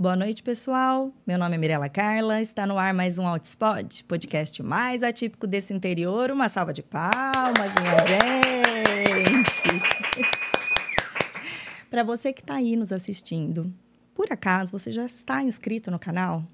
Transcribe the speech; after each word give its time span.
Boa 0.00 0.16
noite, 0.16 0.42
pessoal. 0.42 1.12
Meu 1.26 1.36
nome 1.36 1.56
é 1.56 1.58
Mirela 1.58 1.86
Carla. 1.86 2.40
Está 2.40 2.66
no 2.66 2.78
ar 2.78 2.94
mais 2.94 3.18
um 3.18 3.26
Outspot, 3.26 4.02
podcast 4.04 4.62
mais 4.62 5.02
atípico 5.02 5.46
desse 5.46 5.74
interior. 5.74 6.30
Uma 6.30 6.48
salva 6.48 6.72
de 6.72 6.82
palmas, 6.82 7.70
minha 7.78 7.98
gente. 8.08 9.68
Para 11.90 12.02
você 12.02 12.32
que 12.32 12.40
está 12.40 12.54
aí 12.54 12.76
nos 12.76 12.94
assistindo, 12.94 13.70
por 14.14 14.32
acaso 14.32 14.72
você 14.72 14.90
já 14.90 15.04
está 15.04 15.42
inscrito 15.42 15.90
no 15.90 15.98
canal? 15.98 16.46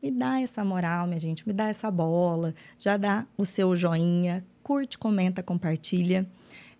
Me 0.00 0.12
dá 0.12 0.40
essa 0.40 0.64
moral, 0.64 1.08
minha 1.08 1.18
gente, 1.18 1.44
me 1.44 1.52
dá 1.52 1.66
essa 1.66 1.90
bola, 1.90 2.54
já 2.78 2.96
dá 2.96 3.26
o 3.36 3.44
seu 3.44 3.76
joinha, 3.76 4.46
curte, 4.62 4.96
comenta, 4.96 5.42
compartilha. 5.42 6.24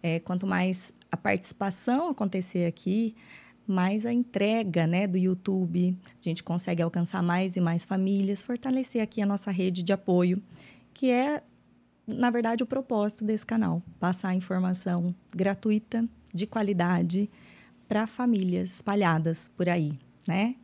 É, 0.01 0.21
quanto 0.21 0.47
mais 0.47 0.95
a 1.11 1.17
participação 1.17 2.11
acontecer 2.11 2.65
aqui, 2.65 3.17
mais 3.67 4.07
a 4.07 4.13
entrega 4.13 4.87
né, 4.87 5.07
do 5.07 5.19
YouTube. 5.19 5.97
A 6.09 6.23
gente 6.23 6.43
consegue 6.43 6.83
alcançar 6.83 7.23
mais 7.23 7.57
e 7.57 7.61
mais 7.61 7.85
famílias, 7.85 8.43
fortalecer 8.43 9.03
aqui 9.03 9.21
a 9.21 9.27
nossa 9.27 9.51
rede 9.51 9.83
de 9.83 9.93
apoio, 9.93 10.43
que 10.95 11.11
é, 11.11 11.43
na 12.07 12.31
verdade, 12.31 12.63
o 12.63 12.67
propósito 12.67 13.25
desse 13.25 13.45
canal: 13.45 13.83
passar 13.99 14.35
informação 14.35 15.15
gratuita, 15.35 16.09
de 16.33 16.47
qualidade, 16.47 17.31
para 17.89 18.07
famílias 18.07 18.75
espalhadas 18.75 19.49
por 19.49 19.69
aí, 19.69 19.93
né? 20.27 20.55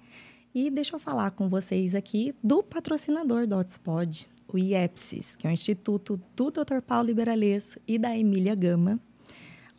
E 0.55 0.71
deixa 0.71 0.95
eu 0.95 1.01
falar 1.01 1.31
com 1.31 1.49
vocês 1.49 1.95
aqui 1.95 2.35
do 2.45 2.63
patrocinador 2.63 3.47
do 3.47 3.57
Hotspot, 3.57 4.29
o 4.47 4.59
IEPSIS, 4.59 5.35
que 5.35 5.47
é 5.47 5.51
o 5.51 5.53
Instituto 5.53 6.21
do 6.37 6.51
Dr. 6.51 6.83
Paulo 6.87 7.07
Liberalesso 7.07 7.81
e 7.89 7.99
da 7.99 8.17
Emília 8.17 8.55
Gama 8.55 9.01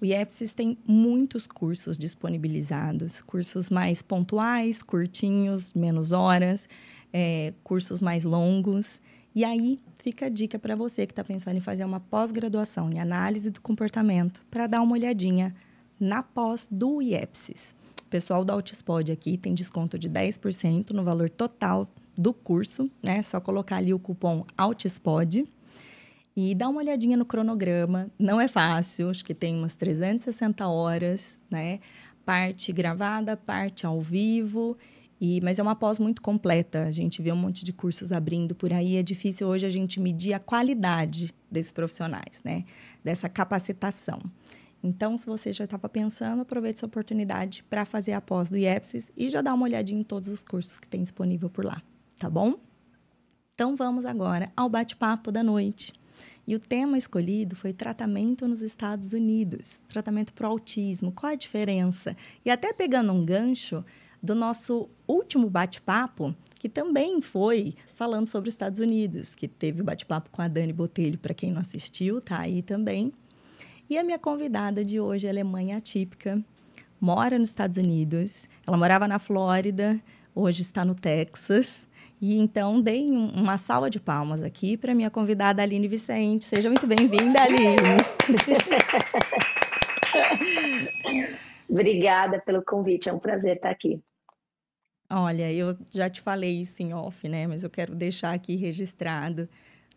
o 0.04 0.06
IEPSIS 0.06 0.52
tem 0.52 0.78
muitos 0.86 1.48
cursos 1.48 1.98
disponibilizados, 1.98 3.22
cursos 3.22 3.70
mais 3.70 4.02
pontuais, 4.02 4.84
curtinhos, 4.84 5.72
menos 5.72 6.12
horas, 6.12 6.68
é, 7.14 7.54
cursos 7.64 8.02
mais 8.02 8.26
longos. 8.26 9.02
E 9.34 9.46
aí 9.46 9.80
fica 10.00 10.26
a 10.26 10.30
dica 10.30 10.60
para 10.60 10.76
você 10.76 11.06
que 11.06 11.14
está 11.14 11.24
pensando 11.24 11.56
em 11.56 11.62
fazer 11.62 11.86
uma 11.86 12.02
pós-graduação 12.02 12.90
em 12.92 13.00
análise 13.00 13.50
do 13.50 13.62
comportamento, 13.62 14.46
para 14.52 14.68
dar 14.68 14.82
uma 14.82 14.92
olhadinha 14.92 15.56
na 15.98 16.22
pós 16.22 16.68
do 16.70 17.02
IEPSIS. 17.02 17.74
O 18.06 18.10
pessoal 18.10 18.44
da 18.44 18.56
Altispod 18.56 19.10
aqui 19.10 19.38
tem 19.38 19.54
desconto 19.54 19.98
de 19.98 20.10
10% 20.10 20.90
no 20.90 21.06
valor 21.06 21.30
total 21.30 21.88
do 22.14 22.34
curso, 22.34 22.92
né? 23.02 23.22
Só 23.22 23.40
colocar 23.40 23.78
ali 23.78 23.94
o 23.94 24.00
cupom 24.00 24.46
Altispod 24.58 25.48
e 26.36 26.56
dá 26.56 26.68
uma 26.68 26.80
olhadinha 26.80 27.16
no 27.16 27.26
cronograma. 27.26 28.10
Não 28.18 28.42
é 28.42 28.48
fácil, 28.48 29.10
acho 29.10 29.24
que 29.24 29.34
tem 29.34 29.56
umas 29.56 29.76
360 29.76 30.68
horas, 30.68 31.40
né? 31.50 31.80
Parte 32.26 32.72
gravada, 32.72 33.38
parte 33.38 33.86
ao 33.86 34.02
vivo. 34.02 34.78
E, 35.22 35.40
mas 35.42 35.60
é 35.60 35.64
uma 35.64 35.76
pós 35.76 36.00
muito 36.00 36.22
completa. 36.22 36.84
A 36.84 36.92
gente 36.92 37.22
vê 37.22 37.32
um 37.32 37.36
monte 37.36 37.64
de 37.64 37.72
cursos 37.72 38.12
abrindo 38.12 38.56
por 38.56 38.74
aí. 38.74 38.98
É 38.98 39.04
difícil 39.04 39.48
hoje 39.48 39.66
a 39.66 39.70
gente 39.70 40.00
medir 40.00 40.34
a 40.34 40.40
qualidade 40.40 41.34
desses 41.50 41.72
profissionais, 41.72 42.42
né? 42.44 42.66
Dessa 43.04 43.30
capacitação. 43.30 44.20
Então, 44.84 45.18
se 45.18 45.26
você 45.26 45.54
já 45.54 45.64
estava 45.64 45.88
pensando, 45.88 46.42
aproveite 46.42 46.80
essa 46.80 46.86
oportunidade 46.86 47.64
para 47.70 47.86
fazer 47.86 48.12
a 48.12 48.20
pós 48.20 48.50
do 48.50 48.58
IEPSIS 48.58 49.12
e 49.16 49.30
já 49.30 49.42
dá 49.42 49.54
uma 49.54 49.64
olhadinha 49.64 50.02
em 50.02 50.04
todos 50.04 50.28
os 50.28 50.44
cursos 50.44 50.78
que 50.78 50.88
tem 50.88 51.02
disponível 51.02 51.50
por 51.50 51.64
lá, 51.64 51.82
tá 52.20 52.30
bom? 52.30 52.56
Então, 53.54 53.78
vamos 53.78 54.06
agora 54.06 54.52
ao 54.58 54.68
bate-papo 54.68 55.32
da 55.32 55.42
noite. 55.42 55.94
E 56.46 56.56
o 56.56 56.60
tema 56.60 56.98
escolhido 56.98 57.56
foi 57.56 57.72
tratamento 57.72 58.48
nos 58.48 58.62
Estados 58.62 59.14
Unidos, 59.14 59.82
tratamento 59.88 60.34
para 60.34 60.48
o 60.48 60.52
autismo. 60.52 61.12
Qual 61.12 61.32
a 61.32 61.36
diferença? 61.36 62.18
E 62.44 62.52
até 62.52 62.74
pegando 62.74 63.14
um 63.14 63.26
gancho 63.26 63.84
do 64.22 64.36
nosso 64.36 64.90
último 65.08 65.50
bate-papo, 65.50 66.36
que 66.60 66.70
também 66.70 67.22
foi 67.22 67.76
falando 67.94 68.28
sobre 68.28 68.48
os 68.48 68.54
Estados 68.54 68.80
Unidos, 68.80 69.36
que 69.36 69.48
teve 69.48 69.82
o 69.82 69.84
bate-papo 69.84 70.30
com 70.30 70.42
a 70.42 70.48
Dani 70.48 70.72
Botelho, 70.72 71.18
para 71.18 71.34
quem 71.34 71.52
não 71.52 71.60
assistiu, 71.60 72.22
tá 72.22 72.40
aí 72.40 72.62
também. 72.62 73.12
E 73.90 73.98
a 73.98 74.04
minha 74.04 74.18
convidada 74.18 74.84
de 74.84 75.00
hoje, 75.00 75.28
ela 75.28 75.40
é 75.40 75.44
mãe 75.44 75.74
atípica, 75.74 76.42
mora 77.00 77.38
nos 77.38 77.50
Estados 77.50 77.78
Unidos, 77.78 78.48
ela 78.66 78.78
morava 78.78 79.10
na 79.10 79.20
Flórida, 79.20 80.00
hoje 80.34 80.62
está 80.62 80.86
no 80.86 80.96
Texas. 80.96 81.86
E 82.26 82.38
então, 82.38 82.82
dei 82.82 83.06
uma 83.10 83.58
salva 83.58 83.90
de 83.90 84.00
palmas 84.00 84.42
aqui 84.44 84.78
para 84.78 84.96
minha 84.96 85.12
convidada 85.12 85.62
Aline 85.62 85.90
Vicente. 85.90 86.46
Seja 86.46 86.70
muito 86.70 86.88
bem-vinda, 86.88 87.44
Aline. 87.44 87.98
Obrigada 91.70 92.40
pelo 92.40 92.64
convite, 92.64 93.10
é 93.10 93.14
um 93.14 93.20
prazer 93.20 93.58
estar 93.58 93.70
aqui. 93.70 94.02
Olha, 95.10 95.52
eu 95.52 95.78
já 95.92 96.10
te 96.10 96.22
falei 96.22 96.62
isso 96.62 96.82
em 96.82 96.94
off, 96.94 97.28
né? 97.28 97.46
Mas 97.46 97.62
eu 97.62 97.70
quero 97.70 97.94
deixar 97.94 98.34
aqui 98.34 98.56
registrado 98.56 99.50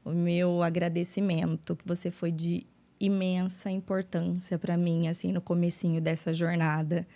o 0.05 0.11
meu 0.11 0.65
agradecimento, 0.65 1.77
que 1.77 1.87
você 1.87 2.11
foi 2.11 2.33
de 2.33 2.67
imensa 2.99 3.71
importância 3.71 4.59
para 4.59 4.77
mim, 4.77 5.07
assim, 5.07 5.31
no 5.31 5.41
comecinho 5.41 6.01
dessa 6.01 6.33
jornada, 6.33 7.07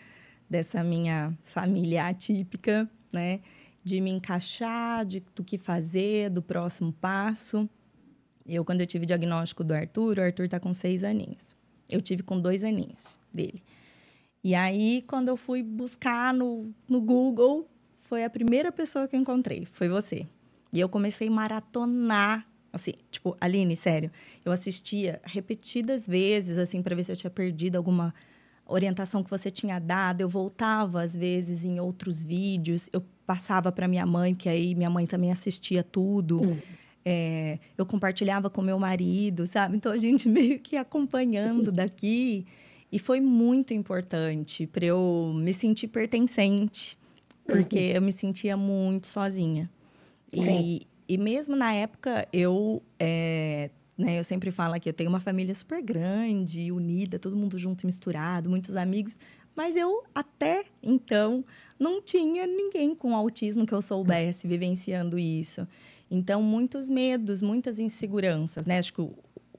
dessa 0.49 0.85
minha 0.85 1.37
família 1.43 2.07
atípica, 2.07 2.89
né? 3.13 3.41
De 3.83 4.01
me 4.01 4.11
encaixar, 4.11 5.05
de, 5.05 5.23
do 5.35 5.43
que 5.43 5.59
fazer, 5.59 6.31
do 6.31 6.43
próximo 6.43 6.93
passo. 6.93 7.69
Eu, 8.47 8.65
quando 8.65 8.81
eu 8.81 8.87
tive 8.87 9.07
diagnóstico 9.07 9.63
do 9.63 9.75
Arthur, 9.75 10.19
o 10.19 10.23
Arthur 10.23 10.45
está 10.45 10.59
com 10.59 10.73
seis 10.75 11.05
aninhos. 11.05 11.55
Eu 11.89 12.01
tive 12.01 12.23
com 12.23 12.41
dois 12.41 12.65
aninhos 12.65 13.19
dele. 13.33 13.63
E 14.43 14.55
aí, 14.55 15.03
quando 15.07 15.29
eu 15.29 15.37
fui 15.37 15.63
buscar 15.63 16.33
no, 16.33 16.73
no 16.89 17.01
Google, 17.01 17.69
foi 18.01 18.25
a 18.25 18.31
primeira 18.31 18.73
pessoa 18.73 19.07
que 19.07 19.15
eu 19.15 19.21
encontrei, 19.21 19.67
foi 19.73 19.89
você. 19.89 20.27
E 20.73 20.81
eu 20.81 20.89
comecei 20.89 21.29
a 21.29 21.31
maratonar, 21.31 22.47
assim, 22.73 22.93
tipo, 23.11 23.37
Aline, 23.41 23.77
sério, 23.77 24.11
eu 24.45 24.51
assistia 24.51 25.21
repetidas 25.25 26.07
vezes, 26.07 26.59
assim, 26.59 26.83
para 26.83 26.97
ver 26.97 27.05
se 27.05 27.13
eu 27.13 27.17
tinha 27.17 27.31
perdido 27.31 27.77
alguma 27.77 28.15
orientação 28.67 29.23
que 29.23 29.31
você 29.31 29.51
tinha 29.51 29.79
dado. 29.79 30.21
Eu 30.23 30.29
voltava, 30.29 31.03
às 31.03 31.15
vezes, 31.15 31.65
em 31.65 31.79
outros 31.81 32.25
vídeos, 32.25 32.89
eu 32.93 33.03
passava 33.31 33.71
para 33.71 33.87
minha 33.87 34.05
mãe, 34.05 34.35
que 34.35 34.49
aí 34.49 34.75
minha 34.75 34.91
mãe 34.91 35.07
também 35.07 35.31
assistia 35.31 35.85
tudo. 35.85 36.43
Uhum. 36.43 36.59
É, 37.05 37.61
eu 37.79 37.87
compartilhava 37.87 38.51
com 38.51 38.61
meu 38.61 38.77
marido, 38.77 39.47
sabe? 39.47 39.77
Então 39.77 39.93
a 39.93 39.99
gente 39.99 40.27
meio 40.29 40.59
que 40.59 40.75
acompanhando 40.77 41.71
daqui. 41.71 42.45
E 42.91 42.99
foi 42.99 43.21
muito 43.21 43.73
importante 43.73 44.67
para 44.67 44.85
eu 44.85 45.33
me 45.33 45.55
sentir 45.55 45.87
pertencente, 45.87 46.99
porque 47.45 47.79
uhum. 47.79 47.95
eu 47.95 48.03
me 48.03 48.11
sentia 48.11 48.57
muito 48.57 49.07
sozinha. 49.07 49.71
E, 50.33 50.89
e 51.09 51.17
mesmo 51.17 51.55
na 51.55 51.73
época, 51.73 52.27
eu, 52.33 52.83
é, 52.99 53.71
né, 53.97 54.19
eu 54.19 54.25
sempre 54.25 54.51
falo 54.51 54.75
que 54.81 54.89
eu 54.89 54.93
tenho 54.93 55.09
uma 55.09 55.21
família 55.21 55.55
super 55.55 55.81
grande, 55.81 56.73
unida, 56.73 57.17
todo 57.17 57.37
mundo 57.37 57.57
junto 57.61 57.85
e 57.85 57.87
misturado, 57.87 58.51
muitos 58.51 58.75
amigos, 58.75 59.21
mas 59.55 59.77
eu 59.77 60.03
até 60.13 60.65
então 60.83 61.45
não 61.81 62.03
tinha 62.03 62.47
ninguém 62.47 62.95
com 62.95 63.17
autismo 63.17 63.65
que 63.65 63.73
eu 63.73 63.81
soubesse 63.81 64.47
vivenciando 64.47 65.19
isso. 65.19 65.67
Então, 66.11 66.43
muitos 66.43 66.91
medos, 66.91 67.41
muitas 67.41 67.79
inseguranças, 67.79 68.67
né? 68.67 68.79
Acho 68.79 68.93
que 68.93 69.01
o, 69.01 69.15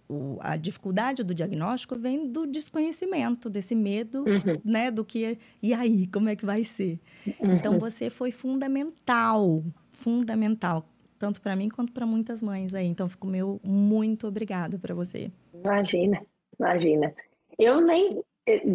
o, 0.07 0.37
a 0.39 0.55
dificuldade 0.55 1.23
do 1.23 1.33
diagnóstico 1.33 1.95
vem 1.95 2.27
do 2.31 2.45
desconhecimento, 2.45 3.49
desse 3.49 3.73
medo, 3.73 4.19
uhum. 4.19 4.61
né? 4.63 4.91
Do 4.91 5.03
que, 5.03 5.39
e 5.63 5.73
aí, 5.73 6.05
como 6.07 6.29
é 6.29 6.35
que 6.35 6.45
vai 6.45 6.63
ser? 6.63 6.99
Uhum. 7.25 7.55
Então, 7.55 7.79
você 7.79 8.09
foi 8.11 8.29
fundamental, 8.29 9.63
fundamental, 9.91 10.85
tanto 11.17 11.41
para 11.41 11.55
mim 11.55 11.69
quanto 11.69 11.91
para 11.91 12.05
muitas 12.05 12.39
mães 12.39 12.75
aí. 12.75 12.85
Então, 12.85 13.09
fico 13.09 13.25
meu 13.25 13.59
muito 13.63 14.27
obrigada 14.27 14.77
para 14.77 14.93
você. 14.93 15.31
Imagina, 15.53 16.21
imagina. 16.59 17.15
Eu 17.57 17.81
nem, 17.81 18.21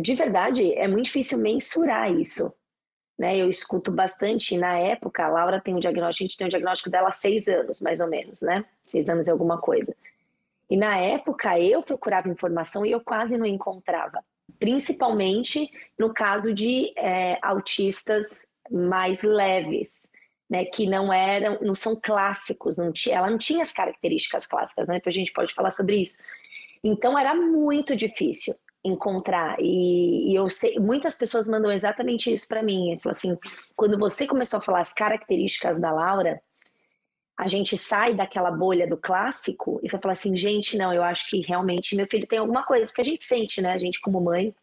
de 0.02 0.14
verdade, 0.14 0.72
é 0.74 0.88
muito 0.88 1.04
difícil 1.04 1.38
mensurar 1.38 2.12
isso 2.12 2.52
né? 3.18 3.36
Eu 3.36 3.48
escuto 3.48 3.90
bastante. 3.90 4.58
Na 4.58 4.76
época, 4.78 5.24
a 5.24 5.28
Laura 5.28 5.60
tem 5.60 5.74
um 5.74 5.80
diagnóstico, 5.80 6.24
a 6.24 6.26
gente 6.26 6.36
tem 6.36 6.46
um 6.46 6.50
diagnóstico 6.50 6.90
dela 6.90 7.08
há 7.08 7.12
seis 7.12 7.48
anos, 7.48 7.80
mais 7.80 8.00
ou 8.00 8.08
menos, 8.08 8.42
né? 8.42 8.64
Seis 8.86 9.08
anos 9.08 9.28
é 9.28 9.30
alguma 9.30 9.58
coisa. 9.58 9.94
E 10.68 10.76
na 10.76 10.98
época, 10.98 11.58
eu 11.58 11.82
procurava 11.82 12.28
informação 12.28 12.84
e 12.84 12.90
eu 12.90 13.00
quase 13.00 13.36
não 13.36 13.46
encontrava. 13.46 14.22
Principalmente 14.58 15.70
no 15.98 16.12
caso 16.12 16.52
de 16.52 16.92
é, 16.96 17.38
autistas 17.42 18.50
mais 18.70 19.22
leves, 19.22 20.10
né? 20.50 20.64
Que 20.64 20.86
não 20.86 21.12
eram, 21.12 21.58
não 21.62 21.74
são 21.74 21.98
clássicos, 22.00 22.76
não 22.76 22.92
tinha, 22.92 23.16
ela 23.16 23.30
não 23.30 23.38
tinha 23.38 23.62
as 23.62 23.72
características 23.72 24.46
clássicas, 24.46 24.88
né? 24.88 24.94
Depois 24.94 25.14
a 25.14 25.18
gente 25.18 25.32
pode 25.32 25.54
falar 25.54 25.70
sobre 25.70 25.96
isso. 25.96 26.22
Então 26.84 27.18
era 27.18 27.34
muito 27.34 27.96
difícil 27.96 28.54
encontrar. 28.86 29.56
E, 29.58 30.30
e, 30.30 30.34
eu 30.34 30.48
sei, 30.48 30.78
muitas 30.78 31.16
pessoas 31.16 31.48
mandam 31.48 31.72
exatamente 31.72 32.32
isso 32.32 32.46
para 32.48 32.62
mim. 32.62 32.98
Falou 33.02 33.12
assim: 33.12 33.36
quando 33.74 33.98
você 33.98 34.26
começou 34.26 34.58
a 34.58 34.62
falar 34.62 34.80
as 34.80 34.92
características 34.92 35.80
da 35.80 35.92
Laura, 35.92 36.40
a 37.36 37.48
gente 37.48 37.76
sai 37.76 38.14
daquela 38.14 38.50
bolha 38.50 38.86
do 38.86 38.96
clássico 38.96 39.78
e 39.82 39.90
você 39.90 39.98
fala 39.98 40.12
assim, 40.12 40.34
gente, 40.36 40.76
não, 40.78 40.92
eu 40.92 41.02
acho 41.02 41.28
que 41.28 41.40
realmente 41.42 41.94
meu 41.94 42.06
filho 42.06 42.26
tem 42.26 42.38
alguma 42.38 42.62
coisa, 42.62 42.86
porque 42.86 43.02
a 43.02 43.04
gente 43.04 43.24
sente, 43.24 43.60
né? 43.60 43.72
A 43.72 43.78
gente 43.78 44.00
como 44.00 44.20
mãe, 44.20 44.54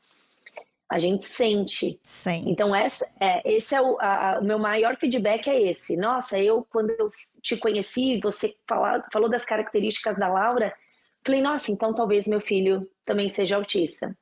A 0.90 0.98
gente 0.98 1.25
sente. 1.25 2.00
Sente. 2.04 2.50
Então, 2.50 2.75
essa, 2.75 3.08
é, 3.20 3.42
esse 3.52 3.75
é 3.75 3.81
o, 3.81 3.98
a, 4.00 4.40
o 4.42 4.44
meu 4.44 4.58
maior 4.58 4.98
feedback 4.98 5.48
é 5.50 5.62
esse. 5.70 5.96
Nossa, 5.96 6.40
eu, 6.40 6.66
quando 6.70 6.90
eu 6.92 7.12
te 7.42 7.58
conheci, 7.58 8.20
você 8.22 8.56
fala, 8.68 9.04
falou 9.12 9.30
das 9.30 9.46
características 9.46 10.18
da 10.18 10.28
Laura, 10.28 10.74
falei, 11.25 11.42
nossa, 11.42 11.72
então 11.72 11.94
talvez 11.94 12.28
meu 12.28 12.42
filho 12.42 12.90
também 13.06 13.30
seja 13.30 13.56
autista. 13.56 14.16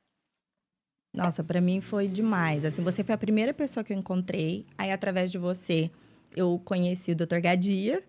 Nossa, 1.14 1.44
para 1.44 1.60
mim 1.60 1.80
foi 1.80 2.08
demais. 2.08 2.64
Assim, 2.64 2.82
você 2.82 3.04
foi 3.04 3.14
a 3.14 3.18
primeira 3.18 3.52
pessoa 3.52 3.84
que 3.84 3.92
eu 3.92 3.96
encontrei. 3.96 4.64
Aí, 4.78 4.90
através 4.90 5.30
de 5.30 5.36
você, 5.36 5.90
eu 6.34 6.60
conheci 6.64 7.12
o 7.12 7.16
Dr. 7.16 7.40
Gadia. 7.40 8.02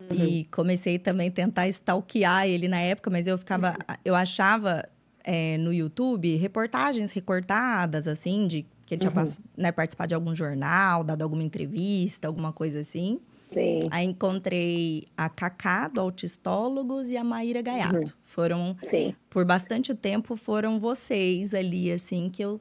Uhum. 0.00 0.16
E 0.16 0.44
comecei 0.46 0.98
também 0.98 1.28
a 1.28 1.32
tentar 1.32 1.68
stalkear 1.68 2.48
ele 2.48 2.68
na 2.68 2.80
época, 2.80 3.10
mas 3.10 3.26
eu 3.26 3.36
ficava. 3.36 3.70
Uhum. 3.70 3.96
Eu 4.04 4.14
achava 4.14 4.88
é, 5.22 5.58
no 5.58 5.72
YouTube 5.72 6.36
reportagens 6.36 7.12
recortadas, 7.12 8.08
assim, 8.08 8.46
de 8.46 8.66
que 8.86 8.94
ele 8.94 9.06
uhum. 9.06 9.22
tinha 9.22 9.36
né, 9.56 9.70
participado 9.70 10.08
de 10.08 10.14
algum 10.14 10.34
jornal, 10.34 11.04
dado 11.04 11.22
alguma 11.22 11.42
entrevista, 11.42 12.26
alguma 12.28 12.52
coisa 12.52 12.80
assim. 12.80 13.20
Sim. 13.52 13.80
Aí 13.90 14.06
encontrei 14.06 15.06
a 15.16 15.28
Cacá, 15.28 15.88
do 15.88 16.00
Autistólogos, 16.00 17.10
e 17.10 17.16
a 17.16 17.22
Maíra 17.22 17.60
Gaiato. 17.60 17.96
Uhum. 17.96 18.04
Foram, 18.22 18.76
Sim. 18.86 19.14
por 19.28 19.44
bastante 19.44 19.94
tempo, 19.94 20.36
foram 20.36 20.80
vocês 20.80 21.52
ali, 21.52 21.92
assim, 21.92 22.30
que 22.30 22.42
eu, 22.42 22.60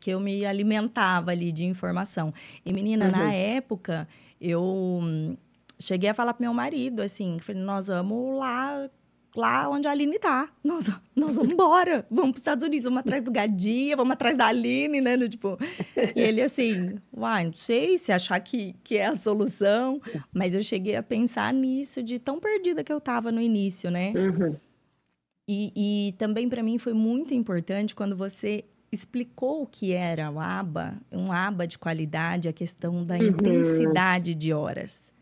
que 0.00 0.10
eu 0.10 0.18
me 0.18 0.44
alimentava 0.44 1.30
ali 1.30 1.52
de 1.52 1.64
informação. 1.64 2.32
E, 2.64 2.72
menina, 2.72 3.06
uhum. 3.06 3.12
na 3.12 3.32
época, 3.32 4.08
eu 4.40 4.62
hum, 4.62 5.36
cheguei 5.78 6.10
a 6.10 6.14
falar 6.14 6.34
pro 6.34 6.42
meu 6.42 6.52
marido, 6.52 7.00
assim, 7.00 7.38
falei, 7.38 7.62
nós 7.62 7.86
vamos 7.86 8.38
lá 8.38 8.90
lá 9.38 9.68
onde 9.70 9.86
a 9.86 9.92
Aline 9.92 10.18
tá. 10.18 10.50
Nós, 10.62 10.90
nós 11.14 11.36
vamos 11.36 11.52
embora. 11.52 12.04
Vamos 12.10 12.32
para 12.32 12.36
os 12.36 12.40
Estados 12.40 12.64
Unidos, 12.64 12.84
vamos 12.84 13.00
atrás 13.00 13.22
do 13.22 13.30
Gadia, 13.30 13.96
vamos 13.96 14.12
atrás 14.12 14.36
da 14.36 14.46
Aline, 14.46 15.00
né? 15.00 15.16
Tipo, 15.28 15.56
e 15.96 16.20
ele 16.20 16.42
assim, 16.42 16.96
uai, 17.16 17.46
não 17.46 17.52
sei 17.52 17.96
se 17.96 18.10
achar 18.10 18.38
que, 18.40 18.74
que 18.82 18.96
é 18.96 19.06
a 19.06 19.14
solução. 19.14 20.00
Mas 20.32 20.54
eu 20.54 20.60
cheguei 20.60 20.96
a 20.96 21.02
pensar 21.02 21.54
nisso, 21.54 22.02
de 22.02 22.18
tão 22.18 22.40
perdida 22.40 22.82
que 22.82 22.92
eu 22.92 23.00
tava 23.00 23.30
no 23.30 23.40
início, 23.40 23.90
né? 23.90 24.12
Uhum. 24.14 24.56
E, 25.48 25.72
e 26.08 26.12
também 26.18 26.48
para 26.48 26.62
mim 26.62 26.76
foi 26.76 26.92
muito 26.92 27.32
importante 27.32 27.94
quando 27.94 28.16
você 28.16 28.64
explicou 28.90 29.62
o 29.62 29.66
que 29.66 29.92
era 29.92 30.30
o 30.30 30.40
ABA, 30.40 30.98
um 31.12 31.30
ABA 31.30 31.66
de 31.66 31.78
qualidade, 31.78 32.48
a 32.48 32.52
questão 32.52 33.04
da 33.04 33.14
uhum. 33.14 33.28
intensidade 33.28 34.34
de 34.34 34.52
horas. 34.52 35.12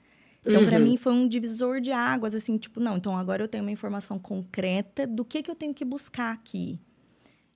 Então, 0.47 0.61
uhum. 0.63 0.67
para 0.69 0.79
mim, 0.79 0.97
foi 0.97 1.13
um 1.13 1.27
divisor 1.27 1.81
de 1.81 1.91
águas, 1.91 2.35
assim, 2.35 2.57
tipo, 2.57 2.79
não, 2.79 2.97
então 2.97 3.17
agora 3.17 3.43
eu 3.43 3.49
tenho 3.49 3.65
uma 3.65 3.71
informação 3.71 4.19
concreta 4.19 5.07
do 5.07 5.25
que, 5.25 5.43
que 5.43 5.51
eu 5.51 5.57
tenho 5.57 5.75
que 5.75 5.85
buscar 5.85 6.33
aqui. 6.33 6.79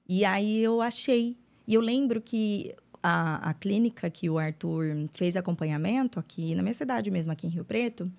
E 0.08 0.24
aí 0.24 0.60
eu 0.60 0.82
achei. 0.82 1.36
E 1.68 1.74
eu 1.74 1.80
lembro 1.80 2.20
que 2.20 2.74
a, 3.00 3.50
a 3.50 3.54
clínica 3.54 4.10
que 4.10 4.28
o 4.28 4.38
Arthur 4.38 5.08
fez 5.14 5.36
acompanhamento 5.36 6.18
aqui 6.18 6.54
na 6.56 6.62
minha 6.62 6.74
cidade 6.74 7.12
mesmo, 7.12 7.30
aqui 7.30 7.46
em 7.46 7.50
Rio 7.50 7.64
Preto, 7.64 8.10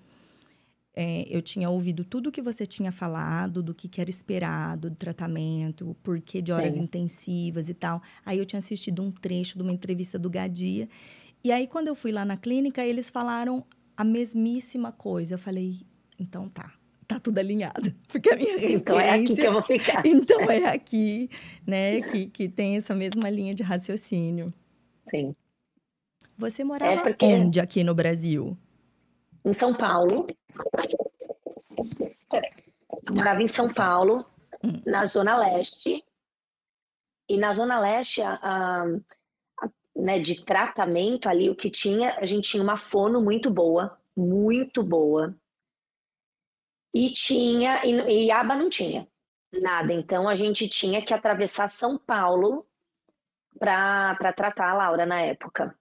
é, 0.94 1.26
eu 1.28 1.42
tinha 1.42 1.68
ouvido 1.68 2.02
tudo 2.02 2.28
o 2.28 2.32
que 2.32 2.40
você 2.40 2.64
tinha 2.64 2.90
falado, 2.90 3.62
do 3.62 3.74
que, 3.74 3.88
que 3.88 4.00
era 4.00 4.08
esperado, 4.08 4.88
do 4.88 4.96
tratamento, 4.96 5.90
o 5.90 5.94
porquê 5.94 6.40
de 6.40 6.50
horas 6.50 6.74
Sim. 6.74 6.82
intensivas 6.82 7.68
e 7.68 7.74
tal. 7.74 8.00
Aí 8.24 8.38
eu 8.38 8.44
tinha 8.46 8.58
assistido 8.58 9.02
um 9.02 9.10
trecho 9.10 9.56
de 9.56 9.62
uma 9.62 9.72
entrevista 9.72 10.18
do 10.18 10.30
Gadia. 10.30 10.88
E 11.44 11.50
aí, 11.50 11.66
quando 11.66 11.88
eu 11.88 11.94
fui 11.94 12.12
lá 12.12 12.24
na 12.24 12.36
clínica, 12.36 12.84
eles 12.84 13.10
falaram 13.10 13.64
a 13.96 14.04
mesmíssima 14.04 14.92
coisa. 14.92 15.34
Eu 15.34 15.38
falei, 15.38 15.80
então 16.18 16.48
tá, 16.48 16.72
tá 17.06 17.18
tudo 17.18 17.38
alinhado. 17.38 17.94
Porque 18.08 18.30
a 18.30 18.36
minha 18.36 18.52
referência... 18.52 18.76
Então 18.76 19.00
é 19.00 19.10
aqui 19.10 19.34
que 19.34 19.46
eu 19.46 19.52
vou 19.52 19.62
ficar. 19.62 20.02
Então 20.06 20.50
é 20.50 20.64
aqui, 20.66 21.30
né, 21.66 22.00
que, 22.02 22.26
que 22.26 22.48
tem 22.48 22.76
essa 22.76 22.94
mesma 22.94 23.28
linha 23.28 23.54
de 23.54 23.62
raciocínio. 23.62 24.52
Sim. 25.10 25.34
Você 26.36 26.64
morava 26.64 26.92
é 26.92 27.02
porque... 27.02 27.24
onde 27.26 27.60
aqui 27.60 27.84
no 27.84 27.94
Brasil? 27.94 28.56
Em 29.44 29.52
São 29.52 29.74
Paulo. 29.74 30.26
Espera 32.08 32.48
Eu 33.06 33.14
morava 33.14 33.42
em 33.42 33.48
São 33.48 33.72
Paulo, 33.72 34.24
hum. 34.62 34.80
na 34.86 35.04
Zona 35.06 35.36
Leste. 35.36 36.04
E 37.28 37.36
na 37.36 37.52
Zona 37.52 37.80
Leste, 37.80 38.22
a, 38.22 38.38
a 38.42 38.84
né, 39.96 40.18
de 40.18 40.44
tratamento 40.44 41.28
ali, 41.28 41.50
o 41.50 41.56
que 41.56 41.70
tinha, 41.70 42.16
a 42.18 42.26
gente 42.26 42.50
tinha 42.50 42.62
uma 42.62 42.76
fono 42.76 43.20
muito 43.20 43.50
boa, 43.50 43.98
muito 44.16 44.82
boa. 44.82 45.34
E 46.94 47.10
tinha, 47.10 47.82
e, 47.84 48.26
e 48.26 48.30
aba 48.30 48.54
não 48.54 48.68
tinha 48.68 49.06
nada. 49.60 49.92
Então 49.92 50.28
a 50.28 50.34
gente 50.34 50.68
tinha 50.68 51.04
que 51.04 51.12
atravessar 51.12 51.68
São 51.68 51.98
Paulo 51.98 52.66
para 53.58 54.32
tratar 54.32 54.70
a 54.70 54.74
Laura 54.74 55.04
na 55.04 55.20
época. 55.20 55.76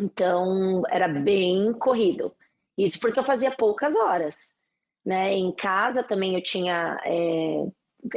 Então 0.00 0.82
era 0.88 1.08
bem 1.08 1.72
corrido. 1.72 2.34
Isso 2.76 2.98
porque 3.00 3.18
eu 3.18 3.24
fazia 3.24 3.54
poucas 3.54 3.94
horas. 3.96 4.54
Né? 5.04 5.34
Em 5.34 5.52
casa 5.52 6.02
também 6.02 6.34
eu 6.34 6.42
tinha, 6.42 6.98
é, 7.04 7.66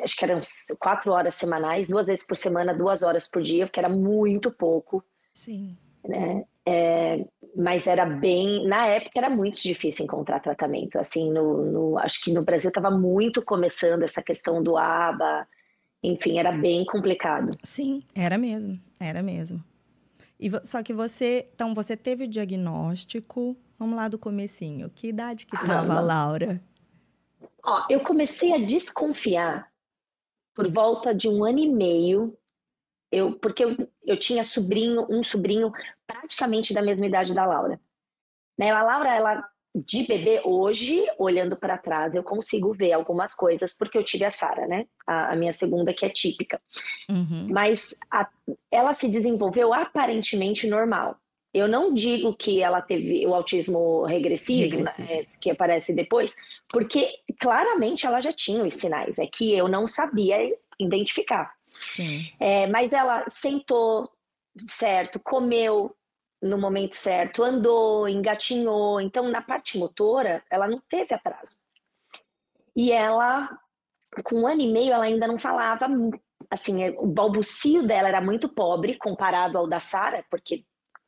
acho 0.04 0.16
que 0.16 0.26
eram 0.26 0.42
quatro 0.80 1.12
horas 1.12 1.36
semanais, 1.36 1.88
duas 1.88 2.08
vezes 2.08 2.26
por 2.26 2.38
semana, 2.38 2.74
duas 2.74 3.04
horas 3.04 3.30
por 3.30 3.42
dia, 3.42 3.66
porque 3.66 3.80
era 3.80 3.90
muito 3.90 4.52
pouco. 4.52 5.04
Sim. 5.34 5.78
Né? 6.08 6.46
É, 6.66 7.26
mas 7.56 7.88
era 7.88 8.06
bem. 8.06 8.68
Na 8.68 8.86
época 8.88 9.18
era 9.18 9.30
muito 9.30 9.62
difícil 9.62 10.06
encontrar 10.06 10.40
tratamento. 10.40 10.98
Assim, 10.98 11.32
no, 11.32 11.66
no 11.66 11.98
acho 11.98 12.22
que 12.24 12.32
no 12.32 12.44
Brasil 12.44 12.70
estava 12.70 12.92
muito 12.92 13.42
começando 13.44 14.04
essa 14.04 14.22
questão 14.22 14.62
do 14.62 14.78
ABA. 14.78 15.48
Enfim, 16.04 16.40
era 16.40 16.52
bem 16.52 16.86
complicado. 16.86 17.50
Sim, 17.64 18.04
era 18.16 18.38
mesmo. 18.38 18.80
Era 19.00 19.22
mesmo. 19.22 19.64
E, 20.40 20.50
só 20.64 20.82
que 20.82 20.94
você, 20.94 21.48
então, 21.54 21.74
você 21.74 21.96
teve 21.96 22.24
o 22.24 22.28
diagnóstico, 22.28 23.56
vamos 23.78 23.96
lá 23.96 24.08
do 24.08 24.18
comecinho. 24.18 24.90
Que 24.90 25.08
idade 25.08 25.46
que 25.46 25.56
estava 25.56 25.94
a 25.94 26.02
Laura? 26.02 26.60
Ó, 27.64 27.86
eu 27.90 28.00
comecei 28.00 28.52
a 28.54 28.58
desconfiar 28.58 29.71
por 30.62 30.72
volta 30.72 31.16
de 31.16 31.28
um 31.28 31.44
ano 31.44 31.58
e 31.58 31.68
meio 31.68 32.38
eu, 33.12 33.34
porque 33.34 33.64
eu, 33.64 33.76
eu 34.06 34.16
tinha 34.16 34.44
sobrinho, 34.44 35.06
um 35.10 35.24
sobrinho 35.24 35.72
praticamente 36.06 36.74
da 36.74 36.82
mesma 36.82 37.08
idade 37.08 37.34
da 37.34 37.46
Laura. 37.46 37.82
Né? 38.58 38.70
A 38.70 38.84
Laura, 38.84 39.10
ela 39.10 39.50
de 39.74 40.04
bebê 40.04 40.42
hoje, 40.46 41.04
olhando 41.18 41.58
para 41.58 41.78
trás, 41.78 42.14
eu 42.14 42.24
consigo 42.24 42.74
ver 42.74 42.94
algumas 42.94 43.34
coisas, 43.34 43.76
porque 43.78 43.98
eu 43.98 44.04
tive 44.04 44.24
a 44.24 44.32
Sara, 44.32 44.68
né? 44.68 44.86
A, 45.08 45.32
a, 45.32 45.36
minha 45.36 45.52
segunda, 45.52 45.94
que 45.94 46.06
é 46.06 46.10
típica. 46.10 46.62
Uhum. 47.10 47.48
Mas 47.50 47.98
a, 48.12 48.30
ela 48.70 48.94
se 48.94 49.10
desenvolveu 49.10 49.74
aparentemente 49.74 50.68
normal. 50.68 51.18
Eu 51.54 51.68
não 51.68 51.94
digo 51.94 52.34
que 52.34 52.62
ela 52.62 52.82
teve 52.82 53.26
o 53.28 53.36
autismo 53.36 54.04
regressivo, 54.06 54.78
regressivo. 54.78 55.08
Né, 55.10 55.26
que 55.40 55.50
aparece 55.50 55.94
depois, 55.94 56.36
porque 56.70 57.10
claramente 57.40 58.06
ela 58.06 58.22
já 58.22 58.32
tinha 58.32 58.64
os 58.64 58.74
sinais, 58.74 59.20
é 59.20 59.28
que 59.28 59.54
eu 59.54 59.68
não 59.68 59.86
sabia 59.86 60.38
identificar. 60.80 61.54
É, 62.40 62.68
mas 62.68 62.94
ela 62.94 63.26
sentou 63.28 64.10
certo, 64.66 65.20
comeu 65.20 65.96
no 66.42 66.58
momento 66.58 66.96
certo, 66.96 67.44
andou, 67.44 68.10
engatinhou. 68.10 69.00
Então, 69.00 69.30
na 69.30 69.42
parte 69.42 69.78
motora, 69.78 70.44
ela 70.50 70.68
não 70.68 70.80
teve 70.80 71.14
atraso. 71.14 71.56
E 72.76 72.92
ela, 72.92 73.50
com 74.24 74.42
um 74.42 74.48
ano 74.48 74.62
e 74.62 74.72
meio, 74.72 74.94
ela 74.94 75.04
ainda 75.04 75.28
não 75.28 75.38
falava. 75.38 75.88
Assim, 76.50 76.90
o 76.98 77.06
balbucio 77.06 77.84
dela 77.84 78.08
era 78.08 78.22
muito 78.22 78.50
pobre 78.50 78.96
comparado 78.96 79.58
ao 79.58 79.68
da 79.68 79.80
Sara, 79.80 80.26
porque 80.30 80.66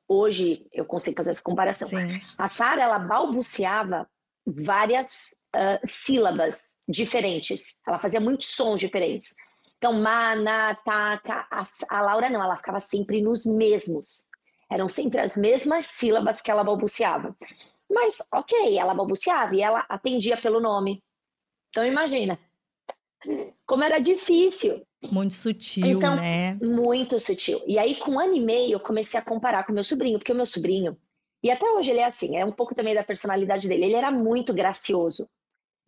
hoje 0.08 0.68
eu 0.72 0.86
consigo 0.86 1.18
fazer 1.18 1.32
essa 1.32 1.44
comparação. 1.44 1.88
Sim. 1.88 2.22
A 2.38 2.48
Sara, 2.48 2.82
ela 2.82 3.00
balbuciava 3.00 4.08
várias 4.46 5.36
uh, 5.56 5.80
sílabas 5.86 6.78
diferentes. 6.88 7.80
Ela 7.88 8.00
fazia 8.00 8.20
muitos 8.20 8.50
sons 8.50 8.80
diferentes. 8.80 9.36
Então, 9.78 9.94
mana, 9.94 10.76
taca, 10.76 11.48
a, 11.52 11.64
a 11.90 12.02
Laura 12.02 12.30
não, 12.30 12.42
ela 12.42 12.56
ficava 12.56 12.80
sempre 12.80 13.22
nos 13.22 13.46
mesmos. 13.46 14.28
Eram 14.72 14.88
sempre 14.88 15.20
as 15.20 15.38
mesmas 15.38 15.86
sílabas 15.88 16.42
que 16.42 16.50
ela 16.50 16.64
balbuciava. 16.64 17.36
Mas, 17.90 18.18
ok, 18.34 18.78
ela 18.78 18.94
balbuciava 18.94 19.56
e 19.56 19.62
ela 19.62 19.86
atendia 19.90 20.38
pelo 20.38 20.60
nome. 20.60 21.04
Então, 21.70 21.86
imagina. 21.86 22.40
Como 23.66 23.84
era 23.84 24.00
difícil. 24.00 24.86
Muito 25.12 25.34
sutil, 25.34 25.98
então, 25.98 26.16
né? 26.16 26.54
Muito 26.56 27.20
sutil. 27.20 27.62
E 27.68 27.78
aí, 27.78 27.96
com 27.98 28.12
um 28.12 28.20
ano 28.20 28.36
e 28.36 28.42
meio, 28.42 28.74
eu 28.74 28.80
comecei 28.80 29.20
a 29.20 29.24
comparar 29.24 29.66
com 29.66 29.74
meu 29.74 29.84
sobrinho, 29.84 30.18
porque 30.18 30.32
o 30.32 30.36
meu 30.36 30.46
sobrinho, 30.46 30.98
e 31.44 31.52
até 31.52 31.70
hoje 31.72 31.92
ele 31.92 32.00
é 32.00 32.06
assim, 32.06 32.38
é 32.38 32.46
um 32.46 32.52
pouco 32.52 32.74
também 32.74 32.96
da 32.96 33.04
personalidade 33.04 33.68
dele, 33.68 33.86
ele 33.86 33.96
era 33.96 34.10
muito 34.10 34.54
gracioso. 34.54 35.28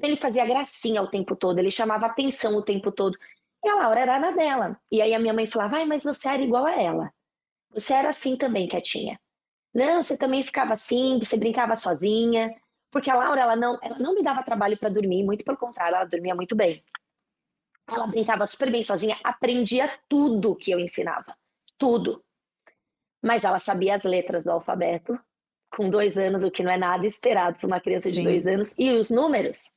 Ele 0.02 0.18
fazia 0.18 0.46
gracinha 0.46 1.02
o 1.02 1.10
tempo 1.10 1.36
todo, 1.36 1.58
ele 1.58 1.72
chamava 1.72 2.06
atenção 2.06 2.56
o 2.58 2.62
tempo 2.62 2.92
todo. 2.92 3.18
E 3.64 3.70
a 3.70 3.76
Laura 3.76 4.02
era 4.02 4.20
na 4.20 4.32
dela. 4.32 4.78
E 4.92 5.02
aí 5.02 5.14
a 5.14 5.20
minha 5.20 5.34
mãe 5.34 5.48
falava, 5.48 5.78
ai, 5.78 5.86
mas 5.86 6.04
você 6.04 6.28
era 6.28 6.44
igual 6.44 6.66
a 6.66 6.74
ela. 6.74 7.12
Você 7.74 7.94
era 7.94 8.10
assim 8.10 8.36
também, 8.36 8.68
quietinha. 8.68 9.20
Não, 9.74 10.04
você 10.04 10.18
também 10.18 10.44
ficava 10.44 10.74
assim, 10.74 11.18
você 11.18 11.38
brincava 11.38 11.76
sozinha. 11.76 12.54
Porque 12.92 13.10
a 13.10 13.16
Laura, 13.16 13.42
ela 13.42 13.56
não, 13.56 13.78
ela 13.82 13.98
não 14.00 14.14
me 14.14 14.24
dava 14.24 14.44
trabalho 14.44 14.78
para 14.78 14.90
dormir, 14.90 15.24
muito 15.24 15.44
pelo 15.44 15.58
contrário, 15.58 15.96
ela 15.96 16.06
dormia 16.06 16.36
muito 16.36 16.56
bem. 16.56 16.84
Ela 17.88 18.08
brincava 18.08 18.48
super 18.48 18.72
bem 18.72 18.84
sozinha, 18.84 19.18
aprendia 19.24 19.92
tudo 20.10 20.56
que 20.56 20.72
eu 20.72 20.80
ensinava. 20.80 21.36
tudo. 21.78 22.24
Mas 23.22 23.44
ela 23.44 23.60
sabia 23.60 23.96
as 23.96 24.04
letras 24.04 24.46
do 24.46 24.52
alfabeto, 24.52 25.20
com 25.76 25.90
dois 25.90 26.18
anos, 26.18 26.44
o 26.44 26.52
que 26.52 26.64
não 26.64 26.72
é 26.72 26.78
nada 26.78 27.06
esperado 27.06 27.58
para 27.58 27.68
uma 27.68 27.82
criança 27.82 28.10
Sim. 28.10 28.16
de 28.16 28.24
dois 28.24 28.48
anos, 28.48 28.78
e 28.80 28.92
os 28.92 29.10
números. 29.10 29.76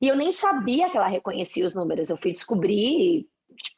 E 0.00 0.08
eu 0.08 0.16
nem 0.16 0.32
sabia 0.32 0.88
que 0.88 0.96
ela 0.96 1.08
reconhecia 1.08 1.66
os 1.66 1.74
números. 1.74 2.08
Eu 2.08 2.16
fui 2.16 2.32
descobrir 2.32 3.28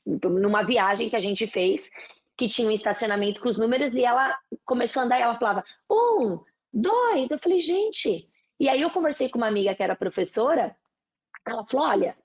tipo, 0.05 0.29
numa 0.29 0.63
viagem 0.63 1.09
que 1.09 1.17
a 1.17 1.21
gente 1.21 1.47
fez 1.47 1.91
que 2.37 2.49
tinha 2.49 2.69
um 2.69 2.73
estacionamento 2.73 3.41
com 3.41 3.49
os 3.49 3.59
números 3.59 3.97
e 3.97 4.05
ela 4.05 4.39
começou 4.65 5.03
a 5.03 5.05
andar 5.05 5.19
e 5.19 5.23
ela 5.23 5.39
falava 5.39 5.65
um, 5.91 6.39
dois. 6.73 7.31
Eu 7.31 7.39
falei, 7.39 7.59
gente. 7.59 8.29
E 8.61 8.69
aí 8.69 8.81
eu 8.81 8.91
conversei 8.91 9.29
com 9.29 9.39
uma 9.39 9.49
amiga 9.49 9.75
que 9.75 9.83
era 9.83 9.97
professora. 9.97 10.77
Ela 11.47 11.65
falou: 11.67 11.87
olha, 11.87 12.17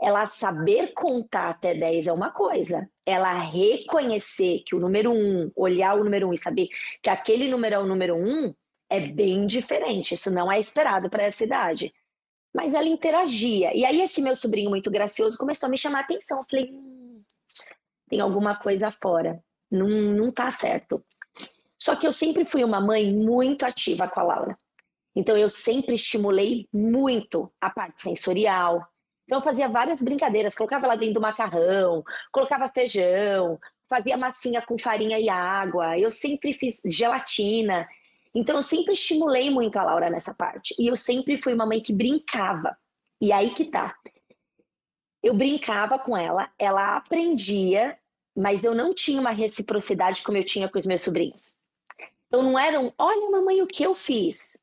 ela 0.00 0.26
saber 0.26 0.92
contar 0.94 1.50
até 1.50 1.74
10 1.74 2.06
é 2.06 2.12
uma 2.12 2.30
coisa. 2.30 2.88
Ela 3.04 3.32
reconhecer 3.34 4.62
que 4.64 4.74
o 4.74 4.80
número 4.80 5.12
um, 5.12 5.50
olhar 5.56 5.94
o 5.94 6.04
número 6.04 6.28
um 6.28 6.32
e 6.32 6.38
saber 6.38 6.68
que 7.02 7.10
aquele 7.10 7.48
número 7.48 7.74
é 7.74 7.78
o 7.78 7.86
número 7.86 8.14
um, 8.16 8.54
é 8.88 9.00
bem 9.00 9.46
diferente. 9.46 10.14
Isso 10.14 10.30
não 10.30 10.50
é 10.50 10.60
esperado 10.60 11.10
para 11.10 11.24
essa 11.24 11.42
idade. 11.44 11.92
Mas 12.54 12.74
ela 12.74 12.86
interagia. 12.86 13.74
E 13.74 13.84
aí, 13.84 14.00
esse 14.00 14.22
meu 14.22 14.36
sobrinho 14.36 14.70
muito 14.70 14.90
gracioso 14.90 15.36
começou 15.36 15.66
a 15.66 15.70
me 15.70 15.76
chamar 15.76 15.98
a 15.98 16.02
atenção. 16.02 16.38
Eu 16.38 16.46
falei: 16.48 16.70
hum, 16.72 17.22
tem 18.08 18.20
alguma 18.20 18.56
coisa 18.56 18.90
fora. 18.92 19.42
Não, 19.70 19.88
não 19.88 20.30
tá 20.30 20.50
certo. 20.50 21.04
Só 21.76 21.94
que 21.94 22.06
eu 22.06 22.12
sempre 22.12 22.44
fui 22.44 22.64
uma 22.64 22.80
mãe 22.80 23.12
muito 23.12 23.66
ativa 23.66 24.08
com 24.08 24.20
a 24.20 24.22
Laura. 24.22 24.58
Então, 25.14 25.36
eu 25.36 25.48
sempre 25.48 25.94
estimulei 25.94 26.68
muito 26.72 27.52
a 27.60 27.68
parte 27.68 28.00
sensorial, 28.00 28.86
então, 29.28 29.40
eu 29.40 29.44
fazia 29.44 29.68
várias 29.68 30.00
brincadeiras, 30.00 30.54
colocava 30.54 30.86
ela 30.86 30.96
dentro 30.96 31.16
do 31.16 31.20
macarrão, 31.20 32.02
colocava 32.32 32.66
feijão, 32.70 33.60
fazia 33.86 34.16
massinha 34.16 34.62
com 34.62 34.78
farinha 34.78 35.18
e 35.18 35.28
água, 35.28 35.98
eu 35.98 36.08
sempre 36.08 36.54
fiz 36.54 36.80
gelatina. 36.86 37.86
Então, 38.34 38.56
eu 38.56 38.62
sempre 38.62 38.94
estimulei 38.94 39.50
muito 39.50 39.76
a 39.78 39.84
Laura 39.84 40.08
nessa 40.08 40.32
parte. 40.32 40.74
E 40.78 40.86
eu 40.86 40.96
sempre 40.96 41.38
fui 41.38 41.52
uma 41.52 41.66
mãe 41.66 41.78
que 41.78 41.92
brincava. 41.92 42.74
E 43.20 43.30
aí 43.30 43.52
que 43.52 43.66
tá. 43.66 43.94
Eu 45.22 45.34
brincava 45.34 45.98
com 45.98 46.16
ela, 46.16 46.50
ela 46.58 46.96
aprendia, 46.96 47.98
mas 48.34 48.64
eu 48.64 48.74
não 48.74 48.94
tinha 48.94 49.20
uma 49.20 49.32
reciprocidade 49.32 50.22
como 50.22 50.38
eu 50.38 50.44
tinha 50.44 50.70
com 50.70 50.78
os 50.78 50.86
meus 50.86 51.02
sobrinhos. 51.02 51.54
Então, 52.28 52.42
não 52.42 52.58
eram, 52.58 52.94
olha, 52.96 53.30
mamãe, 53.30 53.60
o 53.60 53.66
que 53.66 53.82
eu 53.82 53.94
fiz. 53.94 54.56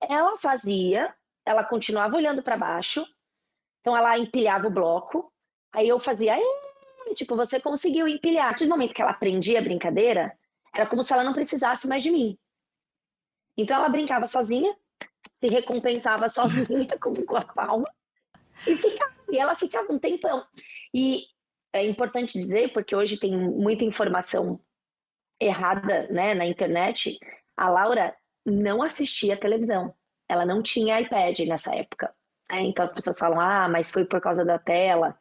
Ela 0.00 0.36
fazia, 0.38 1.12
ela 1.44 1.64
continuava 1.64 2.16
olhando 2.16 2.40
para 2.40 2.56
baixo, 2.56 3.04
então 3.82 3.96
ela 3.96 4.16
empilhava 4.16 4.68
o 4.68 4.70
bloco, 4.70 5.30
aí 5.72 5.88
eu 5.88 5.98
fazia, 5.98 6.38
tipo, 7.14 7.34
você 7.34 7.60
conseguiu 7.60 8.06
empilhar. 8.06 8.46
A 8.46 8.48
partir 8.50 8.64
do 8.64 8.70
momento 8.70 8.94
que 8.94 9.02
ela 9.02 9.10
aprendia 9.10 9.58
a 9.58 9.62
brincadeira, 9.62 10.38
era 10.72 10.86
como 10.86 11.02
se 11.02 11.12
ela 11.12 11.24
não 11.24 11.32
precisasse 11.32 11.88
mais 11.88 12.02
de 12.02 12.12
mim. 12.12 12.38
Então 13.56 13.76
ela 13.76 13.88
brincava 13.88 14.26
sozinha, 14.28 14.74
se 15.42 15.48
recompensava 15.48 16.28
sozinha 16.28 16.86
com, 17.02 17.12
com 17.12 17.36
a 17.36 17.42
palma 17.42 17.92
e 18.66 18.76
ficava. 18.76 19.12
E 19.30 19.38
ela 19.38 19.56
ficava 19.56 19.92
um 19.92 19.98
tempão. 19.98 20.46
E 20.94 21.24
é 21.72 21.84
importante 21.84 22.34
dizer, 22.34 22.72
porque 22.72 22.94
hoje 22.94 23.16
tem 23.16 23.36
muita 23.36 23.84
informação 23.84 24.60
errada 25.40 26.06
né, 26.08 26.34
na 26.34 26.46
internet, 26.46 27.18
a 27.56 27.68
Laura 27.68 28.14
não 28.46 28.80
assistia 28.80 29.36
televisão. 29.36 29.92
Ela 30.28 30.46
não 30.46 30.62
tinha 30.62 31.00
iPad 31.00 31.40
nessa 31.40 31.74
época. 31.74 32.14
Né? 32.52 32.64
Então 32.64 32.84
as 32.84 32.92
pessoas 32.92 33.18
falam, 33.18 33.40
ah, 33.40 33.68
mas 33.68 33.90
foi 33.90 34.04
por 34.04 34.20
causa 34.20 34.44
da 34.44 34.58
tela. 34.58 35.16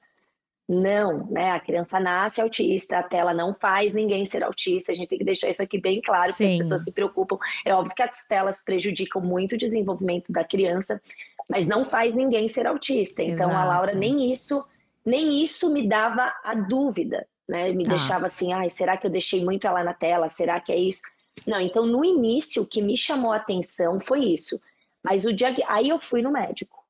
Não, 0.68 1.28
né? 1.30 1.52
A 1.52 1.60
criança 1.60 2.00
nasce 2.00 2.40
autista, 2.40 2.98
a 2.98 3.04
tela 3.04 3.34
não 3.34 3.54
faz 3.54 3.94
ninguém 3.94 4.26
ser 4.26 4.44
autista. 4.44 4.92
A 4.92 4.96
gente 4.96 5.10
tem 5.10 5.18
que 5.18 5.26
deixar 5.26 5.50
isso 5.50 5.62
aqui 5.62 5.80
bem 5.80 6.02
claro, 6.02 6.30
porque 6.30 6.46
as 6.46 6.58
pessoas 6.58 6.84
se 6.84 6.94
preocupam. 6.94 7.38
É 7.66 7.74
óbvio 7.74 7.96
que 7.96 8.04
as 8.04 8.26
telas 8.28 8.64
prejudicam 8.64 9.22
muito 9.22 9.54
o 9.54 9.58
desenvolvimento 9.58 10.32
da 10.32 10.44
criança, 10.44 11.02
mas 11.50 11.68
não 11.68 11.84
faz 11.86 12.14
ninguém 12.14 12.48
ser 12.48 12.68
autista. 12.68 13.22
Então 13.22 13.50
Exato. 13.50 13.58
a 13.58 13.66
Laura 13.66 13.94
nem 13.94 14.32
isso, 14.32 14.64
nem 15.06 15.44
isso 15.44 15.74
me 15.74 15.88
dava 15.88 16.34
a 16.42 16.54
dúvida, 16.54 17.28
né? 17.50 17.74
Me 17.74 17.84
tá. 17.84 17.92
deixava 17.92 18.28
assim, 18.28 18.54
ai, 18.54 18.70
será 18.70 18.96
que 18.96 19.06
eu 19.06 19.12
deixei 19.12 19.44
muito 19.44 19.68
ela 19.68 19.84
na 19.84 19.94
tela? 19.94 20.30
Será 20.30 20.60
que 20.62 20.72
é 20.72 20.78
isso? 20.78 21.02
Não, 21.46 21.60
então 21.60 21.86
no 21.86 22.06
início 22.06 22.62
o 22.64 22.68
que 22.68 22.82
me 22.82 22.96
chamou 22.96 23.34
a 23.34 23.38
atenção 23.38 24.00
foi 24.00 24.24
isso. 24.24 24.62
Mas 25.04 25.26
o 25.26 25.34
dia 25.34 25.54
aí 25.68 25.90
eu 25.90 26.00
fui 26.00 26.22
no 26.22 26.32
médico. 26.32 26.81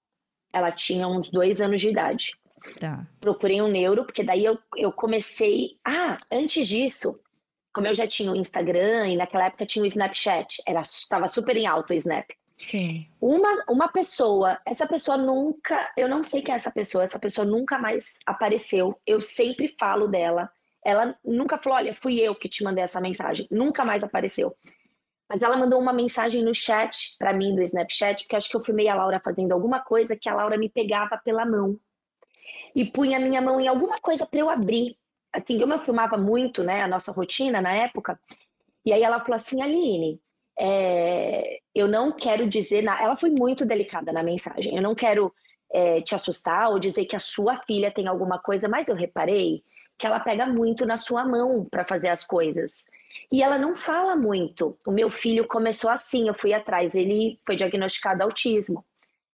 Ela 0.53 0.71
tinha 0.71 1.07
uns 1.07 1.29
dois 1.29 1.61
anos 1.61 1.81
de 1.81 1.89
idade. 1.89 2.35
Tá. 2.79 3.05
Procurei 3.19 3.61
um 3.61 3.67
neuro, 3.67 4.05
porque 4.05 4.23
daí 4.23 4.45
eu, 4.45 4.57
eu 4.77 4.91
comecei. 4.91 5.77
Ah, 5.85 6.17
antes 6.31 6.67
disso, 6.67 7.19
como 7.73 7.87
eu 7.87 7.93
já 7.93 8.07
tinha 8.07 8.31
o 8.31 8.35
Instagram 8.35 9.09
e 9.09 9.17
naquela 9.17 9.45
época 9.45 9.65
tinha 9.65 9.83
o 9.83 9.87
Snapchat, 9.87 10.61
era 10.67 10.81
estava 10.81 11.27
super 11.27 11.55
em 11.55 11.65
alto 11.65 11.91
o 11.91 11.95
Snap. 11.95 12.29
Sim. 12.57 13.07
Uma, 13.19 13.63
uma 13.67 13.87
pessoa, 13.87 14.59
essa 14.65 14.85
pessoa 14.85 15.17
nunca, 15.17 15.91
eu 15.97 16.07
não 16.07 16.21
sei 16.21 16.41
quem 16.41 16.53
é 16.53 16.55
essa 16.55 16.71
pessoa, 16.71 17.03
essa 17.03 17.17
pessoa 17.17 17.45
nunca 17.45 17.79
mais 17.79 18.19
apareceu. 18.25 18.99
Eu 19.05 19.21
sempre 19.21 19.75
falo 19.79 20.07
dela. 20.07 20.49
Ela 20.85 21.15
nunca 21.23 21.57
falou, 21.57 21.77
olha, 21.77 21.93
fui 21.93 22.19
eu 22.19 22.35
que 22.35 22.49
te 22.49 22.63
mandei 22.63 22.83
essa 22.83 23.01
mensagem. 23.01 23.47
Nunca 23.49 23.83
mais 23.83 24.03
apareceu. 24.03 24.55
Mas 25.31 25.41
ela 25.41 25.55
mandou 25.55 25.79
uma 25.79 25.93
mensagem 25.93 26.43
no 26.43 26.53
chat 26.53 27.15
para 27.17 27.31
mim 27.31 27.55
do 27.55 27.61
Snapchat, 27.61 28.23
porque 28.23 28.35
acho 28.35 28.49
que 28.49 28.57
eu 28.57 28.59
filmei 28.59 28.89
a 28.89 28.95
Laura 28.95 29.21
fazendo 29.23 29.53
alguma 29.53 29.79
coisa 29.79 30.13
que 30.13 30.27
a 30.27 30.35
Laura 30.35 30.57
me 30.57 30.67
pegava 30.67 31.17
pela 31.23 31.45
mão 31.45 31.79
e 32.75 32.83
punha 32.83 33.15
a 33.15 33.19
minha 33.21 33.41
mão 33.41 33.57
em 33.57 33.65
alguma 33.65 33.97
coisa 33.97 34.25
para 34.25 34.41
eu 34.41 34.49
abrir. 34.49 34.97
Assim, 35.31 35.57
como 35.57 35.71
eu 35.71 35.79
filmava 35.85 36.17
muito, 36.17 36.65
né, 36.65 36.81
a 36.81 36.87
nossa 36.87 37.13
rotina 37.13 37.61
na 37.61 37.73
época, 37.73 38.19
e 38.85 38.91
aí 38.91 39.03
ela 39.03 39.21
falou 39.21 39.35
assim, 39.35 39.61
Aline, 39.61 40.19
é, 40.59 41.59
eu 41.73 41.87
não 41.87 42.11
quero 42.11 42.45
dizer. 42.45 42.83
Ela 42.83 43.15
foi 43.15 43.29
muito 43.29 43.65
delicada 43.65 44.11
na 44.11 44.21
mensagem. 44.21 44.75
Eu 44.75 44.81
não 44.81 44.93
quero 44.93 45.33
é, 45.71 46.01
te 46.01 46.13
assustar 46.13 46.69
ou 46.69 46.77
dizer 46.77 47.05
que 47.05 47.15
a 47.15 47.19
sua 47.19 47.55
filha 47.55 47.89
tem 47.89 48.05
alguma 48.05 48.37
coisa, 48.37 48.67
mas 48.67 48.89
eu 48.89 48.95
reparei 48.95 49.63
que 49.97 50.05
ela 50.05 50.19
pega 50.19 50.45
muito 50.45 50.85
na 50.85 50.97
sua 50.97 51.23
mão 51.23 51.65
para 51.71 51.85
fazer 51.85 52.09
as 52.09 52.21
coisas. 52.21 52.89
E 53.31 53.41
ela 53.41 53.57
não 53.57 53.75
fala 53.75 54.15
muito. 54.15 54.77
O 54.85 54.91
meu 54.91 55.09
filho 55.09 55.47
começou 55.47 55.89
assim, 55.89 56.27
eu 56.27 56.33
fui 56.33 56.53
atrás, 56.53 56.95
ele 56.95 57.39
foi 57.45 57.55
diagnosticado 57.55 58.23
autismo. 58.23 58.85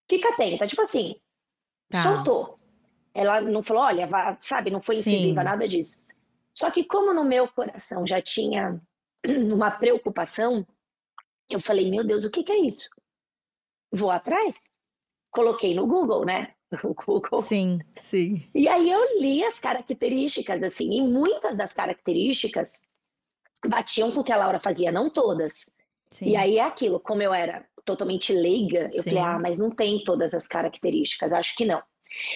Fica 0.09 0.29
atenta, 0.29 0.67
tipo 0.67 0.81
assim, 0.81 1.15
tá. 1.89 2.03
soltou. 2.03 2.59
Ela 3.13 3.39
não 3.39 3.63
falou, 3.63 3.83
olha, 3.83 4.07
sabe, 4.41 4.69
não 4.69 4.81
foi 4.81 4.95
incisiva, 4.95 5.41
Sim. 5.41 5.45
nada 5.45 5.67
disso. 5.67 6.03
Só 6.53 6.69
que 6.69 6.83
como 6.83 7.13
no 7.13 7.23
meu 7.23 7.47
coração 7.47 8.05
já 8.05 8.21
tinha 8.21 8.79
uma 9.51 9.71
preocupação, 9.71 10.65
eu 11.49 11.59
falei, 11.61 11.89
meu 11.89 12.03
Deus, 12.03 12.25
o 12.25 12.31
que, 12.31 12.43
que 12.43 12.51
é 12.51 12.59
isso? 12.59 12.89
Vou 13.91 14.11
atrás. 14.11 14.71
Coloquei 15.31 15.73
no 15.73 15.87
Google, 15.87 16.25
né? 16.25 16.53
O 16.83 16.93
Google. 16.93 17.41
Sim, 17.41 17.79
sim. 18.01 18.49
E 18.53 18.67
aí 18.67 18.91
eu 18.91 19.21
li 19.21 19.43
as 19.43 19.59
características, 19.59 20.61
assim, 20.63 20.91
e 20.91 21.01
muitas 21.01 21.55
das 21.55 21.71
características 21.71 22.81
batiam 23.67 24.11
com 24.11 24.21
o 24.21 24.23
que 24.23 24.31
a 24.31 24.37
Laura 24.37 24.59
fazia, 24.59 24.91
não 24.91 25.09
todas. 25.09 25.73
Sim. 26.09 26.27
E 26.27 26.35
aí 26.35 26.57
é 26.57 26.63
aquilo, 26.63 26.99
como 26.99 27.21
eu 27.21 27.33
era 27.33 27.65
totalmente 27.83 28.33
leiga, 28.33 28.89
eu 28.93 29.01
Sim. 29.01 29.09
falei, 29.09 29.19
ah, 29.19 29.39
mas 29.39 29.59
não 29.59 29.69
tem 29.69 30.03
todas 30.03 30.33
as 30.33 30.47
características, 30.47 31.31
acho 31.31 31.55
que 31.55 31.65
não. 31.65 31.81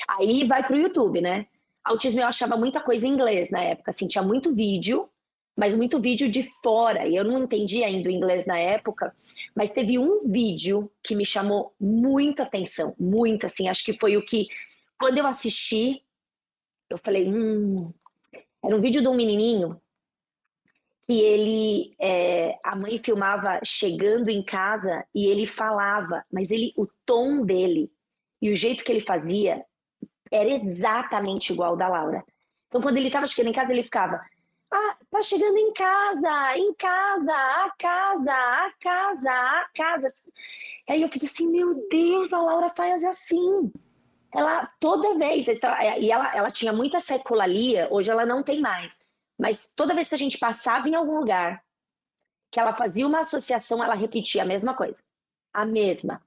Aí 0.08 0.46
vai 0.46 0.66
pro 0.66 0.78
YouTube, 0.78 1.22
né? 1.22 1.48
Autismo 1.84 2.22
eu 2.22 2.28
achava 2.28 2.56
muita 2.56 2.80
coisa 2.82 3.08
em 3.08 3.12
inglês 3.12 3.50
na 3.50 3.64
época, 3.64 3.92
assim, 3.92 4.08
tinha 4.08 4.24
muito 4.24 4.54
vídeo, 4.54 5.10
mas 5.58 5.74
muito 5.74 6.00
vídeo 6.00 6.30
de 6.30 6.44
fora, 6.62 7.06
e 7.08 7.16
eu 7.16 7.24
não 7.24 7.44
entendia 7.44 7.88
ainda 7.88 8.08
o 8.08 8.12
inglês 8.12 8.46
na 8.46 8.58
época, 8.58 9.14
mas 9.56 9.70
teve 9.70 9.98
um 9.98 10.30
vídeo 10.30 10.90
que 11.04 11.16
me 11.16 11.26
chamou 11.26 11.74
muita 11.80 12.44
atenção, 12.44 12.94
muito, 13.00 13.46
assim, 13.46 13.68
acho 13.68 13.84
que 13.84 13.94
foi 13.94 14.16
o 14.16 14.26
que, 14.26 14.48
quando 15.00 15.18
eu 15.18 15.28
assisti, 15.28 16.04
eu 16.90 16.98
falei, 16.98 17.28
hum, 17.28 17.92
era 18.64 18.76
um 18.76 18.82
vídeo 18.82 19.02
de 19.02 19.08
um 19.08 19.16
menininho 19.16 19.80
que 21.10 21.20
ele, 21.22 21.96
é, 22.00 22.60
a 22.64 22.76
mãe 22.76 23.02
filmava 23.04 23.60
chegando 23.64 24.30
em 24.30 24.44
casa 24.44 25.04
e 25.16 25.26
ele 25.26 25.48
falava, 25.48 26.24
mas 26.32 26.52
ele, 26.52 26.72
o 26.78 26.88
tom 27.04 27.44
dele 27.44 27.92
e 28.40 28.52
o 28.52 28.56
jeito 28.56 28.84
que 28.84 28.92
ele 28.92 29.02
fazia 29.02 29.66
era 30.32 30.48
exatamente 30.48 31.52
igual 31.52 31.72
ao 31.72 31.76
da 31.76 31.88
Laura. 31.88 32.24
Então, 32.68 32.80
quando 32.80 32.98
ele 32.98 33.08
estava 33.08 33.26
chegando 33.26 33.50
em 33.50 33.56
casa, 33.56 33.72
ele 33.72 33.82
ficava, 33.82 34.22
ah, 34.72 34.98
tá 35.10 35.24
chegando 35.24 35.58
em 35.58 35.74
casa, 35.74 36.58
em 36.58 36.76
casa, 36.76 37.34
a 37.34 37.74
casa, 37.80 38.32
a 38.32 38.72
casa, 38.80 39.32
a 39.32 39.68
casa. 39.76 40.14
Aí 40.88 41.02
eu 41.02 41.10
fiz 41.10 41.24
assim, 41.24 41.50
meu 41.50 41.88
Deus, 41.90 42.32
a 42.32 42.40
Laura 42.40 42.70
faz 42.70 43.04
assim. 43.04 43.72
Ela 44.32 44.68
toda 44.80 45.18
vez, 45.18 45.48
e 45.48 46.12
ela, 46.12 46.38
ela 46.38 46.52
tinha 46.52 46.72
muita 46.72 47.00
seculalia, 47.00 47.88
hoje 47.90 48.12
ela 48.12 48.28
não 48.28 48.44
tem 48.44 48.62
mais. 48.62 49.00
Mas 49.40 49.74
toda 49.74 49.96
vez 49.96 50.10
que 50.10 50.16
a 50.16 50.18
gente 50.18 50.38
passava 50.38 50.90
em 50.90 50.96
algum 50.96 51.18
lugar, 51.18 51.64
que 52.52 52.60
ela 52.60 52.76
fazia 52.76 53.08
uma 53.08 53.22
associação, 53.22 53.82
ela 53.82 53.96
repetia 53.96 54.44
a 54.44 54.46
mesma 54.46 54.76
coisa. 54.76 55.02
A 55.54 55.66
mesma. 55.66 56.22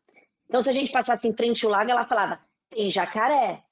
Então, 0.46 0.62
se 0.62 0.70
a 0.70 0.72
gente 0.72 0.90
passasse 0.90 1.28
em 1.28 1.36
frente 1.36 1.64
ao 1.64 1.70
lago, 1.70 1.90
ela 1.90 2.06
falava: 2.06 2.40
tem 2.70 2.90
jacaré. 2.90 3.62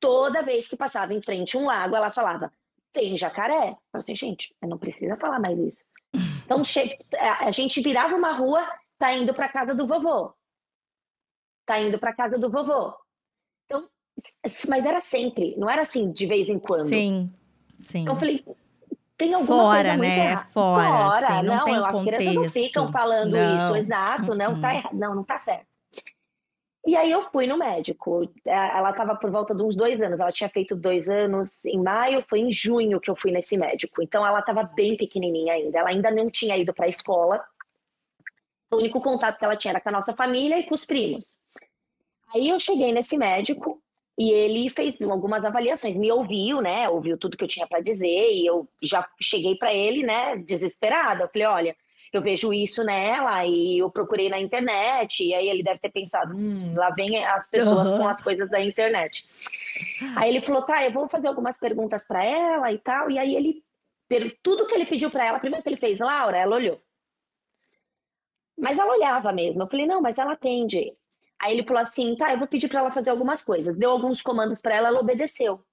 Toda 0.00 0.42
vez 0.42 0.68
que 0.68 0.76
passava 0.76 1.14
em 1.14 1.22
frente 1.22 1.56
a 1.56 1.60
um 1.60 1.66
lago, 1.66 1.94
ela 1.94 2.10
falava: 2.10 2.52
tem 2.92 3.16
jacaré. 3.16 3.76
Eu 3.92 3.98
assim, 3.98 4.14
gente, 4.14 4.54
não 4.62 4.78
precisa 4.78 5.16
falar 5.16 5.38
mais 5.38 5.58
isso. 5.58 5.84
Então, 6.44 6.62
a 7.20 7.50
gente 7.50 7.80
virava 7.80 8.14
uma 8.14 8.32
rua, 8.32 8.66
tá 8.98 9.12
indo 9.12 9.34
para 9.34 9.48
casa 9.48 9.74
do 9.74 9.86
vovô. 9.86 10.32
Tá 11.64 11.80
indo 11.80 11.98
para 11.98 12.14
casa 12.14 12.38
do 12.38 12.50
vovô. 12.50 12.94
Então, 13.64 13.88
mas 14.68 14.84
era 14.84 15.00
sempre, 15.00 15.56
não 15.56 15.68
era 15.68 15.82
assim 15.82 16.10
de 16.10 16.26
vez 16.26 16.48
em 16.48 16.58
quando. 16.58 16.88
Sim, 16.88 17.32
sim. 17.78 18.02
Então 18.02 18.14
eu 18.14 18.18
falei, 18.18 18.44
tem 19.16 19.32
alguma 19.32 19.62
fora, 19.62 19.96
né? 19.96 20.36
Fora, 20.36 20.84
Fora, 21.10 21.26
assim, 21.26 21.46
não, 21.46 21.56
não, 21.56 21.64
tem 21.64 21.76
as 21.76 21.92
contexto. 21.92 22.16
crianças 22.18 22.42
não 22.42 22.50
ficam 22.50 22.92
falando 22.92 23.30
Não. 23.32 23.56
isso, 23.56 23.76
exato, 23.76 24.34
não 24.34 24.60
tá 24.60 24.74
errado, 24.74 24.94
não, 24.94 25.14
não 25.14 25.24
tá 25.24 25.38
certo. 25.38 25.66
E 26.86 26.94
aí 26.94 27.10
eu 27.10 27.22
fui 27.32 27.48
no 27.48 27.58
médico. 27.58 28.30
É, 28.44 28.78
Ela 28.78 28.90
estava 28.90 29.16
por 29.16 29.28
volta 29.28 29.52
de 29.56 29.60
uns 29.60 29.74
dois 29.74 30.00
anos. 30.00 30.20
Ela 30.20 30.30
tinha 30.30 30.48
feito 30.48 30.76
dois 30.76 31.08
anos 31.08 31.64
em 31.64 31.82
maio, 31.82 32.22
foi 32.28 32.38
em 32.38 32.50
junho 32.50 33.00
que 33.00 33.10
eu 33.10 33.16
fui 33.16 33.32
nesse 33.32 33.56
médico. 33.56 34.00
Então 34.00 34.24
ela 34.24 34.38
estava 34.38 34.62
bem 34.62 34.96
pequenininha 34.96 35.54
ainda. 35.54 35.80
Ela 35.80 35.88
ainda 35.88 36.12
não 36.12 36.30
tinha 36.30 36.56
ido 36.56 36.72
para 36.72 36.86
a 36.86 36.88
escola. 36.88 37.44
O 38.70 38.76
único 38.76 39.00
contato 39.00 39.36
que 39.36 39.44
ela 39.44 39.56
tinha 39.56 39.72
era 39.72 39.80
com 39.80 39.88
a 39.88 39.92
nossa 39.92 40.14
família 40.14 40.60
e 40.60 40.62
com 40.62 40.74
os 40.74 40.84
primos. 40.84 41.40
Aí 42.32 42.50
eu 42.50 42.58
cheguei 42.60 42.92
nesse 42.92 43.18
médico 43.18 43.82
e 44.18 44.30
ele 44.30 44.70
fez 44.70 45.02
algumas 45.02 45.44
avaliações, 45.44 45.94
me 45.94 46.10
ouviu, 46.10 46.62
né? 46.62 46.88
Ouviu 46.88 47.18
tudo 47.18 47.36
que 47.36 47.44
eu 47.44 47.48
tinha 47.48 47.66
para 47.66 47.80
dizer 47.80 48.32
e 48.32 48.46
eu 48.46 48.66
já 48.82 49.06
cheguei 49.20 49.56
para 49.56 49.74
ele, 49.74 50.02
né? 50.02 50.36
Desesperada. 50.36 51.24
Eu 51.24 51.28
falei, 51.28 51.46
olha, 51.46 51.76
eu 52.12 52.22
vejo 52.22 52.52
isso 52.52 52.82
nela 52.82 53.44
e 53.44 53.78
eu 53.78 53.90
procurei 53.90 54.30
na 54.30 54.40
internet 54.40 55.22
e 55.22 55.34
aí 55.34 55.48
ele 55.48 55.62
deve 55.62 55.80
ter 55.80 55.90
pensado, 55.90 56.34
hum, 56.34 56.74
lá 56.74 56.90
vem 56.90 57.22
as 57.26 57.50
pessoas 57.50 57.88
Aham. 57.88 57.98
com 57.98 58.08
as 58.08 58.22
coisas 58.22 58.48
da 58.48 58.58
internet. 58.58 59.26
Aí 60.16 60.30
ele 60.30 60.40
falou, 60.40 60.62
tá, 60.62 60.82
eu 60.82 60.92
vou 60.92 61.08
fazer 61.08 61.28
algumas 61.28 61.58
perguntas 61.58 62.06
para 62.06 62.24
ela 62.24 62.72
e 62.72 62.78
tal. 62.78 63.10
E 63.10 63.18
aí 63.18 63.34
ele, 63.36 63.62
tudo 64.42 64.66
que 64.66 64.74
ele 64.74 64.86
pediu 64.86 65.10
para 65.10 65.26
ela, 65.26 65.38
primeiro 65.38 65.62
que 65.62 65.68
ele 65.68 65.76
fez, 65.76 66.00
Laura, 66.00 66.38
ela 66.38 66.56
olhou. 66.56 66.80
Mas 68.58 68.78
ela 68.78 68.94
olhava 68.94 69.30
mesmo. 69.32 69.62
Eu 69.62 69.66
falei, 69.66 69.86
não, 69.86 70.00
mas 70.00 70.16
ela 70.16 70.32
atende. 70.32 70.96
Aí 71.40 71.52
ele 71.52 71.66
falou 71.66 71.82
assim, 71.82 72.16
tá, 72.16 72.32
eu 72.32 72.38
vou 72.38 72.48
pedir 72.48 72.68
para 72.68 72.80
ela 72.80 72.92
fazer 72.92 73.10
algumas 73.10 73.44
coisas. 73.44 73.76
Deu 73.76 73.90
alguns 73.90 74.22
comandos 74.22 74.60
para 74.60 74.74
ela, 74.74 74.88
ela 74.88 75.00
obedeceu. 75.00 75.64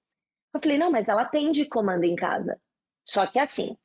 Eu 0.52 0.60
falei, 0.60 0.78
não, 0.78 0.90
mas 0.90 1.08
ela 1.08 1.22
atende 1.22 1.64
comando 1.64 2.04
em 2.04 2.14
casa. 2.14 2.60
Só 3.06 3.26
que 3.26 3.38
assim, 3.38 3.76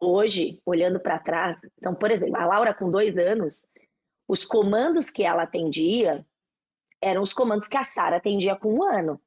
hoje, 0.00 0.60
olhando 0.64 1.00
para 1.00 1.18
trás, 1.18 1.58
então, 1.78 1.94
por 1.94 2.10
exemplo, 2.10 2.36
a 2.36 2.46
Laura 2.46 2.72
com 2.72 2.90
dois 2.90 3.16
anos, 3.18 3.64
os 4.28 4.44
comandos 4.44 5.10
que 5.10 5.22
ela 5.22 5.42
atendia 5.42 6.24
eram 7.02 7.22
os 7.22 7.32
comandos 7.32 7.66
que 7.66 7.76
a 7.76 7.84
Sara 7.84 8.16
atendia 8.16 8.54
com 8.54 8.74
um 8.74 8.84
ano. 8.84 9.20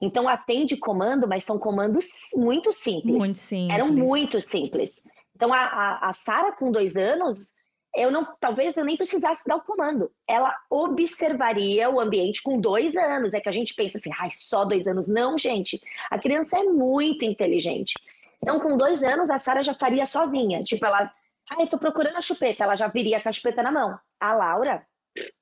Então, 0.00 0.28
atende 0.28 0.76
comando, 0.76 1.26
mas 1.26 1.44
são 1.44 1.58
comandos 1.58 2.06
muito 2.34 2.72
simples. 2.72 3.16
Muito 3.16 3.34
simples. 3.34 3.74
Eram 3.74 3.88
muito 3.88 4.40
simples. 4.40 5.02
Então, 5.34 5.52
a, 5.52 5.58
a, 5.58 6.08
a 6.08 6.12
Sara, 6.12 6.52
com 6.52 6.70
dois 6.70 6.96
anos, 6.96 7.54
eu 7.96 8.10
não, 8.10 8.28
talvez 8.38 8.76
eu 8.76 8.84
nem 8.84 8.96
precisasse 8.96 9.48
dar 9.48 9.56
o 9.56 9.62
comando. 9.62 10.12
Ela 10.28 10.54
observaria 10.68 11.88
o 11.88 11.98
ambiente 11.98 12.42
com 12.42 12.60
dois 12.60 12.94
anos. 12.94 13.32
É 13.32 13.40
que 13.40 13.48
a 13.48 13.52
gente 13.52 13.74
pensa 13.74 13.96
assim, 13.96 14.10
ai, 14.20 14.28
só 14.30 14.66
dois 14.66 14.86
anos. 14.86 15.08
Não, 15.08 15.38
gente. 15.38 15.80
A 16.10 16.18
criança 16.18 16.58
é 16.58 16.62
muito 16.62 17.24
inteligente. 17.24 17.94
Então, 18.42 18.60
com 18.60 18.76
dois 18.76 19.02
anos, 19.02 19.30
a 19.30 19.38
Sara 19.38 19.62
já 19.62 19.72
faria 19.72 20.04
sozinha. 20.04 20.62
Tipo, 20.62 20.84
ela, 20.84 21.10
ai, 21.50 21.62
eu 21.62 21.66
tô 21.66 21.78
procurando 21.78 22.16
a 22.16 22.20
chupeta. 22.20 22.64
Ela 22.64 22.76
já 22.76 22.86
viria 22.86 23.18
com 23.18 23.30
a 23.30 23.32
chupeta 23.32 23.62
na 23.62 23.72
mão. 23.72 23.98
A 24.20 24.34
Laura, 24.34 24.86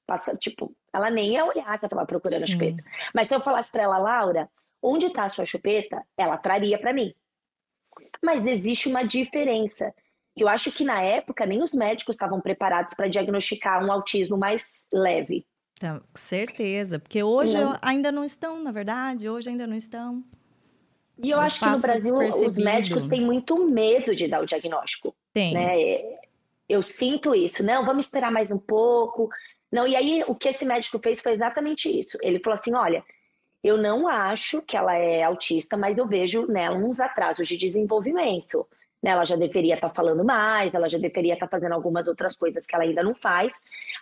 passa, 0.06 0.37
tipo, 0.37 0.73
ela 0.92 1.11
nem 1.11 1.32
ia 1.32 1.44
olhar 1.44 1.76
que 1.76 1.84
eu 1.84 1.88
tava 1.88 2.06
procurando 2.06 2.44
a 2.44 2.46
Sim. 2.46 2.52
chupeta. 2.52 2.84
Mas 3.12 3.26
se 3.26 3.34
eu 3.34 3.40
falasse 3.40 3.73
para 3.73 3.82
ela, 3.82 3.99
Laura, 3.99 4.49
onde 4.80 5.06
está 5.06 5.25
a 5.25 5.28
sua 5.28 5.44
chupeta? 5.44 6.06
Ela 6.16 6.37
traria 6.37 6.78
para 6.78 6.92
mim. 6.92 7.12
Mas 8.23 8.46
existe 8.46 8.88
uma 8.88 9.02
diferença. 9.02 9.92
Eu 10.37 10.49
acho 10.49 10.73
que 10.73 10.85
na 10.85 11.00
época 11.00 11.47
nem 11.47 11.62
os 11.62 11.75
médicos 11.75 12.17
estavam 12.17 12.41
preparados 12.41 12.95
para 12.95 13.09
diagnosticar 13.09 13.85
um 13.85 13.93
autismo 13.93 14.37
mais 14.37 14.88
leve. 14.93 15.47
Então, 15.76 16.00
certeza. 16.14 16.99
Porque 16.99 17.23
hoje 17.23 17.57
Não. 17.59 17.73
eu- 17.73 17.79
ainda 17.83 18.11
não 18.11 18.25
estão, 18.25 18.62
na 18.62 18.73
verdade. 18.73 19.29
Hoje 19.29 19.51
ainda 19.51 19.66
não 19.66 19.77
estão. 19.77 20.23
E 21.23 21.31
eu 21.31 21.38
acho 21.38 21.61
que 21.61 21.66
no 21.70 21.79
Brasil 21.81 22.16
os 22.44 22.57
médicos 22.57 23.07
têm 23.09 23.20
muito 23.20 23.57
medo 23.68 24.14
de 24.16 24.27
dar 24.27 24.42
o 24.42 24.47
diagnóstico. 24.47 25.14
Tem. 25.33 25.55
né? 25.55 26.18
Eu 26.68 26.83
sinto 26.83 27.35
isso. 27.35 27.62
Não, 27.62 27.85
vamos 27.85 28.07
esperar 28.07 28.33
mais 28.33 28.51
um 28.51 28.59
pouco. 28.59 29.29
Não, 29.70 29.87
e 29.87 29.94
aí 29.94 30.25
o 30.27 30.35
que 30.35 30.49
esse 30.49 30.64
médico 30.64 30.99
fez 30.99 31.20
foi 31.20 31.33
exatamente 31.33 31.88
isso. 31.88 32.18
Ele 32.23 32.38
falou 32.40 32.55
assim: 32.55 32.75
olha, 32.75 33.05
eu 33.62 33.77
não 33.77 34.09
acho 34.09 34.62
que 34.62 34.77
ela 34.77 34.94
é 34.97 35.23
autista, 35.23 35.77
mas 35.77 35.99
eu 35.99 36.07
vejo 36.07 36.47
nela 36.47 36.77
uns 36.77 37.01
atrasos 37.01 37.47
de 37.47 37.57
desenvolvimento. 37.57 38.66
Né, 39.05 39.11
Ela 39.11 39.27
já 39.27 39.37
deveria 39.37 39.75
estar 39.75 39.90
falando 39.90 40.25
mais, 40.25 40.73
ela 40.73 40.88
já 40.88 40.97
deveria 40.97 41.35
estar 41.35 41.47
fazendo 41.47 41.73
algumas 41.73 42.09
outras 42.09 42.35
coisas 42.35 42.64
que 42.64 42.75
ela 42.75 42.85
ainda 42.85 43.03
não 43.03 43.14
faz. 43.14 43.53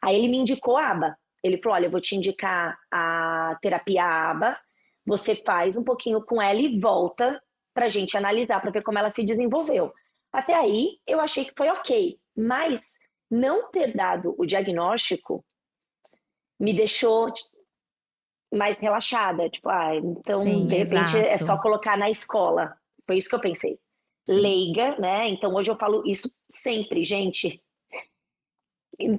Aí 0.01 0.17
ele 0.17 0.29
me 0.29 0.37
indicou 0.37 0.77
a 0.77 0.91
aba. 0.93 1.19
Ele 1.43 1.59
falou: 1.61 1.75
olha, 1.75 1.87
eu 1.87 1.91
vou 1.91 2.01
te 2.01 2.15
indicar 2.15 2.79
a 2.89 3.59
terapia 3.61 4.05
aba. 4.05 4.57
Você 5.05 5.35
faz 5.35 5.77
um 5.77 5.83
pouquinho 5.83 6.25
com 6.25 6.41
ela 6.41 6.61
e 6.61 6.79
volta 6.79 7.43
para 7.75 7.87
a 7.87 7.89
gente 7.89 8.17
analisar, 8.17 8.61
para 8.61 8.71
ver 8.71 8.85
como 8.85 8.97
ela 8.97 9.11
se 9.11 9.25
desenvolveu. 9.25 9.93
Até 10.33 10.55
aí, 10.55 10.99
eu 11.05 11.21
achei 11.21 11.47
que 11.47 11.53
foi 11.57 11.69
ok, 11.69 12.17
mas 12.37 13.01
não 13.29 13.73
ter 13.73 13.97
dado 13.97 14.37
o 14.39 14.47
diagnóstico 14.47 15.45
me 16.61 16.73
deixou 16.73 17.33
mais 18.55 18.79
relaxada. 18.79 19.51
Tipo, 19.51 19.69
ah, 19.69 19.97
então 19.97 20.43
Sim, 20.43 20.69
de 20.69 20.77
repente 20.77 21.17
é 21.17 21.33
exato. 21.33 21.45
só 21.45 21.59
colocar 21.61 21.99
na 21.99 22.09
escola. 22.09 22.77
Foi 23.05 23.17
isso 23.17 23.29
que 23.29 23.35
eu 23.35 23.41
pensei. 23.41 23.81
Sim. 24.27 24.35
Leiga, 24.41 24.97
né? 24.99 25.29
Então 25.29 25.55
hoje 25.55 25.71
eu 25.71 25.77
falo 25.77 26.03
isso 26.07 26.31
sempre, 26.51 27.03
gente. 27.05 27.61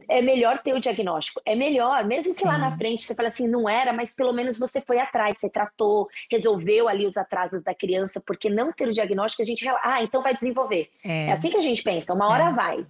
É 0.08 0.22
melhor 0.22 0.60
ter 0.60 0.74
o 0.74 0.80
diagnóstico. 0.80 1.42
É 1.46 1.56
melhor, 1.56 2.06
mesmo 2.06 2.34
que 2.34 2.46
lá 2.46 2.58
na 2.58 2.72
Sim. 2.72 2.78
frente 2.78 3.02
você 3.02 3.14
fale 3.16 3.28
assim, 3.28 3.48
não 3.48 3.68
era, 3.68 3.92
mas 3.92 4.16
pelo 4.16 4.32
menos 4.32 4.58
você 4.58 4.80
foi 4.80 4.98
atrás, 5.00 5.40
você 5.40 5.50
tratou, 5.50 6.08
resolveu 6.32 6.88
ali 6.88 7.06
os 7.06 7.18
atrasos 7.18 7.62
da 7.64 7.74
criança, 7.74 8.22
porque 8.26 8.50
não 8.50 8.72
ter 8.72 8.88
o 8.88 8.94
diagnóstico, 8.94 9.42
a 9.42 9.46
gente. 9.46 9.68
Ah, 9.84 10.02
então 10.02 10.22
vai 10.22 10.34
desenvolver. 10.36 10.90
É 11.04 11.26
É. 11.28 11.32
assim 11.34 11.50
que 11.50 11.58
a 11.58 11.62
gente 11.62 11.84
pensa, 11.84 12.14
uma 12.14 12.30
hora 12.30 12.46
É. 12.50 12.54
vai. 12.54 12.86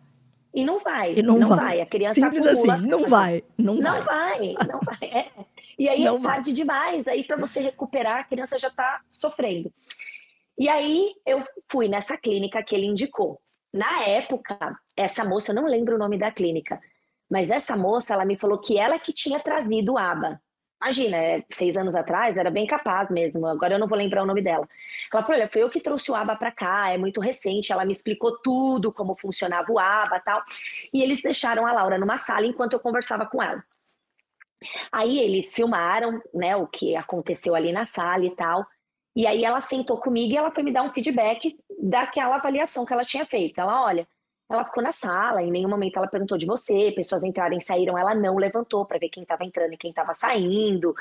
E 0.53 0.63
não 0.63 0.79
vai. 0.81 1.15
E 1.15 1.21
não 1.23 1.39
vai. 1.39 1.81
A 1.81 1.85
criança 1.85 2.15
Simples 2.15 2.45
acumula. 2.45 2.73
assim. 2.75 2.85
Não 2.87 3.07
vai. 3.07 3.43
Não, 3.57 3.73
Não 3.75 4.03
vai. 4.03 4.37
vai, 4.39 4.53
não 4.67 4.79
vai. 4.85 5.09
é. 5.09 5.31
E 5.79 5.89
aí 5.89 6.03
Não 6.03 6.17
é 6.17 6.19
vai. 6.19 6.33
tarde 6.35 6.53
demais. 6.53 7.07
Aí 7.07 7.23
para 7.23 7.37
você 7.37 7.59
recuperar, 7.61 8.19
a 8.19 8.23
criança 8.23 8.59
já 8.59 8.67
está 8.67 9.01
sofrendo. 9.09 9.73
E 10.57 10.69
aí 10.69 11.13
eu 11.25 11.43
fui 11.69 11.87
nessa 11.87 12.17
clínica 12.17 12.63
que 12.63 12.75
ele 12.75 12.85
indicou. 12.85 13.41
Na 13.73 14.03
época, 14.03 14.57
essa 14.95 15.23
moça, 15.23 15.51
eu 15.51 15.55
não 15.55 15.65
lembro 15.65 15.95
o 15.95 15.99
nome 15.99 16.17
da 16.17 16.31
clínica, 16.31 16.79
mas 17.29 17.49
essa 17.49 17.75
moça, 17.75 18.13
ela 18.13 18.25
me 18.25 18.37
falou 18.37 18.59
que 18.59 18.77
ela 18.77 18.99
que 18.99 19.11
tinha 19.11 19.39
trazido 19.39 19.93
o 19.93 19.97
ABA. 19.97 20.39
Imagina, 20.83 21.15
é, 21.17 21.43
seis 21.49 21.77
anos 21.77 21.95
atrás, 21.95 22.35
era 22.35 22.51
bem 22.51 22.67
capaz 22.67 23.09
mesmo. 23.09 23.47
Agora 23.47 23.75
eu 23.75 23.79
não 23.79 23.87
vou 23.87 23.97
lembrar 23.97 24.21
o 24.21 24.25
nome 24.25 24.41
dela. 24.41 24.67
Ela 25.11 25.23
falou: 25.23 25.37
olha, 25.37 25.49
foi 25.51 25.63
eu 25.63 25.69
que 25.69 25.79
trouxe 25.79 26.11
o 26.11 26.15
ABA 26.15 26.35
para 26.35 26.51
cá, 26.51 26.91
é 26.91 26.97
muito 26.97 27.21
recente. 27.21 27.71
Ela 27.71 27.85
me 27.85 27.93
explicou 27.93 28.37
tudo, 28.39 28.91
como 28.91 29.15
funcionava 29.15 29.71
o 29.71 29.79
ABA 29.79 30.19
tal. 30.19 30.43
E 30.93 31.01
eles 31.01 31.21
deixaram 31.21 31.65
a 31.65 31.71
Laura 31.71 31.97
numa 31.97 32.17
sala 32.17 32.45
enquanto 32.45 32.73
eu 32.73 32.79
conversava 32.79 33.25
com 33.25 33.41
ela. 33.41 33.63
Aí 34.91 35.19
eles 35.19 35.53
filmaram, 35.53 36.21
né, 36.33 36.55
o 36.55 36.67
que 36.67 36.95
aconteceu 36.95 37.55
ali 37.55 37.71
na 37.71 37.85
sala 37.85 38.25
e 38.25 38.35
tal. 38.35 38.65
E 39.15 39.27
aí 39.27 39.43
ela 39.45 39.61
sentou 39.61 39.97
comigo 39.97 40.33
e 40.33 40.37
ela 40.37 40.51
foi 40.51 40.63
me 40.63 40.71
dar 40.71 40.83
um 40.83 40.91
feedback 40.91 41.55
daquela 41.79 42.35
avaliação 42.35 42.85
que 42.85 42.93
ela 42.93 43.03
tinha 43.03 43.25
feito. 43.25 43.59
Ela, 43.61 43.83
olha, 43.83 44.07
ela 44.49 44.65
ficou 44.65 44.81
na 44.83 44.91
sala, 44.91 45.41
em 45.41 45.51
nenhum 45.51 45.69
momento 45.69 45.97
ela 45.97 46.07
perguntou 46.07 46.37
de 46.37 46.45
você, 46.45 46.91
pessoas 46.91 47.23
entraram 47.23 47.55
e 47.55 47.61
saíram, 47.61 47.97
ela 47.97 48.15
não 48.15 48.35
levantou 48.35 48.85
para 48.85 48.97
ver 48.99 49.09
quem 49.09 49.23
estava 49.23 49.43
entrando 49.45 49.73
e 49.73 49.77
quem 49.77 49.89
estava 49.91 50.13
saindo. 50.13 50.95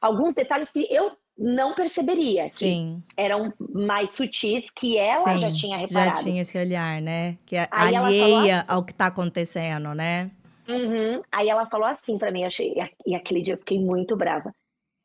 Alguns 0.00 0.34
detalhes 0.34 0.70
que 0.72 0.86
eu 0.90 1.12
não 1.38 1.74
perceberia, 1.74 2.44
que 2.44 2.50
Sim. 2.50 3.02
eram 3.16 3.52
mais 3.58 4.10
sutis, 4.10 4.70
que 4.70 4.96
ela 4.96 5.34
sim. 5.34 5.38
já 5.38 5.52
tinha 5.52 5.78
Já 5.80 5.84
reparado. 5.86 6.22
tinha 6.24 6.40
esse 6.40 6.56
olhar, 6.58 7.02
né? 7.02 7.36
Que 7.44 7.56
é 7.56 7.68
Aí 7.70 7.94
alheia 7.94 8.60
assim- 8.60 8.66
ao 8.72 8.84
que 8.84 8.94
tá 8.94 9.06
acontecendo, 9.06 9.92
né? 9.94 10.30
Uhum. 10.68 11.20
Aí 11.30 11.48
ela 11.48 11.66
falou 11.66 11.86
assim 11.86 12.16
pra 12.16 12.30
mim, 12.32 12.44
achei, 12.44 12.74
e 13.06 13.14
aquele 13.14 13.42
dia 13.42 13.54
eu 13.54 13.58
fiquei 13.58 13.78
muito 13.78 14.16
brava. 14.16 14.52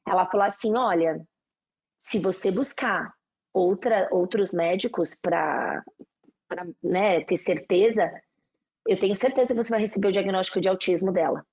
Ela 0.08 0.26
falou 0.26 0.46
assim: 0.46 0.76
olha, 0.76 1.22
se 2.02 2.18
você 2.18 2.50
buscar 2.50 3.14
outra, 3.54 4.10
outros 4.12 4.56
médicos 4.56 5.14
para 5.14 5.84
né, 6.82 7.22
ter 7.22 7.38
certeza, 7.38 8.12
eu 8.88 9.00
tenho 9.00 9.16
certeza 9.16 9.50
que 9.50 9.64
você 9.64 9.70
vai 9.70 9.82
receber 9.82 10.08
o 10.08 10.12
diagnóstico 10.12 10.60
de 10.60 10.68
autismo 10.68 11.12
dela. 11.12 11.46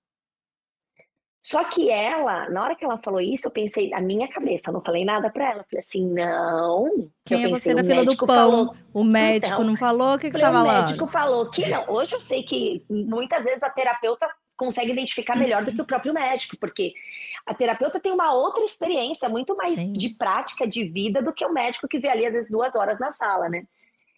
Só 1.45 1.65
que 1.65 1.91
ela, 1.91 2.49
na 2.49 2.65
hora 2.65 2.75
que 2.75 2.85
ela 2.85 2.99
falou 2.99 3.21
isso, 3.21 3.47
eu 3.47 3.51
pensei, 3.53 3.93
a 3.93 4.01
minha 4.01 4.27
cabeça, 4.27 4.71
eu 4.71 4.73
não 4.75 4.83
falei 4.83 5.05
nada 5.05 5.31
pra 5.31 5.51
ela. 5.51 5.61
Eu 5.61 5.65
falei 5.65 5.79
assim, 5.79 6.07
não. 6.07 7.11
Quem 7.25 7.43
eu 7.43 7.49
é 7.49 7.51
pensei, 7.51 7.73
você 7.73 7.75
na 7.75 7.83
o 7.83 7.85
fila 7.85 8.05
do 8.05 8.17
pão? 8.17 8.27
falou, 8.27 8.77
O 8.93 9.05
médico 9.05 9.53
Então, 9.53 9.65
não 9.65 9.77
falou? 9.77 10.15
O 10.15 10.19
que, 10.19 10.29
que 10.31 10.33
você 10.33 10.39
estava 10.39 10.63
o 10.63 10.67
lá? 10.67 10.81
médico 10.81 11.07
falou 11.07 11.51
que 11.51 11.69
não. 11.69 11.91
Hoje 11.91 12.15
eu 12.15 12.21
sei 12.21 12.43
que 12.43 12.85
muitas 12.89 13.45
vezes 13.45 13.63
a 13.63 13.71
terapeuta 13.71 14.27
consegue 14.59 14.93
identificar 14.93 15.39
melhor 15.39 15.65
do 15.65 15.73
que 15.73 15.81
o 15.81 15.87
próprio 15.87 16.13
médico, 16.13 16.57
porque 16.59 16.93
a 17.47 17.55
terapeuta 17.55 18.01
tem 18.01 18.13
uma 18.13 18.35
outra 18.35 18.65
experiência, 18.65 19.29
muito 19.29 19.57
mais 19.57 19.75
Sim. 19.75 19.93
de 19.93 20.11
prática, 20.11 20.67
de 20.67 20.85
vida, 20.85 21.23
do 21.23 21.33
que 21.33 21.47
o 21.47 21.53
médico 21.53 21.89
que 21.89 21.99
vê 21.99 22.09
ali 22.09 22.27
às 22.27 22.35
vezes 22.35 22.51
duas 22.51 22.75
horas 22.75 22.99
na 22.99 23.13
sala, 23.13 23.49
né? 23.49 23.65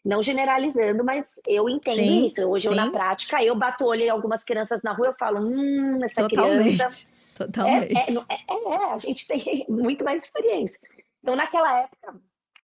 Não 0.02 0.22
generalizando, 0.22 1.04
mas 1.04 1.38
eu 1.46 1.68
entendo 1.68 1.96
sim, 1.96 2.24
isso. 2.24 2.42
Hoje 2.48 2.66
sim. 2.66 2.72
eu, 2.72 2.74
na 2.74 2.90
prática, 2.90 3.44
eu 3.44 3.54
bato 3.54 3.84
o 3.84 3.88
olho 3.88 4.02
em 4.02 4.08
algumas 4.08 4.42
crianças 4.42 4.82
na 4.82 4.92
rua, 4.92 5.08
eu 5.08 5.14
falo, 5.14 5.40
hum, 5.40 6.02
essa 6.02 6.26
Totalmente. 6.26 6.78
criança. 6.78 7.06
Totalmente. 7.36 7.94
É, 7.94 8.00
é, 8.00 8.36
é, 8.48 8.74
é, 8.74 8.92
a 8.94 8.98
gente 8.98 9.26
tem 9.28 9.66
muito 9.68 10.02
mais 10.02 10.24
experiência. 10.24 10.80
Então, 11.22 11.36
naquela 11.36 11.82
época, 11.82 12.14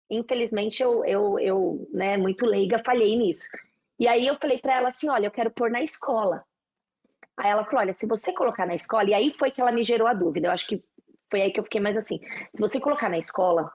infelizmente, 0.09 0.81
eu, 0.81 1.05
eu, 1.05 1.39
eu 1.41 1.89
né, 1.93 2.17
muito 2.17 2.47
leiga, 2.47 2.81
falhei 2.85 3.17
nisso. 3.17 3.49
E 3.99 4.07
aí 4.07 4.27
eu 4.27 4.37
falei 4.37 4.59
para 4.59 4.75
ela 4.75 4.89
assim: 4.89 5.09
olha, 5.09 5.27
eu 5.27 5.31
quero 5.31 5.51
pôr 5.51 5.71
na 5.71 5.83
escola. 5.83 6.45
Aí 7.37 7.51
ela 7.51 7.65
falou: 7.65 7.81
olha, 7.81 7.95
se 7.95 8.07
você 8.07 8.33
colocar 8.33 8.67
na 8.67 8.75
escola, 8.75 9.11
e 9.11 9.15
aí 9.15 9.31
foi 9.33 9.51
que 9.51 9.61
ela 9.61 9.73
me 9.73 9.83
gerou 9.83 10.07
a 10.07 10.15
dúvida. 10.15 10.49
Eu 10.49 10.53
acho 10.53 10.67
que 10.67 10.83
foi 11.31 11.43
aí 11.43 11.53
que 11.53 11.59
eu 11.59 11.65
fiquei 11.65 11.81
mais 11.81 11.97
assim: 11.97 12.21
se 12.55 12.61
você 12.61 12.81
colocar 12.81 13.09
na 13.09 13.19
escola, 13.19 13.73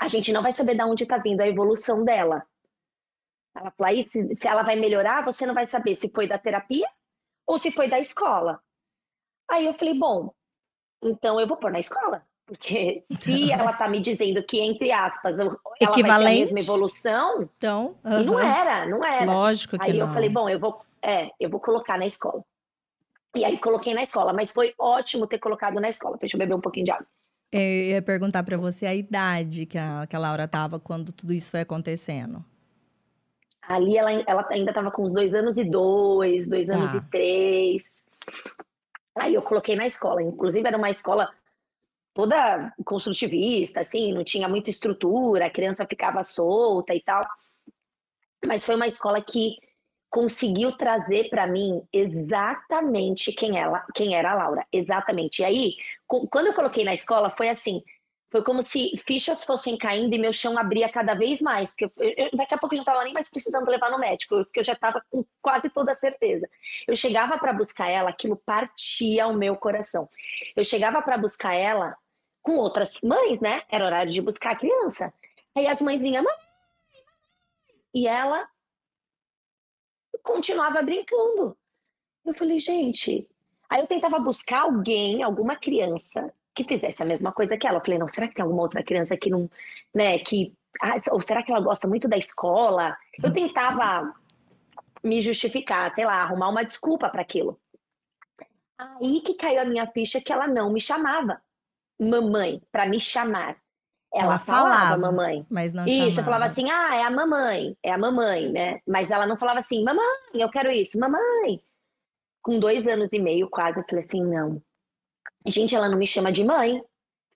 a 0.00 0.08
gente 0.08 0.32
não 0.32 0.42
vai 0.42 0.52
saber 0.52 0.76
de 0.76 0.82
onde 0.82 1.02
está 1.02 1.18
vindo 1.18 1.40
a 1.40 1.48
evolução 1.48 2.04
dela. 2.04 2.44
Ela 3.56 3.70
falou: 3.72 3.90
aí 3.90 4.02
se, 4.02 4.34
se 4.34 4.46
ela 4.46 4.62
vai 4.62 4.76
melhorar, 4.76 5.24
você 5.24 5.44
não 5.44 5.54
vai 5.54 5.66
saber 5.66 5.96
se 5.96 6.10
foi 6.10 6.28
da 6.28 6.38
terapia 6.38 6.86
ou 7.46 7.58
se 7.58 7.70
foi 7.70 7.88
da 7.88 7.98
escola. 7.98 8.60
Aí 9.50 9.66
eu 9.66 9.74
falei: 9.74 9.98
bom, 9.98 10.32
então 11.02 11.40
eu 11.40 11.48
vou 11.48 11.56
pôr 11.56 11.72
na 11.72 11.80
escola. 11.80 12.22
Porque 12.46 13.02
se 13.04 13.52
ela 13.52 13.72
tá 13.72 13.88
me 13.88 14.00
dizendo 14.00 14.42
que, 14.42 14.60
entre 14.60 14.90
aspas, 14.90 15.38
ela 15.38 15.50
vai 15.50 15.92
ter 15.92 16.10
a 16.10 16.18
mesma 16.18 16.58
evolução, 16.58 17.42
então, 17.42 17.96
e 18.04 18.24
não 18.24 18.38
era, 18.38 18.86
não 18.86 19.04
era. 19.04 19.30
Lógico 19.30 19.78
que 19.78 19.84
Aí 19.84 19.98
não. 19.98 20.06
eu 20.06 20.14
falei, 20.14 20.30
bom, 20.30 20.48
eu 20.48 20.58
vou, 20.58 20.80
é, 21.02 21.30
eu 21.38 21.50
vou 21.50 21.60
colocar 21.60 21.98
na 21.98 22.06
escola. 22.06 22.42
E 23.36 23.44
aí 23.44 23.58
coloquei 23.58 23.94
na 23.94 24.02
escola, 24.02 24.32
mas 24.32 24.52
foi 24.52 24.74
ótimo 24.78 25.26
ter 25.26 25.38
colocado 25.38 25.80
na 25.80 25.88
escola. 25.88 26.16
Deixa 26.18 26.36
eu 26.36 26.38
beber 26.38 26.54
um 26.54 26.60
pouquinho 26.60 26.86
de 26.86 26.90
água. 26.90 27.06
Eu 27.50 27.60
ia 27.60 28.02
perguntar 28.02 28.42
para 28.42 28.56
você 28.56 28.86
a 28.86 28.94
idade 28.94 29.64
que 29.64 29.78
a, 29.78 30.06
que 30.06 30.14
a 30.14 30.18
Laura 30.18 30.46
tava 30.46 30.78
quando 30.78 31.12
tudo 31.12 31.32
isso 31.32 31.50
foi 31.50 31.60
acontecendo. 31.60 32.44
Ali 33.62 33.96
ela, 33.96 34.10
ela 34.26 34.46
ainda 34.50 34.70
estava 34.70 34.90
com 34.90 35.02
uns 35.02 35.12
dois 35.12 35.34
anos 35.34 35.58
e 35.58 35.64
dois, 35.64 36.48
dois 36.48 36.70
anos 36.70 36.92
tá. 36.92 36.98
e 36.98 37.10
três. 37.10 38.06
Aí 39.16 39.34
eu 39.34 39.42
coloquei 39.42 39.76
na 39.76 39.86
escola. 39.86 40.22
Inclusive, 40.22 40.66
era 40.66 40.76
uma 40.76 40.90
escola 40.90 41.30
toda 42.14 42.74
construtivista, 42.84 43.80
assim, 43.80 44.12
não 44.12 44.24
tinha 44.24 44.48
muita 44.48 44.70
estrutura, 44.70 45.46
a 45.46 45.50
criança 45.50 45.86
ficava 45.86 46.24
solta 46.24 46.94
e 46.94 47.00
tal. 47.00 47.22
Mas 48.44 48.64
foi 48.64 48.74
uma 48.74 48.86
escola 48.88 49.20
que 49.20 49.56
conseguiu 50.10 50.72
trazer 50.72 51.28
para 51.28 51.46
mim 51.46 51.82
exatamente 51.92 53.32
quem 53.32 53.58
ela, 53.58 53.84
quem 53.94 54.14
era 54.14 54.32
a 54.32 54.34
Laura, 54.34 54.66
exatamente. 54.72 55.42
E 55.42 55.44
aí, 55.44 55.76
quando 56.06 56.46
eu 56.46 56.54
coloquei 56.54 56.84
na 56.84 56.94
escola, 56.94 57.30
foi 57.30 57.48
assim, 57.48 57.82
foi 58.30 58.42
como 58.42 58.62
se 58.62 58.96
fichas 58.98 59.44
fossem 59.44 59.76
caindo 59.76 60.14
e 60.14 60.18
meu 60.18 60.32
chão 60.32 60.58
abria 60.58 60.88
cada 60.88 61.14
vez 61.14 61.40
mais, 61.40 61.70
porque 61.70 61.84
eu, 61.86 62.14
eu, 62.16 62.30
daqui 62.34 62.54
a 62.54 62.58
pouco 62.58 62.74
eu 62.74 62.78
já 62.78 62.82
estava 62.82 63.04
nem 63.04 63.12
mais 63.12 63.30
precisando 63.30 63.68
levar 63.68 63.90
no 63.90 63.98
médico, 63.98 64.44
porque 64.44 64.60
eu 64.60 64.64
já 64.64 64.74
estava 64.74 65.02
com 65.10 65.24
quase 65.40 65.70
toda 65.70 65.94
certeza. 65.94 66.48
Eu 66.86 66.94
chegava 66.94 67.38
para 67.38 67.52
buscar 67.52 67.88
ela, 67.88 68.10
aquilo 68.10 68.36
partia 68.36 69.26
o 69.26 69.34
meu 69.34 69.56
coração. 69.56 70.08
Eu 70.54 70.64
chegava 70.64 71.00
para 71.02 71.16
buscar 71.16 71.54
ela 71.54 71.96
com 72.42 72.56
outras 72.56 73.00
mães, 73.02 73.40
né? 73.40 73.62
Era 73.70 73.84
horário 73.84 74.12
de 74.12 74.22
buscar 74.22 74.52
a 74.52 74.56
criança. 74.56 75.12
Aí 75.56 75.66
as 75.66 75.80
mães 75.80 76.00
vinham, 76.00 76.22
mãe, 76.22 76.34
e 77.94 78.06
ela 78.06 78.46
continuava 80.28 80.82
brincando. 80.82 81.56
Eu 82.24 82.34
falei, 82.34 82.60
gente. 82.60 83.26
Aí 83.68 83.80
eu 83.80 83.86
tentava 83.86 84.18
buscar 84.18 84.60
alguém, 84.60 85.22
alguma 85.22 85.56
criança 85.56 86.32
que 86.54 86.64
fizesse 86.64 87.02
a 87.02 87.06
mesma 87.06 87.32
coisa 87.32 87.56
que 87.56 87.66
ela. 87.66 87.78
Eu 87.78 87.82
falei, 87.82 87.98
não, 87.98 88.08
será 88.08 88.28
que 88.28 88.34
tem 88.34 88.42
alguma 88.42 88.62
outra 88.62 88.82
criança 88.82 89.16
que 89.16 89.30
não, 89.30 89.50
né, 89.94 90.18
que 90.18 90.54
ah, 90.80 90.96
ou 91.12 91.20
será 91.20 91.42
que 91.42 91.50
ela 91.50 91.60
gosta 91.60 91.88
muito 91.88 92.06
da 92.06 92.16
escola? 92.16 92.96
Eu 93.22 93.32
tentava 93.32 94.14
me 95.02 95.20
justificar, 95.20 95.92
sei 95.94 96.04
lá, 96.04 96.22
arrumar 96.22 96.50
uma 96.50 96.64
desculpa 96.64 97.08
para 97.08 97.22
aquilo. 97.22 97.58
Aí 98.76 99.20
que 99.22 99.34
caiu 99.34 99.60
a 99.60 99.64
minha 99.64 99.86
ficha 99.86 100.20
que 100.20 100.32
ela 100.32 100.46
não 100.46 100.72
me 100.72 100.80
chamava 100.80 101.40
mamãe, 101.98 102.62
para 102.70 102.86
me 102.86 103.00
chamar. 103.00 103.56
Ela, 104.12 104.24
ela 104.24 104.38
falava, 104.38 104.74
falava, 104.74 104.96
mamãe. 104.98 105.46
Mas 105.50 105.72
não 105.72 105.84
Isso, 105.84 105.96
chamava. 105.96 106.20
eu 106.20 106.24
falava 106.24 106.44
assim, 106.46 106.70
ah, 106.70 106.96
é 106.96 107.02
a 107.02 107.10
mamãe, 107.10 107.76
é 107.82 107.92
a 107.92 107.98
mamãe, 107.98 108.50
né? 108.50 108.80
Mas 108.86 109.10
ela 109.10 109.26
não 109.26 109.36
falava 109.36 109.58
assim, 109.58 109.84
mamãe, 109.84 110.04
eu 110.34 110.48
quero 110.48 110.70
isso, 110.70 110.98
mamãe. 110.98 111.60
Com 112.42 112.58
dois 112.58 112.86
anos 112.86 113.12
e 113.12 113.18
meio 113.18 113.48
quase, 113.50 113.78
eu 113.78 113.84
falei 113.88 114.04
assim, 114.04 114.24
não. 114.24 114.62
Gente, 115.46 115.74
ela 115.74 115.88
não 115.88 115.98
me 115.98 116.06
chama 116.06 116.32
de 116.32 116.42
mãe. 116.42 116.82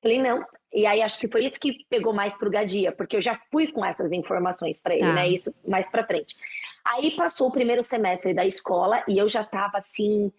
Falei, 0.02 0.22
não. 0.22 0.44
E 0.72 0.86
aí 0.86 1.02
acho 1.02 1.20
que 1.20 1.28
foi 1.28 1.44
isso 1.44 1.60
que 1.60 1.84
pegou 1.90 2.14
mais 2.14 2.38
pro 2.38 2.50
Gadia, 2.50 2.90
porque 2.92 3.16
eu 3.16 3.20
já 3.20 3.38
fui 3.50 3.70
com 3.70 3.84
essas 3.84 4.10
informações 4.10 4.80
para 4.80 4.94
ele, 4.94 5.02
tá. 5.04 5.12
né? 5.12 5.28
Isso 5.28 5.54
mais 5.68 5.90
para 5.90 6.06
frente. 6.06 6.34
Aí 6.82 7.14
passou 7.14 7.48
o 7.48 7.52
primeiro 7.52 7.82
semestre 7.82 8.32
da 8.32 8.46
escola 8.46 9.04
e 9.06 9.18
eu 9.18 9.28
já 9.28 9.44
tava 9.44 9.76
assim 9.76 10.32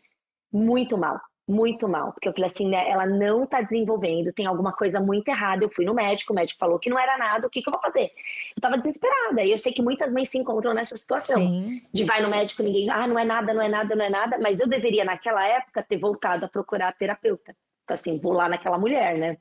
muito 0.51 0.97
mal 0.97 1.19
muito 1.53 1.87
mal, 1.87 2.11
porque 2.11 2.27
eu 2.27 2.33
falei 2.33 2.49
assim, 2.49 2.67
né, 2.67 2.89
ela 2.89 3.05
não 3.05 3.45
tá 3.45 3.61
desenvolvendo, 3.61 4.33
tem 4.33 4.45
alguma 4.45 4.73
coisa 4.73 4.99
muito 4.99 5.27
errada. 5.27 5.63
Eu 5.63 5.69
fui 5.69 5.85
no 5.85 5.93
médico, 5.93 6.33
o 6.33 6.35
médico 6.35 6.59
falou 6.59 6.79
que 6.79 6.89
não 6.89 6.97
era 6.97 7.17
nada, 7.17 7.47
o 7.47 7.49
que, 7.49 7.61
que 7.61 7.69
eu 7.69 7.71
vou 7.71 7.81
fazer? 7.81 8.11
Eu 8.55 8.61
tava 8.61 8.77
desesperada, 8.77 9.43
e 9.43 9.51
eu 9.51 9.57
sei 9.57 9.71
que 9.71 9.81
muitas 9.81 10.11
mães 10.11 10.29
se 10.29 10.37
encontram 10.37 10.73
nessa 10.73 10.97
situação, 10.97 11.39
Sim. 11.39 11.81
de 11.93 12.03
vai 12.03 12.21
no 12.21 12.29
médico, 12.29 12.63
ninguém, 12.63 12.89
ah, 12.89 13.07
não 13.07 13.17
é 13.17 13.23
nada, 13.23 13.53
não 13.53 13.61
é 13.61 13.69
nada, 13.69 13.95
não 13.95 14.03
é 14.03 14.09
nada, 14.09 14.37
mas 14.39 14.59
eu 14.59 14.67
deveria 14.67 15.05
naquela 15.05 15.45
época 15.47 15.83
ter 15.83 15.97
voltado 15.97 16.45
a 16.45 16.49
procurar 16.49 16.89
a 16.89 16.93
terapeuta. 16.93 17.55
Então 17.83 17.93
assim, 17.93 18.17
vou 18.17 18.33
lá 18.33 18.49
naquela 18.49 18.77
mulher, 18.77 19.17
né? 19.17 19.37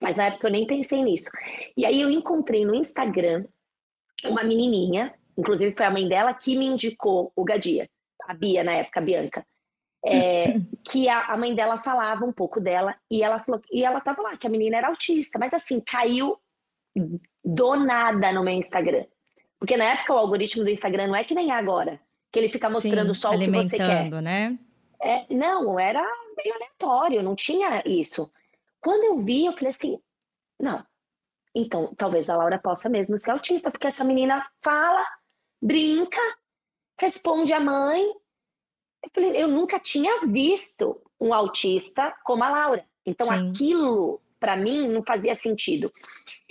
Mas 0.00 0.16
na 0.16 0.24
época 0.24 0.48
eu 0.48 0.52
nem 0.52 0.66
pensei 0.66 1.02
nisso. 1.02 1.30
E 1.76 1.86
aí 1.86 2.00
eu 2.00 2.10
encontrei 2.10 2.64
no 2.64 2.74
Instagram 2.74 3.44
uma 4.24 4.42
menininha, 4.42 5.14
inclusive 5.38 5.74
foi 5.76 5.86
a 5.86 5.90
mãe 5.90 6.08
dela 6.08 6.34
que 6.34 6.56
me 6.56 6.66
indicou 6.66 7.32
o 7.36 7.44
Gadia, 7.44 7.88
a 8.26 8.34
Bia 8.34 8.64
na 8.64 8.72
época, 8.72 8.98
a 8.98 9.02
Bianca 9.02 9.46
é, 10.04 10.60
que 10.84 11.08
a, 11.08 11.26
a, 11.26 11.36
mãe 11.36 11.54
dela 11.54 11.78
falava 11.78 12.24
um 12.24 12.32
pouco 12.32 12.60
dela 12.60 12.96
e 13.10 13.22
ela 13.22 13.38
falou 13.40 13.60
e 13.70 13.84
ela 13.84 14.00
tava 14.00 14.22
lá 14.22 14.36
que 14.36 14.46
a 14.46 14.50
menina 14.50 14.76
era 14.76 14.88
autista, 14.88 15.38
mas 15.38 15.54
assim 15.54 15.80
caiu 15.80 16.36
do 17.44 17.76
nada 17.76 18.32
no 18.32 18.42
meu 18.42 18.54
Instagram, 18.54 19.04
porque 19.58 19.76
na 19.76 19.84
época 19.84 20.14
o 20.14 20.18
algoritmo 20.18 20.64
do 20.64 20.70
Instagram 20.70 21.06
não 21.06 21.16
é 21.16 21.24
que 21.24 21.34
nem 21.34 21.50
é 21.50 21.54
agora, 21.54 22.00
que 22.30 22.38
ele 22.38 22.48
fica 22.48 22.68
mostrando 22.68 23.14
Sim, 23.14 23.20
só 23.20 23.30
o 23.30 23.38
que 23.38 23.48
você 23.48 23.76
quer, 23.76 24.10
né? 24.22 24.58
É, 25.00 25.26
não, 25.34 25.78
era 25.78 26.00
meio 26.36 26.54
aleatório, 26.54 27.22
não 27.22 27.34
tinha 27.34 27.82
isso. 27.84 28.30
Quando 28.80 29.04
eu 29.04 29.18
vi, 29.22 29.46
eu 29.46 29.52
falei 29.52 29.68
assim, 29.68 29.98
não. 30.60 30.84
Então, 31.54 31.92
talvez 31.96 32.30
a 32.30 32.36
Laura 32.36 32.58
possa 32.58 32.88
mesmo 32.88 33.18
ser 33.18 33.32
autista, 33.32 33.70
porque 33.70 33.86
essa 33.86 34.04
menina 34.04 34.46
fala, 34.62 35.04
brinca, 35.60 36.20
responde 36.98 37.52
a 37.52 37.60
mãe, 37.60 38.04
eu 39.02 39.10
falei, 39.14 39.42
eu 39.42 39.48
nunca 39.48 39.78
tinha 39.78 40.26
visto 40.26 41.00
um 41.20 41.32
autista 41.34 42.14
como 42.24 42.44
a 42.44 42.50
Laura. 42.50 42.84
Então 43.04 43.26
Sim. 43.26 43.50
aquilo 43.50 44.20
para 44.38 44.56
mim 44.56 44.88
não 44.88 45.04
fazia 45.04 45.36
sentido. 45.36 45.92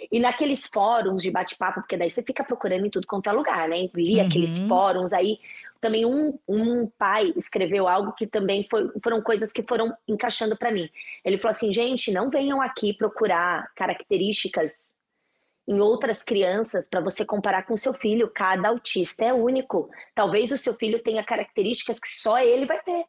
E 0.09 0.17
naqueles 0.17 0.65
fóruns 0.65 1.21
de 1.21 1.29
bate-papo, 1.29 1.81
porque 1.81 1.97
daí 1.97 2.09
você 2.09 2.23
fica 2.23 2.41
procurando 2.41 2.85
em 2.85 2.89
tudo 2.89 3.05
quanto 3.05 3.29
é 3.29 3.33
lugar, 3.33 3.67
né? 3.67 3.89
Vi 3.93 4.15
uhum. 4.15 4.25
aqueles 4.25 4.57
fóruns 4.59 5.11
aí. 5.11 5.39
Também 5.81 6.05
um, 6.05 6.37
um 6.47 6.87
pai 6.97 7.33
escreveu 7.35 7.87
algo 7.87 8.13
que 8.13 8.25
também 8.27 8.65
foi, 8.69 8.89
foram 9.03 9.21
coisas 9.21 9.51
que 9.51 9.63
foram 9.63 9.93
encaixando 10.07 10.55
para 10.55 10.71
mim. 10.71 10.89
Ele 11.25 11.37
falou 11.37 11.51
assim: 11.51 11.73
gente, 11.73 12.11
não 12.11 12.29
venham 12.29 12.61
aqui 12.61 12.93
procurar 12.93 13.69
características 13.75 14.95
em 15.71 15.79
outras 15.79 16.21
crianças 16.21 16.89
para 16.89 16.99
você 16.99 17.23
comparar 17.23 17.63
com 17.63 17.77
seu 17.77 17.93
filho. 17.93 18.29
Cada 18.29 18.67
autista 18.67 19.23
é 19.23 19.33
único. 19.33 19.89
Talvez 20.13 20.51
o 20.51 20.57
seu 20.57 20.73
filho 20.73 21.01
tenha 21.01 21.23
características 21.23 21.97
que 21.97 22.09
só 22.09 22.37
ele 22.39 22.65
vai 22.65 22.81
ter 22.81 23.05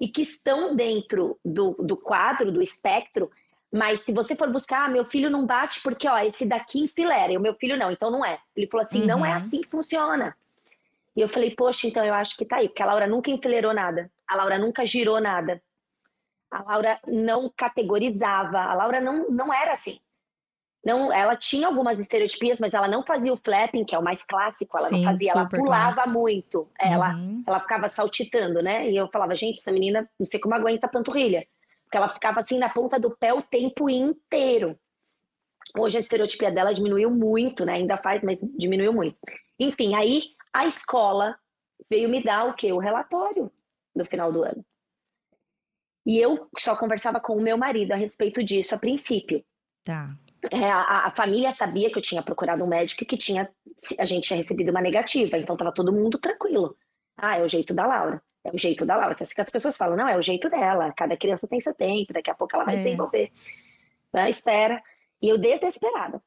e 0.00 0.08
que 0.08 0.22
estão 0.22 0.74
dentro 0.74 1.38
do, 1.44 1.76
do 1.78 1.96
quadro, 1.96 2.50
do 2.50 2.60
espectro. 2.60 3.30
Mas 3.72 4.00
se 4.00 4.12
você 4.12 4.34
for 4.34 4.50
buscar, 4.50 4.86
ah, 4.86 4.88
meu 4.88 5.04
filho 5.04 5.30
não 5.30 5.46
bate 5.46 5.80
porque, 5.80 6.08
ó, 6.08 6.18
esse 6.18 6.44
daqui 6.44 6.80
enfilera, 6.80 7.32
e 7.32 7.36
o 7.36 7.40
meu 7.40 7.54
filho 7.54 7.76
não, 7.76 7.92
então 7.92 8.10
não 8.10 8.24
é. 8.24 8.38
Ele 8.56 8.66
falou 8.66 8.82
assim: 8.82 9.02
uhum. 9.02 9.06
não 9.06 9.24
é 9.24 9.30
uhum. 9.30 9.36
assim 9.36 9.60
que 9.60 9.68
funciona. 9.68 10.36
E 11.14 11.20
eu 11.20 11.28
falei, 11.28 11.54
poxa, 11.54 11.86
então 11.86 12.04
eu 12.04 12.14
acho 12.14 12.36
que 12.36 12.44
tá 12.44 12.56
aí, 12.56 12.68
porque 12.68 12.82
a 12.82 12.86
Laura 12.86 13.06
nunca 13.06 13.30
enfileirou 13.30 13.72
nada, 13.72 14.10
a 14.26 14.34
Laura 14.34 14.58
nunca 14.58 14.84
girou 14.84 15.20
nada, 15.20 15.62
a 16.50 16.62
Laura 16.62 16.98
não 17.06 17.52
categorizava, 17.56 18.58
a 18.58 18.74
Laura 18.74 19.00
não, 19.00 19.28
não 19.28 19.54
era 19.54 19.72
assim 19.72 20.00
não, 20.84 21.12
ela 21.12 21.36
tinha 21.36 21.68
algumas 21.68 22.00
estereotipias, 22.00 22.60
mas 22.60 22.74
ela 22.74 22.88
não 22.88 23.04
fazia 23.04 23.32
o 23.32 23.36
flapping, 23.36 23.84
que 23.84 23.94
é 23.94 23.98
o 23.98 24.02
mais 24.02 24.24
clássico, 24.24 24.76
ela 24.76 24.88
Sim, 24.88 24.96
não 24.96 25.12
fazia, 25.12 25.30
ela 25.30 25.48
pulava 25.48 25.94
clássico. 25.94 26.10
muito. 26.10 26.68
Ela, 26.78 27.14
uhum. 27.14 27.44
ela 27.46 27.60
ficava 27.60 27.88
saltitando, 27.88 28.60
né? 28.60 28.90
E 28.90 28.96
eu 28.96 29.08
falava, 29.08 29.34
gente, 29.36 29.60
essa 29.60 29.70
menina 29.70 30.10
não 30.18 30.26
sei 30.26 30.40
como 30.40 30.54
aguenta 30.54 30.86
a 30.86 30.90
panturrilha. 30.90 31.46
Porque 31.84 31.96
ela 31.96 32.08
ficava 32.08 32.40
assim 32.40 32.58
na 32.58 32.68
ponta 32.68 32.98
do 32.98 33.10
pé 33.10 33.32
o 33.32 33.42
tempo 33.42 33.88
inteiro. 33.88 34.76
Hoje 35.78 35.98
a 35.98 36.00
estereotipia 36.00 36.50
dela 36.50 36.74
diminuiu 36.74 37.10
muito, 37.10 37.64
né? 37.64 37.74
Ainda 37.74 37.96
faz, 37.96 38.22
mas 38.22 38.40
diminuiu 38.58 38.92
muito. 38.92 39.16
Enfim, 39.60 39.94
aí 39.94 40.30
a 40.52 40.66
escola 40.66 41.36
veio 41.88 42.08
me 42.08 42.22
dar 42.22 42.48
o 42.48 42.54
quê? 42.54 42.72
O 42.72 42.78
relatório 42.78 43.52
no 43.94 44.04
final 44.04 44.32
do 44.32 44.42
ano. 44.42 44.64
E 46.04 46.18
eu 46.18 46.48
só 46.58 46.74
conversava 46.74 47.20
com 47.20 47.36
o 47.36 47.40
meu 47.40 47.56
marido 47.56 47.92
a 47.92 47.96
respeito 47.96 48.42
disso 48.42 48.74
a 48.74 48.78
princípio. 48.78 49.44
Tá. 49.84 50.16
É, 50.50 50.70
a, 50.70 51.06
a, 51.06 51.10
família 51.12 51.52
sabia 51.52 51.90
que 51.90 51.98
eu 51.98 52.02
tinha 52.02 52.22
procurado 52.22 52.64
um 52.64 52.66
médico 52.66 53.04
e 53.04 53.06
que 53.06 53.16
tinha, 53.16 53.48
a 53.98 54.04
gente 54.04 54.26
tinha 54.26 54.36
recebido 54.36 54.70
uma 54.70 54.80
negativa, 54.80 55.38
então 55.38 55.54
estava 55.54 55.72
todo 55.72 55.92
mundo 55.92 56.18
tranquilo. 56.18 56.76
Ah, 57.16 57.38
é 57.38 57.42
o 57.42 57.48
jeito 57.48 57.72
da 57.72 57.86
Laura. 57.86 58.20
É 58.44 58.50
o 58.50 58.58
jeito 58.58 58.84
da 58.84 58.96
Laura. 58.96 59.14
Que 59.14 59.40
as 59.40 59.50
pessoas 59.50 59.76
falam, 59.76 59.96
não, 59.96 60.08
é 60.08 60.16
o 60.16 60.22
jeito 60.22 60.48
dela. 60.48 60.92
Cada 60.96 61.16
criança 61.16 61.46
tem 61.46 61.60
seu 61.60 61.74
tempo, 61.74 62.12
daqui 62.12 62.30
a 62.30 62.34
pouco 62.34 62.56
ela 62.56 62.64
vai 62.64 62.74
é. 62.74 62.78
desenvolver. 62.78 63.30
Né? 64.12 64.28
Espera. 64.30 64.82
E 65.20 65.28
eu 65.28 65.38
desesperada. 65.38 66.20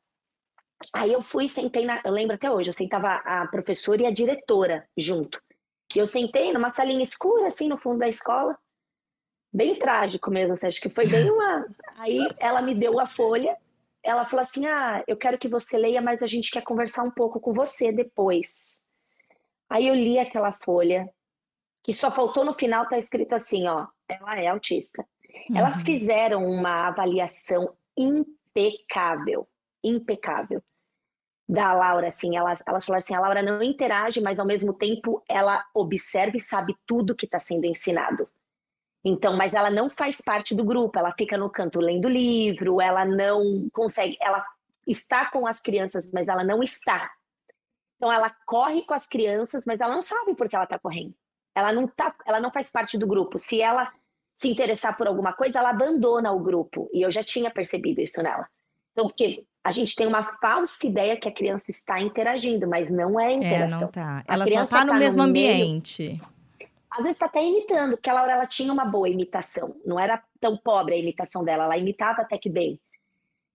Aí 0.93 1.11
eu 1.11 1.21
fui, 1.21 1.49
sentei 1.49 1.85
na. 1.85 2.01
Eu 2.05 2.11
lembro 2.11 2.35
até 2.35 2.49
hoje, 2.49 2.69
eu 2.69 2.73
sentava 2.73 3.15
a 3.25 3.47
professora 3.47 4.03
e 4.03 4.05
a 4.05 4.11
diretora 4.11 4.87
junto. 4.95 5.41
Que 5.89 5.99
eu 5.99 6.07
sentei 6.07 6.53
numa 6.53 6.69
salinha 6.69 7.03
escura, 7.03 7.47
assim, 7.47 7.67
no 7.67 7.77
fundo 7.77 7.99
da 7.99 8.07
escola. 8.07 8.57
Bem 9.53 9.77
trágico 9.77 10.29
mesmo, 10.31 10.53
assim, 10.53 10.67
acho 10.67 10.81
que 10.81 10.89
foi 10.89 11.07
bem 11.07 11.29
uma. 11.29 11.65
Aí 11.97 12.19
ela 12.39 12.61
me 12.61 12.75
deu 12.75 12.99
a 12.99 13.07
folha 13.07 13.57
ela 14.05 14.25
falou 14.25 14.43
assim: 14.43 14.65
Ah, 14.67 15.03
eu 15.07 15.17
quero 15.17 15.37
que 15.37 15.49
você 15.49 15.77
leia, 15.77 16.01
mas 16.01 16.21
a 16.21 16.27
gente 16.27 16.51
quer 16.51 16.61
conversar 16.61 17.03
um 17.03 17.11
pouco 17.11 17.39
com 17.39 17.51
você 17.51 17.91
depois. 17.91 18.81
Aí 19.69 19.87
eu 19.87 19.95
li 19.95 20.19
aquela 20.19 20.53
folha, 20.53 21.09
que 21.83 21.91
só 21.91 22.11
faltou 22.11 22.45
no 22.45 22.53
final, 22.53 22.87
tá 22.87 22.97
escrito 22.97 23.33
assim: 23.33 23.67
ó, 23.67 23.87
ela 24.07 24.39
é 24.39 24.47
autista. 24.47 25.05
Uhum. 25.49 25.57
Elas 25.57 25.81
fizeram 25.81 26.47
uma 26.47 26.87
avaliação 26.87 27.75
impecável, 27.97 29.47
impecável 29.83 30.63
da 31.47 31.73
Laura, 31.73 32.07
assim, 32.07 32.35
elas, 32.35 32.63
elas 32.67 32.85
falaram 32.85 33.03
assim, 33.03 33.13
a 33.13 33.19
Laura 33.19 33.43
não 33.43 33.61
interage, 33.61 34.19
mas 34.19 34.39
ao 34.39 34.47
mesmo 34.47 34.73
tempo 34.73 35.23
ela 35.29 35.63
observa 35.73 36.35
e 36.35 36.39
sabe 36.39 36.75
tudo 36.87 37.15
que 37.15 37.25
está 37.25 37.39
sendo 37.39 37.65
ensinado. 37.65 38.27
Então, 39.07 39.37
mas 39.37 39.53
ela 39.53 39.69
não 39.69 39.87
faz 39.87 40.19
parte 40.19 40.55
do 40.55 40.63
grupo, 40.63 40.97
ela 40.97 41.13
fica 41.15 41.37
no 41.37 41.47
canto 41.47 41.79
lendo 41.79 42.09
livro, 42.09 42.81
ela 42.81 43.05
não 43.05 43.69
consegue, 43.71 44.17
ela 44.19 44.43
está 44.87 45.29
com 45.29 45.45
as 45.45 45.61
crianças, 45.61 46.11
mas 46.11 46.27
ela 46.27 46.43
não 46.43 46.63
está. 46.63 47.11
Então 47.97 48.11
ela 48.11 48.31
corre 48.47 48.81
com 48.81 48.95
as 48.95 49.05
crianças, 49.05 49.63
mas 49.67 49.79
ela 49.79 49.93
não 49.93 50.01
sabe 50.01 50.33
por 50.33 50.49
que 50.49 50.55
ela 50.55 50.65
está 50.65 50.79
correndo. 50.79 51.13
Ela 51.53 51.71
não 51.71 51.87
tá, 51.87 52.15
ela 52.25 52.39
não 52.39 52.51
faz 52.51 52.71
parte 52.71 52.97
do 52.97 53.05
grupo. 53.05 53.37
Se 53.37 53.61
ela 53.61 53.93
se 54.33 54.49
interessar 54.49 54.97
por 54.97 55.07
alguma 55.07 55.33
coisa, 55.33 55.59
ela 55.59 55.69
abandona 55.69 56.31
o 56.31 56.39
grupo. 56.39 56.89
E 56.91 57.03
eu 57.03 57.11
já 57.11 57.21
tinha 57.21 57.51
percebido 57.51 58.01
isso 58.01 58.23
nela. 58.23 58.47
Então, 58.91 59.07
porque 59.07 59.45
a 59.63 59.71
gente 59.71 59.95
tem 59.95 60.07
uma 60.07 60.23
falsa 60.41 60.85
ideia 60.85 61.15
que 61.15 61.27
a 61.27 61.31
criança 61.31 61.69
está 61.69 62.01
interagindo, 62.01 62.67
mas 62.67 62.89
não 62.89 63.19
é 63.19 63.31
interação. 63.31 63.77
É, 63.77 63.81
não 63.81 63.87
tá. 63.87 64.23
Ela 64.27 64.47
só 64.47 64.63
está 64.63 64.83
no 64.83 64.93
tá 64.93 64.97
mesmo 64.97 65.23
no 65.23 65.29
ambiente. 65.29 66.03
Meio, 66.03 66.34
às 66.95 67.03
vezes 67.03 67.17
está 67.17 67.25
até 67.25 67.43
imitando, 67.43 67.91
porque 67.91 68.09
a 68.09 68.13
Laura 68.13 68.31
ela 68.31 68.45
tinha 68.45 68.71
uma 68.71 68.85
boa 68.85 69.09
imitação. 69.09 69.75
Não 69.85 69.99
era 69.99 70.23
tão 70.39 70.55
pobre 70.55 70.95
a 70.95 70.97
imitação 70.97 71.43
dela, 71.43 71.65
ela 71.65 71.77
imitava 71.77 72.21
até 72.21 72.37
que 72.37 72.49
bem. 72.49 72.79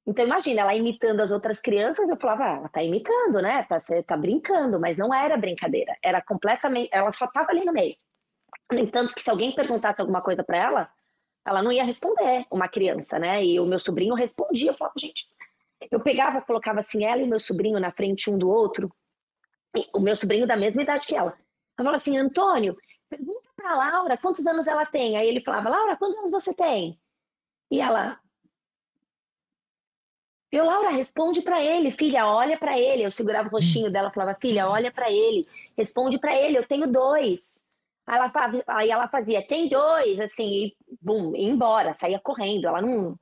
Então 0.06 0.24
imagina, 0.24 0.62
ela 0.62 0.74
imitando 0.74 1.20
as 1.20 1.30
outras 1.30 1.60
crianças, 1.60 2.10
eu 2.10 2.16
falava, 2.16 2.44
ah, 2.44 2.56
ela 2.56 2.68
tá 2.68 2.82
imitando, 2.82 3.40
né? 3.40 3.62
Tá, 3.64 3.80
você 3.80 4.02
tá 4.02 4.16
brincando, 4.16 4.78
mas 4.78 4.98
não 4.98 5.14
era 5.14 5.36
brincadeira. 5.36 5.96
Era 6.02 6.20
completamente, 6.20 6.90
ela 6.92 7.12
só 7.12 7.26
tava 7.26 7.50
ali 7.50 7.64
no 7.64 7.72
meio. 7.72 7.96
No 8.70 8.78
entanto, 8.78 9.14
que 9.14 9.22
se 9.22 9.30
alguém 9.30 9.54
perguntasse 9.54 10.00
alguma 10.00 10.20
coisa 10.20 10.44
para 10.44 10.56
ela, 10.56 10.90
ela 11.46 11.62
não 11.62 11.72
ia 11.72 11.84
responder, 11.84 12.46
uma 12.50 12.68
criança, 12.68 13.18
né? 13.18 13.44
E 13.44 13.58
o 13.58 13.66
meu 13.66 13.78
sobrinho 13.78 14.14
respondia, 14.14 14.70
eu 14.70 14.74
falava, 14.74 14.94
gente, 14.98 15.26
eu 15.90 16.00
pegava, 16.00 16.40
colocava 16.42 16.80
assim 16.80 17.04
ela 17.04 17.22
e 17.22 17.26
meu 17.26 17.38
sobrinho 17.38 17.80
na 17.80 17.90
frente 17.90 18.28
um 18.30 18.36
do 18.36 18.50
outro, 18.50 18.92
o 19.94 20.00
meu 20.00 20.14
sobrinho 20.16 20.46
da 20.46 20.56
mesma 20.56 20.82
idade 20.82 21.06
que 21.06 21.14
ela. 21.14 21.30
Eu 21.30 21.84
falava 21.84 21.96
assim, 21.96 22.16
Antônio, 22.18 22.76
pergunta 23.10 23.48
para 23.56 23.74
Laura 23.74 24.16
quantos 24.16 24.46
anos 24.46 24.66
ela 24.66 24.86
tem. 24.86 25.16
Aí 25.16 25.28
ele 25.28 25.42
falava, 25.42 25.68
Laura, 25.68 25.96
quantos 25.96 26.16
anos 26.16 26.30
você 26.30 26.54
tem? 26.54 26.98
E 27.70 27.80
ela, 27.80 28.18
eu, 30.52 30.64
Laura, 30.64 30.90
responde 30.90 31.42
para 31.42 31.62
ele, 31.62 31.92
filha, 31.92 32.26
olha 32.26 32.58
para 32.58 32.78
ele. 32.78 33.04
Eu 33.04 33.10
segurava 33.10 33.48
o 33.48 33.52
rostinho 33.52 33.90
dela, 33.90 34.10
falava, 34.10 34.36
filha, 34.40 34.68
olha 34.68 34.90
para 34.90 35.10
ele, 35.10 35.46
responde 35.76 36.18
para 36.18 36.34
ele, 36.34 36.58
eu 36.58 36.66
tenho 36.66 36.88
dois. 36.88 37.64
Aí 38.06 38.18
ela, 38.18 38.32
aí 38.66 38.90
ela 38.90 39.08
fazia, 39.08 39.46
tem 39.46 39.68
dois, 39.68 40.18
assim, 40.18 40.64
e 40.64 40.76
bum, 41.00 41.36
ia 41.36 41.48
embora, 41.48 41.94
saía 41.94 42.18
correndo. 42.18 42.66
Ela 42.66 42.82
não. 42.82 43.16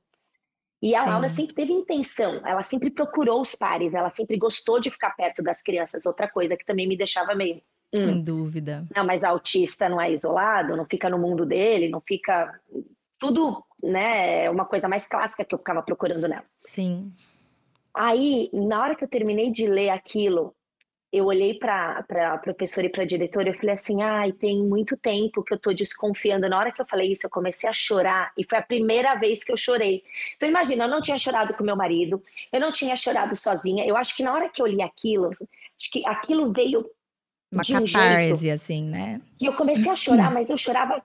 E 0.81 0.95
a 0.95 1.03
Sim. 1.03 1.09
Laura 1.09 1.29
sempre 1.29 1.53
teve 1.53 1.71
intenção, 1.71 2.41
ela 2.47 2.63
sempre 2.63 2.89
procurou 2.89 3.41
os 3.41 3.53
pares, 3.53 3.93
ela 3.93 4.09
sempre 4.09 4.37
gostou 4.37 4.79
de 4.79 4.89
ficar 4.89 5.11
perto 5.11 5.43
das 5.43 5.61
crianças. 5.61 6.05
Outra 6.05 6.27
coisa 6.27 6.57
que 6.57 6.65
também 6.65 6.87
me 6.87 6.97
deixava 6.97 7.35
meio 7.35 7.61
Hum. 7.93 8.05
Sem 8.05 8.21
dúvida. 8.21 8.85
Não, 8.95 9.05
mas 9.05 9.23
autista 9.23 9.89
não 9.89 9.99
é 9.99 10.11
isolado, 10.11 10.77
não 10.77 10.85
fica 10.85 11.09
no 11.09 11.17
mundo 11.17 11.45
dele, 11.45 11.89
não 11.89 11.99
fica. 11.99 12.59
Tudo, 13.17 13.63
né? 13.83 14.45
É 14.45 14.49
uma 14.49 14.65
coisa 14.65 14.87
mais 14.87 15.05
clássica 15.05 15.43
que 15.43 15.53
eu 15.53 15.59
ficava 15.59 15.81
procurando 15.81 16.27
nela. 16.27 16.45
Sim. 16.63 17.11
Aí, 17.93 18.49
na 18.53 18.81
hora 18.81 18.95
que 18.95 19.03
eu 19.03 19.09
terminei 19.09 19.51
de 19.51 19.67
ler 19.67 19.89
aquilo, 19.89 20.55
eu 21.11 21.25
olhei 21.25 21.55
para 21.55 22.05
a 22.33 22.37
professora 22.37 22.85
e 22.85 22.89
para 22.89 23.01
a 23.03 23.05
diretora 23.05 23.49
e 23.49 23.57
falei 23.57 23.73
assim: 23.73 24.01
ai, 24.01 24.31
tem 24.31 24.63
muito 24.63 24.95
tempo 24.95 25.43
que 25.43 25.51
eu 25.51 25.57
estou 25.57 25.73
desconfiando. 25.73 26.47
Na 26.47 26.57
hora 26.57 26.71
que 26.71 26.81
eu 26.81 26.85
falei 26.85 27.11
isso, 27.11 27.25
eu 27.25 27.29
comecei 27.31 27.67
a 27.67 27.73
chorar 27.73 28.31
e 28.37 28.45
foi 28.47 28.59
a 28.59 28.61
primeira 28.61 29.15
vez 29.15 29.43
que 29.43 29.51
eu 29.51 29.57
chorei. 29.57 30.03
Então, 30.35 30.47
imagina, 30.47 30.85
eu 30.85 30.89
não 30.89 31.01
tinha 31.01 31.17
chorado 31.17 31.53
com 31.55 31.63
meu 31.63 31.75
marido, 31.75 32.23
eu 32.53 32.59
não 32.61 32.71
tinha 32.71 32.95
chorado 32.95 33.35
sozinha. 33.35 33.85
Eu 33.85 33.97
acho 33.97 34.15
que 34.15 34.23
na 34.23 34.33
hora 34.33 34.49
que 34.49 34.61
eu 34.61 34.67
li 34.67 34.81
aquilo, 34.81 35.29
acho 35.31 35.91
que 35.91 36.05
aquilo 36.05 36.53
veio 36.53 36.85
uma 37.51 37.63
de 37.63 37.75
um 37.75 37.85
catarse, 37.85 38.41
jeito, 38.41 38.53
assim, 38.53 38.83
né? 38.83 39.21
E 39.39 39.45
eu 39.45 39.53
comecei 39.53 39.91
a 39.91 39.95
chorar, 39.97 40.31
mas 40.31 40.49
eu 40.49 40.57
chorava 40.57 41.01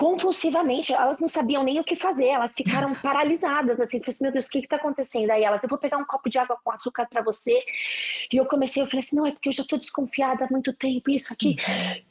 compulsivamente. 0.00 0.94
Elas 0.94 1.20
não 1.20 1.28
sabiam 1.28 1.62
nem 1.62 1.78
o 1.78 1.84
que 1.84 1.94
fazer, 1.94 2.28
elas 2.28 2.54
ficaram 2.54 2.90
paralisadas, 3.02 3.78
assim, 3.78 3.98
falei 3.98 4.08
assim, 4.08 4.24
meu 4.24 4.32
Deus, 4.32 4.46
o 4.46 4.50
que 4.50 4.58
está 4.60 4.76
acontecendo? 4.76 5.30
Aí 5.30 5.44
elas, 5.44 5.62
eu 5.62 5.68
vou 5.68 5.78
pegar 5.78 5.98
um 5.98 6.04
copo 6.06 6.30
de 6.30 6.38
água 6.38 6.58
com 6.64 6.70
açúcar 6.70 7.06
para 7.06 7.22
você. 7.22 7.62
E 8.32 8.38
eu 8.38 8.46
comecei, 8.46 8.82
eu 8.82 8.86
falei 8.86 9.00
assim, 9.00 9.16
não, 9.16 9.26
é 9.26 9.32
porque 9.32 9.50
eu 9.50 9.52
já 9.52 9.62
estou 9.62 9.78
desconfiada 9.78 10.46
há 10.46 10.48
muito 10.50 10.72
tempo, 10.72 11.10
isso 11.10 11.32
aqui. 11.32 11.56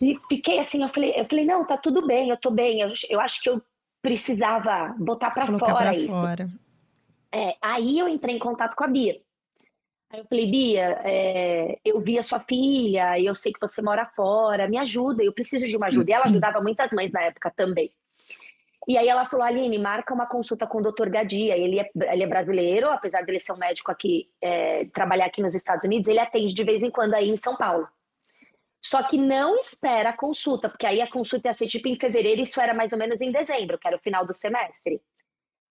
Uhum. 0.02 0.08
E 0.08 0.20
fiquei 0.30 0.60
assim, 0.60 0.84
eu 0.84 0.90
falei, 0.90 1.14
eu 1.16 1.26
falei, 1.26 1.46
não, 1.46 1.66
tá 1.66 1.78
tudo 1.78 2.06
bem, 2.06 2.30
eu 2.30 2.38
tô 2.38 2.52
bem. 2.52 2.82
Eu, 2.82 2.94
eu 3.10 3.20
acho 3.20 3.42
que 3.42 3.50
eu 3.50 3.60
precisava 4.04 4.94
botar 5.00 5.32
para 5.32 5.48
fora 5.48 5.76
pra 5.76 5.96
isso. 5.96 6.16
Fora. 6.16 6.48
É, 7.32 7.56
aí 7.60 7.98
eu 7.98 8.08
entrei 8.08 8.36
em 8.36 8.40
contato 8.40 8.76
com 8.76 8.84
a 8.84 8.88
Bia. 8.88 9.20
Aí 10.12 10.20
eu 10.20 10.26
falei, 10.26 10.50
Bia, 10.50 11.02
é, 11.04 11.80
eu 11.86 12.00
vi 12.00 12.18
a 12.18 12.24
sua 12.24 12.40
filha, 12.40 13.20
e 13.20 13.28
eu 13.28 13.36
sei 13.36 13.54
que 13.54 13.60
você 13.60 13.80
mora 13.82 14.06
fora, 14.16 14.68
me 14.68 14.78
ajuda, 14.78 15.24
eu 15.24 15.32
preciso 15.32 15.68
de 15.68 15.78
uma 15.78 15.88
ajuda. 15.88 16.10
E 16.10 16.14
ela 16.14 16.26
ajudava 16.26 16.60
muitas 16.62 16.92
mães 16.92 17.12
na 17.12 17.22
época 17.22 17.52
também. 17.52 17.92
E 18.88 18.98
aí 18.98 19.08
ela 19.08 19.28
falou, 19.28 19.46
Aline, 19.46 19.78
marca 19.78 20.12
uma 20.12 20.26
consulta 20.26 20.66
com 20.66 20.80
o 20.80 20.82
doutor 20.82 21.10
Gadia. 21.10 21.56
Ele 21.56 21.80
é, 21.80 21.90
ele 22.12 22.24
é 22.24 22.28
brasileiro, 22.28 22.90
apesar 22.90 23.24
dele 23.24 23.40
ser 23.40 23.54
um 23.54 23.58
médico 23.58 23.92
aqui, 23.92 24.28
é, 24.42 24.86
trabalhar 24.86 25.26
aqui 25.26 25.44
nos 25.44 25.54
Estados 25.54 25.84
Unidos, 25.84 26.08
ele 26.08 26.20
atende 26.20 26.56
de 26.56 26.64
vez 26.64 26.82
em 26.82 26.90
quando 26.90 27.14
aí 27.14 27.30
em 27.30 27.38
São 27.38 27.56
Paulo. 27.56 27.88
Só 28.82 29.04
que 29.04 29.16
não 29.16 29.60
espera 29.60 30.10
a 30.10 30.18
consulta, 30.18 30.70
porque 30.70 30.88
aí 30.88 31.02
a 31.02 31.08
consulta 31.10 31.50
ia 31.50 31.54
ser 31.54 31.68
tipo 31.68 31.88
em 31.88 32.00
fevereiro, 32.00 32.42
isso 32.42 32.60
era 32.60 32.74
mais 32.74 32.92
ou 32.92 32.98
menos 32.98 33.22
em 33.22 33.32
dezembro, 33.32 33.78
que 33.78 33.88
era 33.88 33.98
o 33.98 34.00
final 34.00 34.26
do 34.26 34.34
semestre. 34.34 35.00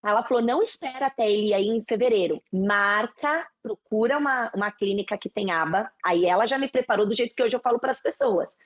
Ela 0.04 0.22
falou: 0.22 0.42
não 0.42 0.62
espera 0.62 1.06
até 1.06 1.30
ele 1.30 1.52
aí 1.52 1.66
em 1.66 1.84
fevereiro. 1.84 2.42
Marca, 2.52 3.46
procura 3.62 4.18
uma, 4.18 4.50
uma 4.54 4.70
clínica 4.70 5.18
que 5.18 5.28
tem 5.28 5.50
aba. 5.50 5.90
Aí 6.04 6.24
ela 6.24 6.46
já 6.46 6.58
me 6.58 6.68
preparou 6.68 7.06
do 7.06 7.14
jeito 7.14 7.34
que 7.34 7.42
hoje 7.42 7.56
eu 7.56 7.61
falo 7.61 7.78
para 7.78 7.90
as 7.90 8.00
pessoas. 8.00 8.56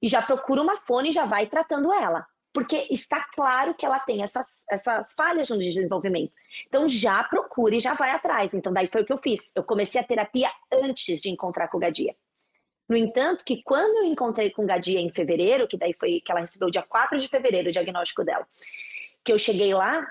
E 0.00 0.08
já 0.08 0.20
procura 0.20 0.60
uma 0.60 0.78
fone 0.78 1.10
e 1.10 1.12
já 1.12 1.24
vai 1.24 1.46
tratando 1.46 1.92
ela. 1.92 2.26
Porque 2.52 2.86
está 2.90 3.24
claro 3.34 3.74
que 3.74 3.86
ela 3.86 3.98
tem 4.00 4.22
essas, 4.22 4.66
essas 4.70 5.14
falhas 5.14 5.48
no 5.48 5.58
desenvolvimento. 5.58 6.32
Então 6.66 6.86
já 6.86 7.22
procure 7.24 7.76
e 7.76 7.80
já 7.80 7.94
vai 7.94 8.10
atrás. 8.10 8.52
Então 8.52 8.72
daí 8.72 8.88
foi 8.88 9.02
o 9.02 9.04
que 9.06 9.12
eu 9.12 9.18
fiz. 9.18 9.52
Eu 9.54 9.62
comecei 9.62 10.00
a 10.00 10.04
terapia 10.04 10.50
antes 10.70 11.22
de 11.22 11.30
encontrar 11.30 11.68
com 11.68 11.78
o 11.78 11.80
Gadia. 11.80 12.14
No 12.88 12.96
entanto, 12.96 13.44
que 13.44 13.62
quando 13.62 14.04
eu 14.04 14.04
encontrei 14.04 14.50
com 14.50 14.64
o 14.64 14.66
Gadia 14.66 15.00
em 15.00 15.10
fevereiro, 15.10 15.66
que 15.66 15.78
daí 15.78 15.94
foi 15.94 16.20
que 16.20 16.30
ela 16.30 16.42
recebeu 16.42 16.68
dia 16.68 16.82
4 16.82 17.16
de 17.16 17.28
fevereiro 17.28 17.70
o 17.70 17.72
diagnóstico 17.72 18.22
dela, 18.22 18.46
que 19.24 19.32
eu 19.32 19.38
cheguei 19.38 19.72
lá, 19.72 20.06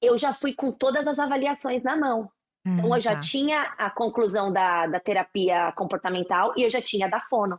eu 0.00 0.16
já 0.16 0.32
fui 0.32 0.54
com 0.54 0.70
todas 0.70 1.06
as 1.06 1.18
avaliações 1.18 1.82
na 1.82 1.96
mão. 1.96 2.30
Então, 2.66 2.94
eu 2.94 3.00
já 3.00 3.14
tá. 3.14 3.20
tinha 3.20 3.62
a 3.78 3.90
conclusão 3.90 4.52
da, 4.52 4.86
da 4.86 5.00
terapia 5.00 5.72
comportamental 5.72 6.52
e 6.56 6.62
eu 6.62 6.70
já 6.70 6.82
tinha 6.82 7.08
da 7.08 7.20
fono. 7.20 7.58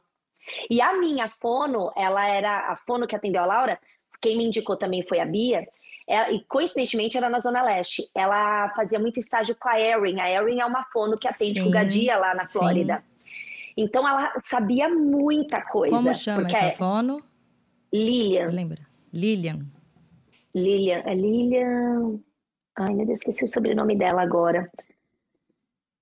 E 0.69 0.82
a 0.82 0.97
minha 0.99 1.28
fono, 1.30 1.91
ela 1.95 2.28
era 2.28 2.71
a 2.71 2.75
fono 2.75 3.08
que 3.08 3.15
atendeu 3.15 3.41
a 3.41 3.45
Laura, 3.45 3.80
quem 4.21 4.38
me 4.38 4.45
indicou 4.45 4.75
também 4.75 5.04
foi 5.08 5.19
a 5.19 5.25
Bia, 5.25 5.67
ela, 6.08 6.32
e 6.32 6.43
coincidentemente 6.45 7.17
era 7.17 7.30
na 7.30 7.39
Zona 7.39 7.62
Leste. 7.62 8.04
Ela 8.15 8.69
fazia 8.75 8.99
muito 8.99 9.19
estágio 9.19 9.56
com 9.56 9.69
a 9.69 9.80
Erin. 9.80 10.19
A 10.19 10.30
Erin 10.30 10.60
é 10.60 10.65
uma 10.65 10.84
fono 10.86 11.15
que 11.15 11.28
atende 11.28 11.60
sim, 11.60 11.63
com 11.63 11.69
o 11.69 11.71
Gadia 11.71 12.17
lá 12.17 12.34
na 12.34 12.47
Flórida. 12.47 12.97
Sim. 12.97 13.04
Então 13.78 14.08
ela 14.08 14.34
sabia 14.38 14.89
muita 14.89 15.62
coisa. 15.62 15.95
Como 15.95 16.13
chama 16.13 16.47
essa 16.47 16.65
é... 16.65 16.71
fono? 16.71 17.23
Lilian. 17.93 18.47
Lembra? 18.47 18.80
Lilian. 19.13 19.67
Lilian. 20.54 21.02
É 21.06 21.13
Lilian. 21.13 22.19
Ai, 22.80 22.94
meu 22.94 23.06
Deus, 23.06 23.20
esqueci 23.20 23.44
o 23.44 23.48
sobrenome 23.48 23.96
dela 23.96 24.22
agora. 24.22 24.72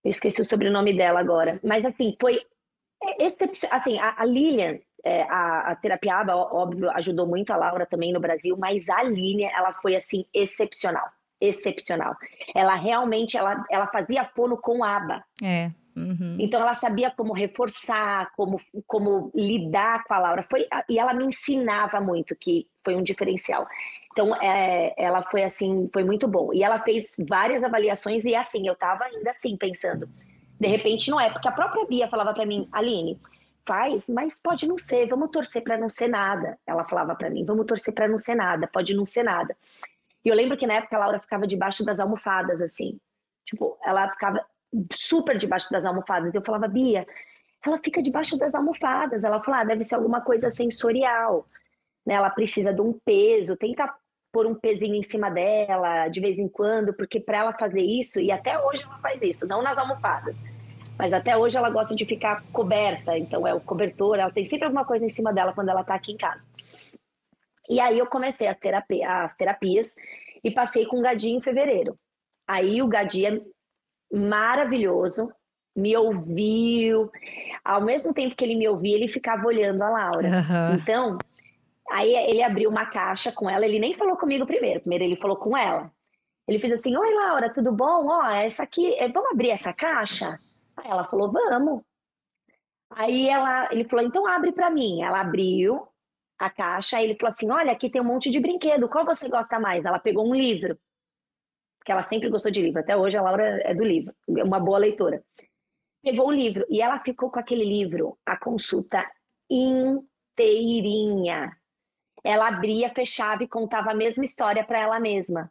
Eu 0.03 0.11
esqueci 0.11 0.39
o 0.39 0.45
sobrenome 0.45 0.95
dela 0.95 1.19
agora. 1.19 1.59
Mas, 1.63 1.83
assim, 1.83 2.15
foi. 2.21 2.39
Assim, 3.71 3.99
a, 3.99 4.21
a 4.21 4.25
Lilian, 4.25 4.79
é, 5.03 5.23
a, 5.23 5.71
a 5.71 5.75
terapia 5.75 6.17
ABA, 6.17 6.35
óbvio, 6.35 6.89
ajudou 6.91 7.25
muito 7.25 7.51
a 7.51 7.57
Laura 7.57 7.85
também 7.85 8.13
no 8.13 8.19
Brasil, 8.19 8.55
mas 8.57 8.87
a 8.89 8.99
Aline, 8.99 9.43
ela 9.43 9.73
foi 9.73 9.95
assim 9.95 10.25
excepcional, 10.33 11.07
excepcional. 11.39 12.15
Ela 12.55 12.75
realmente, 12.75 13.37
ela, 13.37 13.63
ela 13.69 13.87
fazia 13.87 14.25
fono 14.35 14.57
com 14.57 14.83
aba. 14.83 15.23
É. 15.43 15.71
Uhum. 15.95 16.37
Então 16.39 16.61
ela 16.61 16.75
sabia 16.75 17.09
como 17.09 17.33
reforçar, 17.33 18.31
como, 18.35 18.61
como 18.85 19.31
lidar 19.33 20.03
com 20.03 20.13
a 20.13 20.19
Laura. 20.19 20.43
Foi, 20.43 20.67
e 20.89 20.99
ela 20.99 21.13
me 21.13 21.25
ensinava 21.25 21.99
muito, 21.99 22.35
que 22.35 22.67
foi 22.83 22.95
um 22.95 23.01
diferencial. 23.01 23.67
Então 24.17 24.35
é, 24.41 24.95
ela 24.97 25.21
foi 25.21 25.43
assim, 25.43 25.87
foi 25.93 26.03
muito 26.03 26.27
bom. 26.27 26.51
E 26.51 26.63
ela 26.63 26.79
fez 26.79 27.15
várias 27.29 27.63
avaliações 27.63 28.25
e 28.25 28.33
assim, 28.33 28.65
eu 28.65 28.73
estava 28.73 29.03
ainda 29.03 29.29
assim 29.29 29.55
pensando. 29.55 30.09
De 30.59 30.67
repente 30.67 31.11
não 31.11 31.21
é, 31.21 31.29
porque 31.29 31.47
a 31.47 31.51
própria 31.51 31.85
Bia 31.85 32.07
falava 32.07 32.33
para 32.33 32.43
mim, 32.43 32.67
Aline, 32.71 33.21
faz, 33.63 34.09
mas 34.09 34.41
pode 34.41 34.67
não 34.67 34.75
ser, 34.75 35.07
vamos 35.07 35.29
torcer 35.29 35.61
para 35.61 35.77
não 35.77 35.87
ser 35.87 36.07
nada. 36.07 36.57
Ela 36.65 36.83
falava 36.83 37.13
para 37.13 37.29
mim, 37.29 37.45
vamos 37.45 37.67
torcer 37.67 37.93
para 37.93 38.07
não 38.07 38.17
ser 38.17 38.33
nada, 38.33 38.67
pode 38.67 38.91
não 38.95 39.05
ser 39.05 39.21
nada. 39.21 39.55
E 40.25 40.29
eu 40.29 40.33
lembro 40.35 40.57
que 40.57 40.65
na 40.65 40.73
época 40.73 40.95
a 40.95 40.99
Laura 40.99 41.19
ficava 41.19 41.45
debaixo 41.45 41.85
das 41.85 41.99
almofadas 41.99 42.59
assim. 42.59 42.99
Tipo, 43.45 43.77
ela 43.83 44.09
ficava 44.09 44.43
super 44.91 45.37
debaixo 45.37 45.71
das 45.71 45.85
almofadas. 45.85 46.33
Eu 46.33 46.41
falava, 46.41 46.67
Bia, 46.67 47.05
ela 47.63 47.79
fica 47.83 48.01
debaixo 48.01 48.35
das 48.35 48.55
almofadas. 48.55 49.23
Ela 49.23 49.43
falou, 49.43 49.59
ah, 49.59 49.63
deve 49.63 49.83
ser 49.83 49.93
alguma 49.93 50.21
coisa 50.21 50.49
sensorial. 50.49 51.47
Né? 52.03 52.15
Ela 52.15 52.31
precisa 52.31 52.73
de 52.73 52.81
um 52.81 52.93
peso, 52.93 53.55
tenta 53.55 53.93
pôr 54.37 54.45
um 54.45 54.53
pezinho 54.53 54.93
em 54.93 55.01
cima 55.01 55.31
dela 55.31 56.07
de 56.09 56.21
vez 56.21 56.37
em 56.37 56.47
quando, 56.47 56.93
porque 56.93 57.19
para 57.19 57.39
ela 57.39 57.53
fazer 57.53 57.81
isso, 57.81 58.21
e 58.21 58.31
até 58.31 58.59
hoje 58.59 58.83
ela 58.83 58.99
faz 58.99 59.19
isso, 59.23 59.47
não 59.47 59.63
nas 59.63 59.75
almofadas, 59.79 60.37
mas 60.95 61.11
até 61.11 61.35
hoje 61.35 61.57
ela 61.57 61.71
gosta 61.71 61.95
de 61.95 62.05
ficar 62.05 62.43
coberta, 62.53 63.17
então 63.17 63.47
é 63.47 63.53
o 63.55 63.59
cobertor, 63.59 64.19
ela 64.19 64.31
tem 64.31 64.45
sempre 64.45 64.65
alguma 64.65 64.85
coisa 64.85 65.03
em 65.03 65.09
cima 65.09 65.33
dela 65.33 65.53
quando 65.53 65.69
ela 65.69 65.83
tá 65.83 65.95
aqui 65.95 66.11
em 66.11 66.17
casa. 66.17 66.45
E 67.67 67.79
aí 67.79 67.97
eu 67.97 68.05
comecei 68.05 68.47
as, 68.47 68.59
terapia, 68.59 69.23
as 69.23 69.35
terapias 69.35 69.95
e 70.43 70.51
passei 70.51 70.85
com 70.85 70.99
o 70.99 71.01
Gadinho 71.01 71.39
em 71.39 71.41
fevereiro. 71.41 71.97
Aí 72.47 72.79
o 72.83 72.87
Gadinho 72.87 73.41
maravilhoso, 74.13 75.31
me 75.75 75.97
ouviu. 75.97 77.09
Ao 77.65 77.81
mesmo 77.81 78.13
tempo 78.13 78.35
que 78.35 78.45
ele 78.45 78.55
me 78.55 78.67
ouvia, 78.67 78.95
ele 78.95 79.07
ficava 79.07 79.47
olhando 79.47 79.81
a 79.81 79.89
Laura. 79.89 80.27
Uhum. 80.27 80.75
Então, 80.75 81.17
aí 81.89 82.15
ele 82.15 82.43
abriu 82.43 82.69
uma 82.69 82.85
caixa 82.85 83.31
com 83.31 83.49
ela, 83.49 83.65
ele 83.65 83.79
nem 83.79 83.95
falou 83.95 84.17
comigo 84.17 84.45
primeiro, 84.45 84.81
primeiro 84.81 85.03
ele 85.03 85.17
falou 85.17 85.37
com 85.37 85.57
ela. 85.57 85.91
Ele 86.47 86.59
fez 86.59 86.73
assim: 86.73 86.95
Oi, 86.95 87.13
Laura, 87.13 87.51
tudo 87.51 87.71
bom? 87.71 88.07
Ó, 88.07 88.29
essa 88.29 88.63
aqui, 88.63 88.93
eh, 88.97 89.09
vamos 89.09 89.31
abrir 89.31 89.49
essa 89.49 89.73
caixa? 89.73 90.39
Aí 90.77 90.89
ela 90.89 91.03
falou: 91.05 91.31
Vamos. 91.31 91.81
Aí 92.89 93.27
ela, 93.27 93.67
ele 93.71 93.83
falou: 93.83 94.05
Então 94.05 94.25
abre 94.25 94.51
para 94.53 94.69
mim. 94.69 95.01
Ela 95.01 95.19
abriu 95.21 95.87
a 96.39 96.49
caixa, 96.49 96.97
aí 96.97 97.05
ele 97.05 97.15
falou 97.15 97.29
assim: 97.29 97.51
Olha, 97.51 97.73
aqui 97.73 97.89
tem 97.89 98.01
um 98.01 98.05
monte 98.05 98.29
de 98.29 98.39
brinquedo, 98.39 98.87
qual 98.87 99.05
você 99.05 99.27
gosta 99.27 99.59
mais? 99.59 99.83
Ela 99.85 99.99
pegou 99.99 100.27
um 100.27 100.35
livro 100.35 100.77
que 101.83 101.91
ela 101.91 102.03
sempre 102.03 102.29
gostou 102.29 102.51
de 102.51 102.61
livro. 102.61 102.79
Até 102.81 102.95
hoje 102.97 103.17
a 103.17 103.21
Laura 103.21 103.61
é 103.63 103.73
do 103.73 103.83
livro, 103.83 104.13
é 104.37 104.43
uma 104.43 104.59
boa 104.59 104.77
leitora. 104.77 105.23
Pegou 106.03 106.27
o 106.27 106.31
livro 106.31 106.65
e 106.69 106.81
ela 106.81 106.99
ficou 106.99 107.31
com 107.31 107.39
aquele 107.39 107.63
livro, 107.63 108.17
a 108.25 108.37
consulta 108.37 109.05
inteirinha. 109.49 111.56
Ela 112.27 112.49
abria, 112.49 112.93
fechava 112.93 113.41
e 113.41 113.47
contava 113.47 113.91
a 113.91 113.95
mesma 113.95 114.25
história 114.25 114.61
para 114.61 114.79
ela 114.79 114.99
mesma. 114.99 115.49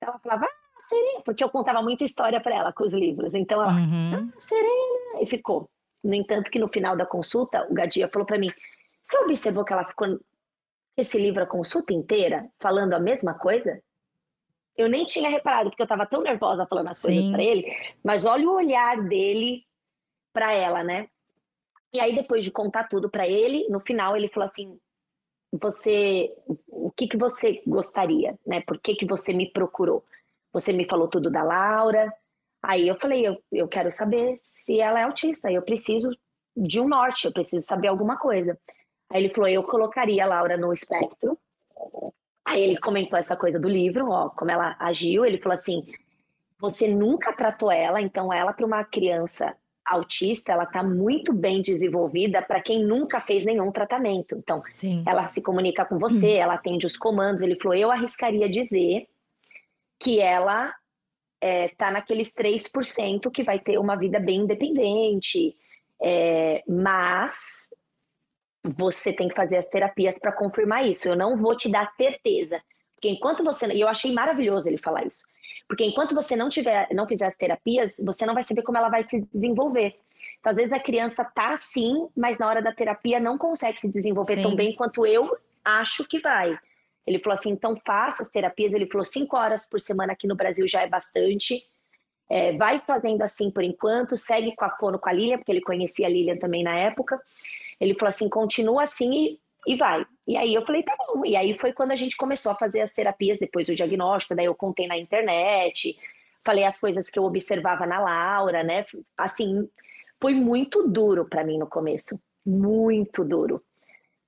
Ela 0.00 0.16
falava, 0.20 0.46
ah, 0.46 0.80
Serena, 0.80 1.20
porque 1.24 1.42
eu 1.42 1.48
contava 1.48 1.82
muita 1.82 2.04
história 2.04 2.40
para 2.40 2.54
ela 2.54 2.72
com 2.72 2.84
os 2.84 2.94
livros. 2.94 3.34
Então 3.34 3.60
ela, 3.60 3.72
uhum. 3.72 4.30
ah, 4.32 4.38
Serena, 4.38 5.20
e 5.20 5.26
ficou. 5.26 5.68
No 6.02 6.14
entanto, 6.14 6.48
que 6.48 6.60
no 6.60 6.68
final 6.68 6.96
da 6.96 7.04
consulta, 7.04 7.66
o 7.68 7.74
Gadia 7.74 8.08
falou 8.08 8.24
para 8.24 8.38
mim: 8.38 8.52
você 9.02 9.18
observou 9.18 9.64
que 9.64 9.72
ela 9.72 9.84
ficou 9.84 10.20
esse 10.96 11.18
livro 11.18 11.42
a 11.42 11.46
consulta 11.46 11.92
inteira 11.92 12.48
falando 12.60 12.94
a 12.94 13.00
mesma 13.00 13.34
coisa? 13.34 13.82
Eu 14.76 14.88
nem 14.88 15.04
tinha 15.04 15.28
reparado, 15.28 15.70
porque 15.70 15.82
eu 15.82 15.86
estava 15.86 16.06
tão 16.06 16.22
nervosa 16.22 16.66
falando 16.66 16.90
as 16.90 17.00
coisas 17.00 17.30
para 17.30 17.42
ele, 17.42 17.64
mas 18.02 18.24
olha 18.24 18.48
o 18.48 18.54
olhar 18.54 19.02
dele 19.02 19.64
para 20.32 20.52
ela, 20.52 20.84
né? 20.84 21.08
E 21.92 21.98
aí, 21.98 22.14
depois 22.14 22.44
de 22.44 22.52
contar 22.52 22.84
tudo 22.84 23.10
para 23.10 23.26
ele, 23.26 23.66
no 23.68 23.80
final 23.80 24.16
ele 24.16 24.28
falou 24.28 24.48
assim: 24.48 24.78
Você, 25.60 26.32
o 26.68 26.90
que, 26.90 27.06
que 27.06 27.16
você 27.16 27.62
gostaria, 27.66 28.38
né? 28.46 28.60
Por 28.62 28.78
que, 28.78 28.94
que 28.94 29.06
você 29.06 29.32
me 29.32 29.50
procurou? 29.50 30.04
Você 30.52 30.72
me 30.72 30.86
falou 30.86 31.08
tudo 31.08 31.30
da 31.30 31.42
Laura. 31.42 32.12
Aí 32.62 32.88
eu 32.88 32.96
falei: 32.96 33.26
eu, 33.26 33.36
eu 33.52 33.68
quero 33.68 33.90
saber 33.92 34.40
se 34.42 34.80
ela 34.80 35.00
é 35.00 35.04
autista, 35.04 35.50
eu 35.50 35.62
preciso 35.62 36.10
de 36.56 36.80
um 36.80 36.88
norte, 36.88 37.26
eu 37.26 37.32
preciso 37.32 37.64
saber 37.64 37.88
alguma 37.88 38.18
coisa. 38.18 38.58
Aí 39.10 39.24
ele 39.24 39.34
falou: 39.34 39.48
Eu 39.48 39.62
colocaria 39.62 40.24
a 40.24 40.28
Laura 40.28 40.56
no 40.56 40.72
espectro 40.72 41.38
Aí 42.44 42.62
ele 42.62 42.78
comentou 42.78 43.18
essa 43.18 43.36
coisa 43.36 43.58
do 43.58 43.68
livro, 43.68 44.10
ó, 44.10 44.28
como 44.28 44.50
ela 44.50 44.76
agiu. 44.78 45.24
Ele 45.24 45.38
falou 45.38 45.54
assim: 45.54 45.82
você 46.58 46.86
nunca 46.86 47.32
tratou 47.32 47.70
ela, 47.70 48.00
então 48.00 48.32
ela 48.32 48.52
para 48.52 48.66
uma 48.66 48.84
criança 48.84 49.56
autista, 49.84 50.52
ela 50.52 50.64
está 50.64 50.82
muito 50.82 51.32
bem 51.32 51.60
desenvolvida 51.60 52.40
para 52.40 52.60
quem 52.60 52.84
nunca 52.84 53.20
fez 53.20 53.44
nenhum 53.44 53.70
tratamento. 53.70 54.36
Então, 54.36 54.62
Sim. 54.68 55.04
ela 55.06 55.28
se 55.28 55.42
comunica 55.42 55.84
com 55.84 55.98
você, 55.98 56.34
hum. 56.34 56.38
ela 56.38 56.54
atende 56.54 56.86
os 56.86 56.96
comandos. 56.96 57.42
Ele 57.42 57.58
falou: 57.58 57.76
eu 57.76 57.90
arriscaria 57.90 58.48
dizer 58.48 59.06
que 59.98 60.20
ela 60.20 60.74
é, 61.40 61.68
tá 61.76 61.90
naqueles 61.90 62.34
3% 62.34 63.30
que 63.30 63.42
vai 63.42 63.58
ter 63.58 63.78
uma 63.78 63.96
vida 63.96 64.18
bem 64.18 64.40
independente, 64.40 65.56
é, 66.02 66.62
mas 66.66 67.68
você 68.64 69.12
tem 69.12 69.28
que 69.28 69.34
fazer 69.34 69.58
as 69.58 69.66
terapias 69.66 70.18
para 70.18 70.32
confirmar 70.32 70.86
isso. 70.86 71.08
Eu 71.08 71.16
não 71.16 71.36
vou 71.36 71.54
te 71.54 71.70
dar 71.70 71.92
certeza. 71.96 72.60
Porque 72.94 73.10
enquanto 73.10 73.44
você. 73.44 73.66
E 73.66 73.80
eu 73.80 73.88
achei 73.88 74.12
maravilhoso 74.12 74.68
ele 74.68 74.78
falar 74.78 75.06
isso. 75.06 75.26
Porque 75.68 75.84
enquanto 75.84 76.14
você 76.14 76.36
não 76.36 76.48
tiver, 76.48 76.88
não 76.92 77.06
fizer 77.06 77.26
as 77.26 77.36
terapias, 77.36 77.96
você 78.04 78.26
não 78.26 78.34
vai 78.34 78.42
saber 78.42 78.62
como 78.62 78.78
ela 78.78 78.88
vai 78.88 79.06
se 79.08 79.22
desenvolver. 79.32 79.94
Então, 80.40 80.50
às 80.50 80.56
vezes 80.56 80.72
a 80.72 80.80
criança 80.80 81.24
tá 81.24 81.54
assim, 81.54 82.06
mas 82.14 82.38
na 82.38 82.46
hora 82.46 82.60
da 82.60 82.72
terapia 82.72 83.18
não 83.18 83.38
consegue 83.38 83.80
se 83.80 83.88
desenvolver 83.88 84.36
Sim. 84.36 84.42
tão 84.42 84.54
bem 84.54 84.74
quanto 84.74 85.06
eu 85.06 85.36
acho 85.64 86.06
que 86.06 86.20
vai. 86.20 86.58
Ele 87.06 87.18
falou 87.18 87.34
assim: 87.34 87.50
então 87.50 87.80
faça 87.84 88.22
as 88.22 88.30
terapias. 88.30 88.72
Ele 88.72 88.86
falou: 88.86 89.04
cinco 89.04 89.36
horas 89.36 89.68
por 89.68 89.80
semana 89.80 90.12
aqui 90.12 90.26
no 90.26 90.36
Brasil 90.36 90.66
já 90.66 90.82
é 90.82 90.88
bastante. 90.88 91.64
É, 92.28 92.52
vai 92.56 92.80
fazendo 92.80 93.22
assim 93.22 93.50
por 93.50 93.62
enquanto, 93.62 94.16
segue 94.16 94.54
com 94.56 94.64
a 94.64 94.70
fono 94.70 94.98
com 94.98 95.08
a 95.08 95.12
Lilian, 95.12 95.36
porque 95.36 95.52
ele 95.52 95.60
conhecia 95.60 96.06
a 96.06 96.10
Lilian 96.10 96.36
também 96.36 96.62
na 96.62 96.76
época. 96.76 97.20
Ele 97.80 97.94
falou 97.94 98.08
assim: 98.08 98.28
continua 98.28 98.84
assim 98.84 99.12
e, 99.12 99.40
e 99.66 99.76
vai. 99.76 100.04
E 100.26 100.36
aí 100.36 100.54
eu 100.54 100.64
falei: 100.64 100.82
tá 100.82 100.94
bom. 100.96 101.24
E 101.24 101.36
aí 101.36 101.56
foi 101.58 101.72
quando 101.72 101.92
a 101.92 101.96
gente 101.96 102.16
começou 102.16 102.52
a 102.52 102.56
fazer 102.56 102.80
as 102.80 102.92
terapias 102.92 103.38
depois 103.38 103.66
do 103.66 103.74
diagnóstico. 103.74 104.34
Daí 104.34 104.46
eu 104.46 104.54
contei 104.54 104.86
na 104.86 104.96
internet, 104.96 105.98
falei 106.44 106.64
as 106.64 106.78
coisas 106.78 107.10
que 107.10 107.18
eu 107.18 107.24
observava 107.24 107.86
na 107.86 108.00
Laura, 108.00 108.62
né? 108.62 108.84
Assim, 109.16 109.68
foi 110.20 110.34
muito 110.34 110.88
duro 110.88 111.24
para 111.24 111.44
mim 111.44 111.58
no 111.58 111.66
começo. 111.66 112.20
Muito 112.44 113.24
duro 113.24 113.62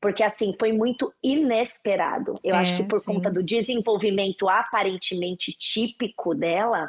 porque 0.01 0.23
assim 0.23 0.55
foi 0.57 0.73
muito 0.73 1.13
inesperado. 1.21 2.35
Eu 2.45 2.55
é, 2.55 2.59
acho 2.59 2.77
que 2.77 2.85
por 2.85 3.01
sim. 3.01 3.15
conta 3.15 3.29
do 3.29 3.43
desenvolvimento 3.43 4.49
aparentemente 4.49 5.53
típico 5.53 6.33
dela, 6.33 6.89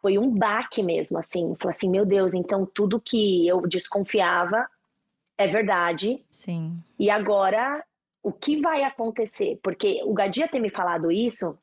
foi 0.00 0.18
um 0.18 0.30
baque 0.30 0.82
mesmo, 0.82 1.18
assim. 1.18 1.54
Falei 1.58 1.76
assim, 1.76 1.90
meu 1.90 2.04
Deus, 2.04 2.34
então 2.34 2.66
tudo 2.66 3.00
que 3.00 3.46
eu 3.46 3.60
desconfiava 3.62 4.68
é 5.38 5.46
verdade. 5.46 6.24
Sim. 6.30 6.78
E 6.98 7.10
agora, 7.10 7.84
o 8.22 8.32
que 8.32 8.60
vai 8.60 8.82
acontecer? 8.82 9.58
Porque 9.62 10.00
o 10.04 10.12
Gadia 10.12 10.48
ter 10.48 10.60
me 10.60 10.70
falado 10.70 11.10
isso 11.10 11.56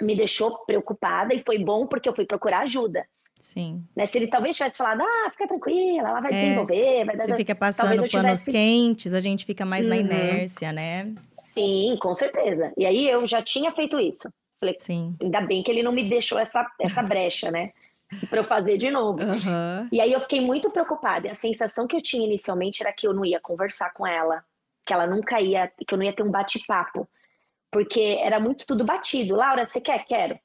me 0.00 0.16
deixou 0.16 0.58
preocupada 0.64 1.34
e 1.34 1.42
foi 1.44 1.58
bom 1.58 1.86
porque 1.86 2.08
eu 2.08 2.14
fui 2.14 2.24
procurar 2.24 2.60
ajuda. 2.60 3.04
Sim. 3.40 3.82
Né? 3.96 4.04
Se 4.06 4.18
ele 4.18 4.26
talvez 4.26 4.56
tivesse 4.56 4.76
falado, 4.76 5.02
ah, 5.02 5.30
fica 5.30 5.48
tranquila, 5.48 6.08
ela 6.08 6.20
vai 6.20 6.32
é, 6.32 6.36
desenvolver, 6.36 7.04
vai 7.06 7.16
dar. 7.16 7.24
Você 7.24 7.36
fica 7.36 7.54
passando 7.54 7.96
panos 7.96 8.10
tivesse... 8.10 8.52
quentes, 8.52 9.14
a 9.14 9.20
gente 9.20 9.46
fica 9.46 9.64
mais 9.64 9.84
uhum. 9.84 9.90
na 9.90 9.96
inércia, 9.96 10.72
né? 10.72 11.14
Sim, 11.32 11.96
com 12.00 12.14
certeza. 12.14 12.72
E 12.76 12.84
aí 12.84 13.08
eu 13.08 13.26
já 13.26 13.42
tinha 13.42 13.72
feito 13.72 13.98
isso. 13.98 14.30
Falei, 14.60 14.76
Sim. 14.78 15.16
ainda 15.20 15.40
bem 15.40 15.62
que 15.62 15.70
ele 15.70 15.82
não 15.82 15.92
me 15.92 16.08
deixou 16.08 16.38
essa, 16.38 16.66
essa 16.78 17.02
brecha, 17.02 17.50
né? 17.50 17.72
para 18.28 18.40
eu 18.40 18.44
fazer 18.44 18.76
de 18.76 18.90
novo. 18.90 19.20
Uhum. 19.22 19.88
E 19.92 20.00
aí 20.00 20.12
eu 20.12 20.20
fiquei 20.20 20.40
muito 20.40 20.70
preocupada. 20.70 21.28
E 21.28 21.30
a 21.30 21.34
sensação 21.34 21.86
que 21.86 21.96
eu 21.96 22.02
tinha 22.02 22.26
inicialmente 22.26 22.82
era 22.82 22.92
que 22.92 23.06
eu 23.06 23.14
não 23.14 23.24
ia 23.24 23.40
conversar 23.40 23.92
com 23.92 24.06
ela, 24.06 24.44
que 24.84 24.92
ela 24.92 25.06
nunca 25.06 25.40
ia, 25.40 25.70
que 25.86 25.92
eu 25.92 25.98
não 25.98 26.04
ia 26.04 26.12
ter 26.12 26.22
um 26.22 26.30
bate-papo, 26.30 27.08
porque 27.70 28.18
era 28.20 28.40
muito 28.40 28.66
tudo 28.66 28.84
batido. 28.84 29.36
Laura, 29.36 29.64
você 29.64 29.80
quer? 29.80 30.04
Quero. 30.04 30.38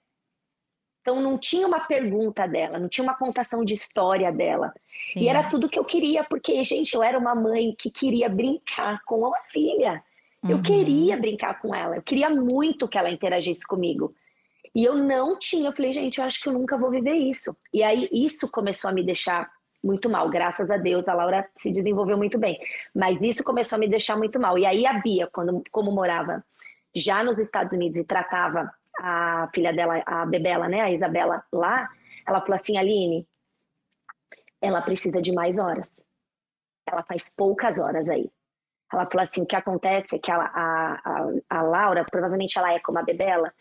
Então 1.01 1.21
não 1.21 1.37
tinha 1.37 1.67
uma 1.67 1.81
pergunta 1.81 2.47
dela, 2.47 2.79
não 2.79 2.89
tinha 2.89 3.03
uma 3.03 3.13
contação 3.13 3.63
de 3.63 3.75
história 3.75 4.31
dela. 4.31 4.73
Sim. 5.07 5.21
E 5.21 5.27
era 5.27 5.47
tudo 5.47 5.69
que 5.69 5.77
eu 5.77 5.85
queria, 5.85 6.23
porque, 6.23 6.63
gente, 6.63 6.95
eu 6.95 7.03
era 7.03 7.17
uma 7.17 7.35
mãe 7.35 7.75
que 7.77 7.91
queria 7.91 8.27
brincar 8.27 9.03
com 9.05 9.19
uma 9.19 9.39
filha. 9.51 10.03
Eu 10.43 10.57
uhum. 10.57 10.63
queria 10.63 11.17
brincar 11.17 11.59
com 11.59 11.73
ela, 11.75 11.95
eu 11.95 12.01
queria 12.01 12.29
muito 12.29 12.87
que 12.87 12.97
ela 12.97 13.09
interagisse 13.09 13.65
comigo. 13.67 14.15
E 14.75 14.83
eu 14.83 14.95
não 14.95 15.39
tinha, 15.39 15.69
eu 15.69 15.73
falei, 15.73 15.93
gente, 15.93 16.19
eu 16.19 16.25
acho 16.25 16.41
que 16.41 16.49
eu 16.49 16.53
nunca 16.53 16.77
vou 16.77 16.91
viver 16.91 17.13
isso. 17.13 17.55
E 17.73 17.81
aí 17.81 18.09
isso 18.11 18.51
começou 18.51 18.89
a 18.89 18.93
me 18.93 19.05
deixar 19.05 19.49
muito 19.81 20.09
mal. 20.09 20.29
Graças 20.29 20.69
a 20.69 20.75
Deus, 20.75 21.07
a 21.07 21.13
Laura 21.13 21.47
se 21.55 21.71
desenvolveu 21.71 22.17
muito 22.17 22.37
bem. 22.37 22.59
Mas 22.93 23.21
isso 23.21 23.43
começou 23.43 23.77
a 23.77 23.79
me 23.79 23.87
deixar 23.87 24.17
muito 24.17 24.37
mal. 24.37 24.57
E 24.57 24.65
aí 24.65 24.85
a 24.85 24.93
Bia, 24.99 25.29
quando, 25.31 25.63
como 25.71 25.91
morava 25.91 26.43
já 26.93 27.23
nos 27.23 27.39
Estados 27.39 27.71
Unidos 27.71 27.95
e 27.95 28.03
tratava 28.03 28.69
a 28.99 29.49
filha 29.53 29.73
dela, 29.73 30.01
a 30.05 30.25
Bebela, 30.25 30.67
né, 30.67 30.81
a 30.81 30.91
Isabela 30.91 31.43
lá, 31.51 31.89
ela 32.27 32.41
falou 32.41 32.55
assim, 32.55 32.77
Aline, 32.77 33.27
ela 34.61 34.81
precisa 34.81 35.21
de 35.21 35.31
mais 35.31 35.57
horas. 35.57 36.03
Ela 36.85 37.03
faz 37.03 37.33
poucas 37.33 37.79
horas 37.79 38.09
aí. 38.09 38.29
Ela 38.91 39.05
falou 39.05 39.23
assim, 39.23 39.41
o 39.41 39.45
que 39.45 39.55
acontece 39.55 40.15
é 40.15 40.19
que 40.19 40.31
a, 40.31 40.37
a, 40.37 41.29
a, 41.49 41.61
Laura, 41.61 42.05
provavelmente 42.05 42.57
ela 42.57 42.73
é 42.73 42.79
como 42.79 42.99
a 42.99 43.03
Bebela, 43.03 43.53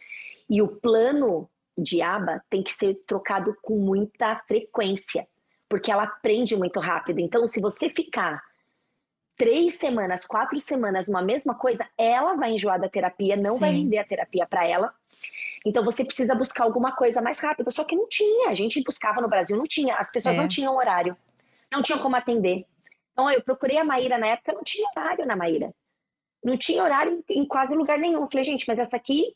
e 0.49 0.61
o 0.63 0.69
plano 0.69 1.49
de 1.77 2.03
aba 2.03 2.43
tem 2.49 2.63
que 2.63 2.73
ser 2.73 2.95
trocado 3.07 3.57
com 3.63 3.77
muita 3.77 4.37
frequência, 4.47 5.27
porque 5.69 5.91
ela 5.91 6.05
aprende 6.05 6.57
muito 6.57 6.79
rápido. 6.79 7.19
Então, 7.19 7.47
se 7.47 7.61
você 7.61 7.91
ficar 7.91 8.43
três 9.37 9.75
semanas, 9.75 10.25
quatro 10.25 10.59
semanas 10.61 11.09
uma 11.09 11.23
mesma 11.23 11.55
coisa, 11.55 11.87
ela 11.99 12.35
vai 12.35 12.53
enjoar 12.53 12.81
da 12.81 12.89
terapia, 12.89 13.37
não 13.37 13.55
Sim. 13.55 13.61
vai 13.61 13.71
render 13.73 13.99
a 13.99 14.05
terapia 14.05 14.47
para 14.47 14.67
ela. 14.67 14.95
Então 15.65 15.85
você 15.85 16.05
precisa 16.05 16.35
buscar 16.35 16.65
alguma 16.65 16.93
coisa 16.93 17.21
mais 17.23 17.41
rápida. 17.41 17.71
Só 17.71 17.85
que 17.85 17.97
não 17.97 18.07
tinha. 18.09 18.51
A 18.51 18.55
gente 18.55 18.83
buscava 18.83 19.21
no 19.21 19.29
Brasil, 19.29 19.57
não 19.57 19.65
tinha. 19.65 19.97
As 19.97 20.13
pessoas 20.13 20.37
é. 20.37 20.39
não 20.39 20.47
tinham 20.47 20.77
horário, 20.77 21.17
não 21.73 21.83
tinham 21.83 21.99
como 21.99 22.17
atender. 22.17 22.67
Então 23.13 23.31
eu 23.31 23.43
procurei 23.43 23.79
a 23.79 23.85
Maíra 23.85 24.19
na 24.19 24.27
época, 24.27 24.53
não 24.53 24.63
tinha 24.63 24.89
horário 24.95 25.27
na 25.27 25.35
Maíra. 25.35 25.75
Não 26.43 26.59
tinha 26.59 26.83
horário 26.83 27.25
em 27.31 27.47
quase 27.47 27.75
lugar 27.75 27.99
nenhum. 27.99 28.21
Eu 28.21 28.29
falei, 28.31 28.45
gente, 28.45 28.69
mas 28.69 28.79
essa 28.79 28.97
aqui 28.97 29.35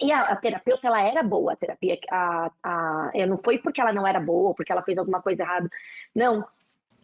e 0.00 0.12
a, 0.12 0.22
a, 0.22 0.36
terapeuta, 0.36 0.86
ela 0.86 1.02
era 1.02 1.22
boa, 1.22 1.54
a 1.54 1.56
terapia. 1.56 1.98
A, 2.10 2.50
a, 2.62 3.10
não 3.26 3.38
foi 3.38 3.58
porque 3.58 3.80
ela 3.80 3.92
não 3.92 4.06
era 4.06 4.20
boa, 4.20 4.54
porque 4.54 4.70
ela 4.70 4.82
fez 4.82 4.98
alguma 4.98 5.22
coisa 5.22 5.42
errada. 5.42 5.70
Não. 6.14 6.44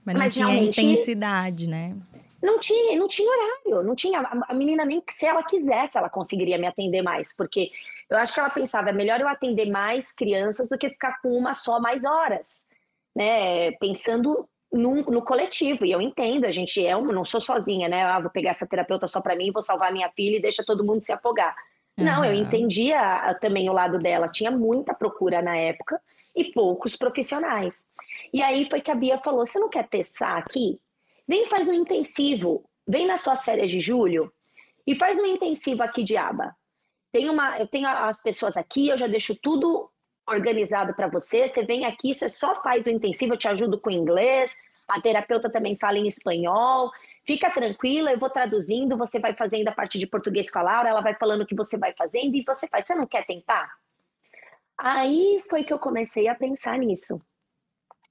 Mas 0.05 0.14
não 0.14 0.20
Mas 0.20 0.34
tinha 0.34 0.55
intensidade, 0.55 1.68
né? 1.68 1.97
Não 2.43 2.59
tinha, 2.59 2.99
não 2.99 3.07
tinha 3.07 3.30
horário, 3.30 3.82
não 3.84 3.95
tinha. 3.95 4.18
A, 4.20 4.53
menina 4.53 4.84
nem 4.84 5.03
se 5.09 5.24
ela 5.24 5.45
quisesse, 5.45 5.97
ela 5.97 6.11
conseguiria 6.11 6.59
me 6.59 6.66
atender 6.66 7.01
mais, 7.01 7.32
porque 7.34 7.70
eu 8.11 8.18
acho 8.18 8.34
que 8.34 8.40
ela 8.40 8.51
pensava, 8.51 8.90
é 8.90 8.93
melhor 8.93 9.20
eu 9.20 9.28
atender 9.28 9.70
mais 9.70 10.11
crianças 10.11 10.68
do 10.68 10.76
que 10.76 10.90
ficar 10.90 11.20
com 11.22 11.28
uma 11.30 11.55
só 11.55 11.80
mais 11.80 12.05
horas, 12.05 12.66
né? 13.14 13.70
Pensando 13.72 14.49
no, 14.72 15.03
no 15.03 15.22
coletivo, 15.22 15.84
e 15.86 15.93
eu 15.93 16.01
entendo, 16.01 16.45
a 16.45 16.51
gente 16.51 16.84
é, 16.84 16.95
eu 16.95 17.03
não 17.05 17.24
sou 17.24 17.40
sozinha, 17.40 17.88
né? 17.88 18.03
Ah, 18.03 18.18
vou 18.18 18.30
pegar 18.30 18.51
essa 18.51 18.66
terapeuta 18.66 19.07
só 19.07 19.20
para 19.20 19.36
mim, 19.36 19.53
vou 19.53 19.62
salvar 19.62 19.93
minha 19.93 20.11
filha 20.11 20.38
e 20.38 20.43
deixa 20.43 20.64
todo 20.66 20.84
mundo 20.84 21.05
se 21.05 21.12
afogar. 21.12 21.55
Não, 21.99 22.24
eu 22.24 22.32
entendia 22.32 23.34
também 23.40 23.68
o 23.68 23.72
lado 23.72 23.99
dela. 23.99 24.28
Tinha 24.28 24.51
muita 24.51 24.95
procura 24.95 25.43
na 25.43 25.57
época 25.57 26.01
e 26.34 26.45
poucos 26.45 26.97
profissionais. 26.97 27.86
E 28.32 28.43
aí 28.43 28.68
foi 28.68 28.80
que 28.80 28.90
a 28.90 28.95
Bia 28.95 29.18
falou: 29.18 29.47
você 29.47 29.59
não 29.59 29.68
quer 29.68 29.88
testar 29.88 30.36
aqui? 30.38 30.80
Vem 31.28 31.47
faz 31.47 31.68
um 31.68 31.74
intensivo. 31.74 32.64
Vem 32.86 33.07
nas 33.07 33.20
suas 33.20 33.45
férias 33.45 33.70
de 33.70 33.78
julho 33.78 34.32
e 34.86 34.97
faz 34.97 35.16
um 35.18 35.26
intensivo 35.26 35.82
aqui 35.82 36.03
de 36.03 36.16
aba. 36.16 36.55
Tem 37.12 37.28
uma, 37.28 37.59
eu 37.59 37.66
tenho 37.66 37.86
as 37.86 38.22
pessoas 38.22 38.57
aqui, 38.57 38.88
eu 38.88 38.97
já 38.97 39.07
deixo 39.07 39.38
tudo 39.40 39.88
organizado 40.26 40.95
para 40.95 41.09
você. 41.09 41.47
Você 41.47 41.62
vem 41.62 41.84
aqui, 41.84 42.14
você 42.14 42.28
só 42.28 42.61
faz 42.62 42.86
o 42.86 42.90
intensivo, 42.90 43.34
eu 43.34 43.38
te 43.38 43.49
ajudo 43.49 43.78
com 43.78 43.90
inglês. 43.90 44.57
A 44.88 45.01
terapeuta 45.01 45.51
também 45.51 45.76
fala 45.76 45.99
em 45.99 46.09
espanhol. 46.09 46.90
Fica 47.25 47.51
tranquila, 47.51 48.11
eu 48.11 48.18
vou 48.18 48.31
traduzindo, 48.31 48.97
você 48.97 49.20
vai 49.20 49.35
fazendo 49.35 49.68
a 49.68 49.73
parte 49.73 49.99
de 49.99 50.07
português 50.07 50.51
com 50.51 50.59
a 50.59 50.62
Laura, 50.62 50.89
ela 50.89 51.01
vai 51.01 51.14
falando 51.14 51.43
o 51.43 51.47
que 51.47 51.55
você 51.55 51.79
vai 51.79 51.95
fazendo 51.97 52.35
e 52.35 52.43
você 52.45 52.66
faz. 52.66 52.87
Você 52.87 52.95
não 52.95 53.07
quer 53.07 53.25
tentar? 53.25 53.70
Aí 54.77 55.43
foi 55.49 55.62
que 55.62 55.73
eu 55.73 55.79
comecei 55.79 56.27
a 56.27 56.35
pensar 56.35 56.77
nisso. 56.79 57.20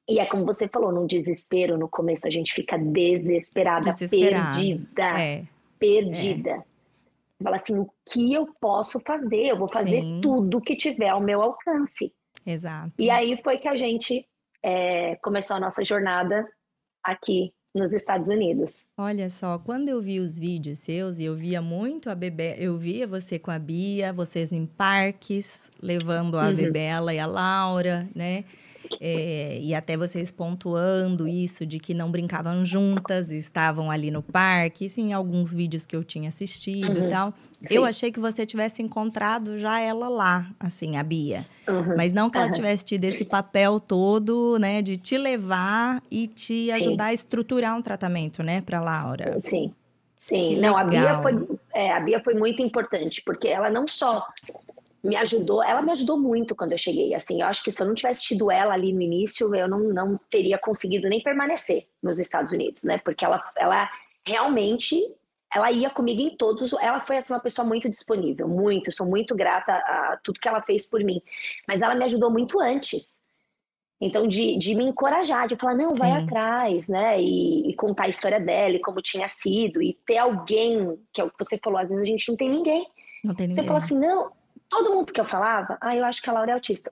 E 0.07 0.19
é 0.19 0.25
como 0.25 0.45
você 0.45 0.67
falou, 0.67 0.91
num 0.91 1.05
desespero, 1.05 1.77
no 1.77 1.89
começo 1.89 2.25
a 2.25 2.29
gente 2.29 2.53
fica 2.53 2.77
desesperada, 2.77 3.93
perdida. 4.09 5.21
É. 5.21 5.45
Perdida. 5.77 6.51
É. 6.51 7.43
Fala 7.43 7.55
assim, 7.57 7.77
o 7.77 7.89
que 8.09 8.33
eu 8.33 8.47
posso 8.59 8.99
fazer? 8.99 9.47
Eu 9.47 9.57
vou 9.57 9.67
fazer 9.67 10.01
Sim. 10.01 10.21
tudo 10.21 10.61
que 10.61 10.75
tiver 10.75 11.09
ao 11.09 11.19
meu 11.19 11.41
alcance. 11.41 12.13
Exato. 12.45 12.93
E 12.99 13.09
aí 13.09 13.41
foi 13.43 13.57
que 13.57 13.67
a 13.67 13.75
gente 13.75 14.25
é, 14.63 15.15
começou 15.17 15.57
a 15.57 15.59
nossa 15.59 15.83
jornada 15.83 16.47
aqui 17.03 17.53
nos 17.73 17.93
Estados 17.93 18.27
Unidos. 18.27 18.85
Olha 18.97 19.29
só, 19.29 19.57
quando 19.57 19.89
eu 19.89 20.01
vi 20.01 20.19
os 20.19 20.37
vídeos 20.37 20.79
seus 20.79 21.19
e 21.19 21.25
eu 21.25 21.35
via 21.35 21.61
muito 21.61 22.09
a 22.09 22.15
Bebê, 22.15 22.55
eu 22.57 22.77
via 22.77 23.07
você 23.07 23.39
com 23.39 23.51
a 23.51 23.57
Bia, 23.57 24.11
vocês 24.11 24.51
em 24.51 24.65
parques, 24.65 25.71
levando 25.81 26.37
a 26.37 26.47
uhum. 26.47 26.55
Bebela 26.55 27.13
e 27.13 27.19
a 27.19 27.25
Laura, 27.25 28.09
né? 28.13 28.43
É, 28.99 29.57
e 29.61 29.73
até 29.73 29.95
vocês 29.95 30.31
pontuando 30.31 31.27
isso 31.27 31.65
de 31.65 31.79
que 31.79 31.93
não 31.93 32.11
brincavam 32.11 32.65
juntas, 32.65 33.31
estavam 33.31 33.89
ali 33.89 34.11
no 34.11 34.21
parque, 34.21 34.87
em 34.97 35.13
alguns 35.13 35.53
vídeos 35.53 35.85
que 35.85 35.95
eu 35.95 36.03
tinha 36.03 36.29
assistido 36.29 36.99
uhum. 36.99 37.07
e 37.07 37.09
tal. 37.09 37.33
Sim. 37.51 37.75
Eu 37.75 37.85
achei 37.85 38.11
que 38.11 38.19
você 38.19 38.45
tivesse 38.45 38.81
encontrado 38.81 39.57
já 39.57 39.79
ela 39.79 40.09
lá, 40.09 40.49
assim, 40.59 40.97
a 40.97 41.03
Bia. 41.03 41.45
Uhum. 41.67 41.95
Mas 41.95 42.11
não 42.11 42.29
que 42.29 42.37
ela 42.37 42.49
tivesse 42.49 42.83
tido 42.83 43.03
esse 43.03 43.23
papel 43.23 43.79
todo, 43.79 44.57
né, 44.59 44.81
de 44.81 44.97
te 44.97 45.17
levar 45.17 46.01
e 46.09 46.27
te 46.27 46.71
ajudar 46.71 47.05
Sim. 47.05 47.09
a 47.09 47.13
estruturar 47.13 47.77
um 47.77 47.81
tratamento, 47.81 48.41
né, 48.41 48.61
para 48.61 48.81
Laura. 48.81 49.39
Sim. 49.41 49.73
Sim, 50.19 50.61
não, 50.61 50.77
a 50.77 50.83
Bia, 50.83 51.19
foi, 51.21 51.47
é, 51.73 51.91
a 51.91 51.99
Bia 51.99 52.21
foi 52.23 52.35
muito 52.35 52.61
importante, 52.61 53.21
porque 53.25 53.47
ela 53.47 53.69
não 53.69 53.87
só 53.87 54.25
me 55.03 55.15
ajudou, 55.15 55.63
ela 55.63 55.81
me 55.81 55.91
ajudou 55.91 56.19
muito 56.19 56.55
quando 56.55 56.73
eu 56.73 56.77
cheguei, 56.77 57.13
assim, 57.15 57.41
eu 57.41 57.47
acho 57.47 57.63
que 57.63 57.71
se 57.71 57.81
eu 57.81 57.87
não 57.87 57.95
tivesse 57.95 58.23
tido 58.23 58.51
ela 58.51 58.73
ali 58.73 58.93
no 58.93 59.01
início, 59.01 59.53
eu 59.55 59.67
não, 59.67 59.79
não 59.79 60.19
teria 60.29 60.57
conseguido 60.57 61.09
nem 61.09 61.21
permanecer 61.21 61.87
nos 62.01 62.19
Estados 62.19 62.51
Unidos, 62.51 62.83
né, 62.83 62.99
porque 62.99 63.25
ela, 63.25 63.41
ela 63.57 63.89
realmente, 64.25 64.95
ela 65.53 65.71
ia 65.71 65.89
comigo 65.89 66.21
em 66.21 66.37
todos, 66.37 66.73
ela 66.73 67.01
foi, 67.01 67.17
assim, 67.17 67.33
uma 67.33 67.39
pessoa 67.39 67.67
muito 67.67 67.89
disponível, 67.89 68.47
muito, 68.47 68.91
sou 68.91 69.05
muito 69.05 69.35
grata 69.35 69.73
a 69.73 70.19
tudo 70.23 70.39
que 70.39 70.47
ela 70.47 70.61
fez 70.61 70.87
por 70.87 71.03
mim, 71.03 71.21
mas 71.67 71.81
ela 71.81 71.95
me 71.95 72.05
ajudou 72.05 72.29
muito 72.29 72.59
antes, 72.59 73.21
então, 74.01 74.27
de, 74.27 74.57
de 74.57 74.73
me 74.73 74.83
encorajar, 74.83 75.47
de 75.47 75.55
falar, 75.55 75.75
não, 75.75 75.93
vai 75.93 76.09
Sim. 76.09 76.25
atrás, 76.25 76.89
né? 76.89 77.21
E, 77.21 77.69
e, 77.69 77.75
contar 77.75 78.05
a 78.05 78.09
história 78.09 78.39
dela 78.39 78.75
e 78.75 78.79
como 78.79 78.99
tinha 78.99 79.27
sido, 79.27 79.79
e 79.79 79.93
ter 80.07 80.17
alguém, 80.17 80.99
que 81.13 81.21
é 81.21 81.23
o 81.23 81.29
que 81.29 81.37
você 81.37 81.55
falou, 81.63 81.77
às 81.77 81.89
vezes 81.89 82.01
a 82.01 82.07
gente 82.07 82.27
não 82.27 82.35
tem 82.35 82.49
ninguém. 82.49 82.87
Não 83.23 83.35
tem 83.35 83.47
ninguém. 83.47 83.61
Você 83.61 83.67
fala 83.67 83.77
assim, 83.77 83.99
não, 83.99 84.31
Todo 84.71 84.95
mundo 84.95 85.11
que 85.11 85.19
eu 85.19 85.25
falava, 85.25 85.77
ah, 85.81 85.93
eu 85.93 86.05
acho 86.05 86.21
que 86.21 86.29
a 86.29 86.33
Laura 86.33 86.51
é 86.51 86.53
autista. 86.53 86.89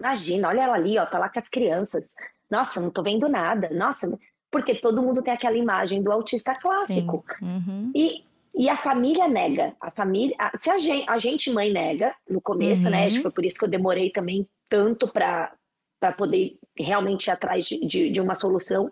Imagina, 0.00 0.48
olha 0.48 0.62
ela 0.62 0.74
ali, 0.74 0.98
ó, 0.98 1.06
tá 1.06 1.16
lá 1.16 1.28
com 1.28 1.38
as 1.38 1.48
crianças. 1.48 2.04
Nossa, 2.50 2.80
não 2.80 2.90
tô 2.90 3.04
vendo 3.04 3.28
nada. 3.28 3.70
Nossa, 3.70 4.18
porque 4.50 4.74
todo 4.74 5.00
mundo 5.00 5.22
tem 5.22 5.32
aquela 5.32 5.56
imagem 5.56 6.02
do 6.02 6.10
autista 6.10 6.52
clássico. 6.54 7.24
Uhum. 7.40 7.92
E, 7.94 8.24
e 8.52 8.68
a 8.68 8.76
família 8.76 9.28
nega. 9.28 9.76
A 9.80 9.92
família, 9.92 10.34
a, 10.38 10.56
se 10.56 10.70
a 10.70 10.78
gente, 10.80 11.08
a 11.08 11.18
gente 11.18 11.50
mãe 11.52 11.72
nega 11.72 12.12
no 12.28 12.40
começo, 12.40 12.86
uhum. 12.86 12.90
né? 12.90 13.06
Acho 13.06 13.16
que 13.16 13.22
foi 13.22 13.30
por 13.30 13.44
isso 13.44 13.58
que 13.58 13.64
eu 13.64 13.70
demorei 13.70 14.10
também 14.10 14.48
tanto 14.68 15.06
para 15.06 15.52
poder 16.16 16.58
realmente 16.76 17.26
ir 17.26 17.30
atrás 17.30 17.64
de, 17.64 17.86
de, 17.86 18.10
de 18.10 18.20
uma 18.20 18.34
solução. 18.34 18.90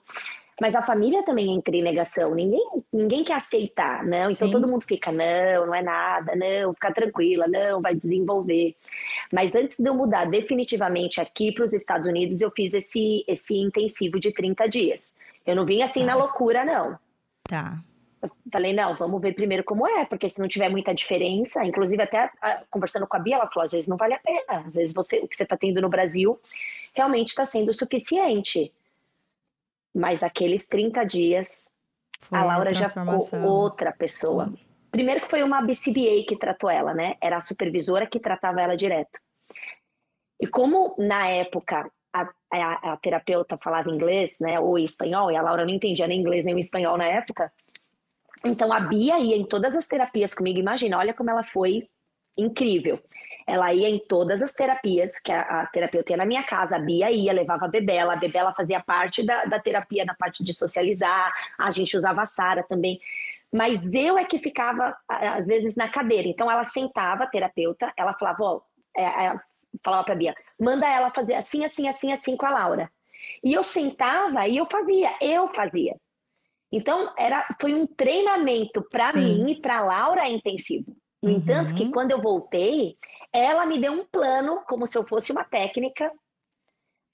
Mas 0.60 0.74
a 0.74 0.82
família 0.82 1.22
também 1.22 1.54
entra 1.54 1.76
em 1.76 1.82
negação. 1.82 2.34
Ninguém, 2.34 2.66
ninguém 2.92 3.22
quer 3.22 3.34
aceitar, 3.34 4.04
não. 4.04 4.30
Então 4.30 4.48
Sim. 4.48 4.50
todo 4.50 4.66
mundo 4.66 4.82
fica, 4.82 5.12
não, 5.12 5.66
não 5.66 5.74
é 5.74 5.82
nada, 5.82 6.34
não, 6.34 6.72
fica 6.72 6.92
tranquila, 6.92 7.46
não, 7.46 7.82
vai 7.82 7.94
desenvolver. 7.94 8.74
Mas 9.32 9.54
antes 9.54 9.78
de 9.78 9.88
eu 9.88 9.94
mudar 9.94 10.24
definitivamente 10.24 11.20
aqui 11.20 11.52
para 11.52 11.64
os 11.64 11.74
Estados 11.74 12.06
Unidos, 12.06 12.40
eu 12.40 12.50
fiz 12.50 12.72
esse, 12.72 13.22
esse 13.28 13.58
intensivo 13.58 14.18
de 14.18 14.32
30 14.32 14.66
dias. 14.68 15.14
Eu 15.44 15.54
não 15.54 15.66
vim 15.66 15.82
assim 15.82 16.00
tá. 16.00 16.06
na 16.06 16.14
loucura, 16.16 16.64
não. 16.64 16.98
Tá. 17.44 17.78
Eu 18.22 18.30
falei, 18.50 18.72
não, 18.72 18.96
vamos 18.96 19.20
ver 19.20 19.34
primeiro 19.34 19.62
como 19.62 19.86
é, 19.86 20.06
porque 20.06 20.28
se 20.28 20.40
não 20.40 20.48
tiver 20.48 20.70
muita 20.70 20.94
diferença, 20.94 21.64
inclusive 21.64 22.02
até 22.02 22.30
a, 22.40 22.62
conversando 22.70 23.06
com 23.06 23.16
a 23.16 23.20
Bia, 23.20 23.36
ela 23.36 23.46
falou, 23.46 23.66
às 23.66 23.72
vezes 23.72 23.86
não 23.86 23.96
vale 23.96 24.14
a 24.14 24.18
pena, 24.18 24.64
às 24.66 24.74
vezes 24.74 24.94
você, 24.94 25.18
o 25.18 25.28
que 25.28 25.36
você 25.36 25.42
está 25.42 25.56
tendo 25.56 25.82
no 25.82 25.88
Brasil 25.88 26.40
realmente 26.94 27.28
está 27.28 27.44
sendo 27.44 27.74
suficiente. 27.74 28.72
Mas 29.96 30.22
aqueles 30.22 30.68
30 30.68 31.04
dias, 31.04 31.70
foi 32.20 32.38
a 32.38 32.44
Laura 32.44 32.74
já 32.74 32.86
ficou 32.86 33.40
outra 33.42 33.90
pessoa. 33.92 34.52
Primeiro 34.90 35.22
que 35.22 35.30
foi 35.30 35.42
uma 35.42 35.62
BCBA 35.62 36.24
que 36.28 36.36
tratou 36.36 36.68
ela, 36.68 36.92
né? 36.92 37.16
Era 37.18 37.38
a 37.38 37.40
supervisora 37.40 38.06
que 38.06 38.20
tratava 38.20 38.60
ela 38.60 38.76
direto. 38.76 39.18
E 40.38 40.46
como 40.46 40.94
na 40.98 41.28
época 41.28 41.90
a, 42.12 42.28
a, 42.52 42.92
a, 42.92 42.96
terapeuta 42.98 43.56
falava 43.56 43.90
inglês, 43.90 44.36
né, 44.38 44.60
ou 44.60 44.78
espanhol, 44.78 45.30
e 45.30 45.36
a 45.36 45.40
Laura 45.40 45.64
não 45.64 45.72
entendia 45.72 46.06
nem 46.06 46.20
inglês 46.20 46.44
nem 46.44 46.58
espanhol 46.58 46.98
na 46.98 47.06
época, 47.06 47.50
então 48.44 48.70
a 48.72 48.80
Bia 48.80 49.18
ia 49.18 49.36
em 49.36 49.46
todas 49.46 49.74
as 49.74 49.86
terapias 49.86 50.34
comigo. 50.34 50.58
Imagina, 50.58 50.98
olha 50.98 51.14
como 51.14 51.30
ela 51.30 51.42
foi 51.42 51.88
incrível. 52.36 53.00
Ela 53.46 53.72
ia 53.72 53.88
em 53.88 53.98
todas 53.98 54.42
as 54.42 54.52
terapias 54.52 55.18
que 55.20 55.30
a, 55.30 55.40
a 55.40 55.66
terapeuta 55.66 56.12
ia 56.12 56.16
na 56.16 56.26
minha 56.26 56.42
casa, 56.42 56.76
a 56.76 56.78
Bia 56.78 57.10
ia, 57.10 57.32
levava 57.32 57.66
a 57.66 57.68
Bebela, 57.68 58.14
a 58.14 58.16
Bebela 58.16 58.52
fazia 58.52 58.80
parte 58.80 59.24
da, 59.24 59.44
da 59.44 59.60
terapia 59.60 60.04
na 60.04 60.14
parte 60.14 60.42
de 60.42 60.52
socializar, 60.52 61.32
a 61.56 61.70
gente 61.70 61.96
usava 61.96 62.22
a 62.22 62.26
Sara 62.26 62.64
também. 62.64 62.98
Mas 63.52 63.86
eu 63.94 64.18
é 64.18 64.24
que 64.24 64.38
ficava, 64.38 64.96
às 65.08 65.46
vezes, 65.46 65.76
na 65.76 65.88
cadeira. 65.88 66.26
Então 66.26 66.50
ela 66.50 66.64
sentava, 66.64 67.24
a 67.24 67.28
terapeuta, 67.28 67.92
ela 67.96 68.12
falava, 68.14 68.42
ó, 68.42 68.60
é, 68.96 69.26
é, 69.26 69.40
falava 69.84 70.04
pra 70.04 70.14
Bia, 70.14 70.34
manda 70.58 70.86
ela 70.86 71.10
fazer 71.10 71.34
assim, 71.34 71.64
assim, 71.64 71.88
assim, 71.88 72.12
assim 72.12 72.36
com 72.36 72.46
a 72.46 72.50
Laura. 72.50 72.90
E 73.44 73.52
eu 73.52 73.62
sentava 73.62 74.46
e 74.48 74.56
eu 74.56 74.66
fazia, 74.66 75.14
eu 75.20 75.48
fazia. 75.54 75.96
Então, 76.70 77.12
era, 77.16 77.46
foi 77.60 77.74
um 77.74 77.86
treinamento 77.86 78.84
para 78.90 79.12
mim 79.12 79.52
e 79.52 79.60
para 79.60 79.84
Laura 79.84 80.28
intensivo. 80.28 80.96
No 81.22 81.30
uhum. 81.30 81.36
entanto, 81.36 81.74
que 81.74 81.90
quando 81.90 82.10
eu 82.10 82.20
voltei, 82.20 82.96
ela 83.36 83.66
me 83.66 83.78
deu 83.78 83.92
um 83.92 84.04
plano, 84.04 84.62
como 84.66 84.86
se 84.86 84.96
eu 84.96 85.06
fosse 85.06 85.32
uma 85.32 85.44
técnica, 85.44 86.10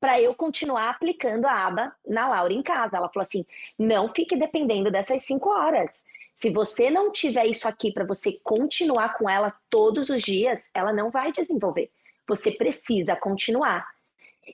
para 0.01 0.21
eu 0.21 0.35
continuar 0.35 0.91
aplicando 0.91 1.47
a 1.47 1.67
aba 1.67 1.95
na 2.07 2.29
Laura 2.29 2.53
em 2.53 2.63
casa. 2.63 2.97
Ela 2.97 3.09
falou 3.09 3.23
assim: 3.23 3.45
não 3.79 4.13
fique 4.15 4.37
dependendo 4.37 4.91
dessas 4.91 5.25
cinco 5.25 5.51
horas. 5.51 6.03
Se 6.35 6.51
você 6.51 6.91
não 6.91 7.11
tiver 7.11 7.47
isso 7.47 7.69
aqui 7.69 7.93
para 7.93 8.05
você 8.05 8.33
continuar 8.43 9.17
com 9.17 9.29
ela 9.29 9.55
todos 9.69 10.11
os 10.11 10.23
dias, 10.23 10.71
ela 10.75 10.93
não 10.93 11.11
vai 11.11 11.31
desenvolver. 11.31 11.91
Você 12.27 12.51
precisa 12.51 13.15
continuar. 13.15 13.87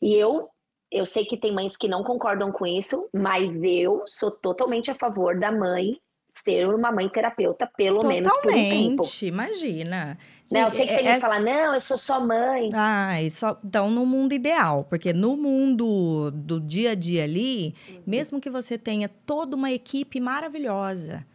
E 0.03 0.15
eu 0.15 0.51
eu 0.91 1.05
sei 1.05 1.27
que 1.27 1.37
tem 1.37 1.53
mães 1.53 1.77
que 1.77 1.87
não 1.87 2.03
concordam 2.03 2.51
com 2.51 2.67
isso, 2.67 3.11
mas 3.13 3.53
eu 3.63 4.05
sou 4.07 4.31
totalmente 4.31 4.91
a 4.91 4.95
favor 4.95 5.39
da 5.39 5.53
mãe 5.53 6.01
ser 6.43 6.69
uma 6.69 6.91
mãe 6.93 7.09
terapeuta, 7.09 7.71
pelo 7.77 8.01
Totalmente, 8.01 8.23
menos 8.23 8.41
por 8.41 8.51
um 8.51 8.55
tempo. 8.55 9.03
imagina. 9.23 10.19
Não, 10.51 10.61
eu 10.61 10.71
sei 10.71 10.87
que 10.87 10.95
tem 10.95 11.05
gente 11.05 11.15
que 11.15 11.21
fala, 11.21 11.41
não, 11.41 11.75
eu 11.75 11.81
sou 11.81 11.99
só 11.99 12.21
mãe. 12.21 12.71
Ah, 12.73 13.13
só, 13.31 13.59
então 13.65 13.91
no 13.91 14.07
mundo 14.07 14.33
ideal, 14.33 14.87
porque 14.89 15.13
no 15.13 15.37
mundo 15.37 16.31
do 16.31 16.61
dia 16.61 16.93
a 16.93 16.95
dia 16.95 17.25
ali, 17.25 17.75
uhum. 17.89 18.03
mesmo 18.07 18.41
que 18.41 18.49
você 18.49 18.79
tenha 18.79 19.09
toda 19.09 19.55
uma 19.55 19.71
equipe 19.71 20.21
maravilhosa, 20.21 21.27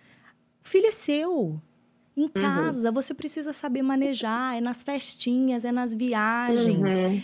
o 0.63 0.67
filho 0.67 0.87
é 0.87 0.91
seu. 0.91 1.61
Em 2.15 2.23
uhum. 2.23 2.29
casa, 2.29 2.89
uhum. 2.89 2.93
você 2.93 3.13
precisa 3.13 3.53
saber 3.53 3.81
manejar, 3.81 4.55
é 4.55 4.61
nas 4.61 4.83
festinhas, 4.83 5.65
é 5.65 5.71
nas 5.71 5.95
viagens. 5.95 7.01
Uhum 7.01 7.21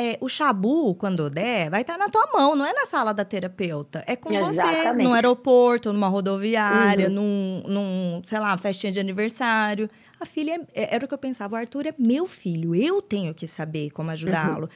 é, 0.00 0.16
o 0.18 0.30
chabu, 0.30 0.94
quando 0.94 1.28
der, 1.28 1.68
vai 1.68 1.82
estar 1.82 1.98
tá 1.98 1.98
na 1.98 2.08
tua 2.08 2.26
mão, 2.32 2.56
não 2.56 2.64
é 2.64 2.72
na 2.72 2.86
sala 2.86 3.12
da 3.12 3.22
terapeuta. 3.22 4.02
É 4.06 4.16
com 4.16 4.32
Exatamente. 4.32 4.96
você, 4.96 5.02
no 5.02 5.12
aeroporto, 5.12 5.92
numa 5.92 6.08
rodoviária, 6.08 7.08
uhum. 7.08 7.14
num, 7.14 7.62
num, 7.68 8.22
sei 8.24 8.38
lá, 8.38 8.56
festinha 8.56 8.90
de 8.90 8.98
aniversário. 8.98 9.90
A 10.18 10.24
filha, 10.24 10.66
é, 10.72 10.94
era 10.94 11.04
o 11.04 11.08
que 11.08 11.12
eu 11.12 11.18
pensava, 11.18 11.54
o 11.54 11.58
Arthur 11.58 11.86
é 11.86 11.94
meu 11.98 12.26
filho, 12.26 12.74
eu 12.74 13.02
tenho 13.02 13.34
que 13.34 13.46
saber 13.46 13.90
como 13.90 14.10
ajudá-lo. 14.10 14.62
Uhum. 14.62 14.68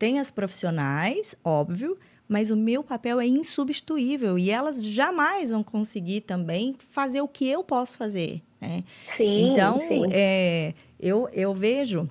Tem 0.00 0.18
as 0.18 0.32
profissionais, 0.32 1.36
óbvio, 1.44 1.96
mas 2.28 2.50
o 2.50 2.56
meu 2.56 2.82
papel 2.82 3.20
é 3.20 3.26
insubstituível 3.26 4.36
e 4.36 4.50
elas 4.50 4.84
jamais 4.84 5.52
vão 5.52 5.62
conseguir 5.62 6.22
também 6.22 6.74
fazer 6.90 7.20
o 7.20 7.28
que 7.28 7.48
eu 7.48 7.62
posso 7.62 7.96
fazer. 7.96 8.42
Né? 8.60 8.82
Sim, 9.04 9.52
então, 9.52 9.80
sim. 9.80 10.02
É, 10.10 10.74
eu, 10.98 11.28
eu 11.32 11.54
vejo 11.54 12.10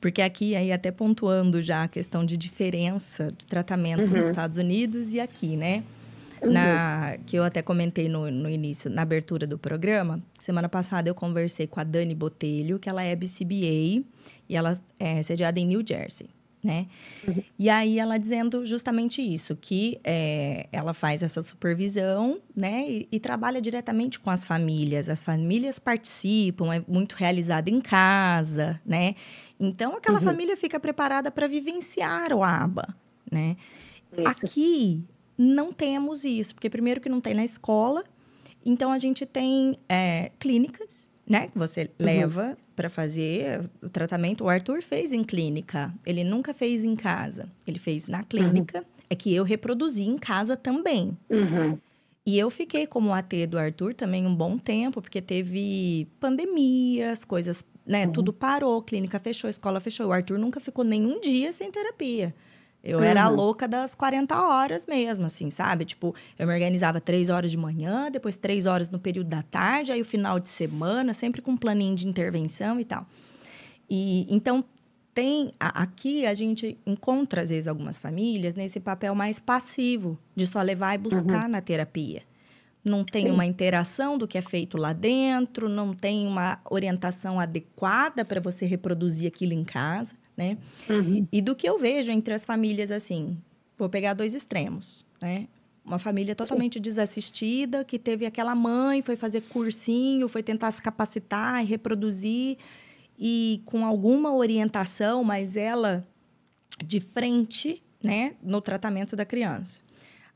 porque 0.00 0.22
aqui, 0.22 0.54
aí 0.54 0.72
até 0.72 0.90
pontuando 0.90 1.62
já 1.62 1.84
a 1.84 1.88
questão 1.88 2.24
de 2.24 2.36
diferença 2.36 3.28
de 3.28 3.44
tratamento 3.44 4.10
uhum. 4.10 4.18
nos 4.18 4.28
Estados 4.28 4.56
Unidos 4.56 5.12
e 5.12 5.20
aqui, 5.20 5.56
né? 5.56 5.82
Uhum. 6.42 6.52
Na, 6.52 7.18
que 7.26 7.36
eu 7.36 7.42
até 7.42 7.60
comentei 7.62 8.08
no, 8.08 8.30
no 8.30 8.48
início, 8.48 8.88
na 8.88 9.02
abertura 9.02 9.46
do 9.46 9.58
programa. 9.58 10.22
Semana 10.38 10.68
passada 10.68 11.08
eu 11.08 11.14
conversei 11.14 11.66
com 11.66 11.80
a 11.80 11.84
Dani 11.84 12.14
Botelho, 12.14 12.78
que 12.78 12.88
ela 12.88 13.02
é 13.02 13.14
BCBA 13.16 14.04
e 14.48 14.56
ela 14.56 14.78
é 15.00 15.20
sediada 15.20 15.58
em 15.58 15.66
New 15.66 15.82
Jersey 15.86 16.28
né? 16.62 16.86
Uhum. 17.26 17.42
E 17.58 17.70
aí 17.70 17.98
ela 17.98 18.18
dizendo 18.18 18.64
justamente 18.64 19.22
isso, 19.22 19.56
que 19.56 20.00
é, 20.02 20.68
ela 20.72 20.92
faz 20.92 21.22
essa 21.22 21.40
supervisão, 21.42 22.40
né? 22.54 22.84
E, 22.88 23.08
e, 23.12 23.20
trabalha 23.20 23.60
diretamente 23.60 24.18
com 24.18 24.30
as 24.30 24.46
famílias. 24.46 25.08
As 25.08 25.24
famílias 25.24 25.78
participam, 25.78 26.72
é 26.74 26.82
muito 26.86 27.14
realizada 27.14 27.70
em 27.70 27.80
casa, 27.80 28.80
né? 28.84 29.14
Então 29.58 29.96
aquela 29.96 30.18
uhum. 30.18 30.24
família 30.24 30.56
fica 30.56 30.78
preparada 30.80 31.30
para 31.30 31.46
vivenciar 31.46 32.32
o 32.32 32.42
ABA, 32.42 32.94
né? 33.30 33.56
Isso. 34.16 34.46
Aqui 34.46 35.04
não 35.36 35.72
temos 35.72 36.24
isso, 36.24 36.54
porque 36.54 36.68
primeiro 36.68 37.00
que 37.00 37.08
não 37.08 37.20
tem 37.20 37.34
na 37.34 37.44
escola, 37.44 38.04
então 38.64 38.90
a 38.90 38.98
gente 38.98 39.24
tem 39.24 39.78
é, 39.88 40.32
clínicas, 40.38 41.07
né? 41.28 41.48
Que 41.48 41.58
você 41.58 41.82
uhum. 41.82 41.88
leva 41.98 42.56
para 42.74 42.88
fazer 42.88 43.68
o 43.82 43.88
tratamento. 43.88 44.44
O 44.44 44.48
Arthur 44.48 44.82
fez 44.82 45.12
em 45.12 45.22
clínica, 45.22 45.92
ele 46.06 46.24
nunca 46.24 46.54
fez 46.54 46.82
em 46.82 46.96
casa. 46.96 47.48
Ele 47.66 47.78
fez 47.78 48.06
na 48.06 48.22
clínica. 48.22 48.78
Uhum. 48.78 48.84
É 49.10 49.14
que 49.14 49.34
eu 49.34 49.44
reproduzi 49.44 50.04
em 50.04 50.16
casa 50.16 50.56
também. 50.56 51.16
Uhum. 51.30 51.78
E 52.26 52.38
eu 52.38 52.50
fiquei 52.50 52.86
como 52.86 53.14
AT 53.14 53.46
do 53.46 53.58
Arthur 53.58 53.94
também 53.94 54.26
um 54.26 54.34
bom 54.34 54.58
tempo, 54.58 55.00
porque 55.00 55.22
teve 55.22 56.06
pandemias, 56.20 57.24
coisas, 57.24 57.64
né? 57.86 58.06
Uhum. 58.06 58.12
Tudo 58.12 58.32
parou, 58.32 58.82
clínica 58.82 59.18
fechou, 59.18 59.48
escola 59.48 59.80
fechou. 59.80 60.08
O 60.08 60.12
Arthur 60.12 60.38
nunca 60.38 60.60
ficou 60.60 60.84
nenhum 60.84 61.20
dia 61.20 61.50
sem 61.52 61.70
terapia. 61.70 62.34
Eu 62.82 62.98
uhum. 62.98 63.04
era 63.04 63.24
a 63.24 63.28
louca 63.28 63.66
das 63.66 63.94
40 63.94 64.40
horas 64.40 64.86
mesmo, 64.86 65.26
assim, 65.26 65.50
sabe? 65.50 65.84
Tipo, 65.84 66.14
eu 66.38 66.46
me 66.46 66.52
organizava 66.52 67.00
três 67.00 67.28
horas 67.28 67.50
de 67.50 67.56
manhã, 67.56 68.10
depois 68.10 68.36
três 68.36 68.66
horas 68.66 68.88
no 68.88 68.98
período 68.98 69.28
da 69.28 69.42
tarde, 69.42 69.92
aí 69.92 70.00
o 70.00 70.04
final 70.04 70.38
de 70.38 70.48
semana, 70.48 71.12
sempre 71.12 71.42
com 71.42 71.52
um 71.52 71.56
planinho 71.56 71.94
de 71.94 72.06
intervenção 72.06 72.78
e 72.78 72.84
tal. 72.84 73.06
E 73.90 74.26
então 74.34 74.64
tem 75.12 75.52
aqui 75.58 76.24
a 76.26 76.34
gente 76.34 76.78
encontra 76.86 77.42
às 77.42 77.50
vezes 77.50 77.66
algumas 77.66 77.98
famílias 77.98 78.54
nesse 78.54 78.78
papel 78.78 79.14
mais 79.16 79.40
passivo 79.40 80.16
de 80.36 80.46
só 80.46 80.62
levar 80.62 80.94
e 80.94 80.98
buscar 80.98 81.44
uhum. 81.44 81.50
na 81.50 81.60
terapia 81.60 82.22
não 82.84 83.04
tem 83.04 83.26
Sim. 83.26 83.30
uma 83.32 83.44
interação 83.44 84.16
do 84.16 84.26
que 84.26 84.38
é 84.38 84.40
feito 84.40 84.76
lá 84.76 84.92
dentro, 84.92 85.68
não 85.68 85.94
tem 85.94 86.26
uma 86.26 86.60
orientação 86.68 87.38
adequada 87.38 88.24
para 88.24 88.40
você 88.40 88.66
reproduzir 88.66 89.28
aquilo 89.28 89.52
em 89.52 89.64
casa, 89.64 90.16
né? 90.38 90.56
Uhum. 90.88 91.26
E 91.32 91.42
do 91.42 91.56
que 91.56 91.68
eu 91.68 91.76
vejo 91.76 92.12
entre 92.12 92.32
as 92.32 92.46
famílias, 92.46 92.92
assim, 92.92 93.36
vou 93.76 93.88
pegar 93.88 94.14
dois 94.14 94.34
extremos, 94.34 95.04
né? 95.20 95.48
Uma 95.84 95.98
família 95.98 96.34
totalmente 96.34 96.74
Sim. 96.74 96.82
desassistida, 96.82 97.84
que 97.84 97.98
teve 97.98 98.24
aquela 98.24 98.54
mãe, 98.54 99.02
foi 99.02 99.16
fazer 99.16 99.40
cursinho, 99.40 100.28
foi 100.28 100.42
tentar 100.42 100.70
se 100.70 100.80
capacitar 100.80 101.62
e 101.62 101.66
reproduzir, 101.66 102.58
e 103.18 103.62
com 103.66 103.84
alguma 103.84 104.32
orientação, 104.32 105.24
mas 105.24 105.56
ela 105.56 106.06
de 106.84 107.00
frente, 107.00 107.82
né, 108.00 108.36
no 108.40 108.60
tratamento 108.60 109.16
da 109.16 109.24
criança. 109.24 109.80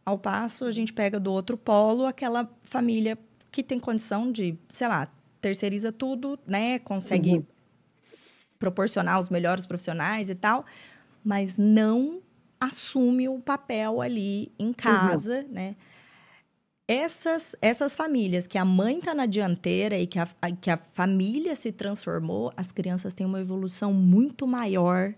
Ao 0.05 0.18
passo, 0.18 0.64
a 0.64 0.70
gente 0.72 0.92
pega 0.92 1.20
do 1.20 1.30
outro 1.30 1.57
polo 1.57 2.07
aquela 2.07 2.50
família 2.64 3.16
que 3.53 3.62
tem 3.62 3.78
condição 3.78 4.32
de, 4.32 4.59
sei 4.68 4.88
lá, 4.88 5.09
terceiriza 5.40 5.92
tudo, 5.92 6.38
né? 6.46 6.80
Consegue 6.80 7.34
uhum. 7.34 7.44
Proporcionar 8.63 9.19
os 9.19 9.29
melhores 9.29 9.67
profissionais 9.67 10.31
e 10.31 10.37
tal, 10.37 10.65
mas 11.25 11.57
não 11.57 12.21
assume 12.61 13.29
o 13.29 13.41
papel 13.41 14.01
ali 14.01 14.53
em 14.57 14.73
casa, 14.73 15.41
uhum. 15.41 15.53
né? 15.53 15.77
Essas, 16.87 17.57
essas 17.61 17.97
famílias 17.97 18.47
que 18.47 18.57
a 18.57 18.65
mãe 18.65 18.99
está 18.99 19.15
na 19.15 19.27
dianteira 19.27 19.99
e 19.99 20.07
que 20.07 20.17
a, 20.17 20.27
que 20.61 20.71
a 20.71 20.77
família 20.93 21.57
se 21.57 21.73
transformou, 21.73 22.53
as 22.57 22.71
crianças 22.71 23.13
têm 23.13 23.27
uma 23.27 23.41
evolução 23.41 23.93
muito 23.93 24.47
maior 24.47 25.13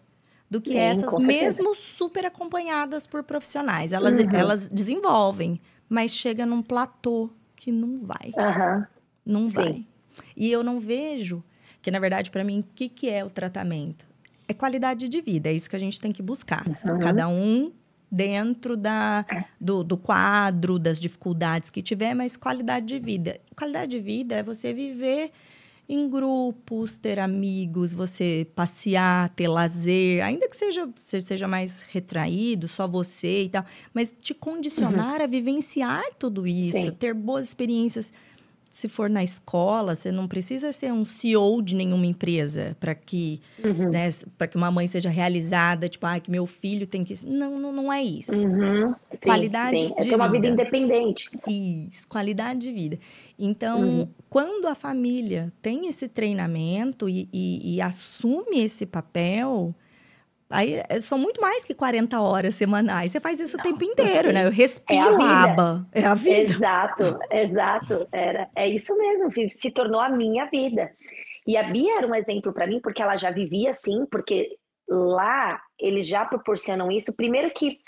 do 0.49 0.59
que 0.59 0.73
Sim, 0.73 0.79
essas, 0.79 1.27
mesmo 1.27 1.75
super 1.75 2.25
acompanhadas 2.25 3.07
por 3.07 3.23
profissionais. 3.25 3.93
Elas, 3.93 4.15
uhum. 4.15 4.31
elas 4.31 4.69
desenvolvem, 4.69 5.61
mas 5.87 6.13
chega 6.13 6.47
num 6.47 6.63
platô 6.63 7.29
que 7.55 7.71
não 7.71 7.97
vai. 8.07 8.33
Uhum. 8.37 8.87
Não 9.27 9.49
Sim. 9.49 9.55
vai. 9.55 9.87
E 10.35 10.51
eu 10.51 10.63
não 10.65 10.81
vejo 10.81 11.45
que, 11.85 11.91
na 11.91 11.99
verdade, 11.99 12.31
para 12.31 12.43
mim, 12.43 12.61
o 12.61 12.65
que, 12.75 12.89
que 12.89 13.11
é 13.11 13.23
o 13.23 13.29
tratamento? 13.29 14.07
É 14.49 14.55
qualidade 14.55 15.07
de 15.07 15.21
vida, 15.21 15.51
é 15.51 15.53
isso 15.53 15.69
que 15.69 15.77
a 15.77 15.79
gente 15.79 16.01
tem 16.01 16.11
que 16.11 16.23
buscar. 16.23 16.67
Uhum. 16.67 16.99
Cada 16.99 17.29
um 17.29 17.71
dentro 18.11 18.75
da, 18.75 19.27
do, 19.61 19.85
do 19.85 19.99
quadro, 19.99 20.79
das 20.79 20.99
dificuldades 20.99 21.69
que 21.71 21.83
tiver, 21.83 22.15
mas 22.15 22.39
qualidade 22.39 22.87
de 22.87 22.99
vida. 22.99 23.39
Qualidade 23.55 23.91
de 23.91 24.01
vida 24.01 24.37
é 24.37 24.43
você 24.43 24.73
viver 24.73 25.31
em 25.87 26.09
grupos, 26.09 26.97
ter 26.97 27.19
amigos, 27.19 27.93
você 27.93 28.47
passear, 28.55 29.29
ter 29.31 29.47
lazer, 29.47 30.25
ainda 30.25 30.49
que 30.49 30.57
seja, 30.57 30.89
seja 30.99 31.47
mais 31.47 31.83
retraído, 31.83 32.67
só 32.67 32.89
você 32.89 33.43
e 33.43 33.49
tal, 33.51 33.67
mas 33.93 34.15
te 34.19 34.33
condicionar 34.33 35.19
uhum. 35.19 35.25
a 35.25 35.27
vivenciar 35.27 36.03
tudo 36.19 36.47
isso, 36.47 36.73
Sim. 36.73 36.91
ter 36.93 37.13
boas 37.13 37.47
experiências 37.47 38.11
se 38.75 38.89
for 38.89 39.09
na 39.09 39.23
escola, 39.23 39.95
você 39.95 40.11
não 40.11 40.27
precisa 40.27 40.73
ser 40.73 40.93
um 40.93 41.05
CEO 41.05 41.63
de 41.63 41.77
nenhuma 41.77 42.07
empresa 42.07 42.77
para 42.81 42.93
que, 42.93 43.41
uhum. 43.65 43.89
né, 43.89 44.09
para 44.37 44.49
que 44.49 44.57
uma 44.57 44.69
mãe 44.69 44.89
seja 44.89 45.09
realizada, 45.09 45.89
tipo, 45.89 46.05
ah, 46.05 46.19
que 46.19 46.29
meu 46.29 46.45
filho 46.45 46.85
tem 46.85 47.05
que. 47.05 47.15
Não, 47.25 47.57
não, 47.57 47.73
não 47.73 47.93
é 47.93 48.03
isso. 48.03 48.35
Uhum. 48.35 48.93
Qualidade 49.23 49.79
sim, 49.79 49.87
sim. 49.87 49.95
É 49.97 50.01
de 50.01 50.01
é 50.01 50.11
vida. 50.11 50.17
uma 50.17 50.29
vida 50.29 50.49
independente. 50.49 51.31
Isso, 51.47 52.09
qualidade 52.09 52.63
de 52.63 52.73
vida. 52.73 52.99
Então, 53.39 53.81
uhum. 53.81 54.09
quando 54.29 54.67
a 54.67 54.75
família 54.75 55.53
tem 55.63 55.87
esse 55.87 56.09
treinamento 56.09 57.09
e, 57.09 57.29
e, 57.33 57.77
e 57.77 57.81
assume 57.81 58.59
esse 58.59 58.85
papel, 58.85 59.73
Aí 60.51 60.81
eh, 60.89 61.01
são 61.01 61.19
muito 61.19 61.41
mais 61.41 61.65
que 61.65 61.75
40 61.75 62.21
horas 62.21 62.55
semanais. 62.55 63.11
Você 63.11 63.21
faz 63.21 63.41
isso 63.41 63.57
Não, 63.57 63.65
o 63.65 63.67
tempo 63.67 63.85
inteiro, 63.85 64.33
né? 64.33 64.47
Eu 64.47 64.51
respiro 64.51 65.21
é 65.21 65.25
a 65.25 65.43
aba. 65.43 65.87
É 65.93 66.05
a 66.05 66.15
vida. 66.15 66.53
Exato, 66.53 67.19
exato. 67.31 68.09
Era, 68.13 68.49
é 68.55 68.69
isso 68.69 68.97
mesmo, 68.97 69.31
se 69.51 69.71
tornou 69.71 70.01
a 70.01 70.09
minha 70.09 70.47
vida. 70.47 70.93
E 71.47 71.57
a 71.57 71.65
Bia 71.65 71.99
era 71.99 72.07
um 72.07 72.15
exemplo 72.15 72.53
para 72.53 72.67
mim, 72.67 72.81
porque 72.81 73.03
ela 73.03 73.17
já 73.17 73.31
vivia 73.31 73.71
assim, 73.71 74.07
porque 74.11 74.57
lá 74.89 75.61
eles 75.79 76.07
já 76.07 76.25
proporcionam 76.25 76.91
isso. 76.91 77.15
Primeiro 77.15 77.51
que 77.53 77.79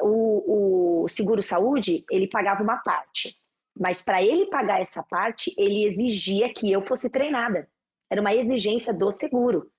o, 0.00 1.02
o 1.04 1.08
seguro-saúde, 1.08 2.04
ele 2.10 2.28
pagava 2.28 2.62
uma 2.62 2.78
parte. 2.78 3.36
Mas 3.78 4.02
para 4.02 4.22
ele 4.22 4.46
pagar 4.46 4.80
essa 4.80 5.02
parte, 5.02 5.52
ele 5.56 5.84
exigia 5.84 6.52
que 6.52 6.70
eu 6.70 6.82
fosse 6.82 7.08
treinada. 7.08 7.68
Era 8.10 8.20
uma 8.20 8.34
exigência 8.34 8.92
do 8.92 9.10
seguro. 9.10 9.70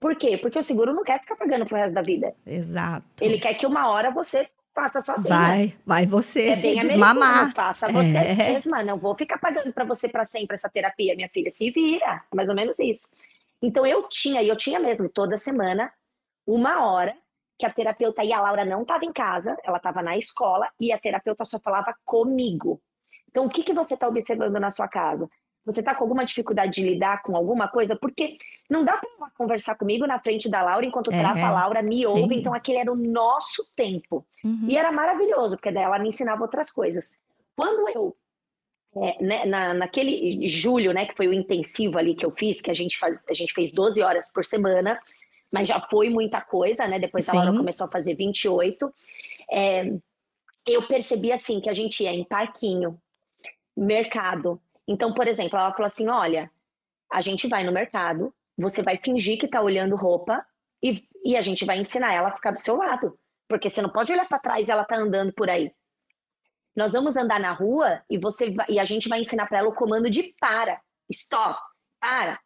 Por 0.00 0.14
quê? 0.16 0.36
Porque 0.36 0.58
o 0.58 0.62
seguro 0.62 0.92
não 0.92 1.02
quer 1.02 1.20
ficar 1.20 1.36
pagando 1.36 1.64
pro 1.66 1.76
resto 1.76 1.94
da 1.94 2.02
vida. 2.02 2.34
Exato. 2.46 3.06
Ele 3.20 3.38
quer 3.38 3.54
que 3.54 3.66
uma 3.66 3.88
hora 3.88 4.10
você 4.10 4.48
faça 4.74 5.00
sozinha. 5.00 5.34
Vai, 5.34 5.74
vai 5.86 6.04
você 6.06 6.48
É 6.50 6.56
desmamar. 6.56 7.52
faça 7.54 7.88
você 7.88 8.18
É. 8.18 8.34
mesma. 8.52 8.82
Não 8.84 8.98
vou 8.98 9.14
ficar 9.14 9.38
pagando 9.38 9.72
para 9.72 9.84
você 9.84 10.08
para 10.08 10.24
sempre 10.24 10.54
essa 10.54 10.68
terapia, 10.68 11.14
minha 11.16 11.28
filha. 11.30 11.50
Se 11.50 11.70
vira. 11.70 12.22
É 12.30 12.36
Mais 12.36 12.48
ou 12.48 12.54
menos 12.54 12.78
isso. 12.78 13.08
Então 13.62 13.86
eu 13.86 14.02
tinha, 14.08 14.42
e 14.42 14.48
eu 14.48 14.56
tinha 14.56 14.78
mesmo, 14.78 15.08
toda 15.08 15.38
semana, 15.38 15.90
uma 16.46 16.84
hora 16.86 17.16
que 17.58 17.64
a 17.64 17.70
terapeuta 17.70 18.22
e 18.22 18.34
a 18.34 18.40
Laura 18.40 18.66
não 18.66 18.82
estava 18.82 19.02
em 19.06 19.12
casa, 19.12 19.56
ela 19.64 19.78
estava 19.78 20.02
na 20.02 20.14
escola 20.14 20.68
e 20.78 20.92
a 20.92 20.98
terapeuta 20.98 21.42
só 21.46 21.58
falava 21.58 21.94
comigo. 22.04 22.78
Então, 23.30 23.46
o 23.46 23.48
que, 23.48 23.62
que 23.62 23.72
você 23.72 23.94
está 23.94 24.06
observando 24.06 24.60
na 24.60 24.70
sua 24.70 24.86
casa? 24.88 25.26
Você 25.66 25.80
está 25.80 25.94
com 25.94 26.04
alguma 26.04 26.24
dificuldade 26.24 26.80
de 26.80 26.88
lidar 26.88 27.22
com 27.22 27.36
alguma 27.36 27.66
coisa? 27.66 27.96
Porque 27.96 28.38
não 28.70 28.84
dá 28.84 28.96
para 28.96 29.30
conversar 29.36 29.74
comigo 29.74 30.06
na 30.06 30.18
frente 30.20 30.48
da 30.48 30.62
Laura 30.62 30.86
enquanto 30.86 31.10
É, 31.12 31.18
trata 31.18 31.44
a 31.44 31.50
Laura, 31.50 31.82
me 31.82 31.98
sim. 31.98 32.06
ouve. 32.06 32.36
Então, 32.36 32.54
aquele 32.54 32.78
era 32.78 32.92
o 32.92 32.96
nosso 32.96 33.66
tempo. 33.74 34.24
Uhum. 34.44 34.66
E 34.68 34.76
era 34.76 34.92
maravilhoso, 34.92 35.56
porque 35.56 35.72
daí 35.72 35.82
ela 35.82 35.98
me 35.98 36.08
ensinava 36.08 36.40
outras 36.40 36.70
coisas. 36.70 37.12
Quando 37.56 37.88
eu, 37.88 38.16
é, 38.96 39.22
né, 39.22 39.44
na, 39.44 39.74
naquele 39.74 40.46
julho, 40.46 40.92
né, 40.92 41.04
que 41.04 41.16
foi 41.16 41.26
o 41.26 41.34
intensivo 41.34 41.98
ali 41.98 42.14
que 42.14 42.24
eu 42.24 42.30
fiz, 42.30 42.60
que 42.60 42.70
a 42.70 42.74
gente, 42.74 42.96
faz, 42.96 43.24
a 43.28 43.34
gente 43.34 43.52
fez 43.52 43.72
12 43.72 44.00
horas 44.00 44.32
por 44.32 44.44
semana, 44.44 44.98
mas 45.50 45.66
já 45.66 45.80
foi 45.80 46.08
muita 46.08 46.40
coisa, 46.40 46.86
né? 46.86 46.98
Depois 46.98 47.28
a 47.28 47.32
Sim. 47.32 47.38
Laura 47.38 47.56
começou 47.56 47.86
a 47.86 47.90
fazer 47.90 48.14
28. 48.14 48.92
É, 49.50 49.92
eu 50.64 50.86
percebi 50.86 51.32
assim 51.32 51.60
que 51.60 51.68
a 51.68 51.74
gente 51.74 52.04
ia 52.04 52.12
em 52.12 52.24
parquinho, 52.24 52.98
mercado. 53.76 54.60
Então, 54.88 55.12
por 55.12 55.26
exemplo, 55.26 55.58
ela 55.58 55.72
falou 55.72 55.86
assim: 55.86 56.08
olha, 56.08 56.50
a 57.12 57.20
gente 57.20 57.48
vai 57.48 57.64
no 57.64 57.72
mercado, 57.72 58.34
você 58.56 58.82
vai 58.82 58.96
fingir 58.96 59.38
que 59.38 59.48
tá 59.48 59.60
olhando 59.60 59.96
roupa 59.96 60.44
e, 60.82 61.04
e 61.24 61.36
a 61.36 61.42
gente 61.42 61.64
vai 61.64 61.78
ensinar 61.78 62.14
ela 62.14 62.28
a 62.28 62.32
ficar 62.34 62.52
do 62.52 62.60
seu 62.60 62.76
lado. 62.76 63.18
Porque 63.48 63.70
você 63.70 63.80
não 63.80 63.90
pode 63.90 64.12
olhar 64.12 64.26
para 64.28 64.38
trás 64.38 64.68
e 64.68 64.72
ela 64.72 64.84
tá 64.84 64.96
andando 64.96 65.32
por 65.32 65.48
aí. 65.48 65.72
Nós 66.74 66.92
vamos 66.92 67.16
andar 67.16 67.40
na 67.40 67.52
rua 67.52 68.02
e 68.10 68.18
você 68.18 68.50
vai- 68.50 68.66
e 68.68 68.78
a 68.78 68.84
gente 68.84 69.08
vai 69.08 69.20
ensinar 69.20 69.46
para 69.46 69.58
ela 69.58 69.68
o 69.68 69.74
comando 69.74 70.10
de 70.10 70.34
para, 70.38 70.80
stop, 71.10 71.58
para. 72.00 72.38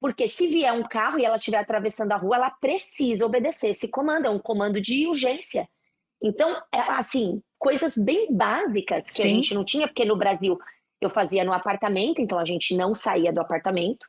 Porque 0.00 0.28
se 0.28 0.46
vier 0.46 0.72
um 0.72 0.82
carro 0.82 1.18
e 1.18 1.24
ela 1.24 1.36
estiver 1.36 1.58
atravessando 1.58 2.12
a 2.12 2.16
rua, 2.16 2.36
ela 2.36 2.50
precisa 2.50 3.26
obedecer 3.26 3.70
esse 3.70 3.88
comando, 3.88 4.26
é 4.26 4.30
um 4.30 4.38
comando 4.38 4.80
de 4.80 5.06
urgência. 5.06 5.68
Então, 6.22 6.50
é, 6.72 6.80
assim, 6.92 7.42
coisas 7.58 7.96
bem 7.98 8.34
básicas 8.34 9.04
que 9.10 9.22
a 9.22 9.26
Sim. 9.26 9.36
gente 9.36 9.54
não 9.54 9.64
tinha, 9.64 9.86
porque 9.86 10.04
no 10.04 10.16
Brasil 10.16 10.58
eu 11.00 11.10
fazia 11.10 11.44
no 11.44 11.52
apartamento, 11.52 12.20
então 12.20 12.38
a 12.38 12.44
gente 12.44 12.76
não 12.76 12.94
saía 12.94 13.32
do 13.32 13.40
apartamento, 13.40 14.06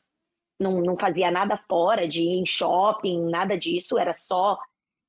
não, 0.59 0.81
não 0.81 0.97
fazia 0.97 1.29
nada 1.29 1.57
fora 1.69 2.07
de 2.07 2.21
ir 2.21 2.39
em 2.39 2.45
shopping, 2.45 3.29
nada 3.29 3.57
disso, 3.57 3.97
era 3.99 4.13
só 4.13 4.57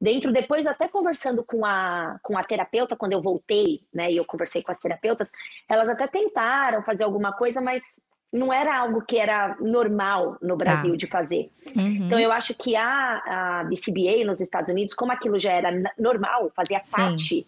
dentro. 0.01 0.33
Depois, 0.33 0.67
até 0.67 0.87
conversando 0.89 1.43
com 1.45 1.65
a, 1.65 2.19
com 2.23 2.37
a 2.37 2.43
terapeuta, 2.45 2.97
quando 2.97 3.13
eu 3.13 3.23
voltei, 3.23 3.81
né, 3.95 4.11
e 4.13 4.17
eu 4.17 4.25
conversei 4.25 4.63
com 4.63 4.71
as 4.71 4.81
terapeutas, 4.81 5.31
elas 5.69 5.89
até 5.89 6.07
tentaram 6.07 6.83
fazer 6.83 7.05
alguma 7.05 7.33
coisa, 7.33 7.61
mas 7.61 8.01
não 8.31 8.53
era 8.53 8.79
algo 8.79 9.01
que 9.01 9.17
era 9.17 9.57
normal 9.59 10.37
no 10.43 10.55
Brasil 10.55 10.95
de 10.97 11.07
fazer. 11.07 11.51
Uhum. 11.75 12.05
Então, 12.07 12.21
eu 12.21 12.31
acho 12.31 12.53
que 12.55 12.77
a, 12.77 13.61
a 13.61 13.65
BCBA 13.65 14.23
nos 14.27 14.41
Estados 14.41 14.69
Unidos, 14.69 14.95
como 14.95 15.13
aquilo 15.13 15.39
já 15.39 15.53
era 15.53 15.71
normal, 15.99 16.53
fazia 16.55 16.83
Sim. 16.83 16.91
parte 16.93 17.47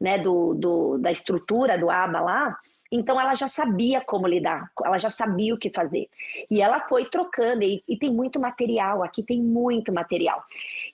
né, 0.00 0.18
do, 0.18 0.54
do- 0.54 0.98
da 0.98 1.12
estrutura 1.12 1.78
do 1.78 1.88
ABA 1.88 2.20
lá, 2.20 2.58
então 2.90 3.20
ela 3.20 3.34
já 3.34 3.48
sabia 3.48 4.00
como 4.00 4.26
lidar, 4.26 4.70
ela 4.82 4.98
já 4.98 5.10
sabia 5.10 5.54
o 5.54 5.58
que 5.58 5.70
fazer. 5.70 6.08
E 6.50 6.62
ela 6.62 6.80
foi 6.88 7.04
trocando, 7.04 7.62
e, 7.62 7.82
e 7.86 7.96
tem 7.96 8.10
muito 8.10 8.40
material, 8.40 9.02
aqui 9.02 9.22
tem 9.22 9.42
muito 9.42 9.92
material. 9.92 10.42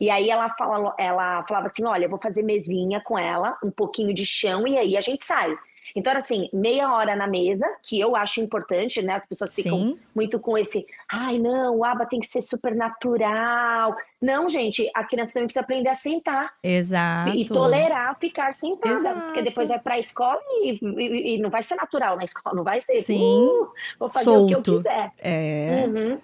E 0.01 0.11
aí 0.11 0.28
ela, 0.28 0.49
fala, 0.51 0.95
ela 0.99 1.45
falava 1.45 1.66
assim: 1.66 1.84
olha, 1.84 2.07
eu 2.07 2.11
vou 2.11 2.18
fazer 2.18 2.42
mesinha 2.42 3.01
com 3.01 3.18
ela, 3.18 3.57
um 3.62 3.70
pouquinho 3.70 4.12
de 4.12 4.26
chão, 4.26 4.66
e 4.66 4.76
aí 4.76 4.97
a 4.97 5.01
gente 5.01 5.24
sai. 5.24 5.57
Então 5.95 6.11
era 6.11 6.20
assim, 6.20 6.49
meia 6.53 6.93
hora 6.95 7.14
na 7.16 7.26
mesa, 7.26 7.66
que 7.82 7.99
eu 7.99 8.14
acho 8.16 8.41
importante, 8.41 9.03
né? 9.03 9.14
As 9.14 9.26
pessoas 9.26 9.55
ficam 9.55 9.78
Sim, 9.78 9.99
muito 10.14 10.39
com 10.41 10.57
esse, 10.57 10.87
ai 11.11 11.39
não, 11.39 11.76
o 11.78 11.85
aba 11.85 12.07
tem 12.07 12.20
que 12.20 12.26
ser 12.26 12.43
super 12.43 12.74
natural. 12.74 13.97
Não, 14.20 14.49
gente, 14.49 14.91
a 14.95 15.05
criança 15.05 15.35
também 15.35 15.47
precisa 15.47 15.61
aprender 15.64 15.89
a 15.91 15.95
sentar 15.95 16.53
exato. 16.62 17.30
e 17.37 17.45
tolerar 17.45 18.16
ficar 18.18 18.53
sentada, 18.55 18.93
Exato. 18.95 19.20
porque 19.22 19.43
depois 19.43 19.68
vai 19.68 19.78
para 19.78 19.95
a 19.95 19.99
escola 19.99 20.41
e, 20.62 20.78
e- 20.82 21.35
e 21.37 21.39
não 21.39 21.51
vai 21.51 21.62
ser 21.62 21.74
natural 21.76 22.16
na 22.16 22.24
escola, 22.24 22.55
não 22.57 22.64
vai 22.64 22.80
ser, 22.80 22.97
Sim, 22.99 23.20
"Uh, 23.20 23.68
vou 23.99 24.11
fazer 24.11 24.30
o 24.30 24.47
que 24.47 24.55
eu 24.55 24.64
solto. 24.64 24.76
quiser. 24.78 25.11
É, 25.18 25.85
Uhum. 25.87 26.20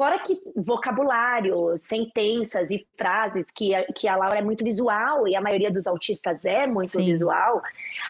Fora 0.00 0.18
que 0.18 0.40
vocabulário, 0.56 1.76
sentenças 1.76 2.70
e 2.70 2.86
frases, 2.96 3.50
que 3.54 3.74
a, 3.74 3.84
que 3.92 4.08
a 4.08 4.16
Laura 4.16 4.38
é 4.38 4.40
muito 4.40 4.64
visual 4.64 5.28
e 5.28 5.36
a 5.36 5.42
maioria 5.42 5.70
dos 5.70 5.86
autistas 5.86 6.46
é 6.46 6.66
muito 6.66 6.88
Sim. 6.92 7.04
visual, 7.04 7.60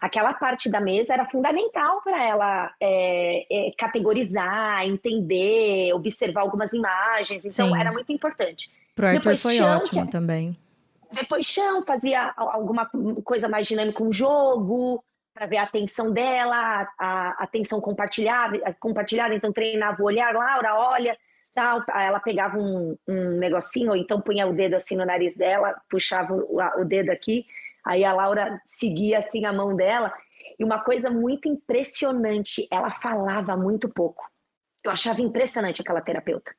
aquela 0.01 0.33
parte 0.33 0.71
da 0.71 0.81
mesa 0.81 1.15
era 1.15 1.25
fundamental 1.25 2.01
para 2.03 2.25
ela 2.25 2.73
é, 2.81 3.45
é, 3.51 3.73
categorizar, 3.77 4.87
entender, 4.87 5.93
observar 5.93 6.43
algumas 6.43 6.73
imagens, 6.73 7.45
então 7.45 7.73
Sim. 7.75 7.81
era 7.81 7.91
muito 7.91 8.13
importante. 8.13 8.71
pro 8.95 9.09
Arthur 9.09 9.19
Depois 9.19 9.43
foi 9.43 9.57
chão, 9.57 9.77
ótimo 9.79 10.03
que 10.03 10.09
é- 10.09 10.13
também. 10.13 10.57
Depois 11.11 11.45
chão, 11.45 11.83
fazia 11.83 12.33
al- 12.37 12.51
alguma 12.51 12.89
coisa 13.25 13.49
mais 13.49 13.67
dinâmica, 13.67 14.01
um 14.01 14.13
jogo, 14.13 15.03
para 15.35 15.47
ver 15.47 15.57
a 15.57 15.65
atenção 15.65 16.13
dela, 16.13 16.89
a, 16.97 17.31
a 17.31 17.43
atenção 17.43 17.81
compartilhada, 17.81 18.77
compartilhada, 18.79 19.35
então 19.35 19.53
treinava 19.53 20.01
o 20.01 20.07
olhar, 20.07 20.33
Laura, 20.33 20.77
olha, 20.77 21.19
tal. 21.55 21.83
Ela 21.95 22.21
pegava 22.21 22.59
um, 22.59 22.97
um 23.09 23.39
negocinho, 23.39 23.91
ou 23.91 23.97
então 23.97 24.21
punha 24.21 24.47
o 24.47 24.55
dedo 24.55 24.75
assim 24.75 24.97
no 24.97 25.05
nariz 25.05 25.37
dela, 25.37 25.75
puxava 25.89 26.35
o, 26.35 26.59
o 26.81 26.85
dedo 26.85 27.11
aqui, 27.11 27.47
aí 27.85 28.05
a 28.05 28.13
Laura 28.13 28.61
seguia 28.65 29.19
assim 29.19 29.45
a 29.45 29.53
mão 29.53 29.75
dela. 29.75 30.13
E 30.59 30.65
uma 30.65 30.81
coisa 30.85 31.11
muito 31.11 31.49
impressionante, 31.49 32.67
ela 32.71 32.91
falava 32.91 33.57
muito 33.57 33.89
pouco. 33.89 34.23
Eu 34.85 34.91
achava 34.91 35.23
impressionante 35.23 35.81
aquela 35.81 36.01
terapeuta. 36.01 36.55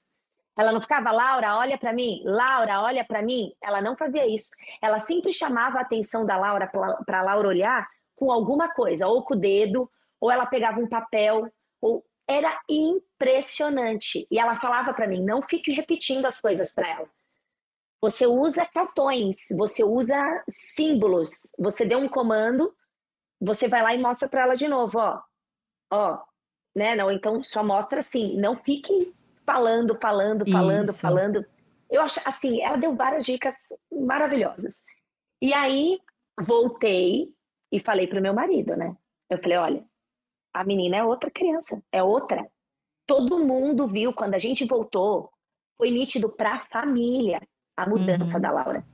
Ela 0.57 0.71
não 0.71 0.81
ficava, 0.81 1.11
Laura, 1.11 1.57
olha 1.57 1.77
para 1.77 1.93
mim, 1.93 2.21
Laura, 2.25 2.81
olha 2.81 3.05
para 3.05 3.21
mim. 3.21 3.53
Ela 3.61 3.81
não 3.81 3.95
fazia 3.95 4.27
isso. 4.27 4.51
Ela 4.81 4.99
sempre 4.99 5.31
chamava 5.31 5.77
a 5.77 5.81
atenção 5.81 6.25
da 6.25 6.37
Laura 6.37 6.67
para 7.05 7.21
Laura 7.21 7.47
olhar 7.47 7.87
com 8.15 8.31
alguma 8.31 8.69
coisa, 8.69 9.07
ou 9.07 9.23
com 9.23 9.33
o 9.33 9.37
dedo, 9.37 9.89
ou 10.19 10.29
ela 10.29 10.45
pegava 10.45 10.79
um 10.79 10.87
papel, 10.87 11.51
ou 11.81 12.05
era 12.31 12.61
impressionante. 12.69 14.27
E 14.31 14.39
ela 14.39 14.55
falava 14.55 14.93
para 14.93 15.07
mim, 15.07 15.23
não 15.23 15.41
fique 15.41 15.71
repetindo 15.71 16.25
as 16.25 16.39
coisas 16.39 16.73
para 16.73 16.89
ela. 16.89 17.09
Você 18.01 18.25
usa 18.25 18.65
cartões, 18.65 19.37
você 19.55 19.83
usa 19.83 20.43
símbolos. 20.49 21.51
Você 21.59 21.85
deu 21.85 21.99
um 21.99 22.09
comando, 22.09 22.75
você 23.39 23.67
vai 23.67 23.83
lá 23.83 23.93
e 23.93 24.01
mostra 24.01 24.27
para 24.27 24.41
ela 24.41 24.55
de 24.55 24.67
novo, 24.67 24.97
ó, 24.99 25.21
ó, 25.91 26.19
né? 26.75 26.95
Não, 26.95 27.11
então 27.11 27.43
só 27.43 27.63
mostra 27.63 27.99
assim, 27.99 28.37
não 28.37 28.55
fique 28.55 29.13
falando, 29.45 29.97
falando, 30.01 30.49
falando, 30.49 30.89
Isso. 30.89 30.99
falando. 30.99 31.45
Eu 31.89 32.01
acho 32.01 32.21
assim, 32.25 32.61
ela 32.61 32.77
deu 32.77 32.95
várias 32.95 33.25
dicas 33.25 33.55
maravilhosas. 33.91 34.83
E 35.41 35.53
aí 35.53 35.99
voltei 36.39 37.33
e 37.71 37.79
falei 37.79 38.07
pro 38.07 38.21
meu 38.21 38.33
marido, 38.33 38.75
né? 38.75 38.95
Eu 39.29 39.37
falei, 39.39 39.57
olha, 39.57 39.85
a 40.53 40.63
menina 40.63 40.97
é 40.97 41.03
outra 41.03 41.29
criança, 41.31 41.81
é 41.91 42.01
outra. 42.03 42.45
Todo 43.07 43.39
mundo 43.45 43.87
viu 43.87 44.13
quando 44.13 44.33
a 44.35 44.39
gente 44.39 44.65
voltou, 44.65 45.31
foi 45.77 45.89
nítido 45.91 46.29
para 46.29 46.55
a 46.55 46.59
família 46.65 47.41
a 47.75 47.87
mudança 47.87 48.35
Uhum. 48.35 48.41
da 48.41 48.51
Laura. 48.51 48.85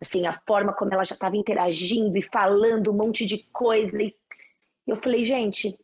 Assim, 0.00 0.26
a 0.26 0.38
forma 0.46 0.72
como 0.72 0.92
ela 0.92 1.04
já 1.04 1.14
estava 1.14 1.36
interagindo 1.36 2.16
e 2.16 2.22
falando 2.22 2.90
um 2.90 2.94
monte 2.96 3.24
de 3.26 3.38
coisa. 3.52 4.02
E 4.02 4.14
eu 4.86 4.96
falei, 4.96 5.24
gente, 5.24 5.78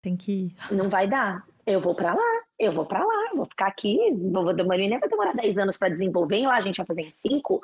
Tem 0.00 0.16
que 0.16 0.32
ir. 0.32 0.54
não 0.70 0.88
vai 0.88 1.06
dar. 1.08 1.44
Eu 1.66 1.80
vou 1.80 1.94
para 1.94 2.14
lá, 2.14 2.40
eu 2.58 2.72
vou 2.72 2.84
para 2.86 3.00
lá, 3.04 3.30
vou 3.34 3.46
ficar 3.46 3.66
aqui. 3.68 3.98
Vou, 4.32 4.42
uma 4.52 4.76
menina 4.76 4.98
vai 4.98 5.08
demorar 5.08 5.34
10 5.34 5.58
anos 5.58 5.76
para 5.76 5.88
desenvolver, 5.90 6.38
e 6.38 6.46
lá 6.46 6.56
a 6.56 6.60
gente 6.60 6.76
vai 6.78 6.86
fazer 6.86 7.02
em 7.02 7.10
5, 7.12 7.60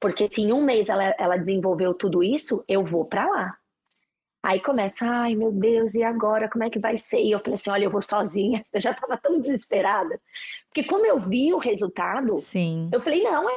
porque 0.00 0.28
se 0.30 0.40
em 0.42 0.52
um 0.52 0.62
mês 0.62 0.88
ela, 0.88 1.04
ela 1.18 1.36
desenvolveu 1.36 1.92
tudo 1.94 2.22
isso, 2.22 2.64
eu 2.68 2.84
vou 2.84 3.04
para 3.04 3.26
lá. 3.28 3.58
Aí 4.42 4.58
começa, 4.58 5.06
ai 5.06 5.34
meu 5.34 5.52
Deus, 5.52 5.94
e 5.94 6.02
agora? 6.02 6.48
Como 6.48 6.64
é 6.64 6.70
que 6.70 6.78
vai 6.78 6.96
ser? 6.96 7.20
E 7.20 7.30
eu 7.30 7.40
falei 7.40 7.54
assim: 7.54 7.70
olha, 7.70 7.84
eu 7.84 7.90
vou 7.90 8.00
sozinha. 8.00 8.64
Eu 8.72 8.80
já 8.80 8.92
estava 8.92 9.16
tão 9.16 9.38
desesperada. 9.38 10.18
Porque 10.66 10.84
como 10.84 11.04
eu 11.04 11.18
vi 11.18 11.52
o 11.52 11.58
resultado, 11.58 12.38
Sim. 12.38 12.88
eu 12.92 13.02
falei: 13.02 13.22
não, 13.22 13.48
é 13.48 13.52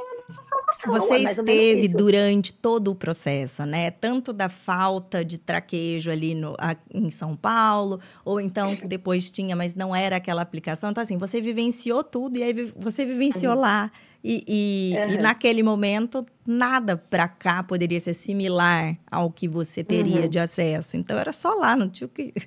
Você 0.88 1.14
é 1.14 1.24
esteve 1.24 1.88
durante 1.90 2.52
todo 2.52 2.92
o 2.92 2.96
processo, 2.96 3.66
né? 3.66 3.92
Tanto 3.92 4.34
da 4.34 4.50
falta 4.50 5.24
de 5.24 5.38
traquejo 5.38 6.12
ali 6.12 6.34
no, 6.34 6.56
a, 6.58 6.76
em 6.92 7.10
São 7.12 7.36
Paulo, 7.36 8.00
ou 8.26 8.42
então 8.42 8.76
que 8.76 8.88
depois 8.88 9.32
tinha, 9.32 9.56
mas 9.56 9.76
não 9.76 9.96
era 9.96 10.16
aquela 10.16 10.42
aplicação. 10.42 10.90
Então, 10.90 11.04
assim, 11.04 11.18
você 11.18 11.40
vivenciou 11.40 12.04
tudo 12.04 12.38
e 12.38 12.44
aí 12.44 12.54
você 12.76 13.06
vivenciou 13.06 13.54
uhum. 13.54 13.62
lá. 13.62 13.92
E, 14.24 14.43
e, 14.47 14.97
uhum. 14.97 15.13
e, 15.15 15.17
naquele 15.17 15.61
momento, 15.61 16.26
nada 16.47 16.95
para 16.95 17.28
cá 17.28 17.61
poderia 17.61 17.99
ser 17.99 18.13
similar 18.13 18.95
ao 19.11 19.30
que 19.30 19.49
você 19.49 19.84
teria 19.84 20.21
uhum. 20.21 20.30
de 20.30 20.39
acesso. 20.39 20.95
Então, 20.95 21.17
era 21.17 21.34
só 21.34 21.53
lá, 21.53 21.76
não 21.76 21.89
tinha 21.89 22.07
o 22.07 22.09
que. 22.09 22.34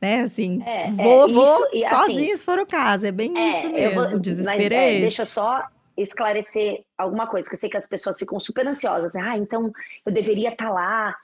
Né, 0.00 0.20
assim, 0.20 0.62
é, 0.64 0.88
vou, 0.90 1.28
é, 1.28 1.32
vou 1.32 1.68
isso, 1.72 1.88
sozinho 1.88 2.26
assim, 2.26 2.36
se 2.36 2.44
for 2.44 2.60
o 2.60 2.64
caso. 2.64 3.04
É 3.04 3.10
bem 3.10 3.36
é, 3.36 3.48
isso 3.48 3.68
mesmo. 3.68 3.94
Vou, 4.00 4.14
o 4.14 4.20
desespero 4.20 4.62
mas, 4.62 4.72
é, 4.72 4.84
é 4.84 4.92
esse. 4.92 5.00
Deixa 5.00 5.26
só 5.26 5.64
esclarecer 5.96 6.84
alguma 6.96 7.26
coisa, 7.26 7.48
que 7.48 7.56
eu 7.56 7.58
sei 7.58 7.68
que 7.68 7.76
as 7.76 7.88
pessoas 7.88 8.16
ficam 8.16 8.38
super 8.38 8.64
ansiosas. 8.64 9.16
Ah, 9.16 9.36
então 9.36 9.72
eu 10.06 10.12
deveria 10.12 10.50
estar 10.50 10.66
tá 10.66 10.70
lá. 10.70 11.16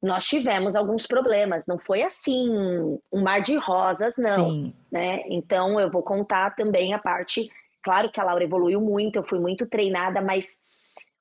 Nós 0.00 0.24
tivemos 0.24 0.76
alguns 0.76 1.08
problemas, 1.08 1.66
não 1.66 1.76
foi 1.76 2.02
assim 2.02 2.48
um 3.12 3.20
mar 3.20 3.42
de 3.42 3.56
rosas, 3.56 4.16
não. 4.16 4.48
Sim. 4.48 4.74
Né? 4.92 5.22
Então 5.26 5.80
eu 5.80 5.90
vou 5.90 6.04
contar 6.04 6.54
também 6.54 6.94
a 6.94 6.98
parte 7.00 7.50
Claro 7.82 8.10
que 8.10 8.20
a 8.20 8.24
Laura 8.24 8.44
evoluiu 8.44 8.80
muito, 8.80 9.16
eu 9.16 9.24
fui 9.24 9.38
muito 9.38 9.66
treinada, 9.66 10.20
mas 10.20 10.60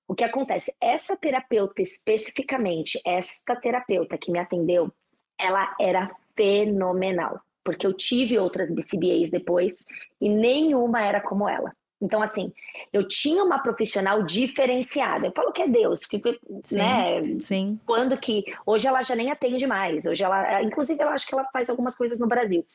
o 0.07 0.16
que 0.16 0.24
acontece? 0.24 0.74
Essa 0.82 1.16
terapeuta 1.16 1.82
especificamente, 1.82 2.99
esta 3.05 3.55
terapeuta 3.55 4.18
que 4.18 4.32
me 4.32 4.39
atendeu, 4.39 4.91
ela 5.39 5.76
era 5.80 6.12
fenomenal, 6.36 7.39
porque 7.64 7.86
eu 7.86 7.93
tive 7.93 8.38
outras 8.38 8.72
BCBAs 8.72 9.30
depois 9.30 9.86
e 10.20 10.28
nenhuma 10.28 11.03
era 11.03 11.22
como 11.22 11.47
ela. 11.47 11.72
Então, 12.01 12.22
assim, 12.22 12.53
eu 12.93 13.05
tinha 13.05 13.43
uma 13.43 13.60
profissional 13.60 14.24
diferenciada. 14.24 15.28
Eu 15.28 15.34
falo 15.34 15.51
que 15.51 15.62
é 15.62 15.68
Deus, 15.68 16.05
que, 16.05 16.22
sim, 16.64 16.78
né? 16.78 17.39
Sim. 17.41 17.80
Quando 17.86 18.18
que. 18.18 18.45
Hoje 18.66 18.88
ela 18.88 19.03
já 19.03 19.16
nem 19.16 19.30
atende 19.30 19.68
mais. 19.68 20.05
Hoje 20.05 20.24
ela. 20.24 20.64
Inclusive, 20.64 21.03
eu 21.03 21.10
acho 21.10 21.28
que 21.28 21.36
ela 21.36 21.45
faz 21.51 21.70
algumas 21.70 21.97
coisas 21.97 22.20
no 22.20 22.28
Brasil. 22.28 22.66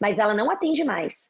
Mas 0.00 0.18
ela 0.18 0.32
não 0.32 0.50
atende 0.50 0.82
mais. 0.82 1.28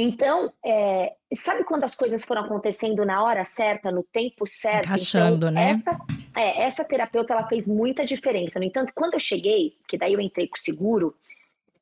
Então, 0.00 0.52
é, 0.64 1.12
sabe 1.34 1.64
quando 1.64 1.82
as 1.82 1.92
coisas 1.92 2.24
foram 2.24 2.42
acontecendo 2.42 3.04
na 3.04 3.20
hora 3.24 3.44
certa, 3.44 3.90
no 3.90 4.04
tempo 4.04 4.46
certo? 4.46 4.86
Encaixando, 4.86 5.48
então, 5.48 5.50
né? 5.50 5.70
Essa, 5.70 5.98
é, 6.36 6.62
essa 6.62 6.84
terapeuta 6.84 7.34
ela 7.34 7.48
fez 7.48 7.66
muita 7.66 8.04
diferença. 8.04 8.60
No 8.60 8.64
entanto, 8.64 8.92
quando 8.94 9.14
eu 9.14 9.18
cheguei, 9.18 9.76
que 9.88 9.98
daí 9.98 10.12
eu 10.12 10.20
entrei 10.20 10.46
com 10.46 10.54
o 10.54 10.60
seguro, 10.60 11.16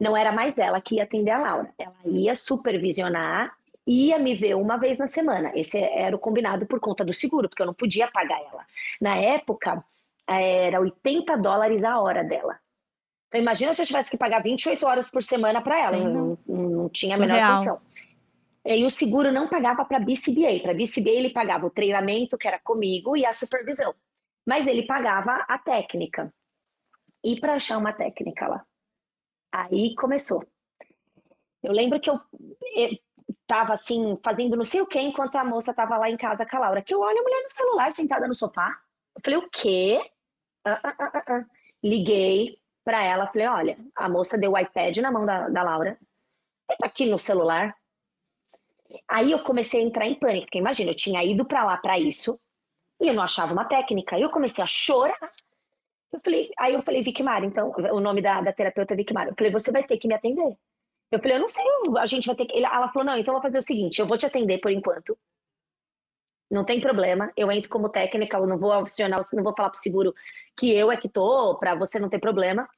não 0.00 0.16
era 0.16 0.32
mais 0.32 0.56
ela 0.56 0.80
que 0.80 0.94
ia 0.94 1.02
atender 1.02 1.30
a 1.30 1.38
Laura. 1.38 1.68
Ela 1.78 1.92
ia 2.06 2.34
supervisionar, 2.34 3.54
ia 3.86 4.18
me 4.18 4.34
ver 4.34 4.54
uma 4.54 4.78
vez 4.78 4.96
na 4.96 5.06
semana. 5.06 5.52
Esse 5.54 5.76
era 5.78 6.16
o 6.16 6.18
combinado 6.18 6.64
por 6.64 6.80
conta 6.80 7.04
do 7.04 7.12
seguro, 7.12 7.50
porque 7.50 7.60
eu 7.60 7.66
não 7.66 7.74
podia 7.74 8.08
pagar 8.08 8.40
ela. 8.50 8.64
Na 8.98 9.14
época, 9.16 9.84
era 10.26 10.80
80 10.80 11.36
dólares 11.36 11.84
a 11.84 12.00
hora 12.00 12.24
dela. 12.24 12.58
Então, 13.28 13.40
imagina 13.40 13.74
se 13.74 13.82
eu 13.82 13.86
tivesse 13.86 14.10
que 14.10 14.16
pagar 14.16 14.42
28 14.42 14.86
horas 14.86 15.10
por 15.10 15.22
semana 15.22 15.60
para 15.60 15.78
ela. 15.78 15.98
Sim, 15.98 16.04
não, 16.04 16.38
não, 16.46 16.70
não, 16.70 16.88
tinha 16.88 17.16
a 17.16 17.18
menor 17.18 17.52
condição. 17.52 17.80
E 18.66 18.84
o 18.84 18.90
seguro 18.90 19.30
não 19.30 19.48
pagava 19.48 19.84
para 19.84 20.00
BCBA. 20.00 20.60
Para 20.60 20.74
BCBA, 20.74 21.10
ele 21.10 21.30
pagava 21.30 21.66
o 21.66 21.70
treinamento, 21.70 22.36
que 22.36 22.48
era 22.48 22.58
comigo, 22.58 23.16
e 23.16 23.24
a 23.24 23.32
supervisão. 23.32 23.94
Mas 24.44 24.66
ele 24.66 24.84
pagava 24.84 25.44
a 25.48 25.56
técnica. 25.56 26.32
E 27.22 27.38
para 27.38 27.54
achar 27.54 27.78
uma 27.78 27.92
técnica 27.92 28.48
lá? 28.48 28.66
Aí 29.52 29.94
começou. 29.94 30.44
Eu 31.62 31.72
lembro 31.72 32.00
que 32.00 32.10
eu, 32.10 32.20
estava 33.42 33.74
assim, 33.74 34.18
fazendo 34.22 34.56
não 34.56 34.64
sei 34.64 34.80
o 34.80 34.86
que, 34.86 35.00
enquanto 35.00 35.36
a 35.36 35.44
moça 35.44 35.70
estava 35.70 35.96
lá 35.96 36.10
em 36.10 36.16
casa 36.16 36.44
com 36.44 36.56
a 36.56 36.60
Laura. 36.60 36.82
Que 36.82 36.92
eu 36.92 37.00
olho 37.00 37.18
a 37.18 37.22
mulher 37.22 37.42
no 37.42 37.50
celular, 37.50 37.92
sentada 37.92 38.26
no 38.26 38.34
sofá. 38.34 38.76
Eu 39.14 39.20
falei, 39.24 39.38
o 39.38 39.48
quê? 39.48 40.00
Liguei 41.82 42.58
para 42.84 43.02
ela, 43.02 43.28
falei, 43.28 43.46
olha, 43.46 43.78
a 43.94 44.08
moça 44.08 44.36
deu 44.36 44.52
o 44.52 44.58
iPad 44.58 44.96
na 44.98 45.12
mão 45.12 45.24
da, 45.24 45.48
da 45.48 45.62
Laura. 45.62 45.98
Ele 46.68 46.78
tá 46.78 46.86
aqui 46.86 47.06
no 47.06 47.18
celular. 47.18 47.76
Aí 49.08 49.32
eu 49.32 49.40
comecei 49.40 49.80
a 49.80 49.84
entrar 49.84 50.06
em 50.06 50.14
pânico, 50.14 50.46
porque 50.46 50.58
imagina, 50.58 50.90
eu 50.90 50.94
tinha 50.94 51.22
ido 51.24 51.44
para 51.44 51.64
lá 51.64 51.76
para 51.76 51.98
isso 51.98 52.38
e 53.00 53.08
eu 53.08 53.14
não 53.14 53.22
achava 53.22 53.52
uma 53.52 53.64
técnica. 53.64 54.16
Aí 54.16 54.22
eu 54.22 54.30
comecei 54.30 54.62
a 54.62 54.66
chorar. 54.66 55.32
Eu 56.12 56.20
falei, 56.24 56.50
aí 56.58 56.74
eu 56.74 56.82
falei, 56.82 57.02
Vicmar, 57.02 57.44
então, 57.44 57.72
o 57.92 58.00
nome 58.00 58.22
da, 58.22 58.40
da 58.40 58.52
terapeuta 58.52 58.94
é 58.94 58.96
Vicmar. 58.96 59.28
Eu 59.28 59.34
falei, 59.36 59.52
você 59.52 59.70
vai 59.70 59.84
ter 59.84 59.98
que 59.98 60.08
me 60.08 60.14
atender. 60.14 60.56
Eu 61.10 61.20
falei, 61.20 61.36
eu 61.36 61.40
não 61.40 61.48
sei, 61.48 61.64
a 61.98 62.06
gente 62.06 62.26
vai 62.26 62.34
ter 62.34 62.46
que. 62.46 62.64
Ela 62.64 62.88
falou, 62.88 63.04
não, 63.04 63.16
então 63.16 63.32
eu 63.32 63.40
vou 63.40 63.42
fazer 63.42 63.58
o 63.58 63.62
seguinte, 63.62 64.00
eu 64.00 64.06
vou 64.06 64.16
te 64.16 64.26
atender 64.26 64.58
por 64.58 64.70
enquanto. 64.70 65.16
Não 66.50 66.64
tem 66.64 66.80
problema, 66.80 67.32
eu 67.36 67.50
entro 67.50 67.68
como 67.68 67.88
técnica, 67.88 68.36
eu 68.36 68.46
não 68.46 68.58
vou 68.58 68.72
acionar, 68.72 69.20
não 69.34 69.42
vou 69.42 69.54
falar 69.54 69.70
pro 69.70 69.80
seguro 69.80 70.14
que 70.56 70.72
eu 70.72 70.92
é 70.92 70.96
que 70.96 71.08
tô, 71.08 71.56
para 71.58 71.74
você 71.74 71.98
não 71.98 72.08
ter 72.08 72.20
problema, 72.20 72.68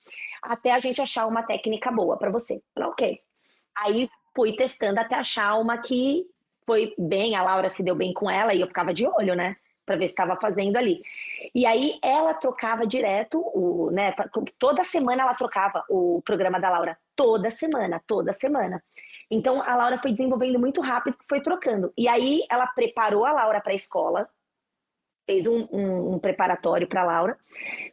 até 0.43 0.73
a 0.73 0.79
gente 0.79 1.03
achar 1.03 1.27
uma 1.27 1.43
técnica 1.43 1.91
boa 1.91 2.17
para 2.17 2.31
você. 2.31 2.55
Eu 2.55 2.63
falei, 2.75 2.89
ok. 2.91 3.21
Aí 3.77 4.11
fui 4.39 4.55
testando 4.55 5.01
até 5.01 5.17
achar 5.17 5.57
uma 5.57 5.79
que 5.79 6.25
foi 6.65 6.95
bem, 6.97 7.35
a 7.35 7.43
Laura 7.43 7.69
se 7.69 7.83
deu 7.83 7.97
bem 7.97 8.15
com 8.15 8.31
ela 8.31 8.55
e 8.55 8.61
eu 8.61 8.69
ficava 8.69 8.95
de 8.95 9.05
olho, 9.05 9.35
né? 9.35 9.57
Para 9.85 9.97
ver 9.97 10.07
se 10.07 10.13
estava 10.13 10.37
fazendo 10.37 10.77
ali. 10.77 11.03
E 11.53 11.67
aí 11.67 11.99
ela 12.01 12.33
trocava 12.35 12.87
direto, 12.87 13.41
o, 13.53 13.91
né? 13.91 14.15
Toda 14.57 14.85
semana 14.85 15.23
ela 15.23 15.35
trocava 15.35 15.83
o 15.91 16.23
programa 16.25 16.61
da 16.61 16.71
Laura. 16.71 16.97
Toda 17.17 17.51
semana, 17.51 18.01
toda 18.07 18.33
semana. 18.33 18.81
Então 19.29 19.61
a 19.61 19.75
Laura 19.75 19.99
foi 19.99 20.13
desenvolvendo 20.13 20.61
muito 20.61 20.81
rápido, 20.81 21.17
foi 21.29 21.41
trocando. 21.41 21.93
E 21.99 22.07
aí 22.07 22.45
ela 22.49 22.69
preparou 22.69 23.25
a 23.25 23.33
Laura 23.33 23.61
para 23.61 23.73
a 23.73 23.75
escola, 23.75 24.29
fez 25.27 25.49
um, 25.49 25.67
um, 25.73 26.15
um 26.15 26.19
preparatório 26.21 26.87
para 26.87 27.03
a 27.03 27.07
Laura, 27.07 27.37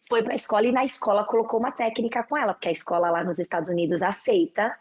foi 0.07 0.21
para 0.21 0.33
a 0.33 0.35
escola 0.35 0.67
e 0.67 0.71
na 0.71 0.85
escola 0.85 1.23
colocou 1.23 1.59
uma 1.59 1.71
técnica 1.71 2.21
com 2.21 2.37
ela, 2.37 2.53
porque 2.53 2.69
a 2.69 2.71
escola 2.71 3.09
lá 3.09 3.23
nos 3.23 3.39
Estados 3.39 3.67
Unidos 3.67 4.03
aceita 4.03 4.77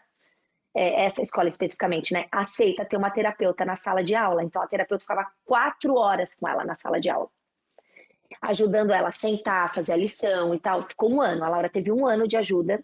é, 0.75 1.05
essa 1.05 1.21
escola 1.21 1.47
especificamente, 1.47 2.13
né, 2.13 2.25
aceita 2.29 2.83
ter 2.83 2.97
uma 2.97 3.09
terapeuta 3.09 3.63
na 3.63 3.77
sala 3.77 4.03
de 4.03 4.13
aula. 4.13 4.43
Então, 4.43 4.61
a 4.61 4.67
terapeuta 4.67 5.01
ficava 5.01 5.25
quatro 5.45 5.95
horas 5.95 6.35
com 6.35 6.47
ela 6.47 6.65
na 6.65 6.75
sala 6.75 6.99
de 6.99 7.09
aula, 7.09 7.29
ajudando 8.41 8.91
ela 8.91 9.07
a 9.07 9.11
sentar, 9.11 9.73
fazer 9.73 9.93
a 9.93 9.95
lição 9.95 10.53
e 10.53 10.59
tal. 10.59 10.83
Ficou 10.83 11.09
um 11.09 11.21
ano. 11.21 11.45
A 11.45 11.49
Laura 11.49 11.69
teve 11.69 11.91
um 11.91 12.05
ano 12.05 12.27
de 12.27 12.35
ajuda. 12.35 12.83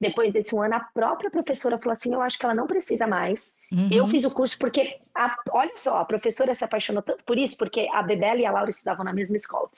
Depois 0.00 0.32
desse 0.32 0.54
um 0.54 0.62
ano, 0.62 0.74
a 0.74 0.80
própria 0.80 1.30
professora 1.30 1.78
falou 1.78 1.92
assim: 1.92 2.14
Eu 2.14 2.20
acho 2.20 2.38
que 2.38 2.44
ela 2.44 2.54
não 2.54 2.66
precisa 2.66 3.06
mais. 3.06 3.54
Uhum. 3.72 3.88
Eu 3.90 4.06
fiz 4.06 4.24
o 4.24 4.30
curso 4.30 4.58
porque, 4.58 4.98
a, 5.14 5.36
olha 5.50 5.76
só, 5.76 5.98
a 5.98 6.04
professora 6.04 6.54
se 6.54 6.64
apaixonou 6.64 7.02
tanto 7.02 7.24
por 7.24 7.38
isso, 7.38 7.56
porque 7.56 7.88
a 7.92 8.02
Bebela 8.02 8.40
e 8.40 8.46
a 8.46 8.52
Laura 8.52 8.70
estudavam 8.70 9.04
na 9.04 9.12
mesma 9.12 9.36
escola. 9.36 9.68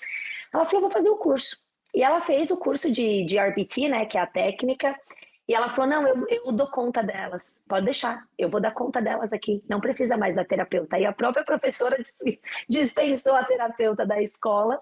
Ela 0.52 0.66
falou: 0.66 0.82
Vou 0.82 0.90
fazer 0.90 1.08
o 1.08 1.16
curso. 1.16 1.56
E 1.94 2.02
ela 2.02 2.20
fez 2.20 2.50
o 2.50 2.56
curso 2.56 2.90
de, 2.90 3.24
de 3.24 3.38
RBT, 3.38 3.88
né, 3.88 4.04
que 4.04 4.18
é 4.18 4.20
a 4.20 4.26
técnica, 4.26 4.94
e 5.48 5.54
ela 5.54 5.68
falou: 5.70 5.88
não, 5.88 6.06
eu, 6.06 6.26
eu 6.28 6.52
dou 6.52 6.66
conta 6.66 7.02
delas, 7.02 7.62
pode 7.68 7.84
deixar, 7.84 8.24
eu 8.36 8.48
vou 8.48 8.60
dar 8.60 8.72
conta 8.72 9.00
delas 9.00 9.32
aqui, 9.32 9.62
não 9.68 9.80
precisa 9.80 10.16
mais 10.16 10.34
da 10.34 10.44
terapeuta. 10.44 10.98
E 10.98 11.06
a 11.06 11.12
própria 11.12 11.44
professora 11.46 11.96
dispensou 12.68 13.34
a 13.34 13.44
terapeuta 13.44 14.04
da 14.04 14.20
escola, 14.20 14.80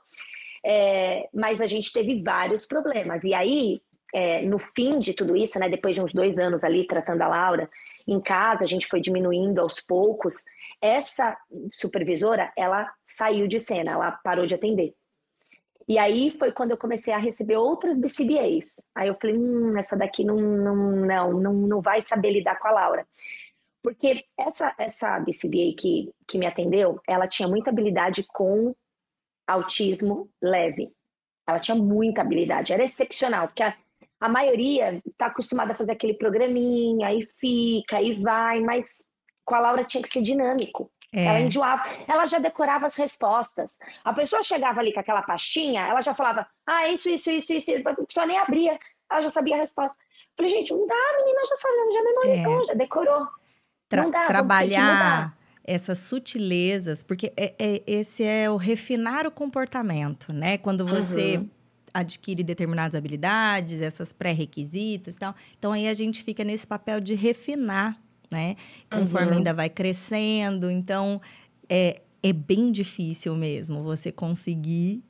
é, 0.64 1.28
mas 1.32 1.60
a 1.60 1.66
gente 1.66 1.92
teve 1.92 2.22
vários 2.22 2.64
problemas. 2.64 3.24
E 3.24 3.34
aí, 3.34 3.82
é, 4.14 4.42
no 4.42 4.58
fim 4.58 4.98
de 4.98 5.12
tudo 5.12 5.36
isso, 5.36 5.58
né, 5.58 5.68
depois 5.68 5.94
de 5.94 6.00
uns 6.00 6.12
dois 6.12 6.38
anos 6.38 6.64
ali 6.64 6.86
tratando 6.86 7.22
a 7.22 7.28
Laura, 7.28 7.68
em 8.06 8.20
casa 8.20 8.64
a 8.64 8.66
gente 8.66 8.86
foi 8.86 9.00
diminuindo 9.00 9.60
aos 9.60 9.80
poucos. 9.80 10.36
Essa 10.80 11.36
supervisora, 11.72 12.52
ela 12.56 12.90
saiu 13.06 13.46
de 13.46 13.60
cena, 13.60 13.92
ela 13.92 14.12
parou 14.12 14.46
de 14.46 14.54
atender. 14.54 14.94
E 15.86 15.98
aí 15.98 16.30
foi 16.38 16.50
quando 16.52 16.70
eu 16.70 16.78
comecei 16.78 17.12
a 17.12 17.18
receber 17.18 17.56
outras 17.56 17.98
BCBAs. 17.98 18.82
Aí 18.94 19.08
eu 19.08 19.16
falei, 19.20 19.36
hum, 19.36 19.76
essa 19.76 19.96
daqui 19.96 20.24
não, 20.24 20.36
não, 20.36 20.76
não, 20.76 21.32
não, 21.32 21.52
não 21.52 21.80
vai 21.80 22.00
saber 22.00 22.32
lidar 22.32 22.58
com 22.58 22.68
a 22.68 22.72
Laura. 22.72 23.06
Porque 23.82 24.24
essa, 24.38 24.74
essa 24.78 25.20
BCBA 25.20 25.74
que, 25.76 26.10
que 26.26 26.38
me 26.38 26.46
atendeu, 26.46 26.98
ela 27.06 27.28
tinha 27.28 27.46
muita 27.46 27.70
habilidade 27.70 28.24
com 28.26 28.74
autismo 29.46 30.30
leve. 30.42 30.90
Ela 31.46 31.58
tinha 31.58 31.74
muita 31.74 32.22
habilidade, 32.22 32.72
era 32.72 32.82
excepcional, 32.82 33.48
porque 33.48 33.62
a, 33.62 33.76
a 34.18 34.28
maioria 34.28 35.02
está 35.06 35.26
acostumada 35.26 35.72
a 35.72 35.76
fazer 35.76 35.92
aquele 35.92 36.14
programinha, 36.14 37.08
aí 37.08 37.26
fica, 37.38 37.98
aí 37.98 38.14
vai, 38.14 38.60
mas 38.60 39.06
com 39.44 39.54
a 39.54 39.60
Laura 39.60 39.84
tinha 39.84 40.02
que 40.02 40.08
ser 40.08 40.22
dinâmico. 40.22 40.90
É. 41.12 41.26
Ela 41.26 41.40
enjoava, 41.40 41.84
ela 42.08 42.26
já 42.26 42.38
decorava 42.38 42.86
as 42.86 42.96
respostas. 42.96 43.78
A 44.02 44.12
pessoa 44.12 44.42
chegava 44.42 44.80
ali 44.80 44.92
com 44.92 44.98
aquela 44.98 45.22
pastinha, 45.22 45.86
ela 45.86 46.02
já 46.02 46.12
falava, 46.12 46.46
ah, 46.66 46.88
isso, 46.88 47.08
isso, 47.08 47.30
isso, 47.30 47.52
isso. 47.52 47.70
A 47.86 47.94
pessoa 47.94 48.26
nem 48.26 48.36
abria, 48.36 48.76
ela 49.08 49.20
já 49.20 49.30
sabia 49.30 49.54
a 49.54 49.60
resposta. 49.60 49.96
Falei, 50.36 50.50
gente, 50.50 50.72
não 50.72 50.86
dá, 50.86 50.94
a 50.94 51.16
menina 51.18 51.40
já 51.48 51.56
sabe, 51.56 51.92
já 51.92 52.02
memorizou, 52.02 52.60
é. 52.60 52.64
já 52.64 52.74
decorou. 52.74 53.28
Tra 53.88 54.08
dá, 54.08 54.26
trabalhar 54.26 55.36
essas 55.62 55.98
sutilezas, 55.98 57.02
porque 57.02 57.32
é, 57.36 57.54
é, 57.58 57.82
esse 57.86 58.24
é 58.24 58.50
o 58.50 58.56
refinar 58.56 59.26
o 59.26 59.30
comportamento, 59.30 60.32
né? 60.32 60.58
Quando 60.58 60.84
você 60.84 61.38
uhum. 61.38 61.48
adquire 61.92 62.42
determinadas 62.42 62.94
habilidades, 62.94 63.80
essas 63.80 64.12
pré-requisitos 64.12 65.16
e 65.16 65.18
tal. 65.18 65.34
Então 65.58 65.72
aí 65.72 65.88
a 65.88 65.94
gente 65.94 66.22
fica 66.22 66.42
nesse 66.42 66.66
papel 66.66 67.00
de 67.00 67.14
refinar 67.14 67.98
né? 68.30 68.56
Conforme 68.90 69.32
uhum. 69.32 69.38
ainda 69.38 69.52
vai 69.52 69.68
crescendo. 69.68 70.70
Então, 70.70 71.20
é, 71.68 72.02
é 72.22 72.32
bem 72.32 72.72
difícil 72.72 73.34
mesmo 73.34 73.82
você 73.82 74.10
conseguir, 74.10 75.02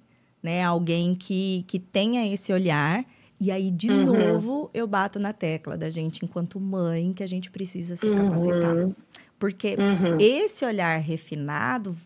né, 0.42 0.62
alguém 0.62 1.14
que, 1.14 1.64
que 1.66 1.78
tenha 1.78 2.30
esse 2.32 2.52
olhar. 2.52 3.04
E 3.40 3.50
aí, 3.50 3.70
de 3.70 3.90
uhum. 3.90 4.04
novo, 4.04 4.70
eu 4.72 4.86
bato 4.86 5.18
na 5.18 5.32
tecla 5.32 5.76
da 5.76 5.90
gente, 5.90 6.24
enquanto 6.24 6.58
mãe, 6.60 7.12
que 7.12 7.22
a 7.22 7.26
gente 7.26 7.50
precisa 7.50 7.96
se 7.96 8.08
capacitar. 8.08 8.76
Uhum. 8.76 8.94
Porque 9.38 9.76
uhum. 9.78 10.18
esse 10.18 10.64
olhar 10.64 10.98
refinado 10.98 11.96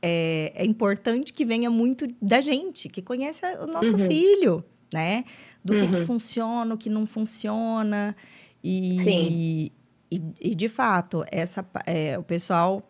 é, 0.00 0.52
é, 0.54 0.64
importante 0.64 1.32
que 1.32 1.44
venha 1.44 1.70
muito 1.70 2.06
da 2.20 2.40
gente, 2.40 2.88
que 2.88 3.02
conhece 3.02 3.44
o 3.60 3.66
nosso 3.66 3.92
uhum. 3.92 3.98
filho, 3.98 4.64
né? 4.92 5.24
Do 5.64 5.74
que, 5.74 5.88
que 5.88 5.96
uhum. 5.96 6.06
funciona, 6.06 6.74
o 6.74 6.78
que 6.78 6.88
não 6.88 7.06
funciona. 7.06 8.14
E, 8.62 8.98
Sim. 9.02 9.70
E, 10.10 10.20
e 10.40 10.54
de 10.54 10.68
fato, 10.68 11.24
essa, 11.30 11.64
é, 11.84 12.18
o 12.18 12.22
pessoal 12.22 12.82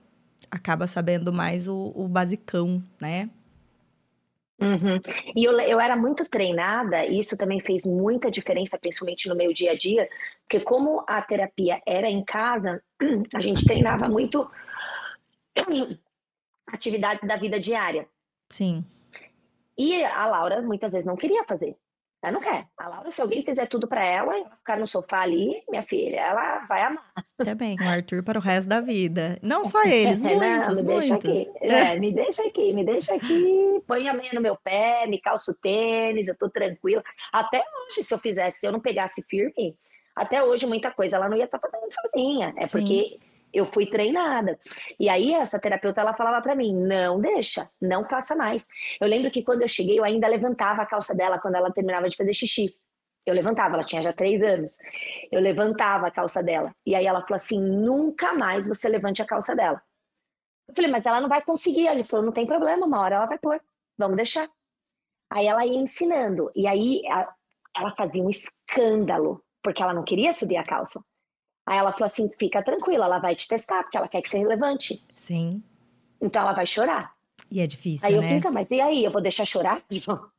acaba 0.51 0.87
sabendo 0.87 1.33
mais 1.33 1.67
o, 1.67 1.93
o 1.95 2.09
basicão, 2.09 2.83
né? 3.01 3.31
Uhum. 4.61 5.01
E 5.35 5.45
eu, 5.45 5.59
eu 5.61 5.79
era 5.79 5.97
muito 5.97 6.25
treinada, 6.25 7.05
e 7.05 7.19
isso 7.19 7.37
também 7.37 7.61
fez 7.61 7.85
muita 7.85 8.31
diferença, 8.31 8.79
principalmente 8.79 9.29
no 9.29 9.35
meu 9.35 9.53
dia 9.53 9.73
a 9.73 9.77
dia, 9.77 10.09
porque 10.43 10.61
como 10.61 11.05
a 11.07 11.21
terapia 11.21 11.81
era 11.87 12.09
em 12.09 12.25
casa, 12.25 12.83
a 13.35 13.41
gente 13.41 13.65
treinava 13.65 14.09
muito 14.09 14.49
atividades 16.73 17.27
da 17.29 17.37
vida 17.37 17.61
diária. 17.61 18.09
Sim. 18.51 18.85
E 19.77 20.03
a 20.05 20.27
Laura 20.27 20.63
muitas 20.63 20.93
vezes 20.93 21.07
não 21.07 21.17
queria 21.17 21.45
fazer. 21.45 21.77
Ela 22.23 22.33
não 22.33 22.41
quer. 22.41 22.67
A 22.77 22.89
Laura, 22.89 23.11
se 23.11 23.21
alguém 23.21 23.45
fizer 23.45 23.67
tudo 23.67 23.87
para 23.87 24.05
ela, 24.05 24.37
ela 24.37 24.51
ficar 24.57 24.79
no 24.79 24.87
sofá 24.87 25.21
ali, 25.21 25.63
minha 25.69 25.83
filha, 25.83 26.17
ela 26.17 26.67
vai 26.67 26.83
amar. 26.83 27.13
Também, 27.37 27.77
o 27.79 27.85
Arthur 27.85 28.23
para 28.23 28.39
o 28.39 28.43
resto 28.43 28.69
da 28.69 28.81
vida. 28.81 29.39
Não 29.43 29.65
só 29.65 29.83
eles, 29.87 30.23
muitos, 30.23 30.81
não, 30.81 30.87
me 30.87 30.95
muitos. 30.95 31.23
Deixa 31.23 31.51
aqui. 31.51 31.53
É, 31.61 31.99
me 31.99 32.13
deixa 32.13 32.43
aqui, 32.43 32.73
me 32.73 32.85
deixa 32.85 33.15
aqui. 33.15 33.83
Põe 33.87 34.09
a 34.09 34.15
meia 34.15 34.33
no 34.33 34.41
meu 34.41 34.57
pé, 34.57 35.07
me 35.07 35.21
calço 35.21 35.55
tênis, 35.61 36.29
eu 36.29 36.37
tô 36.37 36.49
tranquila. 36.49 37.03
Até 37.33 37.59
hoje, 37.59 38.03
se 38.03 38.13
eu 38.13 38.19
fizesse, 38.19 38.61
se 38.61 38.67
eu 38.67 38.73
não 38.73 38.81
pegasse 38.81 39.23
firme, 39.29 39.77
até 40.15 40.43
hoje 40.43 40.67
muita 40.67 40.91
coisa 40.91 41.17
ela 41.17 41.29
não 41.29 41.37
ia 41.37 41.45
estar 41.45 41.59
tá 41.59 41.69
fazendo 41.69 41.93
sozinha. 41.93 42.55
É 42.57 42.67
Sim. 42.67 42.79
porque 42.79 43.21
eu 43.57 43.67
fui 43.67 43.87
treinada. 43.87 44.59
E 44.99 45.09
aí 45.09 45.33
essa 45.35 45.59
terapeuta 45.59 46.01
ela 46.01 46.15
falava 46.15 46.43
para 46.43 46.55
mim: 46.55 46.75
"Não 46.75 47.21
deixa, 47.21 47.69
não 47.81 48.05
faça 48.09 48.35
mais". 48.37 48.67
Eu 49.01 49.09
lembro 49.09 49.31
que 49.31 49.43
quando 49.43 49.63
eu 49.63 49.69
cheguei, 49.69 49.99
eu 49.99 50.05
ainda 50.05 50.29
levantava 50.29 50.83
a 50.83 50.87
calça 50.87 51.15
dela 51.15 51.39
quando 51.39 51.57
ela 51.57 51.73
terminava 51.73 52.09
de 52.09 52.17
fazer 52.17 52.33
xixi. 52.33 52.77
Eu 53.27 53.35
levantava, 53.35 53.75
ela 53.75 53.83
tinha 53.83 54.03
já 54.03 54.13
três 54.13 54.41
anos. 54.41 54.79
Eu 55.33 55.41
levantava 55.41 56.07
a 56.07 56.11
calça 56.13 56.43
dela. 56.43 56.73
E 56.87 56.95
aí 56.95 57.07
ela 57.07 57.23
falou 57.23 57.37
assim: 57.37 57.61
nunca 57.61 58.33
mais 58.35 58.69
você 58.69 58.89
levante 58.89 59.21
a 59.21 59.27
calça 59.27 59.55
dela. 59.55 59.83
Eu 60.69 60.75
falei, 60.75 60.91
mas 60.91 61.07
ela 61.07 61.21
não 61.21 61.29
vai 61.29 61.43
conseguir. 61.43 61.89
Ele 61.89 62.05
falou: 62.05 62.25
não 62.25 62.33
tem 62.33 62.47
problema, 62.47 62.87
uma 62.87 63.01
hora 63.01 63.17
ela 63.17 63.27
vai 63.27 63.39
pôr, 63.39 63.61
vamos 63.99 64.17
deixar. 64.17 64.49
Aí 65.31 65.47
ela 65.47 65.67
ia 65.67 65.79
ensinando. 65.79 66.53
E 66.55 66.67
aí 66.69 67.03
ela 67.77 67.95
fazia 67.97 68.23
um 68.23 68.31
escândalo, 68.31 69.43
porque 69.63 69.83
ela 69.83 69.93
não 69.93 70.05
queria 70.05 70.33
subir 70.33 70.57
a 70.57 70.65
calça. 70.65 71.03
Aí 71.67 71.79
ela 71.79 71.93
falou 71.93 72.07
assim: 72.07 72.31
fica 72.39 72.63
tranquila, 72.63 73.07
ela 73.07 73.19
vai 73.19 73.35
te 73.35 73.49
testar, 73.49 73.83
porque 73.83 73.97
ela 73.97 74.09
quer 74.09 74.23
que 74.23 74.29
você 74.29 74.39
relevante. 74.39 75.05
Sim. 75.15 75.63
Então 76.21 76.43
ela 76.43 76.53
vai 76.53 76.67
chorar. 76.67 77.13
E 77.51 77.61
é 77.61 77.67
difícil, 77.67 78.09
aí 78.09 78.15
eu, 78.15 78.21
né? 78.21 78.37
Fica, 78.37 78.51
mas 78.51 78.71
e 78.71 78.81
aí? 78.81 79.05
Eu 79.05 79.11
vou 79.11 79.21
deixar 79.21 79.45
chorar? 79.45 79.83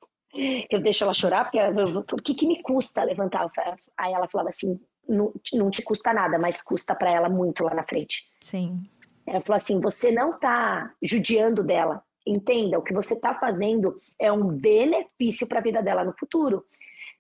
Eu 0.70 0.82
deixo 0.82 1.04
ela 1.04 1.14
chorar, 1.14 1.50
porque 1.50 1.58
o 2.14 2.18
que, 2.18 2.36
que 2.36 2.46
me 2.46 2.62
custa 2.62 3.02
levantar? 3.04 3.50
Aí 3.98 4.14
ela 4.14 4.28
falava 4.28 4.50
assim: 4.50 4.80
não, 5.08 5.34
não 5.54 5.72
te 5.72 5.82
custa 5.82 6.14
nada, 6.14 6.38
mas 6.38 6.62
custa 6.62 6.94
para 6.94 7.10
ela 7.10 7.30
muito 7.30 7.64
lá 7.64 7.74
na 7.74 7.84
frente. 7.84 8.30
Sim. 8.40 8.84
Ela 9.26 9.42
falou 9.42 9.56
assim: 9.56 9.80
você 9.80 10.12
não 10.12 10.38
tá 10.38 10.94
judiando 11.02 11.64
dela. 11.64 12.04
Entenda, 12.26 12.78
o 12.78 12.84
que 12.84 12.94
você 12.94 13.18
tá 13.18 13.34
fazendo 13.36 14.00
é 14.20 14.32
um 14.32 14.46
benefício 14.48 15.48
para 15.48 15.60
a 15.60 15.64
vida 15.64 15.82
dela 15.82 16.04
no 16.04 16.14
futuro. 16.20 16.66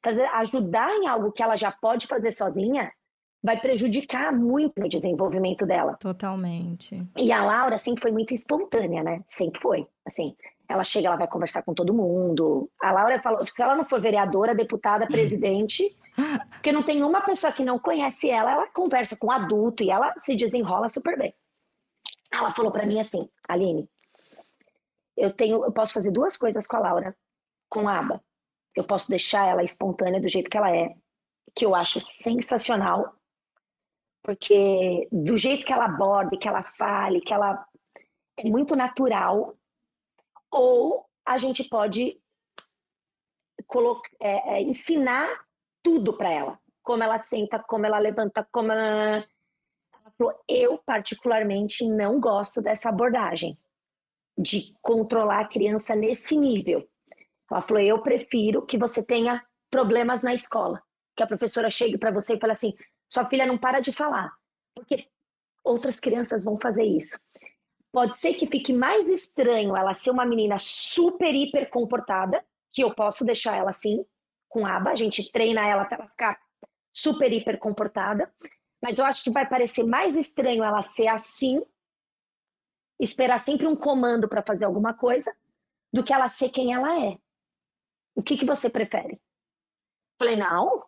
Fazer, 0.03 0.25
ajudar 0.25 0.93
em 0.95 1.07
algo 1.07 1.31
que 1.31 1.41
ela 1.41 1.55
já 1.55 1.71
pode 1.71 2.07
fazer 2.07 2.31
sozinha 2.33 2.91
vai 3.47 3.57
prejudicar 3.61 4.33
muito 4.33 4.83
o 4.83 4.89
desenvolvimento 4.89 5.65
dela. 5.65 5.95
Totalmente. 6.01 7.01
E 7.15 7.31
a 7.31 7.45
Laura 7.45 7.79
sempre 7.79 8.01
foi 8.01 8.11
muito 8.11 8.33
espontânea, 8.33 9.01
né? 9.01 9.23
Sempre 9.29 9.61
foi. 9.61 9.87
Assim, 10.05 10.35
ela 10.67 10.83
chega, 10.83 11.07
ela 11.07 11.15
vai 11.15 11.29
conversar 11.29 11.63
com 11.63 11.73
todo 11.73 11.93
mundo. 11.93 12.69
A 12.81 12.91
Laura 12.91 13.21
falou, 13.21 13.47
se 13.47 13.63
ela 13.63 13.73
não 13.73 13.85
for 13.85 14.01
vereadora, 14.01 14.53
deputada, 14.53 15.07
presidente, 15.07 15.97
porque 16.49 16.73
não 16.73 16.83
tem 16.83 17.01
uma 17.01 17.21
pessoa 17.21 17.53
que 17.53 17.63
não 17.63 17.79
conhece 17.79 18.29
ela, 18.29 18.51
ela 18.51 18.67
conversa 18.67 19.15
com 19.15 19.31
adulto 19.31 19.81
e 19.81 19.89
ela 19.89 20.13
se 20.19 20.35
desenrola 20.35 20.89
super 20.89 21.17
bem. 21.17 21.33
Ela 22.29 22.51
falou 22.51 22.69
para 22.69 22.85
mim 22.85 22.99
assim, 22.99 23.29
Aline, 23.47 23.89
eu 25.15 25.31
tenho, 25.31 25.63
eu 25.63 25.71
posso 25.71 25.93
fazer 25.93 26.11
duas 26.11 26.35
coisas 26.35 26.67
com 26.67 26.75
a 26.75 26.79
Laura, 26.79 27.15
com 27.69 27.87
a 27.87 27.97
Aba. 27.97 28.21
Eu 28.75 28.83
posso 28.83 29.09
deixar 29.09 29.47
ela 29.47 29.63
espontânea 29.63 30.19
do 30.19 30.27
jeito 30.27 30.49
que 30.49 30.57
ela 30.57 30.75
é, 30.75 30.93
que 31.55 31.65
eu 31.65 31.73
acho 31.73 32.01
sensacional, 32.01 33.15
porque 34.23 35.07
do 35.11 35.37
jeito 35.37 35.65
que 35.65 35.73
ela 35.73 35.85
aborda, 35.85 36.37
que 36.37 36.47
ela 36.47 36.63
fale, 36.63 37.21
que 37.21 37.33
ela 37.33 37.65
é 38.37 38.43
muito 38.49 38.75
natural, 38.75 39.57
ou 40.51 41.05
a 41.25 41.37
gente 41.37 41.63
pode 41.63 42.19
colocar, 43.65 44.09
é, 44.19 44.55
é, 44.55 44.61
ensinar 44.61 45.27
tudo 45.83 46.13
para 46.13 46.29
ela, 46.29 46.59
como 46.83 47.03
ela 47.03 47.17
senta, 47.17 47.59
como 47.59 47.85
ela 47.85 47.99
levanta, 47.99 48.47
como 48.51 48.71
ela... 48.71 49.17
ela 49.17 50.11
falou, 50.17 50.43
eu 50.47 50.77
particularmente 50.85 51.85
não 51.85 52.19
gosto 52.19 52.61
dessa 52.61 52.89
abordagem 52.89 53.57
de 54.37 54.73
controlar 54.81 55.41
a 55.41 55.47
criança 55.47 55.95
nesse 55.95 56.37
nível. 56.37 56.87
Ela 57.49 57.61
falou, 57.61 57.81
eu 57.81 58.01
prefiro 58.01 58.65
que 58.65 58.77
você 58.77 59.05
tenha 59.05 59.43
problemas 59.69 60.21
na 60.21 60.33
escola, 60.33 60.81
que 61.15 61.23
a 61.23 61.27
professora 61.27 61.69
chegue 61.69 61.97
para 61.97 62.11
você 62.11 62.35
e 62.35 62.39
fale 62.39 62.53
assim, 62.53 62.73
sua 63.09 63.25
filha 63.25 63.45
não 63.45 63.57
para 63.57 63.79
de 63.79 63.91
falar, 63.91 64.31
porque 64.75 65.07
outras 65.63 65.99
crianças 65.99 66.43
vão 66.43 66.57
fazer 66.57 66.83
isso. 66.83 67.19
Pode 67.91 68.17
ser 68.17 68.33
que 68.33 68.47
fique 68.47 68.73
mais 68.73 69.07
estranho 69.07 69.75
ela 69.75 69.93
ser 69.93 70.11
uma 70.11 70.25
menina 70.25 70.57
super, 70.59 71.33
hiper 71.33 71.69
comportada, 71.69 72.45
que 72.71 72.83
eu 72.83 72.93
posso 72.93 73.25
deixar 73.25 73.57
ela 73.57 73.71
assim, 73.71 74.05
com 74.49 74.65
aba, 74.65 74.91
a 74.91 74.95
gente 74.95 75.31
treina 75.31 75.67
ela 75.67 75.85
para 75.85 75.97
ela 75.97 76.07
ficar 76.09 76.39
super, 76.93 77.31
hiper 77.31 77.57
comportada, 77.59 78.31
mas 78.81 78.99
eu 78.99 79.05
acho 79.05 79.23
que 79.23 79.31
vai 79.31 79.47
parecer 79.47 79.83
mais 79.83 80.15
estranho 80.15 80.63
ela 80.63 80.81
ser 80.81 81.07
assim, 81.07 81.63
esperar 82.99 83.39
sempre 83.39 83.67
um 83.67 83.75
comando 83.75 84.27
para 84.27 84.43
fazer 84.43 84.65
alguma 84.65 84.93
coisa, 84.93 85.35
do 85.91 86.03
que 86.03 86.13
ela 86.13 86.29
ser 86.29 86.49
quem 86.49 86.73
ela 86.73 87.05
é. 87.05 87.17
O 88.15 88.21
que, 88.21 88.37
que 88.37 88.45
você 88.45 88.69
prefere? 88.69 89.21
Falei, 90.19 90.35
não, 90.35 90.86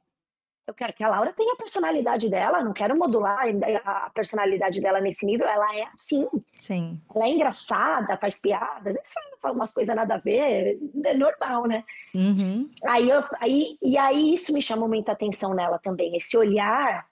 eu 0.69 0.73
quero 0.73 0.93
que 0.93 1.03
a 1.03 1.09
Laura 1.09 1.33
tenha 1.33 1.53
a 1.53 1.57
personalidade 1.57 2.29
dela, 2.29 2.63
não 2.63 2.73
quero 2.73 2.95
modular 2.95 3.39
a 3.83 4.09
personalidade 4.11 4.79
dela 4.79 5.01
nesse 5.01 5.25
nível, 5.25 5.47
ela 5.47 5.75
é 5.75 5.83
assim. 5.83 6.27
Sim. 6.57 7.01
Ela 7.13 7.25
é 7.25 7.29
engraçada, 7.29 8.17
faz 8.17 8.39
piadas, 8.39 8.95
fala 9.41 9.55
umas 9.55 9.73
coisas 9.73 9.95
nada 9.95 10.15
a 10.15 10.17
ver, 10.17 10.79
é 11.03 11.13
normal, 11.15 11.65
né? 11.67 11.83
Uhum. 12.13 12.69
Aí, 12.85 13.09
eu, 13.09 13.23
aí, 13.39 13.77
e 13.81 13.97
aí 13.97 14.33
isso 14.33 14.53
me 14.53 14.61
chamou 14.61 14.87
muita 14.87 15.11
atenção 15.11 15.53
nela 15.53 15.79
também, 15.79 16.15
esse 16.15 16.37
olhar 16.37 17.05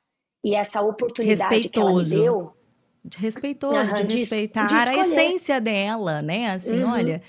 e 0.43 0.53
essa 0.55 0.81
oportunidade 0.81 1.69
que 1.69 1.79
ela 1.79 1.93
me 1.93 2.05
deu. 2.05 2.53
De 3.03 3.17
respeitoso, 3.17 3.91
uhum, 3.91 4.07
de 4.07 4.17
respeitar 4.17 4.67
de, 4.67 4.75
de 4.75 4.89
a 4.89 4.97
essência 4.97 5.59
dela, 5.61 6.21
né? 6.21 6.51
Assim, 6.51 6.83
uhum. 6.83 6.91
olha, 6.91 7.23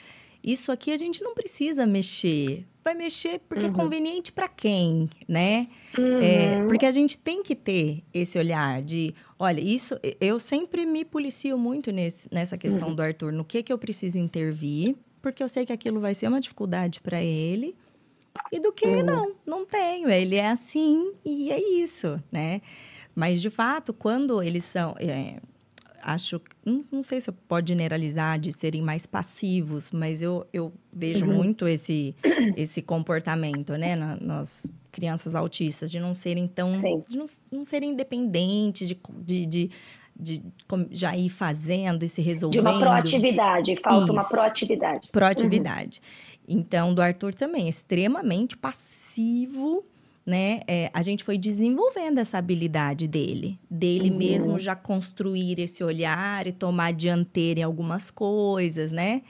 isso 0.51 0.73
aqui 0.73 0.91
a 0.91 0.97
gente 0.97 1.23
não 1.23 1.35
precisa 1.35 1.87
mexer 1.87 2.67
vai 2.89 2.95
mexer 2.95 3.41
porque 3.49 3.67
é 3.67 3.69
uhum. 3.69 3.75
é 3.75 3.77
conveniente 3.77 4.33
para 4.33 4.49
quem, 4.49 5.09
né? 5.27 5.69
Uhum. 5.97 6.21
É, 6.21 6.65
porque 6.67 6.87
a 6.87 6.93
gente 6.93 7.19
tem 7.19 7.43
que 7.43 7.55
ter 7.55 8.03
esse 8.15 8.39
olhar 8.39 8.83
de, 8.83 9.15
olha, 9.39 9.61
isso 9.61 9.99
eu 10.21 10.39
sempre 10.39 10.87
me 10.87 11.05
policio 11.05 11.59
muito 11.59 11.93
nesse, 11.93 12.29
nessa 12.33 12.57
questão 12.57 12.89
uhum. 12.89 12.95
do 12.95 13.03
Arthur, 13.03 13.33
no 13.33 13.45
que 13.45 13.63
que 13.63 13.73
eu 13.73 13.79
preciso 13.79 14.19
intervir, 14.19 14.97
porque 15.21 15.43
eu 15.43 15.49
sei 15.49 15.67
que 15.67 15.73
aquilo 15.73 16.01
vai 16.01 16.15
ser 16.15 16.29
uma 16.29 16.41
dificuldade 16.41 17.01
para 17.01 17.23
ele. 17.23 17.77
E 18.53 18.61
do 18.61 18.73
que 18.73 18.87
uhum. 18.87 19.03
não, 19.03 19.33
não 19.45 19.67
tenho. 19.67 20.09
Ele 20.09 20.37
é 20.37 20.49
assim 20.49 21.13
e 21.25 21.51
é 21.51 21.61
isso, 21.61 22.23
né? 22.31 22.63
Mas 23.15 23.43
de 23.43 23.51
fato, 23.51 23.93
quando 23.93 24.41
eles 24.43 24.65
são 24.65 24.95
é, 24.99 25.41
acho, 26.09 26.41
não, 26.65 27.03
sei 27.03 27.21
se 27.21 27.31
pode 27.31 27.69
generalizar 27.69 28.39
de 28.39 28.51
serem 28.51 28.81
mais 28.81 29.05
passivos, 29.05 29.91
mas 29.91 30.23
eu, 30.23 30.47
eu 30.53 30.73
vejo 30.91 31.27
uhum. 31.27 31.35
muito 31.35 31.69
esse, 31.69 32.17
esse 32.57 32.81
comportamento, 32.81 33.75
né, 33.75 33.95
na, 33.95 34.17
nas 34.17 34.67
crianças 34.91 35.37
autistas, 35.37 35.91
de 35.91 36.01
não 36.01 36.15
serem 36.15 36.49
tão, 36.49 36.77
Sim. 36.79 37.05
de 37.07 37.19
não, 37.19 37.25
não 37.53 37.65
serem 37.65 37.91
independentes, 37.91 38.89
de, 38.89 38.99
de, 39.23 39.47
de, 39.47 39.71
de, 40.19 40.43
já 40.91 41.15
ir 41.15 41.29
fazendo 41.29 42.05
e 42.05 42.09
se 42.09 42.23
resolvendo. 42.23 42.63
De 42.63 42.69
uma 42.69 42.81
proatividade, 42.81 43.75
falta 43.83 44.05
Isso. 44.05 44.13
uma 44.13 44.29
proatividade. 44.29 45.09
Proatividade. 45.13 46.01
Uhum. 46.49 46.59
Então, 46.61 46.95
do 46.95 47.03
Arthur 47.03 47.35
também, 47.35 47.69
extremamente 47.69 48.57
passivo, 48.57 49.85
né? 50.29 50.61
É, 50.69 50.91
a 50.93 51.01
gente 51.01 51.25
foi 51.25 51.39
desenvolvendo 51.39 52.19
essa 52.19 52.37
habilidade 52.37 53.09
dele, 53.09 53.59
dele 53.71 54.11
Uhum. 54.11 54.17
mesmo 54.19 54.59
já 54.59 54.77
construir 54.77 55.59
esse 55.59 55.83
olhar 55.83 56.47
e 56.47 56.53
tomar 56.53 56.93
dianteira 56.93 57.61
em 57.61 57.63
algumas 57.63 58.11
coisas, 58.11 58.93
né? 58.93 59.23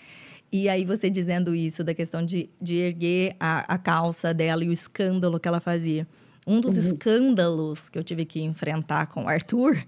E 0.50 0.68
aí 0.68 0.84
você 0.84 1.08
dizendo 1.08 1.54
isso 1.54 1.84
da 1.84 1.94
questão 1.94 2.24
de, 2.24 2.50
de 2.60 2.74
erguer 2.78 3.36
a, 3.38 3.74
a 3.74 3.78
calça 3.78 4.34
dela 4.34 4.64
e 4.64 4.68
o 4.68 4.72
escândalo 4.72 5.38
que 5.38 5.46
ela 5.46 5.60
fazia. 5.60 6.04
Um 6.44 6.60
dos 6.60 6.76
Uhum. 6.76 6.80
escândalos 6.80 7.88
que 7.88 7.96
eu 7.96 8.02
tive 8.02 8.24
que 8.24 8.40
enfrentar 8.42 9.06
com 9.06 9.24
o 9.24 9.28
Arthur 9.28 9.86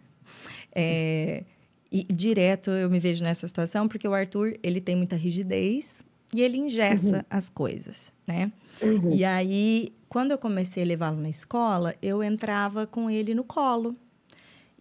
é, 0.73 1.43
e 1.91 2.05
direto 2.05 2.71
eu 2.71 2.89
me 2.89 3.01
vejo 3.01 3.25
nessa 3.25 3.49
situação 3.49 3.89
porque 3.89 4.07
o 4.07 4.15
Arthur 4.15 4.55
ele 4.63 4.81
tem 4.81 4.95
muita 4.95 5.17
rigidez 5.17 6.05
e 6.35 6.41
ele 6.41 6.59
engessa 6.59 7.25
as 7.29 7.49
coisas, 7.49 8.13
né? 8.27 8.53
Uhum. 8.81 9.11
E 9.13 9.25
aí, 9.25 9.93
quando 10.09 10.31
eu 10.31 10.39
comecei 10.39 10.83
a 10.83 10.87
levá-lo 10.87 11.21
na 11.21 11.29
escola, 11.29 11.95
eu 12.01 12.23
entrava 12.23 12.87
com 12.87 13.11
ele 13.11 13.35
no 13.35 13.45
colo. 13.45 13.97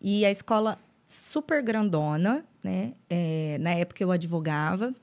E 0.02 0.26
a 0.26 0.32
escola 0.32 0.78
super 1.06 1.62
grandona, 1.62 2.46
né? 2.64 2.94
É, 3.10 3.58
na 3.60 3.72
época 3.72 4.04
eu 4.04 4.12
advogava. 4.12 4.94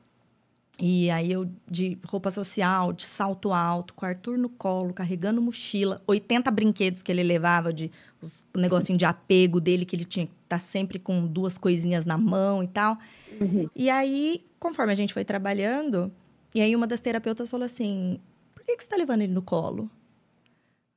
E 0.79 1.11
aí 1.11 1.33
eu 1.33 1.49
de 1.69 1.99
roupa 2.05 2.31
social, 2.31 2.93
de 2.93 3.05
salto 3.05 3.51
alto, 3.51 3.95
com 3.95 4.05
o 4.05 4.09
Arthur 4.09 4.37
no 4.37 4.49
colo, 4.51 4.93
carregando 4.93 5.41
mochila, 5.41 6.03
80 6.07 6.51
brinquedos 6.51 7.03
que 7.03 7.11
ele 7.11 7.23
levava 7.23 7.73
de 7.73 7.91
os 8.21 8.47
um 8.55 8.61
negocinho 8.61 8.99
de 8.99 9.07
apego 9.07 9.59
dele 9.59 9.87
que 9.87 9.97
ele 9.97 10.05
tinha 10.05 10.27
que 10.27 10.33
estar 10.45 10.59
sempre 10.59 10.99
com 10.99 11.27
duas 11.27 11.57
coisinhas 11.57 12.05
na 12.05 12.19
mão 12.19 12.63
e 12.63 12.69
tal. 12.69 12.99
Uhum. 13.41 13.69
E 13.75 13.89
aí, 13.89 14.45
conforme 14.61 14.93
a 14.93 14.95
gente 14.95 15.15
foi 15.15 15.25
trabalhando, 15.25 16.13
e 16.57 16.61
aí 16.63 16.75
uma 16.75 16.87
das 16.87 17.01
terapeutas 17.01 17.51
falou 17.51 17.67
assim: 17.67 18.19
por 18.55 18.65
que, 18.65 18.77
que 18.77 18.83
você 18.83 18.89
tá 18.89 18.97
levando 18.97 19.21
ele 19.21 19.33
no 19.35 19.43
colo? 19.43 19.91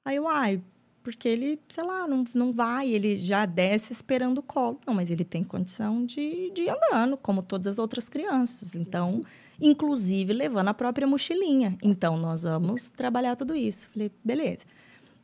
Aí 0.05 0.15
eu, 0.15 0.25
ai, 0.25 0.61
porque 1.03 1.27
ele, 1.27 1.59
sei 1.67 1.83
lá, 1.83 2.07
não, 2.07 2.23
não 2.33 2.53
vai, 2.53 2.89
ele 2.89 3.17
já 3.17 3.45
desce 3.45 3.91
esperando 3.91 4.37
o 4.37 4.41
colo. 4.41 4.79
Não, 4.87 4.93
mas 4.93 5.11
ele 5.11 5.25
tem 5.25 5.43
condição 5.43 6.05
de, 6.05 6.49
de 6.51 6.63
ir 6.63 6.69
andando, 6.69 7.17
como 7.17 7.43
todas 7.43 7.67
as 7.67 7.77
outras 7.77 8.07
crianças. 8.07 8.73
Então, 8.73 9.21
inclusive 9.59 10.31
levando 10.31 10.69
a 10.69 10.73
própria 10.73 11.05
mochilinha. 11.05 11.77
Então, 11.83 12.15
nós 12.15 12.43
vamos 12.43 12.89
trabalhar 12.91 13.35
tudo 13.35 13.53
isso. 13.53 13.89
Falei, 13.89 14.09
beleza. 14.23 14.65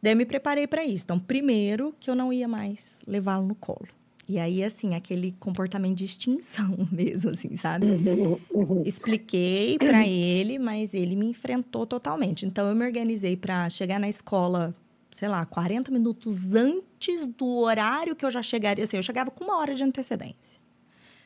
Daí 0.02 0.12
eu 0.12 0.18
me 0.18 0.26
preparei 0.26 0.68
para 0.68 0.84
isso. 0.84 1.06
Então, 1.06 1.18
primeiro 1.18 1.96
que 1.98 2.10
eu 2.10 2.16
não 2.16 2.34
ia 2.34 2.48
mais 2.48 3.02
levá-lo 3.08 3.48
no 3.48 3.56
colo. 3.56 3.88
E 4.28 4.40
aí, 4.40 4.64
assim, 4.64 4.96
aquele 4.96 5.36
comportamento 5.40 5.98
de 5.98 6.06
extinção 6.06 6.76
mesmo, 6.92 7.32
assim, 7.32 7.56
sabe? 7.56 7.86
Uhum. 7.86 8.40
Uhum. 8.52 8.84
Expliquei 8.84 9.78
para 9.78 10.08
ele, 10.08 10.58
mas 10.58 10.94
ele 10.94 11.16
me 11.16 11.28
enfrentou 11.28 11.86
totalmente. 11.86 12.46
Então, 12.46 12.68
eu 12.68 12.76
me 12.76 12.86
organizei 12.86 13.38
para 13.38 13.70
chegar 13.70 14.00
na 14.00 14.10
escola, 14.10 14.76
sei 15.14 15.28
lá, 15.28 15.46
40 15.46 15.92
minutos 15.92 16.56
antes 16.56 17.26
do 17.26 17.60
horário 17.60 18.16
que 18.16 18.26
eu 18.26 18.32
já 18.32 18.42
chegaria. 18.42 18.84
Assim, 18.84 18.98
eu 18.98 19.04
chegava 19.04 19.30
com 19.30 19.44
uma 19.44 19.58
hora 19.58 19.76
de 19.76 19.84
antecedência. 19.84 20.60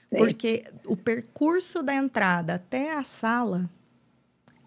Sim. 0.10 0.18
Porque 0.18 0.66
o 0.86 0.98
percurso 0.98 1.82
da 1.82 1.94
entrada 1.96 2.56
até 2.56 2.94
a 2.94 3.04
sala 3.04 3.70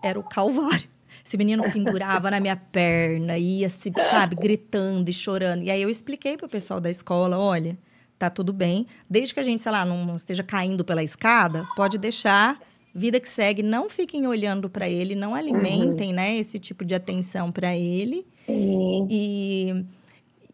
era 0.03 0.18
o 0.18 0.22
calvário. 0.22 0.91
Esse 1.24 1.37
menino 1.37 1.62
pendurava 1.70 2.30
na 2.30 2.41
minha 2.41 2.57
perna, 2.57 3.39
ia, 3.39 3.68
se, 3.68 3.93
sabe, 4.11 4.35
gritando 4.35 5.09
e 5.09 5.12
chorando. 5.12 5.62
E 5.62 5.70
aí 5.70 5.80
eu 5.80 5.91
expliquei 5.91 6.37
pro 6.37 6.49
pessoal 6.49 6.80
da 6.80 6.91
escola: 6.91 7.39
olha, 7.39 7.78
tá 8.23 8.31
tudo 8.31 8.53
bem. 8.53 8.87
Desde 9.11 9.35
que 9.35 9.41
a 9.41 9.43
gente, 9.43 9.61
sei 9.62 9.73
lá, 9.73 9.85
não, 9.85 10.14
esteja 10.14 10.43
caindo 10.45 10.85
pela 10.85 11.03
escada, 11.03 11.66
pode 11.77 11.99
deixar. 11.99 12.61
Vida 12.95 13.18
que 13.18 13.29
segue, 13.29 13.62
não 13.62 13.89
fiquem 13.89 14.27
olhando 14.27 14.68
para 14.70 14.89
ele, 14.89 15.14
não 15.14 15.35
alimentem, 15.35 16.12
né, 16.12 16.37
esse 16.37 16.59
tipo 16.59 16.85
de 16.85 16.95
atenção 16.95 17.51
para 17.51 17.75
ele. 17.77 18.27
Sim. 18.47 19.07
E, 19.11 19.85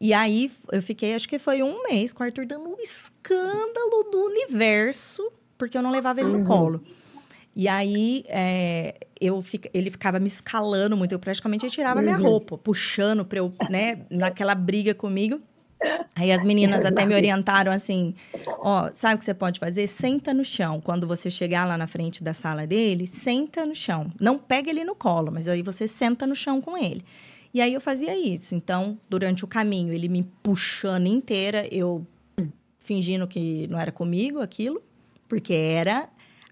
e 0.01 0.15
aí 0.15 0.51
eu 0.73 0.81
fiquei, 0.81 1.15
acho 1.15 1.29
que 1.29 1.39
foi 1.39 1.63
um 1.63 1.83
mês 1.83 2.13
com 2.13 2.23
o 2.23 2.27
Arthur 2.27 2.47
dando 2.47 2.69
um 2.69 2.77
escândalo 2.81 4.05
do 4.11 4.19
universo, 4.27 5.31
porque 5.59 5.77
eu 5.77 5.83
não 5.83 5.91
levava 5.91 6.21
ele 6.21 6.31
no 6.31 6.39
Uhum. 6.39 6.45
colo. 6.45 6.83
E 7.57 7.67
aí 7.67 8.25
é, 8.29 8.95
eu 9.21 9.43
fica- 9.43 9.69
ele 9.75 9.91
ficava 9.91 10.21
me 10.21 10.29
escalando 10.29 10.97
muito, 10.97 11.11
eu 11.13 11.19
praticamente 11.19 11.69
tirava 11.69 12.01
minha 12.01 12.17
Uhum. 12.17 12.23
roupa, 12.23 12.57
puxando 12.57 13.25
pra 13.25 13.41
eu, 13.41 13.53
né, 13.69 14.07
naquela 14.09 14.55
briga 14.55 14.95
comigo. 14.95 15.41
Aí 16.15 16.33
as 16.33 16.45
meninas 16.45 16.85
até 16.85 17.07
me 17.07 17.15
orientaram 17.15 17.71
assim: 17.71 18.15
ó, 18.59 18.91
sabe 18.93 19.17
o 19.17 19.19
que 19.19 19.25
você 19.25 19.35
pode 19.35 19.61
fazer? 19.61 19.87
Senta 19.87 20.35
no 20.35 20.45
chão. 20.45 20.81
Quando 20.81 21.07
você 21.07 21.31
chegar 21.31 21.65
lá 21.65 21.79
na 21.79 21.87
frente 21.87 22.23
da 22.23 22.35
sala 22.35 22.67
dele, 22.67 23.07
senta 23.07 23.65
no 23.65 23.75
chão. 23.75 24.13
Não 24.21 24.39
pega 24.39 24.71
ele 24.71 24.85
no 24.85 24.95
colo, 24.95 25.31
mas 25.33 25.49
aí 25.49 25.63
você 25.63 25.87
senta 25.87 26.27
no 26.27 26.35
chão 26.35 26.61
com 26.61 26.77
ele. 26.77 27.05
E 27.53 27.61
aí 27.61 27.73
eu 27.73 27.81
fazia 27.81 28.17
isso. 28.17 28.55
Então, 28.55 28.99
durante 29.09 29.45
o 29.45 29.49
caminho, 29.49 29.93
ele 29.93 30.09
me 30.09 30.23
puxando 30.43 31.07
inteira, 31.07 31.67
eu 31.73 32.07
fingindo 32.79 33.27
que 33.27 33.67
não 33.69 33.79
era 33.79 33.93
comigo 33.93 34.41
aquilo, 34.41 34.83
porque 35.29 35.53
era 35.53 36.09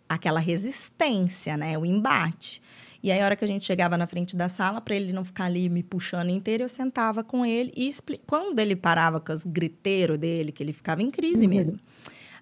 aquela 0.09 0.41
resistência, 0.41 1.57
né? 1.57 1.77
O 1.77 1.85
embate. 1.85 2.63
E 3.07 3.13
aí, 3.13 3.21
a 3.21 3.25
hora 3.25 3.37
que 3.37 3.45
a 3.45 3.47
gente 3.47 3.65
chegava 3.65 3.97
na 3.97 4.05
frente 4.05 4.35
da 4.35 4.49
sala, 4.49 4.81
para 4.81 4.97
ele 4.97 5.13
não 5.13 5.25
ficar 5.25 5.45
ali 5.45 5.69
me 5.69 5.81
puxando 5.81 6.29
inteiro, 6.29 6.65
eu 6.65 6.69
sentava 6.69 7.23
com 7.23 7.47
ele 7.47 7.73
e 7.77 7.87
expli... 7.87 8.21
quando 8.27 8.59
ele 8.59 8.75
parava 8.75 9.21
com 9.21 9.33
os 9.33 9.45
griteiros 9.45 10.19
dele, 10.19 10.51
que 10.51 10.61
ele 10.61 10.73
ficava 10.73 11.01
em 11.03 11.09
crise 11.09 11.45
Uhum. 11.45 11.49
mesmo. 11.49 11.79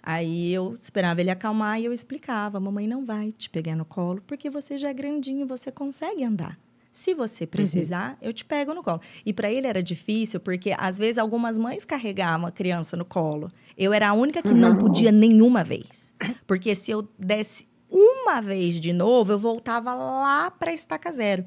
Aí 0.03 0.55
eu 0.55 0.75
esperava 0.81 1.21
ele 1.21 1.29
acalmar 1.31 1.79
e 1.83 1.85
eu 1.85 1.93
explicava: 1.93 2.59
mamãe 2.59 2.89
não 2.89 3.05
vai 3.05 3.31
te 3.31 3.51
pegar 3.51 3.77
no 3.77 3.85
colo, 3.85 4.23
porque 4.27 4.49
você 4.49 4.79
já 4.79 4.89
é 4.89 4.95
grandinho, 4.95 5.47
você 5.47 5.71
consegue 5.71 6.25
andar. 6.25 6.59
Se 6.91 7.13
você 7.13 7.47
precisar, 7.47 8.17
eu 8.23 8.33
te 8.33 8.43
pego 8.43 8.73
no 8.73 8.83
colo. 8.83 9.03
E 9.27 9.35
para 9.35 9.53
ele 9.53 9.67
era 9.67 9.83
difícil, 9.83 10.41
porque 10.41 10.75
às 10.79 10.97
vezes 10.97 11.19
algumas 11.19 11.59
mães 11.59 11.85
carregavam 11.85 12.47
a 12.47 12.51
criança 12.51 12.97
no 12.97 13.05
colo. 13.05 13.53
Eu 13.77 13.93
era 13.93 14.09
a 14.09 14.13
única 14.15 14.41
que 14.43 14.55
não 14.55 14.79
podia 14.79 15.13
nenhuma 15.13 15.63
vez. 15.63 16.15
Porque 16.47 16.75
se 16.75 16.91
eu 16.91 17.07
desse 17.19 17.67
uma 17.97 18.41
vez 18.41 18.81
de 18.81 18.93
novo, 18.93 19.33
eu 19.33 19.39
voltava 19.39 19.95
lá 19.95 20.51
para 20.51 20.73
estaca 20.73 21.13
zero. 21.13 21.45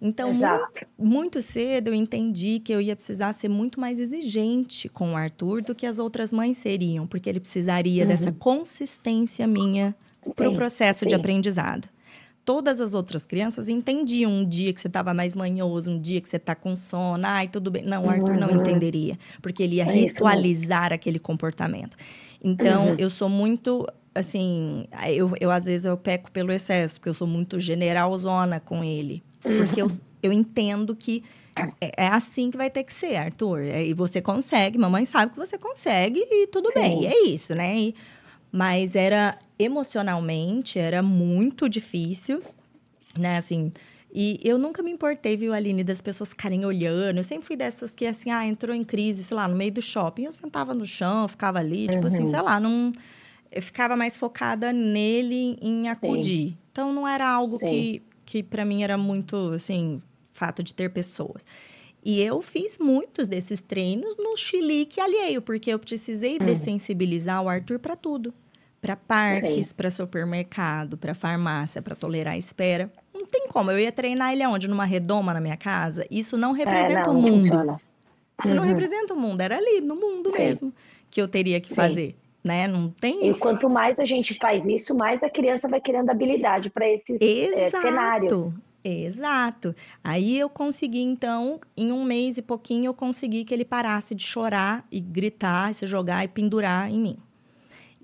Então, 0.00 0.34
muito, 0.34 0.86
muito 0.98 1.40
cedo 1.40 1.88
eu 1.88 1.94
entendi 1.94 2.60
que 2.60 2.72
eu 2.72 2.80
ia 2.80 2.94
precisar 2.94 3.32
ser 3.32 3.48
muito 3.48 3.80
mais 3.80 3.98
exigente 3.98 4.88
com 4.90 5.12
o 5.12 5.16
Arthur 5.16 5.62
do 5.62 5.74
que 5.74 5.86
as 5.86 5.98
outras 5.98 6.32
mães 6.32 6.58
seriam, 6.58 7.06
porque 7.06 7.28
ele 7.30 7.40
precisaria 7.40 8.04
dessa 8.04 8.30
consistência 8.30 9.46
minha 9.46 9.96
para 10.34 10.48
o 10.48 10.52
Sim, 10.52 10.54
processo 10.54 11.06
de 11.06 11.14
sim. 11.14 11.16
aprendizado. 11.16 11.88
Todas 12.44 12.80
as 12.80 12.94
outras 12.94 13.26
crianças 13.26 13.68
entendiam 13.68 14.30
um 14.32 14.48
dia 14.48 14.72
que 14.72 14.80
você 14.80 14.86
estava 14.86 15.12
mais 15.12 15.34
manhoso, 15.34 15.90
um 15.90 16.00
dia 16.00 16.20
que 16.20 16.28
você 16.28 16.36
está 16.36 16.54
com 16.54 16.76
sono, 16.76 17.24
ai, 17.26 17.48
tudo 17.48 17.70
bem. 17.72 17.84
Não, 17.84 18.04
o 18.06 18.10
Arthur 18.10 18.36
não 18.36 18.50
Uhum. 18.50 18.52
entenderia, 18.52 19.18
porque 19.42 19.62
ele 19.64 19.76
ia 19.76 19.84
É 19.84 19.92
ritualizar 19.92 20.92
aquele 20.92 21.18
comportamento. 21.18 21.96
Então, 22.42 22.92
Uhum. 22.92 22.96
eu 22.98 23.10
sou 23.10 23.28
muito, 23.28 23.84
assim, 24.16 24.86
eu, 25.08 25.32
eu 25.40 25.50
às 25.50 25.64
vezes 25.66 25.86
eu 25.86 25.96
peco 25.96 26.30
pelo 26.30 26.50
excesso, 26.52 26.94
porque 26.98 27.08
eu 27.08 27.14
sou 27.14 27.26
muito 27.26 27.58
generalzona 27.58 28.58
com 28.60 28.82
ele. 28.82 29.22
Porque 29.56 29.80
eu, 29.80 29.86
eu 30.22 30.32
entendo 30.32 30.94
que 30.96 31.22
é, 31.80 32.04
é 32.04 32.08
assim 32.08 32.50
que 32.50 32.56
vai 32.56 32.68
ter 32.70 32.82
que 32.84 32.92
ser, 32.92 33.16
Arthur. 33.16 33.60
É, 33.62 33.84
E 33.84 33.94
você 33.94 34.20
consegue, 34.20 34.76
mamãe 34.78 35.04
sabe 35.04 35.32
que 35.32 35.38
você 35.38 35.56
consegue 35.58 36.20
e 36.20 36.46
tudo 36.48 36.68
Sim. 36.70 36.74
bem, 36.80 37.06
é 37.06 37.24
isso, 37.26 37.54
né? 37.54 37.76
E- 37.78 37.94
mas 38.52 38.94
era 38.96 39.36
emocionalmente, 39.58 40.78
era 40.78 41.02
muito 41.02 41.68
difícil, 41.68 42.42
né? 43.16 43.36
Assim, 43.36 43.72
e 44.12 44.40
eu 44.42 44.56
nunca 44.56 44.82
me 44.82 44.90
importei, 44.90 45.36
viu, 45.36 45.52
Aline, 45.52 45.84
das 45.84 46.00
pessoas 46.00 46.30
ficarem 46.30 46.64
olhando. 46.64 47.18
Eu 47.18 47.22
sempre 47.22 47.46
fui 47.46 47.56
dessas 47.56 47.90
que, 47.90 48.06
assim, 48.06 48.30
ah, 48.30 48.46
entrou 48.46 48.74
em 48.74 48.82
crise, 48.84 49.24
sei 49.24 49.36
lá, 49.36 49.46
no 49.46 49.54
meio 49.56 49.72
do 49.72 49.82
shopping. 49.82 50.24
Eu 50.24 50.32
sentava 50.32 50.72
no 50.74 50.86
chão, 50.86 51.28
ficava 51.28 51.58
ali, 51.58 51.88
tipo 51.88 52.06
assim, 52.06 52.22
Uhum. 52.22 52.26
sei 52.26 52.40
lá, 52.40 52.58
não. 52.58 52.92
Eu 53.56 53.62
ficava 53.62 53.96
mais 53.96 54.16
focada 54.18 54.72
nele 54.72 55.56
em 55.62 55.88
acudir. 55.88 56.54
Então, 56.70 56.92
não 56.92 57.08
era 57.08 57.26
algo 57.26 57.58
Sim. 57.58 57.66
que, 57.66 58.02
que 58.24 58.42
para 58.42 58.64
mim 58.66 58.82
era 58.82 58.98
muito, 58.98 59.34
assim, 59.54 60.02
fato 60.30 60.62
de 60.62 60.74
ter 60.74 60.90
pessoas. 60.90 61.46
E 62.04 62.20
eu 62.20 62.42
fiz 62.42 62.76
muitos 62.78 63.26
desses 63.26 63.60
treinos 63.62 64.14
no 64.18 64.36
chilique 64.36 65.00
alheio, 65.00 65.40
porque 65.40 65.70
eu 65.70 65.78
precisei 65.78 66.38
Uhum. 66.38 66.44
dessensibilizar 66.44 67.42
o 67.42 67.48
Arthur 67.48 67.78
para 67.78 67.96
tudo. 67.96 68.34
Para 68.80 68.94
parques, 68.94 69.72
para 69.72 69.88
supermercado, 69.90 70.98
para 70.98 71.14
farmácia, 71.14 71.80
para 71.80 71.96
tolerar 71.96 72.34
a 72.34 72.38
espera. 72.38 72.92
Não 73.12 73.24
tem 73.26 73.48
como. 73.48 73.70
Eu 73.70 73.78
ia 73.80 73.90
treinar 73.90 74.32
ele 74.34 74.42
aonde? 74.42 74.68
Numa 74.68 74.84
redoma 74.84 75.32
na 75.32 75.40
minha 75.40 75.56
casa? 75.56 76.06
Isso 76.10 76.36
não 76.36 76.54
É, 76.54 76.58
representa 76.58 77.10
não, 77.10 77.12
o 77.12 77.14
não 77.14 77.22
mundo. 77.22 77.40
funciona. 77.40 77.80
Isso 78.44 78.54
não 78.54 78.62
Uhum. 78.64 78.68
representa 78.68 79.14
o 79.14 79.18
mundo. 79.18 79.40
Era 79.40 79.56
ali, 79.56 79.80
no 79.80 79.96
mundo 79.96 80.30
Sim. 80.30 80.38
mesmo, 80.38 80.74
que 81.10 81.20
eu 81.22 81.26
teria 81.26 81.58
que 81.58 81.70
Sim. 81.70 81.74
fazer. 81.74 82.16
Né? 82.46 82.68
Não 82.68 82.90
tem. 82.90 83.28
E 83.28 83.34
quanto 83.34 83.68
mais 83.68 83.98
a 83.98 84.04
gente 84.04 84.34
faz 84.34 84.64
isso, 84.64 84.96
mais 84.96 85.22
a 85.22 85.28
criança 85.28 85.66
vai 85.66 85.80
criando 85.80 86.10
habilidade 86.10 86.70
para 86.70 86.88
esses 86.88 87.20
é, 87.20 87.70
cenários. 87.70 88.32
Exato. 88.32 88.66
Exato. 88.88 89.74
Aí 90.04 90.38
eu 90.38 90.48
consegui, 90.48 91.00
então, 91.00 91.58
em 91.76 91.90
um 91.90 92.04
mês 92.04 92.38
e 92.38 92.42
pouquinho, 92.42 92.84
eu 92.86 92.94
consegui 92.94 93.44
que 93.44 93.52
ele 93.52 93.64
parasse 93.64 94.14
de 94.14 94.22
chorar 94.22 94.86
e 94.92 95.00
gritar, 95.00 95.72
e 95.72 95.74
se 95.74 95.86
jogar 95.88 96.22
e 96.22 96.28
pendurar 96.28 96.88
em 96.88 97.00
mim. 97.00 97.18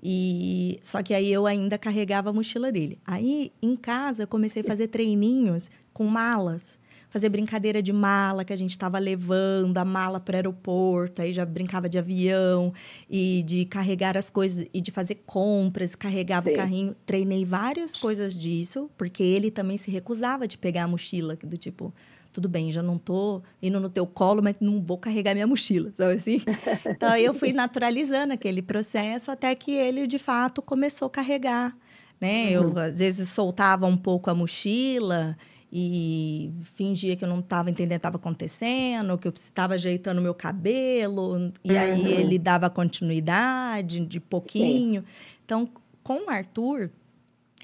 E 0.05 0.77
só 0.81 1.01
que 1.01 1.13
aí 1.13 1.31
eu 1.31 1.47
ainda 1.47 1.77
carregava 1.77 2.31
a 2.31 2.33
mochila 2.33 2.69
dele. 2.69 2.99
Aí 3.07 3.53
em 3.61 3.77
casa 3.77 4.23
eu 4.23 4.27
comecei 4.27 4.61
a 4.61 4.65
fazer 4.65 4.89
treininhos 4.89 5.71
com 5.93 6.03
malas. 6.03 6.77
Fazer 7.13 7.29
brincadeira 7.29 7.79
de 7.79 7.93
mala 7.93 8.43
que 8.43 8.51
a 8.51 8.55
gente 8.55 8.71
estava 8.71 8.97
levando 8.97 9.77
a 9.77 9.85
mala 9.85 10.19
para 10.19 10.33
o 10.33 10.35
aeroporto, 10.37 11.21
aí 11.21 11.31
já 11.31 11.45
brincava 11.45 11.87
de 11.87 11.99
avião 11.99 12.73
e 13.07 13.43
de 13.45 13.65
carregar 13.65 14.17
as 14.17 14.31
coisas 14.31 14.65
e 14.73 14.81
de 14.81 14.89
fazer 14.89 15.21
compras, 15.23 15.93
carregava 15.93 16.47
Sim. 16.47 16.53
o 16.53 16.55
carrinho. 16.55 16.95
Treinei 17.05 17.45
várias 17.45 17.95
coisas 17.95 18.35
disso, 18.35 18.89
porque 18.97 19.21
ele 19.21 19.51
também 19.51 19.77
se 19.77 19.91
recusava 19.91 20.47
de 20.47 20.57
pegar 20.57 20.85
a 20.85 20.87
mochila, 20.87 21.37
do 21.43 21.55
tipo, 21.55 21.93
tudo 22.31 22.49
bem, 22.49 22.71
já 22.71 22.81
não 22.81 22.97
tô 22.97 23.43
indo 23.61 23.79
no 23.79 23.89
teu 23.89 24.07
colo, 24.07 24.41
mas 24.41 24.55
não 24.59 24.81
vou 24.81 24.97
carregar 24.97 25.35
minha 25.35 25.45
mochila, 25.45 25.91
sabe 25.95 26.13
assim? 26.13 26.41
Então 26.83 27.15
eu 27.15 27.35
fui 27.35 27.53
naturalizando 27.53 28.33
aquele 28.33 28.63
processo 28.63 29.29
até 29.29 29.53
que 29.53 29.71
ele 29.71 30.07
de 30.07 30.17
fato 30.17 30.63
começou 30.63 31.05
a 31.05 31.11
carregar, 31.11 31.77
né? 32.19 32.57
Uhum. 32.57 32.71
Eu 32.73 32.79
às 32.79 32.97
vezes 32.97 33.29
soltava 33.29 33.85
um 33.85 33.95
pouco 33.95 34.31
a 34.31 34.33
mochila 34.33 35.37
e 35.75 36.53
fingia 36.75 37.15
que 37.15 37.23
eu 37.23 37.27
não 37.27 37.39
estava 37.39 37.71
entendendo 37.71 37.93
o 37.93 37.95
que 37.95 37.99
estava 37.99 38.17
acontecendo, 38.17 39.17
que 39.17 39.27
eu 39.27 39.33
estava 39.35 39.73
ajeitando 39.73 40.21
meu 40.21 40.35
cabelo, 40.35 41.51
e 41.63 41.71
uhum. 41.71 41.79
aí 41.79 42.13
ele 42.13 42.37
dava 42.37 42.69
continuidade 42.69 44.01
de 44.01 44.19
pouquinho. 44.19 45.01
Sim. 45.01 45.07
Então, 45.43 45.69
com 46.03 46.27
o 46.27 46.29
Arthur, 46.29 46.91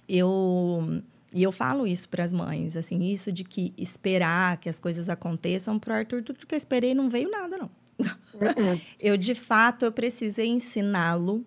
eu 0.08 1.04
e 1.32 1.44
eu 1.44 1.52
falo 1.52 1.86
isso 1.86 2.10
para 2.10 2.24
as 2.24 2.34
mães, 2.34 2.76
assim, 2.76 3.12
isso 3.12 3.32
de 3.32 3.44
que 3.44 3.72
esperar 3.78 4.58
que 4.58 4.68
as 4.68 4.80
coisas 4.80 5.08
aconteçam 5.08 5.78
para 5.78 5.94
o 5.94 5.98
Arthur, 5.98 6.24
tudo 6.24 6.48
que 6.48 6.56
eu 6.56 6.58
esperei 6.58 6.96
não 6.96 7.08
veio 7.12 7.30
nada, 7.30 7.60
não. 7.60 7.70
Uhum. 8.00 8.82
eu, 9.00 9.16
de 9.16 9.36
fato, 9.36 9.86
eu 9.86 9.92
precisei 9.92 10.48
ensiná-lo 10.48 11.46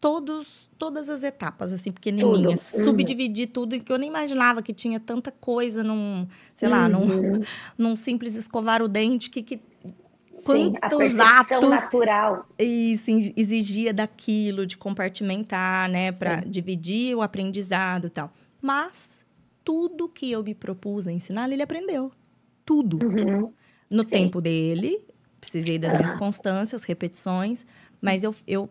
todos, 0.00 0.70
todas 0.78 1.10
as 1.10 1.22
etapas, 1.22 1.72
assim, 1.72 1.92
pequenininhas. 1.92 2.72
Tudo. 2.72 2.78
Uhum. 2.78 2.84
Subdividir 2.84 3.48
tudo, 3.48 3.78
que 3.78 3.92
eu 3.92 3.98
nem 3.98 4.08
imaginava 4.08 4.62
que 4.62 4.72
tinha 4.72 4.98
tanta 4.98 5.30
coisa 5.30 5.84
num, 5.84 6.26
sei 6.54 6.68
lá, 6.68 6.88
num, 6.88 7.02
uhum. 7.02 7.40
num 7.76 7.94
simples 7.96 8.34
escovar 8.34 8.82
o 8.82 8.88
dente 8.88 9.28
que, 9.28 9.42
que 9.42 9.60
Sim, 10.36 10.72
quantos 10.72 11.20
atos 11.20 11.68
natural. 11.68 12.48
Isso 12.58 13.10
exigia 13.36 13.92
daquilo, 13.92 14.64
de 14.64 14.76
compartimentar, 14.76 15.88
né, 15.90 16.10
para 16.10 16.36
dividir 16.36 17.14
o 17.14 17.20
aprendizado 17.20 18.06
e 18.06 18.10
tal. 18.10 18.32
Mas 18.60 19.24
tudo 19.62 20.08
que 20.08 20.30
eu 20.30 20.42
me 20.42 20.54
propus 20.54 21.06
a 21.06 21.12
ensinar, 21.12 21.50
ele 21.50 21.62
aprendeu. 21.62 22.10
Tudo. 22.64 22.98
Uhum. 23.04 23.52
No 23.90 24.04
Sim. 24.04 24.10
tempo 24.10 24.40
dele, 24.40 25.04
precisei 25.40 25.78
das 25.78 25.94
minhas 25.94 26.14
constâncias, 26.14 26.84
repetições, 26.84 27.66
mas 28.00 28.24
eu, 28.24 28.34
eu, 28.46 28.70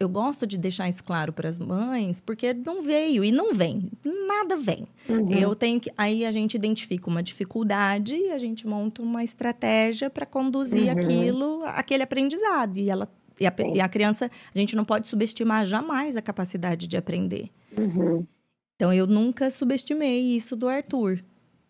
eu 0.00 0.08
gosto 0.08 0.46
de 0.46 0.56
deixar 0.56 0.88
isso 0.88 1.02
claro 1.02 1.32
para 1.32 1.48
as 1.48 1.58
mães, 1.58 2.20
porque 2.20 2.54
não 2.54 2.82
veio 2.82 3.24
e 3.24 3.32
não 3.32 3.52
vem, 3.52 3.90
nada 4.26 4.56
vem. 4.56 4.86
Uhum. 5.08 5.30
Eu 5.32 5.56
tenho 5.56 5.80
que 5.80 5.90
aí 5.96 6.24
a 6.24 6.30
gente 6.30 6.54
identifica 6.54 7.08
uma 7.10 7.22
dificuldade 7.22 8.16
e 8.16 8.30
a 8.30 8.38
gente 8.38 8.66
monta 8.66 9.02
uma 9.02 9.24
estratégia 9.24 10.08
para 10.08 10.24
conduzir 10.24 10.84
uhum. 10.84 10.90
aquilo, 10.90 11.62
aquele 11.64 12.02
aprendizado 12.02 12.78
e 12.78 12.90
ela 12.90 13.10
e 13.40 13.46
a, 13.46 13.54
e 13.72 13.80
a, 13.80 13.88
criança, 13.88 14.28
a 14.52 14.58
gente 14.58 14.74
não 14.74 14.84
pode 14.84 15.06
subestimar 15.06 15.64
jamais 15.64 16.16
a 16.16 16.22
capacidade 16.22 16.88
de 16.88 16.96
aprender. 16.96 17.50
Uhum. 17.76 18.26
Então 18.74 18.92
eu 18.92 19.06
nunca 19.06 19.48
subestimei 19.50 20.34
isso 20.34 20.56
do 20.56 20.68
Arthur. 20.68 21.22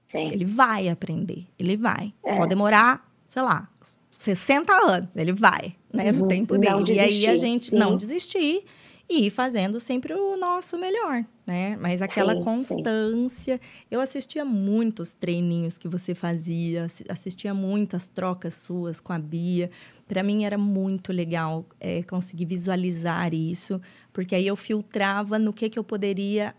Sim. 0.07 0.31
Ele 0.33 0.47
vai 0.47 0.89
aprender, 0.89 1.47
ele 1.59 1.76
vai. 1.76 2.14
É. 2.24 2.37
Pode 2.37 2.49
demorar, 2.49 3.07
sei 3.26 3.43
lá, 3.43 3.68
60 4.11 4.72
anos, 4.72 5.09
ele 5.14 5.33
vai, 5.33 5.76
né, 5.93 6.11
uhum. 6.11 6.18
no 6.18 6.28
tempo 6.28 6.59
dele. 6.59 6.82
Desistir, 6.84 7.22
e 7.22 7.26
aí 7.26 7.34
a 7.34 7.36
gente 7.36 7.70
sim. 7.70 7.76
não 7.76 7.97
desistir 7.97 8.64
e 9.09 9.26
ir 9.26 9.30
fazendo 9.30 9.80
sempre 9.80 10.12
o 10.12 10.36
nosso 10.36 10.76
melhor, 10.76 11.24
né? 11.47 11.76
Mas 11.80 12.03
aquela 12.03 12.34
sim, 12.34 12.43
constância. 12.43 13.57
Sim. 13.57 13.86
Eu 13.91 14.01
assistia 14.01 14.45
muitos 14.45 15.14
treininhos 15.14 15.78
que 15.78 15.89
você 15.89 16.14
fazia, 16.14 16.86
assistia 17.09 17.55
muitas 17.55 18.07
trocas 18.07 18.55
suas 18.55 19.01
com 19.01 19.12
a 19.12 19.18
Bia. 19.18 19.70
Para 20.07 20.22
mim 20.22 20.45
era 20.45 20.59
muito 20.59 21.11
legal 21.11 21.64
é, 21.80 22.03
conseguir 22.03 22.45
visualizar 22.45 23.32
isso, 23.32 23.80
porque 24.12 24.34
aí 24.34 24.47
eu 24.47 24.57
filtrava 24.57 25.39
no 25.39 25.53
que, 25.53 25.70
que 25.70 25.78
eu 25.78 25.84
poderia 25.84 26.55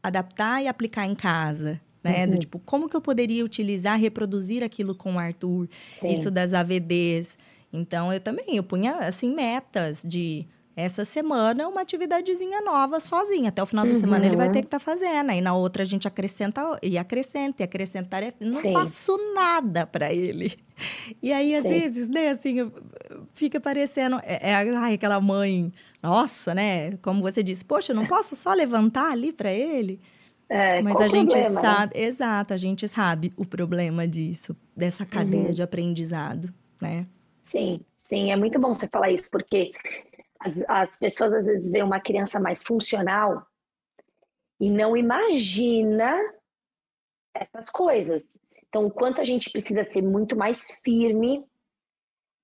adaptar 0.00 0.62
e 0.62 0.68
aplicar 0.68 1.04
em 1.04 1.16
casa. 1.16 1.80
Né? 2.02 2.24
Uhum. 2.24 2.30
Do, 2.30 2.38
tipo, 2.38 2.58
como 2.60 2.88
que 2.88 2.96
eu 2.96 3.00
poderia 3.00 3.44
utilizar, 3.44 3.98
reproduzir 3.98 4.62
aquilo 4.62 4.94
com 4.94 5.16
o 5.16 5.18
Arthur? 5.18 5.68
Sim. 6.00 6.10
Isso 6.10 6.30
das 6.30 6.54
AVDs. 6.54 7.36
Então, 7.72 8.12
eu 8.12 8.20
também, 8.20 8.56
eu 8.56 8.62
punha, 8.62 8.96
assim, 8.98 9.34
metas 9.34 10.02
de... 10.02 10.46
Essa 10.74 11.04
semana, 11.04 11.66
uma 11.66 11.80
atividadezinha 11.80 12.60
nova, 12.60 13.00
sozinha. 13.00 13.48
Até 13.48 13.60
o 13.60 13.66
final 13.66 13.84
uhum. 13.84 13.94
da 13.94 13.98
semana, 13.98 14.24
ele 14.24 14.36
vai 14.36 14.46
ter 14.48 14.60
que 14.60 14.68
estar 14.68 14.78
tá 14.78 14.84
fazendo. 14.84 15.30
Aí, 15.30 15.40
na 15.40 15.52
outra, 15.52 15.82
a 15.82 15.84
gente 15.84 16.06
acrescenta... 16.06 16.62
E 16.80 16.96
acrescenta, 16.96 17.62
e 17.62 17.64
acrescentar. 17.64 18.22
É, 18.22 18.32
não 18.38 18.60
Sim. 18.60 18.72
faço 18.72 19.16
nada 19.34 19.84
para 19.86 20.12
ele. 20.12 20.56
E 21.20 21.32
aí, 21.32 21.56
às 21.56 21.64
Sim. 21.64 21.68
vezes, 21.70 22.08
né, 22.08 22.28
assim, 22.28 22.70
fica 23.34 23.58
parecendo... 23.58 24.20
É, 24.22 24.50
é 24.50 24.54
ai, 24.54 24.94
aquela 24.94 25.20
mãe 25.20 25.72
nossa, 26.02 26.54
né? 26.54 26.96
Como 26.98 27.20
você 27.20 27.42
disse, 27.42 27.64
poxa, 27.64 27.92
não 27.92 28.06
posso 28.06 28.36
só 28.36 28.52
levantar 28.52 29.10
ali 29.10 29.32
para 29.32 29.52
ele? 29.52 30.00
É, 30.48 30.80
Mas 30.80 30.98
a 30.98 31.08
gente 31.08 31.32
problema, 31.32 31.54
né? 31.54 31.60
sabe, 31.60 31.98
né? 31.98 32.04
exato, 32.04 32.54
a 32.54 32.56
gente 32.56 32.88
sabe 32.88 33.32
o 33.36 33.44
problema 33.44 34.08
disso, 34.08 34.56
dessa 34.74 35.04
cadeia 35.04 35.46
uhum. 35.46 35.50
de 35.50 35.62
aprendizado, 35.62 36.52
né? 36.80 37.06
Sim, 37.48 37.80
sim, 38.04 38.30
é 38.30 38.36
muito 38.36 38.58
bom 38.58 38.74
você 38.74 38.86
falar 38.86 39.10
isso, 39.10 39.30
porque 39.30 39.72
as, 40.38 40.60
as 40.68 40.98
pessoas 40.98 41.32
às 41.32 41.46
vezes 41.46 41.72
veem 41.72 41.82
uma 41.82 41.98
criança 41.98 42.38
mais 42.38 42.62
funcional 42.62 43.46
e 44.60 44.68
não 44.68 44.94
imagina 44.94 46.14
essas 47.34 47.70
coisas. 47.70 48.38
Então, 48.68 48.86
o 48.86 48.90
quanto 48.90 49.20
a 49.20 49.24
gente 49.24 49.50
precisa 49.50 49.82
ser 49.84 50.02
muito 50.02 50.36
mais 50.36 50.78
firme. 50.84 51.42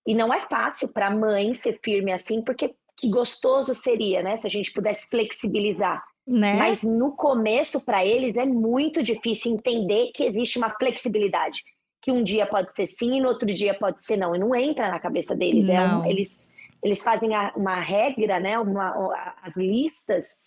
E 0.07 0.15
não 0.15 0.33
é 0.33 0.41
fácil 0.41 0.89
para 0.93 1.09
a 1.09 1.15
mãe 1.15 1.53
ser 1.53 1.79
firme 1.83 2.13
assim, 2.13 2.43
porque 2.43 2.75
que 2.97 3.11
gostoso 3.11 3.75
seria, 3.75 4.23
né? 4.23 4.37
Se 4.37 4.47
a 4.47 4.51
gente 4.51 4.73
pudesse 4.73 5.09
flexibilizar. 5.09 6.03
Né? 6.27 6.55
Mas 6.55 6.83
no 6.83 7.13
começo, 7.13 7.85
para 7.85 8.05
eles, 8.07 8.37
é 8.37 8.47
muito 8.47 9.03
difícil 9.03 9.53
entender 9.53 10.13
que 10.15 10.25
existe 10.25 10.57
uma 10.57 10.71
flexibilidade. 10.71 11.63
Que 12.05 12.13
um 12.13 12.23
dia 12.23 12.45
pode 12.45 12.75
ser 12.77 12.87
sim 12.87 13.17
e 13.17 13.21
no 13.21 13.29
outro 13.29 13.47
dia 13.47 13.73
pode 13.73 14.05
ser 14.05 14.19
não. 14.19 14.37
E 14.37 14.39
não 14.39 14.55
entra 14.55 14.91
na 14.91 15.01
cabeça 15.01 15.35
deles. 15.35 15.71
É 15.71 15.81
um, 15.81 16.05
eles, 16.05 16.55
eles 16.83 17.03
fazem 17.03 17.35
a, 17.35 17.51
uma 17.57 17.81
regra, 17.81 18.39
né? 18.39 18.59
Uma, 18.59 19.35
as 19.43 19.57
listas. 19.57 20.43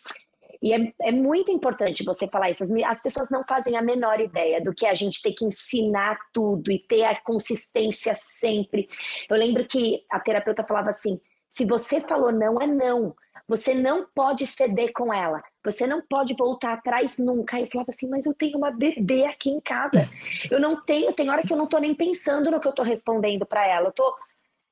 E 0.62 0.72
é, 0.72 0.94
é 1.02 1.12
muito 1.12 1.52
importante 1.52 2.04
você 2.04 2.28
falar 2.28 2.52
isso. 2.52 2.64
As, 2.64 2.72
as 2.72 3.02
pessoas 3.02 3.30
não 3.32 3.44
fazem 3.44 3.76
a 3.76 3.82
menor 3.82 4.20
ideia 4.20 4.62
do 4.62 4.72
que 4.72 4.86
a 4.86 4.94
gente 4.94 5.22
tem 5.22 5.34
que 5.34 5.46
ensinar 5.46 6.20
tudo 6.32 6.72
e 6.72 6.80
ter 6.80 7.06
a 7.06 7.20
consistência 7.22 8.14
sempre. 8.14 8.88
Eu 9.28 9.36
lembro 9.36 9.66
que 9.66 10.04
a 10.12 10.20
terapeuta 10.20 10.64
falava 10.64 10.90
assim: 10.90 11.20
se 11.50 11.66
você 11.66 12.00
falou 12.00 12.32
não, 12.32 12.62
é 12.62 12.68
não. 12.68 13.16
Você 13.48 13.74
não 13.74 14.06
pode 14.14 14.46
ceder 14.46 14.92
com 14.94 15.14
ela. 15.14 15.42
Você 15.68 15.86
não 15.86 16.02
pode 16.02 16.34
voltar 16.34 16.74
atrás 16.74 17.20
nunca. 17.20 17.60
Eu 17.60 17.68
falava 17.68 17.92
assim, 17.92 18.08
mas 18.08 18.26
eu 18.26 18.34
tenho 18.34 18.58
uma 18.58 18.72
bebê 18.72 19.26
aqui 19.26 19.50
em 19.50 19.60
casa. 19.60 20.08
Eu 20.50 20.62
não 20.62 20.82
tenho, 20.82 21.12
tem 21.12 21.30
hora 21.30 21.44
que 21.44 21.52
eu 21.52 21.58
não 21.58 21.68
tô 21.68 21.78
nem 21.78 21.94
pensando 21.94 22.50
no 22.50 22.60
que 22.60 22.68
eu 22.68 22.72
tô 22.72 22.84
respondendo 22.84 23.46
para 23.46 23.68
ela. 23.68 23.90
Eu 23.90 23.92
tô 23.92 24.16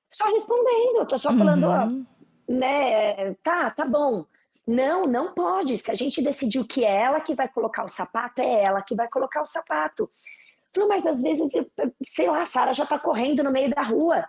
só 0.09 0.25
respondendo, 0.31 0.99
eu 0.99 1.05
tô 1.05 1.17
só 1.17 1.35
falando, 1.35 1.65
uhum. 1.65 2.05
ó, 2.47 2.51
né, 2.51 3.33
tá, 3.43 3.71
tá 3.71 3.85
bom. 3.85 4.25
Não, 4.65 5.05
não 5.05 5.33
pode. 5.33 5.77
Se 5.77 5.91
a 5.91 5.95
gente 5.95 6.23
decidiu 6.23 6.65
que 6.65 6.85
é 6.85 7.01
ela 7.01 7.19
que 7.19 7.35
vai 7.35 7.49
colocar 7.49 7.83
o 7.83 7.89
sapato, 7.89 8.41
é 8.41 8.63
ela 8.63 8.81
que 8.81 8.95
vai 8.95 9.09
colocar 9.09 9.41
o 9.41 9.45
sapato. 9.45 10.09
Falei, 10.73 10.87
mas 10.87 11.05
às 11.05 11.21
vezes, 11.21 11.51
sei 12.07 12.29
lá, 12.29 12.41
a 12.41 12.45
Sara 12.45 12.73
já 12.73 12.85
tá 12.85 12.97
correndo 12.97 13.43
no 13.43 13.51
meio 13.51 13.69
da 13.69 13.81
rua. 13.81 14.25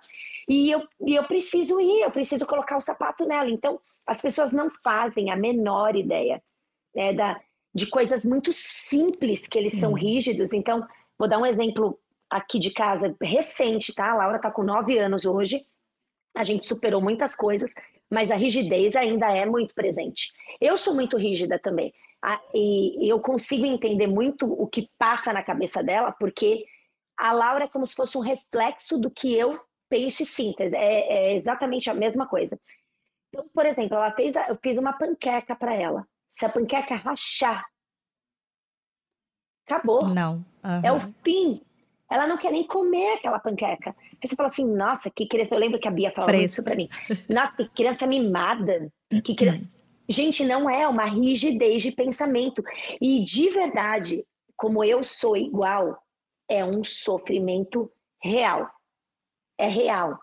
E 0.49 0.69
eu, 0.69 0.83
e 1.01 1.15
eu 1.15 1.23
preciso 1.25 1.81
ir, 1.81 2.03
eu 2.03 2.11
preciso 2.11 2.45
colocar 2.45 2.77
o 2.77 2.81
sapato 2.81 3.25
nela. 3.25 3.49
Então, 3.49 3.81
as 4.05 4.21
pessoas 4.21 4.53
não 4.53 4.69
fazem 4.83 5.31
a 5.31 5.37
menor 5.37 5.95
ideia 5.95 6.43
né, 6.97 7.13
da, 7.13 7.39
de 7.75 7.87
coisas 7.87 8.25
muito 8.25 8.53
simples 8.53 9.47
que 9.47 9.59
eles 9.59 9.75
Sim. 9.75 9.81
são 9.81 9.93
rígidos. 9.93 10.55
Então, 10.55 10.87
vou 11.19 11.29
dar 11.29 11.39
um 11.39 11.45
exemplo 11.45 12.01
aqui 12.31 12.59
de 12.59 12.71
casa 12.71 13.15
recente, 13.21 13.95
tá? 13.95 14.11
A 14.11 14.17
Laura 14.17 14.39
tá 14.39 14.51
com 14.51 14.63
nove 14.63 14.99
anos 14.99 15.27
hoje. 15.27 15.65
A 16.35 16.43
gente 16.43 16.67
superou 16.67 17.01
muitas 17.01 17.37
coisas, 17.37 17.73
mas 18.11 18.31
a 18.31 18.35
rigidez 18.35 18.97
ainda 18.97 19.31
é 19.31 19.45
muito 19.45 19.75
presente. 19.75 20.33
Eu 20.61 20.77
sou 20.79 20.95
muito 20.95 21.17
rígida 21.19 21.59
também. 21.59 21.93
e 22.55 23.09
eu 23.09 23.21
consigo 23.21 23.67
entender 23.67 24.07
muito 24.07 24.51
o 24.51 24.67
que 24.67 24.91
passa 24.99 25.33
na 25.33 25.43
cabeça 25.43 25.83
dela, 25.83 26.11
porque 26.13 26.65
a 27.17 27.33
Laura 27.33 27.65
é 27.65 27.69
como 27.69 27.87
se 27.87 27.95
fosse 27.95 28.19
um 28.19 28.23
reflexo 28.23 28.99
do 28.99 29.11
que 29.11 29.33
eu 29.35 29.61
penso 29.89 30.23
e 30.23 30.27
síntese, 30.27 30.75
é, 30.75 31.31
é 31.31 31.35
exatamente 31.35 31.89
a 31.89 31.95
mesma 31.95 32.27
coisa. 32.27 32.59
Então, 33.29 33.49
por 33.55 33.67
exemplo, 33.67 33.97
ela 33.97 34.13
fez, 34.13 34.35
eu 34.49 34.59
fiz 34.63 34.77
uma 34.77 34.93
panqueca 34.93 35.55
para 35.55 35.75
ela. 35.75 36.07
Se 36.31 36.45
a 36.45 36.49
panqueca 36.49 36.95
rachar, 36.97 37.65
acabou. 39.67 40.07
Não. 40.09 40.45
Uhum. 40.65 40.81
É 40.83 40.93
o 40.93 41.01
fim. 41.23 41.63
Ela 42.09 42.27
não 42.27 42.37
quer 42.37 42.53
nem 42.53 42.67
comer 42.67 43.15
aquela 43.15 43.39
panqueca. 43.39 43.97
Aí 44.01 44.29
você 44.29 44.37
fala 44.37 44.49
assim, 44.49 44.65
nossa, 44.65 45.11
que 45.11 45.27
criança. 45.27 45.55
Eu 45.55 45.59
lembro 45.59 45.81
que 45.81 45.89
a 45.89 45.91
Bia 45.91 46.13
falava 46.13 46.37
isso 46.37 46.63
para 46.63 46.77
mim. 46.77 46.89
Nossa, 47.29 47.57
que 47.57 47.69
criança 47.71 48.07
mimada. 48.07 48.93
Que 49.25 49.35
criança... 49.35 49.69
Gente, 50.09 50.45
não 50.45 50.71
é 50.71 50.87
uma 50.87 51.05
rigidez 51.05 51.83
de 51.83 51.91
pensamento. 51.91 52.63
E 53.01 53.25
de 53.25 53.51
verdade, 53.51 54.25
como 54.57 54.85
eu 54.85 55.03
sou 55.03 55.37
igual, 55.37 56.01
é 56.49 56.65
um 56.65 56.85
sofrimento 56.85 57.91
real. 58.23 58.71
É 59.59 59.67
real. 59.67 60.17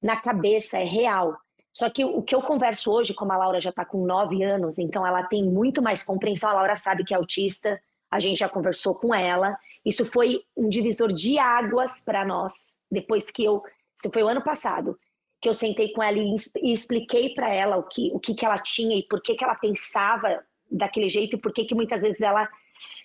Na 0.00 0.18
cabeça 0.18 0.78
é 0.78 0.84
real. 0.84 1.36
Só 1.76 1.90
que 1.90 2.02
o 2.02 2.22
que 2.22 2.34
eu 2.34 2.40
converso 2.40 2.90
hoje, 2.90 3.12
como 3.12 3.32
a 3.32 3.36
Laura 3.36 3.60
já 3.60 3.68
está 3.68 3.84
com 3.84 4.06
nove 4.06 4.42
anos, 4.42 4.78
então 4.78 5.06
ela 5.06 5.22
tem 5.24 5.44
muito 5.44 5.82
mais 5.82 6.02
compreensão. 6.02 6.48
A 6.48 6.54
Laura 6.54 6.74
sabe 6.74 7.04
que 7.04 7.12
é 7.12 7.18
autista, 7.18 7.78
a 8.10 8.18
gente 8.18 8.38
já 8.38 8.48
conversou 8.48 8.94
com 8.94 9.14
ela. 9.14 9.54
Isso 9.84 10.06
foi 10.06 10.42
um 10.56 10.70
divisor 10.70 11.12
de 11.12 11.38
águas 11.38 12.00
para 12.02 12.24
nós, 12.24 12.80
depois 12.90 13.30
que 13.30 13.44
eu. 13.44 13.62
Isso 13.94 14.10
foi 14.10 14.22
o 14.22 14.26
ano 14.26 14.42
passado, 14.42 14.98
que 15.38 15.46
eu 15.46 15.52
sentei 15.52 15.92
com 15.92 16.02
ela 16.02 16.16
e, 16.16 16.72
expliquei 16.72 17.34
para 17.34 17.52
ela 17.52 17.76
o 17.76 17.82
que, 17.82 18.10
o 18.14 18.18
que, 18.18 18.32
que 18.32 18.46
ela 18.46 18.56
tinha 18.56 18.96
e 18.96 19.02
por 19.02 19.20
que, 19.20 19.34
que 19.34 19.44
ela 19.44 19.54
pensava 19.54 20.42
daquele 20.70 21.10
jeito 21.10 21.36
e 21.36 21.38
por 21.38 21.52
que, 21.52 21.66
que 21.66 21.74
muitas 21.74 22.00
vezes 22.00 22.22
ela 22.22 22.48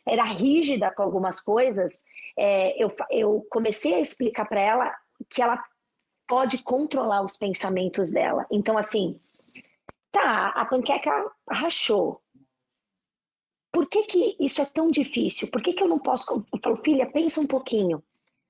era 0.07 0.23
rígida 0.23 0.89
com 0.91 1.03
algumas 1.03 1.41
coisas. 1.41 2.06
É, 2.39 2.81
eu, 2.81 2.95
eu 3.10 3.45
comecei 3.49 3.95
a 3.95 3.99
explicar 3.99 4.45
para 4.45 4.61
ela 4.61 4.95
que 5.30 5.41
ela 5.41 5.61
pode 6.31 6.59
controlar 6.59 7.21
os 7.23 7.35
pensamentos 7.35 8.13
dela. 8.13 8.47
Então, 8.49 8.77
assim, 8.77 9.19
tá, 10.09 10.47
a 10.55 10.63
panqueca 10.63 11.11
rachou. 11.49 12.21
Por 13.69 13.85
que, 13.89 14.03
que 14.03 14.37
isso 14.39 14.61
é 14.61 14.65
tão 14.65 14.89
difícil? 14.89 15.49
Por 15.51 15.61
que, 15.61 15.73
que 15.73 15.83
eu 15.83 15.89
não 15.89 15.99
posso. 15.99 16.45
Eu 16.53 16.59
falo, 16.63 16.77
filha, 16.77 17.05
pensa 17.05 17.41
um 17.41 17.45
pouquinho. 17.45 18.01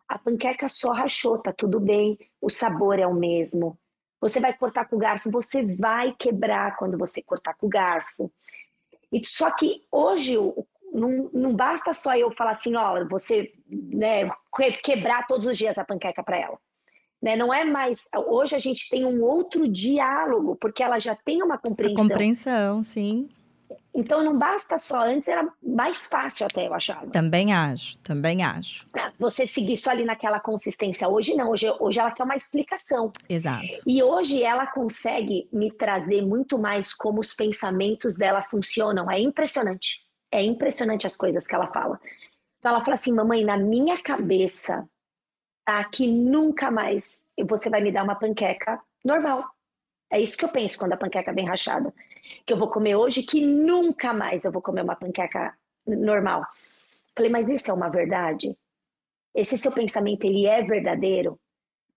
A 0.07 0.19
panqueca 0.19 0.67
só 0.67 0.91
rachou, 0.91 1.39
tá 1.39 1.51
tudo 1.51 1.79
bem, 1.79 2.19
o 2.39 2.51
sabor 2.51 2.99
é 2.99 3.07
o 3.07 3.15
mesmo. 3.15 3.75
Você 4.19 4.39
vai 4.39 4.53
cortar 4.55 4.85
com 4.85 4.95
o 4.95 4.99
garfo, 4.99 5.31
você 5.31 5.65
vai 5.75 6.13
quebrar 6.13 6.77
quando 6.77 6.99
você 6.99 7.23
cortar 7.23 7.55
com 7.55 7.65
o 7.65 7.69
garfo. 7.69 8.31
E 9.11 9.25
só 9.25 9.49
que 9.49 9.87
hoje 9.91 10.37
não, 10.93 11.31
não 11.33 11.55
basta 11.55 11.93
só 11.93 12.15
eu 12.15 12.29
falar 12.29 12.51
assim, 12.51 12.75
ó, 12.75 13.03
você 13.07 13.51
né, 13.67 14.29
quebrar 14.83 15.25
todos 15.25 15.47
os 15.47 15.57
dias 15.57 15.79
a 15.79 15.83
panqueca 15.83 16.21
para 16.21 16.37
ela. 16.37 16.59
Né? 17.21 17.35
Não 17.35 17.53
é 17.53 17.63
mais. 17.63 18.09
Hoje 18.27 18.55
a 18.55 18.59
gente 18.59 18.89
tem 18.89 19.05
um 19.05 19.23
outro 19.23 19.67
diálogo, 19.67 20.55
porque 20.55 20.81
ela 20.81 20.99
já 20.99 21.15
tem 21.15 21.43
uma 21.43 21.57
compreensão. 21.57 22.05
A 22.05 22.09
compreensão, 22.09 22.83
sim. 22.83 23.29
Então 23.93 24.23
não 24.23 24.37
basta 24.37 24.79
só, 24.79 25.01
antes 25.01 25.27
era 25.27 25.47
mais 25.61 26.05
fácil 26.05 26.45
até, 26.45 26.67
eu 26.67 26.73
achava. 26.73 27.07
Também 27.07 27.53
acho, 27.53 27.97
também 27.97 28.41
acho. 28.41 28.87
Você 29.19 29.45
seguir 29.45 29.75
só 29.75 29.91
ali 29.91 30.05
naquela 30.05 30.39
consistência. 30.39 31.07
Hoje 31.09 31.35
não, 31.35 31.49
hoje, 31.51 31.67
hoje 31.79 31.99
ela 31.99 32.11
quer 32.11 32.23
uma 32.23 32.35
explicação. 32.35 33.11
Exato. 33.27 33.67
E 33.85 34.01
hoje 34.01 34.41
ela 34.41 34.65
consegue 34.67 35.47
me 35.51 35.71
trazer 35.71 36.21
muito 36.21 36.57
mais 36.57 36.93
como 36.93 37.19
os 37.19 37.33
pensamentos 37.33 38.17
dela 38.17 38.41
funcionam. 38.43 39.11
É 39.11 39.19
impressionante. 39.19 40.05
É 40.31 40.41
impressionante 40.41 41.05
as 41.05 41.17
coisas 41.17 41.45
que 41.45 41.53
ela 41.53 41.67
fala. 41.67 41.99
Então 42.59 42.71
ela 42.71 42.81
fala 42.81 42.93
assim, 42.93 43.13
mamãe, 43.13 43.43
na 43.43 43.57
minha 43.57 44.01
cabeça, 44.01 44.87
que 45.91 46.07
nunca 46.07 46.69
mais 46.69 47.23
você 47.45 47.69
vai 47.69 47.81
me 47.81 47.91
dar 47.91 48.03
uma 48.03 48.15
panqueca 48.15 48.81
normal. 49.03 49.45
É 50.11 50.19
isso 50.19 50.37
que 50.37 50.43
eu 50.43 50.49
penso 50.49 50.77
quando 50.77 50.93
a 50.93 50.97
panqueca 50.97 51.33
vem 51.33 51.47
rachada. 51.47 51.93
Que 52.45 52.53
eu 52.53 52.57
vou 52.57 52.69
comer 52.69 52.95
hoje, 52.95 53.23
que 53.23 53.45
nunca 53.45 54.13
mais 54.13 54.43
eu 54.43 54.51
vou 54.51 54.61
comer 54.61 54.83
uma 54.83 54.95
panqueca 54.95 55.55
normal. 55.85 56.45
Falei, 57.15 57.31
mas 57.31 57.49
isso 57.49 57.71
é 57.71 57.73
uma 57.73 57.89
verdade? 57.89 58.55
Esse 59.33 59.57
seu 59.57 59.71
pensamento, 59.71 60.25
ele 60.25 60.45
é 60.45 60.61
verdadeiro? 60.61 61.39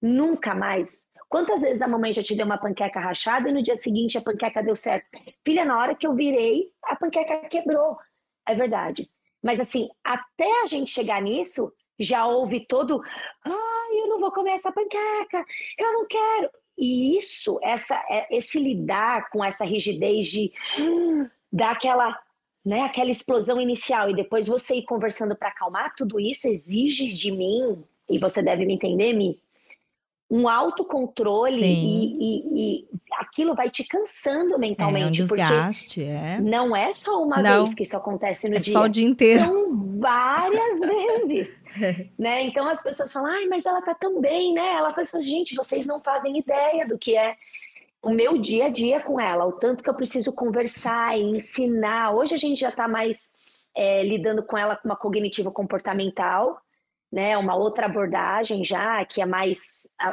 Nunca 0.00 0.54
mais. 0.54 1.06
Quantas 1.28 1.60
vezes 1.60 1.82
a 1.82 1.88
mamãe 1.88 2.12
já 2.12 2.22
te 2.22 2.36
deu 2.36 2.46
uma 2.46 2.58
panqueca 2.58 3.00
rachada 3.00 3.48
e 3.48 3.52
no 3.52 3.62
dia 3.62 3.74
seguinte 3.74 4.16
a 4.16 4.22
panqueca 4.22 4.62
deu 4.62 4.76
certo? 4.76 5.06
Filha, 5.44 5.64
na 5.64 5.78
hora 5.78 5.94
que 5.94 6.06
eu 6.06 6.14
virei, 6.14 6.70
a 6.84 6.94
panqueca 6.94 7.48
quebrou. 7.48 7.98
É 8.46 8.54
verdade. 8.54 9.10
Mas 9.42 9.58
assim, 9.58 9.88
até 10.02 10.62
a 10.62 10.66
gente 10.66 10.90
chegar 10.90 11.20
nisso, 11.20 11.72
já 11.98 12.26
houve 12.26 12.60
todo, 12.66 13.02
ai, 13.44 14.00
eu 14.00 14.08
não 14.08 14.20
vou 14.20 14.32
comer 14.32 14.52
essa 14.52 14.72
panqueca, 14.72 15.44
eu 15.78 15.92
não 15.92 16.06
quero. 16.06 16.50
E 16.76 17.16
isso, 17.16 17.58
essa, 17.62 17.94
é, 18.10 18.36
esse 18.36 18.58
lidar 18.58 19.30
com 19.30 19.44
essa 19.44 19.64
rigidez 19.64 20.26
de 20.26 20.52
dar 21.52 21.70
aquela, 21.70 22.18
né, 22.64 22.82
aquela 22.82 23.10
explosão 23.10 23.60
inicial 23.60 24.10
e 24.10 24.14
depois 24.14 24.48
você 24.48 24.76
ir 24.76 24.84
conversando 24.84 25.36
para 25.36 25.48
acalmar, 25.48 25.94
tudo 25.94 26.18
isso 26.18 26.48
exige 26.48 27.12
de 27.12 27.30
mim, 27.30 27.84
e 28.08 28.18
você 28.18 28.42
deve 28.42 28.66
me 28.66 28.74
entender, 28.74 29.12
Mi, 29.12 29.40
um 30.34 30.48
autocontrole 30.48 31.62
e, 31.62 32.16
e, 32.18 32.78
e, 32.80 32.88
aquilo 33.12 33.54
vai 33.54 33.70
te 33.70 33.86
cansando 33.86 34.58
mentalmente. 34.58 35.04
É 35.04 35.06
um 35.06 35.10
desgaste, 35.28 36.02
é. 36.02 36.40
Não 36.40 36.74
é 36.74 36.92
só 36.92 37.22
uma 37.22 37.40
não, 37.40 37.62
vez 37.62 37.72
que 37.72 37.84
isso 37.84 37.96
acontece 37.96 38.48
no 38.48 38.56
é 38.56 38.58
dia. 38.58 38.72
Só 38.72 38.86
o 38.86 38.88
dia 38.88 39.06
inteiro. 39.06 39.44
São 39.44 40.00
várias 40.00 40.80
vezes. 40.82 41.54
É. 41.80 42.06
né? 42.18 42.42
Então 42.46 42.68
as 42.68 42.82
pessoas 42.82 43.12
falam, 43.12 43.30
ai, 43.30 43.46
mas 43.46 43.64
ela 43.64 43.80
tá 43.80 43.94
tão 43.94 44.20
bem, 44.20 44.52
né? 44.52 44.74
Ela 44.74 44.92
faz 44.92 45.14
assim, 45.14 45.22
gente, 45.22 45.54
vocês 45.54 45.86
não 45.86 46.00
fazem 46.00 46.36
ideia 46.36 46.84
do 46.84 46.98
que 46.98 47.16
é 47.16 47.36
o 48.02 48.10
meu 48.10 48.36
dia 48.36 48.66
a 48.66 48.70
dia 48.70 48.98
com 48.98 49.20
ela, 49.20 49.46
o 49.46 49.52
tanto 49.52 49.84
que 49.84 49.88
eu 49.88 49.94
preciso 49.94 50.32
conversar 50.32 51.16
e 51.16 51.22
ensinar. 51.22 52.12
Hoje 52.12 52.34
a 52.34 52.38
gente 52.38 52.58
já 52.58 52.72
tá 52.72 52.88
mais 52.88 53.34
é, 53.72 54.02
lidando 54.02 54.42
com 54.42 54.58
ela 54.58 54.74
com 54.74 54.88
uma 54.88 54.96
cognitiva 54.96 55.52
comportamental, 55.52 56.60
né, 57.14 57.38
uma 57.38 57.54
outra 57.54 57.86
abordagem 57.86 58.64
já, 58.64 59.04
que 59.04 59.22
é 59.22 59.26
mais 59.26 59.88
a, 59.96 60.08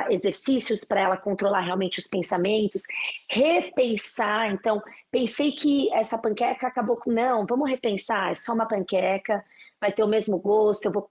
a 0.00 0.12
exercícios 0.12 0.82
para 0.82 1.00
ela 1.00 1.16
controlar 1.16 1.60
realmente 1.60 2.00
os 2.00 2.08
pensamentos, 2.08 2.82
repensar. 3.28 4.50
Então, 4.50 4.82
pensei 5.12 5.52
que 5.52 5.88
essa 5.94 6.18
panqueca 6.18 6.66
acabou 6.66 6.96
com. 6.96 7.12
Não, 7.12 7.46
vamos 7.46 7.70
repensar, 7.70 8.32
é 8.32 8.34
só 8.34 8.52
uma 8.52 8.66
panqueca, 8.66 9.44
vai 9.80 9.92
ter 9.92 10.02
o 10.02 10.08
mesmo 10.08 10.40
gosto, 10.40 10.86
eu 10.86 10.90
vou. 10.90 11.06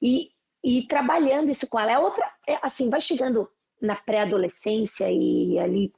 E, 0.00 0.30
e 0.62 0.86
trabalhando 0.86 1.50
isso 1.50 1.66
com 1.66 1.80
ela. 1.80 1.90
É 1.90 1.98
outra, 1.98 2.24
é, 2.46 2.56
assim, 2.62 2.88
vai 2.88 3.00
chegando 3.00 3.50
na 3.82 3.96
pré-adolescência 3.96 5.10
e 5.10 5.58
ali 5.58 5.92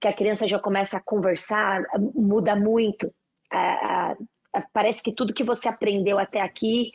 que 0.00 0.06
a 0.06 0.14
criança 0.14 0.46
já 0.46 0.60
começa 0.60 0.96
a 0.96 1.02
conversar, 1.02 1.82
muda 2.14 2.54
muito. 2.54 3.12
parece 4.72 5.02
que 5.02 5.12
tudo 5.12 5.34
que 5.34 5.42
você 5.42 5.68
aprendeu 5.68 6.16
até 6.16 6.40
aqui 6.40 6.92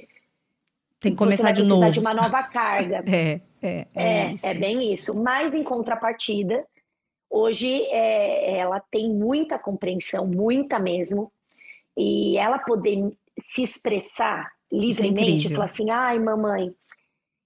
tem 0.99 1.11
que 1.11 1.17
começar 1.17 1.51
de 1.51 1.63
novo. 1.63 1.89
de 1.91 1.99
uma 1.99 2.13
nova 2.13 2.43
carga. 2.43 3.03
é, 3.07 3.41
é, 3.61 3.87
é, 3.93 4.31
é, 4.31 4.33
é, 4.43 4.53
bem 4.53 4.93
isso. 4.93 5.13
Mas 5.13 5.53
em 5.53 5.63
contrapartida, 5.63 6.65
hoje 7.29 7.83
é, 7.89 8.57
ela 8.57 8.79
tem 8.79 9.09
muita 9.09 9.59
compreensão, 9.59 10.25
muita 10.25 10.79
mesmo, 10.79 11.31
e 11.97 12.37
ela 12.37 12.59
poder 12.59 13.11
se 13.39 13.63
expressar 13.63 14.51
é 14.71 14.75
livremente, 14.75 15.49
falar 15.49 15.65
assim, 15.65 15.89
ai 15.89 16.19
mamãe, 16.19 16.73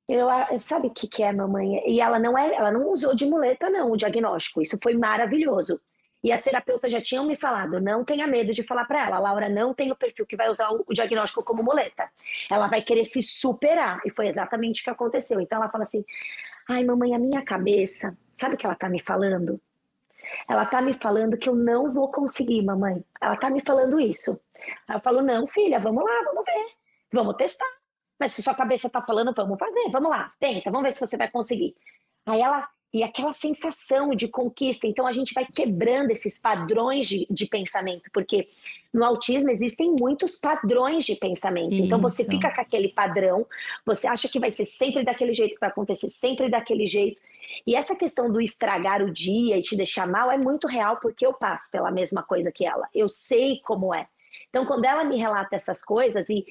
eu, 0.10 0.28
sabe 0.60 0.88
o 0.88 0.90
que, 0.90 1.08
que 1.08 1.22
é 1.22 1.32
mamãe? 1.32 1.84
E 1.88 2.02
ela 2.02 2.18
não 2.18 2.36
é, 2.36 2.56
ela 2.56 2.72
não 2.72 2.92
usou 2.92 3.14
de 3.14 3.28
muleta 3.28 3.70
não 3.70 3.92
o 3.92 3.98
diagnóstico. 3.98 4.60
Isso 4.60 4.78
foi 4.82 4.96
maravilhoso. 4.96 5.80
E 6.24 6.32
as 6.34 6.44
terapeutas 6.44 6.92
já 6.92 7.00
tinham 7.00 7.26
me 7.26 7.38
falado, 7.38 7.80
não 7.80 8.04
tenha 8.04 8.28
medo 8.28 8.52
de 8.52 8.62
falar 8.64 8.86
para 8.86 9.06
ela, 9.06 9.16
a 9.16 9.20
Laura 9.20 9.48
não 9.48 9.74
tem 9.74 9.92
o 9.92 9.96
perfil 9.96 10.26
que 10.26 10.36
vai 10.36 10.50
usar 10.50 10.70
o 10.70 10.94
diagnóstico 10.94 11.44
como 11.44 11.64
muleta. 11.64 12.10
Ela 12.50 12.68
vai 12.68 12.82
querer 12.82 13.06
se 13.06 13.24
superar. 13.24 14.02
E 14.06 14.12
foi 14.12 14.28
exatamente 14.28 14.82
o 14.82 14.84
que 14.84 14.90
aconteceu. 14.90 15.40
Então 15.40 15.58
ela 15.60 15.70
fala 15.70 15.84
assim: 15.84 16.04
"Ai, 16.70 16.84
mamãe, 16.84 17.16
a 17.16 17.20
minha 17.20 17.42
cabeça, 17.44 18.18
sabe 18.34 18.56
o 18.56 18.58
que 18.58 18.66
ela 18.66 18.76
tá 18.76 18.90
me 18.90 19.02
falando? 19.02 19.62
Ela 20.48 20.66
tá 20.66 20.82
me 20.82 20.94
falando 20.94 21.38
que 21.38 21.50
eu 21.50 21.56
não 21.56 21.92
vou 21.92 22.12
conseguir, 22.12 22.62
mamãe. 22.64 23.04
Ela 23.22 23.38
tá 23.38 23.50
me 23.50 23.62
falando 23.66 24.00
isso. 24.00 24.40
Aí 24.88 24.96
eu 24.98 25.02
falo: 25.02 25.22
"Não, 25.22 25.48
filha, 25.48 25.80
vamos 25.80 26.04
lá, 26.04 26.24
vamos 26.26 26.44
ver. 26.46 26.66
Vamos 27.14 27.36
testar. 27.36 27.66
Mas 28.20 28.34
se 28.34 28.44
sua 28.44 28.54
cabeça 28.54 28.90
tá 28.90 29.02
falando, 29.02 29.34
vamos 29.34 29.58
fazer, 29.58 29.90
vamos 29.92 30.10
lá, 30.10 30.30
tenta, 30.40 30.70
vamos 30.70 30.84
ver 30.90 30.94
se 30.96 31.00
você 31.00 31.18
vai 31.18 31.30
conseguir." 31.32 31.76
Aí 32.26 32.42
ela 32.42 32.68
e 32.94 33.04
aquela 33.04 33.34
sensação 33.34 34.12
de 34.12 34.28
conquista. 34.28 34.88
Então 34.88 35.06
a 35.06 35.12
gente 35.12 35.34
vai 35.34 35.46
quebrando 35.46 36.12
esses 36.12 36.40
padrões 36.40 37.08
de, 37.08 37.28
de 37.30 37.46
pensamento, 37.46 38.10
porque 38.12 38.48
no 38.94 39.06
autismo 39.06 39.52
existem 39.52 39.96
muitos 40.00 40.36
padrões 40.36 41.06
de 41.06 41.16
pensamento. 41.16 41.74
Isso. 41.74 41.84
Então 41.84 42.00
você 42.00 42.24
fica 42.24 42.54
com 42.54 42.62
aquele 42.62 42.90
padrão, 42.90 43.46
você 43.86 44.08
acha 44.08 44.28
que 44.28 44.40
vai 44.40 44.52
ser 44.52 44.66
sempre 44.66 45.04
daquele 45.04 45.34
jeito, 45.34 45.54
que 45.54 45.60
vai 45.60 45.70
acontecer 45.70 46.10
sempre 46.10 46.50
daquele 46.50 46.86
jeito. 46.86 47.22
E 47.66 47.76
essa 47.76 47.96
questão 47.96 48.32
do 48.32 48.42
estragar 48.42 49.02
o 49.04 49.12
dia 49.12 49.58
e 49.58 49.62
te 49.62 49.76
deixar 49.76 50.08
mal 50.08 50.32
é 50.32 50.38
muito 50.38 50.68
real, 50.68 50.98
porque 51.02 51.26
eu 51.26 51.34
passo 51.34 51.70
pela 51.72 51.92
mesma 51.92 52.24
coisa 52.24 52.52
que 52.52 52.66
ela. 52.66 52.88
Eu 52.94 53.10
sei 53.10 53.60
como 53.64 53.94
é. 53.94 54.08
Então, 54.50 54.66
quando 54.66 54.86
ela 54.86 55.04
me 55.04 55.18
relata 55.18 55.56
essas 55.56 55.84
coisas, 55.84 56.30
e 56.30 56.46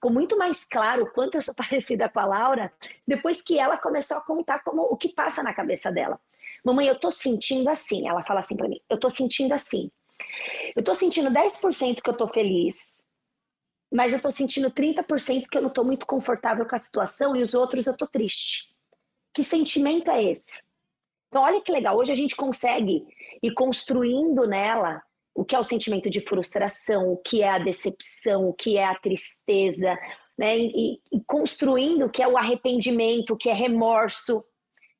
ficou 0.00 0.10
muito 0.10 0.38
mais 0.38 0.64
claro 0.64 1.04
o 1.04 1.10
quanto 1.10 1.34
eu 1.34 1.42
sou 1.42 1.54
parecida 1.54 2.08
com 2.08 2.18
a 2.18 2.24
Laura 2.24 2.72
depois 3.06 3.42
que 3.42 3.58
ela 3.58 3.76
começou 3.76 4.16
a 4.16 4.22
contar 4.22 4.60
como 4.64 4.82
o 4.82 4.96
que 4.96 5.10
passa 5.10 5.42
na 5.42 5.52
cabeça 5.52 5.92
dela. 5.92 6.18
Mamãe, 6.64 6.88
eu 6.88 6.98
tô 6.98 7.10
sentindo 7.10 7.68
assim. 7.68 8.08
Ela 8.08 8.22
fala 8.22 8.40
assim 8.40 8.56
para 8.56 8.68
mim: 8.68 8.80
eu 8.88 8.98
tô 8.98 9.10
sentindo 9.10 9.52
assim. 9.52 9.90
Eu 10.74 10.82
tô 10.82 10.94
sentindo 10.94 11.30
10% 11.30 12.02
que 12.02 12.10
eu 12.10 12.16
tô 12.16 12.28
feliz, 12.28 13.06
mas 13.92 14.12
eu 14.12 14.20
tô 14.20 14.30
sentindo 14.30 14.70
30% 14.70 15.48
que 15.48 15.56
eu 15.56 15.62
não 15.62 15.70
tô 15.70 15.82
muito 15.82 16.06
confortável 16.06 16.66
com 16.66 16.76
a 16.76 16.78
situação 16.78 17.34
e 17.34 17.42
os 17.42 17.54
outros 17.54 17.86
eu 17.86 17.96
tô 17.96 18.06
triste. 18.06 18.74
Que 19.32 19.42
sentimento 19.42 20.10
é 20.10 20.22
esse? 20.24 20.62
Então, 21.28 21.42
olha 21.42 21.60
que 21.60 21.72
legal. 21.72 21.96
Hoje 21.96 22.12
a 22.12 22.14
gente 22.14 22.36
consegue 22.36 23.06
ir 23.42 23.52
construindo 23.52 24.46
nela 24.46 25.02
o 25.40 25.44
que 25.44 25.56
é 25.56 25.58
o 25.58 25.64
sentimento 25.64 26.10
de 26.10 26.20
frustração, 26.20 27.10
o 27.10 27.16
que 27.16 27.40
é 27.40 27.48
a 27.48 27.58
decepção, 27.58 28.46
o 28.46 28.52
que 28.52 28.76
é 28.76 28.84
a 28.84 28.94
tristeza, 28.94 29.98
né? 30.36 30.58
E, 30.58 31.00
e 31.10 31.18
construindo 31.26 32.04
o 32.04 32.10
que 32.10 32.22
é 32.22 32.28
o 32.28 32.36
arrependimento, 32.36 33.30
o 33.32 33.36
que 33.38 33.48
é 33.48 33.54
remorso, 33.54 34.44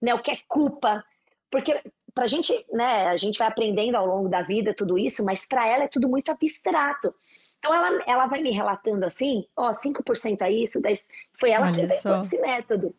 né? 0.01 0.15
O 0.15 0.23
que 0.23 0.31
é 0.31 0.39
culpa, 0.49 1.05
porque 1.51 1.79
para 2.15 2.25
a 2.25 2.27
gente, 2.27 2.55
né? 2.73 3.09
A 3.09 3.19
gente 3.19 3.39
vai 3.39 3.49
aprendendo 3.49 3.97
ao 3.97 4.07
longo 4.07 4.31
da 4.31 4.41
vida 4.41 4.73
tudo 4.73 4.97
isso, 4.97 5.23
mas 5.27 5.47
para 5.47 5.69
ela 5.69 5.85
é 5.85 5.89
tudo 5.89 6.09
muito 6.09 6.33
abstrato. 6.33 7.15
Então 7.59 7.75
ela, 7.75 8.03
ela 8.07 8.27
vai 8.27 8.41
me 8.41 8.51
relatando 8.51 9.05
assim, 9.05 9.47
ó, 9.55 9.73
5% 9.73 10.41
é 10.41 10.51
isso, 10.51 10.81
10... 10.81 11.07
foi 11.39 11.51
ela 11.51 11.67
Olha 11.67 11.75
que 11.75 11.83
inventou 11.83 12.19
esse 12.19 12.41
método. 12.41 12.95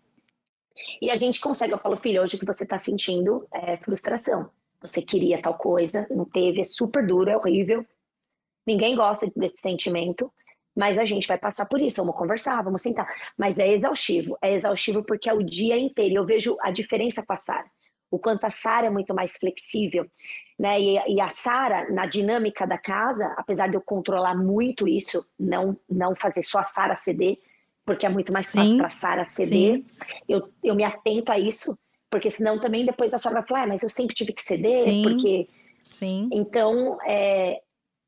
E 1.02 1.10
a 1.10 1.16
gente 1.16 1.42
consegue, 1.42 1.74
eu 1.74 1.80
falo, 1.80 1.98
filho, 1.98 2.22
hoje 2.22 2.38
que 2.38 2.46
você 2.46 2.66
está 2.66 2.78
sentindo 2.78 3.48
é 3.52 3.78
frustração. 3.78 4.52
Você 4.82 5.02
queria 5.02 5.42
tal 5.42 5.54
coisa, 5.56 6.08
não 6.10 6.26
teve, 6.26 6.62
é 6.62 6.64
super 6.64 7.06
duro, 7.06 7.30
é 7.30 7.38
horrível. 7.38 7.86
Ninguém 8.66 8.96
gosta 8.96 9.32
desse 9.36 9.58
sentimento, 9.62 10.32
mas 10.76 10.98
a 10.98 11.06
gente 11.06 11.28
vai 11.28 11.38
passar 11.38 11.66
por 11.66 11.80
isso, 11.80 12.02
vamos 12.02 12.18
conversar, 12.18 12.62
vamos 12.64 12.82
sentar. 12.82 13.08
Mas 13.38 13.60
é 13.60 13.68
exaustivo, 13.74 14.38
é 14.42 14.54
exaustivo 14.54 15.04
porque 15.04 15.30
é 15.30 15.34
o 15.34 15.44
dia 15.44 15.78
inteiro. 15.78 16.16
Eu 16.16 16.26
vejo 16.26 16.58
a 16.62 16.72
diferença 16.72 17.24
com 17.24 17.34
a 17.34 17.38
Sara. 17.38 17.70
O 18.10 18.20
quanto 18.20 18.44
a 18.46 18.50
Sara 18.50 18.88
é 18.88 18.90
muito 18.90 19.14
mais 19.14 19.38
flexível, 19.38 20.06
né? 20.60 20.80
E, 20.80 21.16
e 21.16 21.22
a 21.22 21.30
Sara, 21.30 21.90
na 21.92 22.06
dinâmica 22.06 22.66
da 22.66 22.78
casa, 22.78 23.34
apesar 23.38 23.68
de 23.68 23.76
eu 23.76 23.82
controlar 23.82 24.36
muito 24.36 24.88
isso, 24.88 25.26
não, 25.40 25.78
não 25.90 26.16
fazer 26.16 26.44
só 26.44 26.60
a 26.60 26.64
Sara 26.64 26.96
ceder, 26.96 27.38
porque 27.86 28.06
é 28.06 28.10
muito 28.10 28.32
mais 28.32 28.52
fácil 28.52 28.78
para 28.78 28.88
a 28.88 28.90
Sara 28.90 29.26
ceder. 29.26 29.84
Eu, 30.28 30.52
eu 30.64 30.76
me 30.76 30.84
atento 30.84 31.32
a 31.32 31.40
isso, 31.40 31.78
porque 32.12 32.30
senão 32.30 32.60
também 32.60 32.86
depois 32.86 33.14
a 33.14 33.18
Sara 33.18 33.36
vai 33.36 33.48
falar, 33.48 33.64
ah, 33.64 33.68
mas 33.68 33.82
eu 33.82 33.90
sempre 33.90 34.14
tive 34.14 34.34
que 34.34 34.44
ceder, 34.44 34.84
Sim. 34.84 35.04
porque. 35.04 35.50
Sim. 35.88 36.30
Então, 36.32 36.98
é, 37.06 37.62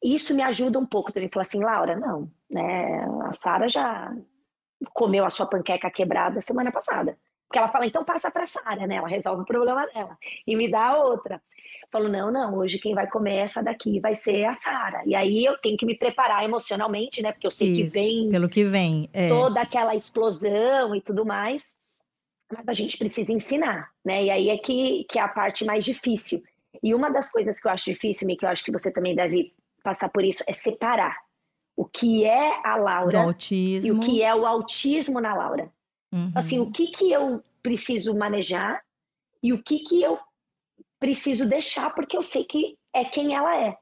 isso 0.03 0.35
me 0.35 0.43
ajuda 0.43 0.77
um 0.77 0.85
pouco 0.85 1.11
também. 1.11 1.29
Falar 1.29 1.41
assim, 1.41 1.63
Laura, 1.63 1.95
não, 1.95 2.29
né? 2.49 3.05
A 3.23 3.33
Sara 3.33 3.67
já 3.67 4.13
comeu 4.93 5.25
a 5.25 5.29
sua 5.29 5.47
panqueca 5.47 5.89
quebrada 5.89 6.41
semana 6.41 6.71
passada. 6.71 7.17
Porque 7.47 7.57
ela 7.57 7.69
fala, 7.69 7.85
então 7.85 8.03
passa 8.03 8.29
para 8.29 8.43
a 8.43 8.47
Sara, 8.47 8.85
né? 8.85 8.95
Ela 8.95 9.07
resolve 9.07 9.43
o 9.43 9.45
problema 9.45 9.85
dela 9.87 10.17
e 10.45 10.55
me 10.55 10.69
dá 10.69 10.97
outra 10.97 11.41
falo, 11.93 12.09
não, 12.09 12.31
não, 12.31 12.57
hoje 12.57 12.79
quem 12.79 12.95
vai 12.95 13.07
comer 13.07 13.37
essa 13.37 13.61
daqui 13.61 13.99
vai 13.99 14.15
ser 14.15 14.45
a 14.45 14.55
Sara. 14.55 15.03
E 15.05 15.13
aí 15.13 15.45
eu 15.45 15.55
tenho 15.59 15.77
que 15.77 15.85
me 15.85 15.95
preparar 15.95 16.43
emocionalmente, 16.43 17.21
né? 17.21 17.31
Porque 17.31 17.45
eu 17.45 17.51
sei 17.51 17.69
Isso, 17.69 17.93
que 17.93 17.99
vem. 17.99 18.31
Pelo 18.31 18.49
que 18.49 18.63
vem. 18.63 19.07
É. 19.13 19.29
Toda 19.29 19.61
aquela 19.61 19.95
explosão 19.95 20.95
e 20.95 21.01
tudo 21.01 21.23
mais. 21.23 21.75
Mas 22.53 22.67
a 22.67 22.73
gente 22.73 22.97
precisa 22.97 23.31
ensinar, 23.31 23.89
né? 24.05 24.25
E 24.25 24.29
aí 24.29 24.49
é 24.49 24.57
que, 24.57 25.05
que 25.09 25.19
é 25.19 25.21
a 25.21 25.27
parte 25.27 25.65
mais 25.65 25.83
difícil. 25.83 26.43
E 26.81 26.93
uma 26.93 27.09
das 27.09 27.31
coisas 27.31 27.59
que 27.59 27.67
eu 27.67 27.71
acho 27.71 27.85
difícil, 27.85 28.27
Mi, 28.27 28.37
que 28.37 28.45
eu 28.45 28.49
acho 28.49 28.63
que 28.63 28.71
você 28.71 28.91
também 28.91 29.15
deve 29.15 29.53
passar 29.83 30.09
por 30.09 30.23
isso, 30.23 30.43
é 30.47 30.53
separar 30.53 31.17
o 31.75 31.85
que 31.85 32.23
é 32.23 32.61
a 32.65 32.75
Laura 32.75 33.35
e 33.51 33.91
o 33.91 33.99
que 33.99 34.21
é 34.21 34.33
o 34.33 34.45
autismo 34.45 35.19
na 35.19 35.35
Laura. 35.35 35.71
Uhum. 36.11 36.31
Assim, 36.35 36.59
o 36.59 36.71
que 36.71 36.87
que 36.87 37.11
eu 37.11 37.43
preciso 37.61 38.15
manejar 38.15 38.81
e 39.41 39.51
o 39.51 39.61
que 39.61 39.79
que 39.79 40.01
eu 40.01 40.19
preciso 40.99 41.45
deixar 41.45 41.89
porque 41.93 42.15
eu 42.15 42.23
sei 42.23 42.43
que 42.43 42.77
é 42.93 43.03
quem 43.03 43.35
ela 43.35 43.55
é. 43.55 43.77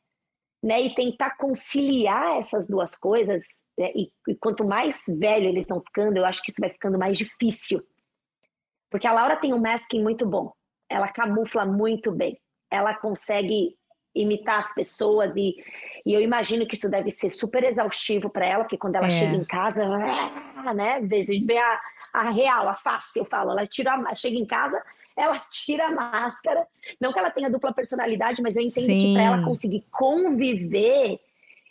Né, 0.63 0.79
e 0.79 0.93
tentar 0.93 1.37
conciliar 1.37 2.37
essas 2.37 2.67
duas 2.67 2.95
coisas, 2.95 3.43
né, 3.75 3.91
e, 3.95 4.11
e, 4.27 4.35
quanto 4.35 4.63
mais 4.63 5.05
velho 5.17 5.47
eles 5.47 5.67
vão 5.67 5.81
ficando, 5.81 6.17
eu 6.17 6.23
acho 6.23 6.39
que 6.43 6.51
isso 6.51 6.61
vai 6.61 6.69
ficando 6.69 6.99
mais 6.99 7.17
difícil. 7.17 7.83
Porque 8.91 9.07
a 9.07 9.13
Laura 9.13 9.37
tem 9.37 9.53
um 9.53 9.59
masking 9.59 10.03
muito 10.03 10.27
bom, 10.27 10.51
ela 10.89 11.07
camufla 11.07 11.65
muito 11.65 12.11
bem, 12.11 12.37
ela 12.69 12.93
consegue 12.93 13.75
imitar 14.13 14.59
as 14.59 14.75
pessoas, 14.75 15.33
e, 15.37 15.55
e 16.05 16.13
eu 16.13 16.19
imagino 16.19 16.67
que 16.67 16.75
isso 16.75 16.91
deve 16.91 17.09
ser 17.09 17.29
super 17.29 17.63
exaustivo 17.63 18.29
para 18.29 18.45
ela, 18.45 18.63
porque 18.65 18.77
quando 18.77 18.97
ela 18.97 19.07
é. 19.07 19.09
chega 19.09 19.33
em 19.33 19.45
casa, 19.45 19.87
né, 20.75 20.95
a 20.97 21.21
gente 21.23 21.45
vê 21.45 21.57
a, 21.57 21.79
a 22.13 22.29
real, 22.29 22.67
a 22.67 22.75
face, 22.75 23.17
eu 23.17 23.25
falo, 23.25 23.51
ela 23.51 23.65
tira, 23.65 23.95
chega 24.13 24.35
em 24.35 24.45
casa, 24.45 24.83
ela 25.15 25.39
tira 25.49 25.87
a 25.87 25.91
máscara. 25.91 26.67
Não 26.99 27.13
que 27.13 27.19
ela 27.19 27.31
tenha 27.31 27.49
dupla 27.49 27.73
personalidade, 27.73 28.41
mas 28.41 28.57
eu 28.57 28.63
entendo 28.63 28.85
Sim. 28.85 28.99
que 28.99 29.13
para 29.13 29.23
ela 29.23 29.43
conseguir 29.43 29.85
conviver, 29.89 31.19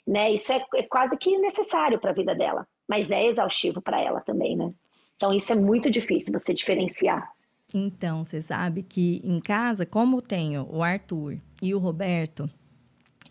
né, 0.06 0.30
isso 0.30 0.50
é, 0.52 0.64
é 0.76 0.82
quase 0.84 1.16
que 1.18 1.36
necessário 1.36 2.00
para 2.00 2.10
a 2.10 2.14
vida 2.14 2.34
dela. 2.34 2.66
Mas 2.88 3.10
é 3.10 3.26
exaustivo 3.26 3.82
para 3.82 4.02
ela 4.02 4.20
também, 4.20 4.56
né? 4.56 4.72
Então 5.20 5.36
isso 5.36 5.52
é 5.52 5.56
muito 5.56 5.90
difícil 5.90 6.32
você 6.32 6.54
diferenciar. 6.54 7.30
Então, 7.74 8.24
você 8.24 8.40
sabe 8.40 8.82
que 8.82 9.20
em 9.22 9.38
casa, 9.38 9.84
como 9.84 10.22
tenho 10.22 10.66
o 10.70 10.82
Arthur 10.82 11.36
e 11.62 11.74
o 11.74 11.78
Roberto, 11.78 12.48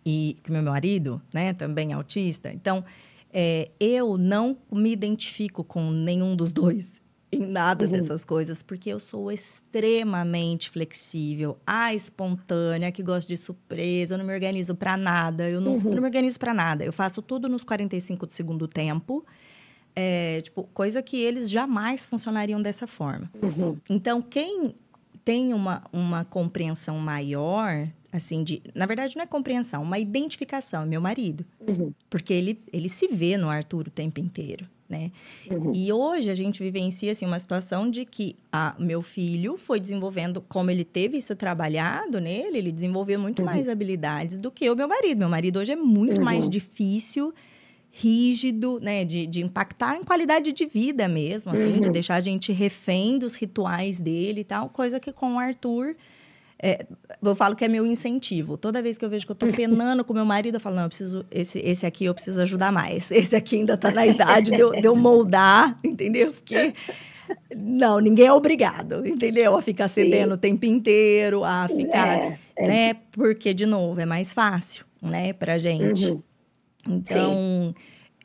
e 0.06 0.38
que 0.44 0.52
meu 0.52 0.62
marido, 0.62 1.20
né, 1.34 1.52
também 1.52 1.92
é 1.92 1.96
autista, 1.96 2.54
então 2.54 2.86
é, 3.34 3.72
eu 3.80 4.20
não 4.20 4.56
me 4.72 4.92
identifico 4.92 5.64
com 5.64 5.90
nenhum 5.90 6.36
dos 6.36 6.52
dois 6.52 6.94
em 7.34 7.46
nada 7.46 7.86
uhum. 7.86 7.92
dessas 7.92 8.24
coisas, 8.24 8.62
porque 8.62 8.92
eu 8.92 9.00
sou 9.00 9.32
extremamente 9.32 10.70
flexível, 10.70 11.58
a 11.66 11.92
espontânea, 11.92 12.92
que 12.92 13.02
gosta 13.02 13.28
de 13.28 13.36
surpresa, 13.36 14.14
eu 14.14 14.20
não 14.20 14.26
me 14.26 14.34
organizo 14.34 14.76
para 14.76 14.96
nada, 14.96 15.50
eu 15.50 15.60
não, 15.60 15.74
uhum. 15.74 15.90
não 15.90 16.02
me 16.02 16.06
organizo 16.06 16.38
para 16.38 16.54
nada. 16.54 16.86
Eu 16.86 16.94
faço 16.94 17.20
tudo 17.22 17.50
nos 17.50 17.64
45 17.64 18.28
do 18.28 18.34
segundo 18.34 18.68
tempo. 18.68 19.26
É, 20.02 20.40
tipo, 20.42 20.64
coisa 20.74 21.02
que 21.02 21.18
eles 21.18 21.50
jamais 21.50 22.06
funcionariam 22.06 22.62
dessa 22.62 22.88
forma. 22.88 23.30
Uhum. 23.42 23.78
Então, 23.90 24.22
quem 24.22 24.76
tem 25.26 25.54
uma, 25.54 25.84
uma 25.92 26.24
compreensão 26.24 26.98
maior, 26.98 27.88
assim, 28.14 28.44
de. 28.44 28.62
Na 28.74 28.86
verdade, 28.86 29.18
não 29.18 29.24
é 29.24 29.26
compreensão, 29.26 29.84
uma 29.84 30.00
identificação, 30.00 30.84
é 30.84 30.86
meu 30.86 31.02
marido. 31.02 31.46
Uhum. 31.68 31.92
Porque 32.10 32.34
ele, 32.34 32.62
ele 32.72 32.88
se 32.88 33.08
vê 33.08 33.36
no 33.36 33.50
Arthur 33.50 33.88
o 33.88 33.92
tempo 33.92 34.20
inteiro 34.20 34.66
né? 34.90 35.12
Uhum. 35.50 35.72
E 35.74 35.94
hoje 35.94 36.32
a 36.32 36.34
gente 36.34 36.64
vivencia 36.64 37.12
assim 37.12 37.26
uma 37.26 37.38
situação 37.38 37.90
de 37.90 38.04
que 38.04 38.36
a 38.52 38.76
meu 38.80 39.04
filho 39.04 39.56
foi 39.56 39.80
desenvolvendo, 39.80 40.42
como 40.42 40.72
ele 40.72 40.84
teve 40.84 41.18
isso 41.18 41.36
trabalhado 41.36 42.20
nele, 42.20 42.58
ele 42.58 42.72
desenvolveu 42.72 43.20
muito 43.20 43.40
uhum. 43.40 43.46
mais 43.46 43.70
habilidades 43.70 44.40
do 44.40 44.50
que 44.50 44.68
o 44.70 44.76
meu 44.76 44.88
marido. 44.88 45.20
Meu 45.20 45.30
marido 45.30 45.60
hoje 45.60 45.74
é 45.74 45.76
muito 45.76 46.18
uhum. 46.18 46.26
mais 46.26 46.50
difícil, 46.50 47.32
rígido, 47.92 48.80
né, 48.80 49.04
de, 49.04 49.26
de 49.26 49.42
impactar 49.42 49.98
em 49.98 50.04
qualidade 50.04 50.52
de 50.52 50.66
vida 50.66 51.08
mesmo, 51.08 51.52
assim, 51.52 51.80
de 51.80 51.88
uhum. 51.88 51.94
deixar 51.94 52.16
a 52.16 52.20
gente 52.20 52.52
refém 52.52 53.18
dos 53.18 53.36
rituais 53.36 54.00
dele 54.00 54.42
e 54.42 54.44
tal, 54.44 54.70
coisa 54.70 55.00
que 55.00 55.12
com 55.12 55.36
o 55.36 55.40
Arthur 55.40 55.96
é, 56.62 56.86
eu 57.24 57.36
falo 57.36 57.56
que 57.56 57.64
é 57.64 57.70
meu 57.70 57.86
incentivo. 57.86 58.58
Toda 58.58 58.82
vez 58.82 58.98
que 58.98 59.06
eu 59.06 59.10
vejo 59.10 59.26
que 59.26 59.32
eu 59.32 59.36
tô 59.36 59.48
penando 59.48 60.04
com 60.04 60.14
meu 60.14 60.26
marido, 60.26 60.56
eu 60.56 60.60
falo, 60.60 60.76
não, 60.76 60.84
eu 60.84 60.90
preciso, 60.90 61.26
esse, 61.32 61.60
esse 61.60 61.86
aqui 61.86 62.04
eu 62.06 62.14
preciso 62.14 62.42
ajudar 62.42 62.72
mais. 62.72 63.12
Esse 63.20 63.36
aqui 63.36 63.56
ainda 63.56 63.78
tá 63.78 63.90
na 63.92 64.06
idade 64.06 64.52
de 64.52 64.62
eu, 64.62 64.72
de 64.72 64.86
eu 64.86 64.96
moldar, 64.96 65.80
entendeu? 65.84 66.34
Porque, 66.34 66.74
não, 67.56 68.00
ninguém 68.00 68.28
é 68.28 68.34
obrigado, 68.34 69.08
entendeu? 69.08 69.56
A 69.56 69.62
ficar 69.62 69.88
cedendo 69.88 70.32
Sim. 70.32 70.36
o 70.36 70.38
tempo 70.38 70.66
inteiro, 70.66 71.46
a 71.46 71.68
ficar, 71.70 72.20
é, 72.20 72.40
é. 72.58 72.68
né? 72.68 72.94
Porque, 73.12 73.54
de 73.54 73.66
novo, 73.66 74.02
é 74.02 74.06
mais 74.06 74.34
fácil, 74.34 74.86
né, 75.02 75.32
pra 75.32 75.58
gente. 75.58 76.12
Uhum. 76.12 76.24
Então, 76.90 77.74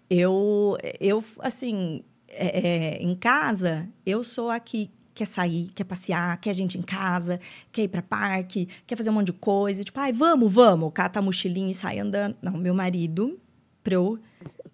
eu, 0.09 0.77
eu, 1.01 1.25
assim, 1.41 2.03
é, 2.29 2.59
é, 2.59 3.03
em 3.03 3.15
casa, 3.15 3.89
eu 4.05 4.25
sou 4.25 4.51
aqui 4.51 4.91
quer 5.15 5.27
sair, 5.27 5.71
quer 5.75 5.85
passear, 5.85 6.37
quer 6.39 6.53
gente 6.55 6.77
em 6.77 6.83
casa, 6.83 7.39
quer 7.71 7.83
ir 7.83 7.89
para 7.89 8.03
parque, 8.03 8.69
quer 8.87 8.97
fazer 8.97 9.11
um 9.11 9.13
monte 9.13 9.27
de 9.27 9.35
coisa. 9.35 9.85
Tipo, 9.85 10.01
ai, 10.01 10.13
vamos, 10.13 10.53
vamos. 10.53 10.91
Cata 10.93 11.21
a 11.21 11.23
mochilinha 11.23 11.71
e 11.71 11.75
sai 11.75 12.01
andando. 12.01 12.37
Não, 12.43 12.55
meu 12.55 12.75
marido, 12.75 13.39
pra 13.83 13.95
eu, 13.95 14.19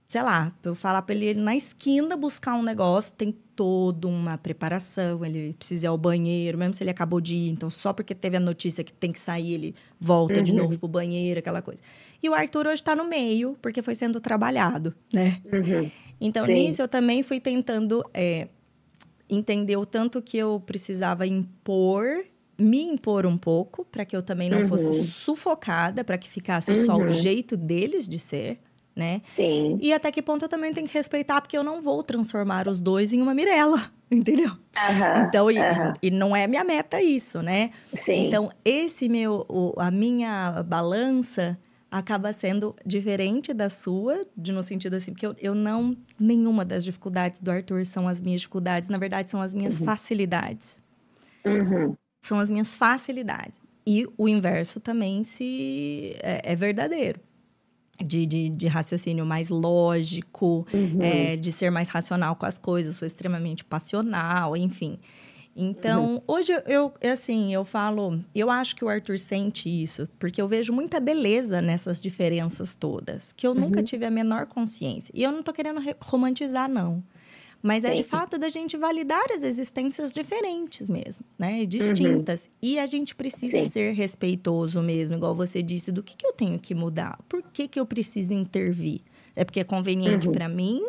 sei 0.08 0.22
lá, 0.22 0.52
pra 0.62 0.70
eu 0.70 0.74
falar 0.74 1.02
pra 1.02 1.14
ele, 1.14 1.26
ele 1.26 1.40
na 1.40 1.54
esquina 1.54 2.16
buscar 2.16 2.54
um 2.54 2.62
negócio, 2.62 3.12
tem 3.12 3.36
toda 3.61 4.09
uma 4.09 4.39
preparação. 4.39 5.23
Ele 5.23 5.53
precisa 5.53 5.85
ir 5.85 5.89
ao 5.89 5.99
banheiro, 5.99 6.57
mesmo 6.57 6.73
se 6.73 6.82
ele 6.82 6.89
acabou 6.89 7.20
de 7.20 7.37
ir. 7.37 7.51
Então, 7.51 7.69
só 7.69 7.93
porque 7.93 8.15
teve 8.15 8.39
a 8.39 8.41
notícia 8.41 8.82
que 8.82 8.91
tem 8.91 9.12
que 9.12 9.20
sair, 9.20 9.53
ele 9.53 9.74
volta 10.01 10.39
uhum. 10.39 10.43
de 10.43 10.55
novo 10.55 10.78
pro 10.78 10.89
banheiro, 10.89 11.41
aquela 11.41 11.61
coisa. 11.61 11.82
E 12.23 12.28
o 12.31 12.32
Arthur 12.32 12.69
hoje 12.69 12.82
tá 12.82 12.97
no 12.97 13.05
meio, 13.05 13.59
porque 13.61 13.82
foi 13.82 13.95
sendo 13.95 14.19
trabalhado, 14.19 14.95
né? 15.12 15.43
Uhum. 15.53 15.91
Então, 16.19 16.47
Sim. 16.47 16.55
nisso, 16.55 16.81
eu 16.81 16.89
também 16.89 17.23
fui 17.23 17.39
tentando... 17.39 18.03
É, 18.15 18.49
entendeu 19.28 19.85
tanto 19.85 20.23
que 20.23 20.39
eu 20.39 20.59
precisava 20.65 21.27
impor, 21.27 22.24
me 22.59 22.81
impor 22.81 23.27
um 23.27 23.37
pouco, 23.37 23.85
para 23.85 24.07
que 24.07 24.16
eu 24.16 24.23
também 24.23 24.49
não 24.49 24.61
uhum. 24.62 24.69
fosse 24.69 25.05
sufocada, 25.05 26.03
para 26.03 26.16
que 26.16 26.31
ficasse 26.31 26.74
só 26.87 26.97
o 26.97 27.03
uhum. 27.03 27.11
jeito 27.11 27.59
deles 27.59 28.09
de 28.09 28.19
ser, 28.19 28.59
né? 28.94 29.22
Sim. 29.24 29.78
E 29.80 29.92
até 29.92 30.10
que 30.10 30.20
ponto 30.20 30.44
eu 30.44 30.48
também 30.48 30.72
tenho 30.72 30.86
que 30.86 30.94
respeitar, 30.94 31.40
porque 31.40 31.56
eu 31.56 31.62
não 31.62 31.80
vou 31.80 32.02
transformar 32.02 32.68
os 32.68 32.80
dois 32.80 33.12
em 33.12 33.22
uma 33.22 33.34
Mirella, 33.34 33.90
entendeu? 34.10 34.50
Uhum. 34.50 35.26
Então, 35.26 35.50
e, 35.50 35.56
e, 36.02 36.10
não 36.10 36.34
é 36.34 36.46
minha 36.46 36.64
meta 36.64 37.00
isso, 37.00 37.42
né? 37.42 37.70
Sim. 37.96 38.26
Então, 38.26 38.50
esse 38.64 39.08
meu, 39.08 39.46
o, 39.48 39.74
a 39.78 39.90
minha 39.90 40.62
balança 40.62 41.58
acaba 41.90 42.32
sendo 42.32 42.74
diferente 42.86 43.52
da 43.52 43.68
sua, 43.68 44.20
de 44.36 44.52
no 44.52 44.62
sentido 44.62 44.94
assim, 44.94 45.12
porque 45.12 45.26
eu, 45.26 45.34
eu 45.38 45.54
não. 45.54 45.96
Nenhuma 46.18 46.64
das 46.64 46.84
dificuldades 46.84 47.40
do 47.40 47.50
Arthur 47.50 47.84
são 47.84 48.06
as 48.06 48.20
minhas 48.20 48.42
dificuldades, 48.42 48.88
na 48.88 48.98
verdade, 48.98 49.30
são 49.30 49.40
as 49.40 49.54
minhas 49.54 49.80
uhum. 49.80 49.86
facilidades. 49.86 50.82
Uhum. 51.44 51.96
São 52.22 52.38
as 52.38 52.50
minhas 52.50 52.74
facilidades. 52.74 53.60
E 53.86 54.06
o 54.16 54.28
inverso 54.28 54.78
também 54.78 55.22
se 55.22 56.14
é, 56.22 56.52
é 56.52 56.54
verdadeiro, 56.54 57.18
de, 58.05 58.27
de, 58.27 58.48
de, 58.51 58.66
raciocínio 58.68 59.24
mais 59.24 59.48
lógico, 59.48 60.66
uhum. 60.72 61.02
é, 61.02 61.36
de 61.36 61.52
ser 61.52 61.70
mais 61.70 61.89
racional 61.89 62.36
com 62.36 62.47
as 62.47 62.59
coisas, 62.59 62.97
sou 62.97 63.06
extremamente 63.06 63.64
passional, 63.64 64.56
enfim. 64.56 64.98
Então, 65.55 66.14
uhum. 66.14 66.22
hoje 66.27 66.52
eu, 66.66 66.93
assim, 67.02 67.52
eu 67.52 67.64
falo, 67.64 68.20
eu 68.35 68.51
acho 68.51 68.74
que 68.77 68.85
o 68.85 68.89
Arthur 68.89 69.18
sente 69.18 69.68
isso, 69.68 70.09
porque 70.18 70.40
eu 70.40 70.47
vejo 70.47 70.72
muita 70.72 71.01
beleza 71.01 71.60
nessas 71.60 72.01
diferenças 72.01 72.74
todas, 72.74 73.32
que 73.32 73.47
eu 73.47 73.52
uhum. 73.52 73.60
nunca 73.60 73.82
tive 73.82 74.05
a 74.06 74.10
menor 74.10 74.47
consciência. 74.47 75.12
E 75.14 75.22
eu 75.22 75.32
não 75.32 75.43
tô 75.43 75.52
querendo 75.52 75.81
romantizar, 76.01 76.68
não. 76.68 77.02
Mas 77.62 77.82
Sim. 77.82 77.89
é 77.89 77.95
de 77.95 78.03
fato 78.03 78.39
da 78.39 78.49
gente 78.49 78.77
validar 78.77 79.24
as 79.37 79.43
existências 79.43 80.11
diferentes 80.11 80.89
mesmo, 80.89 81.24
né? 81.39 81.66
Distintas. 81.66 82.47
Uhum. 82.47 82.51
E 82.62 82.78
a 82.78 82.87
gente 82.87 83.15
precisa 83.15 83.62
Sim. 83.62 83.69
ser 83.69 83.93
respeitoso 83.93 84.82
mesmo, 84.82 85.16
igual 85.16 85.35
você 85.35 85.62
disse, 85.62 85.93
do 85.93 86.03
que, 86.03 86.16
que 86.16 86.27
eu 86.27 86.32
tenho 86.32 86.59
que 86.59 86.74
mudar? 86.74 87.19
Por 87.28 87.43
que, 87.43 87.69
que 87.69 87.78
eu 87.78 87.85
preciso 87.85 88.32
intervir? 88.32 89.03
É 89.37 89.45
porque 89.45 89.61
é 89.61 89.65
conveniente 89.65 90.27
uhum. 90.27 90.32
para 90.32 90.49
mim, 90.49 90.82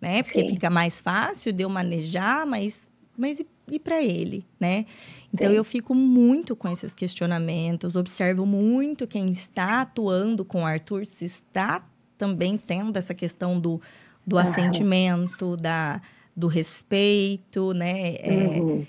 né? 0.00 0.22
Porque 0.22 0.42
Sim. 0.42 0.48
fica 0.48 0.68
mais 0.68 1.00
fácil 1.00 1.52
de 1.52 1.62
eu 1.62 1.68
manejar, 1.68 2.44
mas, 2.44 2.90
mas 3.16 3.38
e, 3.38 3.46
e 3.70 3.78
para 3.78 4.02
ele, 4.02 4.44
né? 4.58 4.86
Então 5.32 5.52
eu 5.52 5.62
fico 5.62 5.94
muito 5.94 6.56
com 6.56 6.68
esses 6.68 6.92
questionamentos, 6.92 7.94
observo 7.94 8.44
muito 8.44 9.06
quem 9.06 9.26
está 9.26 9.82
atuando 9.82 10.44
com 10.44 10.62
o 10.62 10.66
Arthur, 10.66 11.06
se 11.06 11.24
está 11.24 11.86
também 12.18 12.58
tendo 12.58 12.96
essa 12.98 13.14
questão 13.14 13.58
do 13.58 13.80
do 14.26 14.36
uhum. 14.36 14.42
assentimento, 14.42 15.56
da, 15.56 16.00
do 16.36 16.46
respeito, 16.46 17.72
né? 17.72 18.16
É, 18.16 18.60
uhum. 18.60 18.86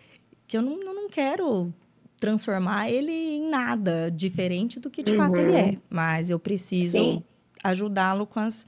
Que 0.47 0.57
eu 0.57 0.61
não, 0.61 0.77
não 0.79 1.09
quero 1.09 1.73
transformar 2.19 2.89
ele 2.89 3.11
em 3.11 3.49
nada 3.49 4.11
diferente 4.11 4.79
do 4.79 4.89
que 4.89 5.01
de 5.01 5.11
uhum. 5.11 5.17
fato 5.17 5.37
ele 5.37 5.55
é. 5.55 5.77
Mas 5.89 6.29
eu 6.29 6.39
preciso 6.39 7.23
ajudá-lo 7.63 8.25
com 8.25 8.39
as 8.39 8.65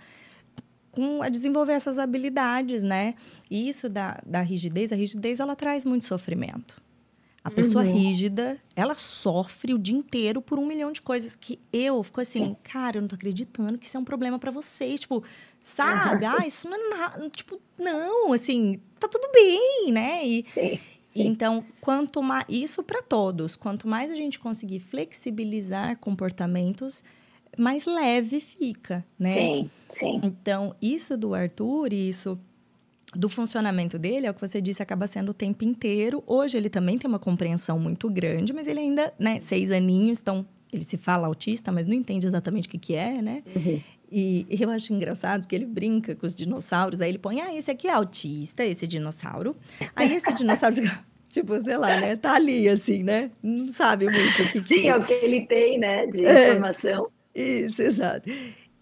com 0.94 1.24
a 1.24 1.30
desenvolver 1.30 1.74
essas 1.74 1.98
habilidades, 1.98 2.84
né? 2.84 3.16
E 3.50 3.68
isso 3.68 3.90
da, 3.90 4.22
da 4.24 4.42
rigidez, 4.42 4.92
a 4.92 4.96
rigidez 4.96 5.40
ela 5.40 5.56
traz 5.56 5.84
muito 5.84 6.06
sofrimento. 6.06 6.83
A 7.44 7.52
pessoa 7.52 7.84
uhum. 7.84 7.92
rígida, 7.92 8.58
ela 8.74 8.94
sofre 8.94 9.74
o 9.74 9.78
dia 9.78 9.98
inteiro 9.98 10.42
por 10.42 10.58
um 10.58 10.66
milhão 10.66 10.94
de 10.94 11.02
coisas 11.02 11.36
que 11.36 11.60
eu 11.74 12.02
fico 12.02 12.22
assim, 12.22 12.46
Sim. 12.46 12.56
cara, 12.64 12.98
eu 12.98 13.02
não 13.02 13.08
tô 13.10 13.16
acreditando 13.16 13.78
que 13.78 13.86
isso 13.86 13.98
é 13.98 14.00
um 14.00 14.06
problema 14.06 14.40
para 14.40 14.50
vocês. 14.50 15.02
Tipo, 15.02 15.22
sabe? 15.60 16.26
Uhum. 16.26 16.32
Ah, 16.40 16.48
isso 16.48 16.70
não 16.70 16.78
é 16.78 16.98
nada. 16.98 17.30
Tipo, 17.30 17.60
não, 17.78 18.32
assim, 18.32 18.80
tá 18.98 19.10
tudo 19.10 19.30
bem, 19.34 19.92
né? 19.92 20.26
E, 20.26 20.46
Sim. 20.54 20.80
Então, 21.16 21.64
quanto 21.80 22.22
mais. 22.24 22.46
Isso 22.50 22.82
para 22.82 23.02
todos. 23.02 23.56
Quanto 23.56 23.88
mais 23.88 24.10
a 24.10 24.16
gente 24.16 24.40
conseguir 24.40 24.80
flexibilizar 24.80 25.98
comportamentos, 25.98 27.04
mais 27.58 27.86
leve 27.86 28.40
fica, 28.40 29.06
né? 29.18 29.30
Sim, 29.30 29.72
sim. 29.90 30.22
Então, 30.24 30.76
isso 30.82 31.16
do 31.16 31.34
Arthur, 31.36 31.94
isso 31.94 32.40
do 33.16 33.30
funcionamento 33.30 33.98
dele, 33.98 34.28
é 34.28 34.32
o 34.32 34.34
que 34.34 34.42
você 34.42 34.62
disse, 34.62 34.82
acaba 34.82 35.08
sendo 35.08 35.30
o 35.30 35.34
tempo 35.34 35.64
inteiro. 35.64 36.24
Hoje 36.26 36.58
ele 36.58 36.70
também 36.70 36.98
tem 36.98 37.08
uma 37.08 37.20
compreensão 37.20 37.80
muito 37.80 38.10
grande, 38.10 38.54
mas 38.54 38.68
ele 38.68 38.80
ainda, 38.80 39.14
né, 39.18 39.40
seis 39.40 39.72
aninhos, 39.72 40.20
então 40.20 40.46
ele 40.72 40.84
se 40.84 40.98
fala 40.98 41.28
autista, 41.28 41.72
mas 41.72 41.88
não 41.88 41.94
entende 41.94 42.26
exatamente 42.26 42.68
o 42.68 42.72
que, 42.72 42.80
que 42.80 42.96
é, 42.96 43.22
né? 43.22 43.44
Uhum. 43.56 43.82
E 44.12 44.46
eu 44.50 44.70
acho 44.70 44.94
engraçado 44.94 45.48
que 45.48 45.56
ele 45.56 45.66
brinca 45.66 46.16
com 46.16 46.26
os 46.26 46.36
dinossauros, 46.36 47.02
aí 47.02 47.10
ele 47.10 47.18
põe, 47.18 47.42
ah, 47.42 47.56
esse 47.56 47.72
aqui 47.72 47.88
é 47.88 47.94
autista, 47.94 48.64
esse 48.64 48.86
dinossauro. 48.86 49.56
Aí 49.96 50.14
esse 50.14 50.32
dinossauro, 50.34 50.76
tipo, 51.30 51.60
sei 51.64 51.78
lá, 51.78 52.00
né? 52.00 52.16
Tá 52.16 52.36
ali, 52.36 52.70
assim, 52.70 53.02
né? 53.02 53.32
Não 53.42 53.68
sabe 53.68 54.06
muito 54.10 54.44
o 54.44 54.50
que, 54.50 54.62
que 54.62 54.88
é. 54.88 54.88
é 54.88 54.96
o 54.96 55.04
que 55.04 55.14
ele 55.14 55.48
tem, 55.48 55.80
né, 55.80 56.06
de 56.08 56.26
é, 56.26 56.50
informação. 56.52 57.10
Isso, 57.34 57.82
exato. 57.82 58.30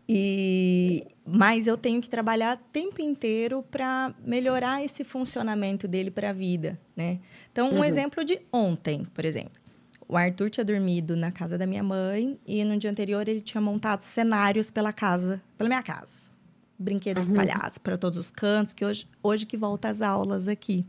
E, 0.07 1.07
mas 1.26 1.68
eu 1.68 1.77
tenho 1.77 2.02
que 2.02 2.10
trabalhar 2.10 2.57
o 2.57 2.60
tempo 2.72 3.02
inteiro 3.02 3.64
para 3.69 4.14
melhorar 4.26 4.84
esse 4.84 5.03
funcionamento 5.03 5.88
dele 5.88 6.10
para 6.10 6.31
a 6.31 6.34
vida, 6.34 6.80
né? 6.95 7.19
Então, 7.52 7.69
um 7.69 7.77
uhum. 7.77 7.84
exemplo 7.84 8.23
de 8.23 8.41
ontem, 8.52 9.06
por 9.14 9.23
exemplo. 9.23 9.61
O 10.07 10.18
Arthur 10.18 10.49
tinha 10.49 10.65
dormido 10.65 11.15
na 11.15 11.31
casa 11.31 11.57
da 11.57 11.65
minha 11.65 11.84
mãe 11.84 12.38
e 12.45 12.64
no 12.65 12.77
dia 12.77 12.91
anterior 12.91 13.27
ele 13.30 13.39
tinha 13.39 13.61
montado 13.61 14.02
cenários 14.02 14.69
pela 14.69 14.91
casa, 14.91 15.41
pela 15.57 15.69
minha 15.69 15.84
casa. 15.84 16.31
Brinquedos 16.77 17.27
uhum. 17.27 17.34
espalhados 17.34 17.77
para 17.77 17.98
todos 17.98 18.18
os 18.18 18.31
cantos, 18.31 18.73
que 18.73 18.84
hoje, 18.84 19.07
hoje 19.23 19.45
que 19.45 19.56
volta 19.56 19.88
às 19.88 20.02
aulas 20.02 20.48
aqui. 20.48 20.85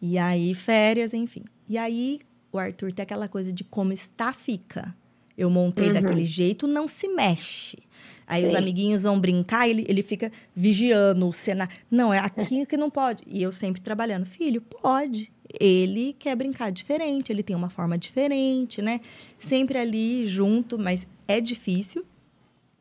E 0.00 0.18
aí, 0.18 0.54
férias, 0.54 1.14
enfim. 1.14 1.44
E 1.68 1.78
aí, 1.78 2.18
o 2.50 2.58
Arthur 2.58 2.92
tem 2.92 3.02
aquela 3.02 3.28
coisa 3.28 3.52
de 3.52 3.62
como 3.62 3.92
está, 3.92 4.32
fica. 4.32 4.94
Eu 5.36 5.50
montei 5.50 5.88
uhum. 5.88 5.94
daquele 5.94 6.24
jeito, 6.24 6.66
não 6.66 6.86
se 6.86 7.06
mexe. 7.08 7.78
Aí 8.26 8.42
Sim. 8.42 8.48
os 8.48 8.54
amiguinhos 8.54 9.02
vão 9.02 9.20
brincar, 9.20 9.68
ele, 9.68 9.84
ele 9.88 10.02
fica 10.02 10.32
vigiando 10.54 11.28
o 11.28 11.32
cenário. 11.32 11.74
Não, 11.90 12.12
é 12.12 12.18
aqui 12.18 12.64
que 12.66 12.76
não 12.76 12.90
pode. 12.90 13.22
E 13.26 13.42
eu 13.42 13.52
sempre 13.52 13.80
trabalhando, 13.80 14.26
filho, 14.26 14.60
pode. 14.60 15.32
Ele 15.60 16.14
quer 16.18 16.34
brincar 16.34 16.72
diferente, 16.72 17.30
ele 17.30 17.42
tem 17.42 17.54
uma 17.54 17.68
forma 17.68 17.96
diferente, 17.98 18.80
né? 18.80 19.00
Sempre 19.38 19.78
ali 19.78 20.24
junto, 20.24 20.78
mas 20.78 21.06
é 21.28 21.40
difícil. 21.40 22.04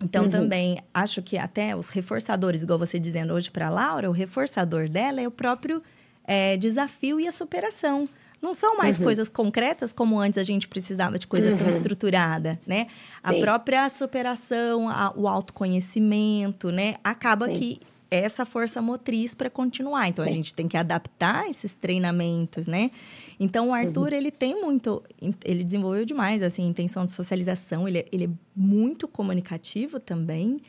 Então, 0.01 0.25
uhum. 0.25 0.29
também 0.29 0.79
acho 0.93 1.21
que 1.21 1.37
até 1.37 1.75
os 1.75 1.89
reforçadores, 1.89 2.63
igual 2.63 2.77
você 2.77 2.99
dizendo 2.99 3.33
hoje 3.33 3.49
para 3.49 3.69
Laura, 3.69 4.09
o 4.09 4.13
reforçador 4.13 4.89
dela 4.89 5.21
é 5.21 5.27
o 5.27 5.31
próprio 5.31 5.81
é, 6.25 6.57
desafio 6.57 7.19
e 7.19 7.27
a 7.27 7.31
superação. 7.31 8.07
Não 8.43 8.53
são 8.53 8.75
mais 8.75 8.97
uhum. 8.97 9.05
coisas 9.05 9.29
concretas 9.29 9.93
como 9.93 10.19
antes 10.19 10.37
a 10.37 10.43
gente 10.43 10.67
precisava 10.67 11.17
de 11.17 11.25
coisa 11.25 11.51
uhum. 11.51 11.57
tão 11.57 11.69
estruturada, 11.69 12.59
né? 12.67 12.87
A 13.23 13.31
Sim. 13.31 13.39
própria 13.39 13.87
superação, 13.87 14.89
a, 14.89 15.13
o 15.15 15.29
autoconhecimento, 15.29 16.69
né? 16.69 16.95
Acaba 17.01 17.45
Sim. 17.45 17.53
que 17.53 17.79
essa 18.11 18.45
força 18.45 18.81
motriz 18.81 19.33
para 19.33 19.49
continuar. 19.49 20.09
Então, 20.09 20.25
Sim. 20.25 20.29
a 20.29 20.33
gente 20.33 20.53
tem 20.53 20.67
que 20.67 20.75
adaptar 20.75 21.47
esses 21.47 21.73
treinamentos, 21.73 22.67
né? 22.67 22.91
Então, 23.39 23.69
o 23.69 23.73
Arthur, 23.73 24.09
uhum. 24.09 24.17
ele 24.17 24.29
tem 24.29 24.61
muito... 24.61 25.01
Ele 25.45 25.63
desenvolveu 25.63 26.03
demais, 26.03 26.43
assim, 26.43 26.67
intenção 26.67 27.05
de 27.05 27.13
socialização. 27.13 27.87
Ele, 27.87 27.99
é, 27.99 28.05
ele 28.11 28.25
é 28.25 28.29
muito 28.53 29.07
comunicativo 29.07 30.01
também. 30.01 30.59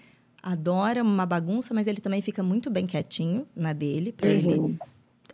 Adora 0.40 1.02
uma 1.02 1.26
bagunça, 1.26 1.74
mas 1.74 1.88
ele 1.88 2.00
também 2.00 2.20
fica 2.20 2.40
muito 2.40 2.70
bem 2.70 2.86
quietinho 2.86 3.48
na 3.56 3.72
dele. 3.72 4.12
Para 4.12 4.30
ele 4.30 4.54
uhum. 4.54 4.78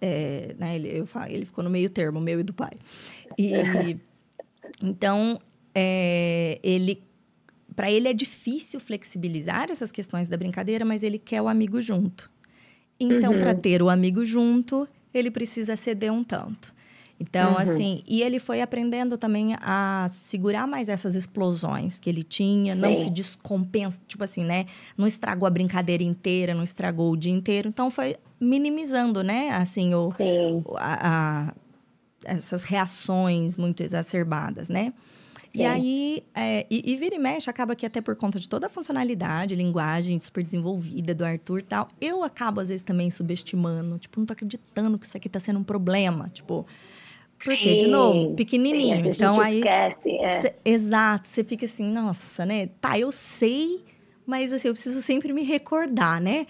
É, 0.01 0.55
né, 0.59 0.77
ele, 0.77 0.98
eu 0.98 1.06
falo, 1.06 1.31
ele 1.31 1.44
ficou 1.44 1.62
no 1.62 1.70
meio 1.70 1.90
termo, 1.90 2.20
meu 2.20 2.40
e 2.40 2.43
do 2.43 2.55
pai. 2.55 2.72
E 3.36 3.97
então 4.82 5.39
é, 5.74 6.59
ele 6.62 7.02
para 7.77 7.90
ele 7.90 8.09
é 8.09 8.12
difícil 8.12 8.78
flexibilizar 8.78 9.70
essas 9.70 9.90
questões 9.90 10.28
da 10.28 10.36
brincadeira, 10.36 10.85
mas 10.85 11.02
ele 11.02 11.18
quer 11.18 11.40
o 11.40 11.48
amigo 11.48 11.81
junto. 11.81 12.31
Então, 12.98 13.32
uhum. 13.32 13.39
para 13.39 13.55
ter 13.55 13.82
o 13.82 13.89
amigo 13.89 14.22
junto, 14.24 14.86
ele 15.14 15.31
precisa 15.31 15.74
ceder 15.77 16.12
um 16.12 16.22
tanto. 16.22 16.74
Então, 17.18 17.52
uhum. 17.52 17.59
assim, 17.59 18.02
e 18.06 18.22
ele 18.22 18.39
foi 18.39 18.60
aprendendo 18.62 19.16
também 19.16 19.55
a 19.60 20.06
segurar 20.10 20.66
mais 20.66 20.89
essas 20.89 21.14
explosões 21.14 21.98
que 21.98 22.09
ele 22.09 22.22
tinha, 22.22 22.74
Sim. 22.74 22.82
não 22.82 22.97
se 22.97 23.10
descompensa, 23.10 24.01
tipo 24.06 24.24
assim, 24.24 24.44
né? 24.44 24.66
Não 24.97 25.06
estragou 25.06 25.47
a 25.47 25.51
brincadeira 25.51 26.02
inteira, 26.02 26.55
não 26.55 26.62
estragou 26.62 27.12
o 27.12 27.16
dia 27.16 27.32
inteiro. 27.32 27.68
Então, 27.68 27.90
foi 27.90 28.16
minimizando, 28.40 29.22
né? 29.22 29.50
Assim, 29.50 29.94
o, 29.94 30.08
a, 30.76 31.48
a, 31.48 31.54
essas 32.24 32.64
reações 32.64 33.56
muito 33.56 33.82
exacerbadas, 33.82 34.68
né? 34.68 34.92
Sim. 35.48 35.62
E 35.62 35.66
aí, 35.66 36.22
é, 36.32 36.66
e, 36.70 36.92
e 36.92 36.96
vira 36.96 37.16
e 37.16 37.18
mexe, 37.18 37.50
acaba 37.50 37.74
que 37.74 37.84
até 37.84 38.00
por 38.00 38.14
conta 38.14 38.38
de 38.38 38.48
toda 38.48 38.68
a 38.68 38.70
funcionalidade, 38.70 39.54
linguagem 39.56 40.18
super 40.20 40.44
desenvolvida 40.44 41.12
do 41.12 41.24
Arthur 41.24 41.58
e 41.58 41.62
tal, 41.62 41.88
eu 42.00 42.22
acabo 42.22 42.60
às 42.60 42.68
vezes 42.68 42.84
também 42.84 43.10
subestimando. 43.10 43.98
Tipo, 43.98 44.20
não 44.20 44.26
tô 44.26 44.32
acreditando 44.32 44.96
que 44.96 45.06
isso 45.06 45.16
aqui 45.16 45.28
tá 45.28 45.40
sendo 45.40 45.58
um 45.58 45.64
problema. 45.64 46.30
Tipo, 46.32 46.64
porque, 47.44 47.70
Sim, 47.70 47.76
de 47.78 47.86
novo, 47.88 48.34
pequenininho. 48.34 48.98
Sim, 49.00 49.08
então 49.08 49.40
aí. 49.40 49.56
Esquece, 49.58 50.10
é. 50.10 50.34
cê, 50.40 50.54
exato, 50.64 51.26
você 51.26 51.42
fica 51.42 51.64
assim, 51.64 51.90
nossa, 51.90 52.46
né? 52.46 52.68
Tá, 52.80 52.96
eu 52.96 53.10
sei, 53.10 53.82
mas 54.24 54.52
assim, 54.52 54.68
eu 54.68 54.74
preciso 54.74 55.02
sempre 55.02 55.32
me 55.32 55.42
recordar, 55.42 56.20
né? 56.20 56.46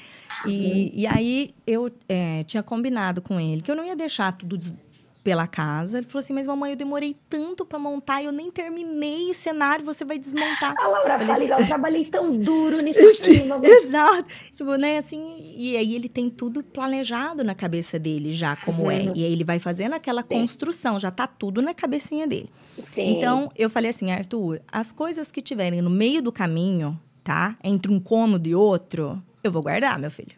E, 0.46 0.50
uhum. 0.50 0.90
e 0.94 1.06
aí 1.06 1.50
eu 1.66 1.90
é, 2.08 2.42
tinha 2.44 2.62
combinado 2.62 3.20
com 3.20 3.38
ele 3.38 3.62
que 3.62 3.70
eu 3.70 3.76
não 3.76 3.84
ia 3.84 3.96
deixar 3.96 4.32
tudo 4.32 4.58
pela 5.22 5.46
casa. 5.46 5.98
Ele 5.98 6.06
falou 6.06 6.20
assim: 6.20 6.32
Mas 6.32 6.46
mamãe, 6.46 6.72
eu 6.72 6.76
demorei 6.76 7.16
tanto 7.28 7.64
para 7.64 7.78
montar, 7.78 8.22
eu 8.22 8.32
nem 8.32 8.50
terminei 8.50 9.30
o 9.30 9.34
cenário, 9.34 9.84
você 9.84 10.04
vai 10.04 10.18
desmontar. 10.18 10.74
A 10.78 10.88
Laura 10.88 11.18
falei, 11.18 11.30
assim, 11.30 11.48
eu 11.48 11.66
trabalhei 11.66 12.04
tão 12.06 12.30
duro 12.38 12.80
nisso 12.80 13.06
aqui, 13.06 13.44
mamãe. 13.46 13.70
Exato. 13.70 14.26
Tipo, 14.52 14.76
né, 14.76 14.98
assim, 14.98 15.54
e 15.56 15.76
aí 15.76 15.94
ele 15.94 16.08
tem 16.08 16.28
tudo 16.30 16.62
planejado 16.62 17.44
na 17.44 17.54
cabeça 17.54 17.98
dele 17.98 18.30
já, 18.30 18.56
como 18.56 18.90
é. 18.90 19.00
uhum. 19.00 19.10
é. 19.10 19.12
E 19.16 19.24
aí 19.24 19.32
ele 19.32 19.44
vai 19.44 19.58
fazendo 19.58 19.94
aquela 19.94 20.22
Sim. 20.22 20.28
construção, 20.28 20.98
já 20.98 21.10
tá 21.10 21.26
tudo 21.26 21.60
na 21.60 21.74
cabecinha 21.74 22.26
dele. 22.26 22.50
Sim. 22.86 23.16
Então, 23.16 23.48
eu 23.56 23.68
falei 23.68 23.90
assim, 23.90 24.10
Arthur, 24.10 24.60
as 24.70 24.92
coisas 24.92 25.30
que 25.30 25.40
tiverem 25.40 25.82
no 25.82 25.90
meio 25.90 26.22
do 26.22 26.32
caminho, 26.32 26.98
tá? 27.22 27.56
Entre 27.62 27.92
um 27.92 28.00
cômodo 28.00 28.48
e 28.48 28.54
outro, 28.54 29.22
eu 29.42 29.50
vou 29.50 29.62
guardar, 29.62 29.98
meu 29.98 30.10
filho. 30.10 30.34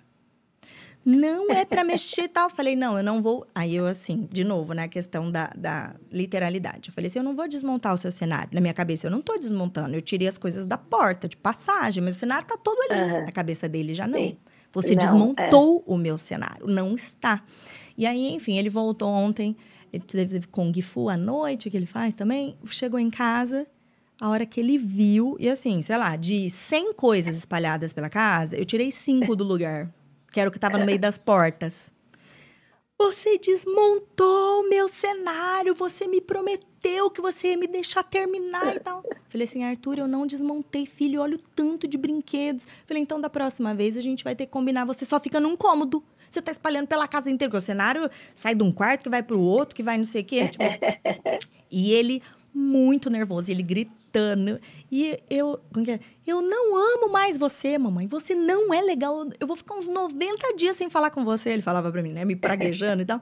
Não 1.04 1.50
é 1.50 1.64
para 1.64 1.82
mexer 1.82 2.28
tal. 2.28 2.48
Falei, 2.48 2.76
não, 2.76 2.96
eu 2.96 3.02
não 3.02 3.20
vou. 3.20 3.46
Aí 3.54 3.74
eu, 3.74 3.86
assim, 3.86 4.28
de 4.30 4.44
novo, 4.44 4.72
né, 4.72 4.84
a 4.84 4.88
questão 4.88 5.30
da, 5.30 5.50
da 5.56 5.94
literalidade. 6.10 6.90
Eu 6.90 6.94
falei 6.94 7.08
assim, 7.08 7.18
eu 7.18 7.24
não 7.24 7.34
vou 7.34 7.48
desmontar 7.48 7.92
o 7.92 7.96
seu 7.96 8.12
cenário. 8.12 8.50
Na 8.52 8.60
minha 8.60 8.74
cabeça, 8.74 9.08
eu 9.08 9.10
não 9.10 9.20
tô 9.20 9.36
desmontando. 9.36 9.94
Eu 9.96 10.00
tirei 10.00 10.28
as 10.28 10.38
coisas 10.38 10.64
da 10.64 10.78
porta, 10.78 11.26
de 11.26 11.36
passagem, 11.36 12.02
mas 12.02 12.16
o 12.16 12.18
cenário 12.18 12.46
tá 12.46 12.56
todo 12.56 12.78
ali. 12.88 13.02
Uhum. 13.02 13.24
Na 13.24 13.32
cabeça 13.32 13.68
dele 13.68 13.94
já 13.94 14.06
não. 14.06 14.18
Sim. 14.18 14.36
Você 14.72 14.90
não, 14.90 14.96
desmontou 14.96 15.84
é. 15.86 15.92
o 15.92 15.96
meu 15.96 16.16
cenário. 16.16 16.66
Não 16.66 16.94
está. 16.94 17.42
E 17.98 18.06
aí, 18.06 18.32
enfim, 18.32 18.56
ele 18.56 18.70
voltou 18.70 19.08
ontem. 19.08 19.56
Ele 19.92 20.04
teve 20.04 20.46
Kung 20.46 20.72
Fu 20.80 21.08
à 21.08 21.16
noite, 21.16 21.68
que 21.68 21.76
ele 21.76 21.84
faz 21.84 22.14
também. 22.14 22.56
Chegou 22.66 22.98
em 22.98 23.10
casa 23.10 23.66
a 24.22 24.28
hora 24.28 24.46
que 24.46 24.60
ele 24.60 24.78
viu, 24.78 25.36
e 25.40 25.48
assim, 25.48 25.82
sei 25.82 25.96
lá, 25.96 26.14
de 26.14 26.48
100 26.48 26.92
coisas 26.92 27.36
espalhadas 27.36 27.92
pela 27.92 28.08
casa, 28.08 28.56
eu 28.56 28.64
tirei 28.64 28.92
cinco 28.92 29.34
do 29.34 29.42
lugar, 29.42 29.92
que 30.30 30.38
era 30.38 30.48
o 30.48 30.52
que 30.52 30.58
estava 30.58 30.78
no 30.78 30.86
meio 30.86 31.00
das 31.00 31.18
portas. 31.18 31.92
Você 32.96 33.36
desmontou 33.36 34.60
o 34.60 34.70
meu 34.70 34.86
cenário, 34.86 35.74
você 35.74 36.06
me 36.06 36.20
prometeu 36.20 37.10
que 37.10 37.20
você 37.20 37.48
ia 37.48 37.56
me 37.56 37.66
deixar 37.66 38.04
terminar 38.04 38.76
e 38.76 38.78
tal. 38.78 39.02
Falei 39.28 39.44
assim, 39.44 39.64
Arthur, 39.64 39.98
eu 39.98 40.06
não 40.06 40.24
desmontei, 40.24 40.86
filho, 40.86 41.20
olha 41.20 41.34
o 41.34 41.40
tanto 41.56 41.88
de 41.88 41.98
brinquedos. 41.98 42.64
Falei, 42.86 43.02
então 43.02 43.20
da 43.20 43.28
próxima 43.28 43.74
vez 43.74 43.96
a 43.96 44.00
gente 44.00 44.22
vai 44.22 44.36
ter 44.36 44.46
que 44.46 44.52
combinar, 44.52 44.84
você 44.84 45.04
só 45.04 45.18
fica 45.18 45.40
num 45.40 45.56
cômodo. 45.56 46.00
Você 46.30 46.40
tá 46.40 46.52
espalhando 46.52 46.86
pela 46.86 47.08
casa 47.08 47.28
inteira, 47.28 47.50
porque 47.50 47.64
o 47.64 47.66
cenário 47.66 48.08
sai 48.36 48.54
de 48.54 48.62
um 48.62 48.70
quarto 48.70 49.02
que 49.02 49.10
vai 49.10 49.20
pro 49.24 49.40
outro, 49.40 49.74
que 49.74 49.82
vai 49.82 49.98
não 49.98 50.04
sei 50.04 50.22
o 50.22 50.24
quê. 50.24 50.46
Tipo... 50.46 50.62
e 51.68 51.92
ele, 51.92 52.22
muito 52.54 53.10
nervoso, 53.10 53.50
ele 53.50 53.64
grita 53.64 54.01
gritando. 54.12 54.60
E 54.90 55.18
eu, 55.30 55.58
é? 55.88 55.98
eu 56.26 56.42
não 56.42 56.76
amo 56.76 57.10
mais 57.10 57.38
você, 57.38 57.78
mamãe. 57.78 58.06
Você 58.06 58.34
não 58.34 58.72
é 58.72 58.82
legal. 58.82 59.26
Eu 59.40 59.46
vou 59.46 59.56
ficar 59.56 59.74
uns 59.74 59.86
90 59.86 60.54
dias 60.54 60.76
sem 60.76 60.90
falar 60.90 61.10
com 61.10 61.24
você. 61.24 61.50
Ele 61.50 61.62
falava 61.62 61.90
pra 61.90 62.02
mim, 62.02 62.12
né? 62.12 62.24
Me 62.24 62.36
praguejando 62.36 63.02
e 63.02 63.06
tal. 63.06 63.20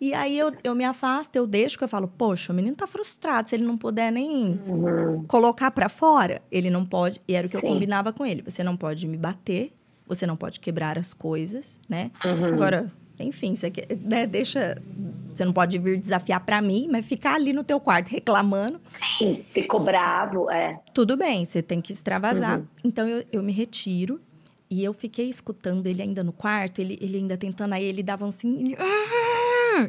E 0.00 0.14
aí 0.14 0.38
eu, 0.38 0.50
eu 0.64 0.74
me 0.74 0.84
afasto, 0.84 1.36
eu 1.36 1.46
deixo, 1.46 1.76
que 1.76 1.84
eu 1.84 1.88
falo, 1.88 2.08
poxa, 2.08 2.52
o 2.52 2.56
menino 2.56 2.74
tá 2.74 2.86
frustrado. 2.86 3.50
Se 3.50 3.54
ele 3.54 3.64
não 3.64 3.76
puder 3.76 4.10
nem 4.10 4.58
uhum. 4.66 5.24
colocar 5.24 5.70
para 5.70 5.90
fora, 5.90 6.40
ele 6.50 6.70
não 6.70 6.86
pode. 6.86 7.20
E 7.28 7.34
era 7.34 7.46
o 7.46 7.50
que 7.50 7.60
Sim. 7.60 7.66
eu 7.66 7.72
combinava 7.72 8.12
com 8.12 8.24
ele. 8.24 8.42
Você 8.42 8.64
não 8.64 8.78
pode 8.78 9.06
me 9.06 9.18
bater, 9.18 9.72
você 10.06 10.26
não 10.26 10.36
pode 10.36 10.58
quebrar 10.58 10.98
as 10.98 11.12
coisas, 11.12 11.78
né? 11.86 12.10
Uhum. 12.24 12.46
Agora, 12.46 12.90
enfim, 13.22 13.54
você 13.54 13.72
né, 14.02 14.26
deixa. 14.26 14.80
Você 15.34 15.44
não 15.44 15.52
pode 15.52 15.78
vir 15.78 15.98
desafiar 15.98 16.40
para 16.40 16.60
mim, 16.60 16.88
mas 16.90 17.06
ficar 17.06 17.34
ali 17.34 17.52
no 17.52 17.64
teu 17.64 17.80
quarto 17.80 18.08
reclamando. 18.08 18.80
Sim, 18.88 19.44
ficou 19.50 19.80
bravo, 19.80 20.50
é. 20.50 20.78
Tudo 20.92 21.16
bem, 21.16 21.44
você 21.44 21.62
tem 21.62 21.80
que 21.80 21.92
extravasar. 21.92 22.58
Uhum. 22.58 22.66
Então 22.84 23.08
eu, 23.08 23.24
eu 23.32 23.42
me 23.42 23.52
retiro 23.52 24.20
e 24.68 24.84
eu 24.84 24.92
fiquei 24.92 25.28
escutando 25.28 25.86
ele 25.86 26.02
ainda 26.02 26.22
no 26.22 26.32
quarto, 26.32 26.80
ele, 26.80 26.98
ele 27.00 27.16
ainda 27.16 27.36
tentando, 27.36 27.72
aí 27.72 27.84
ele 27.84 28.02
dava 28.02 28.26
assim. 28.26 28.74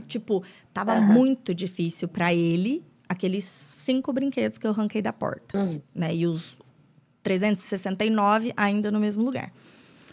Tipo, 0.08 0.44
tava 0.74 0.94
uhum. 0.94 1.02
muito 1.02 1.54
difícil 1.54 2.08
para 2.08 2.34
ele 2.34 2.84
aqueles 3.10 3.44
cinco 3.44 4.14
brinquedos 4.14 4.58
que 4.58 4.66
eu 4.66 4.72
arranquei 4.72 5.02
da 5.02 5.12
porta, 5.12 5.58
uhum. 5.58 5.82
né? 5.94 6.16
E 6.16 6.26
os 6.26 6.58
369 7.22 8.54
ainda 8.56 8.90
no 8.90 9.00
mesmo 9.00 9.24
lugar. 9.24 9.52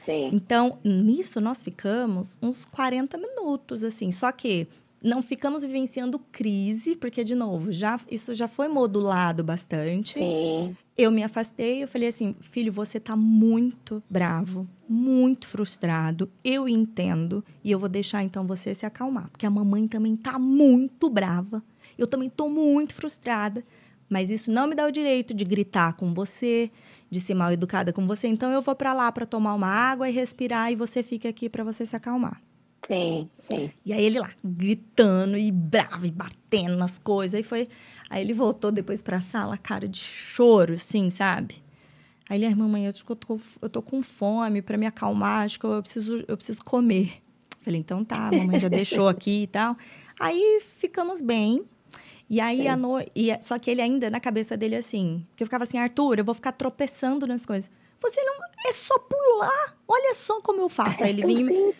Sim. 0.09 0.31
Então, 0.33 0.79
nisso 0.83 1.39
nós 1.39 1.63
ficamos 1.63 2.39
uns 2.41 2.65
40 2.65 3.19
minutos, 3.19 3.85
assim. 3.85 4.11
Só 4.11 4.33
que 4.33 4.67
não 5.03 5.21
ficamos 5.21 5.63
vivenciando 5.63 6.19
crise, 6.33 6.97
porque, 6.97 7.23
de 7.23 7.35
novo, 7.35 7.71
já, 7.71 8.01
isso 8.11 8.35
já 8.35 8.49
foi 8.49 8.69
modulado 8.69 9.45
bastante. 9.45 10.15
Sim. 10.15 10.75
Eu 10.97 11.11
me 11.11 11.23
afastei, 11.23 11.83
eu 11.83 11.89
falei 11.89 12.09
assim, 12.09 12.35
filho, 12.41 12.73
você 12.73 12.99
tá 12.99 13.15
muito 13.15 14.03
bravo, 14.09 14.67
muito 14.89 15.47
frustrado, 15.47 16.29
eu 16.43 16.67
entendo, 16.69 17.45
e 17.63 17.71
eu 17.71 17.79
vou 17.79 17.89
deixar 17.89 18.25
então 18.25 18.45
você 18.45 18.75
se 18.75 18.85
acalmar, 18.85 19.29
porque 19.31 19.47
a 19.47 19.51
mamãe 19.51 19.87
também 19.87 20.17
tá 20.17 20.41
muito 20.41 21.09
brava, 21.09 21.63
eu 21.97 22.09
também 22.09 22.29
tô 22.29 22.49
muito 22.49 22.95
frustrada, 22.95 23.65
mas 24.09 24.29
isso 24.29 24.51
não 24.51 24.67
me 24.67 24.75
dá 24.75 24.87
o 24.87 24.91
direito 24.91 25.33
de 25.33 25.45
gritar 25.45 25.95
com 25.95 26.13
você, 26.13 26.69
de 27.11 27.21
ser 27.21 27.35
mal 27.35 27.53
educada 27.53 27.93
com 27.93 28.07
você. 28.07 28.29
Então 28.29 28.51
eu 28.51 28.61
vou 28.61 28.75
para 28.75 28.93
lá 28.93 29.11
para 29.11 29.27
tomar 29.27 29.55
uma 29.55 29.69
água 29.69 30.09
e 30.09 30.13
respirar 30.13 30.71
e 30.71 30.75
você 30.75 31.03
fica 31.03 31.29
aqui 31.29 31.49
para 31.49 31.65
você 31.65 31.85
se 31.87 31.97
acalmar. 31.97 32.41
Sim, 32.87 33.29
sim. 33.39 33.71
E 33.85 33.93
aí 33.93 34.05
ele 34.05 34.19
lá 34.19 34.31
gritando 34.43 35.37
e 35.37 35.51
bravo 35.51 36.07
e 36.07 36.11
batendo 36.11 36.77
nas 36.77 36.99
coisas. 36.99 37.35
Aí 37.35 37.43
foi, 37.43 37.69
aí 38.09 38.23
ele 38.23 38.33
voltou 38.33 38.71
depois 38.71 39.03
para 39.03 39.19
a 39.19 39.21
sala, 39.21 39.59
cara 39.59 39.89
de 39.89 39.99
choro, 39.99 40.75
assim, 40.75 41.11
sabe? 41.11 41.57
Aí 42.29 42.39
ele, 42.39 42.47
ai, 42.47 42.55
mamãe, 42.55 42.87
eu 42.87 42.93
tô, 42.93 43.41
eu 43.63 43.69
tô 43.69 43.83
com 43.83 44.03
fome 44.03 44.63
para 44.63 44.77
me 44.77 44.87
acalmar, 44.87 45.45
acho 45.45 45.59
que 45.59 45.67
eu 45.67 45.83
preciso, 45.83 46.25
eu 46.29 46.37
preciso 46.37 46.65
comer. 46.65 47.23
Falei, 47.61 47.81
então 47.81 48.05
tá, 48.05 48.29
a 48.29 48.33
mamãe 48.33 48.59
já 48.59 48.69
deixou 48.69 49.09
aqui 49.09 49.43
e 49.43 49.47
tal. 49.47 49.77
Aí 50.19 50.61
ficamos 50.61 51.21
bem. 51.21 51.65
E 52.31 52.41
aí, 52.41 52.69
a 52.69 52.77
no... 52.77 53.01
e, 53.15 53.31
é, 53.31 53.41
só 53.41 53.59
que 53.59 53.71
ele 53.71 53.81
ainda, 53.81 54.11
na 54.11 54.21
cabeça 54.21 54.57
dele, 54.57 54.77
assim, 54.77 55.27
que 55.35 55.43
eu 55.43 55.47
ficava 55.47 55.65
assim, 55.65 55.79
Arthur, 55.79 56.19
eu 56.19 56.25
vou 56.25 56.35
ficar 56.35 56.53
tropeçando 56.53 57.27
nas 57.27 57.47
coisas. 57.47 57.71
Você 58.01 58.23
não. 58.23 58.35
É 58.67 58.73
só 58.73 58.99
pular. 58.99 59.77
Olha 59.87 60.15
só 60.15 60.41
como 60.41 60.61
eu 60.61 60.69
faço. 60.69 61.03
Aí 61.03 61.11
ele 61.11 61.25
vinha. 61.25 61.73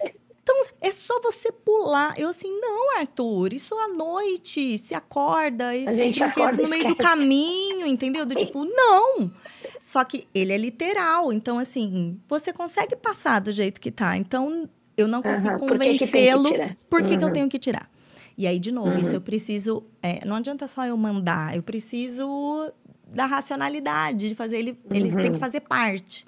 Então, 0.43 0.59
é 0.81 0.91
só 0.93 1.21
você 1.21 1.53
pular. 1.53 2.19
Eu 2.19 2.31
assim, 2.31 2.49
não, 2.59 2.97
Arthur, 2.97 3.53
isso 3.53 3.75
à 3.75 3.89
noite, 3.89 4.79
se 4.79 4.95
acorda, 4.95 5.77
esses 5.77 5.97
brinquedos 5.97 6.23
acorda, 6.23 6.63
no 6.63 6.69
meio 6.71 6.89
esquece. 6.89 6.97
do 6.97 7.05
caminho, 7.05 7.87
entendeu? 7.87 8.25
Do 8.25 8.35
tipo, 8.35 8.65
não. 8.65 9.31
Só 9.79 10.03
que 10.05 10.27
ele 10.35 10.53
é 10.53 10.57
literal. 10.57 11.33
Então, 11.35 11.59
assim, 11.59 12.19
você 12.27 12.51
consegue 12.51 12.97
passar 12.97 13.41
do 13.41 13.53
jeito 13.53 13.79
que 13.79 13.91
tá. 13.91 14.17
Então, 14.17 14.67
eu 14.97 15.07
não 15.07 15.23
consegui 15.23 15.51
uhum, 15.51 15.59
convencê-lo. 15.59 16.45
Por 16.45 16.53
que, 16.53 16.59
que, 16.59 16.85
por 16.89 17.03
que, 17.03 17.13
uhum. 17.13 17.19
que 17.19 17.25
eu 17.25 17.33
tenho 17.33 17.49
que 17.49 17.59
tirar? 17.59 17.91
E 18.39 18.47
aí, 18.47 18.61
de 18.61 18.71
novo, 18.71 18.91
uhum. 18.91 19.01
isso 19.01 19.17
eu 19.17 19.21
preciso. 19.21 19.85
É, 20.01 20.25
não 20.25 20.37
adianta 20.37 20.69
só 20.69 20.87
eu 20.87 20.97
mandar, 20.97 21.57
eu 21.57 21.63
preciso 21.63 22.73
da 23.13 23.27
racionalidade, 23.27 24.29
de 24.29 24.35
fazer 24.37 24.59
ele. 24.59 24.71
Uhum. 24.71 24.97
Ele 24.97 25.11
tem 25.11 25.23
que 25.23 25.29
uhum. 25.31 25.35
fazer 25.35 25.61
parte. 25.61 26.25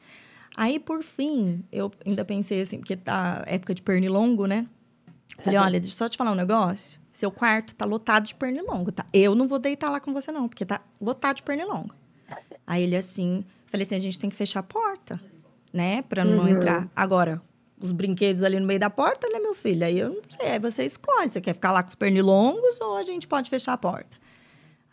Aí, 0.57 0.81
por 0.81 1.05
fim, 1.05 1.62
eu 1.70 1.89
ainda 2.05 2.24
pensei 2.24 2.61
assim, 2.61 2.78
porque 2.78 2.97
tá 2.97 3.45
época 3.47 3.73
de 3.73 3.81
pernilongo, 3.81 4.47
né? 4.47 4.66
Falei, 5.39 5.59
olha, 5.61 5.78
deixa 5.78 5.95
eu 5.95 5.99
só 5.99 6.09
te 6.09 6.16
falar 6.16 6.32
um 6.32 6.35
negócio. 6.35 7.01
Seu 7.12 7.31
quarto 7.31 7.77
tá 7.77 7.85
lotado 7.85 8.27
de 8.27 8.35
pernilongo, 8.35 8.91
tá? 8.91 9.07
Eu 9.12 9.37
não 9.37 9.47
vou 9.47 9.61
deitar 9.61 9.89
lá 9.89 10.01
com 10.01 10.12
você, 10.12 10.32
não, 10.32 10.49
porque 10.49 10.66
tá 10.66 10.81
lotado 11.01 11.37
de 11.37 11.43
pernilongo. 11.45 11.95
Aí 12.66 12.82
ele 12.82 12.97
assim, 12.97 13.45
falei 13.66 13.87
assim, 13.87 13.95
a 13.95 14.01
gente 14.01 14.19
tem 14.19 14.28
que 14.28 14.37
fechar 14.37 14.61
a 14.61 14.65
porta, 14.65 15.20
né? 15.73 16.03
Pra 16.03 16.24
não 16.24 16.41
uhum. 16.41 16.49
entrar. 16.49 16.89
Agora, 16.95 17.41
os 17.82 17.93
brinquedos 17.93 18.44
ali 18.44 18.59
no 18.61 18.66
meio 18.66 18.78
da 18.78 18.90
porta, 18.90 19.28
né, 19.28 19.39
meu 19.39 19.55
filho? 19.55 19.85
Aí 19.85 19.98
eu 19.98 20.11
não 20.11 20.23
sei, 20.28 20.51
aí 20.51 20.59
você 20.59 20.85
escolhe. 20.85 21.31
Você 21.31 21.40
quer 21.40 21.55
ficar 21.55 21.73
lá 21.73 21.82
com 21.82 21.89
os 21.89 21.94
pernilongos 21.94 22.81
ou 22.81 22.97
a 22.97 23.02
gente 23.02 23.27
pode 23.27 23.48
fechar 23.48 23.73
a 23.73 23.78
porta? 23.78 24.19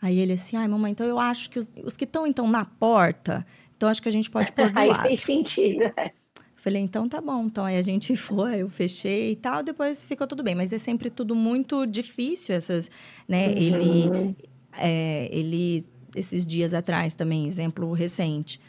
Aí 0.00 0.18
ele 0.18 0.32
assim, 0.34 0.56
ai, 0.56 0.68
mamãe, 0.68 0.92
então 0.92 1.06
eu 1.06 1.18
acho 1.18 1.50
que 1.50 1.58
os, 1.58 1.70
os 1.84 1.96
que 1.96 2.04
estão, 2.04 2.26
então, 2.26 2.48
na 2.48 2.64
porta, 2.64 3.44
então 3.76 3.88
acho 3.88 4.00
que 4.00 4.08
a 4.08 4.12
gente 4.12 4.30
pode 4.30 4.52
pôr 4.52 4.70
do 4.72 4.78
aí 4.78 4.88
lado. 4.88 5.00
Aí 5.00 5.08
fez 5.08 5.20
sentido, 5.20 5.80
né? 5.96 6.12
Falei, 6.56 6.82
então 6.82 7.08
tá 7.08 7.20
bom. 7.20 7.44
Então 7.44 7.64
aí 7.64 7.76
a 7.76 7.82
gente 7.82 8.14
foi, 8.16 8.62
eu 8.62 8.68
fechei 8.68 9.32
e 9.32 9.36
tal, 9.36 9.62
depois 9.62 10.04
ficou 10.04 10.26
tudo 10.26 10.42
bem. 10.42 10.54
Mas 10.54 10.72
é 10.72 10.78
sempre 10.78 11.10
tudo 11.10 11.34
muito 11.34 11.86
difícil, 11.86 12.54
essas, 12.54 12.90
né? 13.26 13.48
Uhum. 13.48 13.54
Ele, 13.56 14.36
é, 14.76 15.28
ele, 15.32 15.86
esses 16.14 16.46
dias 16.46 16.72
atrás 16.72 17.14
também, 17.14 17.46
exemplo 17.46 17.92
recente 17.92 18.60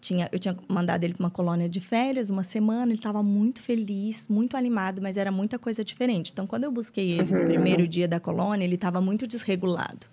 tinha, 0.00 0.28
eu 0.32 0.38
tinha 0.38 0.56
mandado 0.66 1.04
ele 1.04 1.14
para 1.14 1.24
uma 1.24 1.30
colônia 1.30 1.68
de 1.68 1.80
férias, 1.80 2.30
uma 2.30 2.42
semana, 2.42 2.92
ele 2.92 2.98
estava 2.98 3.22
muito 3.22 3.60
feliz, 3.60 4.28
muito 4.28 4.56
animado, 4.56 5.02
mas 5.02 5.16
era 5.16 5.30
muita 5.30 5.58
coisa 5.58 5.84
diferente. 5.84 6.32
Então, 6.32 6.46
quando 6.46 6.64
eu 6.64 6.72
busquei 6.72 7.12
ele 7.12 7.32
no 7.32 7.44
primeiro 7.44 7.86
dia 7.86 8.08
da 8.08 8.18
colônia, 8.18 8.64
ele 8.64 8.76
estava 8.76 9.00
muito 9.00 9.26
desregulado. 9.26 10.06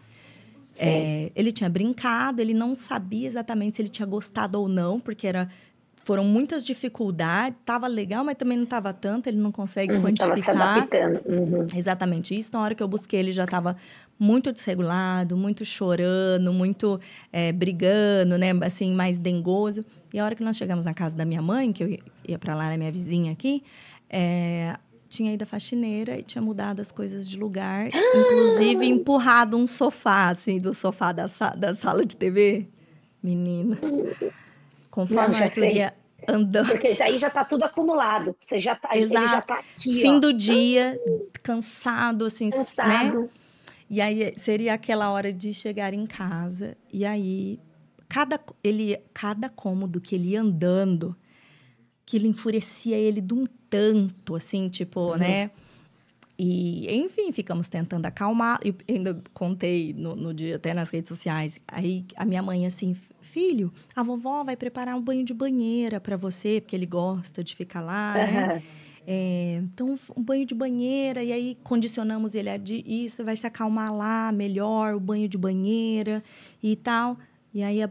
É, 0.79 1.31
ele 1.35 1.51
tinha 1.51 1.69
brincado, 1.69 2.39
ele 2.39 2.53
não 2.53 2.75
sabia 2.75 3.25
exatamente 3.25 3.77
se 3.77 3.81
ele 3.81 3.89
tinha 3.89 4.05
gostado 4.05 4.59
ou 4.59 4.67
não, 4.67 4.99
porque 4.99 5.25
era 5.25 5.49
foram 6.07 6.23
muitas 6.23 6.63
dificuldades, 6.63 7.59
estava 7.59 7.85
legal, 7.85 8.23
mas 8.23 8.37
também 8.37 8.55
não 8.55 8.63
estava 8.63 8.93
tanto, 8.93 9.27
ele 9.27 9.35
não 9.35 9.51
consegue 9.51 9.93
uhum, 9.93 10.03
quantificar. 10.03 10.37
Se 10.37 10.51
adaptando. 10.51 11.19
Uhum. 11.25 11.67
Exatamente 11.75 12.33
isso. 12.33 12.49
Na 12.53 12.61
hora 12.61 12.73
que 12.73 12.81
eu 12.81 12.87
busquei, 12.87 13.19
ele 13.19 13.33
já 13.33 13.43
estava 13.43 13.75
muito 14.17 14.53
desregulado, 14.53 15.35
muito 15.35 15.65
chorando, 15.65 16.53
muito 16.53 16.97
é, 17.29 17.51
brigando, 17.51 18.37
né? 18.37 18.51
Assim, 18.63 18.95
mais 18.95 19.17
dengoso. 19.17 19.83
E 20.13 20.17
a 20.17 20.23
hora 20.23 20.33
que 20.33 20.41
nós 20.41 20.55
chegamos 20.55 20.85
na 20.85 20.93
casa 20.93 21.13
da 21.13 21.25
minha 21.25 21.41
mãe, 21.41 21.73
que 21.73 21.83
eu 21.83 21.99
ia 22.25 22.39
para 22.39 22.55
lá, 22.55 22.69
na 22.69 22.77
minha 22.77 22.91
vizinha 22.91 23.33
aqui, 23.33 23.61
é, 24.09 24.77
tinha 25.09 25.33
ido 25.33 25.43
a 25.43 25.45
faxineira 25.45 26.17
e 26.17 26.23
tinha 26.23 26.41
mudado 26.41 26.79
as 26.79 26.89
coisas 26.89 27.27
de 27.27 27.37
lugar, 27.37 27.89
inclusive 28.15 28.85
empurrado 28.85 29.57
um 29.57 29.67
sofá, 29.67 30.29
assim, 30.29 30.57
do 30.57 30.73
sofá 30.73 31.11
da, 31.11 31.25
da 31.57 31.73
sala 31.73 32.05
de 32.05 32.15
TV. 32.15 32.65
Menina. 33.21 33.75
Conforme 34.97 35.35
Não, 35.35 35.41
a 35.41 35.45
Arthur 35.45 35.65
ia 35.65 35.93
andando. 36.27 36.69
Porque 36.69 36.97
aí 36.99 37.19
já 37.19 37.27
está 37.27 37.45
tudo 37.45 37.63
acumulado. 37.65 38.35
Você 38.39 38.59
já 38.59 38.73
tá, 38.73 38.97
Exato. 38.97 39.21
ele 39.21 39.27
já 39.27 39.41
tá 39.41 39.59
aqui. 39.59 40.01
Fim 40.01 40.15
ó. 40.15 40.19
do 40.19 40.33
dia, 40.33 40.99
cansado, 41.43 42.25
assim, 42.25 42.45
né? 42.45 42.51
cansado. 42.51 43.21
né? 43.21 43.29
E 43.87 44.01
aí 44.01 44.33
seria 44.37 44.73
aquela 44.73 45.11
hora 45.11 45.31
de 45.31 45.53
chegar 45.53 45.93
em 45.93 46.07
casa. 46.07 46.75
E 46.91 47.05
aí, 47.05 47.59
cada, 48.09 48.39
ele, 48.63 48.97
cada 49.13 49.49
cômodo 49.49 50.01
que 50.01 50.15
ele 50.15 50.29
ia 50.29 50.41
andando, 50.41 51.15
aquilo 52.03 52.25
enfurecia 52.25 52.97
ele 52.97 53.21
de 53.21 53.35
um 53.35 53.45
tanto, 53.69 54.33
assim, 54.33 54.67
tipo, 54.67 55.11
uhum. 55.11 55.17
né? 55.17 55.51
E, 56.39 56.87
enfim, 56.95 57.31
ficamos 57.31 57.67
tentando 57.67 58.05
acalmar. 58.05 58.59
Eu 58.63 58.75
ainda 58.87 59.19
contei 59.33 59.93
no, 59.93 60.15
no, 60.15 60.33
dia, 60.33 60.57
até 60.57 60.73
nas 60.73 60.89
redes 60.89 61.09
sociais. 61.09 61.59
Aí 61.67 62.05
a 62.15 62.23
minha 62.23 62.43
mãe, 62.43 62.65
assim, 62.65 62.95
filho, 63.21 63.73
a 63.95 64.03
vovó 64.03 64.43
vai 64.43 64.55
preparar 64.55 64.95
um 64.95 65.01
banho 65.01 65.23
de 65.23 65.33
banheira 65.33 65.99
para 65.99 66.15
você, 66.15 66.61
porque 66.61 66.75
ele 66.75 66.85
gosta 66.85 67.43
de 67.43 67.55
ficar 67.55 67.81
lá, 67.81 68.13
né? 68.13 68.63
É, 69.09 69.61
então, 69.63 69.97
um 70.17 70.21
banho 70.21 70.45
de 70.45 70.53
banheira, 70.53 71.23
e 71.23 71.31
aí 71.31 71.57
condicionamos 71.63 72.35
ele 72.35 72.49
a 72.49 72.57
de 72.57 72.83
isso, 72.85 73.23
vai 73.23 73.37
se 73.37 73.47
acalmar 73.47 73.89
lá 73.95 74.33
melhor, 74.33 74.95
o 74.95 74.99
banho 74.99 75.29
de 75.29 75.37
banheira 75.37 76.21
e 76.61 76.75
tal. 76.75 77.17
E 77.53 77.63
aí 77.63 77.81
a, 77.81 77.89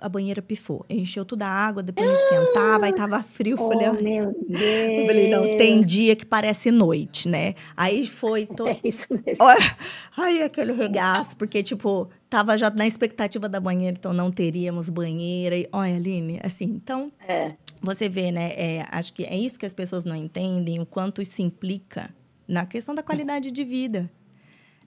a 0.00 0.08
banheira 0.08 0.40
pifou. 0.42 0.84
Encheu 0.88 1.24
toda 1.24 1.46
a 1.46 1.50
água, 1.50 1.82
depois 1.82 2.06
não 2.06 2.14
esquentava, 2.14 2.86
aí 2.86 2.92
tava 2.92 3.22
frio. 3.22 3.56
Oh, 3.58 3.70
falei, 3.70 3.90
meu 3.90 4.32
Deus! 4.48 4.62
Eu 5.00 5.06
falei, 5.06 5.30
não, 5.30 5.56
tem 5.56 5.80
dia 5.80 6.16
que 6.16 6.24
parece 6.24 6.70
noite, 6.70 7.28
né? 7.28 7.54
Aí 7.76 8.06
foi 8.06 8.46
todo. 8.46 8.70
É 8.82 8.88
isso 8.88 9.12
mesmo. 9.14 9.44
Olha, 9.44 9.76
aí 10.16 10.42
aquele 10.42 10.72
regaço, 10.72 11.36
porque, 11.36 11.62
tipo, 11.62 12.08
tava 12.30 12.56
já 12.56 12.70
na 12.70 12.86
expectativa 12.86 13.48
da 13.48 13.60
banheira, 13.60 13.96
então 13.98 14.12
não 14.12 14.30
teríamos 14.30 14.88
banheira. 14.88 15.56
E, 15.56 15.68
olha, 15.72 15.96
Aline, 15.96 16.40
assim, 16.42 16.64
então. 16.64 17.12
É. 17.26 17.52
Você 17.82 18.08
vê, 18.08 18.30
né? 18.30 18.52
É, 18.56 18.86
acho 18.90 19.12
que 19.12 19.24
é 19.24 19.36
isso 19.36 19.58
que 19.58 19.66
as 19.66 19.74
pessoas 19.74 20.04
não 20.04 20.14
entendem, 20.14 20.80
o 20.80 20.86
quanto 20.86 21.20
isso 21.20 21.42
implica 21.42 22.10
na 22.46 22.64
questão 22.64 22.94
da 22.94 23.02
qualidade 23.02 23.50
de 23.50 23.64
vida 23.64 24.10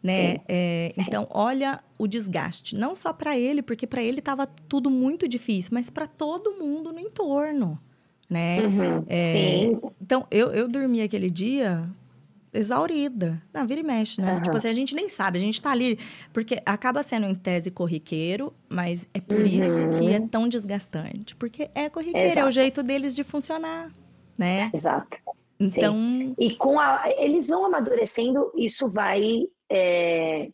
né? 0.03 0.37
É, 0.49 0.91
então, 0.97 1.25
olha 1.29 1.79
o 1.97 2.05
desgaste, 2.05 2.75
não 2.75 2.93
só 2.93 3.13
para 3.13 3.39
ele, 3.39 3.61
porque 3.61 3.87
para 3.87 4.03
ele 4.03 4.19
estava 4.19 4.45
tudo 4.45 4.91
muito 4.91 5.27
difícil, 5.27 5.71
mas 5.73 5.89
para 5.89 6.05
todo 6.05 6.55
mundo 6.59 6.91
no 6.91 6.99
entorno, 6.99 7.79
né? 8.29 8.59
Uhum, 8.61 9.05
é, 9.07 9.21
sim. 9.21 9.79
Então, 10.01 10.27
eu, 10.29 10.51
eu 10.51 10.67
dormi 10.67 11.01
aquele 11.01 11.29
dia 11.29 11.89
exaurida. 12.53 13.41
Não, 13.53 13.65
vira 13.65 13.79
e 13.79 13.83
mexe, 13.83 14.21
né? 14.21 14.33
Uhum. 14.33 14.41
Tipo 14.41 14.57
assim, 14.57 14.67
a 14.67 14.73
gente 14.73 14.93
nem 14.93 15.07
sabe, 15.07 15.37
a 15.37 15.41
gente 15.41 15.61
tá 15.61 15.71
ali. 15.71 15.97
Porque 16.33 16.61
acaba 16.65 17.01
sendo 17.01 17.25
em 17.25 17.33
tese 17.33 17.71
corriqueiro, 17.71 18.53
mas 18.67 19.07
é 19.13 19.21
por 19.21 19.37
uhum. 19.37 19.45
isso 19.45 19.81
que 19.97 20.13
é 20.13 20.19
tão 20.19 20.47
desgastante. 20.49 21.35
Porque 21.35 21.69
é 21.73 21.89
corriqueiro, 21.89 22.27
Exato. 22.27 22.39
é 22.39 22.45
o 22.45 22.51
jeito 22.51 22.83
deles 22.83 23.15
de 23.15 23.23
funcionar, 23.23 23.89
né? 24.37 24.69
Exato. 24.73 25.17
Então. 25.59 25.93
Sim. 25.95 26.35
E 26.37 26.55
com 26.55 26.79
a. 26.79 27.03
Eles 27.17 27.47
vão 27.47 27.65
amadurecendo, 27.65 28.51
isso 28.55 28.89
vai 28.89 29.47
é, 29.69 30.49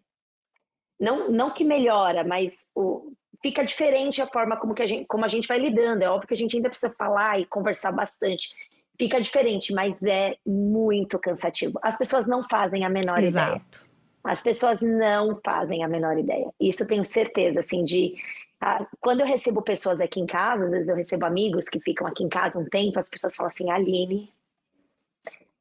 não, 0.99 1.31
não 1.31 1.53
que 1.53 1.63
melhora, 1.63 2.23
mas 2.23 2.69
o, 2.75 3.13
fica 3.41 3.63
diferente 3.63 4.21
a 4.21 4.27
forma 4.27 4.57
como, 4.57 4.73
que 4.73 4.83
a 4.83 4.85
gente, 4.85 5.05
como 5.05 5.25
a 5.25 5.27
gente 5.27 5.47
vai 5.47 5.59
lidando. 5.59 6.03
É 6.03 6.09
óbvio 6.09 6.27
que 6.27 6.33
a 6.33 6.37
gente 6.37 6.55
ainda 6.55 6.69
precisa 6.69 6.93
falar 6.97 7.39
e 7.39 7.45
conversar 7.45 7.91
bastante. 7.91 8.53
Fica 8.97 9.19
diferente, 9.21 9.73
mas 9.73 10.03
é 10.03 10.35
muito 10.45 11.17
cansativo. 11.17 11.79
As 11.81 11.97
pessoas 11.97 12.27
não 12.27 12.47
fazem 12.49 12.83
a 12.83 12.89
menor 12.89 13.23
Exato. 13.23 13.49
ideia. 13.49 13.89
As 14.21 14.41
pessoas 14.41 14.81
não 14.81 15.39
fazem 15.43 15.83
a 15.83 15.87
menor 15.87 16.17
ideia. 16.17 16.51
Isso 16.59 16.83
eu 16.83 16.87
tenho 16.87 17.05
certeza, 17.05 17.61
assim, 17.61 17.83
de... 17.83 18.15
Ah, 18.61 18.85
quando 18.99 19.21
eu 19.21 19.25
recebo 19.25 19.61
pessoas 19.61 20.01
aqui 20.01 20.19
em 20.19 20.25
casa, 20.25 20.65
às 20.65 20.71
vezes 20.71 20.87
eu 20.89 20.95
recebo 20.95 21.25
amigos 21.25 21.69
que 21.69 21.79
ficam 21.79 22.05
aqui 22.05 22.23
em 22.23 22.27
casa 22.27 22.59
um 22.59 22.65
tempo, 22.65 22.99
as 22.99 23.09
pessoas 23.09 23.33
falam 23.33 23.47
assim, 23.47 23.71
Aline, 23.71 24.29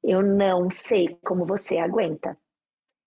eu 0.02 0.20
não 0.20 0.68
sei 0.68 1.16
como 1.22 1.46
você 1.46 1.78
aguenta. 1.78 2.36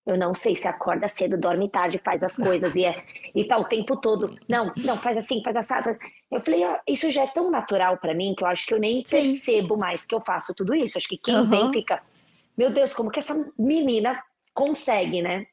Eu 0.04 0.18
não 0.18 0.34
sei 0.34 0.56
se 0.56 0.66
acorda 0.66 1.06
cedo, 1.06 1.38
dorme 1.38 1.68
tarde, 1.68 2.00
faz 2.04 2.22
as 2.24 2.36
coisas 2.36 2.74
e, 2.74 2.84
é, 2.84 3.04
e 3.34 3.44
tá 3.44 3.56
o 3.56 3.64
tempo 3.64 3.96
todo. 3.96 4.36
Não, 4.48 4.72
não, 4.76 4.96
faz 4.96 5.16
assim, 5.16 5.40
faz 5.44 5.54
assado. 5.54 5.96
Eu 6.30 6.40
falei, 6.40 6.64
ó, 6.64 6.78
isso 6.88 7.08
já 7.10 7.22
é 7.22 7.28
tão 7.28 7.48
natural 7.50 7.96
para 7.98 8.12
mim 8.12 8.34
que 8.36 8.42
eu 8.42 8.48
acho 8.48 8.66
que 8.66 8.74
eu 8.74 8.80
nem 8.80 9.04
Sim. 9.04 9.18
percebo 9.18 9.76
mais 9.76 10.04
que 10.04 10.14
eu 10.14 10.20
faço 10.20 10.52
tudo 10.54 10.74
isso. 10.74 10.98
Acho 10.98 11.08
que 11.08 11.16
quem 11.16 11.36
uhum. 11.36 11.48
vem 11.48 11.72
fica, 11.72 12.02
meu 12.58 12.70
Deus, 12.70 12.92
como 12.92 13.10
que 13.10 13.20
essa 13.20 13.46
menina 13.56 14.20
consegue, 14.52 15.22
né? 15.22 15.46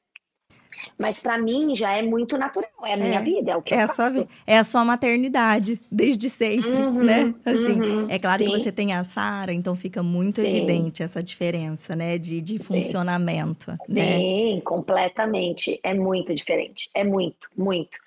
Mas 0.98 1.20
para 1.20 1.38
mim 1.38 1.76
já 1.76 1.92
é 1.94 2.02
muito 2.02 2.38
natural, 2.38 2.70
é 2.84 2.94
a 2.94 2.98
minha 2.98 3.20
é, 3.20 3.22
vida, 3.22 3.52
é 3.52 3.58
o 3.58 3.62
que 3.62 3.74
é 3.74 3.78
eu 3.78 3.86
a 3.86 3.88
faço. 3.88 4.16
Sua, 4.16 4.28
é 4.46 4.58
a 4.58 4.64
sua 4.64 4.86
maternidade, 4.86 5.80
desde 5.92 6.30
sempre, 6.30 6.82
uhum, 6.82 7.04
né? 7.04 7.34
Assim, 7.46 7.82
uhum, 7.82 8.08
é 8.10 8.20
claro 8.20 8.38
sim. 8.38 8.46
que 8.46 8.60
você 8.60 8.72
tem 8.72 8.94
a 8.94 9.04
Sara, 9.04 9.52
então 9.52 9.76
fica 9.76 10.04
muito 10.04 10.42
sim. 10.42 10.48
evidente 10.48 11.02
essa 11.02 11.22
diferença, 11.22 11.96
né? 11.96 12.18
De, 12.18 12.42
de 12.42 12.60
funcionamento, 12.60 13.72
sim. 13.72 13.94
né? 13.94 14.18
Sim, 14.18 14.62
completamente. 14.64 15.80
É 15.84 15.94
muito 15.94 16.34
diferente, 16.34 16.90
é 16.94 17.04
muito, 17.04 17.50
muito. 17.58 17.98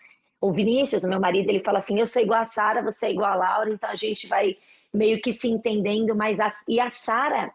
O 0.40 0.52
Vinícius, 0.52 1.04
o 1.04 1.08
meu 1.08 1.20
marido, 1.20 1.48
ele 1.48 1.60
fala 1.60 1.78
assim, 1.78 1.98
eu 2.00 2.06
sou 2.06 2.20
igual 2.20 2.40
a 2.40 2.44
Sara, 2.44 2.82
você 2.82 3.06
é 3.06 3.12
igual 3.12 3.32
a 3.32 3.36
Laura, 3.36 3.70
então 3.70 3.88
a 3.88 3.96
gente 3.96 4.26
vai 4.26 4.56
meio 4.92 5.20
que 5.20 5.32
se 5.32 5.48
entendendo, 5.48 6.14
mas 6.14 6.40
a, 6.40 6.48
e 6.68 6.80
a 6.80 6.88
Sara, 6.88 7.52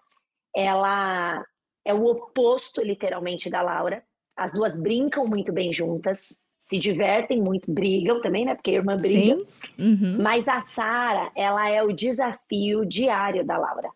ela 0.55 1.45
é 1.85 1.93
o 1.93 2.05
oposto, 2.05 2.81
literalmente, 2.81 3.49
da 3.49 3.61
Laura. 3.61 4.03
As 4.37 4.51
duas 4.51 4.79
brincam 4.79 5.25
muito 5.25 5.51
bem 5.51 5.73
juntas, 5.73 6.37
se 6.59 6.77
divertem 6.77 7.41
muito, 7.41 7.71
brigam 7.71 8.21
também, 8.21 8.45
né? 8.45 8.53
Porque 8.53 8.71
a 8.71 8.73
irmã 8.73 8.95
briga. 8.97 9.39
Sim. 9.39 9.47
Uhum. 9.79 10.17
Mas 10.21 10.47
a 10.47 10.61
Sara, 10.61 11.31
ela 11.35 11.69
é 11.69 11.81
o 11.81 11.93
desafio 11.93 12.85
diário 12.85 13.45
da 13.45 13.57
Laura. 13.57 13.89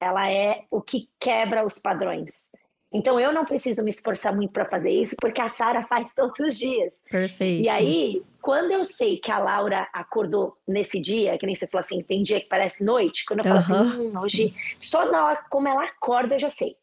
Ela 0.00 0.30
é 0.30 0.64
o 0.70 0.80
que 0.80 1.08
quebra 1.20 1.64
os 1.64 1.78
padrões. 1.78 2.48
Então 2.92 3.20
eu 3.20 3.32
não 3.32 3.44
preciso 3.44 3.84
me 3.84 3.90
esforçar 3.90 4.34
muito 4.34 4.50
para 4.50 4.64
fazer 4.64 4.90
isso, 4.90 5.14
porque 5.20 5.40
a 5.40 5.46
Sara 5.46 5.86
faz 5.86 6.14
todos 6.14 6.40
os 6.40 6.58
dias. 6.58 7.00
Perfeito. 7.08 7.64
E 7.64 7.68
aí, 7.68 8.22
quando 8.42 8.72
eu 8.72 8.82
sei 8.82 9.18
que 9.18 9.30
a 9.30 9.38
Laura 9.38 9.86
acordou 9.92 10.56
nesse 10.66 10.98
dia, 10.98 11.38
que 11.38 11.46
nem 11.46 11.54
você 11.54 11.68
falou 11.68 11.80
assim, 11.80 12.02
tem 12.02 12.22
dia 12.22 12.40
que 12.40 12.48
parece 12.48 12.82
noite, 12.82 13.24
quando 13.26 13.40
eu 13.40 13.44
falo 13.44 13.58
assim, 13.58 14.00
hum, 14.00 14.18
hoje, 14.18 14.54
só 14.78 15.10
na 15.10 15.24
hora 15.24 15.44
como 15.48 15.68
ela 15.68 15.84
acorda 15.84 16.34
eu 16.34 16.38
já 16.38 16.50
sei. 16.50 16.76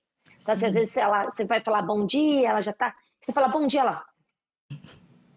Então, 0.48 0.56
assim, 0.56 0.65
às 0.68 0.74
vezes 0.74 0.95
ela, 0.95 1.26
você 1.26 1.44
vai 1.44 1.60
falar 1.60 1.82
bom 1.82 2.06
dia, 2.06 2.49
ela 2.49 2.61
já 2.61 2.72
tá. 2.72 2.95
Você 3.22 3.34
fala 3.34 3.49
bom 3.49 3.68
dia 3.68 3.84
lá. 3.84 4.06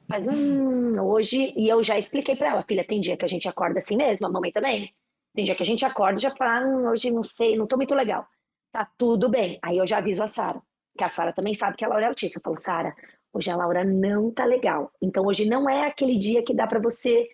Mas 0.08 0.24
hum, 0.24 1.00
hoje. 1.02 1.52
E 1.56 1.68
eu 1.68 1.82
já 1.82 1.98
expliquei 1.98 2.36
para 2.36 2.48
ela, 2.48 2.62
filha, 2.62 2.84
tem 2.84 3.00
dia 3.00 3.16
que 3.16 3.24
a 3.24 3.28
gente 3.28 3.48
acorda 3.48 3.80
assim 3.80 3.96
mesmo, 3.96 4.28
a 4.28 4.30
mamãe 4.30 4.52
também. 4.52 4.94
Tem 5.34 5.44
dia 5.44 5.56
que 5.56 5.64
a 5.64 5.66
gente 5.66 5.84
acorda 5.84 6.18
e 6.18 6.22
já 6.22 6.30
fala, 6.30 6.64
hum, 6.64 6.88
hoje 6.88 7.10
não 7.10 7.24
sei, 7.24 7.56
não 7.56 7.66
tô 7.66 7.76
muito 7.76 7.92
legal. 7.92 8.24
Tá 8.70 8.88
tudo 8.96 9.28
bem. 9.28 9.58
Aí 9.62 9.78
eu 9.78 9.86
já 9.86 9.98
aviso 9.98 10.22
a 10.22 10.28
Sara, 10.28 10.62
que 10.96 11.02
a 11.02 11.08
Sara 11.08 11.32
também 11.32 11.54
sabe 11.54 11.76
que 11.76 11.84
a 11.84 11.88
Laura 11.88 12.04
é 12.04 12.08
autista. 12.08 12.38
Eu 12.38 12.42
falo, 12.42 12.56
Sara, 12.56 12.94
hoje 13.32 13.50
a 13.50 13.56
Laura 13.56 13.82
não 13.84 14.30
tá 14.30 14.44
legal. 14.44 14.92
Então 15.02 15.26
hoje 15.26 15.44
não 15.44 15.68
é 15.68 15.88
aquele 15.88 16.16
dia 16.16 16.40
que 16.44 16.54
dá 16.54 16.68
para 16.68 16.78
você 16.78 17.28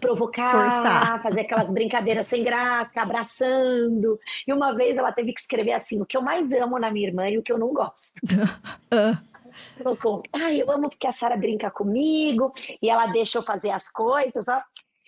provocar, 0.00 0.50
Forçar. 0.50 1.22
fazer 1.22 1.40
aquelas 1.42 1.72
brincadeiras 1.72 2.26
sem 2.26 2.42
graça, 2.42 3.00
abraçando. 3.00 4.18
E 4.46 4.52
uma 4.52 4.72
vez 4.74 4.96
ela 4.96 5.12
teve 5.12 5.32
que 5.32 5.40
escrever 5.40 5.72
assim: 5.72 6.00
o 6.00 6.06
que 6.06 6.16
eu 6.16 6.22
mais 6.22 6.52
amo 6.52 6.78
na 6.78 6.90
minha 6.90 7.08
irmã 7.08 7.28
e 7.28 7.38
o 7.38 7.42
que 7.42 7.52
eu 7.52 7.58
não 7.58 7.72
gosto. 7.72 8.20
Colocou, 9.78 10.22
ah, 10.32 10.52
eu 10.52 10.70
amo 10.70 10.88
porque 10.88 11.06
a 11.06 11.12
Sara 11.12 11.36
brinca 11.36 11.70
comigo 11.70 12.52
e 12.80 12.88
ela 12.88 13.06
deixa 13.06 13.38
eu 13.38 13.42
fazer 13.42 13.70
as 13.70 13.88
coisas, 13.88 14.46
ó. 14.48 14.62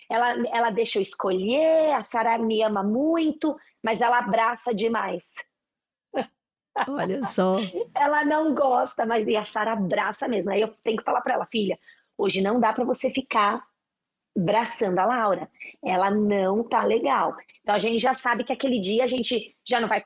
Ela, 0.09 0.33
ela 0.51 0.69
deixa 0.71 0.97
eu 0.97 1.03
escolher, 1.03 1.93
a 1.93 2.01
Sara 2.01 2.35
me 2.39 2.63
ama 2.63 2.81
muito, 2.81 3.55
mas 3.83 4.01
ela 4.01 4.17
abraça 4.17 4.73
demais. 4.73 5.35
Olha 6.87 7.23
só. 7.25 7.57
ela 7.93 8.25
não 8.25 8.55
gosta, 8.55 9.05
mas 9.05 9.27
e 9.27 9.35
a 9.35 9.43
Sara 9.43 9.73
abraça 9.73 10.27
mesmo. 10.27 10.51
Aí 10.51 10.61
eu 10.61 10.69
tenho 10.83 10.97
que 10.97 11.03
falar 11.03 11.21
para 11.21 11.35
ela, 11.35 11.45
filha, 11.45 11.77
hoje 12.17 12.41
não 12.41 12.59
dá 12.59 12.73
para 12.73 12.83
você 12.83 13.11
ficar 13.11 13.68
braçando 14.39 14.99
a 14.99 15.05
Laura. 15.05 15.49
Ela 15.83 16.09
não 16.09 16.63
tá 16.63 16.83
legal. 16.83 17.35
Então 17.61 17.75
a 17.75 17.79
gente 17.79 17.99
já 17.99 18.13
sabe 18.13 18.43
que 18.43 18.53
aquele 18.53 18.79
dia 18.79 19.03
a 19.03 19.07
gente 19.07 19.55
já 19.67 19.79
não 19.79 19.87
vai 19.87 20.03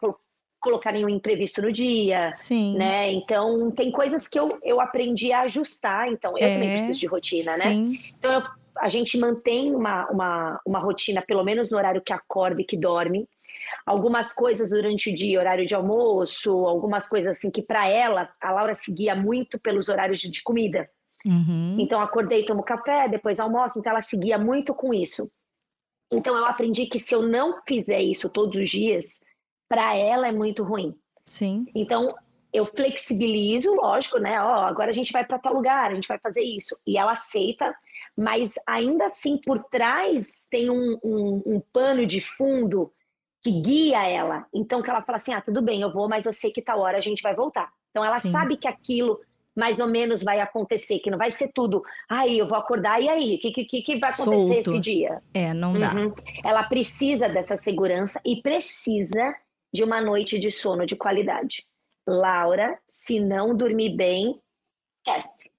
colocar 0.59 0.91
nenhum 0.91 1.09
imprevisto 1.09 1.61
no 1.61 1.71
dia. 1.71 2.33
Sim. 2.35 2.75
Né? 2.77 3.11
Então 3.13 3.71
tem 3.71 3.91
coisas 3.91 4.27
que 4.27 4.39
eu, 4.39 4.57
eu 4.63 4.81
aprendi 4.81 5.31
a 5.31 5.41
ajustar. 5.41 6.09
Então 6.09 6.37
eu 6.37 6.47
é, 6.47 6.53
também 6.53 6.69
preciso 6.69 6.99
de 6.99 7.07
rotina, 7.07 7.51
né? 7.51 7.57
Sim. 7.57 7.99
Então 8.17 8.33
eu, 8.33 8.43
a 8.79 8.89
gente 8.89 9.17
mantém 9.17 9.73
uma, 9.75 10.09
uma, 10.09 10.61
uma 10.65 10.79
rotina, 10.79 11.21
pelo 11.21 11.43
menos 11.43 11.69
no 11.69 11.77
horário 11.77 12.01
que 12.01 12.13
acorda 12.13 12.61
e 12.61 12.65
que 12.65 12.77
dorme. 12.77 13.27
Algumas 13.85 14.31
coisas 14.31 14.69
durante 14.69 15.11
o 15.11 15.15
dia, 15.15 15.39
horário 15.39 15.65
de 15.65 15.75
almoço, 15.75 16.51
algumas 16.65 17.07
coisas 17.07 17.37
assim 17.37 17.51
que 17.51 17.61
para 17.61 17.87
ela, 17.87 18.29
a 18.41 18.51
Laura 18.51 18.75
seguia 18.75 19.15
muito 19.15 19.59
pelos 19.59 19.89
horários 19.89 20.19
de, 20.19 20.31
de 20.31 20.41
comida. 20.41 20.89
Uhum. 21.25 21.77
Então, 21.79 22.01
acordei, 22.01 22.45
tomo 22.45 22.63
café, 22.63 23.07
depois 23.07 23.39
almoço. 23.39 23.79
Então, 23.79 23.91
ela 23.91 24.01
seguia 24.01 24.37
muito 24.37 24.73
com 24.73 24.93
isso. 24.93 25.31
Então, 26.11 26.37
eu 26.37 26.45
aprendi 26.45 26.85
que 26.85 26.99
se 26.99 27.15
eu 27.15 27.21
não 27.21 27.61
fizer 27.67 28.01
isso 28.01 28.29
todos 28.29 28.57
os 28.57 28.69
dias, 28.69 29.21
para 29.67 29.95
ela 29.95 30.27
é 30.27 30.31
muito 30.31 30.63
ruim. 30.63 30.95
Sim. 31.25 31.65
Então, 31.73 32.13
eu 32.51 32.65
flexibilizo, 32.67 33.73
lógico, 33.73 34.19
né? 34.19 34.39
Ó, 34.41 34.61
agora 34.61 34.91
a 34.91 34.93
gente 34.93 35.11
vai 35.11 35.25
para 35.25 35.39
tal 35.39 35.53
lugar, 35.53 35.91
a 35.91 35.95
gente 35.95 36.07
vai 36.07 36.19
fazer 36.19 36.43
isso. 36.43 36.77
E 36.85 36.97
ela 36.97 37.13
aceita, 37.13 37.75
mas 38.15 38.53
ainda 38.67 39.05
assim, 39.05 39.37
por 39.37 39.63
trás 39.63 40.47
tem 40.51 40.69
um, 40.69 40.99
um, 41.03 41.41
um 41.45 41.61
pano 41.73 42.05
de 42.05 42.21
fundo 42.21 42.93
que 43.41 43.51
guia 43.51 44.07
ela. 44.07 44.45
Então, 44.53 44.83
que 44.83 44.89
ela 44.89 45.01
fala 45.01 45.15
assim: 45.15 45.33
ah, 45.33 45.41
tudo 45.41 45.61
bem, 45.61 45.81
eu 45.81 45.91
vou, 45.91 46.07
mas 46.07 46.25
eu 46.25 46.33
sei 46.33 46.51
que 46.51 46.61
tal 46.61 46.79
hora 46.79 46.97
a 46.97 47.01
gente 47.01 47.23
vai 47.23 47.33
voltar. 47.35 47.71
Então, 47.89 48.05
ela 48.05 48.19
Sim. 48.19 48.31
sabe 48.31 48.55
que 48.55 48.67
aquilo 48.67 49.19
mais 49.55 49.79
ou 49.79 49.87
menos 49.87 50.23
vai 50.23 50.39
acontecer, 50.39 50.99
que 50.99 51.11
não 51.11 51.17
vai 51.17 51.31
ser 51.31 51.51
tudo, 51.53 51.83
aí 52.09 52.39
eu 52.39 52.47
vou 52.47 52.57
acordar, 52.57 53.01
e 53.01 53.09
aí, 53.09 53.35
o 53.35 53.39
que, 53.39 53.65
que, 53.65 53.81
que 53.81 53.99
vai 53.99 54.11
acontecer 54.11 54.63
Solto. 54.63 54.69
esse 54.69 54.79
dia? 54.79 55.21
É, 55.33 55.53
não 55.53 55.73
dá. 55.73 55.93
Uhum. 55.93 56.13
Ela 56.43 56.63
precisa 56.63 57.29
dessa 57.29 57.55
segurança 57.55 58.19
e 58.25 58.41
precisa 58.41 59.35
de 59.71 59.83
uma 59.83 60.01
noite 60.01 60.39
de 60.39 60.51
sono 60.51 60.85
de 60.85 60.95
qualidade. 60.95 61.65
Laura, 62.05 62.77
se 62.89 63.19
não 63.19 63.55
dormir 63.55 63.95
bem, 63.95 64.39
esquece. 64.97 65.51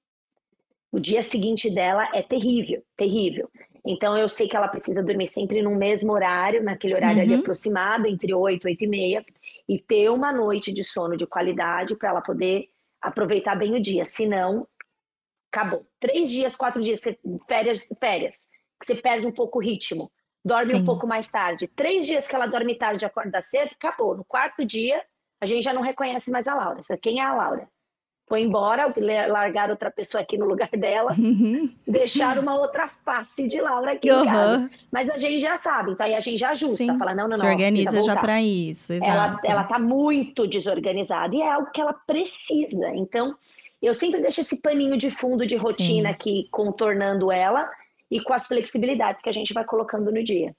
O 0.92 1.00
dia 1.00 1.22
seguinte 1.22 1.72
dela 1.74 2.08
é 2.12 2.22
terrível, 2.22 2.82
terrível. 2.96 3.50
Então 3.84 4.16
eu 4.16 4.28
sei 4.28 4.48
que 4.48 4.56
ela 4.56 4.68
precisa 4.68 5.02
dormir 5.02 5.26
sempre 5.26 5.60
no 5.60 5.74
mesmo 5.74 6.12
horário, 6.12 6.62
naquele 6.62 6.94
horário 6.94 7.18
uhum. 7.18 7.24
ali 7.24 7.34
aproximado, 7.34 8.06
entre 8.06 8.32
8 8.32 8.66
e 8.66 8.70
8 8.70 8.84
e 8.84 8.86
meia, 8.86 9.24
e 9.68 9.78
ter 9.78 10.08
uma 10.10 10.32
noite 10.32 10.72
de 10.72 10.84
sono 10.84 11.16
de 11.16 11.26
qualidade 11.26 11.96
para 11.96 12.10
ela 12.10 12.20
poder 12.20 12.68
aproveitar 13.04 13.54
bem 13.54 13.74
o 13.74 13.80
dia. 13.80 14.04
Senão, 14.04 14.66
acabou. 15.52 15.86
Três 16.00 16.30
dias, 16.30 16.56
quatro 16.56 16.82
dias, 16.82 17.00
férias, 17.46 17.86
férias, 18.00 18.48
que 18.80 18.86
você 18.86 18.94
perde 18.94 19.26
um 19.26 19.32
pouco 19.32 19.58
o 19.58 19.62
ritmo. 19.62 20.10
Dorme 20.44 20.70
Sim. 20.70 20.76
um 20.76 20.84
pouco 20.84 21.06
mais 21.06 21.30
tarde. 21.30 21.66
Três 21.68 22.06
dias 22.06 22.28
que 22.28 22.34
ela 22.34 22.46
dorme 22.46 22.74
tarde 22.74 23.04
e 23.04 23.06
acorda 23.06 23.40
cedo, 23.40 23.70
acabou. 23.72 24.16
No 24.16 24.24
quarto 24.24 24.64
dia, 24.64 25.02
a 25.40 25.46
gente 25.46 25.62
já 25.62 25.72
não 25.72 25.80
reconhece 25.80 26.30
mais 26.30 26.46
a 26.46 26.54
Laura. 26.54 26.80
Quem 27.00 27.20
é 27.20 27.24
a 27.24 27.34
Laura? 27.34 27.68
Foi 28.26 28.40
embora, 28.40 28.92
largar 29.28 29.68
outra 29.68 29.90
pessoa 29.90 30.22
aqui 30.22 30.38
no 30.38 30.46
lugar 30.46 30.70
dela, 30.70 31.14
uhum. 31.18 31.68
deixar 31.86 32.38
uma 32.38 32.56
outra 32.58 32.88
face 32.88 33.46
de 33.46 33.60
Laura 33.60 33.92
aqui 33.92 34.10
uhum. 34.10 34.22
em 34.22 34.24
casa. 34.24 34.70
Mas 34.90 35.10
a 35.10 35.18
gente 35.18 35.40
já 35.40 35.58
sabe, 35.58 35.92
então 35.92 36.06
aí 36.06 36.14
a 36.14 36.20
gente 36.20 36.38
já 36.38 36.50
ajusta, 36.50 36.76
Sim. 36.76 36.98
fala, 36.98 37.14
não, 37.14 37.24
não, 37.24 37.36
não. 37.36 37.38
Se 37.38 37.46
organiza 37.46 38.00
já 38.00 38.16
para 38.16 38.40
isso, 38.40 38.94
exato. 38.94 39.10
Ela, 39.10 39.40
ela 39.44 39.64
tá 39.64 39.78
muito 39.78 40.46
desorganizada 40.46 41.34
e 41.34 41.42
é 41.42 41.52
algo 41.52 41.70
que 41.70 41.80
ela 41.80 41.92
precisa. 41.92 42.88
Então, 42.94 43.36
eu 43.82 43.92
sempre 43.92 44.22
deixo 44.22 44.40
esse 44.40 44.56
paninho 44.56 44.96
de 44.96 45.10
fundo 45.10 45.46
de 45.46 45.56
rotina 45.56 46.08
Sim. 46.08 46.14
aqui 46.14 46.48
contornando 46.50 47.30
ela 47.30 47.70
e 48.10 48.20
com 48.20 48.32
as 48.32 48.46
flexibilidades 48.46 49.22
que 49.22 49.28
a 49.28 49.32
gente 49.32 49.52
vai 49.52 49.64
colocando 49.64 50.10
no 50.10 50.24
dia. 50.24 50.54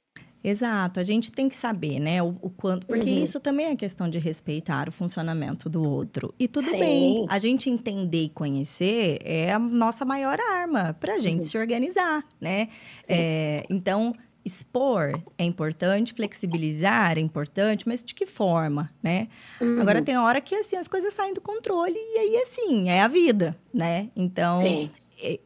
Exato, 0.45 0.99
a 0.99 1.03
gente 1.03 1.31
tem 1.31 1.49
que 1.49 1.55
saber, 1.55 1.99
né, 1.99 2.21
o, 2.21 2.37
o 2.39 2.51
quanto, 2.51 2.85
porque 2.85 3.09
uhum. 3.09 3.23
isso 3.23 3.39
também 3.39 3.65
é 3.65 3.75
questão 3.75 4.07
de 4.07 4.19
respeitar 4.19 4.87
o 4.87 4.91
funcionamento 4.91 5.67
do 5.67 5.83
outro. 5.83 6.31
E 6.37 6.47
tudo 6.47 6.69
Sim. 6.69 6.79
bem, 6.79 7.25
a 7.27 7.39
gente 7.39 7.67
entender 7.67 8.25
e 8.25 8.29
conhecer 8.29 9.17
é 9.23 9.51
a 9.51 9.57
nossa 9.57 10.05
maior 10.05 10.37
arma 10.39 10.95
para 10.99 11.15
a 11.15 11.19
gente 11.19 11.41
uhum. 11.41 11.47
se 11.47 11.57
organizar, 11.57 12.23
né? 12.39 12.69
É, 13.09 13.65
então, 13.71 14.13
expor 14.45 15.19
é 15.35 15.43
importante, 15.43 16.13
flexibilizar 16.13 17.17
é 17.17 17.21
importante, 17.21 17.87
mas 17.87 18.03
de 18.03 18.13
que 18.13 18.27
forma, 18.27 18.87
né? 19.01 19.27
Uhum. 19.59 19.81
Agora 19.81 19.99
tem 20.03 20.15
hora 20.15 20.39
que 20.39 20.53
assim 20.53 20.77
as 20.77 20.87
coisas 20.87 21.11
saem 21.11 21.33
do 21.33 21.41
controle 21.41 21.97
e 21.97 22.19
aí 22.19 22.37
assim 22.37 22.87
é 22.87 23.01
a 23.01 23.07
vida, 23.07 23.57
né? 23.73 24.09
Então 24.15 24.61
Sim. 24.61 24.91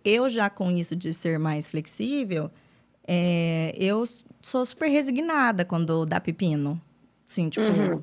eu 0.04 0.30
já 0.30 0.50
com 0.50 0.70
isso 0.70 0.94
de 0.94 1.14
ser 1.14 1.40
mais 1.40 1.70
flexível, 1.70 2.52
é, 3.08 3.74
eu 3.80 4.04
sou 4.42 4.66
super 4.66 4.90
resignada 4.90 5.66
quando 5.66 6.06
dá 6.06 6.20
pepino. 6.20 6.80
Assim, 7.28 7.50
tipo. 7.50 7.70
Uhum. 7.70 8.02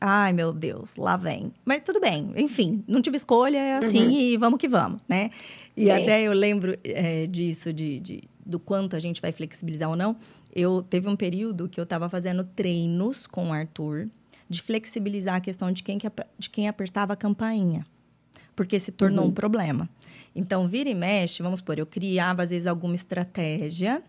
Ai, 0.00 0.32
meu 0.32 0.52
Deus, 0.52 0.94
lá 0.96 1.16
vem. 1.16 1.52
Mas 1.64 1.82
tudo 1.82 2.00
bem, 2.00 2.32
enfim, 2.36 2.84
não 2.86 3.02
tive 3.02 3.16
escolha, 3.16 3.58
é 3.58 3.76
assim 3.78 4.06
uhum. 4.06 4.12
e 4.12 4.36
vamos 4.36 4.60
que 4.60 4.68
vamos, 4.68 5.02
né? 5.08 5.30
E 5.76 5.86
Sim. 5.86 5.90
até 5.90 6.22
eu 6.22 6.32
lembro 6.32 6.78
é, 6.84 7.26
disso, 7.26 7.72
de, 7.72 7.98
de, 7.98 8.22
do 8.46 8.60
quanto 8.60 8.94
a 8.94 9.00
gente 9.00 9.20
vai 9.20 9.32
flexibilizar 9.32 9.90
ou 9.90 9.96
não. 9.96 10.16
Eu 10.54 10.82
teve 10.82 11.08
um 11.08 11.16
período 11.16 11.68
que 11.68 11.80
eu 11.80 11.84
estava 11.84 12.08
fazendo 12.08 12.44
treinos 12.44 13.26
com 13.26 13.48
o 13.48 13.52
Arthur 13.52 14.08
de 14.48 14.62
flexibilizar 14.62 15.34
a 15.34 15.40
questão 15.40 15.70
de 15.72 15.82
quem, 15.82 15.98
que, 15.98 16.08
de 16.38 16.48
quem 16.48 16.68
apertava 16.68 17.12
a 17.12 17.16
campainha. 17.16 17.84
Porque 18.54 18.78
se 18.78 18.92
tornou 18.92 19.24
uhum. 19.24 19.30
um 19.30 19.34
problema. 19.34 19.88
Então, 20.34 20.68
vira 20.68 20.88
e 20.88 20.94
mexe, 20.94 21.42
vamos 21.42 21.58
supor, 21.58 21.78
eu 21.78 21.86
criava 21.86 22.42
às 22.42 22.50
vezes 22.50 22.66
alguma 22.66 22.94
estratégia 22.94 24.02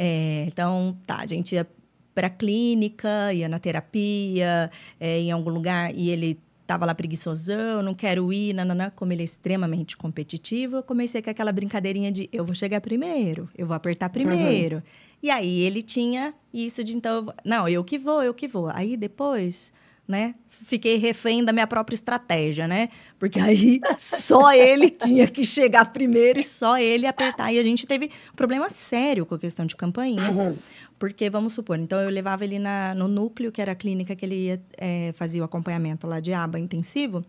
é, 0.00 0.44
então, 0.46 0.96
tá, 1.04 1.16
a 1.16 1.26
gente 1.26 1.56
ia 1.56 1.66
para 2.14 2.28
a 2.28 2.30
clínica, 2.30 3.32
ia 3.34 3.48
na 3.48 3.58
terapia, 3.58 4.70
é, 5.00 5.18
em 5.18 5.32
algum 5.32 5.50
lugar, 5.50 5.92
e 5.92 6.08
ele 6.08 6.38
tava 6.64 6.86
lá 6.86 6.94
preguiçosão, 6.94 7.82
não 7.82 7.94
quero 7.94 8.32
ir, 8.32 8.52
nanana, 8.52 8.92
como 8.94 9.12
ele 9.12 9.22
é 9.22 9.24
extremamente 9.24 9.96
competitivo, 9.96 10.76
eu 10.76 10.82
comecei 10.84 11.20
com 11.20 11.30
aquela 11.30 11.50
brincadeirinha 11.50 12.12
de 12.12 12.28
eu 12.32 12.44
vou 12.44 12.54
chegar 12.54 12.80
primeiro, 12.80 13.48
eu 13.58 13.66
vou 13.66 13.74
apertar 13.74 14.08
primeiro. 14.08 14.76
Uhum. 14.76 14.82
E 15.20 15.30
aí 15.30 15.60
ele 15.62 15.82
tinha 15.82 16.32
isso 16.54 16.84
de 16.84 16.96
então, 16.96 17.16
eu 17.16 17.22
vou, 17.24 17.34
não, 17.44 17.68
eu 17.68 17.82
que 17.82 17.98
vou, 17.98 18.22
eu 18.22 18.32
que 18.32 18.46
vou. 18.46 18.68
Aí 18.72 18.96
depois 18.96 19.72
né? 20.08 20.34
Fiquei 20.48 20.96
refém 20.96 21.44
da 21.44 21.52
minha 21.52 21.66
própria 21.66 21.94
estratégia, 21.94 22.66
né? 22.66 22.88
Porque 23.18 23.38
aí 23.38 23.78
só 23.98 24.52
ele 24.54 24.88
tinha 24.88 25.26
que 25.26 25.44
chegar 25.44 25.92
primeiro 25.92 26.40
e 26.40 26.44
só 26.44 26.78
ele 26.78 27.06
apertar. 27.06 27.52
E 27.52 27.58
a 27.58 27.62
gente 27.62 27.86
teve 27.86 28.10
problema 28.34 28.70
sério 28.70 29.26
com 29.26 29.34
a 29.34 29.38
questão 29.38 29.66
de 29.66 29.76
campainha. 29.76 30.30
Uhum. 30.30 30.56
Porque, 30.98 31.28
vamos 31.28 31.52
supor, 31.52 31.78
então 31.78 32.00
eu 32.00 32.08
levava 32.08 32.42
ele 32.42 32.58
na, 32.58 32.94
no 32.94 33.06
núcleo, 33.06 33.52
que 33.52 33.60
era 33.60 33.72
a 33.72 33.74
clínica 33.74 34.16
que 34.16 34.24
ele 34.24 34.46
ia, 34.46 34.62
é, 34.78 35.12
fazia 35.12 35.42
o 35.42 35.44
acompanhamento 35.44 36.06
lá 36.06 36.18
de 36.18 36.32
aba 36.32 36.58
intensivo. 36.58 37.24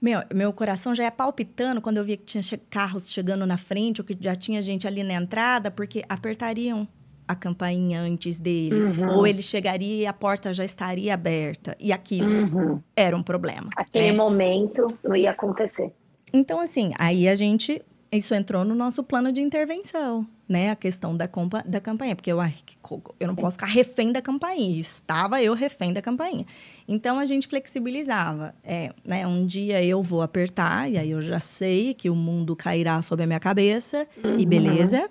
Meu, 0.00 0.20
meu 0.32 0.52
coração 0.52 0.94
já 0.94 1.04
ia 1.04 1.10
palpitando 1.10 1.80
quando 1.80 1.96
eu 1.96 2.04
via 2.04 2.16
que 2.16 2.24
tinha 2.24 2.42
che 2.42 2.56
carros 2.70 3.10
chegando 3.10 3.44
na 3.44 3.56
frente, 3.56 4.00
ou 4.00 4.04
que 4.04 4.16
já 4.20 4.34
tinha 4.34 4.62
gente 4.62 4.86
ali 4.86 5.02
na 5.02 5.14
entrada, 5.14 5.70
porque 5.70 6.04
apertariam 6.08 6.86
a 7.28 7.34
campainha 7.34 8.00
antes 8.00 8.38
dele, 8.38 8.74
uhum. 8.74 9.18
ou 9.18 9.26
ele 9.26 9.42
chegaria 9.42 10.02
e 10.02 10.06
a 10.06 10.12
porta 10.14 10.50
já 10.52 10.64
estaria 10.64 11.12
aberta. 11.12 11.76
E 11.78 11.92
aquilo 11.92 12.26
uhum. 12.26 12.80
era 12.96 13.14
um 13.14 13.22
problema. 13.22 13.68
Aquele 13.76 14.12
né? 14.12 14.16
momento 14.16 14.86
não 15.04 15.14
ia 15.14 15.30
acontecer. 15.30 15.92
Então, 16.32 16.58
assim, 16.58 16.92
aí 16.98 17.28
a 17.28 17.34
gente. 17.34 17.82
Isso 18.10 18.34
entrou 18.34 18.64
no 18.64 18.74
nosso 18.74 19.04
plano 19.04 19.30
de 19.30 19.42
intervenção, 19.42 20.26
né? 20.48 20.70
A 20.70 20.76
questão 20.76 21.14
da, 21.14 21.28
compa, 21.28 21.62
da 21.66 21.78
campainha. 21.78 22.16
Porque 22.16 22.32
eu, 22.32 22.40
ai, 22.40 22.54
eu 23.20 23.28
não 23.28 23.34
posso 23.34 23.56
ficar 23.56 23.66
refém 23.66 24.10
da 24.12 24.22
campainha. 24.22 24.78
Estava 24.78 25.42
eu 25.42 25.52
refém 25.52 25.92
da 25.92 26.00
campainha. 26.00 26.46
Então, 26.88 27.18
a 27.18 27.26
gente 27.26 27.46
flexibilizava. 27.46 28.54
É, 28.64 28.94
né? 29.04 29.26
Um 29.26 29.44
dia 29.44 29.84
eu 29.84 30.02
vou 30.02 30.22
apertar, 30.22 30.90
e 30.90 30.96
aí 30.96 31.10
eu 31.10 31.20
já 31.20 31.38
sei 31.38 31.92
que 31.92 32.08
o 32.08 32.14
mundo 32.14 32.56
cairá 32.56 33.02
sobre 33.02 33.24
a 33.24 33.26
minha 33.26 33.40
cabeça, 33.40 34.08
uhum. 34.24 34.38
e 34.38 34.46
beleza 34.46 35.10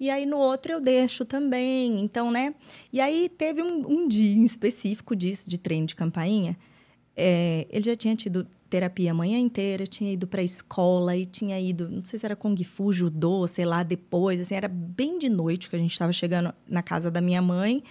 e 0.00 0.08
aí 0.08 0.24
no 0.24 0.38
outro 0.38 0.72
eu 0.72 0.80
deixo 0.80 1.26
também. 1.26 2.00
Então, 2.00 2.30
né? 2.30 2.54
E 2.90 3.00
aí 3.02 3.28
teve 3.28 3.62
um, 3.62 3.86
um 3.86 4.08
dia 4.08 4.34
em 4.34 4.42
específico 4.42 5.14
disso, 5.14 5.48
de 5.48 5.58
treino 5.58 5.86
de 5.86 5.94
campainha. 5.94 6.56
É, 7.14 7.66
ele 7.68 7.84
já 7.84 7.94
tinha 7.94 8.16
tido 8.16 8.46
terapia 8.70 9.10
a 9.10 9.14
manhã 9.14 9.38
inteira, 9.38 9.86
tinha 9.86 10.10
ido 10.10 10.26
para 10.26 10.40
a 10.40 10.44
escola 10.44 11.14
e 11.14 11.26
tinha 11.26 11.60
ido, 11.60 11.90
não 11.90 12.04
sei 12.04 12.18
se 12.18 12.24
era 12.24 12.34
Kung 12.34 12.56
Fu, 12.64 12.92
judô, 12.92 13.46
sei 13.46 13.66
lá, 13.66 13.82
depois, 13.82 14.40
assim, 14.40 14.54
era 14.54 14.68
bem 14.68 15.18
de 15.18 15.28
noite 15.28 15.68
que 15.68 15.76
a 15.76 15.78
gente 15.78 15.90
estava 15.90 16.12
chegando 16.12 16.54
na 16.66 16.82
casa 16.82 17.10
da 17.10 17.20
minha 17.20 17.42
mãe. 17.42 17.82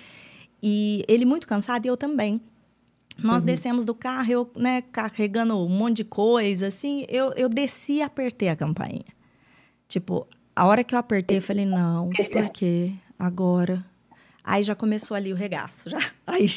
E 0.64 1.04
ele 1.08 1.26
muito 1.26 1.48
cansado 1.48 1.86
e 1.86 1.90
eu 1.90 1.96
também. 1.96 2.42
Nós 3.22 3.42
uhum. 3.42 3.46
descemos 3.46 3.86
do 3.86 3.94
carro, 3.94 4.32
eu, 4.32 4.52
né, 4.56 4.82
carregando 4.82 5.56
um 5.56 5.70
monte 5.70 5.98
de 5.98 6.06
coisa, 6.06 6.68
assim, 6.68 7.06
eu, 7.08 7.34
eu 7.34 7.50
desci 7.50 7.98
e 7.98 8.02
apertei 8.02 8.50
a 8.50 8.56
campainha. 8.56 9.06
Tipo, 9.88 10.28
a 10.60 10.66
hora 10.66 10.84
que 10.84 10.94
eu 10.94 11.00
apertei, 11.00 11.38
eu 11.38 11.42
falei, 11.42 11.66
não, 11.66 12.10
por 12.10 12.50
quê? 12.50 12.92
Agora. 13.18 13.86
Aí 14.44 14.62
já 14.62 14.76
começou 14.76 15.16
ali 15.16 15.32
o 15.32 15.36
regaço, 15.36 15.90
já. 15.90 16.00
Aí, 16.28 16.48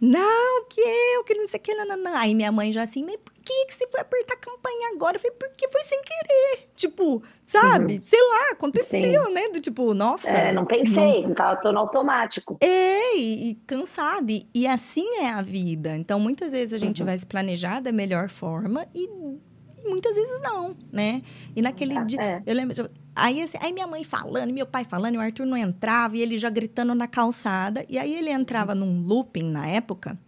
não, 0.00 0.64
que 0.70 0.80
eu, 0.80 1.24
que 1.24 1.34
não 1.34 1.48
sei 1.48 1.58
o 1.58 1.62
que, 1.62 1.74
não, 1.74 1.88
não, 1.88 1.96
não. 1.96 2.14
Aí 2.14 2.36
minha 2.36 2.52
mãe 2.52 2.70
já 2.70 2.84
assim, 2.84 3.02
mas 3.02 3.16
por 3.16 3.34
que, 3.34 3.66
que 3.66 3.74
você 3.74 3.88
foi 3.88 4.00
apertar 4.00 4.34
a 4.34 4.36
campanha 4.36 4.92
agora? 4.94 5.16
Eu 5.16 5.20
falei, 5.20 5.36
porque 5.40 5.68
foi 5.68 5.82
sem 5.82 6.00
querer. 6.02 6.68
Tipo, 6.76 7.20
sabe? 7.44 7.94
Uhum. 7.94 8.02
Sei 8.02 8.22
lá, 8.22 8.52
aconteceu, 8.52 9.24
Sim. 9.24 9.32
né? 9.32 9.48
Do 9.48 9.60
tipo, 9.60 9.92
nossa. 9.92 10.30
É, 10.30 10.52
não 10.52 10.64
pensei, 10.64 11.26
não 11.26 11.34
tava 11.34 11.60
tô 11.60 11.72
no 11.72 11.80
automático. 11.80 12.58
É, 12.60 13.16
e, 13.16 13.50
e 13.50 13.54
cansado. 13.66 14.30
E, 14.30 14.46
e, 14.54 14.68
assim 14.68 15.16
é 15.16 15.30
a 15.30 15.42
vida. 15.42 15.96
Então, 15.96 16.20
muitas 16.20 16.52
vezes 16.52 16.72
a 16.72 16.78
gente 16.78 17.02
uhum. 17.02 17.06
vai 17.06 17.18
se 17.18 17.26
planejar 17.26 17.80
da 17.80 17.90
melhor 17.90 18.28
forma 18.28 18.86
e 18.94 19.08
muitas 19.88 20.16
vezes 20.16 20.40
não, 20.42 20.76
né? 20.92 21.22
E 21.54 21.62
naquele 21.62 21.96
é. 21.96 22.04
dia, 22.04 22.22
é. 22.22 22.42
eu 22.44 22.54
lembro, 22.54 22.90
aí, 23.14 23.42
assim, 23.42 23.58
aí 23.60 23.72
minha 23.72 23.86
mãe 23.86 24.04
falando, 24.04 24.52
meu 24.52 24.66
pai 24.66 24.84
falando, 24.84 25.14
e 25.14 25.18
o 25.18 25.20
Arthur 25.20 25.46
não 25.46 25.56
entrava, 25.56 26.16
e 26.16 26.22
ele 26.22 26.38
já 26.38 26.50
gritando 26.50 26.94
na 26.94 27.06
calçada, 27.06 27.84
e 27.88 27.98
aí 27.98 28.14
ele 28.14 28.30
entrava 28.30 28.74
num 28.74 29.02
looping 29.02 29.50
na 29.50 29.66
época, 29.66 30.18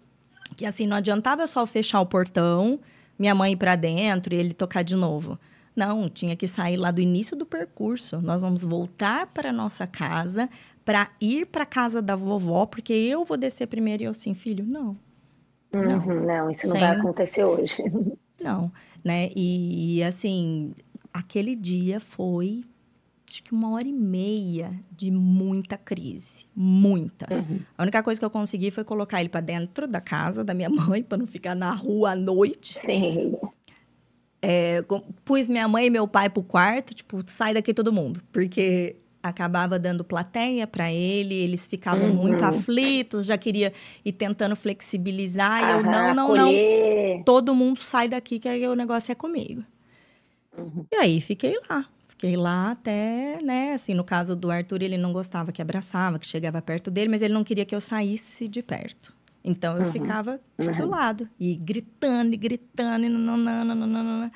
que 0.57 0.65
assim, 0.65 0.87
não 0.87 0.97
adiantava 0.97 1.47
só 1.47 1.65
fechar 1.67 2.01
o 2.01 2.07
portão, 2.07 2.81
minha 3.19 3.35
mãe 3.35 3.53
ir 3.53 3.57
para 3.57 3.77
dentro 3.77 4.35
e 4.35 4.37
ele 4.37 4.55
tocar 4.55 4.83
de 4.83 4.95
novo. 4.95 5.39
Não, 5.75 6.09
tinha 6.09 6.35
que 6.35 6.49
sair 6.49 6.77
lá 6.77 6.91
do 6.91 7.01
início 7.01 7.37
do 7.37 7.47
percurso. 7.47 8.21
Nós 8.21 8.43
vamos 8.43 8.65
voltar 8.65 9.29
para 9.29 9.53
nossa 9.53 9.87
casa 9.87 10.49
para 10.85 11.11
ir 11.21 11.47
para 11.47 11.67
casa 11.67 12.01
da 12.01 12.17
vovó, 12.17 12.67
porque 12.67 12.93
eu 12.93 13.25
vou 13.25 13.37
descer 13.37 13.67
primeiro 13.67 14.03
e 14.03 14.07
eu 14.07 14.11
assim, 14.11 14.35
filho, 14.35 14.65
não. 14.67 14.97
Uhum, 15.73 15.83
não, 15.83 16.27
não, 16.27 16.51
isso 16.51 16.67
não 16.67 16.73
Sem... 16.73 16.81
vai 16.81 16.97
acontecer 16.97 17.45
hoje. 17.45 17.77
Não, 18.41 18.73
né? 19.05 19.31
E, 19.35 20.03
assim, 20.03 20.75
aquele 21.13 21.55
dia 21.55 22.01
foi 22.01 22.65
acho 23.31 23.43
que 23.43 23.53
uma 23.53 23.71
hora 23.73 23.87
e 23.87 23.93
meia 23.93 24.73
de 24.91 25.11
muita 25.11 25.77
crise, 25.77 26.47
muita. 26.57 27.27
Uhum. 27.33 27.61
A 27.77 27.83
única 27.83 28.03
coisa 28.03 28.19
que 28.19 28.25
eu 28.25 28.31
consegui 28.31 28.71
foi 28.71 28.85
colocar 28.85 29.21
ele 29.21 29.29
para 29.29 29.43
dentro 29.43 29.87
da 29.87 30.01
casa 30.01 30.43
da 30.43 30.55
minha 30.55 30.71
mãe 30.71 31.03
para 31.03 31.19
não 31.19 31.27
ficar 31.27 31.55
na 31.55 31.73
rua 31.73 32.13
à 32.13 32.17
noite. 32.17 32.79
Sim. 32.79 33.35
é, 34.41 34.83
pus 35.25 35.49
minha 35.49 35.69
mãe 35.69 35.87
e 35.87 35.91
meu 35.91 36.09
pai 36.09 36.31
pro 36.31 36.43
quarto, 36.43 36.95
tipo, 36.95 37.23
sai 37.27 37.53
daqui 37.53 37.75
todo 37.75 37.93
mundo. 37.93 38.23
Porque 38.33 38.97
acabava 39.23 39.79
dando 39.79 40.05
plateia 40.05 40.67
para 40.67 40.93
ele, 40.93 41.35
eles 41.35 41.67
ficavam 41.67 42.09
uhum. 42.09 42.15
muito 42.15 42.45
aflitos, 42.45 43.27
já 43.27 43.37
queria 43.37 43.73
ir 44.05 44.13
tentando 44.13 44.55
flexibilizar, 44.55 45.63
e 45.63 45.73
eu, 45.73 45.83
não, 45.83 46.15
não, 46.15 46.35
não, 46.35 47.23
todo 47.25 47.55
mundo 47.55 47.81
sai 47.81 48.09
daqui 48.09 48.39
que 48.39 48.67
o 48.67 48.75
negócio 48.75 49.13
é 49.13 49.15
comigo. 49.15 49.65
Uhum. 50.57 50.87
E 50.93 50.97
aí, 50.97 51.21
fiquei 51.21 51.59
lá. 51.69 51.85
Fiquei 52.07 52.37
lá 52.37 52.73
até, 52.73 53.39
né, 53.45 53.75
assim, 53.75 53.95
no 53.95 54.03
caso 54.03 54.35
do 54.35 54.51
Arthur, 54.51 54.83
ele 54.83 54.99
não 54.99 55.13
gostava 55.13 55.53
que 55.53 55.63
abraçava, 55.63 56.19
que 56.19 56.27
chegava 56.27 56.61
perto 56.61 56.91
dele, 56.91 57.09
mas 57.09 57.23
ele 57.23 57.33
não 57.33 57.45
queria 57.45 57.65
que 57.65 57.75
eu 57.75 57.81
saísse 57.81 58.49
de 58.49 58.61
perto. 58.63 59.13
Então, 59.45 59.77
eu 59.77 59.85
uhum. 59.85 59.93
ficava 59.93 60.41
uhum. 60.59 60.77
do 60.77 60.89
lado, 60.89 61.29
e 61.39 61.55
gritando, 61.55 62.35
e 62.35 62.37
gritando, 62.37 63.05
e 63.07 63.09
nananana, 63.09 64.31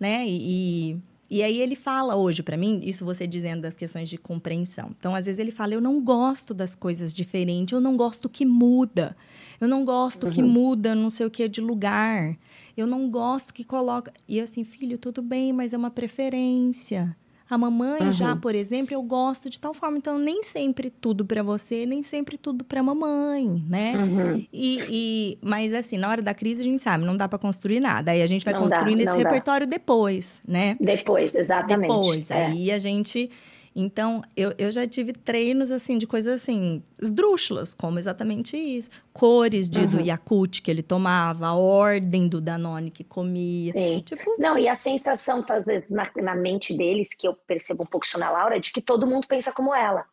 né, 0.00 0.26
e... 0.26 0.92
e 0.92 1.08
e 1.30 1.42
aí 1.42 1.60
ele 1.60 1.76
fala 1.76 2.16
hoje 2.16 2.42
para 2.42 2.56
mim, 2.56 2.80
isso 2.82 3.04
você 3.04 3.26
dizendo 3.26 3.62
das 3.62 3.74
questões 3.74 4.08
de 4.08 4.16
compreensão. 4.16 4.94
Então, 4.98 5.14
às 5.14 5.26
vezes 5.26 5.38
ele 5.38 5.50
fala: 5.50 5.74
"Eu 5.74 5.80
não 5.80 6.00
gosto 6.02 6.54
das 6.54 6.74
coisas 6.74 7.12
diferentes, 7.12 7.72
eu 7.72 7.80
não 7.80 7.96
gosto 7.96 8.28
que 8.28 8.46
muda. 8.46 9.16
Eu 9.60 9.68
não 9.68 9.84
gosto 9.84 10.24
uhum. 10.24 10.30
que 10.30 10.42
muda 10.42 10.94
não 10.94 11.10
sei 11.10 11.26
o 11.26 11.30
que 11.30 11.46
de 11.48 11.60
lugar. 11.60 12.36
Eu 12.76 12.86
não 12.86 13.10
gosto 13.10 13.52
que 13.52 13.64
coloca". 13.64 14.12
E 14.26 14.40
assim, 14.40 14.64
filho, 14.64 14.96
tudo 14.96 15.20
bem, 15.20 15.52
mas 15.52 15.74
é 15.74 15.76
uma 15.76 15.90
preferência. 15.90 17.16
A 17.48 17.56
mamãe 17.56 18.02
uhum. 18.02 18.12
já, 18.12 18.36
por 18.36 18.54
exemplo, 18.54 18.94
eu 18.94 19.02
gosto 19.02 19.48
de 19.48 19.58
tal 19.58 19.72
forma. 19.72 19.96
Então, 19.96 20.18
nem 20.18 20.42
sempre 20.42 20.90
tudo 20.90 21.24
para 21.24 21.42
você, 21.42 21.86
nem 21.86 22.02
sempre 22.02 22.36
tudo 22.36 22.64
para 22.64 22.82
mamãe, 22.82 23.64
né? 23.68 23.96
Uhum. 23.96 24.46
E, 24.52 24.80
e, 24.90 25.38
mas, 25.40 25.72
assim, 25.72 25.96
na 25.96 26.10
hora 26.10 26.20
da 26.20 26.34
crise, 26.34 26.60
a 26.60 26.64
gente 26.64 26.82
sabe, 26.82 27.04
não 27.04 27.16
dá 27.16 27.26
para 27.26 27.38
construir 27.38 27.80
nada. 27.80 28.10
Aí 28.10 28.22
a 28.22 28.26
gente 28.26 28.44
vai 28.44 28.52
não 28.52 28.60
construindo 28.60 28.98
dá, 28.98 29.04
esse 29.04 29.16
repertório 29.16 29.66
dá. 29.66 29.70
depois, 29.70 30.42
né? 30.46 30.76
Depois, 30.78 31.34
exatamente. 31.34 31.88
Depois. 31.88 32.30
É. 32.30 32.46
Aí 32.46 32.70
a 32.70 32.78
gente 32.78 33.30
então, 33.74 34.22
eu, 34.36 34.52
eu 34.58 34.70
já 34.70 34.86
tive 34.86 35.12
treinos, 35.12 35.70
assim, 35.70 35.98
de 35.98 36.06
coisas, 36.06 36.42
assim, 36.42 36.82
esdrúxulas, 37.00 37.74
como 37.74 37.98
exatamente 37.98 38.56
isso. 38.56 38.90
Cores 39.12 39.68
de, 39.68 39.80
uhum. 39.80 39.86
do 39.86 40.00
Yakult 40.00 40.60
que 40.62 40.70
ele 40.70 40.82
tomava, 40.82 41.46
a 41.46 41.54
ordem 41.54 42.28
do 42.28 42.40
Danone 42.40 42.90
que 42.90 43.04
comia. 43.04 43.72
Sim. 43.72 44.02
Tipo... 44.04 44.36
Não, 44.38 44.58
e 44.58 44.68
a 44.68 44.74
sensação, 44.74 45.44
às 45.48 45.66
vezes, 45.66 45.88
na, 45.88 46.10
na 46.16 46.34
mente 46.34 46.76
deles, 46.76 47.14
que 47.14 47.28
eu 47.28 47.34
percebo 47.34 47.84
um 47.84 47.86
pouco 47.86 48.06
isso 48.06 48.18
na 48.18 48.30
Laura, 48.30 48.56
é 48.56 48.60
de 48.60 48.72
que 48.72 48.80
todo 48.80 49.06
mundo 49.06 49.26
pensa 49.26 49.52
como 49.52 49.74
ela. 49.74 50.04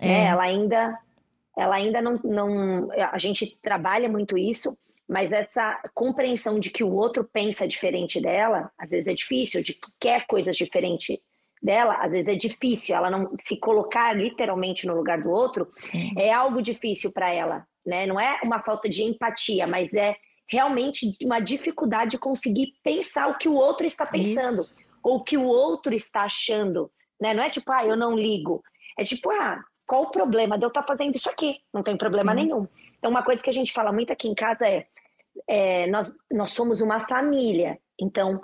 É. 0.00 0.06
Né? 0.06 0.24
Ela 0.26 0.42
ainda... 0.42 0.98
Ela 1.56 1.74
ainda 1.74 2.00
não, 2.00 2.18
não... 2.22 2.88
A 3.12 3.18
gente 3.18 3.58
trabalha 3.60 4.08
muito 4.08 4.38
isso, 4.38 4.78
mas 5.08 5.32
essa 5.32 5.80
compreensão 5.92 6.60
de 6.60 6.70
que 6.70 6.84
o 6.84 6.94
outro 6.94 7.24
pensa 7.24 7.66
diferente 7.66 8.20
dela, 8.20 8.70
às 8.78 8.90
vezes 8.90 9.08
é 9.08 9.14
difícil, 9.14 9.60
de 9.62 9.74
que 9.74 9.90
quer 9.98 10.26
coisas 10.26 10.56
diferentes 10.56 11.18
dela, 11.62 11.96
às 12.00 12.10
vezes 12.10 12.28
é 12.28 12.34
difícil, 12.34 12.96
ela 12.96 13.10
não 13.10 13.32
se 13.38 13.58
colocar 13.58 14.12
literalmente 14.14 14.86
no 14.86 14.94
lugar 14.94 15.20
do 15.20 15.30
outro, 15.30 15.70
Sim. 15.78 16.12
é 16.16 16.32
algo 16.32 16.62
difícil 16.62 17.12
para 17.12 17.32
ela, 17.32 17.66
né? 17.84 18.06
Não 18.06 18.18
é 18.18 18.40
uma 18.42 18.62
falta 18.62 18.88
de 18.88 19.02
empatia, 19.02 19.66
mas 19.66 19.92
é 19.94 20.16
realmente 20.48 21.06
uma 21.22 21.38
dificuldade 21.38 22.12
de 22.12 22.18
conseguir 22.18 22.72
pensar 22.82 23.28
o 23.28 23.38
que 23.38 23.48
o 23.48 23.54
outro 23.54 23.86
está 23.86 24.04
pensando 24.06 24.62
Isso. 24.62 24.74
ou 25.02 25.16
o 25.16 25.24
que 25.24 25.36
o 25.36 25.44
outro 25.44 25.94
está 25.94 26.22
achando, 26.22 26.90
né? 27.20 27.34
Não 27.34 27.42
é 27.42 27.50
tipo, 27.50 27.70
ah, 27.70 27.84
eu 27.84 27.96
não 27.96 28.16
ligo. 28.16 28.62
É 28.98 29.04
tipo, 29.04 29.30
ah, 29.30 29.62
qual 29.86 30.04
o 30.04 30.10
problema 30.10 30.58
de 30.58 30.64
eu 30.64 30.68
estar 30.68 30.82
tá 30.82 30.86
fazendo 30.86 31.14
isso 31.14 31.28
aqui? 31.28 31.58
Não 31.72 31.82
tem 31.82 31.96
problema 31.96 32.32
Sim. 32.32 32.38
nenhum. 32.38 32.66
Então, 32.98 33.10
uma 33.10 33.22
coisa 33.22 33.42
que 33.42 33.50
a 33.50 33.52
gente 33.52 33.72
fala 33.72 33.92
muito 33.92 34.12
aqui 34.12 34.28
em 34.28 34.34
casa 34.34 34.66
é, 34.66 34.86
é 35.48 35.86
nós, 35.88 36.14
nós 36.32 36.50
somos 36.50 36.80
uma 36.80 37.06
família. 37.06 37.78
Então, 38.00 38.40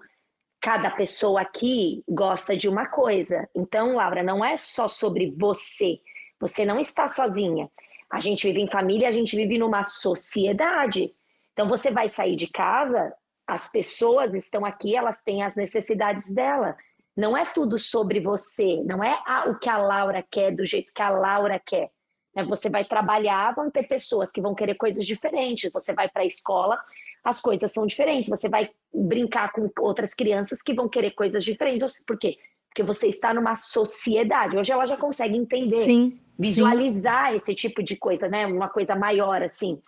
cada 0.60 0.90
pessoa 0.90 1.40
aqui 1.40 2.02
gosta 2.08 2.56
de 2.56 2.68
uma 2.68 2.86
coisa. 2.86 3.48
Então, 3.54 3.94
Laura, 3.94 4.22
não 4.22 4.44
é 4.44 4.56
só 4.56 4.88
sobre 4.88 5.30
você. 5.30 6.00
Você 6.40 6.64
não 6.64 6.78
está 6.78 7.08
sozinha. 7.08 7.70
A 8.10 8.20
gente 8.20 8.46
vive 8.46 8.60
em 8.60 8.70
família, 8.70 9.08
a 9.08 9.12
gente 9.12 9.34
vive 9.36 9.58
numa 9.58 9.84
sociedade. 9.84 11.12
Então, 11.52 11.68
você 11.68 11.90
vai 11.90 12.08
sair 12.08 12.36
de 12.36 12.48
casa, 12.48 13.12
as 13.46 13.70
pessoas 13.70 14.34
estão 14.34 14.64
aqui, 14.64 14.94
elas 14.94 15.22
têm 15.22 15.42
as 15.42 15.54
necessidades 15.54 16.32
dela. 16.34 16.76
Não 17.16 17.36
é 17.36 17.46
tudo 17.46 17.78
sobre 17.78 18.20
você, 18.20 18.82
não 18.84 19.02
é 19.02 19.18
o 19.48 19.58
que 19.58 19.70
a 19.70 19.78
Laura 19.78 20.22
quer 20.30 20.50
do 20.50 20.66
jeito 20.66 20.92
que 20.92 21.00
a 21.00 21.08
Laura 21.08 21.58
quer. 21.58 21.90
Né? 22.34 22.44
Você 22.44 22.68
vai 22.68 22.84
trabalhar, 22.84 23.54
vão 23.54 23.70
ter 23.70 23.84
pessoas 23.84 24.30
que 24.30 24.42
vão 24.42 24.54
querer 24.54 24.74
coisas 24.74 25.06
diferentes. 25.06 25.72
Você 25.72 25.94
vai 25.94 26.08
para 26.08 26.22
a 26.22 26.26
escola, 26.26 26.78
as 27.26 27.40
coisas 27.40 27.72
são 27.72 27.84
diferentes. 27.86 28.30
Você 28.30 28.48
vai 28.48 28.70
brincar 28.94 29.50
com 29.50 29.68
outras 29.80 30.14
crianças 30.14 30.62
que 30.62 30.72
vão 30.72 30.88
querer 30.88 31.10
coisas 31.10 31.44
diferentes. 31.44 32.04
Por 32.06 32.16
quê? 32.16 32.38
Porque 32.68 32.84
você 32.84 33.08
está 33.08 33.34
numa 33.34 33.56
sociedade. 33.56 34.56
Hoje 34.56 34.70
ela 34.70 34.86
já 34.86 34.96
consegue 34.96 35.36
entender, 35.36 35.82
sim, 35.82 36.20
visualizar 36.38 37.30
sim. 37.30 37.36
esse 37.36 37.54
tipo 37.54 37.82
de 37.82 37.96
coisa, 37.96 38.28
né? 38.28 38.46
Uma 38.46 38.68
coisa 38.68 38.94
maior, 38.94 39.42
assim. 39.42 39.82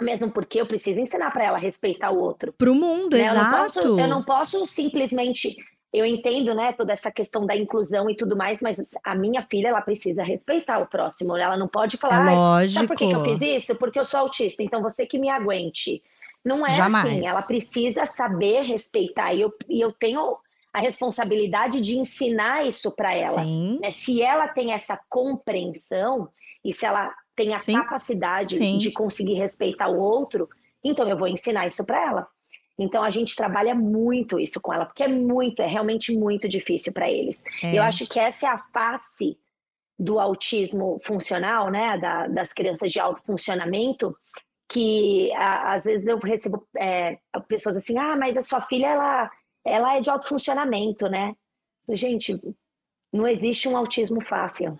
Mesmo 0.00 0.30
porque 0.30 0.62
eu 0.62 0.66
preciso 0.66 0.98
ensinar 0.98 1.30
para 1.30 1.44
ela 1.44 1.58
a 1.58 1.60
respeitar 1.60 2.10
o 2.10 2.18
outro. 2.18 2.54
Para 2.54 2.72
o 2.72 2.74
mundo, 2.74 3.18
né? 3.18 3.24
exato. 3.24 3.38
Eu 3.38 3.44
não, 3.44 3.64
posso, 3.64 4.00
eu 4.00 4.08
não 4.08 4.24
posso 4.24 4.66
simplesmente 4.66 5.56
eu 5.92 6.06
entendo, 6.06 6.54
né, 6.54 6.72
toda 6.72 6.90
essa 6.94 7.12
questão 7.12 7.44
da 7.44 7.54
inclusão 7.54 8.08
e 8.08 8.16
tudo 8.16 8.34
mais, 8.34 8.62
mas 8.62 8.78
a 9.04 9.14
minha 9.14 9.42
filha, 9.42 9.68
ela 9.68 9.82
precisa 9.82 10.22
respeitar 10.22 10.78
o 10.78 10.86
próximo. 10.86 11.36
Ela 11.36 11.54
não 11.54 11.68
pode 11.68 11.98
falar, 11.98 12.32
é 12.32 12.34
lógico. 12.34 12.74
sabe 12.74 12.88
por 12.88 12.96
que, 12.96 13.06
que 13.06 13.12
eu 13.12 13.24
fiz 13.24 13.42
isso? 13.42 13.74
Porque 13.74 13.98
eu 13.98 14.04
sou 14.06 14.20
autista, 14.20 14.62
então 14.62 14.80
você 14.80 15.04
que 15.04 15.18
me 15.18 15.28
aguente. 15.28 16.02
Não 16.44 16.66
é 16.66 16.74
Jamais. 16.74 17.06
assim, 17.06 17.26
ela 17.26 17.42
precisa 17.42 18.04
saber 18.04 18.62
respeitar. 18.62 19.32
E 19.32 19.40
eu, 19.40 19.52
e 19.68 19.80
eu 19.80 19.92
tenho 19.92 20.36
a 20.72 20.80
responsabilidade 20.80 21.80
de 21.80 21.98
ensinar 21.98 22.66
isso 22.66 22.90
para 22.90 23.14
ela. 23.14 23.44
Né? 23.44 23.90
Se 23.90 24.22
ela 24.22 24.48
tem 24.48 24.72
essa 24.72 24.98
compreensão 25.08 26.28
e 26.64 26.72
se 26.72 26.86
ela 26.86 27.14
tem 27.36 27.54
a 27.54 27.60
Sim. 27.60 27.74
capacidade 27.74 28.56
Sim. 28.56 28.78
de 28.78 28.90
conseguir 28.90 29.34
respeitar 29.34 29.88
o 29.88 29.98
outro, 29.98 30.48
então 30.82 31.08
eu 31.08 31.16
vou 31.16 31.28
ensinar 31.28 31.66
isso 31.66 31.84
para 31.84 32.02
ela. 32.02 32.28
Então 32.78 33.02
a 33.02 33.10
gente 33.10 33.36
trabalha 33.36 33.74
muito 33.74 34.38
isso 34.40 34.60
com 34.60 34.72
ela, 34.72 34.86
porque 34.86 35.02
é 35.02 35.08
muito, 35.08 35.60
é 35.60 35.66
realmente 35.66 36.16
muito 36.16 36.48
difícil 36.48 36.92
para 36.92 37.10
eles. 37.10 37.44
É. 37.62 37.78
Eu 37.78 37.82
acho 37.82 38.06
que 38.08 38.18
essa 38.18 38.46
é 38.46 38.50
a 38.50 38.58
face 38.72 39.38
do 39.98 40.18
autismo 40.18 40.98
funcional, 41.04 41.70
né, 41.70 41.98
da, 41.98 42.26
das 42.26 42.52
crianças 42.52 42.90
de 42.90 42.98
alto 42.98 43.22
funcionamento, 43.22 44.16
que 44.68 45.32
a, 45.34 45.74
às 45.74 45.84
vezes 45.84 46.06
eu 46.06 46.18
recebo 46.18 46.66
é, 46.76 47.18
pessoas 47.48 47.76
assim, 47.76 47.98
ah, 47.98 48.16
mas 48.16 48.36
a 48.36 48.42
sua 48.42 48.62
filha 48.62 48.86
ela, 48.86 49.30
ela 49.64 49.96
é 49.96 50.00
de 50.00 50.10
alto 50.10 50.28
funcionamento, 50.28 51.08
né? 51.08 51.34
Gente, 51.90 52.40
não 53.12 53.26
existe 53.26 53.68
um 53.68 53.76
autismo 53.76 54.22
fácil. 54.24 54.78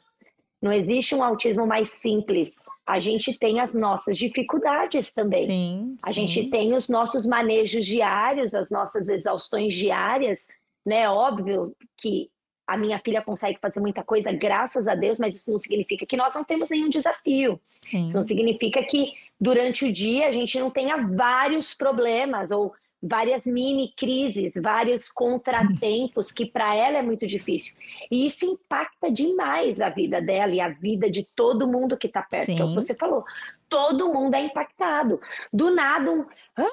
Não 0.62 0.72
existe 0.72 1.12
um 1.12 1.24
autismo 1.24 1.66
mais 1.66 1.90
simples. 1.90 2.54
A 2.86 3.00
gente 3.00 3.36
tem 3.36 3.58
as 3.58 3.74
nossas 3.74 4.16
dificuldades 4.16 5.12
também. 5.12 5.44
Sim, 5.44 5.96
a 6.04 6.12
gente 6.12 6.48
tem 6.50 6.72
os 6.72 6.88
nossos 6.88 7.26
manejos 7.26 7.84
diários, 7.84 8.54
as 8.54 8.70
nossas 8.70 9.08
exaustões 9.08 9.74
diárias, 9.74 10.46
né? 10.86 11.08
Óbvio 11.10 11.74
que 11.96 12.30
a 12.64 12.76
minha 12.76 13.00
filha 13.00 13.20
consegue 13.20 13.58
fazer 13.60 13.80
muita 13.80 14.04
coisa, 14.04 14.32
graças 14.32 14.86
a 14.86 14.94
Deus, 14.94 15.18
mas 15.18 15.34
isso 15.34 15.50
não 15.50 15.58
significa 15.58 16.06
que 16.06 16.16
nós 16.16 16.32
não 16.32 16.44
temos 16.44 16.70
nenhum 16.70 16.88
desafio. 16.88 17.60
Sim. 17.80 18.06
Isso 18.06 18.16
não 18.16 18.24
significa 18.24 18.82
que 18.84 19.14
durante 19.42 19.84
o 19.84 19.92
dia 19.92 20.28
a 20.28 20.30
gente 20.30 20.56
não 20.60 20.70
tenha 20.70 20.96
vários 20.96 21.74
problemas 21.74 22.52
ou 22.52 22.72
várias 23.02 23.44
mini 23.44 23.92
crises, 23.96 24.52
vários 24.62 25.08
contratempos 25.08 26.30
que 26.30 26.46
para 26.46 26.76
ela 26.76 26.98
é 26.98 27.02
muito 27.02 27.26
difícil. 27.26 27.76
E 28.08 28.24
isso 28.24 28.46
impacta 28.46 29.10
demais 29.10 29.80
a 29.80 29.88
vida 29.88 30.22
dela 30.22 30.52
e 30.52 30.60
a 30.60 30.68
vida 30.68 31.10
de 31.10 31.26
todo 31.34 31.66
mundo 31.66 31.96
que 31.96 32.06
está 32.06 32.22
perto. 32.22 32.44
Sim. 32.44 32.54
Que 32.54 32.62
é 32.62 32.64
o 32.64 32.68
que 32.68 32.74
você 32.76 32.94
falou. 32.94 33.24
Todo 33.68 34.12
mundo 34.12 34.34
é 34.34 34.42
impactado. 34.42 35.20
Do 35.52 35.74
nada 35.74 36.12
um, 36.12 36.24
ah, 36.56 36.70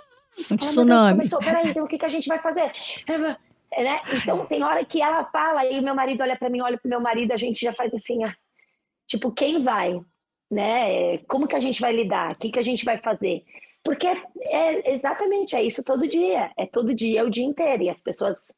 um 0.51 0.57
tsunami. 0.57 1.13
começou, 1.13 1.39
peraí, 1.39 1.69
então 1.69 1.85
o 1.85 1.87
que, 1.87 1.97
que 1.97 2.05
a 2.05 2.09
gente 2.09 2.27
vai 2.27 2.37
fazer? 2.37 2.71
Né? 3.07 4.01
Então 4.13 4.45
tem 4.45 4.63
hora 4.63 4.85
que 4.85 5.01
ela 5.01 5.25
fala 5.25 5.65
e 5.65 5.81
meu 5.81 5.95
marido 5.95 6.21
olha 6.21 6.37
para 6.37 6.49
mim, 6.51 6.61
olha 6.61 6.77
para 6.77 6.87
meu 6.87 7.01
marido, 7.01 7.31
a 7.31 7.37
gente 7.37 7.65
já 7.65 7.73
faz 7.73 7.91
assim, 7.95 8.23
ah, 8.23 8.35
tipo, 9.07 9.31
quem 9.31 9.63
vai? 9.63 9.99
Né? 10.49 11.19
Como 11.19 11.47
que 11.47 11.55
a 11.55 11.59
gente 11.59 11.79
vai 11.79 11.95
lidar? 11.95 12.31
O 12.31 12.35
que, 12.35 12.49
que 12.49 12.59
a 12.59 12.63
gente 12.63 12.83
vai 12.83 12.97
fazer? 12.97 13.43
Porque 13.83 14.07
é, 14.07 14.17
é, 14.45 14.93
exatamente, 14.93 15.55
é 15.55 15.63
isso 15.63 15.83
todo 15.83 16.07
dia. 16.07 16.51
É 16.57 16.65
todo 16.65 16.93
dia, 16.93 17.21
é 17.21 17.23
o 17.23 17.29
dia 17.29 17.45
inteiro. 17.45 17.83
E 17.83 17.89
as 17.89 18.01
pessoas 18.01 18.53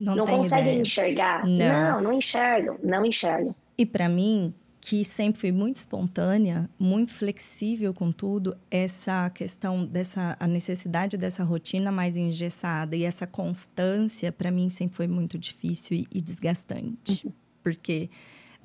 não, 0.00 0.14
não 0.14 0.26
conseguem 0.26 0.68
ideia. 0.68 0.82
enxergar. 0.82 1.46
Não. 1.46 1.92
não, 1.92 2.00
não 2.00 2.12
enxergam, 2.12 2.78
não 2.82 3.04
enxergam. 3.04 3.54
E 3.78 3.84
para 3.84 4.08
mim, 4.08 4.54
que 4.80 5.04
sempre 5.04 5.40
fui 5.40 5.52
muito 5.52 5.76
espontânea, 5.76 6.70
muito 6.78 7.12
flexível 7.12 7.92
com 7.92 8.12
tudo, 8.12 8.56
essa 8.70 9.28
questão 9.30 9.84
dessa 9.84 10.36
a 10.38 10.46
necessidade 10.46 11.16
dessa 11.16 11.42
rotina 11.42 11.90
mais 11.90 12.16
engessada 12.16 12.94
e 12.94 13.02
essa 13.02 13.26
constância 13.26 14.30
para 14.30 14.50
mim 14.50 14.68
sempre 14.68 14.96
foi 14.96 15.08
muito 15.08 15.38
difícil 15.38 15.96
e, 15.96 16.06
e 16.12 16.20
desgastante, 16.20 17.26
uhum. 17.26 17.32
porque 17.64 18.08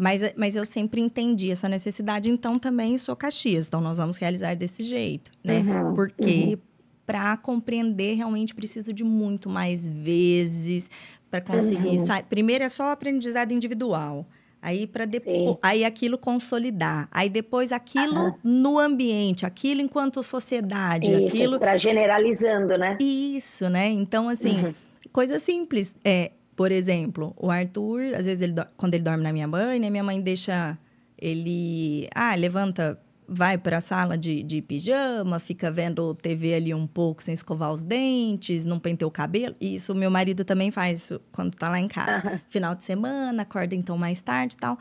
mas, 0.02 0.34
mas 0.36 0.56
eu 0.56 0.66
sempre 0.66 1.00
entendi 1.00 1.52
essa 1.52 1.70
necessidade, 1.70 2.32
então 2.32 2.58
também 2.58 2.98
sou 2.98 3.16
Caxias, 3.16 3.68
então 3.68 3.80
nós 3.80 4.00
vamos 4.00 4.18
realizar 4.18 4.56
desse 4.56 4.82
jeito, 4.82 5.30
né? 5.44 5.60
Uhum, 5.60 5.94
porque 5.94 6.56
uhum. 6.56 6.58
para 7.06 7.38
compreender 7.38 8.16
realmente 8.16 8.56
precisa 8.56 8.92
de 8.92 9.04
muito 9.04 9.48
mais 9.48 9.88
vezes 9.88 10.90
para 11.30 11.40
conseguir 11.40 12.00
uhum. 12.00 12.24
Primeiro 12.28 12.64
é 12.64 12.70
só 12.70 12.86
o 12.86 12.88
aprendizado 12.88 13.52
individual. 13.52 14.26
Aí 14.60 14.88
para 14.88 15.06
depois, 15.06 15.58
aí 15.62 15.86
aquilo 15.86 16.18
consolidar. 16.18 17.08
Aí 17.12 17.30
depois 17.30 17.72
aquilo 17.72 18.22
uhum. 18.22 18.34
no 18.44 18.80
ambiente, 18.80 19.46
aquilo 19.46 19.82
enquanto 19.82 20.24
sociedade, 20.24 21.12
Isso, 21.12 21.26
aquilo 21.26 21.60
para 21.60 21.78
generalizando, 21.78 22.76
né? 22.76 22.98
Isso, 23.00 23.70
né? 23.70 23.88
Então 23.90 24.30
assim, 24.30 24.66
uhum. 24.66 24.74
coisa 25.12 25.38
simples, 25.38 25.96
é, 26.04 26.32
por 26.56 26.72
exemplo, 26.72 27.34
o 27.38 27.50
Arthur, 27.50 28.16
às 28.16 28.26
vezes 28.26 28.42
ele 28.42 28.54
quando 28.78 28.94
ele 28.94 29.04
dorme 29.04 29.24
na 29.24 29.34
minha 29.34 29.48
mãe, 29.48 29.80
né, 29.80 29.90
minha 29.90 30.04
mãe 30.04 30.22
deixa 30.22 30.78
ele, 31.18 32.08
ah, 32.16 32.36
levanta 32.36 33.00
vai 33.34 33.58
para 33.58 33.78
a 33.78 33.82
sala 33.82 34.18
de, 34.18 34.44
de 34.44 34.62
pijama, 34.62 35.40
fica 35.40 35.72
vendo 35.72 36.14
TV 36.16 36.54
ali 36.54 36.74
um 36.74 36.86
pouco 36.86 37.24
sem 37.24 37.34
escovar 37.34 37.72
os 37.72 37.82
dentes, 37.82 38.66
não 38.66 38.78
penteia 38.78 39.08
o 39.08 39.12
cabelo. 39.12 39.56
Isso 39.62 39.96
meu 39.96 40.12
marido 40.12 40.44
também 40.44 40.70
faz 40.70 41.14
quando 41.32 41.56
tá 41.56 41.70
lá 41.70 41.80
em 41.80 41.88
casa. 41.88 42.30
Uhum. 42.30 42.40
Final 42.50 42.76
de 42.76 42.84
semana, 42.84 43.44
acorda 43.44 43.74
então 43.74 43.98
mais 43.98 44.20
tarde 44.20 44.56
e 44.56 44.58
tal. 44.58 44.78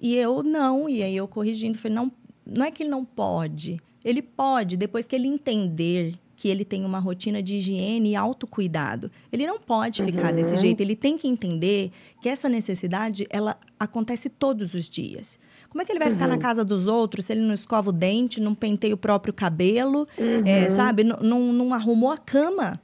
E 0.00 0.16
eu 0.16 0.42
não, 0.42 0.88
e 0.88 1.04
aí 1.04 1.16
eu 1.16 1.28
corrigindo, 1.28 1.78
falei, 1.78 1.94
não, 1.94 2.10
não 2.44 2.66
é 2.66 2.70
que 2.72 2.82
ele 2.82 2.90
não 2.90 3.04
pode. 3.04 3.80
Ele 4.04 4.20
pode, 4.20 4.76
depois 4.76 5.06
que 5.06 5.14
ele 5.14 5.28
entender 5.28 6.18
que 6.44 6.48
ele 6.50 6.62
tem 6.62 6.84
uma 6.84 6.98
rotina 6.98 7.42
de 7.42 7.56
higiene 7.56 8.10
e 8.10 8.14
autocuidado. 8.14 9.10
Ele 9.32 9.46
não 9.46 9.58
pode 9.58 10.02
uhum. 10.02 10.08
ficar 10.08 10.30
desse 10.30 10.58
jeito, 10.58 10.82
ele 10.82 10.94
tem 10.94 11.16
que 11.16 11.26
entender 11.26 11.90
que 12.20 12.28
essa 12.28 12.50
necessidade, 12.50 13.26
ela 13.30 13.56
acontece 13.80 14.28
todos 14.28 14.74
os 14.74 14.90
dias. 14.90 15.38
Como 15.70 15.80
é 15.80 15.86
que 15.86 15.92
ele 15.92 15.98
vai 15.98 16.08
uhum. 16.08 16.12
ficar 16.12 16.28
na 16.28 16.34
uhum. 16.34 16.40
casa 16.40 16.62
dos 16.62 16.86
outros 16.86 17.24
se 17.24 17.32
ele 17.32 17.40
não 17.40 17.54
escova 17.54 17.88
o 17.88 17.92
dente, 17.94 18.42
não 18.42 18.54
penteia 18.54 18.92
o 18.92 18.98
próprio 18.98 19.32
cabelo, 19.32 20.06
uhum. 20.18 20.46
é, 20.46 20.68
sabe? 20.68 21.02
Não, 21.02 21.16
não, 21.16 21.50
não, 21.50 21.72
arrumou 21.72 22.10
a 22.10 22.18
cama. 22.18 22.78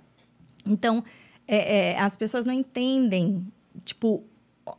Então, 0.65 1.05
é, 1.47 1.91
é, 1.91 2.01
as 2.01 2.17
pessoas 2.17 2.47
não 2.47 2.55
entendem, 2.55 3.47
tipo, 3.85 4.25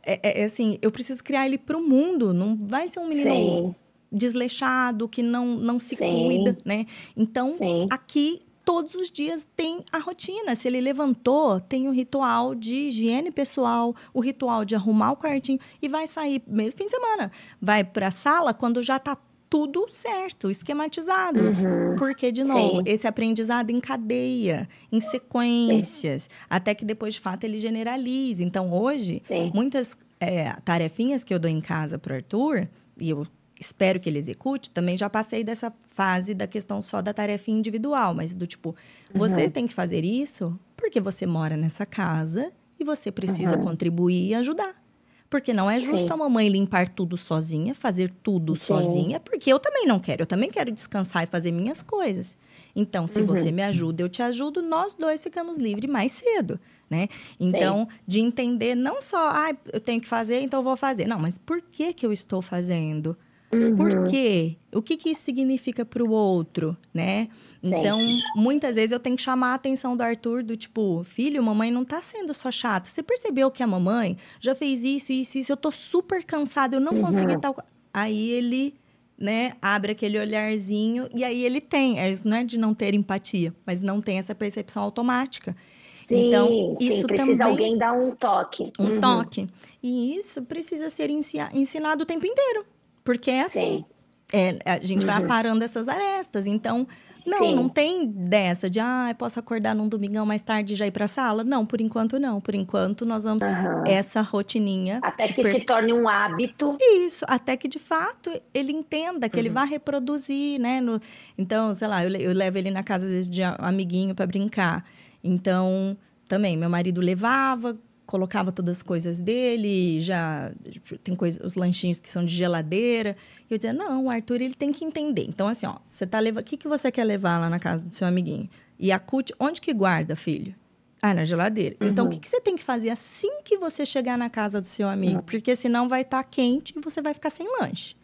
é, 0.04 0.18
é, 0.24 0.40
é 0.40 0.44
assim, 0.44 0.76
eu 0.82 0.90
preciso 0.90 1.22
criar 1.22 1.46
ele 1.46 1.56
para 1.56 1.78
o 1.78 1.80
mundo, 1.80 2.34
não 2.34 2.56
vai 2.56 2.88
ser 2.88 2.98
um 2.98 3.06
menino 3.06 3.30
Sim. 3.30 3.74
desleixado, 4.10 5.08
que 5.08 5.22
não, 5.22 5.54
não 5.54 5.78
se 5.78 5.94
Sim. 5.94 6.24
cuida, 6.24 6.56
né? 6.64 6.84
Então, 7.16 7.52
Sim. 7.52 7.86
aqui 7.88 8.40
todos 8.64 8.94
os 8.94 9.10
dias 9.10 9.46
tem 9.56 9.84
a 9.92 9.98
rotina. 9.98 10.54
Se 10.54 10.68
ele 10.68 10.80
levantou, 10.80 11.60
tem 11.60 11.88
o 11.88 11.92
ritual 11.92 12.54
de 12.54 12.88
higiene 12.88 13.30
pessoal, 13.30 13.94
o 14.12 14.20
ritual 14.20 14.64
de 14.64 14.74
arrumar 14.74 15.12
o 15.12 15.16
quartinho 15.16 15.58
e 15.80 15.88
vai 15.88 16.06
sair 16.06 16.42
mesmo 16.46 16.78
fim 16.78 16.86
de 16.86 16.92
semana. 16.92 17.30
Vai 17.60 17.84
para 17.84 18.08
a 18.08 18.10
sala 18.10 18.54
quando 18.54 18.82
já 18.82 18.96
está 18.96 19.16
tudo 19.52 19.84
certo, 19.86 20.50
esquematizado. 20.50 21.44
Uhum. 21.44 21.96
Porque, 21.98 22.32
de 22.32 22.42
novo, 22.42 22.78
Sim. 22.78 22.82
esse 22.86 23.06
aprendizado 23.06 23.68
em 23.68 23.78
cadeia, 23.78 24.66
em 24.90 24.98
sequências, 24.98 26.22
Sim. 26.22 26.28
até 26.48 26.74
que 26.74 26.86
depois, 26.86 27.12
de 27.12 27.20
fato, 27.20 27.44
ele 27.44 27.58
generalize. 27.58 28.42
Então, 28.42 28.72
hoje, 28.72 29.22
Sim. 29.26 29.52
muitas 29.54 29.94
é, 30.18 30.54
tarefinhas 30.64 31.22
que 31.22 31.34
eu 31.34 31.38
dou 31.38 31.50
em 31.50 31.60
casa 31.60 31.98
para 31.98 32.16
Arthur, 32.16 32.66
e 32.98 33.10
eu 33.10 33.26
espero 33.62 34.00
que 34.00 34.08
ele 34.08 34.18
execute, 34.18 34.70
também 34.70 34.98
já 34.98 35.08
passei 35.08 35.44
dessa 35.44 35.72
fase 35.86 36.34
da 36.34 36.46
questão 36.46 36.82
só 36.82 37.00
da 37.00 37.14
tarefa 37.14 37.50
individual, 37.50 38.12
mas 38.12 38.34
do 38.34 38.46
tipo, 38.46 38.70
uhum. 39.14 39.18
você 39.18 39.48
tem 39.48 39.66
que 39.66 39.72
fazer 39.72 40.04
isso 40.04 40.58
porque 40.76 41.00
você 41.00 41.24
mora 41.24 41.56
nessa 41.56 41.86
casa 41.86 42.52
e 42.78 42.84
você 42.84 43.12
precisa 43.12 43.56
uhum. 43.56 43.62
contribuir 43.62 44.28
e 44.28 44.34
ajudar. 44.34 44.82
Porque 45.30 45.54
não 45.54 45.70
é 45.70 45.80
justo 45.80 46.08
Sim. 46.08 46.12
a 46.12 46.16
mamãe 46.16 46.46
limpar 46.50 46.86
tudo 46.88 47.16
sozinha, 47.16 47.74
fazer 47.74 48.12
tudo 48.22 48.54
Sim. 48.54 48.66
sozinha, 48.66 49.18
porque 49.18 49.50
eu 49.50 49.58
também 49.58 49.86
não 49.86 49.98
quero. 49.98 50.22
Eu 50.22 50.26
também 50.26 50.50
quero 50.50 50.70
descansar 50.70 51.22
e 51.22 51.26
fazer 51.26 51.50
minhas 51.52 51.82
coisas. 51.82 52.36
Então, 52.76 53.06
se 53.06 53.20
uhum. 53.20 53.26
você 53.26 53.50
me 53.50 53.62
ajuda, 53.62 54.02
eu 54.02 54.10
te 54.10 54.22
ajudo, 54.22 54.60
nós 54.60 54.94
dois 54.94 55.22
ficamos 55.22 55.56
livres 55.56 55.90
mais 55.90 56.12
cedo, 56.12 56.60
né? 56.90 57.08
Então, 57.40 57.88
Sim. 57.88 57.96
de 58.06 58.20
entender 58.20 58.74
não 58.74 59.00
só, 59.00 59.30
ah, 59.30 59.56
eu 59.72 59.80
tenho 59.80 60.02
que 60.02 60.08
fazer, 60.08 60.42
então 60.42 60.60
eu 60.60 60.64
vou 60.64 60.76
fazer. 60.76 61.06
Não, 61.06 61.18
mas 61.18 61.38
por 61.38 61.62
que 61.62 61.94
que 61.94 62.04
eu 62.04 62.12
estou 62.12 62.42
fazendo? 62.42 63.16
Uhum. 63.54 63.76
Por 63.76 64.08
quê? 64.08 64.56
O 64.72 64.80
que, 64.80 64.96
que 64.96 65.10
isso 65.10 65.22
significa 65.22 65.84
para 65.84 66.02
o 66.02 66.10
outro, 66.10 66.76
né? 66.92 67.28
Sim. 67.62 67.76
Então, 67.76 67.98
muitas 68.34 68.76
vezes 68.76 68.92
eu 68.92 68.98
tenho 68.98 69.14
que 69.14 69.22
chamar 69.22 69.52
a 69.52 69.54
atenção 69.54 69.94
do 69.94 70.02
Arthur 70.02 70.42
do 70.42 70.56
tipo, 70.56 71.04
filho, 71.04 71.42
mamãe 71.42 71.70
não 71.70 71.84
tá 71.84 72.00
sendo 72.00 72.32
só 72.32 72.50
chata. 72.50 72.88
Você 72.88 73.02
percebeu 73.02 73.50
que 73.50 73.62
a 73.62 73.66
mamãe 73.66 74.16
já 74.40 74.54
fez 74.54 74.84
isso, 74.84 75.12
isso, 75.12 75.38
isso. 75.38 75.52
Eu 75.52 75.56
tô 75.56 75.70
super 75.70 76.24
cansada, 76.24 76.76
eu 76.76 76.80
não 76.80 76.94
uhum. 76.94 77.02
consegui 77.02 77.38
tal... 77.38 77.54
Aí 77.94 78.30
ele, 78.30 78.74
né, 79.18 79.52
abre 79.60 79.92
aquele 79.92 80.18
olharzinho 80.18 81.06
e 81.14 81.22
aí 81.22 81.44
ele 81.44 81.60
tem. 81.60 82.00
É, 82.00 82.10
isso 82.10 82.26
não 82.26 82.38
é 82.38 82.44
de 82.44 82.56
não 82.56 82.72
ter 82.72 82.94
empatia, 82.94 83.54
mas 83.66 83.82
não 83.82 84.00
tem 84.00 84.16
essa 84.16 84.34
percepção 84.34 84.82
automática. 84.82 85.54
Sim, 85.90 86.28
então, 86.28 86.74
isso 86.80 87.02
sim, 87.02 87.06
precisa 87.06 87.44
também, 87.44 87.52
alguém 87.52 87.78
dar 87.78 87.92
um 87.92 88.16
toque. 88.16 88.72
Um 88.78 88.94
uhum. 88.94 89.00
toque. 89.00 89.46
E 89.82 90.16
isso 90.16 90.40
precisa 90.40 90.88
ser 90.88 91.10
ensinado 91.10 92.04
o 92.04 92.06
tempo 92.06 92.26
inteiro. 92.26 92.64
Porque 93.04 93.30
é 93.30 93.42
assim. 93.42 93.84
É, 94.32 94.58
a 94.64 94.78
gente 94.78 95.06
uhum. 95.06 95.12
vai 95.12 95.22
aparando 95.22 95.62
essas 95.62 95.88
arestas. 95.88 96.46
Então, 96.46 96.86
não, 97.26 97.38
Sim. 97.38 97.54
não 97.54 97.68
tem 97.68 98.06
dessa 98.06 98.68
de, 98.68 98.80
ah, 98.80 99.14
posso 99.16 99.38
acordar 99.38 99.74
num 99.74 99.88
domingão 99.88 100.26
mais 100.26 100.40
tarde 100.40 100.74
e 100.74 100.76
já 100.76 100.86
ir 100.86 100.90
pra 100.90 101.06
sala. 101.06 101.44
Não, 101.44 101.64
por 101.64 101.80
enquanto 101.80 102.18
não. 102.18 102.40
Por 102.40 102.54
enquanto, 102.54 103.06
nós 103.06 103.24
vamos 103.24 103.42
uhum. 103.42 103.84
essa 103.86 104.20
rotininha. 104.20 105.00
Até 105.02 105.26
que 105.28 105.44
se 105.44 105.60
torne 105.60 105.92
um 105.92 106.08
hábito. 106.08 106.76
Isso, 106.80 107.24
até 107.28 107.56
que 107.56 107.68
de 107.68 107.78
fato 107.78 108.30
ele 108.52 108.72
entenda 108.72 109.28
que 109.28 109.36
uhum. 109.36 109.40
ele 109.40 109.50
vai 109.50 109.66
reproduzir, 109.66 110.58
né? 110.58 110.80
No... 110.80 111.00
Então, 111.38 111.72
sei 111.74 111.88
lá, 111.88 112.04
eu, 112.04 112.10
eu 112.10 112.32
levo 112.32 112.58
ele 112.58 112.70
na 112.70 112.82
casa, 112.82 113.06
às 113.06 113.12
vezes, 113.12 113.28
de 113.28 113.42
amiguinho 113.42 114.14
para 114.14 114.26
brincar. 114.26 114.84
Então, 115.22 115.96
também, 116.26 116.56
meu 116.56 116.70
marido 116.70 117.00
levava, 117.00 117.78
colocava 118.12 118.52
todas 118.52 118.76
as 118.76 118.82
coisas 118.82 119.18
dele, 119.18 119.98
já 119.98 120.52
tipo, 120.70 120.98
tem 120.98 121.16
coisa, 121.16 121.42
os 121.46 121.54
lanchinhos 121.54 121.98
que 121.98 122.10
são 122.10 122.22
de 122.22 122.34
geladeira. 122.34 123.16
E 123.48 123.54
eu 123.54 123.56
dizia, 123.56 123.72
não, 123.72 124.04
o 124.04 124.10
Arthur 124.10 124.42
ele 124.42 124.54
tem 124.54 124.70
que 124.70 124.84
entender. 124.84 125.24
Então, 125.26 125.48
assim, 125.48 125.66
ó, 125.66 125.76
você 125.88 126.06
tá 126.06 126.20
levando. 126.20 126.42
O 126.42 126.44
que, 126.44 126.58
que 126.58 126.68
você 126.68 126.92
quer 126.92 127.04
levar 127.04 127.38
lá 127.38 127.48
na 127.48 127.58
casa 127.58 127.88
do 127.88 127.94
seu 127.94 128.06
amiguinho? 128.06 128.50
E 128.78 128.92
a 128.92 128.98
CUT, 128.98 129.32
onde 129.40 129.62
que 129.62 129.72
guarda, 129.72 130.14
filho? 130.14 130.54
Ah, 131.00 131.14
na 131.14 131.24
geladeira. 131.24 131.74
Uhum. 131.80 131.88
Então, 131.88 132.06
o 132.06 132.10
que, 132.10 132.20
que 132.20 132.28
você 132.28 132.38
tem 132.38 132.54
que 132.54 132.62
fazer 132.62 132.90
assim 132.90 133.40
que 133.42 133.56
você 133.56 133.86
chegar 133.86 134.18
na 134.18 134.28
casa 134.28 134.60
do 134.60 134.66
seu 134.66 134.86
amigo? 134.86 135.16
Uhum. 135.16 135.22
Porque 135.22 135.56
senão 135.56 135.88
vai 135.88 136.02
estar 136.02 136.22
tá 136.22 136.28
quente 136.28 136.74
e 136.76 136.80
você 136.82 137.00
vai 137.00 137.14
ficar 137.14 137.30
sem 137.30 137.46
lanche. 137.60 137.96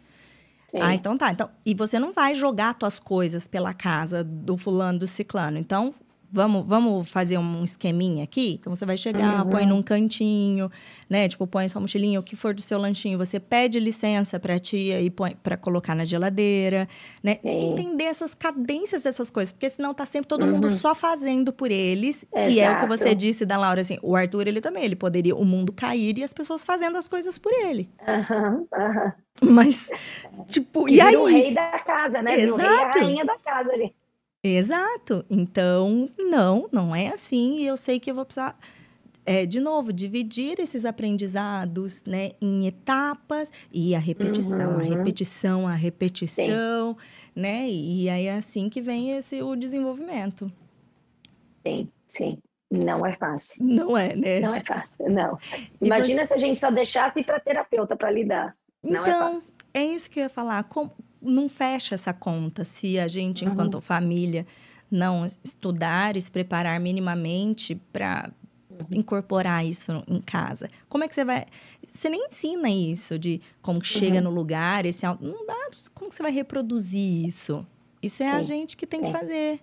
Sim. 0.69 0.79
Ah, 0.81 0.95
então 0.95 1.19
tá. 1.19 1.31
Então, 1.31 1.51
e 1.67 1.75
você 1.75 1.99
não 1.99 2.15
vai 2.15 2.33
jogar 2.33 2.73
tuas 2.75 2.99
coisas 2.99 3.47
pela 3.47 3.75
casa 3.75 4.25
do 4.25 4.57
fulano, 4.57 5.01
do 5.01 5.07
ciclano. 5.07 5.59
Então, 5.59 5.95
vamos, 6.31 6.67
vamos 6.67 7.11
fazer 7.11 7.39
um 7.39 7.65
esqueminha 7.65 8.25
aqui? 8.25 8.59
Então 8.61 8.75
você 8.75 8.85
vai 8.85 8.97
chegar, 8.97 9.45
uhum. 9.45 9.51
põe 9.51 9.67
num 9.67 9.83
cantinho, 9.83 10.71
né? 11.09 11.29
Tipo, 11.29 11.47
põe 11.47 11.69
sua 11.69 11.81
mochilinha, 11.81 12.21
o 12.21 12.23
que 12.23 12.37
for 12.37 12.55
do 12.55 12.61
seu 12.61 12.79
lanchinho, 12.79 13.19
você 13.19 13.41
pede 13.41 13.81
licença 13.81 14.39
pra 14.39 14.59
tia 14.59 15.01
e 15.01 15.11
põe 15.11 15.37
para 15.43 15.57
colocar 15.57 15.95
na 15.95 16.05
geladeira, 16.05 16.89
né? 17.23 17.39
Sim. 17.43 17.73
Entender 17.73 18.05
essas 18.05 18.35
cadências 18.35 19.03
dessas 19.03 19.31
coisas, 19.31 19.53
porque 19.53 19.69
senão 19.69 19.95
tá 19.95 20.05
sempre 20.05 20.29
todo 20.29 20.45
uhum. 20.45 20.53
mundo 20.53 20.71
só 20.71 20.95
fazendo 20.95 21.53
por 21.53 21.71
eles. 21.71 22.27
Exato. 22.35 22.53
E 22.53 22.61
é 22.61 22.71
o 22.71 22.81
que 22.81 22.87
você 22.87 23.15
disse 23.15 23.45
da 23.45 23.57
Laura, 23.57 23.81
assim, 23.81 23.99
o 24.03 24.15
Arthur, 24.15 24.49
ele 24.49 24.61
também, 24.61 24.85
ele 24.85 24.97
poderia 24.97 25.35
o 25.35 25.45
mundo 25.45 25.73
cair 25.73 26.19
e 26.19 26.23
as 26.23 26.33
pessoas 26.33 26.65
fazendo 26.65 26.97
as 26.97 27.09
coisas 27.09 27.39
por 27.39 27.53
ele. 27.53 27.89
Aham, 28.07 28.55
uhum. 28.55 28.67
aham. 28.73 29.13
Mas, 29.41 29.89
tipo, 30.49 30.89
e, 30.89 30.97
e 30.97 31.01
aí? 31.01 31.17
o 31.17 31.27
rei 31.27 31.55
da 31.55 31.79
casa, 31.81 32.21
né? 32.21 32.41
Exato. 32.41 32.61
O 32.61 32.67
rei 32.67 32.69
a 32.69 32.91
rainha 32.91 33.25
da 33.25 33.39
casa 33.39 33.71
ali. 33.73 33.95
Exato. 34.57 35.25
Então, 35.29 36.09
não, 36.19 36.69
não 36.73 36.95
é 36.95 37.09
assim. 37.09 37.59
E 37.59 37.67
eu 37.67 37.77
sei 37.77 37.99
que 38.01 38.11
eu 38.11 38.15
vou 38.15 38.25
precisar, 38.25 38.59
é, 39.25 39.45
de 39.45 39.61
novo, 39.61 39.93
dividir 39.93 40.59
esses 40.59 40.85
aprendizados 40.85 42.03
né, 42.05 42.31
em 42.41 42.67
etapas 42.67 43.53
e 43.73 43.95
a 43.95 43.99
repetição, 43.99 44.75
uhum. 44.75 44.81
a 44.81 44.83
repetição, 44.83 45.69
a 45.69 45.75
repetição, 45.75 46.97
sim. 46.97 47.41
né? 47.41 47.69
E 47.69 48.09
aí 48.09 48.27
é 48.27 48.35
assim 48.35 48.69
que 48.69 48.81
vem 48.81 49.13
esse, 49.13 49.43
o 49.43 49.55
desenvolvimento. 49.55 50.51
Sim, 51.67 51.89
sim. 52.09 52.39
Não 52.71 53.05
é 53.05 53.17
fácil. 53.17 53.57
Não 53.61 53.97
é, 53.97 54.15
né? 54.15 54.41
Não 54.41 54.55
é 54.55 54.63
fácil, 54.63 55.11
não. 55.11 55.39
Imagina 55.81 56.23
você... 56.23 56.29
se 56.29 56.35
a 56.35 56.39
gente 56.39 56.61
só 56.61 56.71
deixasse 56.71 57.21
ir 57.21 57.25
para 57.25 57.41
terapeuta 57.41 57.97
para 57.97 58.11
lidar. 58.11 58.55
Não 58.83 59.05
é 59.05 59.09
então, 59.09 59.41
é, 59.75 59.81
é 59.81 59.87
isso 59.87 60.11
que 60.11 60.21
eu 60.21 60.25
ia 60.25 60.29
falar. 60.29 60.65
Como, 60.65 60.93
não 61.21 61.49
fecha 61.49 61.95
essa 61.95 62.13
conta 62.13 62.65
se 62.65 62.99
a 62.99 63.09
gente, 63.09 63.45
uhum. 63.45 63.53
enquanto 63.53 63.81
família, 63.81 64.47
não 64.91 65.27
estudar 65.27 66.17
e 66.17 66.21
se 66.21 66.31
preparar 66.31 66.79
minimamente 66.81 67.75
para 67.93 68.31
uhum. 68.71 68.87
incorporar 68.95 69.65
isso 69.65 70.03
em 70.09 70.21
casa. 70.21 70.71
Como 70.89 71.05
é 71.05 71.09
que 71.09 71.15
você 71.15 71.25
vai. 71.25 71.47
Você 71.87 72.09
nem 72.09 72.27
ensina 72.27 72.71
isso 72.71 73.19
de 73.19 73.41
como 73.61 73.85
chega 73.85 74.19
uhum. 74.19 74.25
no 74.25 74.31
lugar, 74.31 74.87
esse 74.87 75.05
não 75.07 75.47
dá. 75.47 75.69
Como 75.95 76.11
você 76.11 76.23
vai 76.23 76.33
reproduzir 76.33 77.27
isso? 77.27 77.67
Isso 78.03 78.23
é 78.23 78.31
Sim. 78.31 78.37
a 78.37 78.43
gente 78.43 78.77
que 78.77 78.87
tem 78.87 79.01
Sim. 79.01 79.07
que 79.07 79.13
fazer. 79.13 79.61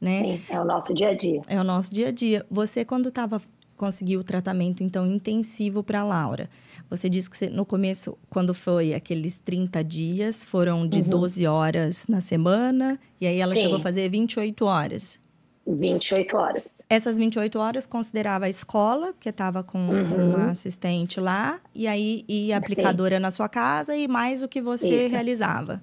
Né? 0.00 0.22
Sim, 0.22 0.42
é 0.50 0.60
o 0.60 0.64
nosso 0.64 0.92
dia 0.92 1.10
a 1.10 1.14
dia. 1.16 1.40
É 1.46 1.60
o 1.60 1.64
nosso 1.64 1.90
dia 1.92 2.08
a 2.08 2.10
dia. 2.10 2.44
Você, 2.50 2.84
quando 2.84 3.08
estava 3.08 3.40
conseguiu 3.76 4.20
o 4.20 4.24
tratamento 4.24 4.82
então 4.82 5.06
intensivo 5.06 5.82
para 5.82 6.02
Laura. 6.04 6.48
Você 6.88 7.08
disse 7.08 7.28
que 7.28 7.36
você, 7.36 7.48
no 7.48 7.64
começo, 7.64 8.16
quando 8.30 8.54
foi 8.54 8.94
aqueles 8.94 9.38
30 9.38 9.82
dias, 9.82 10.44
foram 10.44 10.86
de 10.86 11.00
uhum. 11.00 11.08
12 11.08 11.46
horas 11.46 12.06
na 12.08 12.20
semana, 12.20 12.98
e 13.20 13.26
aí 13.26 13.40
ela 13.40 13.54
Sim. 13.54 13.62
chegou 13.62 13.76
a 13.76 13.80
fazer 13.80 14.08
28 14.08 14.64
horas. 14.64 15.18
28 15.66 16.36
horas. 16.36 16.82
Essas 16.88 17.16
28 17.16 17.58
horas 17.58 17.86
considerava 17.86 18.44
a 18.44 18.48
escola, 18.48 19.12
porque 19.12 19.30
estava 19.30 19.62
com, 19.62 19.78
uhum. 19.78 20.30
uma 20.30 20.50
assistente 20.50 21.18
lá, 21.18 21.58
e 21.74 21.86
aí 21.86 22.24
e 22.28 22.52
a 22.52 22.58
aplicadora 22.58 23.16
Sim. 23.16 23.22
na 23.22 23.30
sua 23.30 23.48
casa 23.48 23.96
e 23.96 24.06
mais 24.06 24.42
o 24.42 24.48
que 24.48 24.60
você 24.60 24.98
Isso. 24.98 25.12
realizava. 25.12 25.82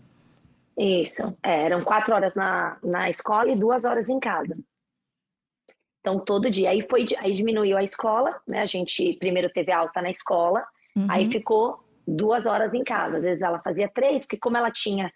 Isso. 0.78 1.36
É, 1.44 1.66
eram 1.66 1.84
quatro 1.84 2.14
horas 2.14 2.36
na, 2.36 2.78
na 2.84 3.10
escola 3.10 3.50
e 3.50 3.56
duas 3.56 3.86
horas 3.86 4.08
em 4.08 4.20
casa. 4.20 4.58
Então, 6.02 6.20
todo 6.20 6.50
dia. 6.50 6.72
Aí, 6.72 6.86
foi, 6.90 7.06
aí 7.20 7.32
diminuiu 7.34 7.78
a 7.78 7.84
escola, 7.84 8.42
né? 8.46 8.62
A 8.62 8.66
gente 8.66 9.14
primeiro 9.14 9.50
teve 9.50 9.72
alta 9.72 10.02
na 10.02 10.10
escola, 10.10 10.66
uhum. 10.96 11.08
aí 11.10 11.32
ficou 11.32 11.80
duas 12.06 12.46
horas 12.46 12.74
em 12.74 12.84
casa. 12.84 13.18
Às 13.18 13.24
vezes 13.24 13.42
ela 13.42 13.60
fazia 13.60 13.88
três, 13.88 14.22
porque 14.22 14.38
como 14.38 14.58
ela 14.58 14.72
tinha 14.72 15.12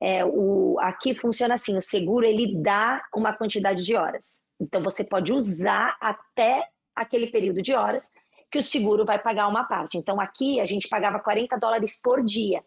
é, 0.00 0.24
o, 0.24 0.76
aqui 0.80 1.14
funciona 1.14 1.54
assim: 1.54 1.76
o 1.76 1.80
seguro 1.80 2.26
ele 2.26 2.60
dá 2.60 3.02
uma 3.14 3.32
quantidade 3.32 3.84
de 3.84 3.94
horas. 3.94 4.44
Então 4.60 4.82
você 4.82 5.04
pode 5.04 5.32
usar 5.32 5.96
até 6.00 6.68
aquele 6.94 7.28
período 7.28 7.62
de 7.62 7.74
horas 7.74 8.12
que 8.50 8.58
o 8.58 8.62
seguro 8.62 9.04
vai 9.04 9.18
pagar 9.18 9.48
uma 9.48 9.64
parte. 9.64 9.96
Então 9.96 10.20
aqui 10.20 10.60
a 10.60 10.66
gente 10.66 10.88
pagava 10.88 11.18
40 11.18 11.56
dólares 11.56 12.00
por 12.02 12.22
dia. 12.22 12.62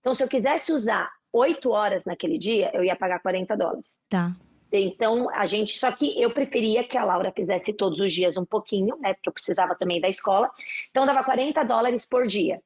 Então 0.00 0.14
se 0.14 0.24
eu 0.24 0.28
quisesse 0.28 0.72
usar 0.72 1.08
oito 1.32 1.70
horas 1.70 2.04
naquele 2.04 2.38
dia, 2.38 2.70
eu 2.74 2.82
ia 2.82 2.96
pagar 2.96 3.20
40 3.20 3.56
dólares. 3.56 4.00
Tá. 4.08 4.32
Então, 4.72 5.28
a 5.30 5.46
gente, 5.46 5.78
só 5.78 5.90
que 5.90 6.20
eu 6.20 6.30
preferia 6.30 6.84
que 6.84 6.96
a 6.96 7.04
Laura 7.04 7.32
fizesse 7.32 7.72
todos 7.72 7.98
os 7.98 8.12
dias 8.12 8.36
um 8.36 8.44
pouquinho, 8.44 8.96
né? 9.00 9.14
Porque 9.14 9.28
eu 9.28 9.32
precisava 9.32 9.74
também 9.74 10.00
da 10.00 10.08
escola. 10.08 10.50
Então, 10.90 11.04
dava 11.04 11.24
40 11.24 11.62
dólares 11.64 12.08
por 12.08 12.26
dia. 12.26 12.60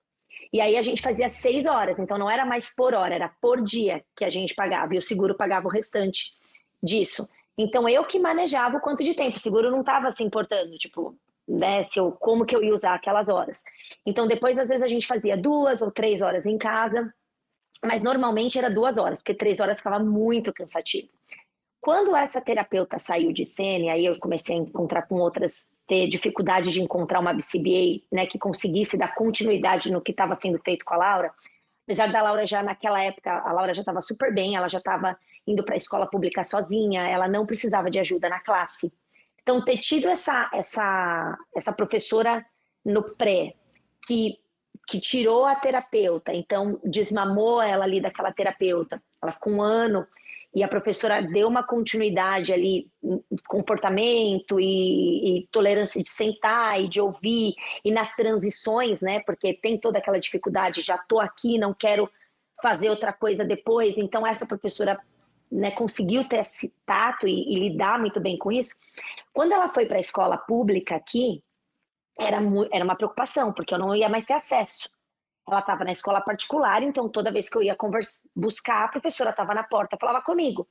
E 0.54 0.60
aí 0.60 0.76
a 0.76 0.82
gente 0.82 1.02
fazia 1.02 1.28
seis 1.28 1.66
horas, 1.66 1.98
então 1.98 2.16
não 2.16 2.30
era 2.30 2.46
mais 2.46 2.72
por 2.72 2.94
hora, 2.94 3.12
era 3.12 3.28
por 3.40 3.60
dia 3.60 4.04
que 4.16 4.24
a 4.24 4.30
gente 4.30 4.54
pagava, 4.54 4.94
e 4.94 4.98
o 4.98 5.02
seguro 5.02 5.34
pagava 5.34 5.66
o 5.66 5.70
restante 5.70 6.32
disso. 6.80 7.28
Então 7.58 7.88
eu 7.88 8.04
que 8.04 8.20
manejava 8.20 8.76
o 8.76 8.80
quanto 8.80 9.02
de 9.02 9.14
tempo, 9.14 9.36
o 9.36 9.40
seguro 9.40 9.68
não 9.68 9.80
estava 9.80 10.12
se 10.12 10.22
importando, 10.22 10.78
tipo, 10.78 11.16
né, 11.46 11.82
se 11.82 11.98
eu, 11.98 12.12
como 12.12 12.46
que 12.46 12.54
eu 12.54 12.62
ia 12.62 12.72
usar 12.72 12.94
aquelas 12.94 13.28
horas. 13.28 13.64
Então 14.06 14.28
depois, 14.28 14.56
às 14.56 14.68
vezes, 14.68 14.84
a 14.84 14.86
gente 14.86 15.08
fazia 15.08 15.36
duas 15.36 15.82
ou 15.82 15.90
três 15.90 16.22
horas 16.22 16.46
em 16.46 16.56
casa, 16.56 17.12
mas 17.84 18.00
normalmente 18.00 18.56
era 18.56 18.70
duas 18.70 18.96
horas, 18.96 19.20
porque 19.20 19.34
três 19.34 19.58
horas 19.58 19.78
ficava 19.78 19.98
muito 19.98 20.52
cansativo. 20.52 21.08
Quando 21.84 22.16
essa 22.16 22.40
terapeuta 22.40 22.98
saiu 22.98 23.30
de 23.30 23.44
cena, 23.44 23.84
e 23.84 23.88
aí 23.90 24.06
eu 24.06 24.18
comecei 24.18 24.56
a 24.56 24.58
encontrar 24.58 25.02
com 25.02 25.16
outras, 25.16 25.70
ter 25.86 26.08
dificuldade 26.08 26.70
de 26.70 26.80
encontrar 26.80 27.20
uma 27.20 27.34
BCBA, 27.34 28.00
né, 28.10 28.24
que 28.24 28.38
conseguisse 28.38 28.96
dar 28.96 29.14
continuidade 29.14 29.92
no 29.92 30.00
que 30.00 30.10
estava 30.10 30.34
sendo 30.34 30.58
feito 30.64 30.82
com 30.82 30.94
a 30.94 30.96
Laura. 30.96 31.30
Apesar 31.82 32.10
da 32.10 32.22
Laura 32.22 32.46
já 32.46 32.62
naquela 32.62 33.02
época, 33.02 33.30
a 33.30 33.52
Laura 33.52 33.74
já 33.74 33.82
estava 33.82 34.00
super 34.00 34.32
bem, 34.32 34.56
ela 34.56 34.66
já 34.66 34.78
estava 34.78 35.14
indo 35.46 35.62
para 35.62 35.74
a 35.74 35.76
escola 35.76 36.06
pública 36.06 36.42
sozinha, 36.42 37.06
ela 37.06 37.28
não 37.28 37.44
precisava 37.44 37.90
de 37.90 37.98
ajuda 37.98 38.30
na 38.30 38.40
classe. 38.40 38.90
Então, 39.42 39.62
ter 39.62 39.76
tido 39.76 40.08
essa, 40.08 40.48
essa, 40.54 41.36
essa 41.54 41.70
professora 41.70 42.46
no 42.82 43.02
pré, 43.02 43.52
que, 44.06 44.38
que 44.88 44.98
tirou 44.98 45.44
a 45.44 45.54
terapeuta, 45.54 46.32
então 46.32 46.80
desmamou 46.82 47.60
ela 47.60 47.84
ali 47.84 48.00
daquela 48.00 48.32
terapeuta, 48.32 49.02
ela 49.20 49.32
ficou 49.32 49.52
um 49.52 49.60
ano 49.60 50.06
e 50.54 50.62
a 50.62 50.68
professora 50.68 51.20
deu 51.20 51.48
uma 51.48 51.64
continuidade 51.64 52.52
ali, 52.52 52.88
comportamento 53.48 54.60
e, 54.60 55.38
e, 55.40 55.48
tolerância 55.48 56.00
de 56.00 56.08
sentar 56.08 56.80
e 56.80 56.86
de 56.86 57.00
ouvir, 57.00 57.54
e 57.84 57.90
nas 57.90 58.14
transições, 58.14 59.00
né? 59.00 59.20
Porque 59.26 59.54
tem 59.54 59.78
toda 59.78 59.98
aquela 59.98 60.20
dificuldade, 60.20 60.80
já 60.80 60.94
estou 60.94 61.20
aqui, 61.20 61.58
não 61.58 61.74
quero 61.74 62.08
fazer 62.62 62.88
outra 62.88 63.12
coisa 63.12 63.44
depois. 63.44 63.98
Então, 63.98 64.24
essa 64.24 64.46
professora 64.46 65.00
né, 65.50 65.72
conseguiu 65.72 66.28
ter 66.28 66.38
esse 66.38 66.72
tato 66.86 67.26
e, 67.26 67.52
e 67.52 67.68
lidar 67.68 67.98
muito 67.98 68.20
bem 68.20 68.38
com 68.38 68.52
isso. 68.52 68.76
Quando 69.32 69.52
ela 69.52 69.68
foi 69.74 69.86
para 69.86 69.96
a 69.96 70.00
escola 70.00 70.38
pública 70.38 70.94
aqui, 70.94 71.42
era, 72.16 72.38
era 72.70 72.84
uma 72.84 72.96
preocupação, 72.96 73.52
porque 73.52 73.74
eu 73.74 73.78
não 73.78 73.94
ia 73.94 74.08
mais 74.08 74.24
ter 74.24 74.34
acesso. 74.34 74.88
Ela 75.46 75.60
estava 75.60 75.84
na 75.84 75.92
escola 75.92 76.20
particular, 76.20 76.82
então 76.82 77.08
toda 77.08 77.32
vez 77.32 77.48
que 77.48 77.56
eu 77.56 77.62
ia 77.62 77.76
buscar, 78.34 78.84
a 78.84 78.88
professora 78.88 79.30
estava 79.30 79.54
na 79.54 79.62
porta, 79.62 79.96
falava 80.00 80.22
comigo. 80.22 80.66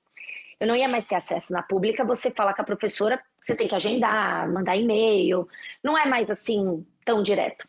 Eu 0.60 0.68
não 0.68 0.76
ia 0.76 0.88
mais 0.88 1.06
ter 1.06 1.16
acesso 1.16 1.54
na 1.54 1.62
pública, 1.62 2.04
você 2.04 2.32
fala 2.32 2.54
com 2.54 2.62
a 2.62 2.66
professora, 2.66 3.22
você 3.40 3.56
tem 3.56 3.68
que 3.68 3.76
agendar, 3.76 4.50
mandar 4.52 4.76
e-mail, 4.76 5.48
não 5.84 5.98
é 5.98 6.06
mais 6.06 6.32
assim 6.32 6.86
tão 7.06 7.22
direto. 7.22 7.68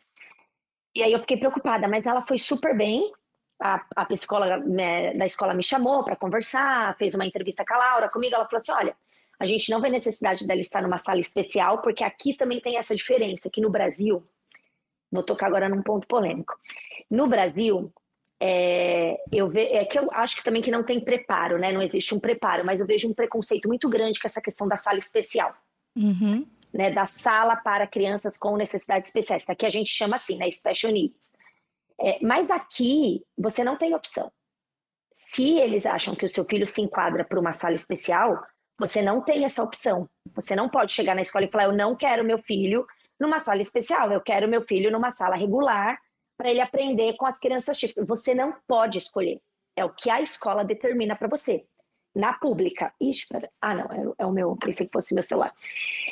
E 0.95 1.03
aí 1.03 1.13
eu 1.13 1.19
fiquei 1.19 1.37
preocupada, 1.37 1.89
mas 1.89 2.07
ela 2.07 2.23
foi 2.23 2.39
super 2.39 2.77
bem. 2.77 3.13
A, 3.61 3.85
a 3.97 4.05
psicóloga 4.05 4.59
né, 4.59 5.15
da 5.15 5.27
escola 5.27 5.55
me 5.55 5.63
chamou 5.63 6.05
para 6.05 6.17
conversar, 6.17 6.97
fez 6.97 7.15
uma 7.15 7.27
entrevista 7.27 7.65
com 7.65 7.75
a 7.75 7.79
Laura 7.79 8.09
comigo. 8.09 8.35
Ela 8.35 8.45
falou 8.45 8.61
assim: 8.61 8.73
olha, 8.73 8.97
a 9.39 9.45
gente 9.45 9.71
não 9.71 9.81
vê 9.81 9.89
necessidade 9.89 10.47
dela 10.47 10.61
estar 10.61 10.81
numa 10.81 10.99
sala 10.99 11.19
especial, 11.19 11.79
porque 11.79 12.05
aqui 12.05 12.35
também 12.35 12.61
tem 12.61 12.77
essa 12.77 12.95
diferença, 12.95 13.51
que 13.51 13.61
no 13.61 13.71
Brasil 13.71 14.25
Vou 15.15 15.23
tocar 15.23 15.47
agora 15.47 15.69
num 15.69 15.81
ponto 15.81 16.09
polêmico. 16.09 16.59
No 17.09 17.29
Brasil, 17.29 17.93
é, 18.43 19.17
eu 19.31 19.49
ve, 19.49 19.61
é 19.61 19.85
que 19.85 19.97
eu 19.97 20.11
acho 20.11 20.35
que 20.35 20.43
também 20.43 20.61
que 20.61 20.73
não 20.73 20.83
tem 20.83 20.99
preparo, 20.99 21.57
né? 21.57 21.71
Não 21.71 21.81
existe 21.81 22.13
um 22.17 22.19
preparo, 22.19 22.67
mas 22.67 22.81
eu 22.81 22.87
vejo 22.87 23.09
um 23.09 23.15
preconceito 23.15 23.69
muito 23.69 23.89
grande 23.89 24.19
com 24.19 24.27
essa 24.27 24.41
questão 24.41 24.67
da 24.67 24.77
sala 24.77 24.99
especial. 24.99 25.55
Uhum. 25.97 26.45
Né, 26.73 26.93
da 26.93 27.07
sala 27.07 27.55
para 27.55 27.87
crianças 27.87 28.37
com 28.37 28.57
necessidades 28.57 29.09
especiais. 29.09 29.49
Aqui 29.49 29.65
a 29.65 29.71
gente 29.71 29.91
chama 29.91 30.17
assim, 30.17 30.37
né? 30.37 30.51
Special 30.51 30.93
needs. 30.93 31.33
É, 32.01 32.19
mas 32.21 32.51
aqui 32.51 33.23
você 33.39 33.63
não 33.63 33.77
tem 33.77 33.95
opção. 33.95 34.33
Se 35.15 35.57
eles 35.61 35.87
acham 35.87 36.17
que 36.17 36.25
o 36.25 36.29
seu 36.29 36.45
filho 36.45 36.67
se 36.67 36.83
enquadra 36.83 37.25
para 37.25 37.39
uma 37.39 37.53
sala 37.53 37.77
especial, 37.77 38.45
você 38.77 39.01
não 39.01 39.21
tem 39.21 39.45
essa 39.45 39.63
opção. 39.63 40.11
Você 40.35 40.57
não 40.57 40.69
pode 40.69 40.91
chegar 40.91 41.15
na 41.15 41.23
escola 41.23 41.45
e 41.45 41.49
falar: 41.49 41.67
Eu 41.67 41.73
não 41.73 41.95
quero 41.95 42.25
meu 42.25 42.39
filho 42.39 42.85
numa 43.19 43.39
sala 43.39 43.63
especial. 43.63 44.11
Eu 44.13 44.21
quero 44.21 44.49
meu 44.49 44.63
filho 44.63 44.91
numa 44.91 45.11
sala 45.11 45.37
regular 45.37 45.99
para 46.37 46.51
ele 46.51 46.61
aprender 46.61 47.17
com 47.17 47.27
as 47.27 47.39
crianças 47.39 47.79
tipo. 47.79 48.05
Você 48.07 48.35
não 48.35 48.55
pode 48.67 48.99
escolher. 48.99 49.41
É 49.77 49.85
o 49.85 49.91
que 49.91 50.11
a 50.11 50.21
escola 50.21 50.65
determina 50.65 51.17
para 51.17 51.29
você. 51.29 51.67
Na 52.15 52.33
pública, 52.33 52.95
ixi, 53.01 53.27
pera, 53.29 53.51
ah 53.61 53.75
não, 53.75 53.85
é, 53.87 54.15
é, 54.19 54.27
o 54.27 54.31
meu, 54.31 54.57
pensei 54.57 54.87
que 54.87 54.93
fosse 54.93 55.15
meu 55.15 55.23
celular. 55.23 55.53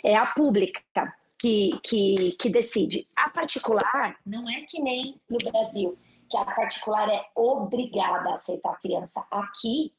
É 0.03 0.17
a 0.17 0.27
pública 0.27 0.81
que, 1.39 1.79
que, 1.83 2.33
que 2.33 2.51
decide. 2.51 3.09
A 3.15 3.31
particular 3.31 4.17
não 4.27 4.49
é 4.51 4.63
que 4.63 4.81
nem 4.81 5.21
no 5.31 5.39
Brasil, 5.39 5.97
que 6.29 6.37
a 6.37 6.45
particular 6.45 7.09
é 7.09 7.25
obrigada 7.37 8.31
a 8.31 8.35
aceitar 8.35 8.73
a 8.73 8.81
criança. 8.81 9.25
Aqui, 9.31 9.95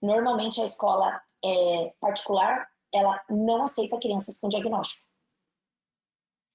normalmente 0.00 0.60
a 0.62 0.64
escola 0.64 1.20
é, 1.44 1.92
particular, 2.00 2.66
ela 2.92 3.20
não 3.28 3.64
aceita 3.64 3.98
crianças 3.98 4.38
com 4.38 4.48
diagnóstico. 4.48 5.02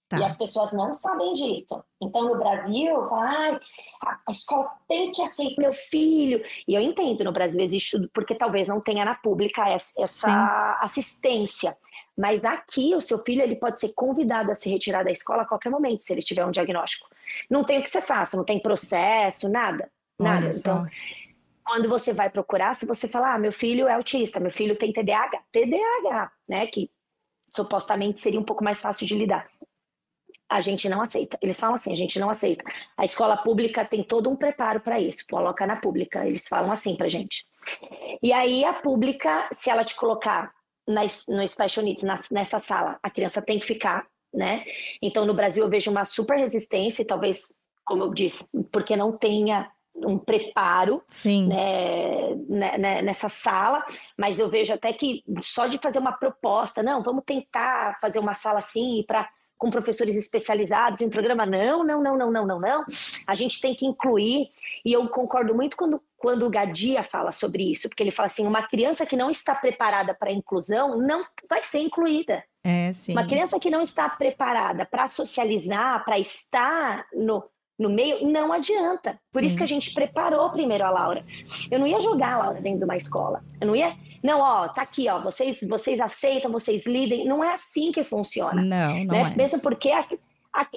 Tá. 0.09 0.19
E 0.19 0.23
as 0.23 0.37
pessoas 0.37 0.71
não 0.71 0.93
sabem 0.93 1.33
disso. 1.33 1.83
Então, 2.01 2.23
no 2.29 2.37
Brasil, 2.37 3.13
ai, 3.13 3.59
a 4.01 4.31
escola 4.31 4.71
tem 4.87 5.11
que 5.11 5.21
aceitar 5.21 5.61
meu 5.61 5.73
filho. 5.73 6.41
E 6.65 6.73
eu 6.73 6.81
entendo, 6.81 7.25
no 7.25 7.33
Brasil 7.33 7.61
existe, 7.61 8.07
porque 8.13 8.33
talvez 8.33 8.69
não 8.69 8.79
tenha 8.79 9.03
na 9.03 9.15
pública 9.15 9.67
essa, 9.67 10.01
essa 10.01 10.77
assistência. 10.79 11.77
Mas 12.17 12.45
aqui, 12.45 12.95
o 12.95 13.01
seu 13.01 13.19
filho 13.19 13.41
ele 13.41 13.57
pode 13.57 13.81
ser 13.81 13.89
convidado 13.93 14.49
a 14.49 14.55
se 14.55 14.69
retirar 14.69 15.03
da 15.03 15.11
escola 15.11 15.41
a 15.41 15.45
qualquer 15.45 15.69
momento, 15.69 16.05
se 16.05 16.13
ele 16.13 16.21
tiver 16.21 16.45
um 16.45 16.51
diagnóstico. 16.51 17.09
Não 17.49 17.65
tem 17.65 17.79
o 17.79 17.83
que 17.83 17.89
você 17.89 18.01
faça, 18.01 18.37
não 18.37 18.45
tem 18.45 18.61
processo, 18.61 19.49
nada. 19.49 19.91
Nada. 20.17 20.47
Então, 20.47 20.87
quando 21.65 21.89
você 21.89 22.13
vai 22.13 22.29
procurar, 22.29 22.75
se 22.75 22.85
você 22.85 23.09
falar, 23.09 23.35
ah, 23.35 23.39
meu 23.39 23.51
filho 23.51 23.89
é 23.89 23.93
autista, 23.93 24.39
meu 24.39 24.51
filho 24.51 24.77
tem 24.77 24.93
TDAH, 24.93 25.43
TDAH, 25.51 26.31
né? 26.47 26.65
Que 26.67 26.89
supostamente 27.53 28.21
seria 28.21 28.39
um 28.39 28.43
pouco 28.43 28.63
mais 28.63 28.81
fácil 28.81 29.05
de 29.05 29.13
lidar 29.13 29.49
a 30.49 30.61
gente 30.61 30.87
não 30.87 31.01
aceita. 31.01 31.37
Eles 31.41 31.59
falam 31.59 31.75
assim, 31.75 31.91
a 31.91 31.95
gente 31.95 32.19
não 32.19 32.29
aceita. 32.29 32.63
A 32.95 33.03
escola 33.03 33.37
pública 33.37 33.85
tem 33.85 34.03
todo 34.03 34.29
um 34.29 34.35
preparo 34.35 34.79
para 34.79 34.99
isso, 34.99 35.25
coloca 35.29 35.65
na 35.67 35.75
pública. 35.75 36.25
Eles 36.25 36.47
falam 36.47 36.71
assim 36.71 36.95
pra 36.95 37.09
gente. 37.09 37.45
E 38.21 38.31
aí 38.31 38.63
a 38.63 38.73
pública, 38.73 39.47
se 39.51 39.69
ela 39.69 39.83
te 39.83 39.95
colocar 39.95 40.51
na, 40.87 41.01
no 41.29 41.47
Special 41.47 41.85
Needs, 41.85 42.03
na, 42.03 42.19
nessa 42.31 42.59
sala, 42.59 42.97
a 43.03 43.09
criança 43.09 43.41
tem 43.41 43.59
que 43.59 43.65
ficar, 43.65 44.07
né? 44.33 44.63
Então 45.01 45.25
no 45.25 45.33
Brasil 45.33 45.63
eu 45.63 45.69
vejo 45.69 45.91
uma 45.91 46.05
super 46.05 46.37
resistência, 46.37 47.01
e 47.01 47.05
talvez, 47.05 47.55
como 47.85 48.03
eu 48.03 48.13
disse, 48.13 48.49
porque 48.71 48.95
não 48.95 49.11
tenha 49.11 49.69
um 49.95 50.17
preparo 50.17 51.03
né, 51.47 52.35
né, 52.47 52.77
né, 52.77 53.01
nessa 53.01 53.27
sala, 53.29 53.83
mas 54.17 54.37
eu 54.39 54.47
vejo 54.47 54.73
até 54.73 54.93
que 54.93 55.23
só 55.41 55.65
de 55.65 55.79
fazer 55.79 55.99
uma 55.99 56.11
proposta, 56.11 56.83
não, 56.83 57.01
vamos 57.01 57.23
tentar 57.25 57.97
fazer 57.99 58.19
uma 58.19 58.35
sala 58.35 58.59
assim 58.59 59.03
para 59.07 59.27
com 59.57 59.71
professores 59.71 60.15
especializados 60.15 61.01
em 61.01 61.05
um 61.05 61.09
programa. 61.09 61.45
Não, 61.45 61.83
não, 61.83 62.01
não, 62.01 62.17
não, 62.17 62.31
não, 62.31 62.45
não, 62.45 62.59
não. 62.59 62.85
A 63.25 63.35
gente 63.35 63.59
tem 63.59 63.73
que 63.73 63.85
incluir, 63.85 64.49
e 64.85 64.93
eu 64.93 65.07
concordo 65.09 65.55
muito 65.55 65.75
quando, 65.75 66.01
quando 66.17 66.45
o 66.45 66.49
Gadia 66.49 67.03
fala 67.03 67.31
sobre 67.31 67.71
isso, 67.71 67.89
porque 67.89 68.03
ele 68.03 68.11
fala 68.11 68.27
assim: 68.27 68.45
uma 68.45 68.67
criança 68.67 69.05
que 69.05 69.15
não 69.15 69.29
está 69.29 69.55
preparada 69.55 70.13
para 70.13 70.29
a 70.29 70.33
inclusão 70.33 70.97
não 70.97 71.25
vai 71.49 71.63
ser 71.63 71.79
incluída. 71.79 72.43
É, 72.63 72.91
sim. 72.91 73.13
Uma 73.13 73.25
criança 73.25 73.59
que 73.59 73.69
não 73.69 73.81
está 73.81 74.09
preparada 74.09 74.85
para 74.85 75.07
socializar, 75.07 76.03
para 76.03 76.19
estar 76.19 77.05
no, 77.13 77.43
no 77.77 77.89
meio, 77.89 78.27
não 78.27 78.51
adianta. 78.51 79.19
Por 79.31 79.39
Sim. 79.39 79.45
isso 79.45 79.57
que 79.57 79.63
a 79.63 79.67
gente 79.67 79.93
preparou 79.93 80.49
primeiro 80.49 80.83
a 80.83 80.89
Laura. 80.89 81.25
Eu 81.69 81.79
não 81.79 81.85
ia 81.85 81.99
jogar 81.99 82.33
a 82.33 82.37
Laura 82.37 82.61
dentro 82.61 82.79
de 82.79 82.85
uma 82.85 82.97
escola. 82.97 83.43
Eu 83.61 83.67
não 83.67 83.75
ia. 83.75 83.95
Não, 84.23 84.39
ó, 84.39 84.67
tá 84.67 84.81
aqui, 84.81 85.07
ó. 85.07 85.21
Vocês, 85.21 85.59
vocês 85.69 85.99
aceitam, 85.99 86.51
vocês 86.51 86.87
lidem. 86.87 87.25
Não 87.25 87.43
é 87.43 87.53
assim 87.53 87.91
que 87.91 88.03
funciona. 88.03 88.61
Não, 88.63 89.05
não 89.05 89.23
né? 89.23 89.31
é. 89.33 89.35
Mesmo 89.35 89.59
porque 89.59 89.91
a, 89.91 90.05
a, 90.53 90.67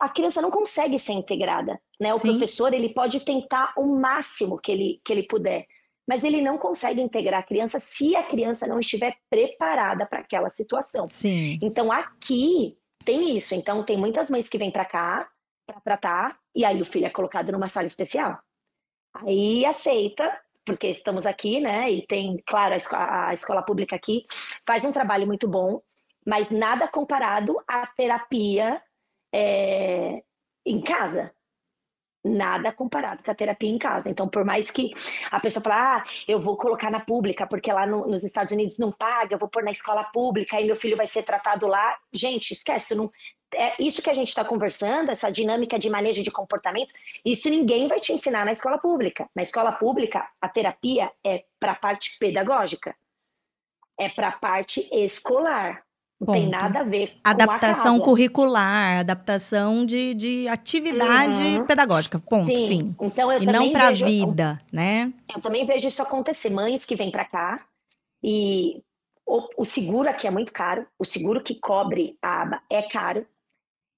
a, 0.00 0.08
criança 0.08 0.40
não 0.40 0.50
consegue 0.50 0.98
ser 0.98 1.12
integrada. 1.12 1.78
Né? 2.00 2.12
O 2.14 2.18
Sim. 2.18 2.30
professor 2.30 2.72
ele 2.72 2.88
pode 2.88 3.20
tentar 3.20 3.74
o 3.76 3.84
máximo 3.84 4.58
que 4.58 4.72
ele, 4.72 5.00
que 5.04 5.12
ele 5.12 5.24
puder 5.24 5.66
mas 6.08 6.22
ele 6.22 6.40
não 6.40 6.56
consegue 6.56 7.00
integrar 7.00 7.40
a 7.40 7.42
criança 7.42 7.80
se 7.80 8.14
a 8.14 8.22
criança 8.22 8.64
não 8.64 8.78
estiver 8.78 9.16
preparada 9.28 10.06
para 10.06 10.20
aquela 10.20 10.48
situação. 10.48 11.08
Sim. 11.08 11.58
Então 11.60 11.90
aqui 11.90 12.76
tem 13.04 13.36
isso. 13.36 13.56
Então 13.56 13.82
tem 13.82 13.96
muitas 13.96 14.30
mães 14.30 14.48
que 14.48 14.56
vêm 14.56 14.70
para 14.70 14.84
cá 14.84 15.28
para 15.66 15.80
tratar 15.80 16.38
e 16.54 16.64
aí 16.64 16.80
o 16.80 16.86
filho 16.86 17.06
é 17.06 17.10
colocado 17.10 17.50
numa 17.50 17.68
sala 17.68 17.86
especial. 17.86 18.38
Aí 19.14 19.64
aceita, 19.64 20.40
porque 20.64 20.86
estamos 20.86 21.26
aqui, 21.26 21.60
né? 21.60 21.90
E 21.90 22.06
tem, 22.06 22.42
claro, 22.46 22.74
a 22.74 22.76
escola, 22.76 23.28
a 23.28 23.34
escola 23.34 23.62
pública 23.62 23.96
aqui 23.96 24.24
faz 24.66 24.84
um 24.84 24.92
trabalho 24.92 25.26
muito 25.26 25.48
bom, 25.48 25.82
mas 26.24 26.50
nada 26.50 26.86
comparado 26.86 27.58
à 27.66 27.86
terapia 27.86 28.80
é, 29.34 30.22
em 30.64 30.80
casa 30.80 31.32
nada 32.26 32.72
comparado 32.72 33.22
com 33.22 33.30
a 33.30 33.34
terapia 33.34 33.70
em 33.70 33.78
casa. 33.78 34.08
Então, 34.08 34.28
por 34.28 34.44
mais 34.44 34.70
que 34.70 34.92
a 35.30 35.40
pessoa 35.40 35.62
fale, 35.62 35.76
ah, 35.76 36.04
eu 36.26 36.40
vou 36.40 36.56
colocar 36.56 36.90
na 36.90 37.00
pública, 37.00 37.46
porque 37.46 37.72
lá 37.72 37.86
no, 37.86 38.06
nos 38.06 38.24
Estados 38.24 38.52
Unidos 38.52 38.78
não 38.78 38.90
paga, 38.90 39.34
eu 39.34 39.38
vou 39.38 39.48
pôr 39.48 39.62
na 39.62 39.70
escola 39.70 40.04
pública, 40.04 40.60
e 40.60 40.66
meu 40.66 40.76
filho 40.76 40.96
vai 40.96 41.06
ser 41.06 41.22
tratado 41.22 41.66
lá. 41.66 41.96
Gente, 42.12 42.52
esquece, 42.52 42.94
não, 42.94 43.10
é 43.54 43.82
isso 43.82 44.02
que 44.02 44.10
a 44.10 44.12
gente 44.12 44.28
está 44.28 44.44
conversando, 44.44 45.10
essa 45.10 45.30
dinâmica 45.30 45.78
de 45.78 45.88
manejo 45.88 46.22
de 46.22 46.30
comportamento, 46.30 46.92
isso 47.24 47.48
ninguém 47.48 47.88
vai 47.88 48.00
te 48.00 48.12
ensinar 48.12 48.44
na 48.44 48.52
escola 48.52 48.78
pública. 48.78 49.28
Na 49.34 49.42
escola 49.42 49.72
pública, 49.72 50.28
a 50.40 50.48
terapia 50.48 51.10
é 51.24 51.44
para 51.58 51.72
a 51.72 51.76
parte 51.76 52.18
pedagógica, 52.18 52.94
é 53.98 54.08
para 54.08 54.28
a 54.28 54.32
parte 54.32 54.88
escolar. 54.92 55.84
Não 56.18 56.28
Ponto. 56.28 56.38
tem 56.38 56.48
nada 56.48 56.80
a 56.80 56.82
ver 56.82 57.08
com 57.08 57.20
Adaptação 57.24 58.00
curricular, 58.00 59.00
adaptação 59.00 59.84
de, 59.84 60.14
de 60.14 60.48
atividade 60.48 61.42
uhum. 61.42 61.66
pedagógica. 61.66 62.18
Ponto, 62.18 62.46
Sim. 62.46 62.68
fim. 62.68 62.96
Então, 63.02 63.30
eu 63.30 63.42
e 63.42 63.46
não 63.46 63.70
para 63.70 63.88
a 63.88 63.90
vida, 63.90 64.58
né? 64.72 65.12
Eu 65.34 65.42
também 65.42 65.66
vejo 65.66 65.86
isso 65.86 66.02
acontecer. 66.02 66.48
Mães 66.48 66.86
que 66.86 66.96
vêm 66.96 67.10
para 67.10 67.26
cá 67.26 67.66
e 68.22 68.82
o, 69.26 69.62
o, 69.62 69.64
seguro 69.66 70.08
aqui 70.08 70.26
é 70.26 70.30
muito 70.30 70.52
caro, 70.52 70.86
o 70.98 71.04
seguro 71.04 71.42
que 71.42 71.54
cobre 71.56 72.16
a 72.22 72.42
aba 72.42 72.62
é 72.70 72.80
caro. 72.82 73.26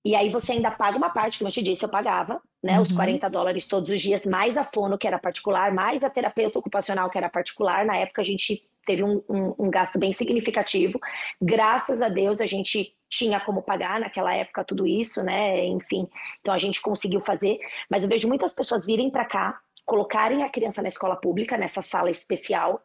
E 0.08 0.16
aí 0.16 0.30
você 0.30 0.52
ainda 0.52 0.70
paga 0.70 0.96
uma 0.96 1.10
parte, 1.10 1.36
como 1.36 1.48
eu 1.48 1.52
te 1.52 1.62
disse, 1.62 1.84
eu 1.84 1.88
pagava, 1.90 2.40
né? 2.62 2.76
Uhum. 2.76 2.82
Os 2.82 2.92
40 2.92 3.28
dólares 3.28 3.68
todos 3.68 3.90
os 3.90 4.00
dias, 4.00 4.24
mais 4.24 4.56
a 4.56 4.64
fono, 4.64 4.96
que 4.96 5.06
era 5.06 5.18
particular, 5.18 5.70
mais 5.70 6.02
a 6.02 6.08
terapeuta 6.08 6.58
ocupacional, 6.58 7.10
que 7.10 7.18
era 7.18 7.28
particular. 7.28 7.84
Na 7.84 7.94
época 7.94 8.22
a 8.22 8.24
gente 8.24 8.66
teve 8.86 9.04
um, 9.04 9.22
um, 9.28 9.54
um, 9.58 9.70
gasto 9.70 9.98
bem 9.98 10.10
significativo. 10.14 10.98
Graças 11.38 12.00
a 12.00 12.08
Deus 12.08 12.40
a 12.40 12.46
gente 12.46 12.96
tinha 13.10 13.38
como 13.38 13.60
pagar 13.60 14.00
naquela 14.00 14.34
época 14.34 14.64
tudo 14.64 14.86
isso, 14.86 15.22
né? 15.22 15.66
Enfim, 15.66 16.08
então 16.40 16.54
a 16.54 16.58
gente 16.58 16.80
conseguiu 16.80 17.20
fazer. 17.20 17.58
Mas 17.90 18.02
eu 18.02 18.08
vejo 18.08 18.26
muitas 18.28 18.54
pessoas 18.54 18.86
virem 18.86 19.10
para 19.10 19.26
cá, 19.26 19.60
colocarem 19.84 20.42
a 20.42 20.48
criança 20.48 20.80
na 20.80 20.88
escola 20.88 21.16
pública, 21.16 21.58
nessa 21.58 21.82
sala 21.82 22.10
especial, 22.10 22.80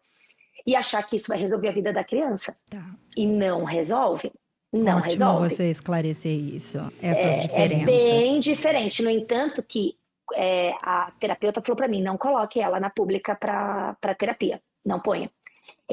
e 0.68 0.76
achar 0.76 1.02
que 1.08 1.16
isso 1.16 1.30
vai 1.30 1.38
resolver 1.38 1.70
a 1.70 1.74
vida 1.74 1.94
da 1.94 2.04
criança. 2.04 2.54
Tá. 2.70 2.84
E 3.16 3.26
não 3.26 3.64
resolve. 3.64 4.30
Não 4.74 4.98
Ótimo 4.98 5.26
resolve. 5.26 5.50
você 5.50 5.70
esclarecer 5.70 6.34
isso, 6.34 6.80
essas 7.02 7.38
é, 7.38 7.40
diferenças. 7.42 7.84
É 7.84 7.86
bem 7.86 8.40
diferente. 8.40 9.04
No 9.04 9.10
entanto, 9.10 9.62
que 9.62 9.96
é, 10.34 10.74
a 10.82 11.12
terapeuta 11.20 11.62
falou 11.62 11.78
para 11.78 11.88
mim: 11.88 12.02
não 12.02 12.18
coloque 12.18 12.60
ela 12.60 12.80
na 12.80 12.90
pública 12.90 13.36
para 13.36 14.16
terapia, 14.18 14.60
não 14.84 15.00
ponha 15.00 15.30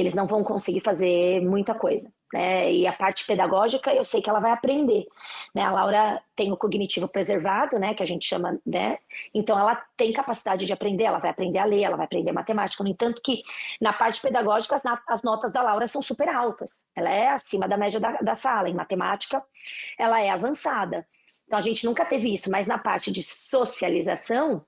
eles 0.00 0.14
não 0.14 0.26
vão 0.26 0.42
conseguir 0.42 0.80
fazer 0.80 1.40
muita 1.42 1.74
coisa. 1.74 2.12
Né? 2.32 2.72
E 2.72 2.86
a 2.86 2.92
parte 2.92 3.26
pedagógica, 3.26 3.92
eu 3.92 4.04
sei 4.04 4.22
que 4.22 4.30
ela 4.30 4.40
vai 4.40 4.50
aprender. 4.50 5.06
Né? 5.54 5.62
A 5.62 5.70
Laura 5.70 6.22
tem 6.34 6.52
o 6.52 6.56
cognitivo 6.56 7.08
preservado, 7.08 7.78
né? 7.78 7.94
que 7.94 8.02
a 8.02 8.06
gente 8.06 8.24
chama, 8.24 8.58
né? 8.64 8.98
Então 9.34 9.58
ela 9.58 9.76
tem 9.96 10.12
capacidade 10.12 10.64
de 10.64 10.72
aprender, 10.72 11.04
ela 11.04 11.18
vai 11.18 11.30
aprender 11.30 11.58
a 11.58 11.64
ler, 11.64 11.82
ela 11.82 11.96
vai 11.96 12.06
aprender 12.06 12.32
matemática. 12.32 12.82
No 12.82 12.90
entanto, 12.90 13.20
que 13.22 13.42
na 13.80 13.92
parte 13.92 14.20
pedagógica 14.22 14.76
as, 14.76 14.82
as 15.08 15.22
notas 15.22 15.52
da 15.52 15.62
Laura 15.62 15.86
são 15.86 16.02
super 16.02 16.28
altas. 16.28 16.86
Ela 16.94 17.10
é 17.10 17.28
acima 17.28 17.68
da 17.68 17.76
média 17.76 18.00
da, 18.00 18.12
da 18.12 18.34
sala. 18.34 18.68
Em 18.68 18.74
matemática, 18.74 19.42
ela 19.98 20.20
é 20.20 20.30
avançada. 20.30 21.06
Então 21.46 21.58
a 21.58 21.62
gente 21.62 21.84
nunca 21.84 22.04
teve 22.04 22.32
isso, 22.32 22.48
mas 22.50 22.68
na 22.68 22.78
parte 22.78 23.10
de 23.10 23.24
socialização, 23.24 24.64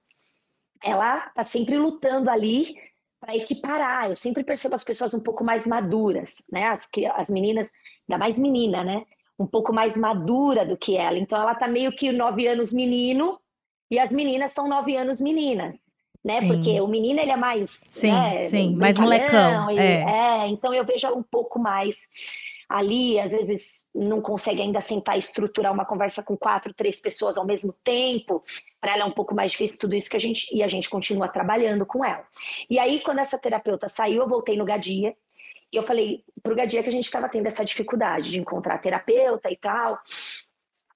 ela 0.82 1.28
está 1.28 1.44
sempre 1.44 1.76
lutando 1.76 2.28
ali 2.28 2.76
para 3.22 3.36
equiparar. 3.36 4.10
Eu 4.10 4.16
sempre 4.16 4.42
percebo 4.42 4.74
as 4.74 4.82
pessoas 4.82 5.14
um 5.14 5.20
pouco 5.20 5.44
mais 5.44 5.64
maduras, 5.64 6.44
né? 6.50 6.64
As, 6.64 6.88
as 7.14 7.30
meninas, 7.30 7.70
ainda 8.08 8.18
mais 8.18 8.36
menina, 8.36 8.82
né? 8.82 9.04
Um 9.38 9.46
pouco 9.46 9.72
mais 9.72 9.94
madura 9.94 10.66
do 10.66 10.76
que 10.76 10.96
ela. 10.96 11.16
Então 11.16 11.40
ela 11.40 11.54
tá 11.54 11.68
meio 11.68 11.92
que 11.92 12.10
nove 12.10 12.48
anos 12.48 12.72
menino 12.72 13.38
e 13.88 13.98
as 13.98 14.10
meninas 14.10 14.52
são 14.52 14.68
nove 14.68 14.96
anos 14.96 15.20
meninas. 15.20 15.72
Né? 16.24 16.40
Sim. 16.40 16.48
Porque 16.48 16.80
o 16.80 16.86
menino 16.88 17.20
ele 17.20 17.30
é 17.30 17.36
mais 17.36 17.70
sim, 17.70 18.12
né? 18.12 18.42
sim, 18.44 18.74
mais 18.74 18.98
molecão. 18.98 19.70
E, 19.70 19.78
é. 19.78 20.02
é, 20.02 20.48
então 20.48 20.74
eu 20.74 20.84
vejo 20.84 21.08
um 21.08 21.22
pouco 21.22 21.58
mais 21.58 22.08
ali, 22.72 23.20
às 23.20 23.32
vezes 23.32 23.90
não 23.94 24.22
consegue 24.22 24.62
ainda 24.62 24.80
sentar 24.80 25.16
e 25.16 25.18
estruturar 25.18 25.70
uma 25.70 25.84
conversa 25.84 26.22
com 26.22 26.34
quatro, 26.36 26.72
três 26.72 27.00
pessoas 27.00 27.36
ao 27.36 27.44
mesmo 27.44 27.74
tempo. 27.84 28.42
Para 28.80 28.92
ela 28.94 29.02
é 29.02 29.04
um 29.04 29.12
pouco 29.12 29.34
mais 29.34 29.52
difícil 29.52 29.78
tudo 29.78 29.94
isso 29.94 30.08
que 30.08 30.16
a 30.16 30.20
gente 30.20 30.48
e 30.54 30.62
a 30.62 30.68
gente 30.68 30.88
continua 30.88 31.28
trabalhando 31.28 31.84
com 31.84 32.02
ela. 32.02 32.26
E 32.70 32.78
aí 32.78 33.00
quando 33.00 33.18
essa 33.18 33.38
terapeuta 33.38 33.90
saiu, 33.90 34.22
eu 34.22 34.28
voltei 34.28 34.56
no 34.56 34.64
Gadia 34.64 35.14
e 35.70 35.76
eu 35.76 35.82
falei 35.82 36.24
pro 36.42 36.56
Gadia 36.56 36.82
que 36.82 36.88
a 36.88 36.92
gente 36.92 37.04
estava 37.04 37.28
tendo 37.28 37.46
essa 37.46 37.62
dificuldade 37.62 38.30
de 38.30 38.38
encontrar 38.40 38.78
terapeuta 38.78 39.50
e 39.50 39.56
tal. 39.56 40.00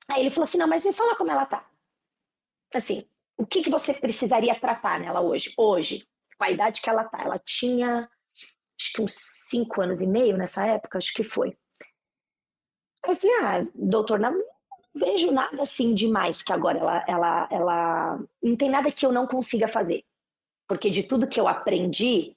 Aí 0.09 0.23
ele 0.23 0.31
falou 0.31 0.45
assim: 0.45 0.59
"Não, 0.59 0.67
mas 0.67 0.85
me 0.85 0.95
fala 0.95 1.15
como 1.15 1.31
ela 1.31 1.45
tá". 1.45 1.63
Assim, 2.75 3.07
o 3.37 3.45
que 3.45 3.63
que 3.63 3.71
você 3.71 3.93
precisaria 3.93 4.55
tratar 4.59 4.99
nela 4.99 5.21
hoje? 5.21 5.53
Hoje, 5.59 6.07
com 6.39 6.45
a 6.45 6.51
idade 6.51 6.81
que 6.81 6.89
ela 6.89 7.05
tá, 7.05 7.23
ela 7.23 7.39
tinha 7.39 8.09
acho 8.81 8.93
que 8.95 9.03
uns 9.03 9.15
cinco 9.15 9.81
anos 9.81 10.01
e 10.01 10.07
meio 10.07 10.37
nessa 10.37 10.67
época, 10.67 10.99
acho 10.99 11.13
que 11.13 11.25
foi. 11.25 11.57
Eu 13.07 13.17
falei, 13.17 13.37
ah, 13.41 13.67
doutor, 13.75 14.19
não 14.19 14.35
vejo 14.95 15.31
nada 15.31 15.63
assim 15.63 15.95
demais 15.95 16.43
que 16.43 16.53
agora 16.53 16.79
ela, 16.79 17.05
ela, 17.07 17.49
ela 17.51 18.21
não 18.43 18.57
tem 18.57 18.71
nada 18.71 18.91
que 18.91 19.05
eu 19.05 19.13
não 19.13 19.27
consiga 19.27 19.69
fazer. 19.69 20.05
Porque 20.67 20.91
de 20.91 21.03
tudo 21.03 21.29
que 21.29 21.39
eu 21.39 21.47
aprendi, 21.47 22.35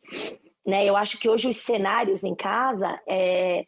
né, 0.66 0.86
eu 0.86 0.96
acho 0.96 1.20
que 1.20 1.28
hoje 1.30 1.50
os 1.50 1.58
cenários 1.58 2.24
em 2.24 2.36
casa, 2.36 3.02
é, 3.08 3.66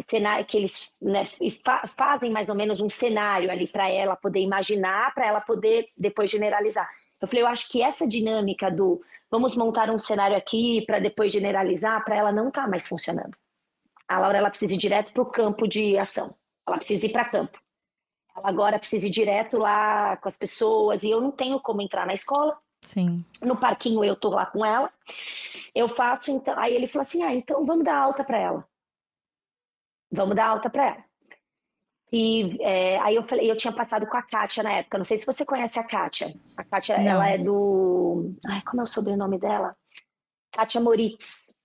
cenário 0.00 0.44
que 0.44 0.56
eles 0.56 0.96
né, 1.00 1.24
fa 1.64 1.86
fazem 1.88 2.30
mais 2.30 2.48
ou 2.48 2.54
menos 2.54 2.80
um 2.80 2.88
cenário 2.88 3.50
ali 3.50 3.66
para 3.66 3.90
ela 3.90 4.14
poder 4.14 4.40
imaginar, 4.40 5.14
para 5.14 5.26
ela 5.26 5.40
poder 5.40 5.88
depois 5.96 6.30
generalizar. 6.30 6.88
Eu 7.20 7.26
falei, 7.26 7.42
eu 7.42 7.48
acho 7.48 7.70
que 7.70 7.82
essa 7.82 8.06
dinâmica 8.06 8.70
do 8.70 9.00
vamos 9.30 9.56
montar 9.56 9.90
um 9.90 9.98
cenário 9.98 10.36
aqui 10.36 10.84
para 10.86 11.00
depois 11.00 11.32
generalizar, 11.32 12.04
para 12.04 12.16
ela 12.16 12.32
não 12.32 12.48
está 12.48 12.66
mais 12.66 12.86
funcionando. 12.86 13.36
A 14.08 14.18
Laura 14.18 14.38
ela 14.38 14.50
precisa 14.50 14.74
ir 14.74 14.78
direto 14.78 15.12
para 15.12 15.22
o 15.22 15.26
campo 15.26 15.68
de 15.68 15.98
ação. 15.98 16.34
Ela 16.66 16.78
precisa 16.78 17.06
ir 17.06 17.12
para 17.12 17.28
campo. 17.28 17.60
Ela 18.34 18.48
agora 18.48 18.78
precisa 18.78 19.06
ir 19.06 19.10
direto 19.10 19.58
lá 19.58 20.16
com 20.16 20.28
as 20.28 20.38
pessoas 20.38 21.02
e 21.02 21.10
eu 21.10 21.20
não 21.20 21.30
tenho 21.30 21.60
como 21.60 21.82
entrar 21.82 22.06
na 22.06 22.14
escola. 22.14 22.58
Sim. 22.82 23.24
No 23.42 23.56
parquinho 23.56 24.04
eu 24.04 24.16
tô 24.16 24.30
lá 24.30 24.46
com 24.46 24.64
ela. 24.64 24.90
Eu 25.74 25.88
faço 25.88 26.30
então. 26.30 26.58
Aí 26.58 26.74
ele 26.74 26.86
falou 26.86 27.02
assim: 27.02 27.22
ah, 27.22 27.34
então 27.34 27.66
vamos 27.66 27.84
dar 27.84 27.96
alta 27.96 28.24
para 28.24 28.38
ela. 28.38 28.68
Vamos 30.10 30.36
dar 30.36 30.46
alta 30.46 30.70
para 30.70 30.86
ela. 30.86 31.04
E 32.10 32.56
é, 32.62 32.98
aí 33.00 33.16
eu 33.16 33.22
falei, 33.22 33.50
eu 33.50 33.56
tinha 33.56 33.72
passado 33.72 34.06
com 34.06 34.16
a 34.16 34.22
Kátia 34.22 34.62
na 34.62 34.72
época. 34.72 34.96
Não 34.96 35.04
sei 35.04 35.18
se 35.18 35.26
você 35.26 35.44
conhece 35.44 35.78
a 35.78 35.84
Kátia. 35.84 36.34
A 36.56 36.64
Kátia, 36.64 36.96
não. 36.98 37.04
ela 37.04 37.28
é 37.28 37.36
do. 37.36 38.34
Ai, 38.46 38.62
como 38.62 38.80
é 38.80 38.84
o 38.84 38.86
sobrenome 38.86 39.38
dela? 39.38 39.76
Kátia 40.52 40.80
Moritz. 40.80 41.57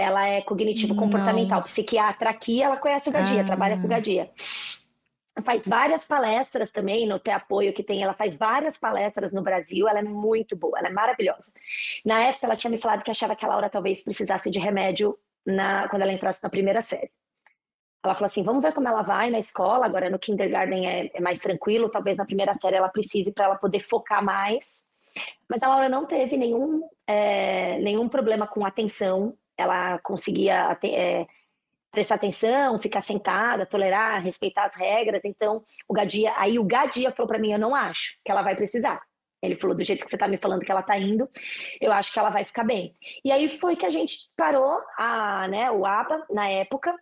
Ela 0.00 0.26
é 0.26 0.40
cognitivo-comportamental, 0.40 1.62
psiquiatra 1.64 2.30
aqui, 2.30 2.62
ela 2.62 2.76
conhece 2.76 3.10
o 3.10 3.12
Gadia, 3.12 3.42
ah. 3.42 3.44
trabalha 3.44 3.76
com 3.78 3.84
o 3.84 3.88
Gadia. 3.88 4.30
Faz 5.44 5.62
várias 5.66 6.06
palestras 6.06 6.72
também 6.72 7.06
no 7.06 7.18
Ter 7.18 7.32
Apoio 7.32 7.72
que 7.72 7.82
tem, 7.82 8.02
ela 8.02 8.14
faz 8.14 8.36
várias 8.36 8.78
palestras 8.78 9.34
no 9.34 9.42
Brasil, 9.42 9.86
ela 9.86 9.98
é 9.98 10.02
muito 10.02 10.56
boa, 10.56 10.78
ela 10.78 10.88
é 10.88 10.92
maravilhosa. 10.92 11.52
Na 12.04 12.18
época, 12.20 12.46
ela 12.46 12.56
tinha 12.56 12.70
me 12.70 12.78
falado 12.78 13.02
que 13.02 13.10
achava 13.10 13.36
que 13.36 13.44
a 13.44 13.48
Laura 13.48 13.68
talvez 13.68 14.02
precisasse 14.02 14.50
de 14.50 14.58
remédio 14.58 15.16
na, 15.46 15.88
quando 15.88 16.02
ela 16.02 16.12
entrasse 16.12 16.42
na 16.42 16.50
primeira 16.50 16.80
série. 16.80 17.10
Ela 18.02 18.14
falou 18.14 18.26
assim: 18.26 18.42
vamos 18.42 18.62
ver 18.62 18.72
como 18.72 18.88
ela 18.88 19.02
vai 19.02 19.30
na 19.30 19.38
escola. 19.38 19.84
Agora 19.84 20.08
no 20.08 20.18
kindergarten 20.18 20.88
é, 20.88 21.10
é 21.12 21.20
mais 21.20 21.38
tranquilo, 21.38 21.90
talvez 21.90 22.16
na 22.16 22.24
primeira 22.24 22.54
série 22.54 22.76
ela 22.76 22.88
precise 22.88 23.30
para 23.32 23.44
ela 23.44 23.56
poder 23.56 23.80
focar 23.80 24.24
mais. 24.24 24.88
Mas 25.48 25.62
a 25.62 25.68
Laura 25.68 25.88
não 25.88 26.06
teve 26.06 26.36
nenhum, 26.36 26.82
é, 27.06 27.78
nenhum 27.80 28.08
problema 28.08 28.46
com 28.46 28.64
atenção 28.64 29.36
ela 29.60 29.98
conseguia 29.98 30.78
é, 30.82 31.26
prestar 31.90 32.14
atenção, 32.14 32.80
ficar 32.80 33.00
sentada, 33.00 33.66
tolerar, 33.66 34.22
respeitar 34.22 34.64
as 34.64 34.76
regras. 34.76 35.22
Então, 35.24 35.64
o 35.88 35.94
Gadia, 35.94 36.32
aí 36.36 36.58
o 36.58 36.64
Gadia 36.64 37.10
falou 37.10 37.28
para 37.28 37.38
mim, 37.38 37.52
eu 37.52 37.58
não 37.58 37.74
acho 37.74 38.18
que 38.24 38.30
ela 38.30 38.42
vai 38.42 38.54
precisar. 38.54 39.02
Ele 39.42 39.56
falou, 39.56 39.74
do 39.74 39.82
jeito 39.82 40.04
que 40.04 40.10
você 40.10 40.18
tá 40.18 40.28
me 40.28 40.36
falando 40.36 40.64
que 40.64 40.70
ela 40.70 40.82
tá 40.82 40.98
indo, 40.98 41.28
eu 41.80 41.92
acho 41.92 42.12
que 42.12 42.18
ela 42.18 42.30
vai 42.30 42.44
ficar 42.44 42.62
bem. 42.62 42.94
E 43.24 43.32
aí 43.32 43.48
foi 43.48 43.74
que 43.74 43.86
a 43.86 43.90
gente 43.90 44.16
parou 44.36 44.78
a, 44.98 45.48
né, 45.48 45.70
o 45.70 45.86
ABA 45.86 46.26
na 46.30 46.48
época. 46.48 46.94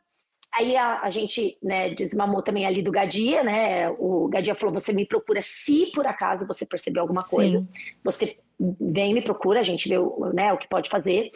Aí 0.54 0.76
a, 0.76 1.00
a 1.02 1.10
gente 1.10 1.58
né, 1.62 1.90
desmamou 1.90 2.40
também 2.40 2.64
ali 2.64 2.80
do 2.80 2.92
Gadia, 2.92 3.42
né? 3.42 3.90
O 3.90 4.28
Gadia 4.28 4.54
falou: 4.54 4.72
você 4.72 4.94
me 4.94 5.04
procura 5.04 5.42
se 5.42 5.90
por 5.92 6.06
acaso 6.06 6.46
você 6.46 6.64
perceber 6.64 7.00
alguma 7.00 7.22
coisa. 7.22 7.58
Sim. 7.58 7.68
Você 8.02 8.38
vem 8.58 9.14
me 9.14 9.22
procura, 9.22 9.60
a 9.60 9.64
gente 9.64 9.88
vê 9.88 9.98
o, 9.98 10.32
né, 10.32 10.52
o 10.52 10.58
que 10.58 10.68
pode 10.68 10.88
fazer. 10.88 11.30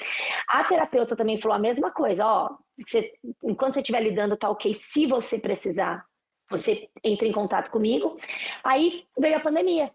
A 0.49 0.65
terapeuta 0.65 1.15
também 1.15 1.40
falou 1.40 1.57
a 1.57 1.61
mesma 1.61 1.90
coisa, 1.90 2.27
ó, 2.27 2.51
você, 2.78 3.12
enquanto 3.44 3.74
você 3.74 3.81
estiver 3.81 4.01
lidando, 4.01 4.36
tá 4.36 4.51
ok, 4.51 4.74
se 4.74 5.07
você 5.07 5.39
precisar, 5.39 6.05
você 6.49 6.89
entra 7.03 7.27
em 7.27 7.32
contato 7.32 7.70
comigo. 7.70 8.16
Aí 8.62 9.05
veio 9.19 9.36
a 9.36 9.40
pandemia. 9.40 9.90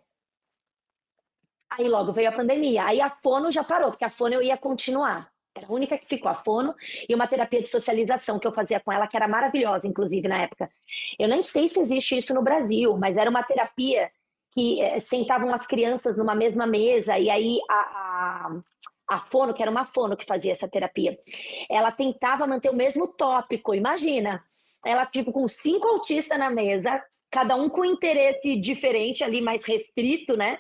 Aí 1.69 1.87
logo 1.87 2.13
veio 2.13 2.29
a 2.29 2.31
pandemia. 2.31 2.85
Aí 2.85 3.01
a 3.01 3.09
fono 3.09 3.51
já 3.51 3.63
parou, 3.63 3.91
porque 3.91 4.05
a 4.05 4.09
fono 4.09 4.33
eu 4.33 4.41
ia 4.41 4.57
continuar. 4.57 5.29
Era 5.55 5.67
a 5.67 5.73
única 5.73 5.97
que 5.97 6.07
ficou, 6.07 6.29
a 6.29 6.35
fono, 6.35 6.75
e 7.09 7.15
uma 7.15 7.27
terapia 7.27 7.61
de 7.61 7.67
socialização 7.67 8.39
que 8.39 8.47
eu 8.47 8.53
fazia 8.53 8.79
com 8.79 8.91
ela, 8.91 9.07
que 9.07 9.17
era 9.17 9.27
maravilhosa, 9.27 9.87
inclusive, 9.87 10.27
na 10.27 10.43
época. 10.43 10.69
Eu 11.17 11.27
nem 11.27 11.41
sei 11.41 11.67
se 11.67 11.79
existe 11.79 12.17
isso 12.17 12.33
no 12.33 12.43
Brasil, 12.43 12.95
mas 12.97 13.17
era 13.17 13.29
uma 13.29 13.43
terapia 13.43 14.11
que 14.57 14.81
é, 14.81 14.99
sentavam 14.99 15.53
as 15.53 15.67
crianças 15.67 16.17
numa 16.17 16.33
mesma 16.33 16.65
mesa, 16.65 17.15
e 17.19 17.29
aí 17.29 17.59
a, 17.69 17.75
a, 17.75 18.59
a 19.07 19.19
fono, 19.19 19.53
que 19.53 19.61
era 19.61 19.69
uma 19.69 19.85
fono 19.85 20.17
que 20.17 20.25
fazia 20.25 20.51
essa 20.51 20.67
terapia, 20.67 21.15
ela 21.69 21.91
tentava 21.91 22.47
manter 22.47 22.71
o 22.71 22.75
mesmo 22.75 23.07
tópico, 23.07 23.75
imagina. 23.75 24.43
Ela, 24.83 25.05
tipo, 25.05 25.31
com 25.31 25.47
cinco 25.47 25.87
autistas 25.87 26.39
na 26.39 26.49
mesa, 26.49 26.99
cada 27.29 27.55
um 27.55 27.69
com 27.69 27.85
interesse 27.85 28.55
diferente 28.55 29.23
ali, 29.23 29.41
mais 29.41 29.63
restrito, 29.63 30.35
né? 30.35 30.57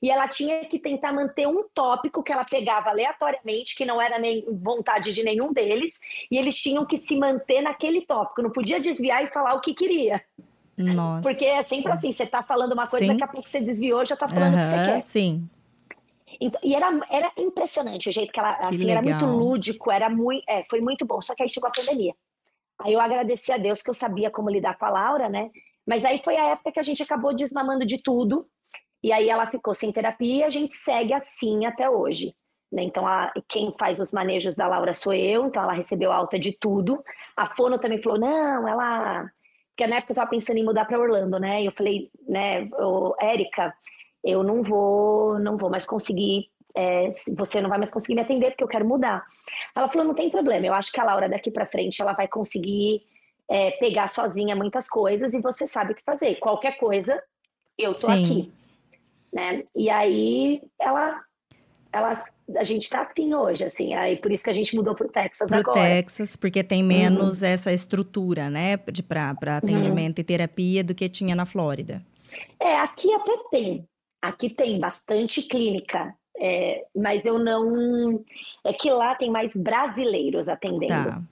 E 0.00 0.12
ela 0.12 0.28
tinha 0.28 0.64
que 0.66 0.78
tentar 0.78 1.12
manter 1.12 1.48
um 1.48 1.64
tópico 1.74 2.22
que 2.22 2.32
ela 2.32 2.44
pegava 2.44 2.90
aleatoriamente, 2.90 3.74
que 3.74 3.84
não 3.84 4.00
era 4.00 4.16
nem 4.16 4.46
vontade 4.48 5.12
de 5.12 5.24
nenhum 5.24 5.52
deles, 5.52 5.98
e 6.30 6.38
eles 6.38 6.54
tinham 6.54 6.86
que 6.86 6.96
se 6.96 7.16
manter 7.16 7.62
naquele 7.62 8.02
tópico, 8.02 8.42
não 8.42 8.50
podia 8.50 8.78
desviar 8.78 9.24
e 9.24 9.26
falar 9.26 9.54
o 9.54 9.60
que 9.60 9.74
queria. 9.74 10.24
Nossa. 10.76 11.22
Porque 11.22 11.44
é 11.44 11.62
sempre 11.62 11.92
assim, 11.92 12.12
você 12.12 12.26
tá 12.26 12.42
falando 12.42 12.72
uma 12.72 12.86
coisa, 12.86 13.04
sim. 13.04 13.12
daqui 13.12 13.24
a 13.24 13.28
pouco 13.28 13.48
você 13.48 13.60
desviou, 13.60 14.04
já 14.04 14.16
tá 14.16 14.28
falando 14.28 14.54
o 14.54 14.58
que 14.58 14.64
você 14.64 14.76
quer. 14.76 15.00
Sim. 15.02 15.48
Então, 16.40 16.60
e 16.64 16.74
era, 16.74 16.90
era 17.10 17.32
impressionante 17.38 18.08
o 18.08 18.12
jeito 18.12 18.32
que 18.32 18.40
ela, 18.40 18.54
que 18.54 18.64
assim, 18.64 18.84
legal. 18.84 19.02
era 19.02 19.02
muito 19.02 19.26
lúdico, 19.26 19.90
era 19.90 20.10
muito, 20.10 20.42
é, 20.48 20.64
foi 20.64 20.80
muito 20.80 21.06
bom. 21.06 21.20
Só 21.20 21.34
que 21.34 21.42
aí 21.42 21.48
chegou 21.48 21.68
a 21.68 21.72
pandemia. 21.72 22.12
Aí 22.80 22.92
eu 22.92 23.00
agradeci 23.00 23.52
a 23.52 23.56
Deus 23.56 23.82
que 23.82 23.90
eu 23.90 23.94
sabia 23.94 24.30
como 24.30 24.50
lidar 24.50 24.76
com 24.76 24.84
a 24.84 24.90
Laura, 24.90 25.28
né? 25.28 25.50
Mas 25.86 26.04
aí 26.04 26.20
foi 26.24 26.36
a 26.36 26.50
época 26.50 26.72
que 26.72 26.80
a 26.80 26.82
gente 26.82 27.02
acabou 27.02 27.34
desmamando 27.34 27.86
de 27.86 28.02
tudo. 28.02 28.46
E 29.02 29.12
aí 29.12 29.28
ela 29.28 29.46
ficou 29.46 29.74
sem 29.74 29.92
terapia 29.92 30.38
e 30.38 30.42
a 30.44 30.50
gente 30.50 30.74
segue 30.74 31.12
assim 31.12 31.66
até 31.66 31.88
hoje. 31.88 32.34
Né? 32.72 32.82
Então, 32.82 33.06
a, 33.06 33.32
quem 33.48 33.72
faz 33.78 34.00
os 34.00 34.12
manejos 34.12 34.56
da 34.56 34.66
Laura 34.66 34.94
sou 34.94 35.12
eu, 35.12 35.46
então 35.46 35.62
ela 35.62 35.74
recebeu 35.74 36.10
alta 36.10 36.38
de 36.38 36.56
tudo. 36.58 37.02
A 37.36 37.54
Fono 37.54 37.78
também 37.78 38.02
falou: 38.02 38.18
não, 38.18 38.66
ela. 38.66 39.30
Porque 39.74 39.86
na 39.88 39.96
época 39.96 40.12
eu 40.12 40.14
estava 40.14 40.30
pensando 40.30 40.58
em 40.58 40.64
mudar 40.64 40.84
para 40.84 40.98
Orlando, 40.98 41.38
né? 41.38 41.62
E 41.62 41.66
eu 41.66 41.72
falei, 41.72 42.10
né, 42.28 42.68
Érica, 43.20 43.74
eu 44.22 44.42
não 44.42 44.62
vou, 44.62 45.38
não 45.40 45.56
vou 45.56 45.68
mais 45.68 45.84
conseguir 45.84 46.48
é, 46.74 47.08
você 47.36 47.60
não 47.60 47.68
vai 47.68 47.78
mais 47.78 47.92
conseguir 47.92 48.16
me 48.16 48.22
atender 48.22 48.50
porque 48.50 48.64
eu 48.64 48.68
quero 48.68 48.86
mudar. 48.86 49.24
Ela 49.74 49.88
falou, 49.88 50.06
não 50.06 50.14
tem 50.14 50.28
problema, 50.28 50.66
eu 50.66 50.74
acho 50.74 50.90
que 50.90 51.00
a 51.00 51.04
Laura 51.04 51.28
daqui 51.28 51.50
para 51.50 51.66
frente 51.66 52.02
ela 52.02 52.12
vai 52.12 52.26
conseguir 52.26 53.02
é, 53.48 53.70
pegar 53.72 54.08
sozinha 54.08 54.56
muitas 54.56 54.88
coisas 54.88 55.34
e 55.34 55.40
você 55.40 55.66
sabe 55.66 55.92
o 55.92 55.94
que 55.94 56.02
fazer. 56.02 56.36
Qualquer 56.36 56.76
coisa, 56.76 57.22
eu 57.78 57.92
tô 57.92 58.10
Sim. 58.10 58.24
aqui. 58.24 58.52
Né? 59.32 59.64
E 59.74 59.88
aí 59.88 60.62
ela, 60.80 61.22
ela 61.92 62.24
a 62.56 62.64
gente 62.64 62.84
está 62.84 63.00
assim 63.00 63.34
hoje, 63.34 63.64
assim, 63.64 63.94
aí 63.94 64.16
por 64.16 64.30
isso 64.30 64.44
que 64.44 64.50
a 64.50 64.54
gente 64.54 64.76
mudou 64.76 64.94
para 64.94 65.06
o 65.06 65.10
Texas 65.10 65.48
pro 65.48 65.60
agora. 65.60 65.80
Texas, 65.80 66.36
porque 66.36 66.62
tem 66.62 66.82
menos 66.82 67.42
uhum. 67.42 67.48
essa 67.48 67.72
estrutura, 67.72 68.50
né, 68.50 68.76
para 68.76 69.56
atendimento 69.56 70.18
uhum. 70.18 70.22
e 70.22 70.24
terapia 70.24 70.84
do 70.84 70.94
que 70.94 71.08
tinha 71.08 71.34
na 71.34 71.46
Flórida. 71.46 72.02
É, 72.60 72.76
aqui 72.80 73.12
até 73.12 73.36
tem, 73.50 73.88
aqui 74.20 74.50
tem 74.50 74.78
bastante 74.78 75.42
clínica, 75.42 76.14
é, 76.36 76.84
mas 76.94 77.24
eu 77.24 77.38
não, 77.38 78.22
é 78.64 78.72
que 78.72 78.90
lá 78.90 79.14
tem 79.14 79.30
mais 79.30 79.56
brasileiros 79.56 80.48
atendendo. 80.48 80.88
Tá. 80.88 81.22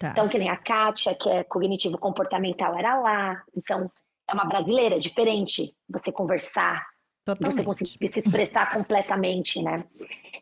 Tá. 0.00 0.12
Então, 0.12 0.28
que 0.30 0.38
nem 0.38 0.48
a 0.48 0.56
Kátia, 0.56 1.14
que 1.14 1.28
é 1.28 1.44
cognitivo 1.44 1.98
comportamental, 1.98 2.74
era 2.74 2.98
lá. 2.98 3.42
Então, 3.54 3.92
é 4.26 4.32
uma 4.32 4.46
brasileira, 4.46 4.98
diferente. 4.98 5.74
Você 5.90 6.10
conversar, 6.10 6.86
Totalmente. 7.24 7.56
você 7.56 7.64
conseguir 7.64 8.08
se 8.08 8.18
expressar 8.18 8.72
completamente, 8.72 9.62
né? 9.62 9.84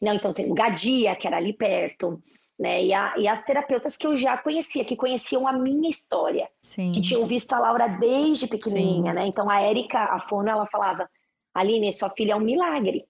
Não, 0.00 0.14
então 0.14 0.32
tem 0.32 0.50
o 0.50 0.55
Gadia, 0.55 1.16
que 1.16 1.26
era 1.26 1.36
ali 1.36 1.52
perto, 1.52 2.22
né? 2.59 2.84
E, 2.84 2.92
a, 2.92 3.14
e, 3.16 3.28
as 3.28 3.42
terapeutas 3.44 3.96
que 3.96 4.06
eu 4.06 4.16
já 4.16 4.36
conhecia, 4.36 4.84
que 4.84 4.96
conheciam 4.96 5.46
a 5.46 5.52
minha 5.52 5.88
história, 5.88 6.48
Sim. 6.60 6.92
que 6.92 7.00
tinham 7.00 7.26
visto 7.26 7.52
a 7.52 7.59
Laura 7.59 7.88
desde 7.88 8.46
pequenininha, 8.46 9.12
Sim. 9.12 9.18
né? 9.18 9.26
Então 9.26 9.48
a 9.48 9.60
Érica, 9.60 9.98
a 9.98 10.20
Fono, 10.20 10.48
ela 10.48 10.66
falava: 10.66 11.09
Aline, 11.55 11.92
sua 11.92 12.10
filha 12.10 12.32
é 12.32 12.36
um 12.36 12.40
milagre. 12.40 13.05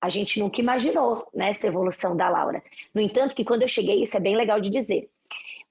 A 0.00 0.08
gente 0.08 0.38
nunca 0.38 0.60
imaginou 0.60 1.26
né, 1.34 1.50
essa 1.50 1.66
evolução 1.66 2.16
da 2.16 2.28
Laura. 2.28 2.62
No 2.94 3.00
entanto, 3.00 3.34
que 3.34 3.44
quando 3.44 3.62
eu 3.62 3.68
cheguei, 3.68 4.02
isso 4.02 4.16
é 4.16 4.20
bem 4.20 4.36
legal 4.36 4.60
de 4.60 4.70
dizer. 4.70 5.10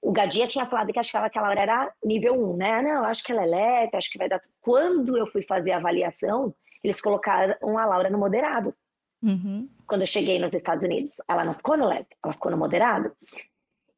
O 0.02 0.12
Gadia 0.12 0.46
tinha 0.46 0.66
falado 0.66 0.92
que 0.92 0.98
achava 0.98 1.30
que 1.30 1.38
ela 1.38 1.52
era 1.52 1.92
nível 2.04 2.34
1, 2.52 2.56
né? 2.56 2.82
Não, 2.82 3.04
acho 3.04 3.24
que 3.24 3.32
ela 3.32 3.42
é 3.42 3.46
leve, 3.46 3.96
acho 3.96 4.10
que 4.10 4.18
vai 4.18 4.28
dar. 4.28 4.40
Quando 4.60 5.16
eu 5.16 5.26
fui 5.26 5.42
fazer 5.42 5.72
a 5.72 5.78
avaliação, 5.78 6.54
eles 6.82 7.00
colocaram 7.00 7.78
a 7.78 7.86
Laura 7.86 8.10
no 8.10 8.18
moderado. 8.18 8.74
Uhum. 9.22 9.68
Quando 9.86 10.02
eu 10.02 10.06
cheguei 10.06 10.38
nos 10.38 10.54
Estados 10.54 10.84
Unidos, 10.84 11.16
ela 11.26 11.44
não 11.44 11.54
ficou 11.54 11.76
no 11.76 11.86
leve, 11.86 12.06
ela 12.22 12.32
ficou 12.32 12.50
no 12.50 12.56
moderado. 12.56 13.12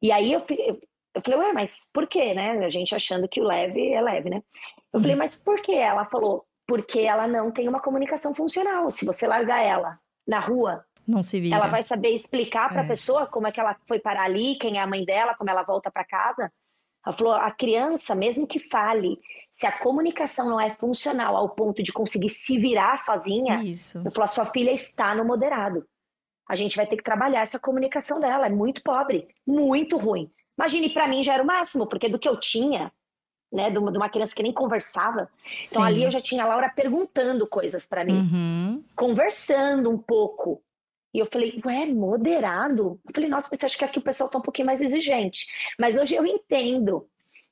E 0.01 0.11
aí 0.11 0.33
eu, 0.33 0.43
eu 1.13 1.21
falei, 1.23 1.39
ué, 1.39 1.53
mas 1.53 1.89
por 1.93 2.07
quê, 2.07 2.33
né? 2.33 2.65
A 2.65 2.69
gente 2.69 2.95
achando 2.95 3.27
que 3.27 3.39
o 3.39 3.45
leve 3.45 3.93
é 3.93 4.01
leve, 4.01 4.29
né? 4.29 4.43
Eu 4.91 4.97
uhum. 4.97 5.01
falei, 5.01 5.15
mas 5.15 5.35
por 5.35 5.61
quê? 5.61 5.73
Ela 5.73 6.05
falou, 6.05 6.45
porque 6.67 7.01
ela 7.01 7.27
não 7.27 7.51
tem 7.51 7.67
uma 7.67 7.81
comunicação 7.81 8.33
funcional. 8.33 8.89
Se 8.89 9.05
você 9.05 9.27
largar 9.27 9.61
ela 9.61 9.99
na 10.27 10.39
rua, 10.39 10.85
não 11.07 11.21
se 11.21 11.39
vira. 11.39 11.55
Ela 11.55 11.67
vai 11.67 11.83
saber 11.83 12.09
explicar 12.09 12.69
para 12.69 12.81
a 12.81 12.85
é. 12.85 12.87
pessoa 12.87 13.27
como 13.27 13.47
é 13.47 13.51
que 13.51 13.59
ela 13.59 13.75
foi 13.87 13.99
parar 13.99 14.23
ali, 14.23 14.55
quem 14.55 14.77
é 14.77 14.81
a 14.81 14.87
mãe 14.87 15.03
dela, 15.03 15.35
como 15.35 15.49
ela 15.49 15.63
volta 15.63 15.91
para 15.91 16.05
casa. 16.05 16.51
Ela 17.05 17.15
falou: 17.15 17.33
a 17.33 17.51
criança, 17.51 18.13
mesmo 18.15 18.47
que 18.47 18.59
fale, 18.59 19.19
se 19.49 19.65
a 19.65 19.71
comunicação 19.71 20.49
não 20.49 20.59
é 20.59 20.69
funcional 20.71 21.35
ao 21.35 21.49
ponto 21.49 21.81
de 21.81 21.91
conseguir 21.91 22.29
se 22.29 22.57
virar 22.57 22.97
sozinha, 22.97 23.63
Isso. 23.63 23.97
eu 24.03 24.11
falou: 24.11 24.25
a 24.25 24.27
sua 24.27 24.45
filha 24.45 24.71
está 24.71 25.13
no 25.15 25.25
moderado. 25.25 25.85
A 26.47 26.55
gente 26.55 26.75
vai 26.75 26.85
ter 26.85 26.97
que 26.97 27.03
trabalhar 27.03 27.41
essa 27.41 27.59
comunicação 27.59 28.19
dela. 28.19 28.45
É 28.45 28.49
muito 28.49 28.83
pobre, 28.83 29.27
muito 29.45 29.97
ruim. 29.97 30.29
Imagine, 30.57 30.89
para 30.89 31.07
mim 31.07 31.23
já 31.23 31.33
era 31.33 31.43
o 31.43 31.47
máximo, 31.47 31.87
porque 31.87 32.09
do 32.09 32.19
que 32.19 32.27
eu 32.27 32.37
tinha, 32.37 32.91
né, 33.51 33.69
de 33.69 33.77
uma, 33.77 33.91
de 33.91 33.97
uma 33.97 34.09
criança 34.09 34.35
que 34.35 34.43
nem 34.43 34.53
conversava. 34.53 35.29
Então 35.45 35.81
Sim. 35.81 35.87
ali 35.87 36.03
eu 36.03 36.11
já 36.11 36.21
tinha 36.21 36.43
a 36.43 36.47
Laura 36.47 36.69
perguntando 36.69 37.47
coisas 37.47 37.87
para 37.87 38.03
mim, 38.03 38.19
uhum. 38.19 38.83
conversando 38.95 39.89
um 39.89 39.97
pouco. 39.97 40.61
E 41.13 41.19
eu 41.19 41.27
falei, 41.31 41.59
ué, 41.65 41.85
moderado? 41.87 42.99
Eu 43.05 43.13
falei, 43.13 43.29
nossa, 43.29 43.49
mas 43.51 43.63
acho 43.63 43.77
que 43.77 43.85
aqui 43.85 43.99
o 43.99 44.03
pessoal 44.03 44.29
tá 44.29 44.37
um 44.37 44.41
pouquinho 44.41 44.65
mais 44.65 44.79
exigente. 44.79 45.45
Mas 45.77 45.95
hoje 45.95 46.15
eu 46.15 46.25
entendo 46.25 47.05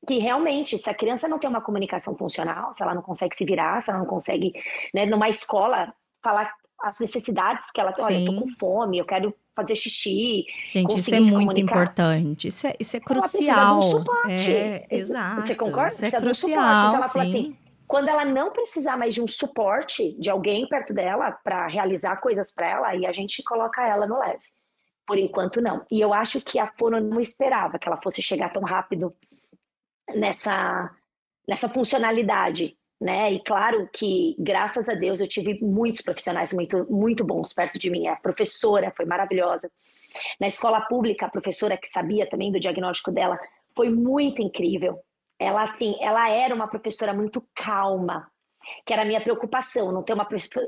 que 0.08 0.18
realmente, 0.18 0.78
se 0.78 0.90
a 0.90 0.94
criança 0.94 1.28
não 1.28 1.40
tem 1.40 1.50
uma 1.50 1.62
comunicação 1.62 2.16
funcional, 2.16 2.74
se 2.74 2.82
ela 2.82 2.96
não 2.96 3.02
consegue 3.02 3.36
se 3.36 3.44
virar, 3.44 3.82
se 3.82 3.90
ela 3.90 4.00
não 4.00 4.06
consegue, 4.06 4.54
né, 4.94 5.06
numa 5.06 5.28
escola, 5.28 5.94
falar 6.24 6.54
as 6.82 7.00
necessidades 7.00 7.66
que 7.74 7.82
ela 7.82 7.92
tem, 7.92 8.06
olha, 8.06 8.20
eu 8.20 8.26
tô 8.26 8.42
com 8.42 8.48
fome, 8.58 8.98
eu 8.98 9.06
quero 9.06 9.36
fazer 9.54 9.76
xixi. 9.76 10.46
Gente, 10.70 10.98
isso 10.98 11.14
é 11.14 11.20
muito 11.20 11.60
importante. 11.60 12.48
Isso 12.48 12.66
é, 12.66 12.76
isso 12.80 12.96
é 12.96 13.00
crucial. 13.02 13.22
Ela 13.22 13.30
precisa 13.30 13.66
de 13.66 13.72
um 13.72 13.82
suporte. 13.82 14.52
É, 14.54 14.88
exato. 14.90 15.42
Você 15.42 15.56
concorda? 15.56 15.88
Isso 15.88 15.98
precisa 15.98 16.18
é 16.18 16.22
crucial, 16.22 16.52
de 16.52 16.70
um 16.70 16.78
suporte. 16.78 16.88
Então 16.88 16.96
ela 16.96 17.04
sim. 17.04 17.12
fala 17.12 17.26
assim, 17.26 17.58
quando 17.90 18.08
ela 18.08 18.24
não 18.24 18.52
precisar 18.52 18.96
mais 18.96 19.16
de 19.16 19.22
um 19.22 19.28
suporte 19.28 20.14
de 20.20 20.30
alguém 20.30 20.70
perto 20.70 20.94
dela 20.94 21.32
para 21.32 21.66
realizar 21.66 22.18
coisas 22.18 22.54
para 22.54 22.70
ela, 22.70 22.88
aí 22.90 23.04
a 23.04 23.12
gente 23.12 23.42
coloca 23.42 23.82
ela 23.82 24.06
no 24.06 24.20
leve. 24.20 24.44
Por 25.08 25.18
enquanto, 25.18 25.60
não. 25.60 25.84
E 25.90 26.00
eu 26.00 26.14
acho 26.14 26.40
que 26.40 26.60
a 26.60 26.72
Fono 26.78 27.00
não 27.00 27.20
esperava 27.20 27.80
que 27.80 27.88
ela 27.88 28.00
fosse 28.00 28.22
chegar 28.22 28.54
tão 28.54 28.62
rápido 28.62 29.12
nessa, 30.14 30.96
nessa 31.48 31.68
funcionalidade. 31.68 32.78
Né? 33.02 33.34
E 33.34 33.44
claro 33.44 33.90
que, 33.92 34.36
graças 34.38 34.88
a 34.88 34.94
Deus, 34.94 35.20
eu 35.20 35.28
tive 35.28 35.60
muitos 35.60 36.02
profissionais 36.02 36.54
muito, 36.54 36.86
muito 36.94 37.26
bons 37.26 37.56
perto 37.56 37.80
de 37.80 37.90
mim. 37.90 38.06
A 38.06 38.16
professora 38.18 38.94
foi 38.96 39.06
maravilhosa. 39.06 39.72
Na 40.40 40.46
escola 40.46 40.82
pública, 40.82 41.26
a 41.26 41.32
professora 41.32 41.76
que 41.76 41.88
sabia 41.88 42.30
também 42.30 42.52
do 42.52 42.60
diagnóstico 42.60 43.12
dela 43.12 43.40
foi 43.76 43.90
muito 43.90 44.44
incrível 44.44 45.02
ela 45.40 45.64
assim, 45.64 45.96
ela 46.02 46.30
era 46.30 46.54
uma 46.54 46.68
professora 46.68 47.14
muito 47.14 47.42
calma, 47.56 48.30
que 48.86 48.92
era 48.92 49.04
a 49.04 49.06
minha 49.06 49.22
preocupação, 49.22 49.92
não 49.92 50.04
ter 50.04 50.14
uma, 50.14 50.28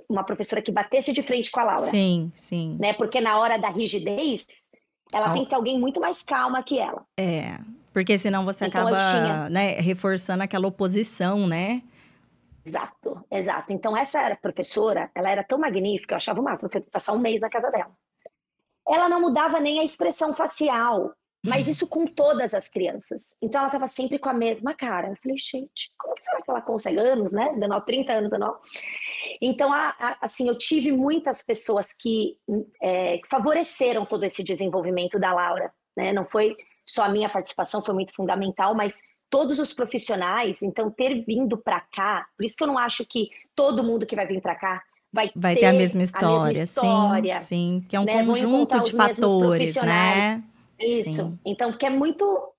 uma 0.10 0.24
professora 0.24 0.62
que 0.62 0.72
batesse 0.72 1.12
de 1.12 1.22
frente 1.22 1.52
com 1.52 1.60
a 1.60 1.64
Laura. 1.64 1.82
Sim, 1.82 2.32
sim. 2.34 2.78
Né? 2.80 2.94
Porque 2.94 3.20
na 3.20 3.38
hora 3.38 3.60
da 3.60 3.70
rigidez, 3.70 4.72
ela 5.14 5.34
tem 5.34 5.44
que 5.44 5.50
ter 5.50 5.56
alguém 5.56 5.78
muito 5.78 6.00
mais 6.00 6.24
calma 6.24 6.64
que 6.64 6.80
ela. 6.80 7.04
É, 7.20 7.60
porque 7.94 8.18
senão 8.18 8.46
você 8.46 8.66
então, 8.66 8.88
acaba, 8.88 9.50
né, 9.50 9.74
reforçando 9.74 10.42
aquela 10.42 10.68
oposição, 10.68 11.46
né? 11.46 11.84
Exato, 12.66 13.26
exato. 13.30 13.74
Então, 13.74 13.98
essa 13.98 14.36
professora, 14.42 15.12
ela 15.14 15.30
era 15.30 15.44
tão 15.44 15.58
magnífica, 15.58 16.14
eu 16.14 16.18
achava 16.18 16.40
o 16.40 16.44
máximo, 16.44 16.70
eu 16.74 16.82
passar 16.84 17.14
um 17.14 17.20
mês 17.20 17.42
na 17.42 17.50
casa 17.50 17.70
dela. 17.70 17.92
Ela 18.88 19.10
não 19.10 19.20
mudava 19.20 19.60
nem 19.60 19.80
a 19.80 19.84
expressão 19.84 20.34
facial, 20.34 21.12
mas 21.44 21.68
isso 21.68 21.88
com 21.88 22.06
todas 22.06 22.54
as 22.54 22.68
crianças. 22.68 23.36
Então, 23.42 23.60
ela 23.60 23.68
estava 23.68 23.88
sempre 23.88 24.20
com 24.20 24.30
a 24.30 24.34
mesma 24.34 24.76
cara. 24.76 25.10
Eu 25.10 25.16
falei, 25.22 25.38
gente, 25.38 25.92
como 25.98 26.14
que 26.14 26.24
será 26.24 26.42
que 26.42 26.50
ela 26.50 26.62
consegue? 26.62 27.00
Anos, 27.00 27.34
né? 27.34 27.54
Dando 27.58 27.82
30 27.82 28.14
anos, 28.14 28.30
dando. 28.30 28.56
Então, 29.42 29.74
a, 29.74 29.96
a, 30.00 30.18
assim, 30.22 30.48
eu 30.48 30.58
tive 30.58 30.92
muitas 30.92 31.42
pessoas 31.42 31.94
que 31.94 32.38
é, 32.82 33.20
favoreceram 33.28 34.06
todo 34.06 34.24
esse 34.24 34.44
desenvolvimento 34.44 35.20
da 35.20 35.34
Laura. 35.34 35.72
Né? 35.98 36.14
Não 36.14 36.26
foi 36.26 36.56
só 36.86 37.04
a 37.04 37.10
minha 37.10 37.30
participação, 37.30 37.84
foi 37.84 37.94
muito 37.94 38.14
fundamental, 38.14 38.76
mas 38.76 39.02
todos 39.30 39.60
os 39.60 39.74
profissionais, 39.74 40.62
então 40.62 40.92
ter 40.92 41.24
vindo 41.26 41.58
para 41.58 41.80
cá, 41.80 42.28
por 42.38 42.44
isso 42.44 42.56
que 42.56 42.64
eu 42.64 42.68
não 42.68 42.78
acho 42.78 43.06
que 43.06 43.30
todo 43.56 43.84
mundo 43.84 44.06
que 44.06 44.16
vai 44.16 44.28
vir 44.28 44.42
para 44.42 44.56
cá 44.56 44.84
vai, 45.12 45.32
vai 45.34 45.54
ter, 45.56 45.62
ter, 45.62 45.66
a 45.68 45.74
mesma 45.74 46.04
história, 46.04 46.28
a 46.28 46.48
mesma 46.48 46.64
história 46.64 47.38
sim, 47.38 47.46
sim, 47.46 47.86
que 47.88 47.96
é 47.96 48.00
um 48.00 48.04
né? 48.04 48.26
conjunto 48.26 48.82
de 48.82 48.92
fatores, 48.92 49.76
né? 49.76 50.44
Isso. 50.84 51.24
Sim. 51.24 51.40
Então, 51.46 51.78
que 51.78 51.86
é 51.86 51.90
muito 51.90 52.52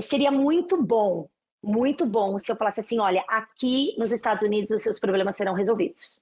seria 0.00 0.30
muito 0.30 0.80
bom, 0.82 1.28
muito 1.62 2.06
bom 2.06 2.38
se 2.38 2.50
eu 2.50 2.56
falasse 2.56 2.80
assim, 2.80 2.98
olha, 2.98 3.24
aqui 3.28 3.94
nos 3.98 4.12
Estados 4.12 4.42
Unidos 4.42 4.70
os 4.70 4.82
seus 4.82 4.98
problemas 4.98 5.36
serão 5.36 5.54
resolvidos. 5.54 6.20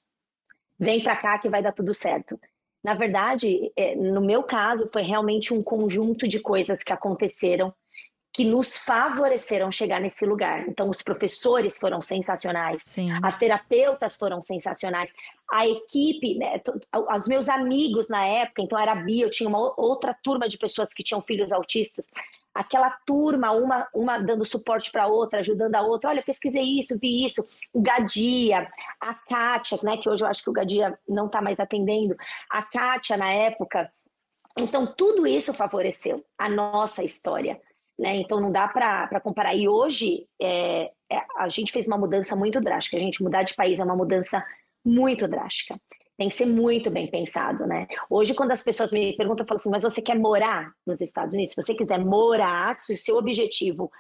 Vem 0.78 1.02
para 1.02 1.16
cá 1.16 1.38
que 1.38 1.48
vai 1.48 1.62
dar 1.62 1.72
tudo 1.72 1.94
certo. 1.94 2.38
Na 2.82 2.94
verdade, 2.94 3.72
é, 3.76 3.94
no 3.94 4.20
meu 4.20 4.42
caso, 4.42 4.88
foi 4.92 5.02
realmente 5.02 5.54
um 5.54 5.62
conjunto 5.62 6.26
de 6.26 6.40
coisas 6.40 6.82
que 6.82 6.92
aconteceram 6.92 7.72
que 8.32 8.44
nos 8.44 8.76
favoreceram 8.78 9.70
chegar 9.70 10.00
nesse 10.00 10.24
lugar. 10.24 10.66
Então, 10.66 10.88
os 10.88 11.02
professores 11.02 11.78
foram 11.78 12.00
sensacionais, 12.00 12.82
Sim. 12.84 13.10
as 13.22 13.38
terapeutas 13.38 14.16
foram 14.16 14.40
sensacionais, 14.40 15.12
a 15.50 15.66
equipe, 15.68 16.38
né, 16.38 16.60
os 17.14 17.28
meus 17.28 17.48
amigos 17.48 18.08
na 18.08 18.24
época, 18.24 18.62
então 18.62 18.78
era 18.78 18.92
a 18.92 18.96
Bia, 18.96 19.26
eu 19.26 19.30
tinha 19.30 19.48
uma 19.48 19.58
outra 19.78 20.14
turma 20.14 20.48
de 20.48 20.56
pessoas 20.56 20.94
que 20.94 21.02
tinham 21.02 21.20
filhos 21.20 21.52
autistas, 21.52 22.06
aquela 22.54 22.90
turma, 23.06 23.52
uma, 23.52 23.86
uma 23.94 24.18
dando 24.18 24.46
suporte 24.46 24.90
para 24.90 25.04
a 25.04 25.08
outra, 25.08 25.40
ajudando 25.40 25.74
a 25.74 25.82
outra, 25.82 26.08
olha, 26.08 26.22
pesquisei 26.22 26.78
isso, 26.78 26.98
vi 26.98 27.24
isso, 27.24 27.46
o 27.72 27.82
Gadia, 27.82 28.66
a 28.98 29.14
Kátia, 29.14 29.78
né, 29.82 29.98
que 29.98 30.08
hoje 30.08 30.24
eu 30.24 30.28
acho 30.28 30.42
que 30.42 30.50
o 30.50 30.54
Gadia 30.54 30.98
não 31.06 31.26
está 31.26 31.42
mais 31.42 31.60
atendendo, 31.60 32.16
a 32.48 32.62
Kátia 32.62 33.18
na 33.18 33.30
época, 33.30 33.92
então 34.56 34.86
tudo 34.86 35.26
isso 35.26 35.52
favoreceu 35.52 36.24
a 36.38 36.48
nossa 36.48 37.02
história, 37.02 37.60
né? 37.98 38.16
Então 38.16 38.40
não 38.40 38.50
dá 38.50 38.68
para 38.68 39.20
comparar. 39.20 39.54
E 39.54 39.68
hoje 39.68 40.26
é, 40.40 40.90
é, 41.10 41.22
a 41.36 41.48
gente 41.48 41.72
fez 41.72 41.86
uma 41.86 41.98
mudança 41.98 42.34
muito 42.34 42.60
drástica. 42.60 42.96
A 42.96 43.00
gente 43.00 43.22
mudar 43.22 43.42
de 43.42 43.54
país 43.54 43.78
é 43.78 43.84
uma 43.84 43.96
mudança 43.96 44.44
muito 44.84 45.28
drástica. 45.28 45.78
Tem 46.16 46.28
que 46.28 46.34
ser 46.34 46.46
muito 46.46 46.90
bem 46.90 47.10
pensado, 47.10 47.66
né? 47.66 47.86
Hoje, 48.08 48.34
quando 48.34 48.52
as 48.52 48.62
pessoas 48.62 48.92
me 48.92 49.16
perguntam, 49.16 49.44
eu 49.44 49.48
falo 49.48 49.58
assim: 49.58 49.70
mas 49.70 49.82
você 49.82 50.02
quer 50.02 50.18
morar 50.18 50.70
nos 50.86 51.00
Estados 51.00 51.32
Unidos? 51.32 51.52
Se 51.52 51.62
você 51.62 51.74
quiser 51.74 51.98
morar, 51.98 52.74
se 52.74 52.92
o 52.92 52.96
seu 52.96 53.16
objetivo 53.16 53.90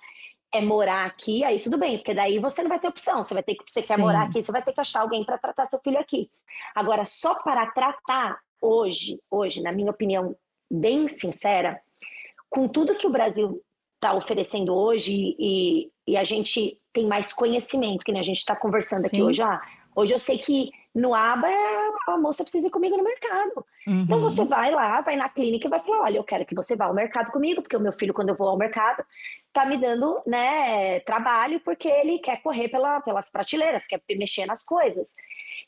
é 0.54 0.60
morar 0.60 1.06
aqui, 1.06 1.42
aí 1.42 1.60
tudo 1.60 1.78
bem, 1.78 1.96
porque 1.96 2.12
daí 2.12 2.38
você 2.38 2.62
não 2.62 2.68
vai 2.68 2.78
ter 2.78 2.88
opção. 2.88 3.24
Você 3.24 3.32
vai 3.32 3.42
ter 3.42 3.54
que, 3.54 3.64
você 3.66 3.80
quer 3.80 3.96
Sim. 3.96 4.02
morar 4.02 4.24
aqui, 4.24 4.42
você 4.42 4.52
vai 4.52 4.62
ter 4.62 4.72
que 4.72 4.80
achar 4.80 5.00
alguém 5.00 5.24
para 5.24 5.38
tratar 5.38 5.66
seu 5.66 5.80
filho 5.80 5.98
aqui. 5.98 6.30
Agora, 6.74 7.06
só 7.06 7.34
para 7.36 7.66
tratar 7.70 8.38
hoje, 8.60 9.18
hoje, 9.30 9.62
na 9.62 9.72
minha 9.72 9.90
opinião, 9.90 10.36
bem 10.70 11.08
sincera, 11.08 11.80
com 12.50 12.68
tudo 12.68 12.96
que 12.96 13.06
o 13.06 13.10
Brasil 13.10 13.62
está 14.02 14.12
oferecendo 14.14 14.74
hoje 14.74 15.36
e, 15.38 15.88
e, 16.04 16.16
a 16.16 16.24
gente 16.24 16.76
tem 16.92 17.06
mais 17.06 17.32
conhecimento, 17.32 18.04
que 18.04 18.10
nem 18.10 18.20
a 18.20 18.24
gente 18.24 18.38
está 18.38 18.56
conversando 18.56 19.02
Sim. 19.02 19.06
aqui 19.06 19.22
hoje. 19.22 19.40
Ah, 19.40 19.62
hoje 19.94 20.12
eu 20.12 20.18
sei 20.18 20.38
que 20.38 20.72
no 20.92 21.14
ABA 21.14 21.48
a 22.08 22.18
moça 22.18 22.42
precisa 22.42 22.66
ir 22.66 22.70
comigo 22.70 22.96
no 22.96 23.04
mercado. 23.04 23.64
Uhum. 23.86 24.02
Então 24.02 24.20
você 24.20 24.44
vai 24.44 24.72
lá, 24.72 25.00
vai 25.00 25.14
na 25.14 25.28
clínica 25.28 25.68
e 25.68 25.70
vai 25.70 25.78
falar: 25.80 26.02
olha, 26.02 26.16
eu 26.16 26.24
quero 26.24 26.44
que 26.44 26.54
você 26.54 26.74
vá 26.74 26.86
ao 26.86 26.94
mercado 26.94 27.30
comigo, 27.30 27.62
porque 27.62 27.76
o 27.76 27.80
meu 27.80 27.92
filho, 27.92 28.12
quando 28.12 28.30
eu 28.30 28.34
vou 28.34 28.48
ao 28.48 28.58
mercado, 28.58 29.04
tá 29.52 29.64
me 29.64 29.78
dando 29.78 30.20
né, 30.26 30.98
trabalho 31.00 31.60
porque 31.60 31.86
ele 31.86 32.18
quer 32.18 32.42
correr 32.42 32.68
pela, 32.68 33.00
pelas 33.00 33.30
prateleiras, 33.30 33.86
quer 33.86 34.02
mexer 34.16 34.46
nas 34.46 34.64
coisas. 34.64 35.14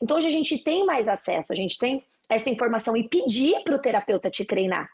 Então 0.02 0.16
hoje 0.16 0.26
a 0.26 0.32
gente 0.32 0.58
tem 0.58 0.84
mais 0.84 1.06
acesso, 1.06 1.52
a 1.52 1.56
gente 1.56 1.78
tem 1.78 2.04
essa 2.28 2.50
informação 2.50 2.96
e 2.96 3.08
pedir 3.08 3.62
para 3.62 3.76
o 3.76 3.78
terapeuta 3.78 4.28
te 4.28 4.44
treinar. 4.44 4.90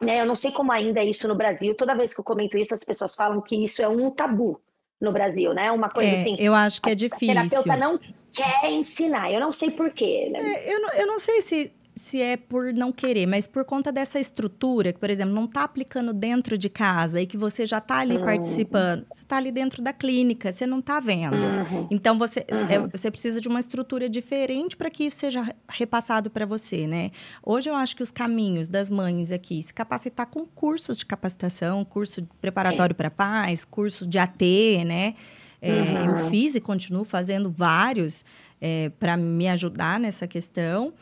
Né? 0.00 0.20
Eu 0.20 0.26
não 0.26 0.36
sei 0.36 0.52
como 0.52 0.70
ainda 0.70 1.00
é 1.00 1.04
isso 1.04 1.26
no 1.26 1.34
Brasil. 1.34 1.74
Toda 1.74 1.94
vez 1.94 2.14
que 2.14 2.20
eu 2.20 2.24
comento 2.24 2.56
isso, 2.56 2.74
as 2.74 2.84
pessoas 2.84 3.14
falam 3.14 3.40
que 3.40 3.56
isso 3.56 3.82
é 3.82 3.88
um 3.88 4.10
tabu 4.10 4.60
no 5.00 5.12
Brasil, 5.12 5.52
né? 5.54 5.70
Uma 5.70 5.88
coisa 5.88 6.10
é, 6.10 6.20
assim. 6.20 6.36
Eu 6.38 6.54
acho 6.54 6.80
que 6.80 6.90
é 6.90 6.94
difícil. 6.94 7.38
A 7.38 7.44
terapeuta 7.44 7.76
não 7.76 7.98
quer 8.32 8.70
ensinar. 8.70 9.32
Eu 9.32 9.40
não 9.40 9.52
sei 9.52 9.70
porquê. 9.70 10.28
Né? 10.30 10.54
É, 10.54 10.74
eu, 10.74 10.80
não, 10.80 10.90
eu 10.90 11.06
não 11.06 11.18
sei 11.18 11.40
se 11.40 11.72
se 11.98 12.22
é 12.22 12.36
por 12.36 12.72
não 12.72 12.92
querer, 12.92 13.26
mas 13.26 13.46
por 13.46 13.64
conta 13.64 13.90
dessa 13.92 14.18
estrutura, 14.18 14.92
que, 14.92 14.98
por 14.98 15.10
exemplo, 15.10 15.34
não 15.34 15.44
está 15.44 15.64
aplicando 15.64 16.12
dentro 16.12 16.56
de 16.56 16.68
casa 16.68 17.20
e 17.20 17.26
que 17.26 17.36
você 17.36 17.66
já 17.66 17.78
está 17.78 17.98
ali 17.98 18.16
uhum. 18.16 18.24
participando, 18.24 19.04
você 19.12 19.22
está 19.22 19.36
ali 19.36 19.50
dentro 19.50 19.82
da 19.82 19.92
clínica, 19.92 20.52
você 20.52 20.66
não 20.66 20.78
está 20.78 21.00
vendo. 21.00 21.36
Uhum. 21.36 21.88
Então, 21.90 22.16
você, 22.16 22.44
é, 22.68 22.78
uhum. 22.78 22.88
você 22.88 23.10
precisa 23.10 23.40
de 23.40 23.48
uma 23.48 23.60
estrutura 23.60 24.08
diferente 24.08 24.76
para 24.76 24.90
que 24.90 25.04
isso 25.04 25.16
seja 25.16 25.54
repassado 25.68 26.30
para 26.30 26.46
você, 26.46 26.86
né? 26.86 27.10
Hoje, 27.42 27.68
eu 27.68 27.74
acho 27.74 27.96
que 27.96 28.02
os 28.02 28.10
caminhos 28.10 28.68
das 28.68 28.88
mães 28.88 29.32
aqui, 29.32 29.60
se 29.60 29.74
capacitar 29.74 30.26
com 30.26 30.46
cursos 30.46 30.98
de 30.98 31.04
capacitação, 31.04 31.84
curso 31.84 32.26
preparatório 32.40 32.94
para 32.94 33.10
pais, 33.10 33.64
curso 33.64 34.06
de 34.06 34.18
AT, 34.18 34.42
né? 34.86 35.14
É, 35.60 35.70
eu 36.06 36.12
uhum. 36.12 36.30
fiz 36.30 36.54
e 36.54 36.60
continuo 36.60 37.04
fazendo 37.04 37.50
vários 37.50 38.24
é, 38.60 38.90
para 39.00 39.16
me 39.16 39.48
ajudar 39.48 39.98
nessa 39.98 40.26
questão. 40.26 40.92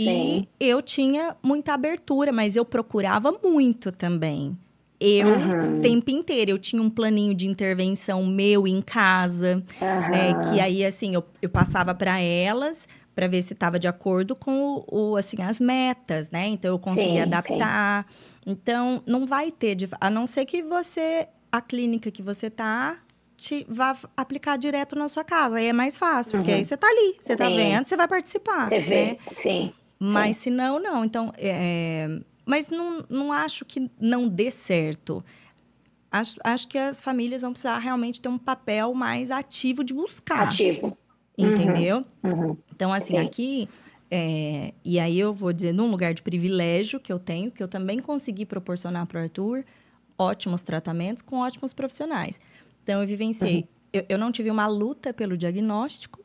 E 0.00 0.04
Sim. 0.04 0.42
eu 0.58 0.80
tinha 0.80 1.36
muita 1.42 1.74
abertura, 1.74 2.32
mas 2.32 2.56
eu 2.56 2.64
procurava 2.64 3.30
muito 3.42 3.92
também. 3.92 4.56
Eu, 4.98 5.26
uhum. 5.28 5.78
o 5.78 5.80
tempo 5.80 6.10
inteiro, 6.10 6.52
eu 6.52 6.58
tinha 6.58 6.80
um 6.80 6.88
planinho 6.88 7.34
de 7.34 7.46
intervenção 7.46 8.24
meu 8.26 8.66
em 8.66 8.80
casa, 8.80 9.62
uhum. 9.80 10.10
né? 10.10 10.34
Que 10.44 10.60
aí, 10.60 10.84
assim, 10.84 11.14
eu, 11.14 11.24
eu 11.42 11.50
passava 11.50 11.94
para 11.94 12.18
elas 12.20 12.88
para 13.14 13.26
ver 13.26 13.42
se 13.42 13.52
estava 13.52 13.78
de 13.78 13.88
acordo 13.88 14.34
com 14.34 14.84
o, 14.86 15.10
o, 15.12 15.16
assim, 15.16 15.42
as 15.42 15.60
metas, 15.60 16.30
né? 16.30 16.46
Então, 16.46 16.70
eu 16.70 16.78
conseguia 16.78 17.14
sim, 17.14 17.20
adaptar. 17.20 18.06
Sim. 18.08 18.52
Então, 18.52 19.02
não 19.06 19.26
vai 19.26 19.50
ter... 19.50 19.76
A 20.00 20.08
não 20.08 20.26
ser 20.26 20.46
que 20.46 20.62
você... 20.62 21.28
A 21.52 21.60
clínica 21.60 22.10
que 22.10 22.22
você 22.22 22.48
tá 22.48 22.98
te 23.40 23.66
vá 23.68 23.96
aplicar 24.14 24.58
direto 24.58 24.94
na 24.94 25.08
sua 25.08 25.24
casa. 25.24 25.56
Aí 25.56 25.66
é 25.66 25.72
mais 25.72 25.98
fácil, 25.98 26.36
uhum. 26.36 26.42
porque 26.42 26.52
aí 26.54 26.62
você 26.62 26.76
tá 26.76 26.86
ali, 26.86 27.16
você 27.18 27.34
tá 27.34 27.48
vendo, 27.48 27.86
você 27.86 27.96
vai 27.96 28.06
participar. 28.06 28.68
Você 28.68 28.80
vê, 28.80 29.04
né? 29.04 29.16
sim. 29.34 29.72
Mas 30.00 30.38
Sim. 30.38 30.42
se 30.42 30.50
não, 30.50 30.80
não. 30.80 31.04
Então, 31.04 31.30
é, 31.36 32.08
mas 32.46 32.68
não, 32.68 33.04
não 33.08 33.32
acho 33.32 33.66
que 33.66 33.90
não 34.00 34.26
dê 34.26 34.50
certo. 34.50 35.22
Acho, 36.10 36.36
acho 36.42 36.66
que 36.66 36.78
as 36.78 37.02
famílias 37.02 37.42
vão 37.42 37.52
precisar 37.52 37.78
realmente 37.78 38.20
ter 38.20 38.30
um 38.30 38.38
papel 38.38 38.94
mais 38.94 39.30
ativo 39.30 39.84
de 39.84 39.92
buscar. 39.92 40.48
Ativo. 40.48 40.96
Entendeu? 41.36 42.04
Uhum. 42.24 42.32
Uhum. 42.32 42.56
Então, 42.74 42.92
assim, 42.92 43.14
Sim. 43.14 43.18
aqui. 43.18 43.68
É, 44.10 44.74
e 44.84 44.98
aí 44.98 45.20
eu 45.20 45.32
vou 45.32 45.52
dizer, 45.52 45.72
num 45.72 45.88
lugar 45.88 46.12
de 46.12 46.20
privilégio 46.20 46.98
que 46.98 47.12
eu 47.12 47.18
tenho, 47.18 47.48
que 47.50 47.62
eu 47.62 47.68
também 47.68 48.00
consegui 48.00 48.44
proporcionar 48.44 49.06
para 49.06 49.20
o 49.20 49.22
Arthur 49.22 49.64
ótimos 50.18 50.62
tratamentos 50.62 51.22
com 51.22 51.36
ótimos 51.36 51.72
profissionais. 51.72 52.40
Então, 52.82 53.00
eu 53.00 53.06
vivenciei. 53.06 53.60
Uhum. 53.60 53.68
Eu, 53.92 54.06
eu, 54.08 54.18
não 54.18 54.32
tive 54.32 54.50
uma 54.50 54.66
luta 54.66 55.12
pelo 55.12 55.36
diagnóstico, 55.36 56.20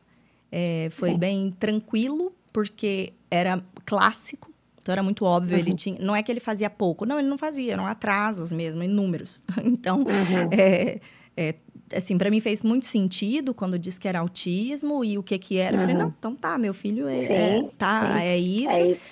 é, 0.52 0.88
foi 0.92 1.16
bem 1.16 1.52
tranquilo, 1.52 2.34
porque 2.56 3.12
era 3.30 3.62
clássico, 3.86 4.50
então 4.82 4.94
era 4.94 5.04
muito 5.04 5.26
óbvio, 5.26 5.56
uhum. 5.56 5.62
ele 5.62 5.74
tinha. 5.74 6.00
Não 6.00 6.16
é 6.16 6.24
que 6.24 6.32
ele 6.32 6.40
fazia 6.40 6.70
pouco, 6.70 7.06
não, 7.06 7.20
ele 7.20 7.28
não 7.28 7.38
fazia, 7.38 7.74
eram 7.74 7.86
atrasos 7.86 8.54
mesmo, 8.54 8.82
inúmeros. 8.82 9.44
Então, 9.62 10.00
uhum. 10.00 10.50
é, 10.58 11.02
é, 11.36 11.56
assim, 11.94 12.18
para 12.18 12.32
mim 12.32 12.40
fez 12.40 12.62
muito 12.62 12.86
sentido 12.86 13.54
quando 13.54 13.78
disse 13.78 14.00
que 14.00 14.08
era 14.08 14.20
autismo 14.20 15.04
e 15.04 15.18
o 15.18 15.24
que 15.24 15.38
que 15.38 15.58
era. 15.58 15.76
Eu 15.76 15.82
falei, 15.82 15.96
uhum. 15.96 16.04
não, 16.04 16.14
então 16.18 16.34
tá, 16.34 16.58
meu 16.58 16.74
filho 16.74 17.10
é, 17.10 17.18
sim, 17.18 17.34
é 17.34 17.70
tá, 17.78 17.94
sim. 17.94 18.24
é 18.24 18.38
isso. 18.38 18.74
É 18.74 18.88
isso. 18.90 19.12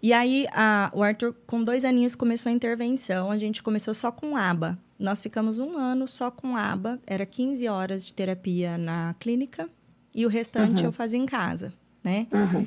E 0.00 0.12
aí, 0.12 0.46
a, 0.52 0.92
o 0.94 1.02
Arthur, 1.02 1.34
com 1.48 1.64
dois 1.64 1.84
aninhos, 1.84 2.14
começou 2.14 2.50
a 2.50 2.52
intervenção. 2.52 3.32
A 3.32 3.36
gente 3.36 3.64
começou 3.64 3.92
só 3.92 4.12
com 4.12 4.36
aba. 4.36 4.78
Nós 4.96 5.20
ficamos 5.20 5.58
um 5.58 5.76
ano 5.76 6.06
só 6.06 6.30
com 6.30 6.56
aba. 6.56 7.00
Era 7.04 7.26
15 7.26 7.66
horas 7.66 8.06
de 8.06 8.14
terapia 8.14 8.78
na 8.78 9.14
clínica. 9.18 9.68
E 10.14 10.24
o 10.24 10.28
restante 10.28 10.82
uhum. 10.82 10.88
eu 10.88 10.92
fazia 10.92 11.18
em 11.18 11.26
casa, 11.26 11.72
né? 12.02 12.26
Uhum. 12.32 12.66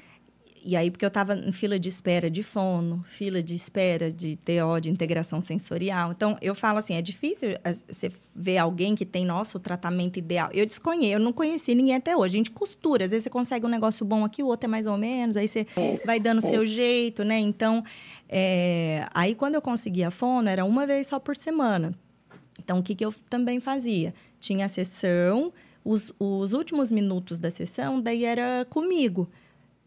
E 0.65 0.77
aí, 0.77 0.89
porque 0.89 1.03
eu 1.03 1.09
estava 1.09 1.35
em 1.35 1.51
fila 1.51 1.77
de 1.77 1.89
espera 1.89 2.29
de 2.29 2.41
fono, 2.41 3.03
fila 3.05 3.43
de 3.43 3.53
espera 3.53 4.09
de 4.09 4.37
TO, 4.37 4.79
de 4.81 4.89
integração 4.89 5.41
sensorial. 5.41 6.13
Então, 6.13 6.37
eu 6.41 6.55
falo 6.55 6.77
assim, 6.77 6.93
é 6.93 7.01
difícil 7.01 7.49
você 7.85 8.09
ver 8.33 8.59
alguém 8.59 8.95
que 8.95 9.05
tem 9.05 9.25
nosso 9.25 9.59
tratamento 9.59 10.17
ideal. 10.17 10.49
Eu 10.53 10.65
desconheço, 10.65 11.15
eu 11.15 11.19
não 11.19 11.33
conheci 11.33 11.75
ninguém 11.75 11.95
até 11.95 12.15
hoje. 12.15 12.35
A 12.35 12.37
gente 12.37 12.51
costura, 12.51 13.03
às 13.03 13.11
vezes 13.11 13.25
você 13.25 13.29
consegue 13.29 13.65
um 13.65 13.69
negócio 13.69 14.05
bom 14.05 14.23
aqui, 14.23 14.41
o 14.41 14.47
outro 14.47 14.67
é 14.67 14.71
mais 14.71 14.87
ou 14.87 14.97
menos, 14.97 15.35
aí 15.35 15.49
você 15.49 15.67
isso, 15.95 16.07
vai 16.07 16.21
dando 16.21 16.37
o 16.37 16.41
seu 16.41 16.65
jeito, 16.65 17.25
né? 17.25 17.37
Então, 17.37 17.83
é... 18.29 19.05
aí 19.13 19.35
quando 19.35 19.55
eu 19.55 19.61
conseguia 19.61 20.09
fono, 20.09 20.47
era 20.47 20.63
uma 20.63 20.87
vez 20.87 21.07
só 21.07 21.19
por 21.19 21.35
semana. 21.35 21.93
Então, 22.63 22.79
o 22.79 22.83
que, 22.83 22.95
que 22.95 23.05
eu 23.05 23.13
também 23.29 23.59
fazia? 23.59 24.13
Tinha 24.39 24.65
a 24.65 24.69
sessão 24.69 25.51
os, 25.83 26.13
os 26.19 26.53
últimos 26.53 26.91
minutos 26.91 27.39
da 27.39 27.49
sessão, 27.49 28.01
daí 28.01 28.25
era 28.25 28.65
comigo. 28.69 29.29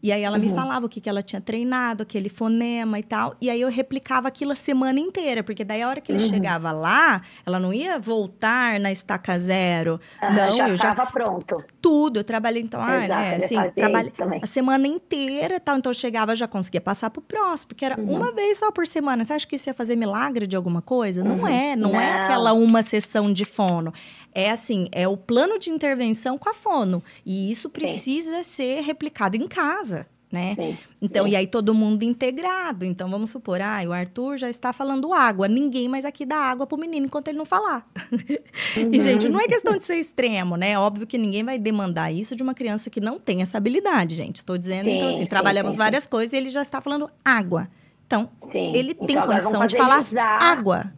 E 0.01 0.11
aí 0.11 0.21
ela 0.21 0.37
uhum. 0.37 0.43
me 0.43 0.49
falava 0.49 0.85
o 0.85 0.89
que, 0.89 1.01
que 1.01 1.09
ela 1.09 1.23
tinha 1.23 1.41
treinado, 1.41 2.03
aquele 2.03 2.29
fonema 2.29 2.99
e 2.99 3.03
tal. 3.03 3.35
E 3.41 3.49
aí 3.49 3.59
eu 3.59 3.69
replicava 3.69 4.27
aquilo 4.27 4.51
a 4.51 4.55
semana 4.55 4.99
inteira, 4.99 5.43
porque 5.43 5.63
daí 5.63 5.81
a 5.81 5.89
hora 5.89 5.99
que 5.99 6.11
ele 6.11 6.21
uhum. 6.21 6.29
chegava 6.29 6.71
lá, 6.71 7.21
ela 7.45 7.59
não 7.59 7.73
ia 7.73 7.97
voltar 7.97 8.79
na 8.79 8.91
estaca 8.91 9.37
zero. 9.39 9.99
Uhum, 10.21 10.33
não, 10.33 10.51
já 10.51 10.69
eu 10.69 10.77
já 10.77 10.91
estava 10.91 11.11
pronto. 11.11 11.63
Tudo, 11.81 12.19
eu 12.19 12.23
trabalhei 12.23 12.61
então, 12.61 12.79
ah, 12.79 13.07
né, 13.07 13.35
assim, 13.35 13.55
trabalhei 13.75 14.13
a 14.41 14.45
semana 14.45 14.87
inteira, 14.87 15.59
tal. 15.59 15.77
Então 15.77 15.89
eu 15.89 15.95
chegava 15.95 16.35
já 16.35 16.47
conseguia 16.47 16.81
passar 16.81 17.09
pro 17.09 17.21
próximo, 17.21 17.69
porque 17.69 17.83
era 17.83 17.99
uhum. 17.99 18.17
uma 18.17 18.31
vez 18.31 18.59
só 18.59 18.71
por 18.71 18.85
semana. 18.85 19.23
Você 19.23 19.33
acha 19.33 19.47
que 19.47 19.55
isso 19.55 19.67
ia 19.67 19.73
fazer 19.73 19.95
milagre 19.95 20.45
de 20.45 20.55
alguma 20.55 20.81
coisa? 20.81 21.23
Não 21.23 21.39
uhum. 21.39 21.47
é, 21.47 21.75
não, 21.75 21.89
é 21.89 21.93
não, 21.93 21.99
é 21.99 22.23
aquela 22.23 22.53
uma 22.53 22.83
sessão 22.83 23.33
de 23.33 23.45
fono 23.45 23.91
é 24.37 24.51
assim, 24.51 24.87
é 24.91 25.07
o 25.07 25.17
plano 25.17 25.57
de 25.57 25.71
intervenção 25.71 26.37
com 26.37 26.47
a 26.47 26.53
fono. 26.53 27.03
E 27.25 27.49
isso 27.49 27.71
precisa 27.71 28.43
Sim. 28.43 28.43
ser 28.43 28.81
replicado 28.81 29.35
em 29.35 29.47
casa. 29.47 30.05
Né? 30.31 30.55
Sim, 30.55 30.77
então, 31.01 31.25
sim. 31.25 31.31
e 31.31 31.35
aí 31.37 31.47
todo 31.47 31.73
mundo 31.73 32.03
integrado. 32.03 32.85
Então, 32.85 33.09
vamos 33.09 33.31
supor, 33.31 33.61
ah, 33.61 33.79
o 33.87 33.93
Arthur 33.93 34.37
já 34.37 34.49
está 34.49 34.71
falando 34.71 35.11
água. 35.11 35.47
Ninguém 35.47 35.87
mais 35.87 36.05
aqui 36.05 36.23
dá 36.23 36.35
água 36.35 36.67
pro 36.67 36.77
menino 36.77 37.07
enquanto 37.07 37.29
ele 37.29 37.37
não 37.39 37.45
falar. 37.45 37.89
Uhum. 38.11 38.93
e, 38.93 39.01
gente, 39.01 39.27
não 39.27 39.39
é 39.39 39.47
questão 39.47 39.75
de 39.75 39.83
ser 39.83 39.95
extremo, 39.95 40.55
né? 40.55 40.77
Óbvio 40.77 41.07
que 41.07 41.17
ninguém 41.17 41.43
vai 41.43 41.57
demandar 41.57 42.11
isso 42.11 42.35
de 42.35 42.43
uma 42.43 42.53
criança 42.53 42.91
que 42.91 43.01
não 43.01 43.17
tem 43.17 43.41
essa 43.41 43.57
habilidade, 43.57 44.15
gente. 44.15 44.35
Estou 44.35 44.55
dizendo, 44.55 44.87
então, 44.87 45.09
assim, 45.09 45.25
trabalhamos 45.25 45.75
várias 45.77 46.05
coisas 46.05 46.33
e 46.33 46.37
ele 46.37 46.49
já 46.49 46.61
está 46.61 46.79
falando 46.79 47.09
água. 47.25 47.67
Então, 48.05 48.29
ele 48.53 48.93
tem 48.93 49.15
então, 49.15 49.25
condição 49.25 49.65
de 49.65 49.75
falar 49.75 50.01
água. 50.39 50.93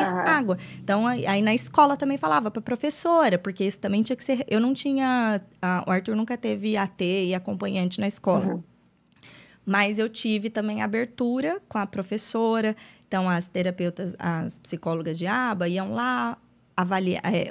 Isso, 0.00 0.14
uhum. 0.14 0.20
água. 0.20 0.58
Então, 0.82 1.06
aí 1.06 1.42
na 1.42 1.54
escola 1.54 1.96
também 1.96 2.16
falava 2.16 2.50
para 2.50 2.62
professora, 2.62 3.38
porque 3.38 3.64
isso 3.64 3.78
também 3.78 4.02
tinha 4.02 4.16
que 4.16 4.24
ser. 4.24 4.44
Eu 4.48 4.60
não 4.60 4.72
tinha. 4.72 5.40
A, 5.60 5.84
o 5.86 5.90
Arthur 5.90 6.16
nunca 6.16 6.36
teve 6.36 6.76
AT 6.76 7.00
e 7.00 7.34
acompanhante 7.34 8.00
na 8.00 8.06
escola. 8.06 8.54
Uhum. 8.54 8.62
Mas 9.66 9.98
eu 9.98 10.08
tive 10.08 10.50
também 10.50 10.82
abertura 10.82 11.60
com 11.68 11.78
a 11.78 11.86
professora. 11.86 12.76
Então, 13.06 13.28
as 13.28 13.48
terapeutas, 13.48 14.14
as 14.18 14.58
psicólogas 14.58 15.18
de 15.18 15.26
aba 15.26 15.68
iam 15.68 15.94
lá, 15.94 16.36
avaliar, 16.76 17.22
é, 17.24 17.50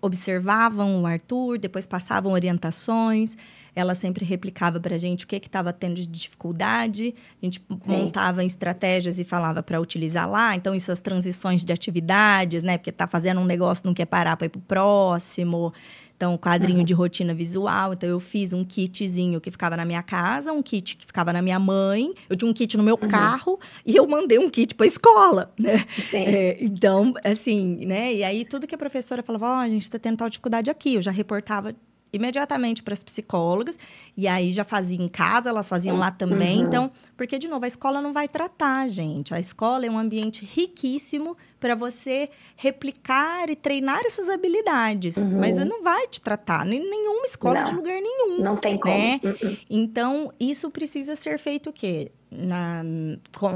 observavam 0.00 1.02
o 1.02 1.06
Arthur, 1.06 1.58
depois 1.58 1.86
passavam 1.86 2.32
orientações. 2.32 3.36
Ela 3.74 3.94
sempre 3.94 4.24
replicava 4.24 4.80
para 4.80 4.94
a 4.94 4.98
gente 4.98 5.24
o 5.24 5.28
que 5.28 5.36
estava 5.36 5.72
tendo 5.72 5.94
de 5.94 6.06
dificuldade. 6.06 7.14
A 7.40 7.44
gente 7.44 7.60
Sim. 7.68 7.92
montava 7.92 8.44
estratégias 8.44 9.18
e 9.18 9.24
falava 9.24 9.62
para 9.62 9.80
utilizar 9.80 10.28
lá. 10.28 10.56
Então, 10.56 10.74
isso, 10.74 10.90
as 10.90 11.00
transições 11.00 11.64
de 11.64 11.72
atividades, 11.72 12.62
né? 12.62 12.78
Porque 12.78 12.90
está 12.90 13.06
fazendo 13.06 13.40
um 13.40 13.44
negócio, 13.44 13.86
não 13.86 13.94
quer 13.94 14.06
parar 14.06 14.36
para 14.36 14.46
ir 14.46 14.50
para 14.50 14.58
o 14.58 14.62
próximo. 14.62 15.72
Então, 16.20 16.36
quadrinho 16.36 16.80
uhum. 16.80 16.84
de 16.84 16.92
rotina 16.92 17.32
visual. 17.32 17.94
Então, 17.94 18.06
eu 18.06 18.20
fiz 18.20 18.52
um 18.52 18.62
kitzinho 18.62 19.40
que 19.40 19.50
ficava 19.50 19.74
na 19.74 19.86
minha 19.86 20.02
casa, 20.02 20.52
um 20.52 20.62
kit 20.62 20.94
que 20.94 21.06
ficava 21.06 21.32
na 21.32 21.40
minha 21.40 21.58
mãe. 21.58 22.12
Eu 22.28 22.36
tinha 22.36 22.50
um 22.50 22.52
kit 22.52 22.76
no 22.76 22.82
meu 22.82 22.98
uhum. 23.00 23.08
carro 23.08 23.58
e 23.86 23.96
eu 23.96 24.06
mandei 24.06 24.38
um 24.38 24.50
kit 24.50 24.74
para 24.74 24.84
a 24.84 24.86
escola, 24.86 25.50
né? 25.58 25.82
É, 26.12 26.58
então, 26.60 27.14
assim, 27.24 27.80
né? 27.86 28.12
E 28.12 28.22
aí, 28.22 28.44
tudo 28.44 28.66
que 28.66 28.74
a 28.74 28.78
professora 28.78 29.22
falava, 29.22 29.46
ó, 29.46 29.56
oh, 29.56 29.60
a 29.60 29.68
gente 29.70 29.80
está 29.80 29.98
tendo 29.98 30.18
tal 30.18 30.28
dificuldade 30.28 30.70
aqui. 30.70 30.96
Eu 30.96 31.00
já 31.00 31.10
reportava 31.10 31.74
imediatamente 32.12 32.82
para 32.82 32.92
as 32.92 33.02
psicólogas 33.02 33.78
e 34.16 34.26
aí 34.26 34.50
já 34.50 34.64
fazia 34.64 35.00
em 35.00 35.08
casa, 35.08 35.50
elas 35.50 35.68
faziam 35.68 35.96
lá 35.96 36.10
também. 36.10 36.60
Uhum. 36.60 36.66
Então, 36.66 36.90
porque 37.16 37.38
de 37.38 37.48
novo, 37.48 37.64
a 37.64 37.68
escola 37.68 38.00
não 38.00 38.12
vai 38.12 38.28
tratar, 38.28 38.88
gente. 38.88 39.34
A 39.34 39.40
escola 39.40 39.86
é 39.86 39.90
um 39.90 39.98
ambiente 39.98 40.44
riquíssimo 40.44 41.36
para 41.58 41.74
você 41.74 42.30
replicar 42.56 43.50
e 43.50 43.56
treinar 43.56 44.00
essas 44.04 44.28
habilidades, 44.28 45.18
uhum. 45.18 45.38
mas 45.38 45.56
não 45.56 45.82
vai 45.82 46.06
te 46.08 46.20
tratar 46.20 46.66
em 46.66 46.80
nenhuma 46.80 47.24
escola 47.24 47.60
não. 47.60 47.64
de 47.64 47.74
lugar 47.74 48.00
nenhum. 48.00 48.42
Não 48.42 48.56
tem 48.56 48.78
como. 48.78 48.94
Né? 48.94 49.20
Uhum. 49.22 49.56
Então, 49.68 50.32
isso 50.40 50.70
precisa 50.70 51.14
ser 51.14 51.38
feito 51.38 51.70
o 51.70 51.72
quê? 51.72 52.10
Na, 52.30 52.82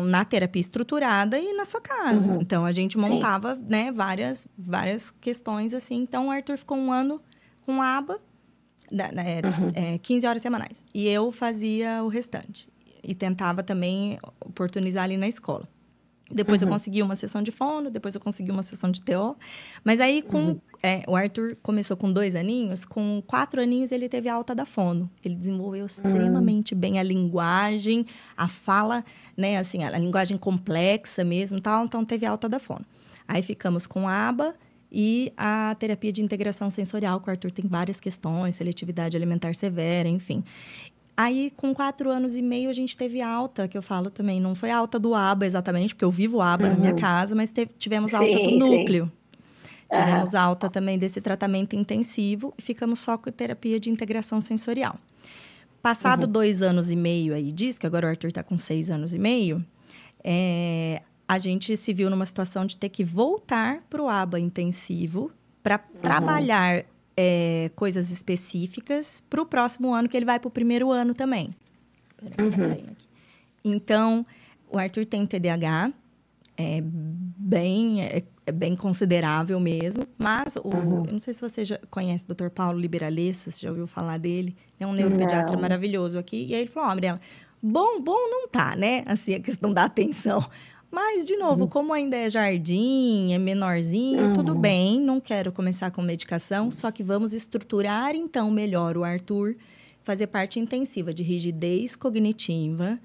na 0.04 0.24
terapia 0.24 0.60
estruturada 0.60 1.38
e 1.38 1.52
na 1.52 1.64
sua 1.64 1.80
casa. 1.80 2.26
Uhum. 2.26 2.40
Então, 2.40 2.64
a 2.64 2.72
gente 2.72 2.98
montava, 2.98 3.54
né, 3.54 3.92
várias, 3.92 4.48
várias 4.58 5.12
questões 5.12 5.72
assim. 5.72 5.96
Então, 5.96 6.26
o 6.26 6.30
Arthur 6.30 6.58
ficou 6.58 6.76
um 6.76 6.92
ano 6.92 7.20
com 7.64 7.80
aba 7.80 8.20
da, 8.94 9.10
né, 9.10 9.40
uhum. 9.44 9.68
é, 9.74 9.98
15 9.98 10.26
horas 10.26 10.40
semanais. 10.40 10.84
E 10.94 11.08
eu 11.08 11.30
fazia 11.32 12.02
o 12.02 12.08
restante. 12.08 12.68
E 13.02 13.14
tentava 13.14 13.62
também 13.62 14.18
oportunizar 14.40 15.04
ali 15.04 15.16
na 15.16 15.28
escola. 15.28 15.68
Depois 16.30 16.62
uhum. 16.62 16.68
eu 16.68 16.72
consegui 16.72 17.02
uma 17.02 17.14
sessão 17.14 17.42
de 17.42 17.50
fono, 17.50 17.90
depois 17.90 18.14
eu 18.14 18.20
consegui 18.20 18.50
uma 18.50 18.62
sessão 18.62 18.90
de 18.90 19.02
TO. 19.02 19.36
Mas 19.84 20.00
aí, 20.00 20.22
com 20.22 20.38
uhum. 20.38 20.60
é, 20.82 21.02
o 21.06 21.14
Arthur 21.14 21.56
começou 21.62 21.98
com 21.98 22.10
dois 22.10 22.34
aninhos, 22.34 22.86
com 22.86 23.22
quatro 23.26 23.60
aninhos 23.60 23.92
ele 23.92 24.08
teve 24.08 24.28
alta 24.28 24.54
da 24.54 24.64
fono. 24.64 25.10
Ele 25.22 25.34
desenvolveu 25.34 25.84
extremamente 25.84 26.72
uhum. 26.72 26.80
bem 26.80 26.98
a 26.98 27.02
linguagem, 27.02 28.06
a 28.34 28.48
fala, 28.48 29.04
né, 29.36 29.58
assim, 29.58 29.84
a, 29.84 29.88
a 29.88 29.98
linguagem 29.98 30.38
complexa 30.38 31.22
mesmo 31.22 31.60
tal, 31.60 31.84
então 31.84 32.04
teve 32.04 32.24
alta 32.24 32.48
da 32.48 32.58
fono. 32.58 32.86
Aí 33.28 33.42
ficamos 33.42 33.86
com 33.86 34.08
a 34.08 34.28
aba 34.28 34.54
e 34.94 35.32
a 35.36 35.74
terapia 35.76 36.12
de 36.12 36.22
integração 36.22 36.70
sensorial, 36.70 37.20
que 37.20 37.28
o 37.28 37.30
Arthur 37.30 37.50
tem 37.50 37.66
várias 37.66 37.98
questões, 37.98 38.54
seletividade 38.54 39.16
alimentar 39.16 39.54
severa, 39.56 40.08
enfim. 40.08 40.44
Aí, 41.16 41.52
com 41.56 41.74
quatro 41.74 42.10
anos 42.10 42.36
e 42.36 42.42
meio, 42.42 42.70
a 42.70 42.72
gente 42.72 42.96
teve 42.96 43.20
alta, 43.20 43.66
que 43.66 43.76
eu 43.76 43.82
falo 43.82 44.08
também. 44.08 44.40
Não 44.40 44.54
foi 44.54 44.70
alta 44.70 44.98
do 44.98 45.14
ABA 45.14 45.46
exatamente, 45.46 45.94
porque 45.94 46.04
eu 46.04 46.10
vivo 46.10 46.40
ABA 46.40 46.64
uhum. 46.66 46.72
na 46.72 46.78
minha 46.78 46.92
uhum. 46.92 46.98
casa, 46.98 47.34
mas 47.34 47.50
teve, 47.50 47.72
tivemos 47.76 48.10
sim, 48.10 48.16
alta 48.16 48.38
do 48.38 48.56
núcleo. 48.56 49.12
Tivemos 49.92 50.32
uhum. 50.32 50.40
alta 50.40 50.70
também 50.70 50.96
desse 50.96 51.20
tratamento 51.20 51.74
intensivo 51.74 52.54
e 52.56 52.62
ficamos 52.62 53.00
só 53.00 53.18
com 53.18 53.30
terapia 53.30 53.80
de 53.80 53.90
integração 53.90 54.40
sensorial. 54.40 54.96
Passado 55.82 56.24
uhum. 56.24 56.32
dois 56.32 56.62
anos 56.62 56.90
e 56.90 56.96
meio 56.96 57.34
aí 57.34 57.52
diz 57.52 57.78
que 57.78 57.86
agora 57.86 58.06
o 58.06 58.10
Arthur 58.10 58.28
está 58.28 58.42
com 58.42 58.56
seis 58.56 58.90
anos 58.90 59.14
e 59.14 59.18
meio, 59.18 59.64
é, 60.22 61.02
a 61.26 61.38
gente 61.38 61.76
se 61.76 61.92
viu 61.92 62.10
numa 62.10 62.26
situação 62.26 62.66
de 62.66 62.76
ter 62.76 62.88
que 62.88 63.02
voltar 63.02 63.82
para 63.88 64.02
o 64.02 64.08
aba 64.08 64.38
intensivo 64.38 65.30
para 65.62 65.76
uhum. 65.76 66.00
trabalhar 66.00 66.84
é, 67.16 67.70
coisas 67.74 68.10
específicas 68.10 69.22
para 69.30 69.40
o 69.40 69.46
próximo 69.46 69.94
ano, 69.94 70.08
que 70.08 70.16
ele 70.16 70.26
vai 70.26 70.38
para 70.38 70.48
o 70.48 70.50
primeiro 70.50 70.90
ano 70.90 71.14
também. 71.14 71.54
Uhum. 72.38 72.94
Então, 73.64 74.26
o 74.70 74.78
Arthur 74.78 75.06
tem 75.06 75.26
TDAH, 75.26 75.92
é 76.56 76.80
bem, 76.82 78.02
é, 78.02 78.22
é 78.46 78.52
bem 78.52 78.76
considerável 78.76 79.58
mesmo, 79.58 80.04
mas 80.18 80.56
o, 80.56 80.68
uhum. 80.68 81.04
eu 81.06 81.12
não 81.12 81.18
sei 81.18 81.32
se 81.32 81.40
você 81.40 81.64
já 81.64 81.78
conhece 81.90 82.24
o 82.28 82.34
Dr. 82.34 82.48
Paulo 82.48 82.78
Liberalesso, 82.78 83.50
você 83.50 83.62
já 83.62 83.70
ouviu 83.70 83.86
falar 83.86 84.18
dele, 84.18 84.54
é 84.78 84.86
um 84.86 84.92
neuropediatra 84.92 85.54
não. 85.54 85.62
maravilhoso 85.62 86.18
aqui, 86.18 86.44
e 86.44 86.54
aí 86.54 86.60
ele 86.60 86.70
falou, 86.70 86.88
ó, 86.88 86.92
oh, 86.92 86.94
Mariela, 86.94 87.20
bom, 87.62 88.00
bom 88.00 88.28
não 88.30 88.46
tá, 88.46 88.76
né, 88.76 89.02
assim, 89.06 89.34
a 89.34 89.40
questão 89.40 89.70
da 89.70 89.84
atenção, 89.84 90.44
mas, 90.94 91.26
de 91.26 91.36
novo, 91.36 91.62
uhum. 91.62 91.68
como 91.68 91.92
ainda 91.92 92.16
é 92.16 92.30
jardim, 92.30 93.32
é 93.32 93.38
menorzinho, 93.38 94.26
uhum. 94.26 94.32
tudo 94.32 94.54
bem, 94.54 95.00
não 95.00 95.20
quero 95.20 95.50
começar 95.50 95.90
com 95.90 96.00
medicação, 96.00 96.70
só 96.70 96.90
que 96.92 97.02
vamos 97.02 97.34
estruturar 97.34 98.14
então 98.14 98.50
melhor 98.50 98.96
o 98.96 99.02
Arthur, 99.02 99.56
fazer 100.04 100.28
parte 100.28 100.60
intensiva 100.60 101.12
de 101.12 101.22
rigidez 101.22 101.96
cognitiva, 101.96 103.00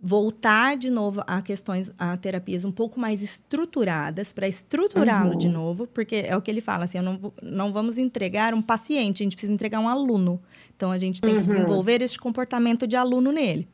voltar 0.00 0.76
de 0.76 0.90
novo 0.90 1.22
a 1.26 1.40
questões, 1.40 1.90
a 1.98 2.16
terapias 2.16 2.64
um 2.64 2.70
pouco 2.70 3.00
mais 3.00 3.22
estruturadas, 3.22 4.32
para 4.32 4.46
estruturá-lo 4.46 5.32
uhum. 5.32 5.38
de 5.38 5.48
novo, 5.48 5.86
porque 5.86 6.24
é 6.26 6.36
o 6.36 6.42
que 6.42 6.50
ele 6.50 6.60
fala, 6.60 6.84
assim, 6.84 7.00
não, 7.00 7.32
não 7.42 7.72
vamos 7.72 7.96
entregar 7.96 8.52
um 8.52 8.62
paciente, 8.62 9.22
a 9.22 9.24
gente 9.24 9.34
precisa 9.34 9.52
entregar 9.52 9.80
um 9.80 9.88
aluno. 9.88 10.40
Então, 10.76 10.92
a 10.92 10.98
gente 10.98 11.20
tem 11.20 11.34
que 11.34 11.40
uhum. 11.40 11.46
desenvolver 11.46 12.02
esse 12.02 12.18
comportamento 12.18 12.86
de 12.86 12.96
aluno 12.96 13.32
nele. 13.32 13.66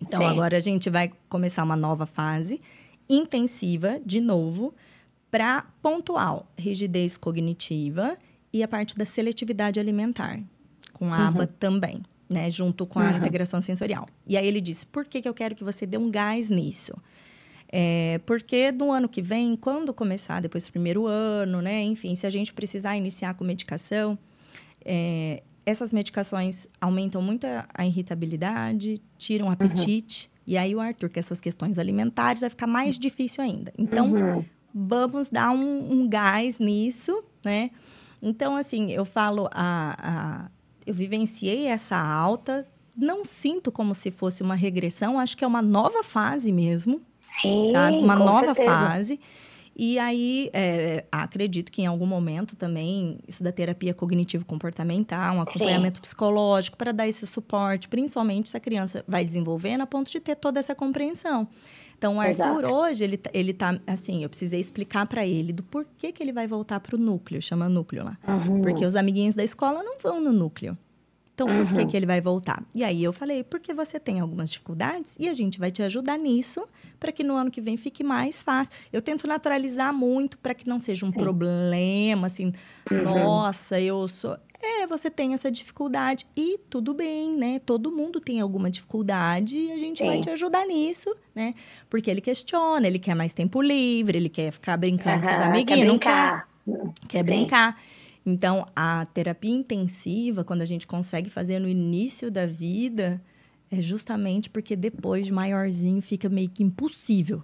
Então, 0.00 0.20
Sim. 0.20 0.26
agora 0.26 0.56
a 0.56 0.60
gente 0.60 0.90
vai 0.90 1.10
começar 1.28 1.62
uma 1.64 1.76
nova 1.76 2.06
fase 2.06 2.60
intensiva, 3.08 4.00
de 4.04 4.20
novo, 4.20 4.74
para 5.30 5.66
pontual, 5.82 6.46
rigidez 6.56 7.16
cognitiva 7.16 8.16
e 8.52 8.62
a 8.62 8.68
parte 8.68 8.96
da 8.96 9.04
seletividade 9.04 9.78
alimentar, 9.78 10.40
com 10.92 11.12
a 11.12 11.18
uhum. 11.18 11.26
aba 11.26 11.46
também, 11.46 12.02
né? 12.28 12.50
Junto 12.50 12.86
com 12.86 12.98
a 12.98 13.10
uhum. 13.10 13.18
integração 13.18 13.60
sensorial. 13.60 14.08
E 14.26 14.36
aí 14.36 14.46
ele 14.46 14.60
disse: 14.60 14.86
por 14.86 15.04
que, 15.04 15.20
que 15.20 15.28
eu 15.28 15.34
quero 15.34 15.54
que 15.54 15.64
você 15.64 15.86
dê 15.86 15.98
um 15.98 16.10
gás 16.10 16.48
nisso? 16.48 16.94
É, 17.68 18.20
porque 18.24 18.70
no 18.70 18.92
ano 18.92 19.08
que 19.08 19.20
vem, 19.20 19.56
quando 19.56 19.92
começar 19.92 20.40
depois 20.40 20.66
do 20.66 20.70
primeiro 20.70 21.06
ano, 21.06 21.60
né? 21.60 21.82
Enfim, 21.82 22.14
se 22.14 22.26
a 22.26 22.30
gente 22.30 22.52
precisar 22.52 22.96
iniciar 22.96 23.34
com 23.34 23.44
medicação, 23.44 24.18
é, 24.84 25.42
essas 25.66 25.92
medicações 25.92 26.68
aumentam 26.80 27.20
muito 27.20 27.44
a, 27.74 27.84
irritabilidade, 27.84 29.02
tiram 29.18 29.46
o 29.46 29.48
uhum. 29.48 29.52
apetite. 29.54 30.26
Uhum. 30.28 30.42
E 30.46 30.56
aí 30.56 30.74
o 30.76 30.80
Arthur, 30.80 31.10
com 31.10 31.18
essas 31.18 31.40
questões 31.40 31.76
alimentares, 31.76 32.40
vai 32.40 32.50
ficar 32.50 32.68
mais 32.68 32.96
difícil 32.96 33.42
ainda. 33.42 33.72
Então, 33.76 34.12
uhum. 34.12 34.44
vamos 34.72 35.28
dar 35.28 35.50
um, 35.50 35.92
um, 35.92 36.08
gás 36.08 36.60
nisso, 36.60 37.20
né? 37.44 37.72
Então, 38.22 38.56
assim, 38.56 38.92
eu 38.92 39.04
falo, 39.04 39.48
a, 39.52 39.96
a, 39.98 40.50
eu 40.86 40.94
vivenciei 40.94 41.66
essa 41.66 41.98
alta, 41.98 42.64
não 42.96 43.24
sinto 43.24 43.72
como 43.72 43.92
se 43.92 44.12
fosse 44.12 44.44
uma 44.44 44.54
regressão, 44.54 45.18
acho 45.18 45.36
que 45.36 45.44
é 45.44 45.46
uma 45.48 45.60
nova 45.60 46.04
fase 46.04 46.52
mesmo. 46.52 47.02
Sim, 47.18 47.70
sabe? 47.72 47.96
Uma 47.96 48.14
nova 48.14 48.54
certeza. 48.54 48.70
fase. 48.70 49.20
E 49.78 49.98
aí, 49.98 50.48
é, 50.54 51.04
acredito 51.12 51.70
que 51.70 51.82
em 51.82 51.86
algum 51.86 52.06
momento 52.06 52.56
também, 52.56 53.18
isso 53.28 53.44
da 53.44 53.52
terapia 53.52 53.92
cognitivo-comportamental, 53.92 55.36
um 55.36 55.42
acompanhamento 55.42 55.98
Sim. 55.98 56.02
psicológico 56.02 56.78
para 56.78 56.92
dar 56.92 57.06
esse 57.06 57.26
suporte, 57.26 57.86
principalmente 57.86 58.48
se 58.48 58.56
a 58.56 58.60
criança 58.60 59.04
vai 59.06 59.22
desenvolvendo 59.22 59.82
a 59.82 59.86
ponto 59.86 60.10
de 60.10 60.18
ter 60.18 60.34
toda 60.34 60.58
essa 60.58 60.74
compreensão. 60.74 61.46
Então, 61.98 62.16
o 62.16 62.20
Arthur 62.20 62.64
Exato. 62.64 62.74
hoje, 62.74 63.04
ele, 63.04 63.16
tá, 63.18 63.30
ele 63.34 63.52
tá, 63.52 63.78
assim, 63.86 64.22
eu 64.22 64.30
precisei 64.30 64.60
explicar 64.60 65.06
para 65.06 65.26
ele 65.26 65.52
do 65.52 65.62
porquê 65.62 66.10
que 66.10 66.22
ele 66.22 66.32
vai 66.32 66.46
voltar 66.46 66.80
para 66.80 66.96
o 66.96 66.98
núcleo, 66.98 67.42
chama 67.42 67.68
núcleo 67.68 68.02
lá. 68.02 68.18
Uhum. 68.26 68.62
Porque 68.62 68.84
os 68.84 68.96
amiguinhos 68.96 69.34
da 69.34 69.44
escola 69.44 69.82
não 69.82 69.98
vão 69.98 70.22
no 70.22 70.32
núcleo. 70.32 70.76
Então, 71.36 71.48
por 71.48 71.74
que, 71.74 71.80
uhum. 71.82 71.86
que 71.86 71.94
ele 71.94 72.06
vai 72.06 72.18
voltar? 72.18 72.62
E 72.74 72.82
aí 72.82 73.04
eu 73.04 73.12
falei, 73.12 73.44
porque 73.44 73.74
você 73.74 74.00
tem 74.00 74.20
algumas 74.20 74.50
dificuldades 74.50 75.16
e 75.20 75.28
a 75.28 75.34
gente 75.34 75.58
vai 75.58 75.70
te 75.70 75.82
ajudar 75.82 76.18
nisso 76.18 76.66
para 76.98 77.12
que 77.12 77.22
no 77.22 77.36
ano 77.36 77.50
que 77.50 77.60
vem 77.60 77.76
fique 77.76 78.02
mais 78.02 78.42
fácil. 78.42 78.72
Eu 78.90 79.02
tento 79.02 79.28
naturalizar 79.28 79.92
muito 79.92 80.38
para 80.38 80.54
que 80.54 80.66
não 80.66 80.78
seja 80.78 81.04
um 81.04 81.12
Sim. 81.12 81.18
problema, 81.18 82.26
assim, 82.28 82.54
uhum. 82.90 83.02
nossa, 83.02 83.78
eu 83.78 84.08
sou. 84.08 84.38
É, 84.62 84.86
você 84.86 85.10
tem 85.10 85.34
essa 85.34 85.50
dificuldade 85.50 86.26
e 86.34 86.58
tudo 86.70 86.94
bem, 86.94 87.36
né? 87.36 87.60
Todo 87.66 87.92
mundo 87.92 88.18
tem 88.18 88.40
alguma 88.40 88.70
dificuldade 88.70 89.58
e 89.58 89.72
a 89.72 89.78
gente 89.78 89.98
Sim. 89.98 90.06
vai 90.06 90.20
te 90.20 90.30
ajudar 90.30 90.66
nisso, 90.66 91.14
né? 91.34 91.54
Porque 91.90 92.10
ele 92.10 92.22
questiona, 92.22 92.86
ele 92.86 92.98
quer 92.98 93.14
mais 93.14 93.34
tempo 93.34 93.60
livre, 93.60 94.16
ele 94.16 94.30
quer 94.30 94.50
ficar 94.52 94.78
brincando 94.78 95.22
uhum, 95.22 95.30
com 95.30 95.36
os 95.36 95.40
amiguinhos, 95.42 95.66
quer 95.66 95.86
brincar. 95.86 96.48
não 96.66 96.76
quer, 96.78 97.08
quer 97.08 97.22
brincar. 97.22 97.78
Então, 98.26 98.66
a 98.74 99.06
terapia 99.14 99.52
intensiva, 99.52 100.42
quando 100.42 100.60
a 100.60 100.64
gente 100.64 100.84
consegue 100.84 101.30
fazer 101.30 101.60
no 101.60 101.68
início 101.68 102.28
da 102.28 102.44
vida, 102.44 103.22
é 103.70 103.80
justamente 103.80 104.50
porque 104.50 104.74
depois 104.74 105.26
de 105.26 105.32
maiorzinho 105.32 106.02
fica 106.02 106.28
meio 106.28 106.50
que 106.50 106.64
impossível. 106.64 107.40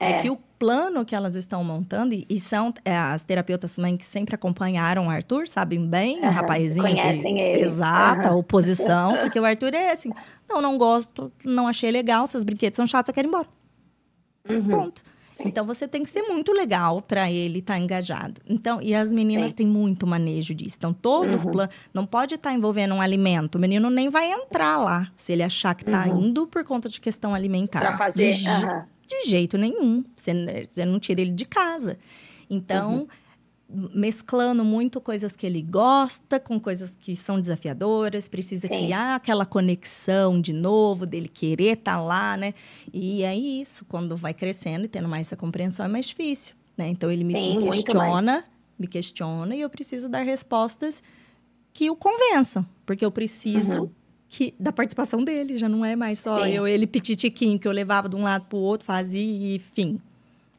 É, 0.00 0.12
é 0.12 0.18
que 0.22 0.30
o 0.30 0.38
plano 0.58 1.04
que 1.04 1.14
elas 1.14 1.34
estão 1.34 1.62
montando, 1.62 2.14
e 2.14 2.40
são 2.40 2.72
é, 2.84 2.96
as 2.96 3.22
terapeutas 3.22 3.74
também 3.74 3.96
que 3.96 4.06
sempre 4.06 4.34
acompanharam 4.34 5.08
o 5.08 5.10
Arthur, 5.10 5.46
sabem 5.46 5.84
bem, 5.86 6.20
uhum, 6.20 6.28
o 6.28 6.30
rapazinho. 6.30 6.86
Conhecem 6.86 7.34
que, 7.34 7.40
ele. 7.40 7.64
Exato, 7.64 8.28
uhum. 8.28 8.32
a 8.32 8.36
oposição, 8.36 9.16
porque 9.20 9.38
o 9.38 9.44
Arthur 9.44 9.74
é 9.74 9.90
assim: 9.90 10.10
não, 10.48 10.62
não 10.62 10.78
gosto, 10.78 11.30
não 11.44 11.66
achei 11.66 11.90
legal, 11.90 12.26
seus 12.26 12.42
brinquedos 12.42 12.76
são 12.76 12.86
chatos, 12.86 13.08
eu 13.08 13.14
quero 13.14 13.26
ir 13.26 13.30
embora. 13.30 13.48
Uhum. 14.48 14.68
Ponto. 14.68 15.02
Então 15.44 15.64
você 15.64 15.86
tem 15.86 16.02
que 16.02 16.10
ser 16.10 16.22
muito 16.22 16.52
legal 16.52 17.00
para 17.00 17.30
ele 17.30 17.60
estar 17.60 17.74
tá 17.74 17.78
engajado. 17.78 18.40
Então, 18.48 18.80
e 18.82 18.94
as 18.94 19.12
meninas 19.12 19.50
Sim. 19.50 19.56
têm 19.56 19.66
muito 19.66 20.06
manejo 20.06 20.54
disso. 20.54 20.76
Então, 20.78 20.92
todo 20.92 21.36
uhum. 21.36 21.50
plano 21.50 21.70
não 21.94 22.04
pode 22.04 22.34
estar 22.34 22.50
tá 22.50 22.56
envolvendo 22.56 22.94
um 22.94 23.00
alimento. 23.00 23.54
O 23.56 23.58
menino 23.58 23.88
nem 23.90 24.08
vai 24.08 24.30
entrar 24.32 24.76
lá 24.76 25.10
se 25.16 25.32
ele 25.32 25.42
achar 25.42 25.74
que 25.74 25.84
está 25.84 26.06
uhum. 26.06 26.26
indo 26.26 26.46
por 26.46 26.64
conta 26.64 26.88
de 26.88 27.00
questão 27.00 27.34
alimentar. 27.34 27.80
Para 27.80 27.96
fazer. 27.96 28.34
De, 28.34 28.48
uhum. 28.48 28.82
de, 29.06 29.30
jeito 29.30 29.56
nenhum. 29.56 30.04
Você, 30.16 30.68
você, 30.70 30.84
não 30.84 30.98
tira 30.98 31.20
ele 31.20 31.30
de 31.30 31.44
casa. 31.44 31.98
Então, 32.50 33.00
uhum 33.00 33.08
mesclando 33.68 34.64
muito 34.64 34.98
coisas 34.98 35.36
que 35.36 35.46
ele 35.46 35.60
gosta 35.60 36.40
com 36.40 36.58
coisas 36.58 36.94
que 36.98 37.14
são 37.14 37.38
desafiadoras, 37.38 38.26
precisa 38.26 38.66
Sim. 38.66 38.84
criar 38.84 39.16
aquela 39.16 39.44
conexão 39.44 40.40
de 40.40 40.54
novo, 40.54 41.04
dele 41.04 41.28
querer 41.28 41.76
estar 41.78 41.94
tá 41.94 42.00
lá, 42.00 42.36
né? 42.36 42.54
E 42.92 43.22
é 43.22 43.36
isso, 43.36 43.84
quando 43.84 44.16
vai 44.16 44.32
crescendo 44.32 44.86
e 44.86 44.88
tendo 44.88 45.06
mais 45.06 45.26
essa 45.26 45.36
compreensão 45.36 45.84
é 45.84 45.88
mais 45.88 46.06
difícil, 46.06 46.54
né? 46.78 46.88
Então 46.88 47.10
ele 47.10 47.24
me, 47.24 47.34
Sim, 47.34 47.58
me 47.58 47.64
questiona, 47.64 48.44
me 48.78 48.86
questiona 48.86 49.54
e 49.54 49.60
eu 49.60 49.68
preciso 49.68 50.08
dar 50.08 50.22
respostas 50.22 51.02
que 51.74 51.90
o 51.90 51.96
convençam, 51.96 52.64
porque 52.86 53.04
eu 53.04 53.10
preciso 53.10 53.82
uhum. 53.82 53.90
que 54.30 54.54
da 54.58 54.72
participação 54.72 55.22
dele, 55.22 55.58
já 55.58 55.68
não 55.68 55.84
é 55.84 55.94
mais 55.94 56.20
só 56.20 56.46
Sim. 56.46 56.52
eu 56.52 56.66
ele 56.66 56.86
petitiquinho 56.86 57.58
que 57.58 57.68
eu 57.68 57.72
levava 57.72 58.08
de 58.08 58.16
um 58.16 58.22
lado 58.22 58.46
para 58.46 58.56
o 58.56 58.62
outro, 58.62 58.86
fazia 58.86 59.20
e 59.20 59.58
fim. 59.58 60.00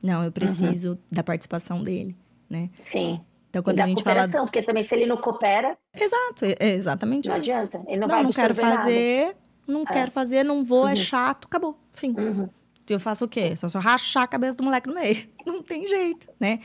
Não, 0.03 0.19
eu 0.19 0.25
uhum. 0.27 0.31
preciso 0.31 0.91
uhum. 0.91 0.97
da 1.11 1.23
participação 1.23 1.83
dele 1.83 2.15
né? 2.49 2.69
Sim. 2.79 3.21
Então, 3.49 3.63
quando 3.63 3.79
a 3.79 3.85
gente 3.85 4.03
fala. 4.03 4.23
Porque 4.27 4.61
também, 4.61 4.83
se 4.83 4.95
ele 4.95 5.05
não 5.05 5.17
coopera. 5.17 5.77
Exato, 5.93 6.45
é, 6.45 6.55
é 6.59 6.69
exatamente 6.73 7.27
não 7.27 7.37
isso. 7.37 7.51
adianta. 7.51 7.81
Ele 7.87 7.99
não, 7.99 8.07
não 8.07 8.15
vai 8.15 8.23
não 8.23 8.31
quero 8.31 8.55
fazer, 8.55 9.25
nada. 9.25 9.37
não 9.67 9.81
é. 9.81 9.85
quero 9.85 10.11
fazer, 10.11 10.43
não 10.43 10.63
vou, 10.63 10.81
é 10.81 10.83
uhum. 10.83 10.89
é 10.89 10.95
chato, 10.95 11.45
acabou. 11.45 11.77
Fim. 11.93 12.13
Uhum. 12.17 12.49
Eu 12.87 12.99
faço 12.99 13.25
o 13.25 13.27
quê? 13.27 13.55
Só 13.55 13.67
só 13.67 13.77
rachar 13.77 14.23
a 14.23 14.27
cabeça 14.27 14.57
do 14.57 14.63
moleque 14.63 14.87
no 14.87 14.95
meio. 14.95 15.27
Não 15.45 15.61
tem 15.61 15.87
jeito, 15.87 16.27
né? 16.39 16.59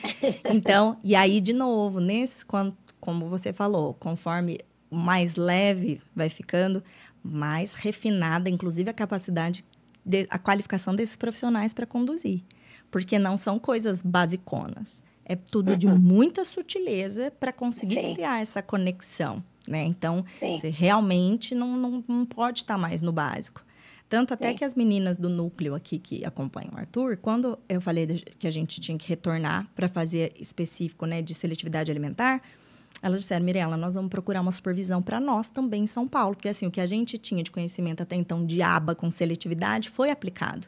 Então, 0.47 0.99
e 1.05 1.15
aí, 1.15 1.39
de 1.39 1.53
novo, 1.53 2.01
nesse, 2.01 2.47
como 2.47 3.27
você 3.27 3.53
falou, 3.53 3.93
conforme 3.93 4.59
mais 4.91 5.35
leve 5.35 6.01
vai 6.17 6.31
ficando, 6.31 6.83
mais 7.23 7.75
refinada, 7.75 8.49
inclusive 8.49 8.89
a 8.89 8.95
capacidade, 8.95 9.65
de, 10.05 10.27
a 10.31 10.39
qualificação 10.39 10.95
desses 10.95 11.17
profissionais 11.17 11.75
para 11.75 11.85
conduzir. 11.85 12.43
Porque 12.91 13.19
não 13.19 13.37
são 13.37 13.59
coisas 13.59 14.01
basiconas. 14.01 15.03
É 15.25 15.35
tudo 15.35 15.73
uhum. 15.73 15.79
de 15.79 15.87
muita 15.89 16.45
sutileza 16.45 17.33
para 17.41 17.53
conseguir 17.53 17.97
Sim. 17.97 18.15
criar 18.15 18.41
essa 18.41 18.63
conexão, 18.63 19.43
né? 19.67 19.85
Então, 19.85 20.25
você 20.41 20.69
realmente 20.69 21.55
não, 21.55 21.77
não, 21.77 22.05
não 22.07 22.27
pode 22.27 22.61
estar 22.61 22.75
tá 22.75 22.79
mais 22.79 23.01
no 23.01 23.13
básico. 23.13 23.65
Tanto 24.09 24.35
até 24.35 24.51
Sim. 24.51 24.57
que 24.57 24.65
as 24.65 24.75
meninas 24.75 25.17
do 25.17 25.29
núcleo 25.29 25.75
aqui 25.75 25.99
que 25.99 26.25
acompanham 26.25 26.73
o 26.75 26.79
Arthur, 26.79 27.17
quando 27.17 27.59
eu 27.69 27.81
falei 27.81 28.07
que 28.39 28.47
a 28.47 28.51
gente 28.51 28.81
tinha 28.81 28.97
que 28.99 29.09
retornar 29.09 29.67
para 29.75 29.89
fazer 29.89 30.33
específico, 30.39 31.07
né, 31.07 31.23
de 31.23 31.35
seletividade 31.35 31.91
alimentar, 31.91 32.43
elas 33.03 33.21
disseram, 33.21 33.45
Mirella, 33.45 33.77
nós 33.77 33.95
vamos 33.95 34.11
procurar 34.11 34.41
uma 34.41 34.53
supervisão 34.53 35.03
para 35.03 35.19
nós 35.19 35.51
também 35.51 35.83
em 35.83 35.87
São 35.87 36.07
Paulo, 36.07 36.37
porque 36.37 36.49
assim, 36.49 36.67
o 36.67 36.71
que 36.71 36.81
a 36.81 36.87
gente 36.87 37.19
tinha 37.19 37.43
de 37.43 37.51
conhecimento 37.51 38.03
até 38.03 38.15
então 38.15 38.45
de 38.45 38.63
aba 38.63 38.95
com 38.95 39.11
seletividade 39.11 39.91
foi 39.91 40.11
aplicado. 40.11 40.67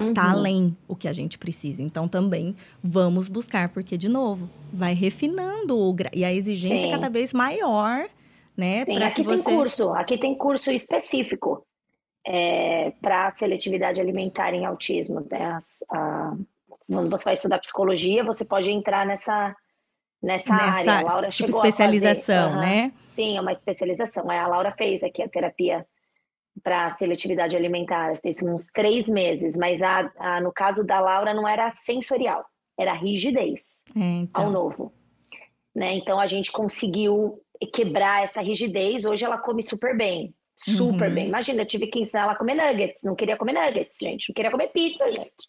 Tá 0.00 0.06
uhum. 0.06 0.14
Tá 0.14 0.30
além 0.30 0.76
o 0.88 0.96
que 0.96 1.06
a 1.06 1.12
gente 1.12 1.36
precisa. 1.36 1.82
Então, 1.82 2.08
também 2.08 2.56
vamos 2.82 3.28
buscar, 3.28 3.68
porque, 3.68 3.98
de 3.98 4.08
novo, 4.08 4.48
vai 4.72 4.94
refinando 4.94 5.78
o 5.78 5.92
gra... 5.92 6.10
e 6.14 6.24
a 6.24 6.32
exigência 6.32 6.86
é 6.86 6.90
cada 6.90 7.10
vez 7.10 7.34
maior, 7.34 8.08
né? 8.56 8.84
Sim, 8.86 8.96
aqui 9.02 9.16
que 9.16 9.22
você... 9.22 9.44
tem 9.44 9.56
curso, 9.56 9.90
aqui 9.90 10.18
tem 10.18 10.34
curso 10.34 10.70
específico 10.70 11.66
é, 12.26 12.92
para 13.02 13.30
seletividade 13.30 14.00
alimentar 14.00 14.54
em 14.54 14.64
autismo. 14.64 15.26
Né? 15.30 15.52
As, 15.52 15.84
a... 15.90 16.34
Quando 16.86 17.10
você 17.10 17.24
vai 17.24 17.34
estudar 17.34 17.58
psicologia, 17.58 18.24
você 18.24 18.42
pode 18.42 18.70
entrar 18.70 19.04
nessa, 19.04 19.54
nessa, 20.22 20.54
nessa 20.54 20.92
área. 20.92 21.08
A 21.08 21.12
Laura 21.12 21.28
tipo 21.28 21.52
chegou 21.52 21.60
especialização, 21.60 22.48
a 22.48 22.54
fazer. 22.54 22.66
né? 22.66 22.92
Sim, 23.14 23.36
é 23.36 23.40
uma 23.40 23.52
especialização. 23.52 24.32
É, 24.32 24.38
a 24.38 24.46
Laura 24.46 24.72
fez 24.72 25.02
aqui 25.02 25.22
a 25.22 25.28
terapia 25.28 25.86
para 26.62 26.96
seletividade 26.96 27.56
alimentar, 27.56 28.18
fez 28.20 28.42
uns 28.42 28.66
três 28.66 29.08
meses, 29.08 29.56
mas 29.56 29.80
a, 29.80 30.12
a, 30.18 30.40
no 30.40 30.52
caso 30.52 30.84
da 30.84 31.00
Laura 31.00 31.32
não 31.32 31.46
era 31.46 31.70
sensorial, 31.70 32.44
era 32.78 32.92
rigidez 32.92 33.82
é, 33.96 34.00
então. 34.00 34.44
ao 34.44 34.50
novo. 34.50 34.92
Né? 35.74 35.94
Então 35.94 36.18
a 36.18 36.26
gente 36.26 36.50
conseguiu 36.50 37.40
quebrar 37.72 38.24
essa 38.24 38.40
rigidez, 38.40 39.04
hoje 39.04 39.24
ela 39.24 39.38
come 39.38 39.62
super 39.62 39.96
bem, 39.96 40.34
super 40.56 41.08
uhum. 41.08 41.14
bem. 41.14 41.28
Imagina, 41.28 41.62
eu 41.62 41.66
tive 41.66 41.86
que 41.86 42.00
ensinar 42.00 42.22
ela 42.22 42.32
a 42.32 42.36
comer 42.36 42.54
nuggets, 42.54 43.02
não 43.02 43.14
queria 43.14 43.36
comer 43.36 43.52
nuggets, 43.52 43.96
gente, 44.00 44.28
não 44.28 44.34
queria 44.34 44.50
comer 44.50 44.68
pizza, 44.68 45.10
gente. 45.10 45.48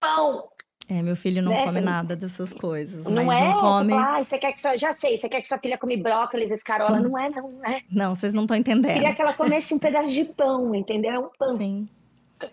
Pão, 0.00 0.48
é, 0.90 1.02
meu 1.02 1.14
filho 1.14 1.40
não 1.40 1.52
né? 1.52 1.64
come 1.64 1.80
nada 1.80 2.16
dessas 2.16 2.52
coisas. 2.52 3.06
Não 3.06 3.24
mas 3.24 3.38
é? 3.38 3.48
Não 3.48 3.60
come. 3.60 3.92
ah, 3.92 4.24
você 4.24 4.36
quer 4.38 4.52
que 4.52 4.58
sua, 4.58 4.76
já 4.76 4.92
sei, 4.92 5.16
você 5.16 5.28
quer 5.28 5.40
que 5.40 5.46
sua 5.46 5.58
filha 5.58 5.78
come 5.78 5.96
brócolis, 5.96 6.50
escarola? 6.50 6.98
Não, 6.98 7.10
não 7.10 7.18
é, 7.18 7.30
não, 7.30 7.52
não 7.52 7.64
é. 7.64 7.82
Não, 7.88 8.12
vocês 8.12 8.32
não 8.32 8.42
estão 8.42 8.56
entendendo. 8.56 8.94
Queria 8.94 9.14
que 9.14 9.22
ela 9.22 9.32
comesse 9.32 9.72
um 9.72 9.78
pedaço 9.78 10.08
de 10.08 10.24
pão, 10.24 10.74
entendeu? 10.74 11.12
É 11.12 11.18
um 11.20 11.28
pão. 11.38 11.52
Sim. 11.52 11.88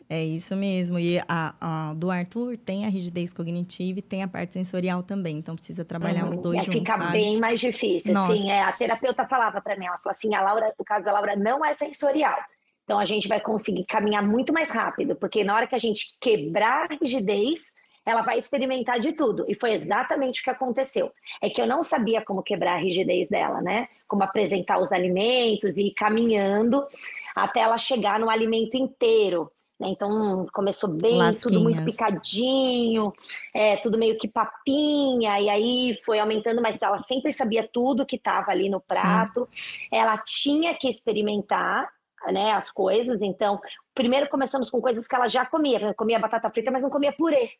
É 0.07 0.23
isso 0.23 0.55
mesmo. 0.55 0.99
E 0.99 1.17
a, 1.27 1.55
a, 1.59 1.93
do 1.95 2.11
Arthur 2.11 2.57
tem 2.57 2.85
a 2.85 2.89
rigidez 2.89 3.33
cognitiva 3.33 3.99
e 3.99 4.01
tem 4.03 4.21
a 4.21 4.27
parte 4.27 4.53
sensorial 4.53 5.01
também. 5.01 5.37
Então 5.37 5.55
precisa 5.55 5.83
trabalhar 5.83 6.23
uhum. 6.23 6.29
os 6.29 6.37
dois 6.37 6.59
é, 6.59 6.61
juntos. 6.61 6.79
Fica 6.79 6.93
sabe? 6.93 7.11
bem 7.13 7.39
mais 7.39 7.59
difícil. 7.59 8.13
Nossa. 8.13 8.35
Sim, 8.35 8.51
é, 8.51 8.63
a 8.63 8.71
terapeuta 8.71 9.25
falava 9.25 9.61
para 9.61 9.75
mim, 9.75 9.85
ela 9.85 9.97
falou 9.97 10.11
assim: 10.11 10.35
a 10.35 10.41
Laura, 10.41 10.73
o 10.77 10.83
caso 10.83 11.05
da 11.05 11.11
Laura 11.11 11.35
não 11.35 11.65
é 11.65 11.73
sensorial. 11.73 12.37
Então 12.83 12.99
a 12.99 13.05
gente 13.05 13.27
vai 13.27 13.41
conseguir 13.41 13.83
caminhar 13.85 14.21
muito 14.21 14.53
mais 14.53 14.69
rápido, 14.69 15.15
porque 15.15 15.43
na 15.43 15.55
hora 15.55 15.67
que 15.67 15.75
a 15.75 15.79
gente 15.79 16.15
quebrar 16.21 16.89
a 16.89 16.97
rigidez, 17.01 17.73
ela 18.07 18.21
vai 18.21 18.39
experimentar 18.39 18.99
de 18.99 19.11
tudo. 19.11 19.43
E 19.49 19.53
foi 19.53 19.73
exatamente 19.73 20.39
o 20.39 20.43
que 20.45 20.49
aconteceu. 20.49 21.11
É 21.41 21.49
que 21.49 21.61
eu 21.61 21.67
não 21.67 21.83
sabia 21.83 22.21
como 22.21 22.41
quebrar 22.41 22.75
a 22.75 22.79
rigidez 22.79 23.27
dela, 23.27 23.61
né? 23.61 23.89
Como 24.07 24.23
apresentar 24.23 24.79
os 24.79 24.93
alimentos 24.93 25.75
e 25.75 25.87
ir 25.87 25.93
caminhando 25.93 26.87
até 27.35 27.59
ela 27.59 27.77
chegar 27.77 28.17
no 28.17 28.29
alimento 28.29 28.77
inteiro. 28.77 29.51
Né? 29.77 29.89
Então 29.89 30.45
começou 30.53 30.89
bem, 30.89 31.17
Lasquinhas. 31.17 31.41
tudo 31.41 31.59
muito 31.59 31.83
picadinho, 31.83 33.11
é, 33.53 33.75
tudo 33.75 33.97
meio 33.97 34.17
que 34.17 34.29
papinha, 34.29 35.37
e 35.41 35.49
aí 35.49 35.99
foi 36.05 36.17
aumentando, 36.17 36.61
mas 36.61 36.81
ela 36.81 36.99
sempre 36.99 37.33
sabia 37.33 37.67
tudo 37.67 38.05
que 38.05 38.15
estava 38.15 38.51
ali 38.51 38.69
no 38.69 38.79
prato. 38.79 39.49
Sim. 39.51 39.79
Ela 39.91 40.17
tinha 40.17 40.73
que 40.75 40.87
experimentar 40.87 41.89
né, 42.31 42.53
as 42.53 42.71
coisas. 42.71 43.21
Então, 43.21 43.59
primeiro 43.93 44.29
começamos 44.29 44.69
com 44.69 44.79
coisas 44.79 45.05
que 45.05 45.13
ela 45.13 45.27
já 45.27 45.45
comia. 45.45 45.93
comia 45.93 46.17
batata 46.17 46.49
frita, 46.49 46.71
mas 46.71 46.83
não 46.83 46.89
comia 46.89 47.11
purê. 47.11 47.51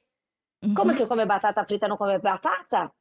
Uhum. 0.64 0.74
Como 0.74 0.95
que 0.95 1.06
comer 1.06 1.26
batata 1.26 1.64
frita 1.66 1.88
não 1.88 1.98
comer 1.98 2.19
batata? 2.19 2.92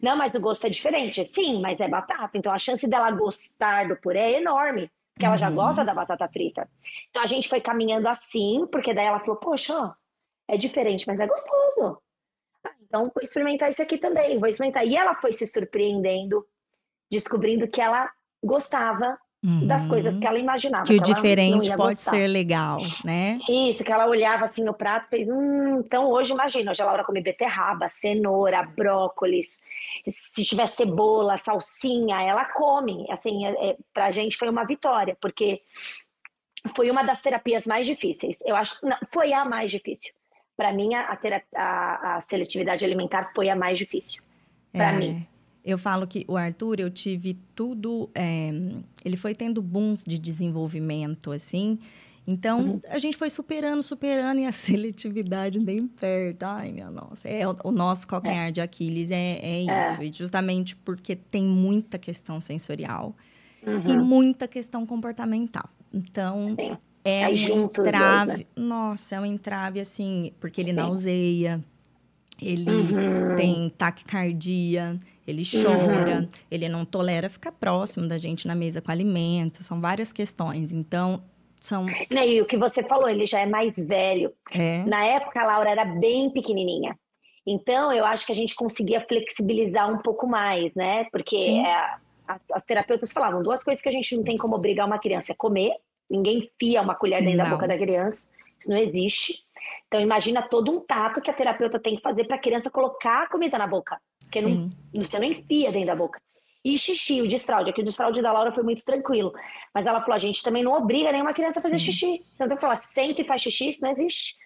Não, 0.00 0.16
mas 0.16 0.34
o 0.34 0.40
gosto 0.40 0.66
é 0.66 0.70
diferente. 0.70 1.24
Sim, 1.24 1.60
mas 1.60 1.80
é 1.80 1.88
batata. 1.88 2.36
Então 2.36 2.52
a 2.52 2.58
chance 2.58 2.86
dela 2.86 3.10
gostar 3.10 3.88
do 3.88 3.96
purê 3.96 4.18
é 4.18 4.40
enorme, 4.40 4.90
porque 5.14 5.26
ela 5.26 5.36
já 5.36 5.48
uhum. 5.48 5.56
gosta 5.56 5.84
da 5.84 5.94
batata 5.94 6.28
frita. 6.28 6.68
Então 7.10 7.22
a 7.22 7.26
gente 7.26 7.48
foi 7.48 7.60
caminhando 7.60 8.08
assim, 8.08 8.66
porque 8.70 8.94
daí 8.94 9.06
ela 9.06 9.20
falou: 9.20 9.36
Poxa, 9.36 9.76
ó, 9.76 9.92
é 10.48 10.56
diferente, 10.56 11.06
mas 11.06 11.20
é 11.20 11.26
gostoso. 11.26 11.98
então 12.82 13.10
vou 13.14 13.22
experimentar 13.22 13.70
isso 13.70 13.82
aqui 13.82 13.98
também, 13.98 14.38
vou 14.38 14.48
experimentar. 14.48 14.86
E 14.86 14.96
ela 14.96 15.14
foi 15.14 15.32
se 15.32 15.46
surpreendendo, 15.46 16.46
descobrindo 17.10 17.68
que 17.68 17.80
ela 17.80 18.10
gostava 18.42 19.18
Uhum. 19.44 19.66
das 19.66 19.88
coisas 19.88 20.16
que 20.16 20.24
ela 20.24 20.38
imaginava. 20.38 20.84
Que, 20.84 21.00
que 21.00 21.10
o 21.10 21.14
diferente 21.14 21.68
pode 21.70 21.96
gostar. 21.96 22.12
ser 22.12 22.28
legal, 22.28 22.78
né? 23.04 23.40
Isso, 23.48 23.82
que 23.82 23.90
ela 23.90 24.06
olhava 24.06 24.44
assim 24.44 24.62
no 24.62 24.72
prato 24.72 25.06
e 25.06 25.08
fez, 25.08 25.28
hum, 25.28 25.82
então 25.84 26.08
hoje 26.08 26.32
imagina, 26.32 26.70
hoje 26.70 26.80
a 26.80 26.84
Laura 26.84 27.02
come 27.02 27.20
beterraba, 27.20 27.88
cenoura, 27.88 28.62
brócolis, 28.62 29.58
se 30.06 30.44
tiver 30.44 30.68
cebola, 30.68 31.36
salsinha, 31.38 32.22
ela 32.22 32.44
come. 32.44 33.04
Assim, 33.10 33.44
é, 33.44 33.70
é, 33.70 33.76
pra 33.92 34.12
gente 34.12 34.36
foi 34.36 34.48
uma 34.48 34.64
vitória, 34.64 35.16
porque 35.20 35.60
foi 36.76 36.88
uma 36.88 37.02
das 37.02 37.20
terapias 37.20 37.66
mais 37.66 37.84
difíceis. 37.84 38.38
Eu 38.46 38.54
acho, 38.54 38.86
não, 38.86 38.96
foi 39.12 39.32
a 39.32 39.44
mais 39.44 39.72
difícil. 39.72 40.12
Para 40.56 40.72
mim, 40.72 40.94
a, 40.94 41.18
a, 41.56 42.16
a, 42.16 42.20
seletividade 42.20 42.84
alimentar 42.84 43.32
foi 43.34 43.48
a 43.48 43.56
mais 43.56 43.76
difícil. 43.76 44.22
Para 44.72 44.92
é. 44.92 44.96
mim. 44.96 45.26
Eu 45.64 45.78
falo 45.78 46.06
que 46.06 46.24
o 46.26 46.36
Arthur, 46.36 46.80
eu 46.80 46.90
tive 46.90 47.38
tudo. 47.54 48.10
É, 48.14 48.50
ele 49.04 49.16
foi 49.16 49.34
tendo 49.34 49.62
booms 49.62 50.02
de 50.04 50.18
desenvolvimento, 50.18 51.30
assim. 51.30 51.78
Então, 52.26 52.60
uhum. 52.60 52.80
a 52.88 52.98
gente 52.98 53.16
foi 53.16 53.28
superando, 53.28 53.82
superando, 53.82 54.38
e 54.40 54.46
a 54.46 54.50
seletividade 54.52 55.58
nem 55.58 55.86
perto. 55.86 56.44
Ai, 56.44 56.72
minha 56.72 56.90
nossa. 56.90 57.28
É, 57.28 57.46
o, 57.46 57.56
o 57.64 57.72
nosso 57.72 58.06
calcanhar 58.06 58.48
é. 58.48 58.50
de 58.50 58.60
Aquiles 58.60 59.10
é, 59.10 59.38
é, 59.40 59.66
é 59.66 59.78
isso. 59.78 60.02
E 60.02 60.12
justamente 60.12 60.76
porque 60.76 61.16
tem 61.16 61.44
muita 61.44 61.98
questão 61.98 62.40
sensorial 62.40 63.16
uhum. 63.66 63.86
e 63.88 63.96
muita 63.98 64.46
questão 64.46 64.86
comportamental. 64.86 65.68
Então, 65.92 66.54
Sim. 66.58 66.76
é 67.04 67.24
Aí 67.24 67.52
um 67.52 67.64
entrave. 67.64 68.26
Dois, 68.26 68.38
né? 68.38 68.46
Nossa, 68.56 69.16
é 69.16 69.20
um 69.20 69.26
entrave, 69.26 69.80
assim, 69.80 70.32
porque 70.40 70.60
ele 70.60 70.70
Sim. 70.70 70.76
nauseia, 70.76 71.64
ele 72.40 72.70
uhum. 72.70 73.36
tem 73.36 73.68
taquicardia 73.70 74.98
ele 75.26 75.42
chora, 75.44 76.20
uhum. 76.20 76.28
ele 76.50 76.68
não 76.68 76.84
tolera 76.84 77.28
ficar 77.28 77.52
próximo 77.52 78.08
da 78.08 78.18
gente 78.18 78.46
na 78.46 78.54
mesa 78.54 78.80
com 78.80 78.90
alimentos, 78.90 79.64
são 79.64 79.80
várias 79.80 80.12
questões. 80.12 80.72
Então, 80.72 81.22
são. 81.60 81.86
E 82.10 82.40
o 82.40 82.46
que 82.46 82.56
você 82.56 82.82
falou, 82.82 83.08
ele 83.08 83.24
já 83.24 83.40
é 83.40 83.46
mais 83.46 83.76
velho. 83.76 84.32
É. 84.52 84.84
Na 84.84 85.04
época, 85.04 85.40
a 85.40 85.44
Laura 85.44 85.70
era 85.70 85.84
bem 85.84 86.30
pequenininha. 86.30 86.96
Então, 87.46 87.92
eu 87.92 88.04
acho 88.04 88.26
que 88.26 88.32
a 88.32 88.34
gente 88.34 88.54
conseguia 88.54 89.00
flexibilizar 89.00 89.92
um 89.92 89.98
pouco 89.98 90.26
mais, 90.26 90.74
né? 90.74 91.04
Porque 91.10 91.36
é, 91.36 91.94
as 92.52 92.64
terapeutas 92.64 93.12
falavam 93.12 93.42
duas 93.42 93.62
coisas 93.64 93.82
que 93.82 93.88
a 93.88 93.92
gente 93.92 94.16
não 94.16 94.24
tem 94.24 94.36
como 94.36 94.54
obrigar 94.54 94.86
uma 94.86 94.98
criança 94.98 95.32
a 95.32 95.36
comer. 95.36 95.72
Ninguém 96.10 96.38
enfia 96.38 96.82
uma 96.82 96.94
colher 96.94 97.22
dentro 97.22 97.38
não. 97.38 97.44
da 97.44 97.50
boca 97.50 97.66
da 97.66 97.78
criança. 97.78 98.28
Isso 98.58 98.70
não 98.70 98.76
existe. 98.76 99.44
Então, 99.86 100.00
imagina 100.00 100.42
todo 100.42 100.70
um 100.70 100.80
tato 100.80 101.20
que 101.20 101.30
a 101.30 101.34
terapeuta 101.34 101.78
tem 101.78 101.96
que 101.96 102.02
fazer 102.02 102.26
para 102.26 102.36
a 102.36 102.40
criança 102.40 102.70
colocar 102.70 103.24
a 103.24 103.28
comida 103.28 103.58
na 103.58 103.66
boca. 103.66 104.00
Porque 104.32 104.40
não, 104.40 104.70
você 104.94 105.18
não 105.18 105.26
enfia 105.26 105.70
dentro 105.70 105.88
da 105.88 105.96
boca. 105.96 106.20
E 106.64 106.78
xixi, 106.78 107.20
o 107.20 107.28
desfraude. 107.28 107.70
Aqui 107.70 107.80
o 107.80 107.84
desfraude 107.84 108.22
da 108.22 108.32
Laura 108.32 108.52
foi 108.52 108.62
muito 108.62 108.84
tranquilo. 108.84 109.32
Mas 109.74 109.84
ela 109.84 110.00
falou: 110.00 110.14
a 110.14 110.18
gente 110.18 110.42
também 110.42 110.62
não 110.62 110.72
obriga 110.72 111.10
nenhuma 111.10 111.34
criança 111.34 111.58
a 111.58 111.62
fazer 111.62 111.78
sim. 111.78 111.86
xixi. 111.86 112.24
Você 112.32 112.42
não 112.42 112.48
tem 112.48 112.56
que 112.56 112.60
falar, 112.60 112.76
senta 112.76 113.20
e 113.20 113.26
faz 113.26 113.42
xixi, 113.42 113.70
isso 113.70 113.82
não 113.82 113.90
existe. 113.90 114.36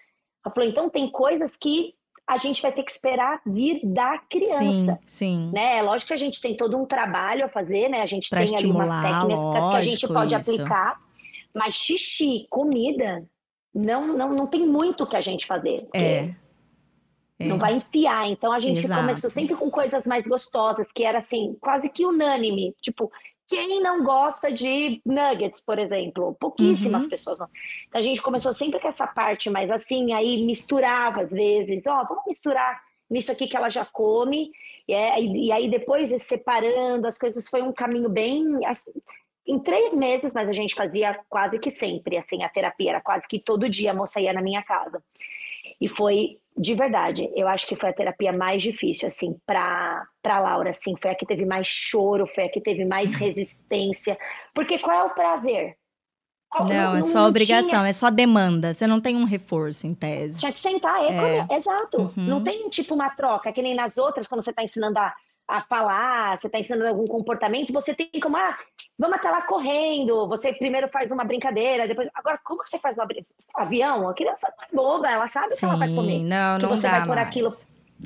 Ela 0.43 0.53
falou: 0.53 0.69
então 0.69 0.89
tem 0.89 1.09
coisas 1.11 1.55
que 1.55 1.93
a 2.27 2.35
gente 2.37 2.61
vai 2.61 2.71
ter 2.71 2.83
que 2.83 2.91
esperar 2.91 3.39
vir 3.45 3.79
da 3.83 4.17
criança. 4.29 4.99
Sim, 5.05 5.47
sim. 5.47 5.51
Né? 5.53 5.77
É 5.77 5.81
lógico 5.81 6.09
que 6.09 6.13
a 6.13 6.17
gente 6.17 6.41
tem 6.41 6.57
todo 6.57 6.75
um 6.75 6.85
trabalho 6.85 7.45
a 7.45 7.49
fazer, 7.49 7.87
né? 7.87 8.01
A 8.01 8.05
gente 8.05 8.29
pra 8.29 8.43
tem 8.43 8.55
ali 8.55 8.65
umas 8.65 8.91
técnicas 8.91 9.45
lógico, 9.45 9.69
que 9.69 9.77
a 9.77 9.81
gente 9.81 10.07
pode 10.07 10.35
isso. 10.35 10.51
aplicar. 10.51 10.99
Mas 11.53 11.75
xixi, 11.75 12.45
comida, 12.49 13.25
não, 13.73 14.07
não, 14.17 14.33
não 14.33 14.47
tem 14.47 14.65
muito 14.65 15.07
que 15.07 15.15
a 15.15 15.21
gente 15.21 15.45
fazer. 15.45 15.87
É. 15.93 16.33
É. 17.39 17.45
Não 17.45 17.57
vai 17.57 17.75
enfiar. 17.75 18.29
Então 18.29 18.51
a 18.51 18.59
gente 18.59 18.83
Exato. 18.83 19.01
começou 19.01 19.29
sempre 19.29 19.55
com 19.55 19.69
coisas 19.69 20.05
mais 20.05 20.25
gostosas, 20.25 20.91
que 20.91 21.03
era 21.03 21.19
assim, 21.19 21.55
quase 21.59 21.89
que 21.89 22.05
unânime. 22.05 22.75
Tipo, 22.81 23.11
quem 23.47 23.81
não 23.81 24.03
gosta 24.03 24.51
de 24.51 25.01
nuggets, 25.05 25.61
por 25.61 25.79
exemplo? 25.79 26.35
Pouquíssimas 26.39 27.03
uhum. 27.03 27.09
pessoas 27.09 27.39
não. 27.39 27.49
Então 27.87 27.99
a 27.99 28.03
gente 28.03 28.21
começou 28.21 28.51
sempre 28.53 28.79
com 28.79 28.87
essa 28.87 29.07
parte 29.07 29.49
mais 29.49 29.71
assim, 29.71 30.13
aí 30.13 30.43
misturava 30.43 31.21
às 31.21 31.29
vezes, 31.29 31.83
ó, 31.87 32.01
oh, 32.01 32.07
vamos 32.07 32.25
misturar 32.27 32.81
nisso 33.09 33.31
aqui 33.31 33.47
que 33.47 33.55
ela 33.55 33.69
já 33.69 33.85
come. 33.85 34.51
E, 34.87 34.93
é, 34.93 35.21
e 35.21 35.51
aí 35.51 35.69
depois 35.69 36.09
separando 36.21 37.07
as 37.07 37.17
coisas 37.17 37.47
foi 37.47 37.61
um 37.61 37.71
caminho 37.71 38.09
bem 38.09 38.65
assim, 38.65 38.91
em 39.47 39.59
três 39.59 39.93
meses, 39.93 40.33
mas 40.33 40.49
a 40.49 40.53
gente 40.53 40.75
fazia 40.75 41.17
quase 41.29 41.57
que 41.57 41.71
sempre, 41.71 42.17
assim, 42.17 42.43
a 42.43 42.49
terapia 42.49 42.91
era 42.91 43.01
quase 43.01 43.25
que 43.27 43.39
todo 43.39 43.69
dia 43.69 43.91
a 43.91 43.93
moça 43.93 44.19
ia 44.19 44.33
na 44.33 44.41
minha 44.41 44.61
casa. 44.61 45.01
E 45.79 45.87
foi 45.87 46.37
de 46.57 46.73
verdade, 46.73 47.29
eu 47.35 47.47
acho 47.47 47.67
que 47.67 47.75
foi 47.75 47.89
a 47.89 47.93
terapia 47.93 48.33
mais 48.33 48.63
difícil, 48.63 49.07
assim, 49.07 49.37
para 49.45 50.05
para 50.21 50.39
Laura, 50.39 50.71
assim, 50.71 50.93
foi 51.01 51.11
a 51.11 51.15
que 51.15 51.25
teve 51.25 51.45
mais 51.45 51.67
choro, 51.67 52.27
foi 52.27 52.45
a 52.45 52.49
que 52.49 52.59
teve 52.59 52.83
mais 52.83 53.13
uhum. 53.13 53.19
resistência, 53.19 54.17
porque 54.53 54.79
qual 54.79 54.97
é 54.97 55.03
o 55.03 55.11
prazer? 55.11 55.77
Não, 56.63 56.69
não 56.69 56.97
é 56.97 57.01
só 57.01 57.19
não 57.19 57.27
obrigação, 57.27 57.69
tinha... 57.69 57.87
é 57.87 57.93
só 57.93 58.09
demanda. 58.09 58.73
Você 58.73 58.87
não 58.87 59.01
tem 59.01 59.15
um 59.15 59.25
reforço 59.25 59.85
em 59.85 59.93
tese. 59.93 60.39
Tinha 60.39 60.51
que 60.51 60.59
sentar, 60.59 61.03
é, 61.03 61.39
é. 61.39 61.47
exato. 61.51 61.97
Uhum. 61.97 62.11
Não 62.15 62.43
tem 62.43 62.69
tipo 62.69 62.95
uma 62.95 63.09
troca, 63.09 63.51
que 63.51 63.61
nem 63.61 63.75
nas 63.75 63.97
outras, 63.97 64.27
quando 64.27 64.41
você 64.41 64.51
está 64.51 64.63
ensinando 64.63 64.97
a, 64.97 65.13
a 65.47 65.61
falar, 65.61 66.37
você 66.37 66.47
está 66.47 66.59
ensinando 66.59 66.87
algum 66.87 67.07
comportamento, 67.07 67.71
você 67.71 67.93
tem 67.93 68.09
como, 68.21 68.35
ah, 68.35 68.57
vamos 68.99 69.17
até 69.17 69.29
lá 69.29 69.41
correndo, 69.43 70.27
você 70.27 70.51
primeiro 70.51 70.89
faz 70.89 71.11
uma 71.11 71.23
brincadeira, 71.23 71.87
depois. 71.87 72.09
Agora, 72.13 72.37
como 72.43 72.61
que 72.61 72.69
você 72.69 72.77
faz 72.79 72.97
uma 72.97 73.05
brincadeira? 73.05 73.37
Avião, 73.55 74.09
a 74.09 74.13
criança 74.13 74.47
é 74.47 74.75
boba, 74.75 75.09
ela 75.09 75.27
sabe 75.27 75.53
o 75.53 75.57
que 75.57 75.63
ela 75.63 75.77
vai 75.77 75.93
comer. 75.93 76.19
Não, 76.19 76.57
que 76.57 76.63
não 76.63 76.69
você 76.69 76.89
vai 76.89 77.05
pôr 77.05 77.17
aquilo. 77.17 77.49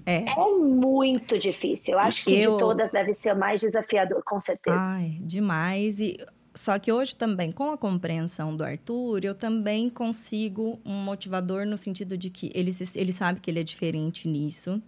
É. 0.06 0.24
é 0.24 0.46
muito 0.58 1.38
difícil. 1.38 1.96
Eu 1.96 2.00
acho 2.00 2.24
que 2.24 2.42
eu... 2.42 2.54
de 2.54 2.60
todas 2.60 2.92
deve 2.92 3.14
ser 3.14 3.34
o 3.34 3.38
mais 3.38 3.60
desafiador, 3.60 4.24
com 4.24 4.40
certeza. 4.40 4.78
Ai, 4.80 5.18
demais. 5.20 6.00
E 6.00 6.18
só 6.54 6.78
que 6.78 6.92
hoje 6.92 7.16
também, 7.16 7.52
com 7.52 7.72
a 7.72 7.78
compreensão 7.78 8.56
do 8.56 8.64
Arthur, 8.64 9.26
eu 9.26 9.36
também 9.36 9.90
consigo 9.90 10.80
um 10.86 10.94
motivador 10.94 11.66
no 11.66 11.78
sentido 11.78 12.18
de 12.18 12.30
que 12.30 12.52
ele, 12.54 12.72
ele 12.96 13.12
sabe 13.12 13.40
que 13.40 13.50
ele 13.50 13.60
é 13.60 13.64
diferente 13.64 14.28
nisso 14.28 14.82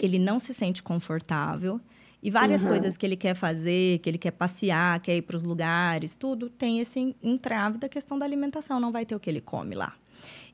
ele 0.00 0.18
não 0.18 0.38
se 0.38 0.52
sente 0.52 0.82
confortável. 0.82 1.80
E 2.20 2.30
várias 2.30 2.62
uhum. 2.62 2.68
coisas 2.68 2.96
que 2.96 3.06
ele 3.06 3.16
quer 3.16 3.34
fazer, 3.34 4.00
que 4.00 4.10
ele 4.10 4.18
quer 4.18 4.32
passear, 4.32 4.98
quer 5.00 5.16
ir 5.16 5.22
para 5.22 5.36
os 5.36 5.44
lugares, 5.44 6.16
tudo 6.16 6.50
tem 6.50 6.80
esse 6.80 7.14
entrave 7.22 7.78
da 7.78 7.88
questão 7.88 8.18
da 8.18 8.26
alimentação. 8.26 8.80
Não 8.80 8.90
vai 8.90 9.06
ter 9.06 9.14
o 9.14 9.20
que 9.20 9.30
ele 9.30 9.40
come 9.40 9.76
lá. 9.76 9.94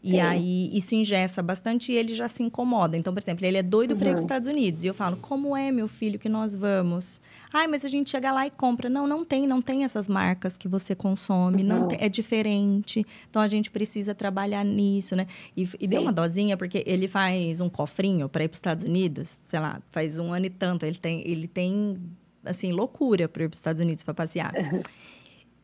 E 0.04 0.20
aí 0.20 0.70
isso 0.76 0.94
ingessa 0.94 1.42
bastante 1.42 1.90
e 1.90 1.96
ele 1.96 2.14
já 2.14 2.28
se 2.28 2.42
incomoda. 2.42 2.94
Então, 2.94 3.12
por 3.14 3.22
exemplo, 3.22 3.46
ele 3.46 3.56
é 3.56 3.62
doido 3.62 3.92
uhum. 3.92 3.98
para 3.98 4.08
ir 4.08 4.10
para 4.10 4.18
os 4.18 4.24
Estados 4.24 4.46
Unidos. 4.46 4.84
E 4.84 4.86
eu 4.86 4.92
falo, 4.92 5.16
como 5.16 5.56
é, 5.56 5.72
meu 5.72 5.88
filho, 5.88 6.18
que 6.18 6.28
nós 6.28 6.54
vamos? 6.54 7.22
Ai, 7.50 7.66
mas 7.66 7.86
a 7.86 7.88
gente 7.88 8.10
chega 8.10 8.30
lá 8.30 8.46
e 8.46 8.50
compra. 8.50 8.90
Não, 8.90 9.06
não 9.06 9.24
tem, 9.24 9.46
não 9.46 9.62
tem 9.62 9.82
essas 9.82 10.06
marcas 10.06 10.58
que 10.58 10.68
você 10.68 10.94
consome, 10.94 11.62
uhum. 11.62 11.68
não 11.68 11.88
tem, 11.88 11.98
é 12.00 12.08
diferente. 12.10 13.06
Então 13.30 13.40
a 13.40 13.46
gente 13.46 13.70
precisa 13.70 14.14
trabalhar 14.14 14.62
nisso, 14.62 15.16
né? 15.16 15.26
E, 15.56 15.66
e 15.80 15.88
deu 15.88 16.02
uma 16.02 16.12
dosinha, 16.12 16.54
porque 16.54 16.84
ele 16.86 17.08
faz 17.08 17.62
um 17.62 17.70
cofrinho 17.70 18.28
para 18.28 18.44
ir 18.44 18.48
para 18.48 18.54
os 18.54 18.58
Estados 18.58 18.84
Unidos, 18.84 19.38
sei 19.42 19.58
lá, 19.58 19.80
faz 19.90 20.18
um 20.18 20.34
ano 20.34 20.44
e 20.44 20.50
tanto. 20.50 20.84
Ele 20.84 20.98
tem, 20.98 21.22
ele 21.26 21.48
tem 21.48 21.98
assim, 22.44 22.72
loucura 22.72 23.26
para 23.26 23.44
ir 23.44 23.48
para 23.48 23.54
os 23.54 23.58
Estados 23.58 23.80
Unidos 23.80 24.04
para 24.04 24.12
passear. 24.12 24.52
Uhum. 24.54 24.82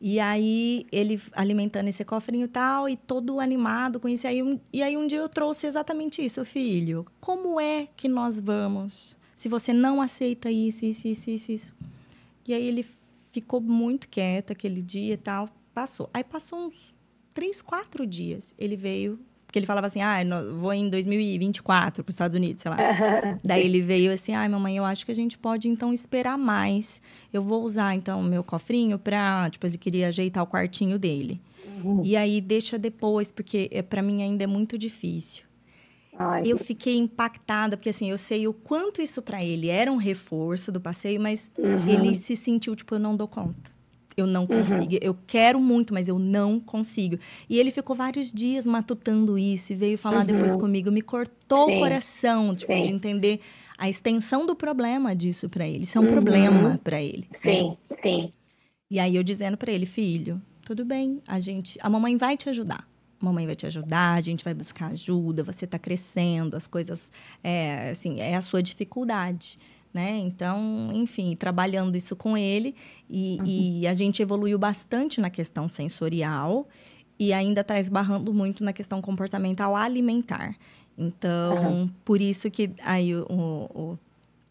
E 0.00 0.18
aí, 0.18 0.86
ele 0.90 1.20
alimentando 1.32 1.88
esse 1.88 2.04
cofrinho 2.04 2.46
e 2.46 2.48
tal, 2.48 2.88
e 2.88 2.96
todo 2.96 3.38
animado 3.38 4.00
com 4.00 4.08
isso. 4.08 4.26
E 4.26 4.28
aí, 4.28 4.42
um, 4.42 4.58
e 4.72 4.82
aí, 4.82 4.96
um 4.96 5.06
dia 5.06 5.18
eu 5.18 5.28
trouxe 5.28 5.66
exatamente 5.66 6.24
isso, 6.24 6.42
filho. 6.44 7.04
Como 7.20 7.60
é 7.60 7.86
que 7.96 8.08
nós 8.08 8.40
vamos 8.40 9.18
se 9.34 9.48
você 9.48 9.72
não 9.72 10.00
aceita 10.00 10.50
isso, 10.50 10.86
isso, 10.86 11.06
isso, 11.08 11.30
isso, 11.30 11.52
isso? 11.52 11.74
E 12.48 12.54
aí, 12.54 12.66
ele 12.66 12.86
ficou 13.30 13.60
muito 13.60 14.08
quieto 14.08 14.52
aquele 14.52 14.80
dia 14.80 15.14
e 15.14 15.18
tal. 15.18 15.50
Passou. 15.74 16.08
Aí, 16.14 16.24
passou 16.24 16.66
uns 16.66 16.94
três, 17.34 17.60
quatro 17.60 18.06
dias. 18.06 18.54
Ele 18.58 18.76
veio 18.76 19.20
porque 19.50 19.58
ele 19.58 19.66
falava 19.66 19.88
assim, 19.88 20.00
ah, 20.00 20.18
vou 20.60 20.72
em 20.72 20.88
2024 20.88 22.04
para 22.04 22.08
os 22.08 22.14
Estados 22.14 22.36
Unidos, 22.36 22.62
sei 22.62 22.70
lá. 22.70 22.76
Daí 23.42 23.64
ele 23.64 23.82
veio 23.82 24.12
assim, 24.12 24.32
ai, 24.32 24.48
mamãe, 24.48 24.76
eu 24.76 24.84
acho 24.84 25.04
que 25.04 25.10
a 25.10 25.14
gente 25.14 25.36
pode 25.36 25.68
então 25.68 25.92
esperar 25.92 26.38
mais. 26.38 27.02
Eu 27.32 27.42
vou 27.42 27.64
usar 27.64 27.96
então 27.96 28.20
o 28.20 28.22
meu 28.22 28.44
cofrinho 28.44 28.96
para, 28.96 29.50
tipo, 29.50 29.66
ele 29.66 29.76
queria 29.76 30.06
ajeitar 30.06 30.44
o 30.44 30.46
quartinho 30.46 31.00
dele. 31.00 31.40
Uhum. 31.82 32.00
E 32.04 32.16
aí 32.16 32.40
deixa 32.40 32.78
depois, 32.78 33.32
porque 33.32 33.68
é, 33.72 33.82
para 33.82 34.02
mim 34.02 34.22
ainda 34.22 34.44
é 34.44 34.46
muito 34.46 34.78
difícil. 34.78 35.42
Ai, 36.16 36.42
eu 36.46 36.56
fiquei 36.56 36.96
impactada, 36.96 37.76
porque 37.76 37.88
assim, 37.88 38.08
eu 38.08 38.18
sei 38.18 38.46
o 38.46 38.52
quanto 38.52 39.02
isso 39.02 39.20
para 39.20 39.44
ele 39.44 39.68
era 39.68 39.90
um 39.90 39.96
reforço 39.96 40.70
do 40.70 40.80
passeio, 40.80 41.20
mas 41.20 41.50
uhum. 41.58 41.88
ele 41.88 42.14
se 42.14 42.36
sentiu, 42.36 42.76
tipo, 42.76 42.94
eu 42.94 43.00
não 43.00 43.16
dou 43.16 43.26
conta. 43.26 43.79
Eu 44.20 44.26
não 44.26 44.42
uhum. 44.42 44.46
consigo. 44.46 44.92
Uhum. 44.92 44.98
Eu 45.00 45.16
quero 45.26 45.60
muito, 45.60 45.92
mas 45.94 46.08
eu 46.08 46.18
não 46.18 46.60
consigo. 46.60 47.18
E 47.48 47.58
ele 47.58 47.70
ficou 47.70 47.96
vários 47.96 48.32
dias 48.32 48.66
matutando 48.66 49.38
isso 49.38 49.72
e 49.72 49.76
veio 49.76 49.98
falar 49.98 50.20
uhum. 50.20 50.26
depois 50.26 50.56
comigo. 50.56 50.90
Me 50.90 51.02
cortou 51.02 51.68
Sim. 51.68 51.76
o 51.76 51.78
coração, 51.78 52.54
tipo, 52.54 52.72
Sim. 52.72 52.82
de 52.82 52.92
entender 52.92 53.40
a 53.78 53.88
extensão 53.88 54.44
do 54.44 54.54
problema 54.54 55.16
disso 55.16 55.48
para 55.48 55.66
ele. 55.66 55.84
Isso 55.84 55.96
é 55.96 56.00
um 56.00 56.04
uhum. 56.04 56.10
problema 56.10 56.80
para 56.84 57.00
ele. 57.02 57.26
Sim, 57.34 57.70
né? 57.90 57.96
sim. 58.02 58.32
E 58.90 58.98
aí 58.98 59.16
eu 59.16 59.22
dizendo 59.22 59.56
para 59.56 59.72
ele, 59.72 59.86
filho, 59.86 60.40
tudo 60.64 60.84
bem, 60.84 61.22
a 61.26 61.40
gente, 61.40 61.78
a 61.80 61.88
mamãe 61.88 62.16
vai 62.16 62.36
te 62.36 62.48
ajudar. 62.50 62.86
mamãe 63.18 63.46
vai 63.46 63.56
te 63.56 63.66
ajudar, 63.66 64.14
a 64.14 64.20
gente 64.20 64.44
vai 64.44 64.52
buscar 64.52 64.88
ajuda, 64.88 65.42
você 65.42 65.64
está 65.64 65.78
crescendo, 65.78 66.56
as 66.56 66.66
coisas, 66.66 67.10
é, 67.42 67.90
assim, 67.90 68.20
é 68.20 68.36
a 68.36 68.40
sua 68.40 68.62
dificuldade, 68.62 69.58
né? 69.92 70.18
Então, 70.18 70.90
enfim, 70.92 71.34
trabalhando 71.36 71.96
isso 71.96 72.14
com 72.14 72.36
ele 72.36 72.74
e, 73.08 73.38
uhum. 73.38 73.46
e 73.46 73.86
a 73.86 73.92
gente 73.92 74.22
evoluiu 74.22 74.58
bastante 74.58 75.20
na 75.20 75.30
questão 75.30 75.68
sensorial 75.68 76.68
e 77.18 77.32
ainda 77.32 77.60
está 77.60 77.78
esbarrando 77.78 78.32
muito 78.32 78.64
na 78.64 78.72
questão 78.72 79.02
comportamental 79.02 79.76
alimentar. 79.76 80.56
Então, 80.96 81.56
uhum. 81.56 81.90
por 82.04 82.20
isso 82.20 82.50
que 82.50 82.70
aí 82.82 83.14
o, 83.14 83.26
o, 83.28 83.98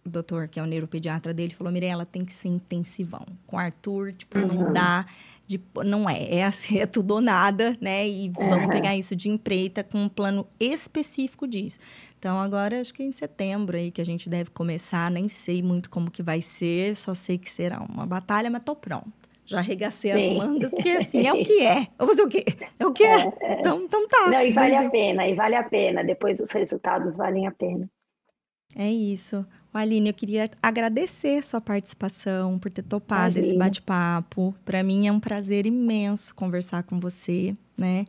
o 0.06 0.10
doutor, 0.10 0.48
que 0.48 0.60
é 0.60 0.64
o 0.64 0.66
neuropediatra 0.66 1.34
dele, 1.34 1.54
falou, 1.54 1.72
Mirella, 1.72 2.06
tem 2.06 2.26
que 2.26 2.34
ser 2.34 2.48
intensivão. 2.48 3.26
Com 3.48 3.58
Arthur, 3.58 4.14
tipo, 4.14 4.40
uhum. 4.40 4.48
não 4.48 4.74
dá 4.74 5.06
de, 5.50 5.60
não 5.84 6.08
é, 6.08 6.36
é 6.36 6.44
assim, 6.44 6.78
é 6.78 6.86
tudo 6.86 7.16
ou 7.16 7.22
nada, 7.22 7.76
né? 7.82 8.08
E 8.08 8.32
uhum. 8.38 8.50
vamos 8.52 8.68
pegar 8.68 8.96
isso 8.96 9.16
de 9.16 9.32
empreita 9.32 9.84
com 9.84 10.04
um 10.04 10.08
plano 10.08 10.48
específico 10.60 11.48
disso. 11.48 11.80
Então, 12.20 12.40
agora, 12.40 12.80
acho 12.80 12.94
que 12.94 13.02
em 13.02 13.12
setembro 13.12 13.76
aí 13.76 13.90
que 13.90 14.00
a 14.00 14.06
gente 14.06 14.30
deve 14.30 14.52
começar, 14.52 15.10
nem 15.10 15.28
sei 15.28 15.64
muito 15.64 15.90
como 15.90 16.12
que 16.12 16.22
vai 16.22 16.40
ser, 16.40 16.96
só 16.96 17.16
sei 17.16 17.40
que 17.40 17.50
será 17.50 17.82
uma 17.82 18.06
batalha, 18.06 18.48
mas 18.52 18.62
tô 18.64 18.76
pronta. 18.76 19.10
Já 19.44 19.58
arregacei 19.58 20.14
Sim. 20.14 20.38
as 20.38 20.46
mangas, 20.46 20.70
porque 20.70 20.90
assim, 20.90 21.26
é 21.26 21.34
o 21.34 21.44
que 21.44 21.66
é. 21.66 21.88
Vou 21.98 22.10
fazer 22.10 22.22
o 22.22 22.28
quê? 22.28 22.46
É 22.78 22.86
o 22.86 22.94
que 22.94 23.04
é. 23.04 23.22
é, 23.22 23.34
é. 23.42 23.60
Então, 23.60 23.82
então 23.82 24.08
tá. 24.08 24.28
Não, 24.28 24.42
e 24.42 24.54
vale 24.54 24.76
a 24.76 24.88
pena, 24.88 25.28
e 25.28 25.34
vale 25.34 25.56
a 25.56 25.64
pena. 25.64 26.04
Depois 26.04 26.40
os 26.40 26.52
resultados 26.52 27.18
valem 27.18 27.48
a 27.48 27.52
pena. 27.52 27.90
É 28.76 28.88
isso. 28.88 29.44
Aline, 29.74 30.10
eu 30.10 30.14
queria 30.14 30.50
agradecer 30.62 31.44
sua 31.44 31.62
participação, 31.62 32.58
por 32.58 32.72
ter 32.72 32.82
topado 32.82 33.36
Imagina. 33.36 33.48
esse 33.48 33.58
bate-papo. 33.58 34.56
Para 34.66 34.84
mim 34.84 35.08
é 35.08 35.12
um 35.12 35.20
prazer 35.20 35.66
imenso 35.66 36.34
conversar 36.34 36.84
com 36.84 37.00
você, 37.00 37.56
né? 37.78 38.06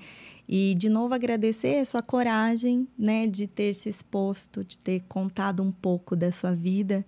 E 0.48 0.74
de 0.74 0.88
novo 0.88 1.14
agradecer 1.14 1.78
a 1.78 1.84
sua 1.84 2.02
coragem, 2.02 2.88
né, 2.98 3.26
de 3.26 3.46
ter 3.46 3.72
se 3.72 3.88
exposto, 3.88 4.64
de 4.64 4.78
ter 4.78 5.04
contado 5.08 5.62
um 5.62 5.70
pouco 5.70 6.16
da 6.16 6.32
sua 6.32 6.54
vida. 6.54 7.04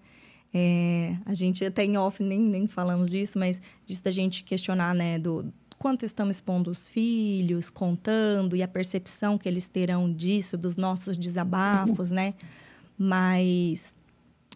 É, 0.55 1.17
a 1.25 1.35
gente 1.35 1.65
até 1.65 1.85
em 1.85 1.97
off 1.97 2.23
nem, 2.23 2.39
nem 2.39 2.69
falamos 2.69 3.11
disso, 3.11 3.39
mas 3.39 3.61
disso 3.85 4.05
da 4.05 4.11
gente 4.11 4.45
questionar, 4.45 4.95
né, 4.95 5.19
do 5.19 5.53
quanto 5.77 6.05
estamos 6.05 6.37
expondo 6.37 6.71
os 6.71 6.89
filhos, 6.89 7.69
contando 7.69 8.55
e 8.55 8.63
a 8.63 8.69
percepção 8.69 9.37
que 9.37 9.49
eles 9.49 9.67
terão 9.67 10.13
disso, 10.13 10.57
dos 10.57 10.77
nossos 10.77 11.17
desabafos, 11.17 12.13
né? 12.13 12.35
Mas 12.97 13.93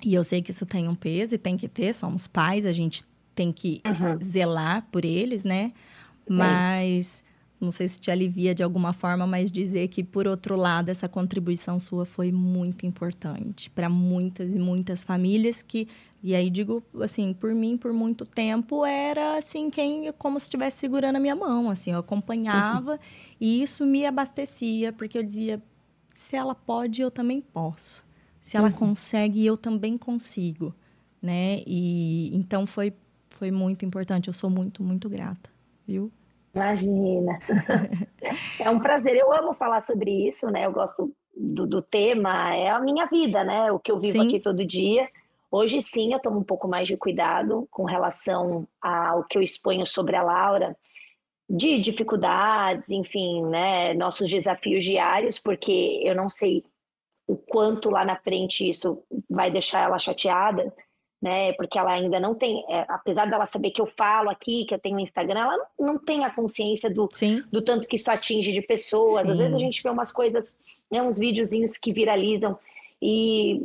e 0.04 0.14
eu 0.14 0.24
sei 0.24 0.42
que 0.42 0.50
isso 0.50 0.66
tem 0.66 0.88
um 0.88 0.94
peso 0.94 1.34
e 1.34 1.38
tem 1.38 1.56
que 1.56 1.68
ter, 1.68 1.94
somos 1.94 2.26
pais, 2.26 2.66
a 2.66 2.72
gente 2.72 3.02
tem 3.34 3.52
que 3.52 3.80
uhum. 3.86 4.18
zelar 4.22 4.86
por 4.90 5.04
eles, 5.04 5.44
né? 5.44 5.72
Mas 6.28 7.24
não 7.60 7.70
sei 7.70 7.88
se 7.88 8.00
te 8.00 8.10
alivia 8.10 8.54
de 8.54 8.62
alguma 8.62 8.92
forma, 8.92 9.26
mas 9.26 9.50
dizer 9.50 9.88
que, 9.88 10.04
por 10.04 10.26
outro 10.26 10.56
lado, 10.56 10.90
essa 10.90 11.08
contribuição 11.08 11.78
sua 11.78 12.04
foi 12.04 12.30
muito 12.30 12.84
importante 12.84 13.70
para 13.70 13.88
muitas 13.88 14.54
e 14.54 14.58
muitas 14.58 15.02
famílias 15.02 15.62
que, 15.62 15.88
e 16.22 16.34
aí 16.34 16.50
digo 16.50 16.82
assim, 17.00 17.32
por 17.32 17.54
mim, 17.54 17.78
por 17.78 17.92
muito 17.92 18.26
tempo, 18.26 18.84
era 18.84 19.36
assim, 19.36 19.70
quem, 19.70 20.12
como 20.18 20.38
se 20.38 20.46
estivesse 20.46 20.78
segurando 20.78 21.16
a 21.16 21.20
minha 21.20 21.36
mão, 21.36 21.70
assim, 21.70 21.92
eu 21.92 21.98
acompanhava 21.98 22.92
uhum. 22.92 22.98
e 23.40 23.62
isso 23.62 23.86
me 23.86 24.04
abastecia, 24.04 24.92
porque 24.92 25.16
eu 25.16 25.22
dizia, 25.22 25.62
se 26.14 26.36
ela 26.36 26.54
pode, 26.54 27.00
eu 27.00 27.10
também 27.10 27.40
posso. 27.40 28.05
Se 28.46 28.56
ela 28.56 28.68
uhum. 28.68 28.74
consegue, 28.74 29.44
eu 29.44 29.56
também 29.56 29.98
consigo, 29.98 30.72
né? 31.20 31.64
E 31.66 32.30
então 32.32 32.64
foi 32.64 32.92
foi 33.28 33.50
muito 33.50 33.84
importante. 33.84 34.28
Eu 34.28 34.32
sou 34.32 34.48
muito 34.48 34.84
muito 34.84 35.08
grata, 35.08 35.50
viu? 35.84 36.12
Imagina. 36.54 37.40
é 38.60 38.70
um 38.70 38.78
prazer. 38.78 39.16
Eu 39.16 39.32
amo 39.32 39.52
falar 39.52 39.80
sobre 39.80 40.28
isso, 40.28 40.46
né? 40.46 40.64
Eu 40.64 40.70
gosto 40.70 41.12
do, 41.36 41.66
do 41.66 41.82
tema. 41.82 42.54
É 42.54 42.70
a 42.70 42.78
minha 42.78 43.06
vida, 43.06 43.42
né? 43.42 43.72
O 43.72 43.80
que 43.80 43.90
eu 43.90 43.98
vivo 43.98 44.22
sim. 44.22 44.28
aqui 44.28 44.38
todo 44.38 44.64
dia. 44.64 45.08
Hoje 45.50 45.82
sim, 45.82 46.12
eu 46.12 46.20
tomo 46.20 46.38
um 46.38 46.44
pouco 46.44 46.68
mais 46.68 46.86
de 46.86 46.96
cuidado 46.96 47.66
com 47.68 47.82
relação 47.82 48.64
ao 48.80 49.24
que 49.24 49.36
eu 49.36 49.42
exponho 49.42 49.84
sobre 49.84 50.14
a 50.14 50.22
Laura, 50.22 50.76
de 51.50 51.80
dificuldades, 51.80 52.90
enfim, 52.90 53.44
né, 53.46 53.92
nossos 53.94 54.30
desafios 54.30 54.84
diários, 54.84 55.36
porque 55.36 56.00
eu 56.04 56.14
não 56.14 56.30
sei 56.30 56.64
o 57.26 57.36
quanto 57.36 57.90
lá 57.90 58.04
na 58.04 58.16
frente 58.16 58.68
isso 58.68 59.02
vai 59.28 59.50
deixar 59.50 59.80
ela 59.80 59.98
chateada, 59.98 60.72
né? 61.20 61.52
Porque 61.54 61.78
ela 61.78 61.92
ainda 61.92 62.20
não 62.20 62.34
tem, 62.34 62.64
é, 62.68 62.84
apesar 62.88 63.28
dela 63.28 63.46
saber 63.46 63.70
que 63.70 63.80
eu 63.80 63.86
falo 63.86 64.30
aqui, 64.30 64.64
que 64.64 64.74
eu 64.74 64.78
tenho 64.78 64.96
um 64.96 65.00
Instagram, 65.00 65.40
ela 65.40 65.56
não, 65.56 65.86
não 65.86 65.98
tem 65.98 66.24
a 66.24 66.30
consciência 66.30 66.88
do, 66.88 67.08
do 67.50 67.62
tanto 67.62 67.88
que 67.88 67.96
isso 67.96 68.10
atinge 68.10 68.52
de 68.52 68.62
pessoas. 68.62 69.22
Sim. 69.22 69.30
Às 69.30 69.38
vezes 69.38 69.54
a 69.54 69.58
gente 69.58 69.82
vê 69.82 69.88
umas 69.88 70.12
coisas, 70.12 70.58
né, 70.90 71.02
uns 71.02 71.18
videozinhos 71.18 71.76
que 71.76 71.92
viralizam 71.92 72.56
e 73.00 73.60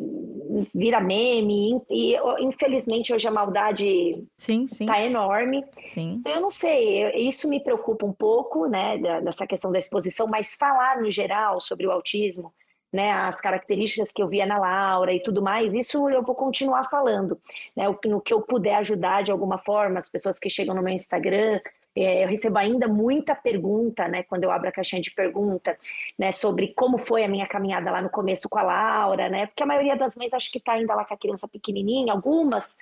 vira 0.75 0.99
meme 0.99 1.81
e 1.89 2.17
infelizmente 2.41 3.13
hoje 3.13 3.27
a 3.27 3.31
maldade 3.31 4.21
sim, 4.35 4.67
sim. 4.67 4.85
tá 4.85 5.01
enorme. 5.01 5.63
Sim. 5.83 6.21
Eu 6.25 6.41
não 6.41 6.49
sei, 6.49 7.11
isso 7.27 7.47
me 7.47 7.59
preocupa 7.59 8.05
um 8.05 8.11
pouco, 8.11 8.67
né, 8.67 8.97
dessa 9.21 9.47
questão 9.47 9.71
da 9.71 9.79
exposição, 9.79 10.27
mas 10.27 10.55
falar 10.55 11.01
no 11.01 11.09
geral 11.09 11.61
sobre 11.61 11.87
o 11.87 11.91
autismo, 11.91 12.53
né, 12.91 13.11
as 13.11 13.39
características 13.39 14.11
que 14.11 14.21
eu 14.21 14.27
via 14.27 14.45
na 14.45 14.57
Laura 14.57 15.13
e 15.13 15.21
tudo 15.21 15.41
mais, 15.41 15.73
isso 15.73 16.09
eu 16.09 16.21
vou 16.21 16.35
continuar 16.35 16.89
falando, 16.89 17.39
né, 17.75 17.85
no 18.05 18.19
que 18.19 18.33
eu 18.33 18.41
puder 18.41 18.75
ajudar 18.75 19.23
de 19.23 19.31
alguma 19.31 19.57
forma, 19.57 19.99
as 19.99 20.09
pessoas 20.09 20.39
que 20.39 20.49
chegam 20.49 20.75
no 20.75 20.81
meu 20.81 20.93
Instagram, 20.93 21.59
é, 21.95 22.23
eu 22.23 22.27
recebo 22.27 22.57
ainda 22.57 22.87
muita 22.87 23.35
pergunta, 23.35 24.07
né, 24.07 24.23
quando 24.23 24.43
eu 24.43 24.51
abro 24.51 24.69
a 24.69 24.71
caixinha 24.71 25.01
de 25.01 25.11
pergunta, 25.11 25.77
né, 26.17 26.31
sobre 26.31 26.69
como 26.69 26.97
foi 26.97 27.23
a 27.23 27.27
minha 27.27 27.47
caminhada 27.47 27.91
lá 27.91 28.01
no 28.01 28.09
começo 28.09 28.47
com 28.49 28.59
a 28.59 28.63
Laura, 28.63 29.29
né, 29.29 29.47
porque 29.47 29.63
a 29.63 29.65
maioria 29.65 29.95
das 29.95 30.15
mães 30.15 30.33
acho 30.33 30.51
que 30.51 30.57
está 30.57 30.73
ainda 30.73 30.95
lá 30.95 31.05
com 31.05 31.13
a 31.13 31.17
criança 31.17 31.47
pequenininha, 31.47 32.13
algumas 32.13 32.77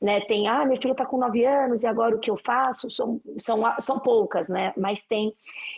né? 0.00 0.20
Tem, 0.22 0.46
ah, 0.46 0.64
meu 0.64 0.76
filho 0.76 0.92
está 0.92 1.06
com 1.06 1.18
nove 1.18 1.44
anos 1.44 1.82
e 1.82 1.86
agora 1.86 2.14
o 2.14 2.18
que 2.18 2.30
eu 2.30 2.36
faço? 2.36 2.90
São, 2.90 3.20
são, 3.38 3.62
são 3.80 3.98
poucas, 3.98 4.48
né? 4.48 4.72
Mas 4.76 5.04
tem. 5.04 5.32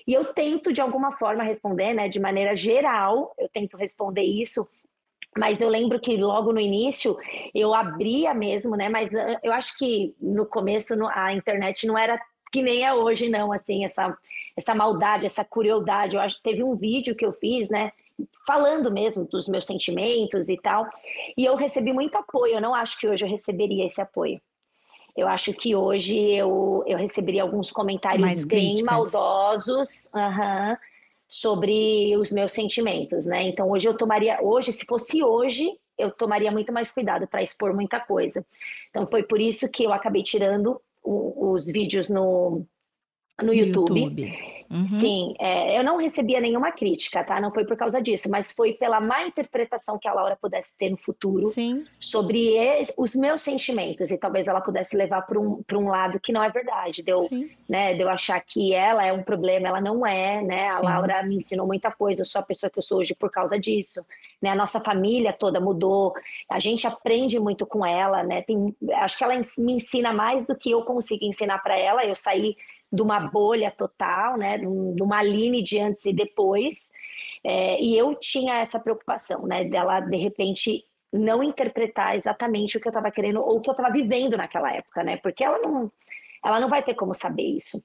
E 0.06 0.12
eu 0.12 0.32
tento, 0.32 0.72
de 0.72 0.80
alguma 0.80 1.12
forma, 1.12 1.42
responder, 1.42 1.94
né? 1.94 2.08
De 2.08 2.18
maneira 2.18 2.56
geral, 2.56 3.34
eu 3.38 3.48
tento 3.48 3.76
responder 3.76 4.22
isso. 4.22 4.68
Mas 5.36 5.60
eu 5.60 5.68
lembro 5.68 6.00
que 6.00 6.16
logo 6.16 6.52
no 6.52 6.60
início 6.60 7.16
eu 7.54 7.74
abria 7.74 8.34
mesmo, 8.34 8.76
né? 8.76 8.88
Mas 8.88 9.14
ah, 9.14 9.38
eu 9.42 9.52
acho 9.52 9.78
que 9.78 10.14
no 10.20 10.46
começo 10.46 10.94
a 11.12 11.32
internet 11.32 11.86
não 11.86 11.96
era 11.96 12.20
que 12.50 12.62
nem 12.62 12.84
é 12.84 12.94
hoje, 12.94 13.28
não, 13.28 13.52
assim, 13.52 13.84
essa, 13.84 14.16
essa 14.56 14.74
maldade, 14.74 15.26
essa 15.26 15.44
crueldade. 15.44 16.16
Eu 16.16 16.22
acho 16.22 16.36
que 16.36 16.42
teve 16.42 16.62
um 16.62 16.74
vídeo 16.74 17.14
que 17.14 17.24
eu 17.24 17.32
fiz, 17.32 17.68
né? 17.68 17.92
Falando 18.46 18.90
mesmo 18.90 19.24
dos 19.24 19.48
meus 19.48 19.66
sentimentos 19.66 20.48
e 20.48 20.56
tal. 20.56 20.88
E 21.36 21.44
eu 21.44 21.54
recebi 21.54 21.92
muito 21.92 22.16
apoio. 22.16 22.54
Eu 22.54 22.60
não 22.60 22.74
acho 22.74 22.98
que 22.98 23.08
hoje 23.08 23.24
eu 23.24 23.28
receberia 23.28 23.86
esse 23.86 24.00
apoio. 24.00 24.40
Eu 25.16 25.26
acho 25.26 25.52
que 25.52 25.74
hoje 25.74 26.16
eu, 26.16 26.84
eu 26.86 26.96
receberia 26.96 27.42
alguns 27.42 27.72
comentários 27.72 28.20
Mais 28.20 28.44
bem 28.44 28.74
críticas. 28.74 28.90
maldosos 28.90 30.12
sobre 31.28 32.16
os 32.16 32.32
meus 32.32 32.52
sentimentos, 32.52 33.26
né? 33.26 33.42
Então 33.42 33.68
hoje 33.70 33.86
eu 33.88 33.94
tomaria, 33.94 34.38
hoje, 34.40 34.72
se 34.72 34.86
fosse 34.86 35.22
hoje, 35.22 35.68
eu 35.98 36.10
tomaria 36.10 36.50
muito 36.50 36.72
mais 36.72 36.90
cuidado 36.90 37.26
para 37.26 37.42
expor 37.42 37.74
muita 37.74 38.00
coisa. 38.00 38.46
Então 38.88 39.06
foi 39.06 39.22
por 39.22 39.40
isso 39.40 39.68
que 39.68 39.82
eu 39.84 39.92
acabei 39.92 40.22
tirando 40.22 40.80
o, 41.02 41.52
os 41.52 41.66
vídeos 41.66 42.08
no, 42.08 42.64
no 43.42 43.52
YouTube. 43.52 44.00
YouTube. 44.00 44.57
Uhum. 44.70 44.88
Sim, 44.88 45.34
é, 45.38 45.78
eu 45.78 45.82
não 45.82 45.96
recebia 45.96 46.40
nenhuma 46.40 46.70
crítica, 46.70 47.24
tá? 47.24 47.40
Não 47.40 47.50
foi 47.52 47.64
por 47.64 47.76
causa 47.76 48.02
disso, 48.02 48.30
mas 48.30 48.52
foi 48.52 48.74
pela 48.74 49.00
má 49.00 49.24
interpretação 49.24 49.98
que 49.98 50.06
a 50.06 50.12
Laura 50.12 50.36
pudesse 50.36 50.76
ter 50.76 50.90
no 50.90 50.96
futuro 50.96 51.46
Sim. 51.46 51.86
sobre 51.98 52.54
os 52.96 53.16
meus 53.16 53.40
sentimentos 53.40 54.10
e 54.10 54.18
talvez 54.18 54.46
ela 54.46 54.60
pudesse 54.60 54.94
levar 54.94 55.22
para 55.22 55.40
um, 55.40 55.62
um 55.72 55.88
lado 55.88 56.20
que 56.20 56.32
não 56.32 56.42
é 56.42 56.50
verdade. 56.50 57.02
Deu, 57.02 57.16
né, 57.68 57.94
de 57.94 58.02
eu 58.02 58.10
achar 58.10 58.38
que 58.40 58.74
ela 58.74 59.04
é 59.04 59.12
um 59.12 59.22
problema, 59.22 59.68
ela 59.68 59.80
não 59.80 60.06
é, 60.06 60.42
né? 60.42 60.64
A 60.64 60.76
Sim. 60.78 60.84
Laura 60.84 61.22
me 61.22 61.36
ensinou 61.36 61.66
muita 61.66 61.90
coisa, 61.90 62.20
eu 62.20 62.26
sou 62.26 62.40
a 62.40 62.44
pessoa 62.44 62.68
que 62.68 62.78
eu 62.78 62.82
sou 62.82 62.98
hoje 62.98 63.14
por 63.14 63.30
causa 63.30 63.58
disso, 63.58 64.04
né? 64.40 64.50
A 64.50 64.54
nossa 64.54 64.80
família 64.80 65.32
toda 65.32 65.60
mudou, 65.60 66.12
a 66.50 66.60
gente 66.60 66.86
aprende 66.86 67.40
muito 67.40 67.64
com 67.64 67.86
ela, 67.86 68.22
né? 68.22 68.42
Tem, 68.42 68.76
acho 68.96 69.16
que 69.16 69.24
ela 69.24 69.34
me 69.58 69.72
ensina 69.72 70.12
mais 70.12 70.46
do 70.46 70.54
que 70.54 70.70
eu 70.70 70.82
consigo 70.82 71.24
ensinar 71.24 71.58
para 71.58 71.78
ela. 71.78 72.04
Eu 72.04 72.14
saí 72.14 72.54
de 72.90 73.02
uma 73.02 73.20
bolha 73.20 73.70
total, 73.70 74.36
né, 74.36 74.58
de 74.58 74.66
uma 75.02 75.18
Aline 75.18 75.62
de 75.62 75.78
antes 75.78 76.06
e 76.06 76.12
depois. 76.12 76.90
É, 77.44 77.80
e 77.80 77.96
eu 77.96 78.14
tinha 78.14 78.56
essa 78.56 78.80
preocupação, 78.80 79.46
né, 79.46 79.64
dela 79.64 80.00
de 80.00 80.16
repente 80.16 80.84
não 81.12 81.42
interpretar 81.42 82.16
exatamente 82.16 82.76
o 82.76 82.80
que 82.80 82.88
eu 82.88 82.90
estava 82.90 83.10
querendo 83.10 83.40
ou 83.40 83.56
o 83.56 83.60
que 83.60 83.70
eu 83.70 83.72
estava 83.72 83.92
vivendo 83.92 84.36
naquela 84.36 84.72
época, 84.74 85.02
né, 85.02 85.16
porque 85.18 85.44
ela 85.44 85.58
não 85.58 85.90
ela 86.44 86.60
não 86.60 86.68
vai 86.68 86.82
ter 86.82 86.94
como 86.94 87.14
saber 87.14 87.42
isso. 87.42 87.82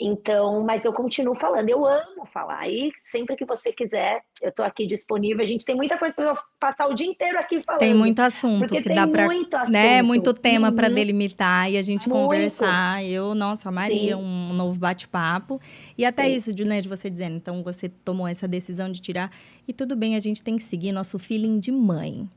Então, 0.00 0.64
mas 0.64 0.84
eu 0.84 0.92
continuo 0.92 1.36
falando, 1.36 1.68
eu 1.68 1.86
amo 1.86 2.26
falar. 2.26 2.68
E 2.68 2.90
sempre 2.96 3.36
que 3.36 3.44
você 3.44 3.72
quiser, 3.72 4.22
eu 4.42 4.48
estou 4.48 4.64
aqui 4.64 4.86
disponível. 4.86 5.40
A 5.40 5.46
gente 5.46 5.64
tem 5.64 5.76
muita 5.76 5.96
coisa 5.96 6.14
para 6.14 6.36
passar 6.58 6.88
o 6.88 6.94
dia 6.94 7.06
inteiro 7.06 7.38
aqui 7.38 7.60
falando. 7.64 7.80
Tem 7.80 7.94
muito 7.94 8.18
assunto 8.20 8.66
que 8.66 8.88
dá 8.88 9.06
para, 9.06 9.28
né, 9.68 10.02
muito 10.02 10.34
tema 10.34 10.68
uhum. 10.68 10.74
para 10.74 10.88
delimitar 10.88 11.70
e 11.70 11.76
a 11.76 11.82
gente 11.82 12.08
muito. 12.08 12.22
conversar. 12.22 13.04
Eu, 13.04 13.34
nossa, 13.34 13.70
Maria, 13.70 14.16
Sim. 14.16 14.22
um 14.22 14.52
novo 14.52 14.78
bate-papo. 14.78 15.60
E 15.96 16.04
até 16.04 16.24
Sim. 16.24 16.34
isso, 16.34 16.52
de, 16.52 16.64
né, 16.64 16.80
de 16.80 16.88
você 16.88 17.08
dizendo, 17.08 17.36
então 17.36 17.62
você 17.62 17.88
tomou 17.88 18.26
essa 18.26 18.48
decisão 18.48 18.90
de 18.90 19.00
tirar 19.00 19.30
e 19.66 19.72
tudo 19.72 19.94
bem, 19.94 20.16
a 20.16 20.20
gente 20.20 20.42
tem 20.42 20.56
que 20.56 20.62
seguir 20.62 20.90
nosso 20.90 21.18
feeling 21.18 21.60
de 21.60 21.70
mãe 21.70 22.28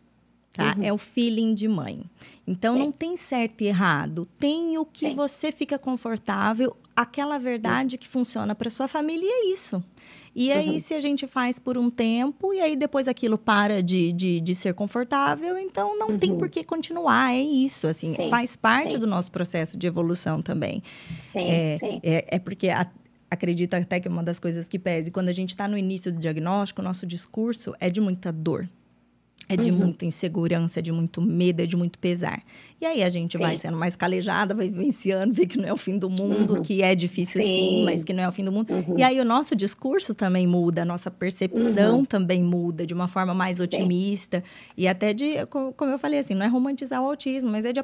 tá? 0.57 0.75
Uhum. 0.75 0.83
É 0.83 0.91
o 0.91 0.97
feeling 0.97 1.53
de 1.53 1.67
mãe. 1.67 2.03
Então 2.45 2.73
Sim. 2.73 2.79
não 2.79 2.91
tem 2.91 3.15
certo 3.15 3.61
e 3.61 3.67
errado, 3.67 4.27
tem 4.39 4.77
o 4.77 4.85
que 4.85 5.09
Sim. 5.09 5.15
você 5.15 5.51
fica 5.51 5.77
confortável, 5.77 6.75
aquela 6.95 7.37
verdade 7.37 7.91
Sim. 7.91 7.97
que 7.97 8.07
funciona 8.07 8.55
para 8.55 8.69
sua 8.69 8.87
família 8.87 9.23
e 9.23 9.29
é 9.29 9.53
isso. 9.53 9.83
E 10.35 10.51
aí, 10.51 10.69
uhum. 10.69 10.79
se 10.79 10.93
a 10.93 10.99
gente 10.99 11.25
faz 11.25 11.57
por 11.57 11.79
um 11.79 11.89
tempo 11.89 12.53
e 12.53 12.61
aí 12.61 12.75
depois 12.75 13.07
aquilo 13.07 13.39
para 13.39 13.81
de, 13.81 14.13
de, 14.13 14.39
de 14.39 14.53
ser 14.53 14.71
confortável, 14.75 15.57
então 15.57 15.97
não 15.97 16.09
uhum. 16.09 16.19
tem 16.19 16.37
por 16.37 16.47
que 16.47 16.63
continuar. 16.63 17.33
É 17.33 17.41
isso, 17.41 17.87
assim, 17.87 18.13
faz 18.29 18.55
parte 18.55 18.99
do 18.99 19.07
nosso 19.07 19.31
processo 19.31 19.75
de 19.75 19.87
evolução 19.87 20.39
também. 20.39 20.83
É, 21.33 21.79
é, 22.03 22.25
é, 22.35 22.39
porque 22.39 22.69
a, 22.69 22.85
acredito 23.31 23.73
até 23.73 23.99
que 23.99 24.07
uma 24.07 24.21
das 24.21 24.39
coisas 24.39 24.69
que 24.69 24.77
pese, 24.77 25.09
quando 25.09 25.29
a 25.29 25.33
gente 25.33 25.49
está 25.49 25.67
no 25.67 25.75
início 25.75 26.11
do 26.11 26.19
diagnóstico, 26.19 26.81
o 26.81 26.83
nosso 26.83 27.07
discurso 27.07 27.73
é 27.79 27.89
de 27.89 27.99
muita 27.99 28.31
dor. 28.31 28.69
É 29.49 29.55
de 29.55 29.71
uhum. 29.71 29.77
muita 29.77 30.05
insegurança, 30.05 30.79
é 30.79 30.81
de 30.81 30.91
muito 30.91 31.21
medo, 31.21 31.61
é 31.61 31.65
de 31.65 31.77
muito 31.77 31.97
pesar. 31.99 32.43
E 32.81 32.85
aí 32.85 33.01
a 33.01 33.07
gente 33.07 33.37
sim. 33.37 33.43
vai 33.43 33.55
sendo 33.55 33.77
mais 33.77 33.95
calejada, 33.95 34.53
vai 34.53 34.69
vivenciando, 34.69 35.33
vê 35.33 35.45
que 35.45 35.57
não 35.57 35.69
é 35.69 35.73
o 35.73 35.77
fim 35.77 35.97
do 35.97 36.09
mundo, 36.09 36.55
uhum. 36.55 36.61
que 36.61 36.81
é 36.81 36.93
difícil 36.93 37.41
sim. 37.41 37.47
sim. 37.47 37.85
mas 37.85 38.03
que 38.03 38.11
não 38.11 38.23
é 38.23 38.27
o 38.27 38.31
fim 38.31 38.43
do 38.43 38.51
mundo. 38.51 38.73
Uhum. 38.73 38.97
E 38.97 39.03
aí 39.03 39.19
o 39.19 39.25
nosso 39.25 39.55
discurso 39.55 40.13
também 40.13 40.45
muda, 40.45 40.81
a 40.81 40.85
nossa 40.85 41.09
percepção 41.09 41.99
uhum. 41.99 42.05
também 42.05 42.43
muda 42.43 42.85
de 42.85 42.93
uma 42.93 43.07
forma 43.07 43.33
mais 43.33 43.61
otimista. 43.61 44.39
Sim. 44.39 44.73
E 44.75 44.87
até 44.87 45.13
de, 45.13 45.45
como 45.47 45.91
eu 45.91 45.97
falei 45.97 46.19
assim, 46.19 46.33
não 46.33 46.45
é 46.45 46.49
romantizar 46.49 47.01
o 47.01 47.05
autismo, 47.05 47.49
mas 47.49 47.65
é 47.65 47.71
de 47.71 47.79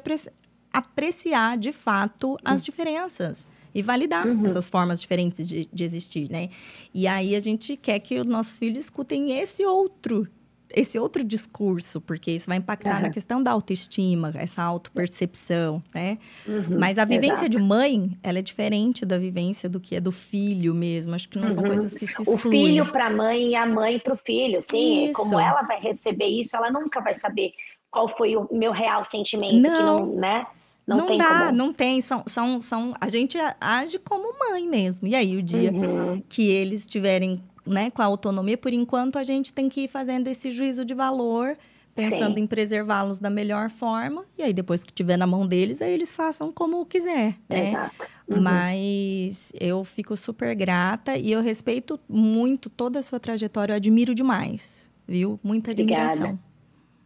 apreciar 0.70 1.56
de 1.56 1.72
fato 1.72 2.36
as 2.44 2.60
uhum. 2.60 2.64
diferenças 2.64 3.48
e 3.74 3.82
validar 3.82 4.26
uhum. 4.26 4.44
essas 4.44 4.68
formas 4.68 5.00
diferentes 5.00 5.48
de, 5.48 5.68
de, 5.72 5.84
existir, 5.84 6.30
né? 6.30 6.50
E 6.92 7.08
aí 7.08 7.34
a 7.34 7.40
gente 7.40 7.76
quer 7.76 7.98
que 7.98 8.20
os 8.20 8.26
nossos 8.26 8.58
filhos 8.58 8.84
escutem 8.84 9.38
esse 9.38 9.64
outro 9.64 10.28
esse 10.74 10.98
outro 10.98 11.22
discurso, 11.22 12.00
porque 12.00 12.32
isso 12.32 12.48
vai 12.48 12.58
impactar 12.58 12.96
uhum. 12.96 13.02
na 13.02 13.10
questão 13.10 13.42
da 13.42 13.52
autoestima, 13.52 14.32
essa 14.34 14.62
autopercepção, 14.62 15.82
né? 15.94 16.18
Uhum, 16.46 16.78
Mas 16.78 16.98
a 16.98 17.04
vivência 17.04 17.46
exato. 17.46 17.50
de 17.50 17.58
mãe, 17.58 18.18
ela 18.22 18.40
é 18.40 18.42
diferente 18.42 19.06
da 19.06 19.16
vivência 19.16 19.68
do 19.68 19.78
que 19.78 19.94
é 19.94 20.00
do 20.00 20.10
filho 20.10 20.74
mesmo. 20.74 21.14
Acho 21.14 21.28
que 21.28 21.38
não 21.38 21.44
uhum. 21.44 21.50
são 21.54 21.62
coisas 21.62 21.94
que 21.94 22.06
se 22.06 22.22
excluem. 22.22 22.36
O 22.36 22.38
filho 22.38 22.92
para 22.92 23.06
a 23.06 23.10
mãe 23.10 23.50
e 23.50 23.54
a 23.54 23.66
mãe 23.66 23.98
para 23.98 24.14
o 24.14 24.16
filho, 24.16 24.60
sim. 24.60 25.10
Isso. 25.10 25.14
Como 25.14 25.38
ela 25.38 25.62
vai 25.62 25.80
receber 25.80 26.26
isso, 26.26 26.56
ela 26.56 26.70
nunca 26.70 27.00
vai 27.00 27.14
saber 27.14 27.52
qual 27.90 28.08
foi 28.08 28.36
o 28.36 28.48
meu 28.50 28.72
real 28.72 29.04
sentimento, 29.04 29.60
não, 29.60 29.98
não 29.98 30.16
né? 30.16 30.46
Não, 30.86 30.96
não 30.96 31.16
dá, 31.16 31.38
como... 31.46 31.52
não 31.52 31.72
tem. 31.72 32.00
São, 32.00 32.24
são, 32.26 32.60
são, 32.60 32.94
a 33.00 33.08
gente 33.08 33.38
age 33.60 33.98
como 33.98 34.38
mãe 34.38 34.68
mesmo. 34.68 35.08
E 35.08 35.14
aí, 35.14 35.36
o 35.36 35.42
dia 35.42 35.72
uhum. 35.72 36.20
que 36.28 36.50
eles 36.50 36.84
tiverem 36.84 37.42
né, 37.66 37.90
com 37.90 38.02
a 38.02 38.04
autonomia, 38.04 38.56
por 38.56 38.72
enquanto 38.72 39.18
a 39.18 39.24
gente 39.24 39.52
tem 39.52 39.68
que 39.68 39.82
ir 39.82 39.88
fazendo 39.88 40.28
esse 40.28 40.50
juízo 40.50 40.84
de 40.84 40.94
valor, 40.94 41.56
pensando 41.94 42.34
Sim. 42.34 42.42
em 42.42 42.46
preservá-los 42.46 43.18
da 43.18 43.30
melhor 43.30 43.70
forma, 43.70 44.24
e 44.36 44.42
aí 44.42 44.52
depois 44.52 44.82
que 44.82 44.92
tiver 44.92 45.16
na 45.16 45.26
mão 45.26 45.46
deles, 45.46 45.80
aí 45.80 45.92
eles 45.92 46.14
façam 46.14 46.52
como 46.52 46.84
quiser, 46.84 47.36
né? 47.48 47.68
Exato. 47.68 48.06
Uhum. 48.28 48.40
Mas 48.40 49.52
eu 49.58 49.84
fico 49.84 50.16
super 50.16 50.54
grata 50.54 51.16
e 51.16 51.30
eu 51.30 51.40
respeito 51.40 52.00
muito 52.08 52.68
toda 52.68 52.98
a 52.98 53.02
sua 53.02 53.20
trajetória, 53.20 53.72
eu 53.72 53.76
admiro 53.76 54.14
demais, 54.14 54.90
viu? 55.06 55.38
Muita 55.42 55.70
admiração. 55.70 56.38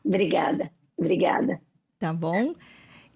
Obrigada. 0.05 0.69
Obrigada. 0.69 0.70
Obrigada. 0.97 1.61
Tá 1.99 2.12
bom? 2.12 2.55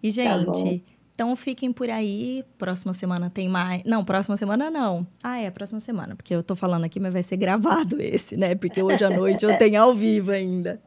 E, 0.02 0.10
gente, 0.10 0.46
tá 0.46 0.52
bom. 0.52 0.80
Então 1.22 1.36
fiquem 1.36 1.72
por 1.72 1.88
aí. 1.88 2.44
Próxima 2.58 2.92
semana 2.92 3.30
tem 3.30 3.48
mais. 3.48 3.84
Não, 3.84 4.04
próxima 4.04 4.36
semana 4.36 4.72
não. 4.72 5.06
Ah, 5.22 5.38
é, 5.38 5.52
próxima 5.52 5.78
semana. 5.78 6.16
Porque 6.16 6.34
eu 6.34 6.42
tô 6.42 6.56
falando 6.56 6.82
aqui, 6.82 6.98
mas 6.98 7.12
vai 7.12 7.22
ser 7.22 7.36
gravado 7.36 7.96
esse, 8.02 8.36
né? 8.36 8.56
Porque 8.56 8.82
hoje 8.82 9.04
à 9.04 9.08
noite 9.08 9.44
eu 9.44 9.56
tenho 9.56 9.80
ao 9.80 9.94
vivo 9.94 10.32
ainda. 10.32 10.82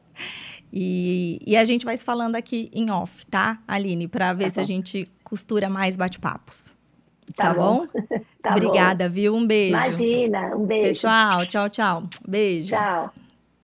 E, 0.74 1.40
e 1.48 1.56
a 1.56 1.64
gente 1.64 1.86
vai 1.86 1.96
se 1.96 2.04
falando 2.04 2.36
aqui 2.36 2.70
em 2.74 2.92
off, 2.92 3.26
tá, 3.28 3.60
Aline? 3.66 4.10
Para 4.10 4.34
ver 4.34 4.46
tá 4.46 4.50
se 4.50 4.60
a 4.60 4.64
gente 4.64 5.08
costura 5.24 5.70
mais 5.70 5.96
bate-papos. 5.96 6.76
Tá, 7.34 7.46
tá, 7.46 7.54
bom? 7.54 7.88
bom? 7.88 8.02
tá 8.44 8.52
Obrigada, 8.52 9.08
bom. 9.08 9.16
viu? 9.16 9.36
Um 9.38 9.48
beijo. 9.48 9.70
Imagina, 9.70 10.54
um 10.54 10.66
beijo. 10.66 10.88
Pessoal, 10.90 11.46
tchau, 11.46 11.70
tchau. 11.70 12.04
Beijo. 12.28 12.76
Tchau. 12.76 13.14